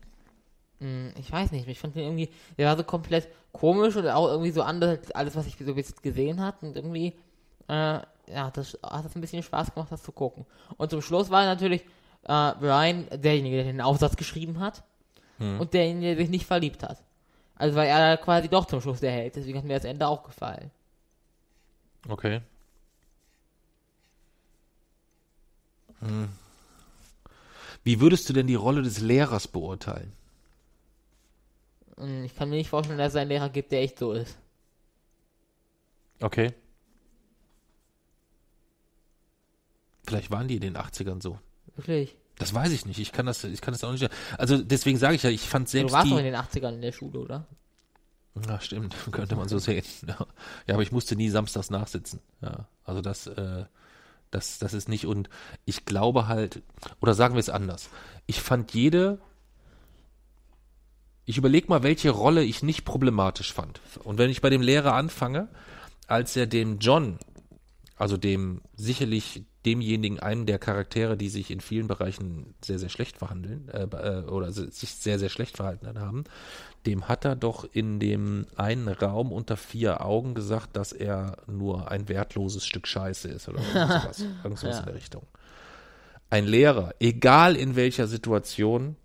Hm, 0.79 1.11
Ich 1.17 1.31
weiß 1.31 1.51
nicht, 1.51 1.67
ich 1.67 1.79
fand 1.79 1.95
den 1.95 2.03
irgendwie, 2.03 2.29
der 2.57 2.67
war 2.69 2.77
so 2.77 2.83
komplett 2.83 3.27
komisch 3.51 3.95
und 3.95 4.07
auch 4.07 4.27
irgendwie 4.27 4.51
so 4.51 4.61
anders 4.63 4.99
als 4.99 5.11
alles, 5.11 5.35
was 5.35 5.47
ich 5.47 5.55
so 5.57 5.73
bis 5.73 5.89
jetzt 5.89 6.03
gesehen 6.03 6.39
habe. 6.41 6.65
Und 6.67 6.75
irgendwie, 6.75 7.13
äh, 7.67 7.99
ja, 8.27 8.51
das 8.53 8.77
hat 8.83 9.05
das 9.05 9.15
ein 9.15 9.21
bisschen 9.21 9.43
Spaß 9.43 9.73
gemacht, 9.73 9.91
das 9.91 10.03
zu 10.03 10.11
gucken. 10.11 10.45
Und 10.77 10.91
zum 10.91 11.01
Schluss 11.01 11.29
war 11.29 11.45
natürlich 11.45 11.81
äh, 12.23 12.53
Brian 12.59 13.07
derjenige, 13.11 13.57
der 13.57 13.65
den 13.65 13.81
Aufsatz 13.81 14.15
geschrieben 14.15 14.59
hat 14.59 14.83
und 15.59 15.73
derjenige, 15.73 16.07
der 16.07 16.17
sich 16.17 16.29
nicht 16.29 16.45
verliebt 16.45 16.83
hat. 16.83 17.03
Also 17.55 17.75
war 17.75 17.85
er 17.85 18.17
quasi 18.17 18.47
doch 18.47 18.65
zum 18.65 18.79
Schluss 18.81 18.99
der 18.99 19.11
Held, 19.11 19.35
deswegen 19.35 19.57
hat 19.57 19.65
mir 19.65 19.75
das 19.75 19.85
Ende 19.85 20.07
auch 20.07 20.23
gefallen. 20.23 20.71
Okay. 22.07 22.41
Hm. 25.99 26.29
Wie 27.83 27.99
würdest 27.99 28.29
du 28.29 28.33
denn 28.33 28.47
die 28.47 28.55
Rolle 28.55 28.81
des 28.81 28.99
Lehrers 28.99 29.47
beurteilen? 29.47 30.13
Ich 32.25 32.35
kann 32.35 32.49
mir 32.49 32.55
nicht 32.55 32.69
vorstellen, 32.69 32.97
dass 32.97 33.13
es 33.13 33.15
einen 33.17 33.29
Lehrer 33.29 33.49
gibt, 33.49 33.71
der 33.71 33.81
echt 33.81 33.99
so 33.99 34.13
ist. 34.13 34.37
Okay. 36.21 36.53
Vielleicht 40.05 40.31
waren 40.31 40.47
die 40.47 40.55
in 40.55 40.61
den 40.61 40.77
80ern 40.77 41.21
so. 41.21 41.39
Wirklich. 41.75 42.15
Das 42.37 42.53
weiß 42.53 42.71
ich 42.71 42.85
nicht. 42.85 42.99
Ich 42.99 43.11
kann 43.11 43.25
das, 43.25 43.43
ich 43.43 43.61
kann 43.61 43.73
das 43.73 43.83
auch 43.83 43.91
nicht. 43.91 44.09
Also 44.37 44.57
deswegen 44.61 44.97
sage 44.97 45.15
ich 45.15 45.23
ja, 45.23 45.29
ich 45.29 45.41
fand 45.41 45.67
Du 45.67 45.71
selbst 45.71 45.93
warst 45.93 46.11
doch 46.11 46.17
in 46.17 46.23
die. 46.25 46.31
den 46.31 46.35
80ern 46.39 46.73
in 46.73 46.81
der 46.81 46.91
Schule, 46.91 47.19
oder? 47.19 47.45
Ja, 48.47 48.59
stimmt, 48.59 48.95
könnte 49.11 49.35
man 49.35 49.47
so 49.47 49.59
sehen. 49.59 49.83
Ja. 50.07 50.25
ja, 50.67 50.73
aber 50.73 50.83
ich 50.83 50.91
musste 50.91 51.15
nie 51.15 51.29
samstags 51.29 51.69
nachsitzen. 51.69 52.19
Ja, 52.41 52.67
also 52.83 53.01
das, 53.01 53.27
äh, 53.27 53.65
das, 54.33 54.59
das 54.59 54.73
ist 54.73 54.89
nicht. 54.89 55.05
Und 55.05 55.29
ich 55.65 55.85
glaube 55.85 56.27
halt, 56.27 56.61
oder 57.01 57.13
sagen 57.13 57.35
wir 57.35 57.39
es 57.39 57.49
anders. 57.49 57.89
Ich 58.25 58.41
fand 58.41 58.73
jede. 58.73 59.19
Ich 61.25 61.37
überlege 61.37 61.67
mal, 61.67 61.83
welche 61.83 62.09
Rolle 62.09 62.43
ich 62.43 62.63
nicht 62.63 62.83
problematisch 62.83 63.53
fand. 63.53 63.79
Und 64.03 64.17
wenn 64.17 64.29
ich 64.29 64.41
bei 64.41 64.49
dem 64.49 64.61
Lehrer 64.61 64.93
anfange, 64.93 65.47
als 66.07 66.35
er 66.35 66.47
dem 66.47 66.79
John, 66.79 67.17
also 67.95 68.17
dem 68.17 68.61
sicherlich 68.75 69.45
demjenigen 69.65 70.19
einen 70.19 70.45
der 70.45 70.59
Charaktere, 70.59 71.15
die 71.17 71.29
sich 71.29 71.49
in 71.49 71.61
vielen 71.61 71.87
Bereichen 71.87 72.53
sehr, 72.63 72.79
sehr 72.79 72.89
schlecht 72.89 73.17
verhandeln, 73.17 73.69
äh, 73.69 73.83
äh, 73.83 74.23
oder 74.25 74.51
sich 74.51 74.91
sehr, 74.91 75.19
sehr 75.19 75.29
schlecht 75.29 75.57
verhalten 75.57 75.99
haben, 75.99 76.25
dem 76.85 77.07
hat 77.07 77.25
er 77.25 77.35
doch 77.35 77.63
in 77.71 77.99
dem 77.99 78.45
einen 78.55 78.87
Raum 78.87 79.31
unter 79.31 79.55
vier 79.55 80.05
Augen 80.05 80.33
gesagt, 80.33 80.75
dass 80.75 80.91
er 80.91 81.37
nur 81.47 81.89
ein 81.91 82.09
wertloses 82.09 82.65
Stück 82.65 82.87
Scheiße 82.87 83.29
ist 83.29 83.47
oder 83.47 83.59
irgend 83.73 84.01
sowas, 84.01 84.25
irgend 84.43 84.59
sowas 84.59 84.79
in 84.79 84.85
der 84.85 84.95
Richtung. 84.95 85.23
Ein 86.29 86.45
Lehrer, 86.45 86.93
egal 86.99 87.55
in 87.55 87.75
welcher 87.75 88.07
Situation, 88.07 88.95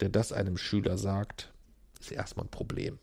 der 0.00 0.08
das 0.08 0.32
einem 0.32 0.56
Schüler 0.56 0.98
sagt, 0.98 1.52
ist 2.00 2.12
erstmal 2.12 2.46
ein 2.46 2.50
Problem. 2.50 2.98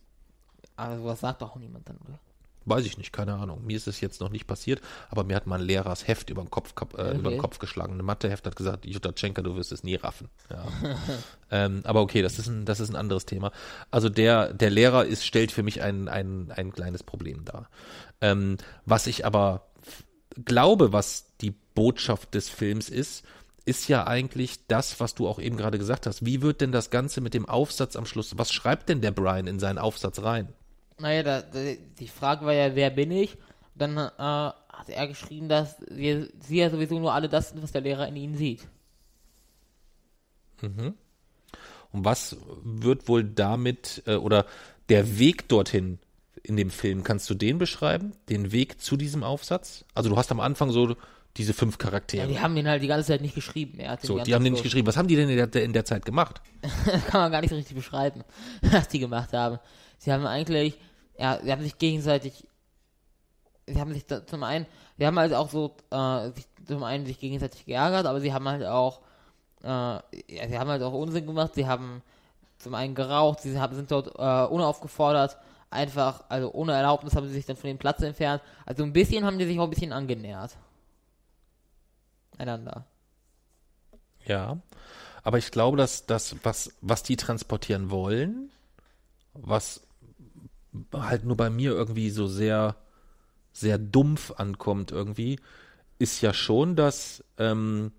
Aber 0.75 0.97
sowas 0.97 1.19
sagt 1.21 1.41
doch 1.41 1.51
auch 1.51 1.59
niemand 1.59 1.87
dann, 1.87 1.97
oder? 1.97 2.19
Weiß 2.65 2.85
ich 2.85 2.97
nicht, 2.97 3.13
keine 3.13 3.35
Ahnung. 3.35 3.63
Mir 3.65 3.77
ist 3.77 3.87
es 3.87 4.01
jetzt 4.01 4.21
noch 4.21 4.29
nicht 4.29 4.47
passiert, 4.47 4.81
aber 5.09 5.23
mir 5.23 5.35
hat 5.35 5.45
mein 5.45 5.61
Lehrer 5.61 5.89
das 5.89 6.07
Heft 6.07 6.29
über 6.29 6.41
den 6.41 6.49
Kopf, 6.49 6.73
äh, 6.97 7.11
über 7.11 7.11
den 7.11 7.25
Okay. 7.25 7.37
Kopf 7.37 7.59
geschlagen. 7.59 7.93
Eine 7.93 8.03
Matheheft 8.03 8.45
hat 8.45 8.55
gesagt, 8.55 8.85
Jutta 8.85 9.11
Tschenka, 9.11 9.41
du 9.41 9.55
wirst 9.55 9.71
es 9.71 9.83
nie 9.83 9.95
raffen. 9.95 10.29
Ja. 10.49 10.65
ähm, 11.51 11.81
aber 11.83 12.01
okay, 12.01 12.21
das 12.21 12.39
ist 12.39 12.47
ein, 12.47 12.65
das 12.65 12.79
ist 12.79 12.89
ein 12.89 12.95
anderes 12.95 13.25
Thema. 13.25 13.51
Also 13.91 14.09
der, 14.09 14.53
der 14.53 14.69
Lehrer 14.69 15.05
ist, 15.05 15.25
stellt 15.25 15.51
für 15.51 15.63
mich 15.63 15.81
ein, 15.81 16.07
ein, 16.07 16.51
ein 16.51 16.71
kleines 16.71 17.03
Problem 17.03 17.45
dar. 17.45 17.69
Ähm, 18.21 18.57
was 18.85 19.07
ich 19.07 19.25
aber 19.25 19.67
glaube, 20.43 20.91
was 20.91 21.27
die 21.41 21.51
Botschaft 21.51 22.33
des 22.33 22.49
Films 22.49 22.89
ist, 22.89 23.23
ist 23.65 23.87
ja 23.87 24.05
eigentlich 24.05 24.67
das, 24.67 24.99
was 24.99 25.15
du 25.15 25.27
auch 25.27 25.39
eben 25.39 25.57
gerade 25.57 25.77
gesagt 25.77 26.05
hast. 26.05 26.25
Wie 26.25 26.41
wird 26.41 26.61
denn 26.61 26.71
das 26.71 26.91
Ganze 26.91 27.21
mit 27.21 27.33
dem 27.33 27.47
Aufsatz 27.47 27.95
am 27.95 28.05
Schluss, 28.05 28.37
was 28.37 28.51
schreibt 28.51 28.89
denn 28.89 29.01
der 29.01 29.11
Brian 29.11 29.47
in 29.47 29.59
seinen 29.59 29.79
Aufsatz 29.79 30.21
rein? 30.21 30.53
Naja, 30.99 31.23
da, 31.23 31.43
die 31.99 32.07
Frage 32.07 32.45
war 32.45 32.53
ja, 32.53 32.75
wer 32.75 32.89
bin 32.89 33.11
ich? 33.11 33.37
Dann 33.75 33.97
äh, 33.97 34.09
hat 34.17 34.89
er 34.89 35.07
geschrieben, 35.07 35.49
dass 35.49 35.75
wir, 35.89 36.29
sie 36.39 36.57
ja 36.57 36.69
sowieso 36.69 36.99
nur 36.99 37.13
alle 37.13 37.27
das 37.27 37.49
sind, 37.49 37.61
was 37.61 37.71
der 37.71 37.81
Lehrer 37.81 38.07
in 38.07 38.15
ihnen 38.15 38.37
sieht. 38.37 38.67
Und 41.91 42.05
was 42.05 42.37
wird 42.63 43.07
wohl 43.07 43.23
damit, 43.23 44.03
äh, 44.05 44.15
oder 44.15 44.45
der 44.89 45.19
Weg 45.19 45.49
dorthin 45.49 45.99
in 46.43 46.57
dem 46.57 46.69
Film, 46.69 47.03
kannst 47.03 47.29
du 47.29 47.33
den 47.33 47.57
beschreiben? 47.57 48.13
Den 48.29 48.51
Weg 48.51 48.79
zu 48.79 48.97
diesem 48.97 49.23
Aufsatz? 49.23 49.83
Also 49.93 50.09
du 50.09 50.17
hast 50.17 50.31
am 50.31 50.39
Anfang 50.39 50.71
so 50.71 50.95
diese 51.37 51.53
fünf 51.53 51.75
Ja, 51.75 51.77
Charaktere. 51.77 52.27
die 52.27 52.39
haben 52.39 52.55
den 52.55 52.67
halt 52.67 52.81
die 52.81 52.87
ganze 52.87 53.07
Zeit 53.07 53.21
nicht 53.21 53.35
geschrieben. 53.35 53.79
Er 53.79 53.91
hat 53.91 54.01
so, 54.01 54.19
die 54.19 54.33
haben 54.33 54.43
den 54.43 54.53
nicht 54.53 54.63
geschrieben. 54.63 54.87
Was 54.87 54.97
haben 54.97 55.07
die 55.07 55.15
denn 55.15 55.29
in 55.29 55.51
der, 55.51 55.63
in 55.63 55.73
der 55.73 55.85
Zeit 55.85 56.05
gemacht? 56.05 56.41
Kann 57.07 57.21
man 57.21 57.31
gar 57.31 57.41
nicht 57.41 57.49
so 57.49 57.55
richtig 57.55 57.75
beschreiben, 57.75 58.23
was 58.61 58.87
die 58.87 58.99
gemacht 58.99 59.33
haben. 59.33 59.59
Sie 59.97 60.11
haben 60.11 60.25
eigentlich, 60.25 60.77
ja, 61.17 61.39
sie 61.43 61.51
haben 61.51 61.61
sich 61.61 61.77
gegenseitig, 61.77 62.47
sie 63.67 63.79
haben 63.79 63.93
sich 63.93 64.05
da, 64.05 64.25
zum 64.25 64.43
einen, 64.43 64.65
sie 64.97 65.05
haben 65.05 65.17
halt 65.19 65.33
auch 65.33 65.49
so, 65.49 65.75
äh, 65.91 66.31
sich, 66.31 66.45
zum 66.65 66.83
einen 66.83 67.05
sich 67.05 67.19
gegenseitig 67.19 67.65
geärgert, 67.65 68.05
aber 68.05 68.21
sie 68.21 68.33
haben 68.33 68.47
halt 68.47 68.65
auch, 68.65 69.01
äh, 69.63 69.67
ja, 69.67 70.01
sie 70.47 70.57
haben 70.57 70.69
halt 70.69 70.81
auch 70.83 70.93
Unsinn 70.93 71.25
gemacht, 71.25 71.53
sie 71.55 71.67
haben 71.67 72.01
zum 72.57 72.73
einen 72.75 72.95
geraucht, 72.95 73.41
sie 73.41 73.59
haben, 73.59 73.75
sind 73.75 73.91
dort 73.91 74.07
äh, 74.17 74.53
unaufgefordert, 74.53 75.37
einfach, 75.69 76.23
also 76.29 76.51
ohne 76.53 76.73
Erlaubnis 76.73 77.15
haben 77.15 77.27
sie 77.27 77.33
sich 77.33 77.45
dann 77.45 77.57
von 77.57 77.67
dem 77.67 77.77
Platz 77.77 78.01
entfernt. 78.01 78.41
Also 78.65 78.83
ein 78.83 78.93
bisschen 78.93 79.25
haben 79.25 79.37
die 79.37 79.45
sich 79.45 79.59
auch 79.59 79.65
ein 79.65 79.69
bisschen 79.69 79.91
angenähert. 79.91 80.55
Einander. 82.37 82.85
Ja. 84.25 84.59
Aber 85.23 85.37
ich 85.37 85.51
glaube, 85.51 85.77
dass 85.77 86.05
das, 86.05 86.35
was, 86.43 86.73
was 86.81 87.03
die 87.03 87.15
transportieren 87.15 87.89
wollen, 87.89 88.51
was 89.33 89.81
halt 90.93 91.25
nur 91.25 91.37
bei 91.37 91.49
mir 91.49 91.71
irgendwie 91.71 92.09
so 92.09 92.27
sehr, 92.27 92.75
sehr 93.53 93.77
dumpf 93.77 94.31
ankommt 94.31 94.91
irgendwie, 94.91 95.39
ist 95.97 96.21
ja 96.21 96.33
schon, 96.33 96.75
dass 96.75 97.23
ähm, 97.37 97.91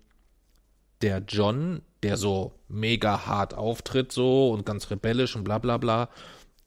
der 1.01 1.23
John, 1.27 1.81
der 2.03 2.17
so 2.17 2.53
mega 2.67 3.25
hart 3.25 3.53
auftritt 3.53 4.11
so 4.11 4.51
und 4.51 4.65
ganz 4.65 4.89
rebellisch 4.89 5.35
und 5.35 5.43
bla 5.43 5.57
bla 5.57 5.77
bla, 5.77 6.09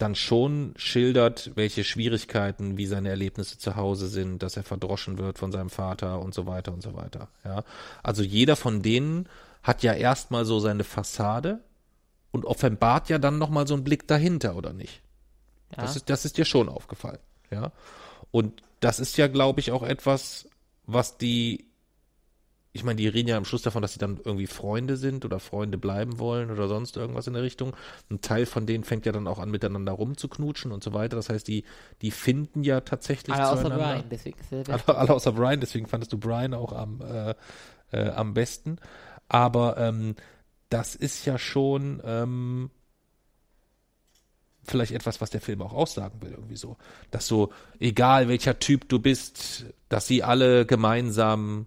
dann 0.00 0.14
schon 0.14 0.74
schildert, 0.76 1.52
welche 1.54 1.84
Schwierigkeiten, 1.84 2.76
wie 2.78 2.86
seine 2.86 3.10
Erlebnisse 3.10 3.58
zu 3.58 3.76
Hause 3.76 4.08
sind, 4.08 4.42
dass 4.42 4.56
er 4.56 4.62
verdroschen 4.62 5.18
wird 5.18 5.38
von 5.38 5.52
seinem 5.52 5.70
Vater 5.70 6.20
und 6.20 6.34
so 6.34 6.46
weiter 6.46 6.72
und 6.72 6.82
so 6.82 6.94
weiter. 6.94 7.28
Ja, 7.44 7.64
also 8.02 8.22
jeder 8.22 8.56
von 8.56 8.82
denen 8.82 9.28
hat 9.62 9.82
ja 9.82 9.92
erstmal 9.92 10.44
so 10.44 10.58
seine 10.58 10.84
Fassade 10.84 11.60
und 12.30 12.44
offenbart 12.44 13.08
ja 13.08 13.18
dann 13.18 13.38
nochmal 13.38 13.66
so 13.66 13.74
einen 13.74 13.84
Blick 13.84 14.08
dahinter, 14.08 14.56
oder 14.56 14.72
nicht? 14.72 15.02
Ja. 15.76 15.82
Das 15.82 15.96
ist, 15.96 16.08
das 16.08 16.24
ist 16.24 16.38
dir 16.38 16.44
schon 16.44 16.68
aufgefallen, 16.68 17.20
ja. 17.50 17.72
Und 18.30 18.62
das 18.80 19.00
ist 19.00 19.16
ja, 19.16 19.26
glaube 19.26 19.60
ich, 19.60 19.72
auch 19.72 19.82
etwas, 19.82 20.48
was 20.86 21.18
die, 21.18 21.69
ich 22.72 22.84
meine, 22.84 22.96
die 22.96 23.08
reden 23.08 23.28
ja 23.28 23.36
am 23.36 23.44
Schluss 23.44 23.62
davon, 23.62 23.82
dass 23.82 23.94
sie 23.94 23.98
dann 23.98 24.20
irgendwie 24.24 24.46
Freunde 24.46 24.96
sind 24.96 25.24
oder 25.24 25.40
Freunde 25.40 25.76
bleiben 25.76 26.20
wollen 26.20 26.52
oder 26.52 26.68
sonst 26.68 26.96
irgendwas 26.96 27.26
in 27.26 27.32
der 27.32 27.42
Richtung. 27.42 27.74
Ein 28.10 28.20
Teil 28.20 28.46
von 28.46 28.64
denen 28.64 28.84
fängt 28.84 29.06
ja 29.06 29.12
dann 29.12 29.26
auch 29.26 29.40
an, 29.40 29.50
miteinander 29.50 29.92
rumzuknutschen 29.92 30.70
und 30.70 30.84
so 30.84 30.92
weiter. 30.92 31.16
Das 31.16 31.30
heißt, 31.30 31.48
die, 31.48 31.64
die 32.00 32.12
finden 32.12 32.62
ja 32.62 32.80
tatsächlich 32.80 33.34
Alle 33.34 33.48
außer 33.48 33.62
zueinander. 33.62 33.94
Brian, 33.94 34.04
deswegen 34.08 34.38
Alle, 34.68 34.88
alle 34.98 35.12
außer 35.12 35.32
Brian, 35.32 35.60
deswegen 35.60 35.86
fandest 35.86 36.12
du 36.12 36.18
Brian 36.18 36.54
auch 36.54 36.72
am, 36.72 37.00
äh, 37.00 37.34
äh, 37.90 38.10
am 38.10 38.34
besten. 38.34 38.78
Aber 39.28 39.76
ähm, 39.76 40.14
das 40.68 40.94
ist 40.94 41.24
ja 41.24 41.38
schon 41.38 42.00
ähm, 42.04 42.70
vielleicht 44.62 44.92
etwas, 44.92 45.20
was 45.20 45.30
der 45.30 45.40
Film 45.40 45.60
auch 45.62 45.72
aussagen 45.72 46.22
will, 46.22 46.30
irgendwie 46.30 46.56
so. 46.56 46.76
Dass 47.10 47.26
so, 47.26 47.52
egal 47.80 48.28
welcher 48.28 48.60
Typ 48.60 48.88
du 48.88 49.00
bist, 49.00 49.66
dass 49.88 50.06
sie 50.06 50.22
alle 50.22 50.66
gemeinsam, 50.66 51.66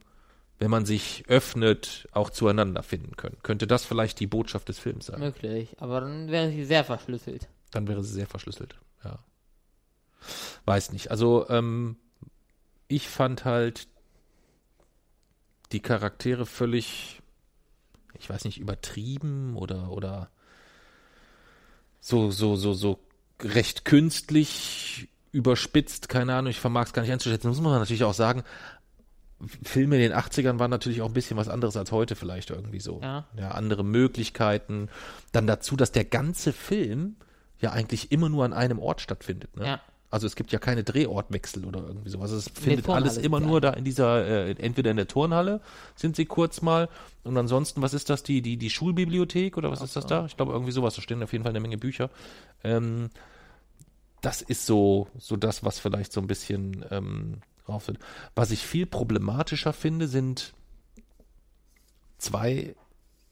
wenn 0.63 0.71
man 0.71 0.85
sich 0.85 1.25
öffnet, 1.27 2.07
auch 2.13 2.29
zueinander 2.29 2.83
finden 2.83 3.17
können. 3.17 3.35
Könnte 3.43 3.67
das 3.67 3.83
vielleicht 3.83 4.21
die 4.21 4.27
Botschaft 4.27 4.69
des 4.69 4.79
Films 4.79 5.07
sein? 5.07 5.19
Möglich, 5.19 5.75
aber 5.81 5.99
dann 5.99 6.31
wäre 6.31 6.49
sie 6.51 6.63
sehr 6.63 6.85
verschlüsselt. 6.85 7.49
Dann 7.71 7.85
wäre 7.89 8.01
sie 8.01 8.13
sehr 8.13 8.27
verschlüsselt, 8.27 8.73
ja. 9.03 9.19
Weiß 10.63 10.93
nicht. 10.93 11.11
Also, 11.11 11.49
ähm, 11.49 11.97
ich 12.87 13.09
fand 13.09 13.43
halt 13.43 13.89
die 15.73 15.81
Charaktere 15.81 16.45
völlig, 16.45 17.21
ich 18.17 18.29
weiß 18.29 18.45
nicht, 18.45 18.57
übertrieben 18.57 19.57
oder, 19.57 19.91
oder 19.91 20.29
so, 21.99 22.31
so, 22.31 22.55
so, 22.55 22.73
so 22.73 22.99
recht 23.41 23.83
künstlich 23.83 25.09
überspitzt, 25.33 26.07
keine 26.07 26.35
Ahnung, 26.35 26.51
ich 26.51 26.59
vermag 26.61 26.85
es 26.85 26.93
gar 26.93 27.01
nicht 27.01 27.11
einzuschätzen. 27.11 27.49
Muss 27.49 27.59
man 27.59 27.79
natürlich 27.79 28.05
auch 28.05 28.13
sagen, 28.13 28.43
Filme 29.63 29.95
in 29.95 30.01
den 30.01 30.13
80ern 30.13 30.59
waren 30.59 30.71
natürlich 30.71 31.01
auch 31.01 31.07
ein 31.07 31.13
bisschen 31.13 31.37
was 31.37 31.49
anderes 31.49 31.77
als 31.77 31.91
heute 31.91 32.15
vielleicht 32.15 32.49
irgendwie 32.49 32.79
so. 32.79 32.99
Ja. 33.01 33.25
ja, 33.37 33.51
andere 33.51 33.83
Möglichkeiten. 33.83 34.89
Dann 35.31 35.47
dazu, 35.47 35.75
dass 35.75 35.91
der 35.91 36.05
ganze 36.05 36.53
Film 36.53 37.15
ja 37.59 37.71
eigentlich 37.71 38.11
immer 38.11 38.29
nur 38.29 38.45
an 38.45 38.53
einem 38.53 38.79
Ort 38.79 39.01
stattfindet. 39.01 39.55
Ne? 39.57 39.65
Ja. 39.65 39.81
Also 40.13 40.27
es 40.27 40.35
gibt 40.35 40.51
ja 40.51 40.59
keine 40.59 40.83
Drehortwechsel 40.83 41.65
oder 41.65 41.79
irgendwie 41.79 42.09
sowas. 42.11 42.29
Es 42.29 42.45
der 42.45 42.61
findet 42.61 42.87
alles 42.87 43.17
immer 43.17 43.39
nur 43.39 43.61
da 43.61 43.71
in 43.71 43.83
dieser, 43.83 44.27
äh, 44.27 44.51
entweder 44.51 44.91
in 44.91 44.97
der 44.97 45.07
Turnhalle 45.07 45.59
sind 45.95 46.15
sie 46.15 46.25
kurz 46.25 46.61
mal 46.61 46.87
und 47.23 47.35
ansonsten, 47.35 47.81
was 47.81 47.95
ist 47.95 48.11
das, 48.11 48.21
die, 48.21 48.43
die, 48.43 48.57
die 48.57 48.69
Schulbibliothek 48.69 49.57
oder 49.57 49.71
was 49.71 49.81
ist 49.81 49.95
das 49.95 50.05
da? 50.05 50.27
Ich 50.27 50.37
glaube 50.37 50.51
irgendwie 50.51 50.71
sowas, 50.71 50.93
da 50.93 51.01
stehen 51.01 51.23
auf 51.23 51.31
jeden 51.31 51.43
Fall 51.43 51.49
eine 51.49 51.61
Menge 51.61 51.79
Bücher. 51.79 52.11
Ähm, 52.63 53.09
das 54.21 54.43
ist 54.43 54.67
so, 54.67 55.07
so 55.17 55.35
das, 55.35 55.63
was 55.63 55.79
vielleicht 55.79 56.13
so 56.13 56.21
ein 56.21 56.27
bisschen 56.27 56.85
ähm, 56.91 57.41
drauf 57.65 57.87
wird. 57.87 57.99
Was 58.35 58.51
ich 58.51 58.65
viel 58.65 58.85
problematischer 58.85 59.73
finde, 59.73 60.07
sind 60.07 60.53
zwei 62.17 62.75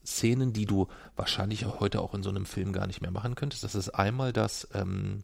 Szenen, 0.04 0.52
die 0.52 0.66
du 0.66 0.88
wahrscheinlich 1.16 1.64
auch 1.66 1.80
heute 1.80 2.00
auch 2.00 2.14
in 2.14 2.22
so 2.22 2.30
einem 2.30 2.46
Film 2.46 2.72
gar 2.72 2.86
nicht 2.86 3.00
mehr 3.02 3.10
machen 3.10 3.34
könntest. 3.34 3.62
Das 3.64 3.74
ist 3.74 3.90
einmal, 3.90 4.32
dass, 4.32 4.68
ähm, 4.74 5.22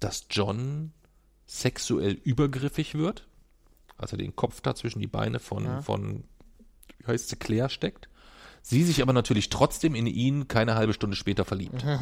dass 0.00 0.26
John 0.30 0.92
sexuell 1.46 2.12
übergriffig 2.12 2.94
wird, 2.94 3.26
als 3.96 4.12
er 4.12 4.18
den 4.18 4.34
Kopf 4.34 4.60
da 4.60 4.74
zwischen 4.74 4.98
die 5.00 5.06
Beine 5.06 5.38
von, 5.38 5.64
Ja. 5.64 5.82
von 5.82 6.24
wie 6.98 7.06
heißt 7.06 7.28
sie, 7.28 7.36
Claire 7.36 7.68
steckt. 7.70 8.08
Sie 8.62 8.82
sich 8.82 9.00
aber 9.00 9.12
natürlich 9.12 9.48
trotzdem 9.48 9.94
in 9.94 10.06
ihn 10.08 10.48
keine 10.48 10.74
halbe 10.74 10.92
Stunde 10.92 11.16
später 11.16 11.44
verliebt. 11.44 11.84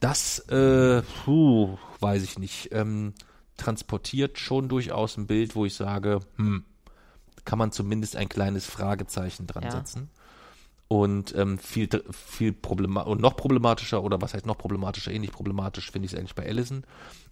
Das, 0.00 0.38
äh, 0.48 1.02
puh, 1.24 1.76
weiß 1.98 2.22
ich 2.22 2.38
nicht, 2.38 2.68
ähm, 2.70 3.14
transportiert 3.58 4.38
schon 4.38 4.68
durchaus 4.68 5.18
ein 5.18 5.26
Bild, 5.26 5.54
wo 5.54 5.66
ich 5.66 5.74
sage, 5.74 6.20
hm, 6.36 6.64
kann 7.44 7.58
man 7.58 7.72
zumindest 7.72 8.16
ein 8.16 8.28
kleines 8.30 8.64
Fragezeichen 8.64 9.46
dran 9.46 9.64
Ja. 9.64 9.70
setzen. 9.72 10.08
Und 10.88 11.34
ähm, 11.36 11.58
viel, 11.58 11.88
viel 12.10 12.54
problema 12.54 13.02
und 13.02 13.20
noch 13.20 13.36
problematischer, 13.36 14.02
oder 14.02 14.22
was 14.22 14.32
heißt 14.32 14.46
noch 14.46 14.56
problematischer, 14.56 15.12
ähnlich 15.12 15.32
problematisch 15.32 15.90
finde 15.90 16.06
ich 16.06 16.14
es 16.14 16.18
eigentlich 16.18 16.34
bei 16.34 16.46
Allison. 16.46 16.84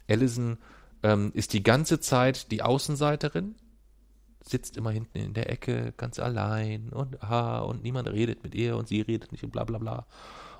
Allison 0.08 0.58
ähm, 1.02 1.30
ist 1.32 1.54
die 1.54 1.62
ganze 1.62 1.98
Zeit 1.98 2.50
die 2.52 2.62
Außenseiterin, 2.62 3.54
sitzt 4.44 4.76
immer 4.76 4.90
hinten 4.90 5.18
in 5.18 5.32
der 5.32 5.50
Ecke 5.50 5.94
ganz 5.96 6.18
allein 6.18 6.90
und 6.90 7.22
ah, 7.22 7.60
und 7.60 7.82
niemand 7.82 8.08
redet 8.08 8.42
mit 8.44 8.54
ihr 8.54 8.76
und 8.76 8.88
sie 8.88 9.00
redet 9.00 9.32
nicht 9.32 9.42
und 9.42 9.52
bla 9.52 9.64
bla 9.64 9.78
bla. 9.78 10.06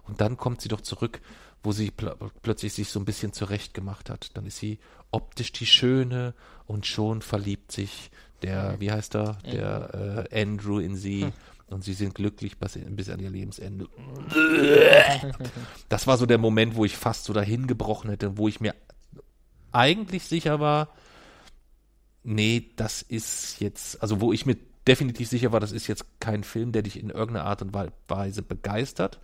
Und 0.06 0.20
dann 0.20 0.36
kommt 0.36 0.60
sie 0.60 0.68
doch 0.68 0.80
zurück, 0.80 1.20
wo 1.62 1.72
sie 1.72 1.90
pl 1.90 2.14
plötzlich 2.42 2.72
sich 2.72 2.88
so 2.88 3.00
ein 3.00 3.04
bisschen 3.04 3.32
zurecht 3.32 3.74
gemacht 3.74 4.10
hat. 4.10 4.36
Dann 4.36 4.46
ist 4.46 4.58
sie 4.58 4.78
optisch 5.10 5.52
die 5.52 5.66
Schöne 5.66 6.34
und 6.66 6.86
schon 6.86 7.22
verliebt 7.22 7.72
sich 7.72 8.10
der, 8.42 8.78
wie 8.78 8.92
heißt 8.92 9.16
er, 9.16 9.38
der 9.44 10.28
äh, 10.32 10.42
Andrew 10.42 10.78
in 10.78 10.96
sie. 10.96 11.32
Und 11.68 11.82
sie 11.82 11.94
sind 11.94 12.14
glücklich 12.14 12.58
bis, 12.58 12.78
bis 12.90 13.08
an 13.10 13.18
ihr 13.18 13.30
Lebensende. 13.30 13.88
Das 15.88 16.06
war 16.06 16.16
so 16.16 16.24
der 16.24 16.38
Moment, 16.38 16.76
wo 16.76 16.84
ich 16.84 16.96
fast 16.96 17.24
so 17.24 17.32
dahin 17.32 17.66
gebrochen 17.66 18.10
hätte, 18.10 18.38
wo 18.38 18.46
ich 18.46 18.60
mir 18.60 18.74
eigentlich 19.72 20.24
sicher 20.24 20.60
war, 20.60 20.88
nee, 22.26 22.70
das 22.76 23.02
ist 23.02 23.60
jetzt, 23.60 24.02
also 24.02 24.20
wo 24.20 24.32
ich 24.32 24.46
mir 24.46 24.56
definitiv 24.86 25.28
sicher 25.28 25.52
war, 25.52 25.60
das 25.60 25.72
ist 25.72 25.86
jetzt 25.86 26.04
kein 26.20 26.44
Film, 26.44 26.72
der 26.72 26.82
dich 26.82 26.98
in 26.98 27.10
irgendeiner 27.10 27.46
Art 27.46 27.62
und 27.62 27.74
Weise 28.08 28.42
begeistert. 28.42 29.20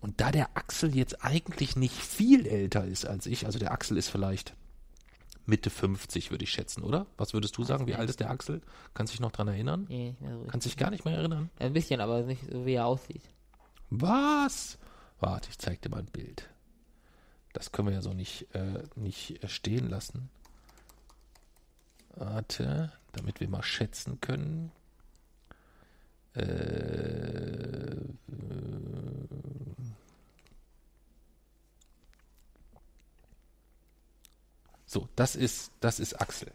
Und 0.00 0.20
da 0.20 0.30
der 0.30 0.56
Axel 0.56 0.94
jetzt 0.94 1.24
eigentlich 1.24 1.76
nicht 1.76 1.94
viel 1.94 2.46
älter 2.46 2.84
ist 2.84 3.06
als 3.06 3.26
ich, 3.26 3.46
also 3.46 3.58
der 3.58 3.72
Axel 3.72 3.96
ist 3.96 4.08
vielleicht 4.08 4.54
Mitte 5.46 5.70
50, 5.70 6.30
würde 6.30 6.44
ich 6.44 6.50
schätzen, 6.50 6.82
oder? 6.82 7.06
Was 7.16 7.34
würdest 7.34 7.56
du 7.56 7.64
sagen? 7.64 7.86
Wie 7.86 7.96
alt 7.96 8.08
ist 8.08 8.20
der 8.20 8.30
Axel? 8.30 8.60
Kannst 8.94 9.12
du 9.12 9.14
dich 9.14 9.20
noch 9.20 9.32
dran 9.32 9.48
erinnern? 9.48 9.86
Nee, 9.88 10.10
nicht 10.10 10.20
mehr 10.20 10.38
so 10.38 10.44
Kannst 10.44 10.66
dich 10.66 10.76
gar 10.76 10.90
nicht 10.90 11.04
mehr 11.04 11.16
erinnern? 11.16 11.50
Ein 11.58 11.72
bisschen, 11.72 12.00
aber 12.00 12.22
nicht 12.22 12.42
so, 12.50 12.64
wie 12.64 12.74
er 12.74 12.86
aussieht. 12.86 13.22
Was? 13.90 14.78
Warte, 15.18 15.50
ich 15.50 15.58
zeig 15.58 15.82
dir 15.82 15.90
mal 15.90 15.98
ein 15.98 16.06
Bild. 16.06 16.48
Das 17.52 17.72
können 17.72 17.88
wir 17.88 17.94
ja 17.94 18.02
so 18.02 18.12
nicht, 18.12 18.54
äh, 18.54 18.84
nicht 18.94 19.42
äh, 19.42 19.48
stehen 19.48 19.90
lassen. 19.90 20.30
Warte, 22.14 22.92
damit 23.12 23.40
wir 23.40 23.48
mal 23.48 23.62
schätzen 23.62 24.20
können. 24.20 24.70
Äh, 26.34 26.42
äh, 26.42 27.96
so, 34.86 35.08
das 35.16 35.36
ist, 35.36 35.72
das 35.80 36.00
ist 36.00 36.20
Axel. 36.20 36.52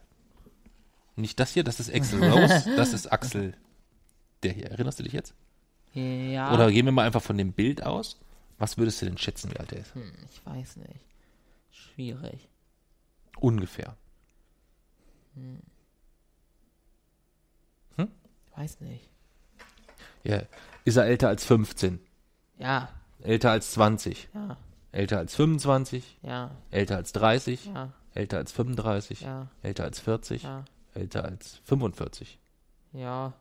Nicht 1.16 1.40
das 1.40 1.52
hier, 1.52 1.64
das 1.64 1.80
ist 1.80 1.94
Axel 1.94 2.22
Rose, 2.24 2.64
das 2.76 2.92
ist 2.92 3.06
Axel. 3.12 3.54
Der 4.42 4.52
hier, 4.52 4.70
erinnerst 4.70 4.98
du 4.98 5.02
dich 5.02 5.12
jetzt? 5.12 5.34
Ja. 5.92 6.52
Oder 6.52 6.70
gehen 6.70 6.84
wir 6.84 6.92
mal 6.92 7.06
einfach 7.06 7.22
von 7.22 7.38
dem 7.38 7.52
Bild 7.52 7.82
aus. 7.82 8.20
Was 8.58 8.78
würdest 8.78 9.00
du 9.00 9.06
denn 9.06 9.18
schätzen, 9.18 9.50
wie 9.52 9.58
alt 9.58 9.72
er 9.72 9.80
ist? 9.80 9.94
Hm, 9.94 10.12
ich 10.30 10.44
weiß 10.44 10.76
nicht. 10.76 11.00
Schwierig. 11.70 12.48
Ungefähr. 13.38 13.96
Weiß 18.56 18.80
nicht. 18.80 19.10
Ja. 20.28 20.42
Ist 20.84 20.96
er 20.96 21.04
älter 21.06 21.28
als 21.28 21.44
15? 21.44 22.00
Ja, 22.58 22.88
Älter 23.22 23.50
als 23.50 23.72
20? 23.72 24.28
ja, 24.34 24.56
Älter 24.92 25.18
als 25.18 25.34
25? 25.34 26.18
ja, 26.22 26.50
Älter 26.70 26.96
als 26.96 27.12
30? 27.12 27.66
ja, 27.66 27.92
Älter 28.14 28.38
als 28.38 28.52
35? 28.52 29.20
ja, 29.22 29.48
Älter 29.62 29.84
als 29.84 30.00
40? 30.00 30.42
ja, 30.44 30.64
Älter 30.94 31.24
als 31.24 31.60
45? 31.64 32.38
ja. 32.92 33.32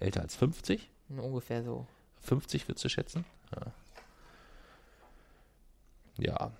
Älter 0.00 0.22
als 0.22 0.36
50? 0.36 0.90
Ungefähr 1.10 1.62
so. 1.62 1.86
50 2.22 2.68
würdest 2.68 2.84
du 2.84 2.88
schätzen? 2.88 3.24
Ja. 3.54 3.72
Ja, 6.18 6.50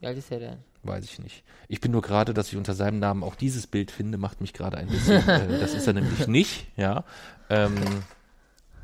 Wie 0.00 0.06
alt 0.06 0.18
ist 0.18 0.30
er 0.32 0.38
denn? 0.40 0.58
weiß 0.82 1.04
ich 1.04 1.18
nicht. 1.18 1.44
Ich 1.68 1.80
bin 1.80 1.92
nur 1.92 2.02
gerade, 2.02 2.34
dass 2.34 2.48
ich 2.48 2.56
unter 2.56 2.74
seinem 2.74 2.98
Namen 2.98 3.22
auch 3.22 3.36
dieses 3.36 3.66
Bild 3.66 3.90
finde, 3.90 4.18
macht 4.18 4.40
mich 4.42 4.52
gerade 4.52 4.76
ein 4.76 4.88
bisschen. 4.88 5.26
äh, 5.28 5.58
das 5.60 5.72
ist 5.72 5.86
er 5.86 5.94
nämlich 5.94 6.26
nicht, 6.28 6.66
ja. 6.76 7.04
Ähm, 7.48 7.74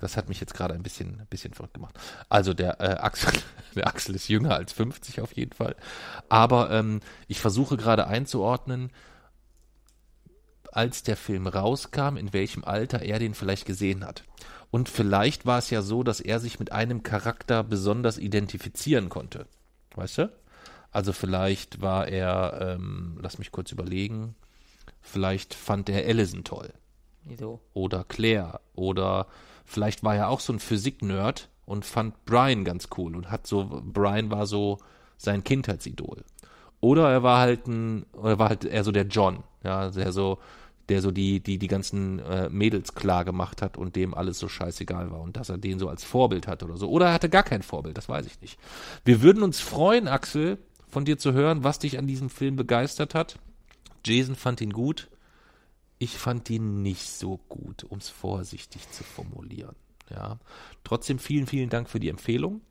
das 0.00 0.16
hat 0.16 0.28
mich 0.28 0.40
jetzt 0.40 0.54
gerade 0.54 0.74
ein 0.74 0.82
bisschen, 0.82 1.20
ein 1.20 1.26
bisschen 1.28 1.54
verrückt 1.54 1.74
gemacht. 1.74 1.98
Also 2.28 2.54
der 2.54 2.80
äh, 2.80 2.96
Axel, 2.98 3.32
der 3.74 3.86
Axel 3.86 4.14
ist 4.14 4.28
jünger 4.28 4.54
als 4.54 4.72
50 4.72 5.20
auf 5.20 5.32
jeden 5.32 5.52
Fall. 5.52 5.76
Aber 6.28 6.70
ähm, 6.70 7.00
ich 7.28 7.40
versuche 7.40 7.76
gerade 7.76 8.06
einzuordnen, 8.06 8.90
als 10.72 11.02
der 11.02 11.16
Film 11.16 11.46
rauskam, 11.46 12.16
in 12.16 12.32
welchem 12.32 12.64
Alter 12.64 13.02
er 13.02 13.18
den 13.18 13.34
vielleicht 13.34 13.66
gesehen 13.66 14.04
hat. 14.04 14.24
Und 14.70 14.88
vielleicht 14.88 15.46
war 15.46 15.58
es 15.58 15.70
ja 15.70 15.82
so, 15.82 16.02
dass 16.02 16.20
er 16.20 16.38
sich 16.38 16.60
mit 16.60 16.70
einem 16.70 17.02
Charakter 17.02 17.64
besonders 17.64 18.18
identifizieren 18.18 19.08
konnte. 19.08 19.46
Weißt 19.96 20.18
du? 20.18 20.32
Also 20.92 21.12
vielleicht 21.12 21.80
war 21.80 22.08
er, 22.08 22.76
ähm, 22.76 23.18
lass 23.20 23.38
mich 23.38 23.52
kurz 23.52 23.72
überlegen, 23.72 24.34
vielleicht 25.00 25.54
fand 25.54 25.88
er 25.88 26.06
Allison 26.06 26.44
toll 26.44 26.72
Wieso? 27.24 27.60
oder 27.74 28.04
Claire 28.04 28.60
oder 28.74 29.26
vielleicht 29.70 30.02
war 30.02 30.16
er 30.16 30.28
auch 30.28 30.40
so 30.40 30.52
ein 30.52 30.58
Physik-Nerd 30.58 31.48
und 31.64 31.84
fand 31.84 32.24
Brian 32.24 32.64
ganz 32.64 32.88
cool 32.96 33.14
und 33.14 33.30
hat 33.30 33.46
so, 33.46 33.82
Brian 33.84 34.30
war 34.30 34.46
so 34.46 34.78
sein 35.16 35.44
Kindheitsidol. 35.44 36.24
Oder 36.80 37.10
er 37.10 37.22
war 37.22 37.38
halt 37.38 37.66
ein, 37.66 38.04
oder 38.12 38.38
war 38.38 38.48
halt 38.48 38.64
eher 38.64 38.84
so 38.84 38.90
der 38.90 39.06
John, 39.06 39.44
ja, 39.62 39.90
der 39.90 40.12
so, 40.12 40.38
der 40.88 41.02
so 41.02 41.12
die, 41.12 41.40
die, 41.40 41.58
die 41.58 41.68
ganzen 41.68 42.18
äh, 42.18 42.48
Mädels 42.48 42.94
klar 42.94 43.24
gemacht 43.24 43.62
hat 43.62 43.78
und 43.78 43.94
dem 43.94 44.14
alles 44.14 44.38
so 44.38 44.48
scheißegal 44.48 45.12
war 45.12 45.20
und 45.20 45.36
dass 45.36 45.48
er 45.48 45.58
den 45.58 45.78
so 45.78 45.88
als 45.88 46.02
Vorbild 46.02 46.48
hat 46.48 46.62
oder 46.64 46.76
so. 46.76 46.88
Oder 46.88 47.06
er 47.06 47.12
hatte 47.12 47.28
gar 47.28 47.44
kein 47.44 47.62
Vorbild, 47.62 47.96
das 47.96 48.08
weiß 48.08 48.26
ich 48.26 48.40
nicht. 48.40 48.58
Wir 49.04 49.22
würden 49.22 49.44
uns 49.44 49.60
freuen, 49.60 50.08
Axel, 50.08 50.58
von 50.88 51.04
dir 51.04 51.18
zu 51.18 51.32
hören, 51.32 51.62
was 51.62 51.78
dich 51.78 51.98
an 51.98 52.08
diesem 52.08 52.30
Film 52.30 52.56
begeistert 52.56 53.14
hat. 53.14 53.38
Jason 54.04 54.34
fand 54.34 54.60
ihn 54.60 54.72
gut. 54.72 55.08
Ich 56.02 56.16
fand 56.16 56.48
ihn 56.48 56.80
nicht 56.82 57.10
so 57.10 57.38
gut, 57.50 57.84
um 57.84 57.98
es 57.98 58.08
vorsichtig 58.08 58.90
zu 58.90 59.04
formulieren. 59.04 59.76
Ja. 60.08 60.38
Trotzdem 60.82 61.18
vielen, 61.18 61.46
vielen 61.46 61.68
Dank 61.68 61.90
für 61.90 62.00
die 62.00 62.08
Empfehlung. 62.08 62.62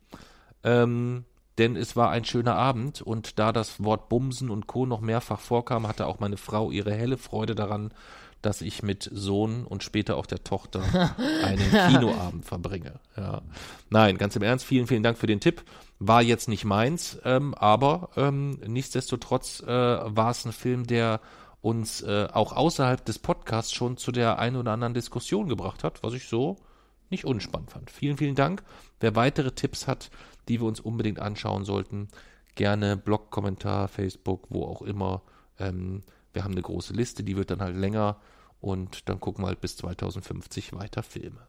Ähm, 0.64 1.24
denn 1.56 1.76
es 1.76 1.94
war 1.94 2.10
ein 2.10 2.24
schöner 2.24 2.56
Abend 2.56 3.02
und 3.02 3.38
da 3.38 3.52
das 3.52 3.84
Wort 3.84 4.08
Bumsen 4.08 4.50
und 4.50 4.66
Co. 4.66 4.84
noch 4.84 5.00
mehrfach 5.00 5.38
vorkam, 5.38 5.86
hatte 5.86 6.06
auch 6.06 6.18
meine 6.18 6.38
Frau 6.38 6.72
ihre 6.72 6.92
helle 6.92 7.18
Freude 7.18 7.54
daran, 7.54 7.94
dass 8.42 8.62
ich 8.62 8.82
mit 8.82 9.08
Sohn 9.12 9.64
und 9.64 9.84
später 9.84 10.16
auch 10.16 10.26
der 10.26 10.42
Tochter 10.42 10.82
einen 11.44 11.70
Kinoabend 11.70 12.44
verbringe. 12.44 12.94
Ja. 13.16 13.42
Nein, 13.90 14.18
ganz 14.18 14.34
im 14.34 14.42
Ernst, 14.42 14.64
vielen, 14.64 14.88
vielen 14.88 15.04
Dank 15.04 15.18
für 15.18 15.28
den 15.28 15.38
Tipp. 15.38 15.62
War 16.00 16.22
jetzt 16.22 16.48
nicht 16.48 16.64
meins, 16.64 17.18
ähm, 17.24 17.54
aber 17.54 18.08
ähm, 18.16 18.58
nichtsdestotrotz 18.66 19.60
äh, 19.60 19.66
war 19.68 20.30
es 20.30 20.44
ein 20.44 20.52
Film, 20.52 20.86
der 20.86 21.20
uns 21.62 22.02
äh, 22.02 22.28
auch 22.32 22.52
außerhalb 22.52 23.04
des 23.04 23.18
Podcasts 23.18 23.72
schon 23.72 23.96
zu 23.96 24.12
der 24.12 24.38
einen 24.38 24.56
oder 24.56 24.72
anderen 24.72 24.94
Diskussion 24.94 25.48
gebracht 25.48 25.84
hat, 25.84 26.02
was 26.02 26.14
ich 26.14 26.28
so 26.28 26.56
nicht 27.10 27.24
unspannend 27.24 27.70
fand. 27.70 27.90
Vielen, 27.90 28.16
vielen 28.16 28.34
Dank. 28.34 28.62
Wer 29.00 29.16
weitere 29.16 29.52
Tipps 29.52 29.86
hat, 29.86 30.10
die 30.48 30.60
wir 30.60 30.66
uns 30.66 30.80
unbedingt 30.80 31.18
anschauen 31.18 31.64
sollten, 31.64 32.08
gerne 32.54 32.96
Blog, 32.96 33.30
Kommentar, 33.30 33.88
Facebook, 33.88 34.46
wo 34.48 34.64
auch 34.64 34.82
immer. 34.82 35.22
Ähm, 35.58 36.02
wir 36.32 36.44
haben 36.44 36.52
eine 36.52 36.62
große 36.62 36.92
Liste, 36.92 37.24
die 37.24 37.36
wird 37.36 37.50
dann 37.50 37.60
halt 37.60 37.76
länger 37.76 38.20
und 38.60 39.08
dann 39.08 39.20
gucken 39.20 39.44
wir 39.44 39.48
halt 39.48 39.60
bis 39.60 39.76
2050 39.76 40.72
weiter 40.74 41.02
Filme. 41.02 41.46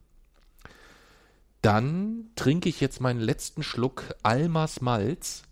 Dann 1.62 2.30
trinke 2.34 2.68
ich 2.68 2.80
jetzt 2.80 3.00
meinen 3.00 3.20
letzten 3.20 3.62
Schluck 3.62 4.16
Almas 4.24 4.80
Malz 4.80 5.44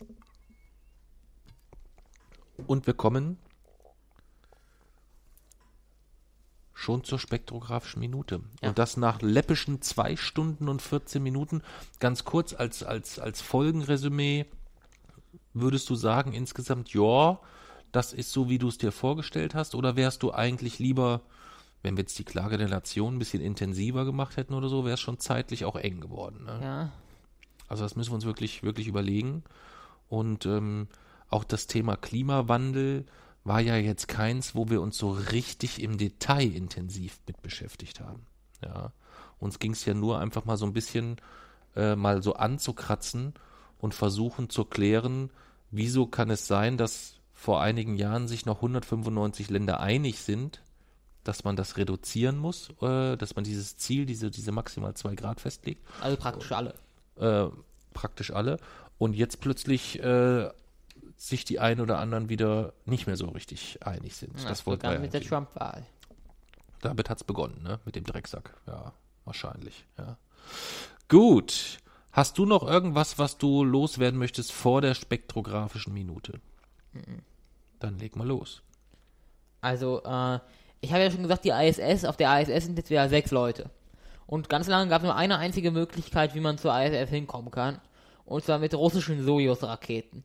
und 2.67 2.89
wir 2.89 2.95
kommen 2.95 3.39
schon 6.81 7.05
zur 7.05 7.19
spektrographischen 7.19 8.01
Minute. 8.01 8.41
Ja. 8.63 8.71
Und 8.71 8.79
das 8.79 8.97
nach 8.97 9.21
läppischen 9.21 9.83
zwei 9.83 10.17
Stunden 10.17 10.67
und 10.67 10.81
14 10.81 11.23
Minuten. 11.23 11.63
Ganz 11.99 12.25
kurz 12.25 12.55
als, 12.55 12.83
als, 12.83 13.19
als 13.19 13.43
Folgenresümee 13.43 14.47
würdest 15.53 15.91
du 15.91 15.95
sagen 15.95 16.33
insgesamt, 16.33 16.95
ja, 16.95 17.39
das 17.93 18.15
ist 18.15 18.33
so, 18.33 18.49
wie 18.49 18.57
du 18.57 18.69
es 18.69 18.79
dir 18.79 18.93
vorgestellt 18.93 19.55
hast? 19.55 19.75
Oder 19.75 19.97
wärst 19.97 20.23
du 20.23 20.33
eigentlich 20.33 20.79
lieber, 20.79 21.21
wenn 21.83 21.99
wir 21.99 22.03
jetzt 22.03 22.19
die 22.19 22.25
Klage 22.25 22.57
der 22.57 22.69
Nation 22.69 23.17
ein 23.17 23.19
bisschen 23.19 23.43
intensiver 23.43 24.07
gemacht 24.07 24.39
hätten 24.39 24.55
oder 24.55 24.71
so, 24.71 24.87
wäre 24.87 24.95
es 24.95 25.01
schon 25.01 25.19
zeitlich 25.19 25.67
auch 25.67 25.77
eng 25.77 26.01
geworden. 26.01 26.45
Ne? 26.47 26.61
Ja. 26.63 26.93
Also 27.69 27.83
das 27.83 27.95
müssen 27.95 28.13
wir 28.13 28.15
uns 28.15 28.25
wirklich, 28.25 28.63
wirklich 28.63 28.89
überlegen. 28.89 29.45
Und 30.09 30.47
ähm, 30.47 30.89
auch 31.29 31.45
das 31.45 31.67
Thema 31.67 31.97
Klimawandel 31.97 33.05
war 33.45 33.61
ja 33.61 33.77
jetzt 33.77 34.09
keins, 34.09 34.55
wo 34.55 34.69
wir 34.69 34.81
uns 34.81 34.99
so 34.99 35.11
richtig 35.11 35.83
im 35.83 35.99
Detail 35.99 36.55
intensiv 36.55 37.21
mit 37.27 37.41
beschäftigt 37.43 38.01
haben. 38.01 38.27
Ja. 38.63 38.93
Uns 39.39 39.59
ging 39.59 39.73
es 39.73 39.85
ja 39.85 39.95
nur 39.95 40.19
einfach 40.19 40.45
mal 40.45 40.57
so 40.57 40.67
ein 40.67 40.75
bisschen 40.75 41.17
äh, 41.75 41.97
mal 41.97 42.23
so 42.23 42.35
anzukratzen 42.35 43.35
und 43.79 43.95
versuchen 43.95 44.51
zu 44.51 44.65
klären, 44.65 45.31
wieso 45.71 46.07
kann 46.07 46.31
es 46.31 46.47
sein, 46.47 46.77
dass 46.77 47.15
vor 47.33 47.63
einigen 47.63 47.97
Jahren 47.97 48.29
sich 48.29 48.45
noch 48.45 48.57
195 48.57 49.49
Länder 49.49 49.81
einig 49.81 50.21
sind, 50.21 50.63
dass 51.25 51.45
man 51.45 51.57
das 51.57 51.79
reduzieren 51.79 52.37
muss, 52.37 52.71
äh, 52.83 53.17
dass 53.17 53.35
man 53.37 53.45
dieses 53.45 53.77
Ziel, 53.79 54.05
diese, 54.05 54.31
diese 54.31 54.53
maximal 54.53 54.95
zwei 54.95 55.15
Grad 55.15 55.41
festlegt. 55.41 55.83
Also 56.01 56.17
praktisch 56.19 56.53
alle. 56.53 56.75
Äh, 57.17 57.47
praktisch 57.95 58.31
alle. 58.33 58.59
Und 58.99 59.15
jetzt 59.15 59.41
plötzlich 59.41 59.99
äh, 60.03 60.51
sich 61.21 61.45
die 61.45 61.61
einen 61.61 61.83
oder 61.83 61.99
anderen 61.99 62.31
wieder 62.31 62.73
nicht 62.87 63.07
mehr 63.07 63.17
so 63.17 63.29
richtig 63.29 63.79
einig 63.87 64.17
sind. 64.17 64.41
Ja, 64.41 64.49
das 64.49 64.65
wollte 64.65 64.99
mit 64.99 65.13
der 65.13 65.21
Trump-Wahl. 65.21 65.85
Damit 66.81 67.11
hat 67.11 67.19
es 67.19 67.25
begonnen, 67.25 67.63
ne? 67.63 67.79
Mit 67.85 67.95
dem 67.95 68.05
Drecksack. 68.05 68.55
Ja, 68.67 68.95
wahrscheinlich. 69.27 69.85
Ja. 69.99 70.17
Gut. 71.09 71.79
Hast 72.11 72.39
du 72.39 72.47
noch 72.47 72.67
irgendwas, 72.67 73.19
was 73.19 73.37
du 73.37 73.63
loswerden 73.63 74.19
möchtest 74.19 74.51
vor 74.51 74.81
der 74.81 74.95
spektrographischen 74.95 75.93
Minute? 75.93 76.41
Mhm. 76.93 77.21
Dann 77.81 77.99
leg 77.99 78.17
mal 78.17 78.27
los. 78.27 78.63
Also, 79.61 80.03
äh, 80.03 80.39
ich 80.81 80.91
habe 80.91 81.03
ja 81.03 81.11
schon 81.11 81.23
gesagt, 81.23 81.45
die 81.45 81.51
ISS, 81.51 82.07
auf 82.07 82.17
der 82.17 82.41
ISS 82.41 82.65
sind 82.65 82.79
jetzt 82.79 82.89
wieder 82.89 83.11
sechs 83.11 83.31
Leute. 83.31 83.69
Und 84.27 84.49
ganz 84.49 84.69
lange 84.69 84.89
gab 84.89 85.03
es 85.03 85.07
nur 85.07 85.17
eine 85.17 85.37
einzige 85.37 85.71
Möglichkeit, 85.71 86.35
wie 86.35 86.41
man 86.41 86.57
zur 86.57 86.75
ISS 86.75 87.11
hinkommen 87.11 87.51
kann. 87.51 87.79
Und 88.25 88.43
zwar 88.43 88.59
mit 88.59 88.75
russischen 88.75 89.23
Sojus-Raketen. 89.23 90.25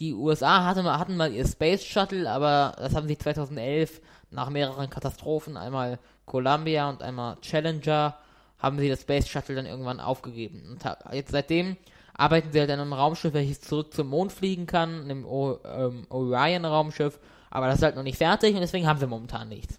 Die 0.00 0.14
USA 0.14 0.64
hatte 0.64 0.82
mal, 0.82 0.98
hatten 0.98 1.16
mal 1.16 1.30
ihr 1.30 1.46
Space 1.46 1.84
Shuttle, 1.84 2.30
aber 2.30 2.74
das 2.78 2.94
haben 2.94 3.06
sie 3.06 3.18
2011 3.18 4.00
nach 4.30 4.48
mehreren 4.48 4.88
Katastrophen, 4.88 5.58
einmal 5.58 5.98
Columbia 6.24 6.88
und 6.88 7.02
einmal 7.02 7.36
Challenger, 7.42 8.16
haben 8.58 8.78
sie 8.78 8.88
das 8.88 9.02
Space 9.02 9.28
Shuttle 9.28 9.54
dann 9.54 9.66
irgendwann 9.66 10.00
aufgegeben. 10.00 10.62
Und 10.70 11.12
jetzt 11.12 11.32
seitdem 11.32 11.76
arbeiten 12.14 12.50
sie 12.50 12.60
halt 12.60 12.70
an 12.70 12.80
einem 12.80 12.94
Raumschiff, 12.94 13.34
welches 13.34 13.60
zurück 13.60 13.92
zum 13.92 14.08
Mond 14.08 14.32
fliegen 14.32 14.66
kann, 14.66 15.02
einem 15.02 15.26
ähm, 15.26 16.06
Orion-Raumschiff, 16.08 17.18
aber 17.50 17.66
das 17.66 17.76
ist 17.76 17.82
halt 17.82 17.96
noch 17.96 18.02
nicht 18.02 18.18
fertig 18.18 18.54
und 18.54 18.60
deswegen 18.60 18.86
haben 18.86 19.00
sie 19.00 19.06
momentan 19.06 19.50
nichts. 19.50 19.78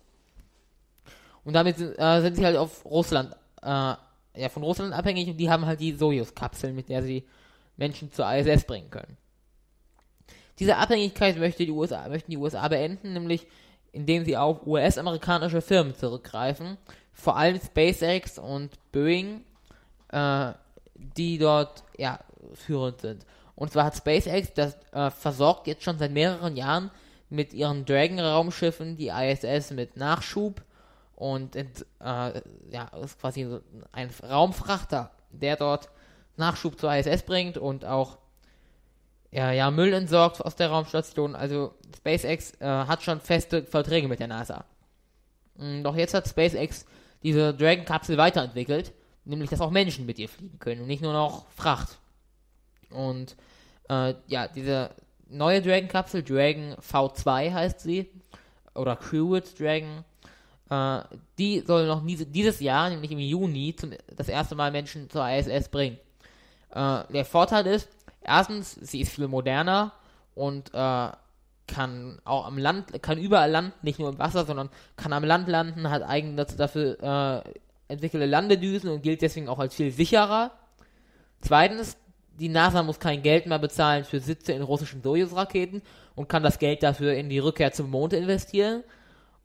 Und 1.44 1.54
damit 1.54 1.78
sind, 1.78 1.98
äh, 1.98 2.22
sind 2.22 2.36
sie 2.36 2.46
halt 2.46 2.58
auf 2.58 2.86
Russland, 2.86 3.34
äh, 3.64 3.96
ja, 4.36 4.50
von 4.50 4.62
Russland 4.62 4.94
abhängig 4.94 5.30
und 5.30 5.38
die 5.38 5.50
haben 5.50 5.66
halt 5.66 5.80
die 5.80 5.94
Sojus-Kapseln, 5.94 6.76
mit 6.76 6.90
der 6.90 7.02
sie 7.02 7.26
Menschen 7.76 8.12
zur 8.12 8.32
ISS 8.32 8.66
bringen 8.66 8.92
können. 8.92 9.18
Diese 10.60 10.78
Abhängigkeit 10.78 11.38
möchte 11.38 11.66
die 11.66 11.72
USA, 11.72 12.08
möchten 12.08 12.32
die 12.32 12.38
USA 12.38 12.68
beenden, 12.68 13.14
nämlich 13.14 13.48
indem 13.92 14.24
sie 14.26 14.38
auf 14.38 14.66
US-amerikanische 14.66 15.62
Firmen 15.62 15.96
zurückgreifen, 15.96 16.78
vor 17.14 17.36
allem 17.38 17.60
SpaceX 17.60 18.40
und 18.40 18.72
Boeing, 18.92 19.44
äh, 20.10 20.54
die 20.96 21.38
dort 21.38 21.84
ja, 21.98 22.20
führend 22.54 23.02
sind. 23.02 23.26
Und 23.56 23.72
zwar 23.72 23.86
hat 23.86 23.96
SpaceX 23.96 24.54
das 24.54 24.78
äh, 24.92 25.10
versorgt 25.12 25.68
jetzt 25.68 25.84
schon 25.84 25.98
seit 25.98 26.12
mehreren 26.12 26.56
Jahren 26.56 26.90
mit 27.30 27.54
ihren 27.54 27.86
Dragon-Raumschiffen 27.86 28.98
die 28.98 29.10
ISS 29.10 29.72
mit 29.72 29.98
Nachschub 29.98 30.62
und 31.16 31.56
äh, 31.56 31.66
ja, 32.00 32.88
ist 33.04 33.20
quasi 33.20 33.60
ein 33.92 34.10
Raumfrachter, 34.28 35.12
der 35.32 35.56
dort 35.56 35.90
Nachschub 36.38 36.80
zur 36.80 36.94
ISS 36.94 37.24
bringt 37.24 37.58
und 37.58 37.86
auch 37.86 38.18
ja, 39.32 39.52
ja, 39.52 39.72
Müll 39.72 39.94
entsorgt 39.94 40.42
aus 40.42 40.56
der 40.56 40.70
Raumstation. 40.70 41.36
Also 41.36 41.74
SpaceX 41.96 42.54
äh, 42.60 42.66
hat 42.66 43.02
schon 43.02 43.22
feste 43.22 43.64
Verträge 43.64 44.08
mit 44.08 44.20
der 44.20 44.28
NASA. 44.28 44.66
Mm, 45.56 45.84
doch 45.84 45.96
jetzt 45.96 46.14
hat 46.14 46.28
SpaceX 46.28 46.86
diese 47.24 47.54
Dragon-Kapsel 47.54 48.18
weiterentwickelt, 48.18 48.94
nämlich 49.24 49.50
dass 49.50 49.62
auch 49.62 49.72
Menschen 49.72 50.06
mit 50.06 50.20
ihr 50.20 50.28
fliegen 50.28 50.60
können 50.60 50.82
und 50.82 50.88
nicht 50.88 51.02
nur 51.02 51.14
noch 51.14 51.50
Fracht. 51.52 51.98
Und 52.90 53.38
äh, 53.90 54.16
ja, 54.28 54.48
diese 54.48 54.92
neue 55.30 55.62
Dragon-Kapsel, 55.62 56.24
Dragon 56.24 56.76
V2 56.76 57.54
heißt 57.54 57.80
sie, 57.80 58.10
oder 58.76 58.98
Crewed 58.98 59.58
Dragon, 59.58 60.04
äh, 60.70 61.04
die 61.38 61.62
soll 61.62 61.88
noch 61.88 62.04
dieses 62.06 62.60
Jahr, 62.60 62.90
nämlich 62.90 63.12
im 63.12 63.20
Juni, 63.20 63.76
zum, 63.76 63.92
das 64.16 64.28
erste 64.28 64.56
Mal 64.56 64.72
Menschen 64.72 65.10
zur 65.10 65.30
ISS 65.30 65.70
bringen. 65.70 65.98
Äh, 66.72 67.04
der 67.14 67.26
Vorteil 67.26 67.68
ist, 67.68 67.90
erstens, 68.24 68.74
sie 68.74 69.02
ist 69.02 69.14
viel 69.14 69.28
moderner 69.28 69.94
und 70.36 70.74
äh, 70.74 71.10
kann 71.68 72.20
auch 72.26 72.46
am 72.46 72.58
Land, 72.58 73.02
kann 73.02 73.18
überall 73.18 73.50
landen, 73.50 73.74
nicht 73.82 74.00
nur 74.00 74.10
im 74.10 74.20
Wasser, 74.20 74.46
sondern 74.46 74.70
kann 74.96 75.14
am 75.14 75.24
Land 75.24 75.48
landen, 75.48 75.90
hat 75.90 76.04
eigene 76.04 76.46
dafür 76.46 77.44
äh, 77.48 77.94
entwickelte 77.94 78.26
Landedüsen 78.26 78.90
und 78.90 79.04
gilt 79.04 79.22
deswegen 79.22 79.50
auch 79.50 79.60
als 79.60 79.76
viel 79.76 79.92
sicherer. 79.92 80.52
Zweitens, 81.42 81.98
die 82.40 82.50
NASA 82.50 82.84
muss 82.84 83.00
kein 83.00 83.22
Geld 83.22 83.46
mehr 83.46 83.60
bezahlen 83.60 84.04
für 84.04 84.20
Sitze 84.20 84.54
in 84.54 84.62
russischen 84.62 85.02
Soyuz-Raketen 85.02 85.82
und 86.16 86.30
kann 86.30 86.44
das 86.44 86.60
Geld 86.60 86.84
dafür 86.84 87.14
in 87.14 87.30
die 87.30 87.40
Rückkehr 87.40 87.72
zum 87.72 87.90
Mond 87.90 88.14
investieren. 88.14 88.84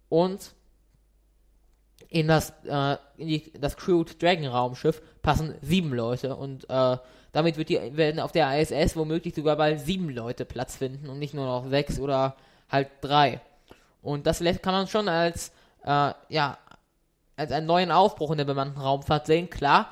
Und 0.09 0.53
in 2.09 2.29
das, 2.29 2.53
äh, 2.65 2.97
in 3.17 3.29
die, 3.29 3.53
das 3.61 3.77
Crewed 3.77 4.23
Dragon 4.23 4.47
Raumschiff 4.47 5.03
passen 5.23 5.55
sieben 5.61 5.93
Leute 5.93 6.37
und 6.37 6.69
äh, 6.71 6.97
damit 7.37 7.59
wird 7.59 7.69
die, 7.69 7.79
werden 7.99 8.19
auf 8.19 8.33
der 8.33 8.59
ISS 8.59 8.97
womöglich 8.97 9.35
sogar 9.35 9.57
bald 9.57 9.79
sieben 9.81 10.09
Leute 10.09 10.47
Platz 10.47 10.75
finden 10.75 11.11
und 11.11 11.19
nicht 11.19 11.35
nur 11.35 11.45
noch 11.45 11.69
sechs 11.69 12.01
oder 12.01 12.35
halt 12.71 12.89
drei. 13.03 13.43
Und 14.01 14.27
das 14.27 14.43
kann 14.63 14.73
man 14.73 14.89
schon 14.89 15.07
als, 15.07 15.53
äh, 15.85 16.13
ja, 16.31 16.57
als 17.37 17.53
einen 17.53 17.67
neuen 17.67 17.91
Aufbruch 17.91 18.31
in 18.31 18.39
der 18.39 18.47
bemannten 18.47 18.81
Raumfahrt 18.81 19.27
sehen. 19.27 19.51
Klar, 19.51 19.91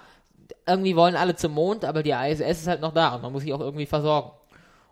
irgendwie 0.66 0.96
wollen 0.96 1.16
alle 1.16 1.36
zum 1.36 1.52
Mond, 1.52 1.84
aber 1.84 2.02
die 2.02 2.12
ISS 2.12 2.62
ist 2.62 2.66
halt 2.66 2.80
noch 2.80 2.94
da 2.94 3.14
und 3.14 3.20
man 3.20 3.30
muss 3.30 3.42
sich 3.42 3.52
auch 3.52 3.60
irgendwie 3.60 3.84
versorgen. 3.84 4.30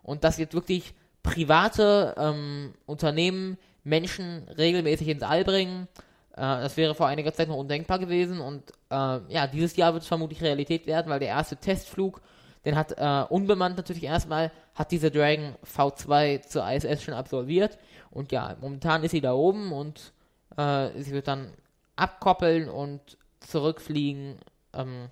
Und 0.03 0.23
dass 0.23 0.37
jetzt 0.37 0.53
wirklich 0.53 0.93
private 1.23 2.13
ähm, 2.19 2.75
Unternehmen 2.85 3.57
Menschen 3.83 4.47
regelmäßig 4.55 5.07
ins 5.07 5.23
All 5.23 5.43
bringen, 5.43 5.87
äh, 6.33 6.41
das 6.41 6.77
wäre 6.77 6.93
vor 6.93 7.07
einiger 7.07 7.33
Zeit 7.33 7.47
noch 7.47 7.57
undenkbar 7.57 7.97
gewesen 7.97 8.41
und 8.41 8.69
äh, 8.91 9.19
ja, 9.33 9.47
dieses 9.47 9.75
Jahr 9.75 9.93
wird 9.93 10.03
es 10.03 10.07
vermutlich 10.07 10.43
Realität 10.43 10.85
werden, 10.85 11.09
weil 11.09 11.19
der 11.19 11.29
erste 11.29 11.57
Testflug 11.57 12.21
den 12.65 12.75
hat 12.75 12.93
äh, 12.97 13.25
unbemannt 13.29 13.77
natürlich 13.77 14.03
erstmal, 14.03 14.51
hat 14.75 14.91
diese 14.91 15.11
Dragon 15.11 15.55
V2 15.65 16.41
zur 16.41 16.69
ISS 16.69 17.03
schon 17.03 17.13
absolviert. 17.13 17.77
Und 18.09 18.31
ja, 18.31 18.55
momentan 18.61 19.03
ist 19.03 19.11
sie 19.11 19.21
da 19.21 19.33
oben 19.33 19.73
und 19.73 20.13
äh, 20.57 20.89
sie 21.01 21.11
wird 21.11 21.27
dann 21.27 21.51
abkoppeln 21.95 22.69
und 22.69 23.17
zurückfliegen 23.41 24.37
ähm, 24.73 25.09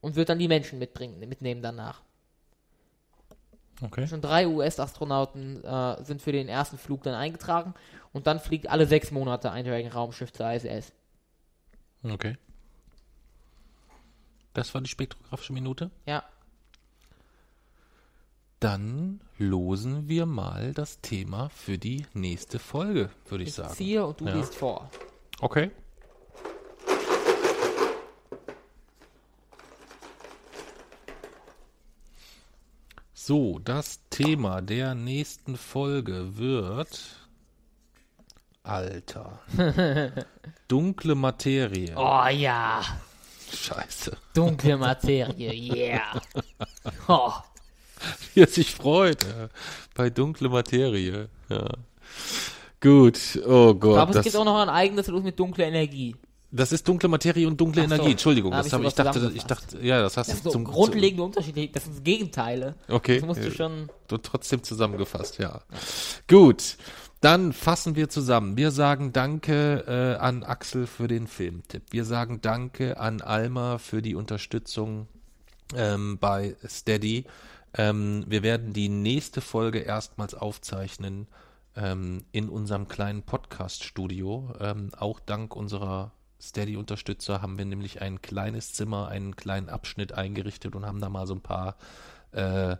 und 0.00 0.16
wird 0.16 0.28
dann 0.28 0.38
die 0.38 0.48
Menschen 0.48 0.78
mitbringen, 0.78 1.18
mitnehmen 1.20 1.62
danach. 1.62 2.02
Okay. 3.82 4.06
Schon 4.06 4.22
drei 4.22 4.46
US-Astronauten 4.46 5.62
äh, 5.62 6.04
sind 6.04 6.22
für 6.22 6.32
den 6.32 6.48
ersten 6.48 6.78
Flug 6.78 7.02
dann 7.02 7.14
eingetragen 7.14 7.74
und 8.12 8.26
dann 8.26 8.40
fliegt 8.40 8.70
alle 8.70 8.86
sechs 8.86 9.10
Monate 9.10 9.50
ein 9.50 9.66
Raumschiff 9.66 10.32
zur 10.32 10.50
ISS. 10.50 10.92
Okay. 12.02 12.36
Das 14.54 14.72
war 14.72 14.80
die 14.80 14.88
spektrographische 14.88 15.52
Minute. 15.52 15.90
Ja. 16.06 16.24
Dann 18.60 19.20
losen 19.38 20.08
wir 20.08 20.24
mal 20.26 20.72
das 20.72 21.00
Thema 21.00 21.50
für 21.50 21.76
die 21.78 22.06
nächste 22.14 22.58
Folge, 22.58 23.10
würde 23.28 23.44
ich 23.44 23.50
Ich 23.50 23.54
sagen. 23.56 23.74
ziehe 23.74 24.06
und 24.06 24.20
du 24.20 24.24
Ja. 24.26 24.34
liest 24.34 24.54
vor. 24.54 24.90
Okay. 25.40 25.70
So, 33.12 33.58
das 33.58 34.00
Thema 34.10 34.60
der 34.62 34.94
nächsten 34.94 35.56
Folge 35.56 36.36
wird 36.36 37.16
Alter. 38.62 39.40
Dunkle 40.68 41.14
Materie. 41.14 41.94
Oh 41.96 42.26
ja, 42.28 42.82
Scheiße. 43.52 44.16
dunkle 44.34 44.76
Materie, 44.76 45.52
yeah. 45.52 46.20
Oh. 47.08 47.32
Wie 48.34 48.40
er 48.40 48.48
sich 48.48 48.74
freut. 48.74 49.24
Ja. 49.24 49.48
Bei 49.94 50.10
dunkle 50.10 50.48
Materie. 50.48 51.28
Ja. 51.48 51.68
Gut. 52.80 53.18
Oh 53.46 53.74
Gott. 53.74 53.94
glaube, 53.94 54.18
es 54.18 54.24
gibt 54.24 54.36
auch 54.36 54.44
noch 54.44 54.58
ein 54.58 54.68
eigenes 54.68 55.06
los 55.08 55.22
mit 55.22 55.38
dunkler 55.38 55.66
Energie. 55.66 56.14
Das 56.52 56.72
ist 56.72 56.86
dunkle 56.86 57.08
Materie 57.08 57.46
und 57.46 57.60
dunkle 57.60 57.82
Ach 57.82 57.88
so. 57.88 57.94
Energie. 57.94 58.12
Entschuldigung, 58.12 58.52
Da 58.52 58.58
hab 58.58 58.62
das 58.64 58.68
ich 58.68 58.72
habe 58.74 58.86
ich 58.86 58.94
dachte, 58.94 59.32
ich 59.34 59.44
dachte, 59.44 59.78
ja, 59.84 60.00
das 60.00 60.16
hast 60.16 60.30
Das 60.30 60.38
du 60.38 60.44
so 60.44 60.50
zum 60.50 60.64
grundlegende 60.64 61.22
Unterschiede, 61.24 61.68
das 61.68 61.84
sind 61.84 62.04
Gegenteile. 62.04 62.76
Okay, 62.88 63.18
Das 63.18 63.26
musst 63.26 63.44
du 63.44 63.50
schon. 63.50 63.90
du 64.08 64.16
trotzdem 64.18 64.62
zusammengefasst, 64.62 65.38
ja. 65.38 65.60
Gut, 66.28 66.76
dann 67.20 67.52
fassen 67.52 67.96
wir 67.96 68.08
zusammen. 68.08 68.56
Wir 68.56 68.70
sagen 68.70 69.12
Danke 69.12 69.84
äh, 69.88 70.22
an 70.22 70.44
Axel 70.44 70.86
für 70.86 71.08
den 71.08 71.26
Filmtipp. 71.26 71.82
Wir 71.90 72.04
sagen 72.04 72.40
Danke 72.40 73.00
an 73.00 73.20
Alma 73.22 73.78
für 73.78 74.00
die 74.00 74.14
Unterstützung 74.14 75.08
ähm, 75.74 76.18
bei 76.18 76.54
Steady. 76.66 77.24
Ähm, 77.76 78.24
wir 78.26 78.42
werden 78.42 78.72
die 78.72 78.88
nächste 78.88 79.40
Folge 79.40 79.80
erstmals 79.80 80.34
aufzeichnen 80.34 81.26
ähm, 81.76 82.24
in 82.32 82.48
unserem 82.48 82.88
kleinen 82.88 83.22
Podcast-Studio. 83.22 84.54
Ähm, 84.60 84.90
auch 84.96 85.20
dank 85.20 85.54
unserer 85.54 86.12
Steady-Unterstützer 86.40 87.42
haben 87.42 87.58
wir 87.58 87.64
nämlich 87.64 88.00
ein 88.00 88.22
kleines 88.22 88.72
Zimmer, 88.72 89.08
einen 89.08 89.36
kleinen 89.36 89.68
Abschnitt 89.68 90.12
eingerichtet 90.12 90.74
und 90.74 90.86
haben 90.86 91.00
da 91.00 91.08
mal 91.08 91.26
so 91.26 91.34
ein 91.34 91.40
paar, 91.40 91.76
äh, 92.32 92.76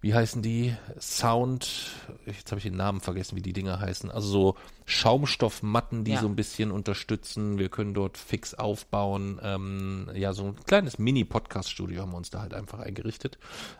wie 0.00 0.14
heißen 0.14 0.42
die? 0.42 0.74
Sound, 1.00 1.90
jetzt 2.26 2.50
habe 2.50 2.58
ich 2.58 2.64
den 2.64 2.76
Namen 2.76 3.00
vergessen, 3.00 3.36
wie 3.36 3.42
die 3.42 3.52
Dinger 3.52 3.80
heißen. 3.80 4.10
Also 4.10 4.28
so 4.28 4.56
Schaumstoffmatten, 4.86 6.04
die 6.04 6.12
Ja. 6.12 6.20
so 6.20 6.28
ein 6.28 6.36
bisschen 6.36 6.70
unterstützen. 6.70 7.58
Wir 7.58 7.68
können 7.68 7.92
dort 7.92 8.16
fix 8.16 8.54
aufbauen. 8.54 9.40
Ähm, 9.42 10.08
ja, 10.14 10.32
so 10.32 10.44
ein 10.44 10.56
kleines 10.64 10.98
Mini-Podcast-Studio 10.98 12.00
haben 12.02 12.12
wir 12.12 12.16
uns 12.16 12.30
da 12.30 12.40
halt 12.40 12.54
einfach 12.54 12.78
eingerichtet. 12.78 13.36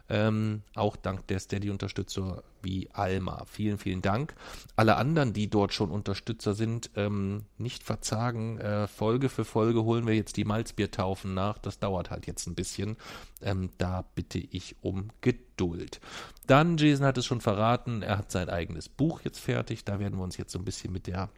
Ähm, 0.09 0.63
auch 0.75 0.97
dank 0.97 1.27
der 1.29 1.39
Steady-Unterstützer 1.39 2.43
wie 2.63 2.89
Alma. 2.93 3.45
Vielen, 3.47 3.79
vielen 3.79 4.03
Dank. 4.03 4.35
Alle 4.75 4.97
anderen, 4.97 5.33
die 5.33 5.49
dort 5.49 5.73
schon 5.73 5.91
Unterstützer 5.93 6.55
sind, 6.55 6.91
ähm, 6.97 7.45
nicht 7.59 7.85
verzagen. 7.85 8.59
Äh, 8.59 8.89
Folge 8.89 9.29
für 9.29 9.45
Folge 9.45 9.85
holen 9.85 10.07
wir 10.09 10.15
jetzt 10.15 10.37
die 10.37 10.45
Malzbiertaufen 10.45 11.33
nach. 11.35 11.59
Das 11.59 11.79
dauert 11.79 12.11
halt 12.11 12.27
jetzt 12.27 12.49
ein 12.49 12.57
bisschen. 12.57 12.97
Ähm, 13.43 13.71
da 13.79 14.05
bitte 14.17 14.39
ich 14.39 14.75
um 14.83 15.11
Geduld. 15.21 16.01
Dann, 16.49 16.77
Jason 16.77 17.07
hat 17.07 17.19
es 17.19 17.27
schon 17.27 17.41
verraten, 17.41 18.03
er 18.03 18.19
hat 18.19 18.31
sein 18.31 18.49
eigenes 18.49 18.89
Buch 18.89 19.21
jetzt 19.23 19.39
fertig. 19.39 19.85
Da 19.85 19.99
werden 20.01 20.19
wir 20.19 20.25
uns 20.25 20.37
jetzt 20.37 20.53
so 20.53 20.59
ein 20.59 20.65
bisschen 20.65 20.93
mit 20.97 21.07
der 21.07 21.29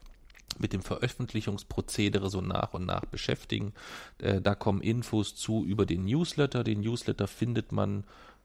mit 0.58 0.72
dem 0.72 0.82
Veröffentlichungsprozedere 0.82 2.30
so 2.30 2.40
nach 2.40 2.72
und 2.74 2.86
nach 2.86 3.04
beschäftigen. 3.04 3.74
Äh, 4.18 4.40
da 4.40 4.54
kommen 4.54 4.80
Infos 4.80 5.34
zu 5.36 5.64
über 5.64 5.84
den 5.84 6.04
Newsletter. 6.04 6.64
Den 6.64 6.80
Newsletter 6.80 7.26
findet 7.26 7.70
man 7.70 8.04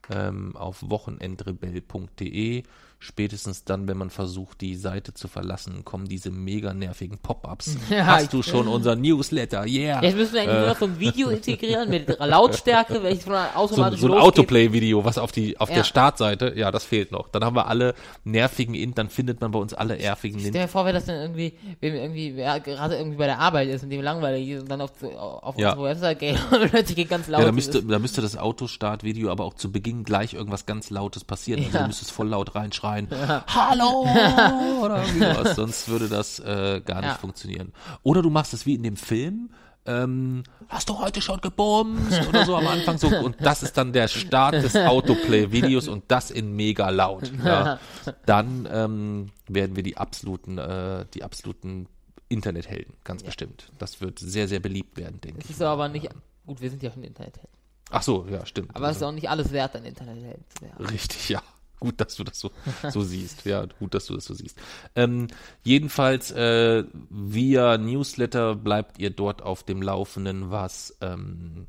ähm, 0.10 0.56
auf 0.56 0.84
wochenendrebell.de. 0.88 2.64
Spätestens 3.06 3.66
dann, 3.66 3.86
wenn 3.90 3.98
man 3.98 4.10
versucht, 4.10 4.62
die 4.62 4.78
Seite 4.78 5.14
zu 5.14 5.28
verlassen, 5.28 5.84
kommen 5.84 6.08
diese 6.08 6.32
mega 6.32 6.74
nervigen 6.74 7.18
Pop-ups. 7.18 7.76
Ja, 7.90 8.06
Hast 8.06 8.32
du 8.32 8.42
schon 8.42 8.70
unser 8.70 8.96
Newsletter? 8.96 9.66
Yeah! 9.68 10.02
Jetzt 10.02 10.16
müssen 10.16 10.34
wir 10.36 10.42
eigentlich 10.44 10.58
nur 10.58 10.68
noch 10.68 10.78
so 10.80 10.86
ein 10.86 11.00
Video 11.00 11.28
integrieren 11.30 11.90
mit 11.90 12.18
Lautstärke, 12.18 13.04
welches 13.04 13.26
von 13.26 13.34
so, 13.34 13.40
ein- 13.40 13.56
automatisch 13.56 14.00
so 14.00 14.08
ein 14.08 14.12
losgeht. 14.14 14.28
Autoplay-Video, 14.28 15.04
was 15.04 15.18
auf 15.18 15.34
die 15.34 15.60
auf 15.60 15.68
Ja. 15.68 15.76
der 15.76 15.84
Startseite, 15.84 16.54
ja, 16.56 16.72
das 16.72 16.86
fehlt 16.86 17.12
noch. 17.12 17.28
Dann 17.28 17.44
haben 17.44 17.58
wir 17.58 17.68
alle 17.68 17.94
nervigen 18.24 18.74
In, 18.74 18.94
dann 18.96 19.10
findet 19.10 19.42
man 19.42 19.52
bei 19.52 19.60
uns 19.60 19.74
alle 19.74 19.98
nervigen 19.98 20.40
Stell 20.40 20.48
In. 20.56 20.62
dir 20.62 20.68
vor, 20.70 20.86
wer 20.86 20.94
das 20.94 21.04
dann 21.06 21.18
irgendwie, 21.18 21.54
wenn 21.82 21.96
irgendwie, 21.96 22.38
wer 22.38 22.62
gerade 22.62 22.96
irgendwie 22.96 23.18
bei 23.18 23.26
der 23.26 23.40
Arbeit 23.40 23.68
ist 23.68 23.84
und 23.84 23.90
dem 23.90 24.02
langweilig 24.02 24.48
ist 24.48 24.62
und 24.62 24.72
dann 24.72 24.80
auf, 24.80 24.92
auf 25.04 25.58
Ja. 25.60 25.72
unsere 25.74 25.90
Website 25.90 26.20
geht 26.20 26.40
und 26.52 26.70
plötzlich 26.72 26.96
geht 26.96 27.10
ganz 27.10 27.28
laut. 27.28 27.42
Ja, 27.42 27.48
da 27.48 27.52
müsste, 27.52 27.84
da 27.84 28.00
müsste 28.00 28.22
das 28.22 28.38
Autostart-Video 28.38 29.30
aber 29.30 29.44
auch 29.44 29.56
zu 29.56 29.74
Beginn 29.74 30.06
gleich 30.06 30.34
irgendwas 30.34 30.66
ganz 30.66 30.90
Lautes 30.90 31.26
passieren. 31.26 31.62
Also 31.66 31.74
Ja. 31.76 31.82
du 31.82 31.88
müsstest 31.88 32.12
voll 32.12 32.30
laut 32.30 32.56
reinschreien. 32.56 32.93
Hallo! 33.02 34.02
Oder 34.84 35.04
wie 35.14 35.22
was. 35.22 35.56
Sonst 35.56 35.88
würde 35.88 36.08
das 36.10 36.40
äh, 36.40 36.82
gar 36.86 37.02
nicht 37.02 37.10
Ja. 37.12 37.16
funktionieren. 37.16 37.74
Oder 38.04 38.22
du 38.22 38.30
machst 38.30 38.54
es 38.54 38.66
wie 38.66 38.76
in 38.76 38.84
dem 38.84 38.98
Film. 38.98 39.50
Ähm, 39.86 40.44
hast 40.70 40.88
du 40.88 40.98
heute 40.98 41.22
schon 41.22 41.42
gebumst 41.42 42.26
oder 42.30 42.46
so 42.46 42.56
am 42.56 42.66
Anfang 42.68 42.98
so 42.98 43.08
und 43.10 43.36
das 43.42 43.64
ist 43.64 43.76
dann 43.78 43.92
der 43.92 44.08
Start 44.08 44.54
des 44.54 44.78
Autoplay-Videos 44.78 45.90
und 45.90 46.06
das 46.08 46.32
in 46.32 46.56
mega 46.56 46.90
laut. 46.90 47.30
Ja. 47.44 47.80
Dann 48.26 48.66
ähm, 48.72 49.32
werden 49.50 49.76
wir 49.76 49.84
die 49.84 49.98
absoluten, 49.98 50.58
äh, 50.58 51.06
die 51.14 51.24
absoluten 51.24 51.88
Internethelden, 52.30 52.94
ganz 53.04 53.24
bestimmt. 53.24 53.72
Das 53.78 54.00
wird 54.00 54.20
sehr, 54.20 54.48
sehr 54.48 54.62
beliebt 54.62 54.98
werden, 54.98 55.20
denke 55.20 55.42
ich. 55.44 55.50
ist 55.50 55.62
aber 55.62 55.90
nicht, 55.90 56.08
gut, 56.48 56.62
wir 56.62 56.70
sind 56.70 56.82
ja 56.82 56.90
schon 56.90 57.04
Internethelden. 57.04 57.50
Ach 57.92 58.02
so, 58.04 58.26
ja, 58.32 58.46
stimmt. 58.46 58.74
Aber 58.78 58.90
es 58.90 58.98
ist 58.98 59.04
auch 59.04 59.12
nicht 59.12 59.30
alles 59.30 59.52
wert, 59.52 59.76
ein 59.76 59.84
Internethelden 59.84 60.46
zu 60.48 60.62
werden. 60.62 60.86
Richtig, 60.86 61.28
ja. 61.28 61.42
Gut, 61.84 62.00
dass 62.00 62.16
du 62.16 62.24
das 62.24 62.40
so, 62.40 62.50
so 62.92 63.02
siehst. 63.02 63.44
Ja, 63.46 63.66
gut, 63.78 63.94
dass 63.94 64.06
du 64.06 64.16
das 64.16 64.24
so 64.24 64.34
siehst. 64.34 64.58
Ähm, 64.96 65.28
jedenfalls, 65.66 66.32
äh, 66.32 66.86
via 67.10 67.78
Newsletter 67.78 68.56
bleibt 68.56 69.00
ihr 69.00 69.10
dort 69.10 69.42
auf 69.42 69.64
dem 69.64 69.82
Laufenden, 69.82 70.50
was, 70.50 70.96
ähm, 71.02 71.68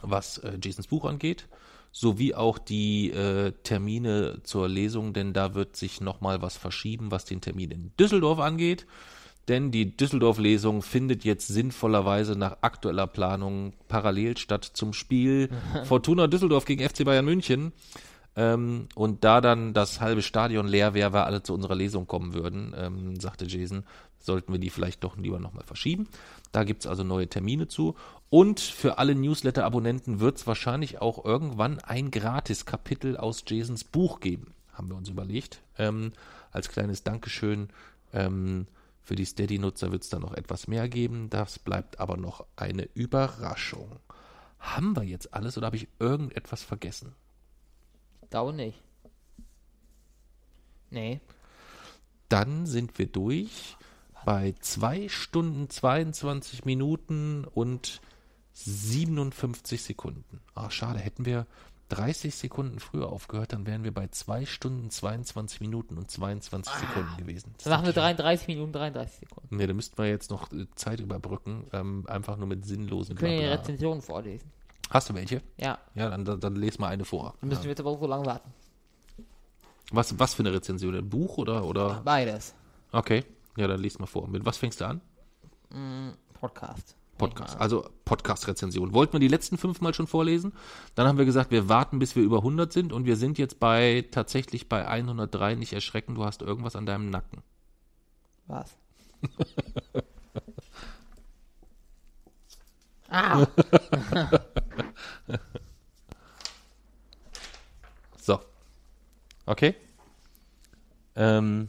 was 0.00 0.38
äh, 0.38 0.56
Jasons 0.58 0.86
Buch 0.86 1.04
angeht, 1.04 1.48
sowie 1.90 2.34
auch 2.34 2.56
die 2.56 3.10
äh, 3.10 3.52
Termine 3.62 4.40
zur 4.42 4.70
Lesung, 4.70 5.12
denn 5.12 5.34
da 5.34 5.54
wird 5.54 5.76
sich 5.76 6.00
nochmal 6.00 6.40
was 6.40 6.56
verschieben, 6.56 7.10
was 7.10 7.26
den 7.26 7.42
Termin 7.42 7.72
in 7.72 7.92
Düsseldorf 8.00 8.38
angeht. 8.38 8.86
Denn 9.48 9.70
die 9.70 9.94
Düsseldorf-Lesung 9.94 10.80
findet 10.80 11.24
jetzt 11.24 11.48
sinnvollerweise 11.48 12.36
nach 12.36 12.58
aktueller 12.62 13.06
Planung 13.06 13.74
parallel 13.88 14.38
statt 14.38 14.64
zum 14.64 14.94
Spiel 14.94 15.50
Fortuna 15.84 16.26
Düsseldorf 16.26 16.64
gegen 16.64 16.88
FC 16.88 17.04
Bayern 17.04 17.26
München. 17.26 17.72
Ähm, 18.34 18.88
und 18.94 19.24
da 19.24 19.40
dann 19.40 19.74
das 19.74 20.00
halbe 20.00 20.22
Stadion 20.22 20.66
leer 20.66 20.94
wäre, 20.94 21.12
weil 21.12 21.24
alle 21.24 21.42
zu 21.42 21.52
unserer 21.52 21.74
Lesung 21.74 22.06
kommen 22.06 22.32
würden, 22.32 22.74
ähm, 22.76 23.20
sagte 23.20 23.46
Jason, 23.46 23.84
sollten 24.18 24.52
wir 24.52 24.58
die 24.58 24.70
vielleicht 24.70 25.04
doch 25.04 25.16
lieber 25.16 25.38
nochmal 25.38 25.64
verschieben. 25.64 26.08
Da 26.52 26.64
gibt's 26.64 26.86
also 26.86 27.04
neue 27.04 27.28
Termine 27.28 27.68
zu. 27.68 27.94
Und 28.30 28.60
für 28.60 28.98
alle 28.98 29.14
Newsletter-Abonnenten 29.14 30.20
wird's 30.20 30.46
wahrscheinlich 30.46 31.00
auch 31.02 31.24
irgendwann 31.24 31.80
ein 31.80 32.10
Gratis-Kapitel 32.10 33.16
aus 33.16 33.44
Jasons 33.46 33.84
Buch 33.84 34.20
geben, 34.20 34.54
haben 34.72 34.88
wir 34.88 34.96
uns 34.96 35.08
überlegt. 35.08 35.60
Ähm, 35.76 36.12
als 36.50 36.68
kleines 36.68 37.02
Dankeschön 37.02 37.68
ähm, 38.14 38.66
für 39.02 39.16
die 39.16 39.24
Steady-Nutzer 39.24 39.92
wird's 39.92 40.08
da 40.08 40.18
noch 40.18 40.32
etwas 40.32 40.68
mehr 40.68 40.88
geben. 40.88 41.28
Das 41.28 41.58
bleibt 41.58 42.00
aber 42.00 42.16
noch 42.16 42.46
eine 42.56 42.88
Überraschung. 42.94 43.98
Haben 44.58 44.96
wir 44.96 45.02
jetzt 45.02 45.34
alles 45.34 45.58
oder 45.58 45.66
habe 45.66 45.76
ich 45.76 45.88
irgendetwas 45.98 46.62
vergessen? 46.62 47.14
Glaube 48.32 48.54
nicht. 48.54 48.80
Nee. 50.90 51.20
Dann 52.30 52.64
sind 52.64 52.98
wir 52.98 53.06
durch 53.06 53.76
bei 54.24 54.54
2 54.58 55.10
Stunden 55.10 55.68
22 55.68 56.64
Minuten 56.64 57.44
und 57.44 58.00
57 58.54 59.82
Sekunden. 59.82 60.40
Ah, 60.54 60.70
schade, 60.70 60.98
hätten 60.98 61.26
wir 61.26 61.46
30 61.90 62.34
Sekunden 62.34 62.80
früher 62.80 63.10
aufgehört, 63.12 63.52
dann 63.52 63.66
wären 63.66 63.84
wir 63.84 63.92
bei 63.92 64.08
2 64.08 64.46
Stunden 64.46 64.88
22 64.88 65.60
Minuten 65.60 65.98
und 65.98 66.10
22 66.10 66.72
Sekunden 66.72 67.16
gewesen. 67.18 67.54
Dann 67.62 67.70
machen 67.70 67.84
wir 67.84 67.92
33 67.92 68.48
Minuten 68.48 68.72
33 68.72 69.28
Sekunden. 69.28 69.54
Nee, 69.54 69.66
da 69.66 69.74
müssten 69.74 69.98
wir 69.98 70.08
jetzt 70.08 70.30
noch 70.30 70.50
äh, 70.52 70.66
Zeit 70.74 71.00
überbrücken, 71.00 71.66
ähm, 71.74 72.06
einfach 72.08 72.38
nur 72.38 72.46
mit 72.46 72.64
sinnlosen 72.64 73.16
Wir 73.16 73.20
können 73.20 73.32
die 73.32 73.44
Blabla. 73.44 73.60
Rezensionen 73.60 74.00
vorlesen. 74.00 74.50
Hast 74.92 75.08
du 75.08 75.14
welche? 75.14 75.42
Ja. 75.56 75.78
Ja, 75.94 76.10
dann, 76.10 76.24
dann, 76.24 76.38
dann 76.38 76.56
les 76.56 76.78
mal 76.78 76.88
eine 76.88 77.04
vor. 77.04 77.34
Dann 77.40 77.48
müssen 77.48 77.62
wir 77.62 77.70
jetzt 77.70 77.80
aber 77.80 77.90
auch 77.90 78.00
so 78.00 78.06
lange 78.06 78.26
warten. 78.26 78.52
Was, 79.90 80.18
was 80.18 80.34
für 80.34 80.42
eine 80.42 80.52
Rezension? 80.52 80.94
Ein 80.94 81.08
Buch 81.08 81.38
oder, 81.38 81.64
oder? 81.64 82.02
Beides. 82.04 82.54
Okay, 82.92 83.24
ja, 83.56 83.66
dann 83.66 83.80
lies 83.80 83.98
mal 83.98 84.06
vor. 84.06 84.28
Mit 84.28 84.44
was 84.44 84.58
fängst 84.58 84.80
du 84.80 84.86
an? 84.86 85.00
Podcast. 86.34 86.94
Podcast. 87.16 87.54
mal. 87.54 87.60
Also 87.62 87.88
Podcast-Rezension. 88.04 88.92
Wollten 88.92 89.14
wir 89.14 89.20
die 89.20 89.28
letzten 89.28 89.56
fünfmal 89.56 89.94
schon 89.94 90.06
vorlesen? 90.06 90.52
Dann 90.94 91.06
haben 91.06 91.18
wir 91.18 91.24
gesagt, 91.24 91.50
wir 91.50 91.68
warten, 91.68 91.98
bis 91.98 92.16
wir 92.16 92.22
über 92.22 92.38
100 92.38 92.72
sind 92.72 92.92
und 92.92 93.06
wir 93.06 93.16
sind 93.16 93.38
jetzt 93.38 93.60
bei 93.60 94.06
tatsächlich 94.10 94.68
bei 94.68 94.86
103. 94.86 95.54
Nicht 95.54 95.72
erschrecken, 95.72 96.14
du 96.14 96.24
hast 96.24 96.42
irgendwas 96.42 96.76
an 96.76 96.84
deinem 96.84 97.08
Nacken. 97.08 97.42
Was? 98.46 98.76
ah, 103.12 103.46
So. 108.22 108.40
Okay. 109.46 109.74
Ähm, 111.16 111.68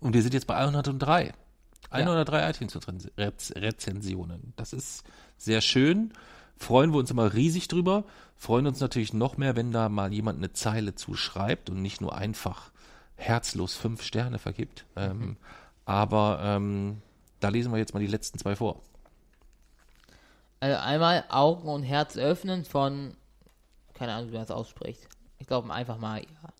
und 0.00 0.14
wir 0.14 0.22
sind 0.22 0.32
jetzt 0.34 0.46
bei 0.46 0.56
103. 0.56 1.34
103 1.90 2.50
iTunes-Rezensionen. 2.50 4.54
Das 4.56 4.72
ist 4.72 5.04
sehr 5.36 5.60
schön. 5.60 6.14
Freuen 6.56 6.92
wir 6.92 6.98
uns 6.98 7.10
immer 7.10 7.34
riesig 7.34 7.68
drüber. 7.68 8.04
Freuen 8.36 8.66
uns 8.66 8.80
natürlich 8.80 9.12
noch 9.12 9.36
mehr, 9.36 9.56
wenn 9.56 9.72
da 9.72 9.90
mal 9.90 10.12
jemand 10.12 10.38
eine 10.38 10.52
Zeile 10.52 10.94
zuschreibt 10.94 11.70
und 11.70 11.82
nicht 11.82 12.00
nur 12.00 12.16
einfach 12.16 12.70
herzlos 13.16 13.76
fünf 13.76 14.02
Sterne 14.02 14.38
vergibt. 14.38 14.86
Ähm, 14.96 15.36
aber 15.84 16.40
ähm, 16.42 17.02
da 17.40 17.50
lesen 17.50 17.72
wir 17.72 17.78
jetzt 17.78 17.92
mal 17.92 18.00
die 18.00 18.06
letzten 18.06 18.38
zwei 18.38 18.56
vor. 18.56 18.80
Also 20.62 20.76
einmal 20.76 21.24
Augen 21.28 21.68
und 21.68 21.82
Herz 21.82 22.16
öffnen 22.16 22.64
von, 22.64 23.16
keine 23.94 24.12
Ahnung, 24.12 24.28
wie 24.28 24.34
man 24.34 24.42
das 24.42 24.52
ausspricht. 24.52 25.08
Ich 25.40 25.48
glaube 25.48 25.74
einfach 25.74 25.98
mal, 25.98 26.20
ja. 26.20 26.52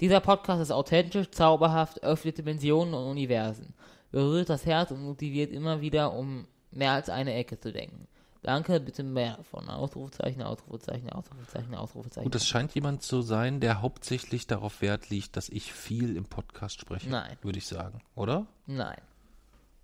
Dieser 0.00 0.20
Podcast 0.20 0.62
ist 0.62 0.72
authentisch, 0.72 1.30
zauberhaft, 1.30 2.02
öffnet 2.02 2.38
Dimensionen 2.38 2.94
und 2.94 3.04
Universen, 3.04 3.74
berührt 4.12 4.48
das 4.48 4.64
Herz 4.64 4.92
und 4.92 5.02
motiviert 5.02 5.52
immer 5.52 5.82
wieder, 5.82 6.14
um 6.14 6.46
mehr 6.70 6.92
als 6.92 7.10
eine 7.10 7.34
Ecke 7.34 7.60
zu 7.60 7.70
denken. 7.70 8.08
Danke, 8.40 8.80
bitte 8.80 9.02
mehr 9.02 9.36
davon. 9.36 9.68
Ausrufezeichen, 9.68 10.42
Ausrufezeichen, 10.42 11.10
Ausrufezeichen, 11.10 11.74
Ausrufezeichen. 11.74 12.24
Und 12.24 12.34
das 12.34 12.46
scheint 12.46 12.74
jemand 12.74 13.02
zu 13.02 13.20
sein, 13.20 13.60
der 13.60 13.82
hauptsächlich 13.82 14.46
darauf 14.46 14.80
Wert 14.80 15.10
legt, 15.10 15.36
dass 15.36 15.50
ich 15.50 15.74
viel 15.74 16.16
im 16.16 16.24
Podcast 16.24 16.80
spreche. 16.80 17.10
Nein. 17.10 17.36
Würde 17.42 17.58
ich 17.58 17.66
sagen, 17.66 18.00
oder? 18.14 18.46
Nein, 18.66 18.96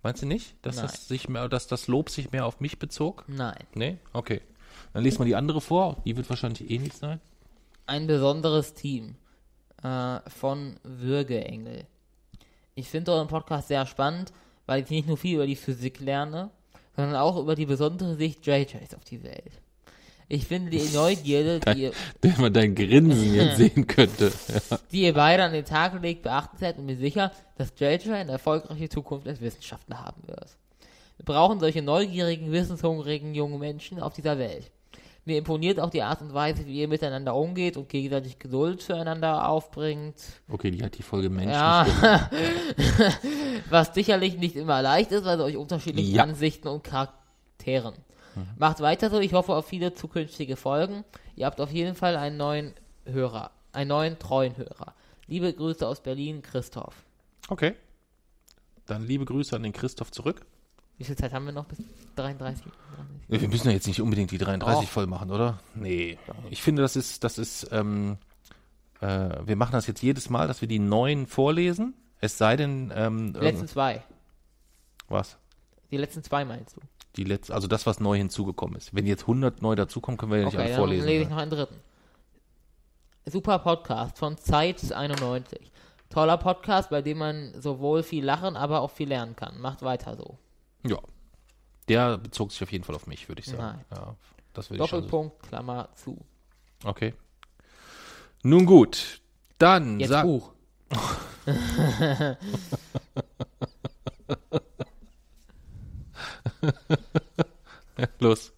Meinst 0.03 0.21
du 0.21 0.25
nicht, 0.25 0.55
dass 0.61 0.77
Nein. 0.77 0.85
das 0.87 1.07
sich 1.07 1.27
mehr, 1.29 1.49
dass 1.49 1.67
das 1.67 1.87
Lob 1.87 2.09
sich 2.09 2.31
mehr 2.31 2.45
auf 2.45 2.59
mich 2.61 2.79
bezog? 2.79 3.25
nein. 3.27 3.57
Nee? 3.75 3.97
Okay. 4.13 4.41
Dann 4.93 5.03
lesen 5.03 5.19
wir 5.19 5.25
die 5.25 5.35
andere 5.35 5.61
vor. 5.61 5.97
Die 6.05 6.15
wird 6.17 6.29
wahrscheinlich 6.29 6.69
ähnlich 6.71 6.93
sein. 6.93 7.19
ein 7.85 8.07
besonderes 8.07 8.73
Team 8.73 9.15
äh, 9.83 10.19
von 10.29 10.77
Würgeengel. 10.83 11.85
Ich 12.75 12.87
finde 12.87 13.11
euren 13.13 13.27
Podcast 13.27 13.67
sehr 13.67 13.85
spannend, 13.85 14.31
weil 14.65 14.83
ich 14.83 14.89
nicht 14.89 15.07
nur 15.07 15.17
viel 15.17 15.35
über 15.35 15.47
die 15.47 15.55
Physik 15.55 15.99
lerne, 15.99 16.49
sondern 16.95 17.15
auch 17.15 17.37
über 17.37 17.55
die 17.55 17.65
besondere 17.65 18.15
Sicht 18.15 18.45
JJs 18.45 18.93
auf 18.95 19.03
die 19.03 19.21
Welt. 19.23 19.61
Ich 20.31 20.45
finde 20.45 20.69
die 20.69 20.87
Neugierde, 20.93 21.59
die 21.59 21.81
ihr, 21.85 21.91
Wenn 22.21 22.39
man 22.39 22.53
dein 22.53 22.75
Grinsen 22.75 23.33
jetzt 23.35 23.57
sehen 23.57 23.87
könnte. 23.87 24.31
die 24.91 25.01
ihr 25.01 25.13
beide 25.15 25.43
an 25.43 25.51
den 25.53 25.65
Tag 25.65 25.99
legt, 26.01 26.21
beachtenswert 26.21 26.77
und 26.77 26.85
mir 26.85 26.97
sicher, 26.97 27.31
dass 27.57 27.73
JJ 27.77 28.11
eine 28.11 28.33
erfolgreiche 28.33 28.89
Zukunft 28.89 29.27
als 29.27 29.41
Wissenschaftler 29.41 30.05
haben 30.05 30.21
wird. 30.27 30.55
Wir 31.17 31.25
brauchen 31.25 31.59
solche 31.59 31.81
neugierigen, 31.81 32.51
wissenshungrigen 32.51 33.33
jungen 33.33 33.59
Menschen 33.59 33.99
auf 33.99 34.13
dieser 34.13 34.37
Welt. 34.37 34.69
Mir 35.25 35.37
imponiert 35.39 35.79
auch 35.79 35.89
die 35.89 36.01
Art 36.01 36.21
und 36.21 36.33
Weise, 36.33 36.65
wie 36.65 36.79
ihr 36.79 36.87
miteinander 36.87 37.35
umgeht 37.35 37.75
und 37.75 37.89
gegenseitig 37.89 38.39
Geduld 38.39 38.81
füreinander 38.83 39.49
aufbringt. 39.49 40.15
Okay, 40.49 40.71
die 40.71 40.81
hat 40.83 40.97
die 40.97 41.03
Folge 41.03 41.29
Mensch. 41.29 41.51
Ja, 41.51 41.85
was 43.69 43.93
sicherlich 43.93 44.37
nicht 44.37 44.55
immer 44.55 44.81
leicht 44.81 45.11
ist, 45.11 45.25
weil 45.25 45.41
euch 45.41 45.57
unterschiedliche 45.57 46.11
Ja. 46.11 46.23
Ansichten 46.23 46.67
und 46.67 46.83
Charakteren. 46.83 47.95
Macht 48.57 48.79
weiter 48.79 49.09
so, 49.09 49.19
ich 49.19 49.33
hoffe 49.33 49.53
auf 49.55 49.67
viele 49.67 49.93
zukünftige 49.93 50.55
Folgen. 50.55 51.03
Ihr 51.35 51.45
habt 51.45 51.59
auf 51.61 51.71
jeden 51.71 51.95
Fall 51.95 52.15
einen 52.15 52.37
neuen 52.37 52.73
Hörer, 53.05 53.51
einen 53.71 53.89
neuen 53.89 54.19
treuen 54.19 54.55
Hörer. 54.57 54.93
Liebe 55.27 55.53
Grüße 55.53 55.87
aus 55.87 56.01
Berlin, 56.01 56.41
Christoph. 56.41 56.95
Okay. 57.49 57.75
Dann 58.85 59.05
liebe 59.05 59.25
Grüße 59.25 59.55
an 59.55 59.63
den 59.63 59.73
Christoph 59.73 60.11
zurück. 60.11 60.45
Wie 60.97 61.03
viel 61.03 61.15
Zeit 61.15 61.31
haben 61.33 61.45
wir 61.45 61.53
noch 61.53 61.65
bis 61.65 61.77
33? 62.15 62.65
Wir 63.27 63.47
müssen 63.47 63.67
ja 63.67 63.73
jetzt 63.73 63.87
nicht 63.87 64.01
unbedingt 64.01 64.31
die 64.31 64.37
33 64.37 64.87
Och. 64.87 64.91
voll 64.91 65.07
machen, 65.07 65.31
oder? 65.31 65.59
Nee. 65.75 66.17
Ich 66.49 66.61
finde, 66.63 66.81
das 66.81 66.95
ist, 66.95 67.23
das 67.23 67.37
ist, 67.37 67.69
ähm, 67.71 68.17
äh, 68.99 69.29
wir 69.45 69.55
machen 69.55 69.71
das 69.73 69.87
jetzt 69.87 70.01
jedes 70.01 70.29
Mal, 70.29 70.47
dass 70.47 70.61
wir 70.61 70.67
die 70.67 70.79
neuen 70.79 71.27
vorlesen. 71.27 71.93
Es 72.19 72.37
sei 72.37 72.57
denn, 72.57 72.91
ähm, 72.93 73.33
Die 73.33 73.39
letzten 73.39 73.55
irgend- 73.59 73.69
zwei. 73.69 74.03
was? 75.07 75.37
Die 75.91 75.97
letzten 75.97 76.21
zwei 76.23 76.43
meinst 76.43 76.75
du? 76.75 76.81
Die 77.15 77.23
letzte, 77.23 77.53
also 77.53 77.67
das, 77.67 77.85
was 77.85 77.99
neu 77.99 78.17
hinzugekommen 78.17 78.75
ist. 78.75 78.93
Wenn 78.93 79.05
jetzt 79.05 79.21
100 79.23 79.61
neu 79.61 79.75
dazukommen, 79.75 80.17
können 80.17 80.31
wir 80.31 80.39
ja 80.39 80.45
nicht 80.45 80.53
Okay, 80.53 80.63
alle 80.63 80.71
dann 80.71 80.79
vorlesen. 80.79 81.07
lese 81.07 81.21
ich 81.23 81.29
ne? 81.29 81.35
noch 81.35 81.41
einen 81.41 81.51
dritten. 81.51 81.75
Super 83.25 83.59
Podcast 83.59 84.17
von 84.17 84.37
Zeit 84.37 84.91
91. 84.91 85.71
Toller 86.09 86.37
Podcast, 86.37 86.89
bei 86.89 87.01
dem 87.01 87.19
man 87.19 87.53
sowohl 87.59 88.03
viel 88.03 88.25
lachen, 88.25 88.55
aber 88.55 88.81
auch 88.81 88.91
viel 88.91 89.07
lernen 89.07 89.35
kann. 89.35 89.59
Macht 89.59 89.81
weiter 89.83 90.15
so. 90.15 90.37
Ja. 90.85 90.97
Der 91.87 92.17
bezog 92.17 92.51
sich 92.51 92.61
auf 92.63 92.71
jeden 92.71 92.83
Fall 92.83 92.95
auf 92.95 93.07
mich, 93.07 93.27
würde 93.27 93.41
ich 93.41 93.47
sagen. 93.47 93.61
Nein. 93.61 93.85
Ja, 93.91 94.15
das 94.53 94.69
würde 94.69 94.83
ich 94.83 94.89
schon 94.89 95.01
so. 95.01 95.07
Doppelpunkt, 95.07 95.43
Klammer 95.43 95.89
zu. 95.95 96.17
Okay. 96.83 97.13
Nun 98.43 98.65
gut. 98.65 99.21
Dann 99.57 99.99
Jetzt 99.99 100.09
sag, 100.09 100.23
Buch. 100.23 100.51
los. 108.19 108.51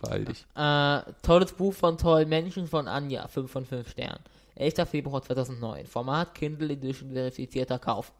Beeil 0.00 0.24
dich. 0.24 0.44
Äh, 0.54 1.00
tolles 1.22 1.52
Buch 1.52 1.72
von 1.72 1.96
tollen 1.98 2.28
Menschen 2.28 2.66
von 2.66 2.86
Anja, 2.88 3.26
5 3.28 3.50
von 3.50 3.64
5 3.64 3.90
Sternen. 3.90 4.20
11. 4.56 4.88
Februar 4.88 5.22
2009. 5.22 5.86
Format 5.86 6.34
Kindle 6.34 6.72
Edition 6.72 7.12
verifizierter 7.12 7.78
Kauf. 7.78 8.12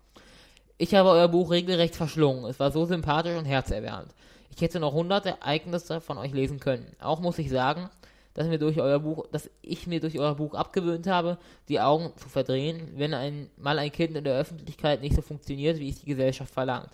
Ich 0.78 0.94
habe 0.94 1.08
euer 1.10 1.28
Buch 1.28 1.50
regelrecht 1.50 1.96
verschlungen. 1.96 2.44
Es 2.44 2.60
war 2.60 2.70
so 2.70 2.84
sympathisch 2.84 3.36
und 3.36 3.46
herzerwärmend. 3.46 4.12
Ich 4.54 4.60
hätte 4.60 4.80
noch 4.80 4.92
hunderte 4.92 5.30
Ereignisse 5.30 6.00
von 6.00 6.18
euch 6.18 6.32
lesen 6.32 6.60
können. 6.60 6.94
Auch 7.00 7.20
muss 7.20 7.38
ich 7.38 7.50
sagen, 7.50 7.88
dass, 8.34 8.46
mir 8.46 8.58
durch 8.58 8.78
euer 8.80 9.00
Buch, 9.00 9.26
dass 9.32 9.50
ich 9.62 9.86
mir 9.86 10.00
durch 10.00 10.18
euer 10.18 10.34
Buch 10.34 10.54
abgewöhnt 10.54 11.06
habe, 11.06 11.38
die 11.68 11.80
Augen 11.80 12.12
zu 12.16 12.28
verdrehen, 12.28 12.92
wenn 12.96 13.14
ein, 13.14 13.50
mal 13.56 13.78
ein 13.78 13.92
Kind 13.92 14.16
in 14.16 14.24
der 14.24 14.38
Öffentlichkeit 14.38 15.00
nicht 15.00 15.14
so 15.14 15.22
funktioniert, 15.22 15.78
wie 15.78 15.88
es 15.88 16.00
die 16.00 16.06
Gesellschaft 16.06 16.52
verlangt. 16.52 16.90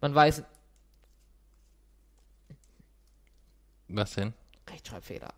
Man 0.00 0.14
weiß, 0.14 0.42
Was 3.88 4.14
denn? 4.14 4.32
Rechtschreibfehler. 4.68 5.32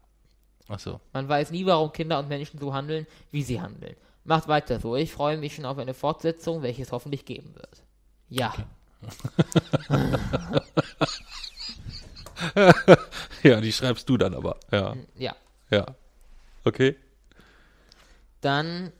Achso. 0.68 1.00
Man 1.12 1.28
weiß 1.28 1.50
nie, 1.50 1.66
warum 1.66 1.92
Kinder 1.92 2.18
und 2.18 2.28
Menschen 2.28 2.58
so 2.58 2.74
handeln, 2.74 3.06
wie 3.30 3.42
sie 3.42 3.60
handeln. 3.60 3.96
Macht 4.24 4.48
weiter 4.48 4.80
so. 4.80 4.96
Ich 4.96 5.12
freue 5.12 5.38
mich 5.38 5.54
schon 5.54 5.64
auf 5.64 5.78
eine 5.78 5.94
Fortsetzung, 5.94 6.62
welche 6.62 6.82
es 6.82 6.92
hoffentlich 6.92 7.24
geben 7.24 7.54
wird. 7.54 7.82
Ja. 8.28 8.54
Ja, 13.42 13.60
die 13.60 13.72
schreibst 13.72 14.08
du 14.08 14.16
dann 14.16 14.34
aber. 14.34 14.56
Ja. 14.70 14.94
Ja. 15.16 15.36
Ja. 15.70 15.86
Okay. 16.64 16.96
Dann 18.40 18.92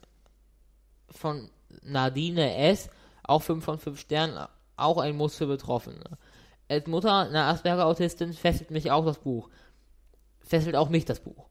von 1.09 1.49
Nadine 1.83 2.55
S. 2.55 2.89
Auch 3.23 3.41
5 3.43 3.63
von 3.63 3.79
5 3.79 3.99
Sternen. 3.99 4.47
Auch 4.75 4.97
ein 4.97 5.15
Muss 5.15 5.35
für 5.35 5.47
Betroffene. 5.47 6.17
Als 6.69 6.85
Mutter 6.85 7.27
einer 7.27 7.45
Asperger-Autistin 7.45 8.33
fesselt 8.33 8.69
mich 8.69 8.91
auch 8.91 9.03
das 9.03 9.17
Buch. 9.17 9.49
Fesselt 10.39 10.75
auch 10.75 10.89
mich 10.89 11.03
das 11.03 11.19
Buch. 11.19 11.47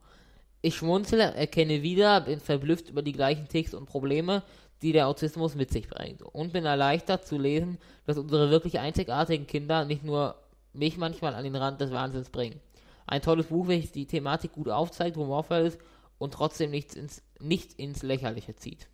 Ich 0.63 0.77
schmunzele, 0.77 1.35
erkenne 1.35 1.83
wieder, 1.83 2.21
bin 2.21 2.39
verblüfft 2.39 2.89
über 2.89 3.03
die 3.03 3.13
gleichen 3.13 3.49
Ticks 3.49 3.75
und 3.75 3.87
Probleme, 3.87 4.45
die 4.81 4.93
der 4.93 5.09
Autismus 5.09 5.57
mit 5.57 5.73
sich 5.73 5.89
bringt. 5.89 6.23
Und 6.23 6.53
bin 6.53 6.65
erleichtert 6.65 7.27
zu 7.27 7.37
lesen, 7.37 7.79
dass 8.07 8.17
unsere 8.17 8.51
wirklich 8.51 8.79
einzigartigen 8.79 9.49
Kinder 9.49 9.85
nicht 9.85 10.05
nur 10.05 10.37
mich 10.73 10.97
manchmal 10.97 11.35
an 11.35 11.43
den 11.43 11.57
Rand 11.57 11.81
des 11.81 11.91
Wahnsinns 11.91 12.31
bringen. 12.31 12.61
Ein 13.07 13.23
tolles 13.23 13.47
Buch, 13.47 13.67
welches 13.67 13.91
die 13.91 14.07
Thematik 14.07 14.53
gut 14.53 14.69
aufzeigt, 14.69 15.17
humorvoll 15.17 15.63
ist 15.63 15.81
und 16.19 16.33
trotzdem 16.33 16.71
nichts 16.71 16.95
ins, 16.95 17.23
nicht 17.41 17.73
ins 17.73 18.05
Lächerliche 18.05 18.55
zieht. 18.55 18.87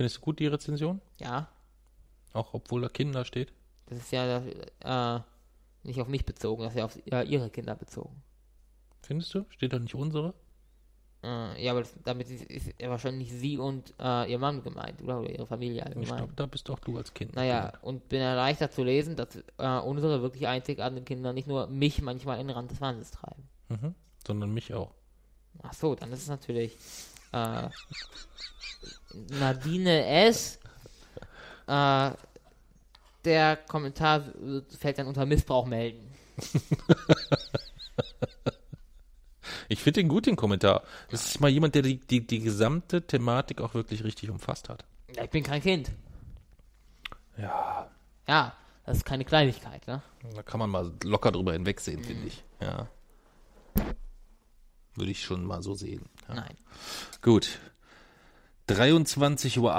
Findest 0.00 0.16
du 0.16 0.20
gut 0.22 0.38
die 0.38 0.46
Rezension? 0.46 0.98
Ja, 1.20 1.46
Auch 2.32 2.54
obwohl 2.54 2.80
da 2.80 2.88
Kinder 2.88 3.26
steht? 3.26 3.52
das 3.84 3.98
ist 3.98 4.12
ja 4.12 4.38
äh, 4.38 5.20
nicht 5.82 6.00
auf 6.00 6.08
mich 6.08 6.24
bezogen, 6.24 6.62
das 6.62 6.72
ist 6.72 6.78
ja 6.78 6.84
auf 6.86 6.98
ja, 7.04 7.20
ihre 7.20 7.50
Kinder 7.50 7.74
bezogen. 7.74 8.22
Findest 9.02 9.34
du? 9.34 9.44
Steht 9.50 9.74
da 9.74 9.78
nicht 9.78 9.94
unsere? 9.94 10.32
Äh, 11.22 11.62
ja, 11.62 11.72
aber 11.72 11.80
das, 11.80 11.92
damit 12.02 12.30
ist, 12.30 12.44
ist 12.44 12.80
ja 12.80 12.88
wahrscheinlich 12.88 13.30
sie 13.30 13.58
und 13.58 13.92
äh, 14.00 14.32
ihr 14.32 14.38
Mann 14.38 14.62
gemeint, 14.62 15.02
oder? 15.02 15.20
Oder 15.20 15.32
ihre 15.32 15.46
Familie 15.46 15.80
Ich 15.80 15.84
allgemein. 15.86 16.16
glaube, 16.16 16.32
da 16.34 16.46
bist 16.46 16.70
auch 16.70 16.78
du 16.78 16.96
als 16.96 17.12
Kind. 17.12 17.34
Naja, 17.36 17.74
und 17.82 18.08
bin 18.08 18.22
erleichtert 18.22 18.72
zu 18.72 18.82
lesen, 18.82 19.16
dass 19.16 19.36
äh, 19.58 19.78
unsere 19.80 20.22
wirklich 20.22 20.46
einzigartigen 20.48 21.04
Kinder 21.04 21.34
nicht 21.34 21.46
nur 21.46 21.66
mich 21.66 22.00
manchmal 22.00 22.40
in 22.40 22.46
den 22.48 22.56
Rand 22.56 22.70
des 22.70 22.80
Wahnsinns 22.80 23.10
treiben. 23.10 23.46
Mhm. 23.68 23.94
Sondern 24.26 24.54
mich 24.54 24.72
auch. 24.72 24.94
Ach 25.62 25.74
so, 25.74 25.94
dann 25.94 26.10
ist 26.10 26.22
es 26.22 26.28
natürlich 26.28 26.78
äh, 27.32 27.68
Nadine 29.38 30.06
S. 30.06 30.58
Äh, 31.66 32.10
der 33.24 33.56
Kommentar 33.68 34.24
fällt 34.78 34.98
dann 34.98 35.06
unter 35.06 35.26
Missbrauch 35.26 35.66
melden. 35.66 36.10
Ich 39.70 39.82
finde 39.84 40.00
den 40.00 40.08
gut, 40.08 40.26
den 40.26 40.34
Kommentar. 40.34 40.82
Das 41.10 41.24
ist 41.26 41.40
mal 41.40 41.48
jemand, 41.48 41.76
der 41.76 41.82
die, 41.82 42.00
die, 42.00 42.26
die 42.26 42.40
gesamte 42.40 43.06
Thematik 43.06 43.60
auch 43.60 43.72
wirklich 43.72 44.02
richtig 44.02 44.28
umfasst 44.28 44.68
hat. 44.68 44.84
Ja, 45.14 45.22
ich 45.22 45.30
bin 45.30 45.44
kein 45.44 45.62
Kind. 45.62 45.92
Ja, 47.36 47.88
Ja, 48.26 48.52
das 48.84 48.98
ist 48.98 49.04
keine 49.04 49.24
Kleinigkeit, 49.24 49.86
ne? 49.86 50.02
da 50.34 50.42
kann 50.42 50.58
man 50.58 50.70
mal 50.70 50.92
locker 51.04 51.30
drüber 51.30 51.52
hinwegsehen, 51.52 52.02
finde 52.02 52.26
ich. 52.26 52.42
Ja. 52.60 52.88
Würde 54.94 55.10
ich 55.10 55.22
schon 55.22 55.44
mal 55.44 55.62
so 55.62 55.74
sehen. 55.74 56.04
Ja. 56.28 56.34
Nein. 56.34 56.56
Gut. 57.22 57.58
23.08 58.68 59.58
Uhr. 59.58 59.76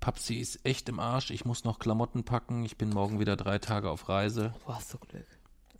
Papsi 0.00 0.36
ist 0.36 0.64
echt 0.64 0.88
im 0.88 0.98
Arsch. 0.98 1.30
Ich 1.30 1.44
muss 1.44 1.64
noch 1.64 1.78
Klamotten 1.78 2.24
packen. 2.24 2.64
Ich 2.64 2.76
bin 2.78 2.90
morgen 2.90 3.20
wieder 3.20 3.36
drei 3.36 3.58
Tage 3.58 3.90
auf 3.90 4.08
Reise. 4.08 4.54
Du 4.64 4.74
hast 4.74 4.90
so 4.90 4.98
Glück. 4.98 5.26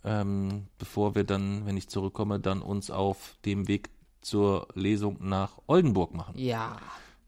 Ähm, 0.03 0.67
bevor 0.77 1.15
wir 1.15 1.23
dann, 1.23 1.65
wenn 1.65 1.77
ich 1.77 1.89
zurückkomme, 1.89 2.39
dann 2.39 2.61
uns 2.61 2.89
auf 2.91 3.37
dem 3.45 3.67
Weg 3.67 3.89
zur 4.21 4.67
Lesung 4.73 5.17
nach 5.21 5.57
Oldenburg 5.67 6.13
machen. 6.13 6.37
Ja. 6.37 6.77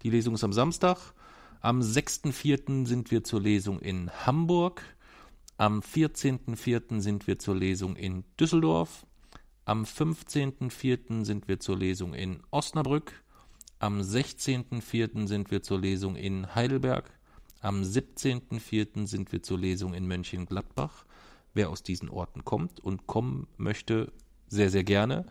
Die 0.04 0.10
Lesung 0.10 0.36
ist 0.36 0.44
am 0.44 0.54
Samstag. 0.54 0.98
Am 1.62 1.82
6.4. 1.82 2.86
sind 2.86 3.10
wir 3.10 3.24
zur 3.24 3.42
Lesung 3.42 3.80
in 3.80 4.12
Hamburg. 4.26 4.84
Am 5.58 5.80
14.4. 5.80 7.00
sind 7.00 7.28
wir 7.28 7.40
zur 7.40 7.56
Lesung 7.56 7.96
in 7.96 8.24
Düsseldorf. 8.40 9.06
Am 9.66 9.84
15.4. 9.84 11.24
sind 11.24 11.48
wir 11.48 11.58
zur 11.58 11.78
Lesung 11.78 12.14
in 12.14 12.44
Osnabrück. 12.52 13.24
Am 13.80 14.02
16.4. 14.02 15.26
sind 15.26 15.52
wir 15.52 15.64
zur 15.64 15.80
Lesung 15.80 16.18
in 16.18 16.54
Heidelberg. 16.54 17.10
Am 17.62 17.82
17.4. 17.82 19.08
sind 19.08 19.32
wir 19.32 19.42
zur 19.42 19.58
Lesung 19.58 19.94
in 19.94 20.06
Mönchengladbach. 20.06 21.06
Wer 21.54 21.70
aus 21.70 21.82
diesen 21.82 22.10
Orten 22.10 22.44
kommt 22.44 22.82
und 22.82 23.08
kommen 23.08 23.48
möchte, 23.56 24.12
sehr, 24.48 24.70
sehr 24.70 24.84
gerne. 24.84 25.26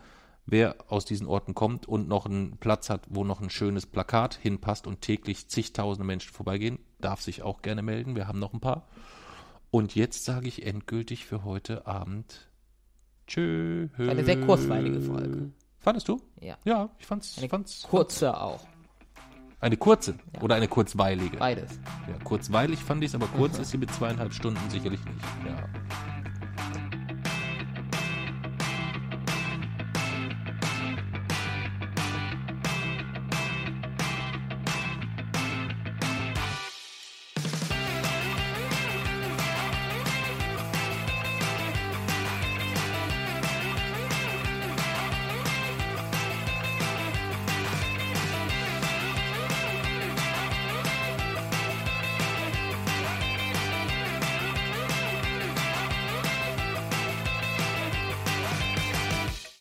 Wer 0.47 0.77
aus 0.87 1.05
diesen 1.05 1.27
Orten 1.27 1.53
kommt 1.53 1.87
und 1.87 2.07
noch 2.07 2.25
einen 2.25 2.57
Platz 2.57 2.89
hat, 2.89 3.05
wo 3.09 3.23
noch 3.23 3.39
ein 3.39 3.51
schönes 3.51 3.85
Plakat 3.85 4.33
hinpasst 4.33 4.87
und 4.87 5.01
täglich 5.01 5.47
zigtausende 5.47 6.07
Menschen 6.07 6.33
vorbeigehen, 6.33 6.79
darf 6.99 7.21
sich 7.21 7.43
auch 7.43 7.61
gerne 7.61 7.83
melden. 7.83 8.15
Wir 8.15 8.27
haben 8.27 8.39
noch 8.39 8.53
ein 8.53 8.61
paar. 8.61 8.87
Und 9.69 9.93
jetzt 9.93 10.25
sage 10.25 10.47
ich 10.47 10.65
endgültig 10.65 11.27
für 11.27 11.43
heute 11.43 11.85
Abend 11.85 12.49
Tschö. 13.27 13.87
Eine 13.97 14.23
sehr 14.23 14.39
kurzweilige 14.41 15.01
Folge. 15.01 15.49
Fandest 15.79 16.07
du? 16.07 16.21
Ja. 16.41 16.57
Ja, 16.65 16.89
ich 16.99 17.05
fand's. 17.05 17.37
Eine 17.37 17.49
fand's 17.49 17.83
kurze 17.83 18.39
auch. 18.39 18.61
eine 19.59 19.77
kurze 19.77 20.15
Ja. 20.33 20.41
oder 20.41 20.55
eine 20.55 20.67
kurzweilige? 20.67 21.37
Beides. 21.37 21.79
Ja, 22.07 22.17
kurzweilig 22.23 22.79
fand 22.83 23.03
ich 23.03 23.09
es, 23.11 23.15
aber 23.15 23.27
kurz 23.27 23.57
ist 23.59 23.71
sie 23.71 23.77
mit 23.77 23.91
zweieinhalb 23.93 24.33
Stunden 24.33 24.59
sicherlich 24.69 24.99
nicht. 25.05 25.21
Ja. 25.45 25.69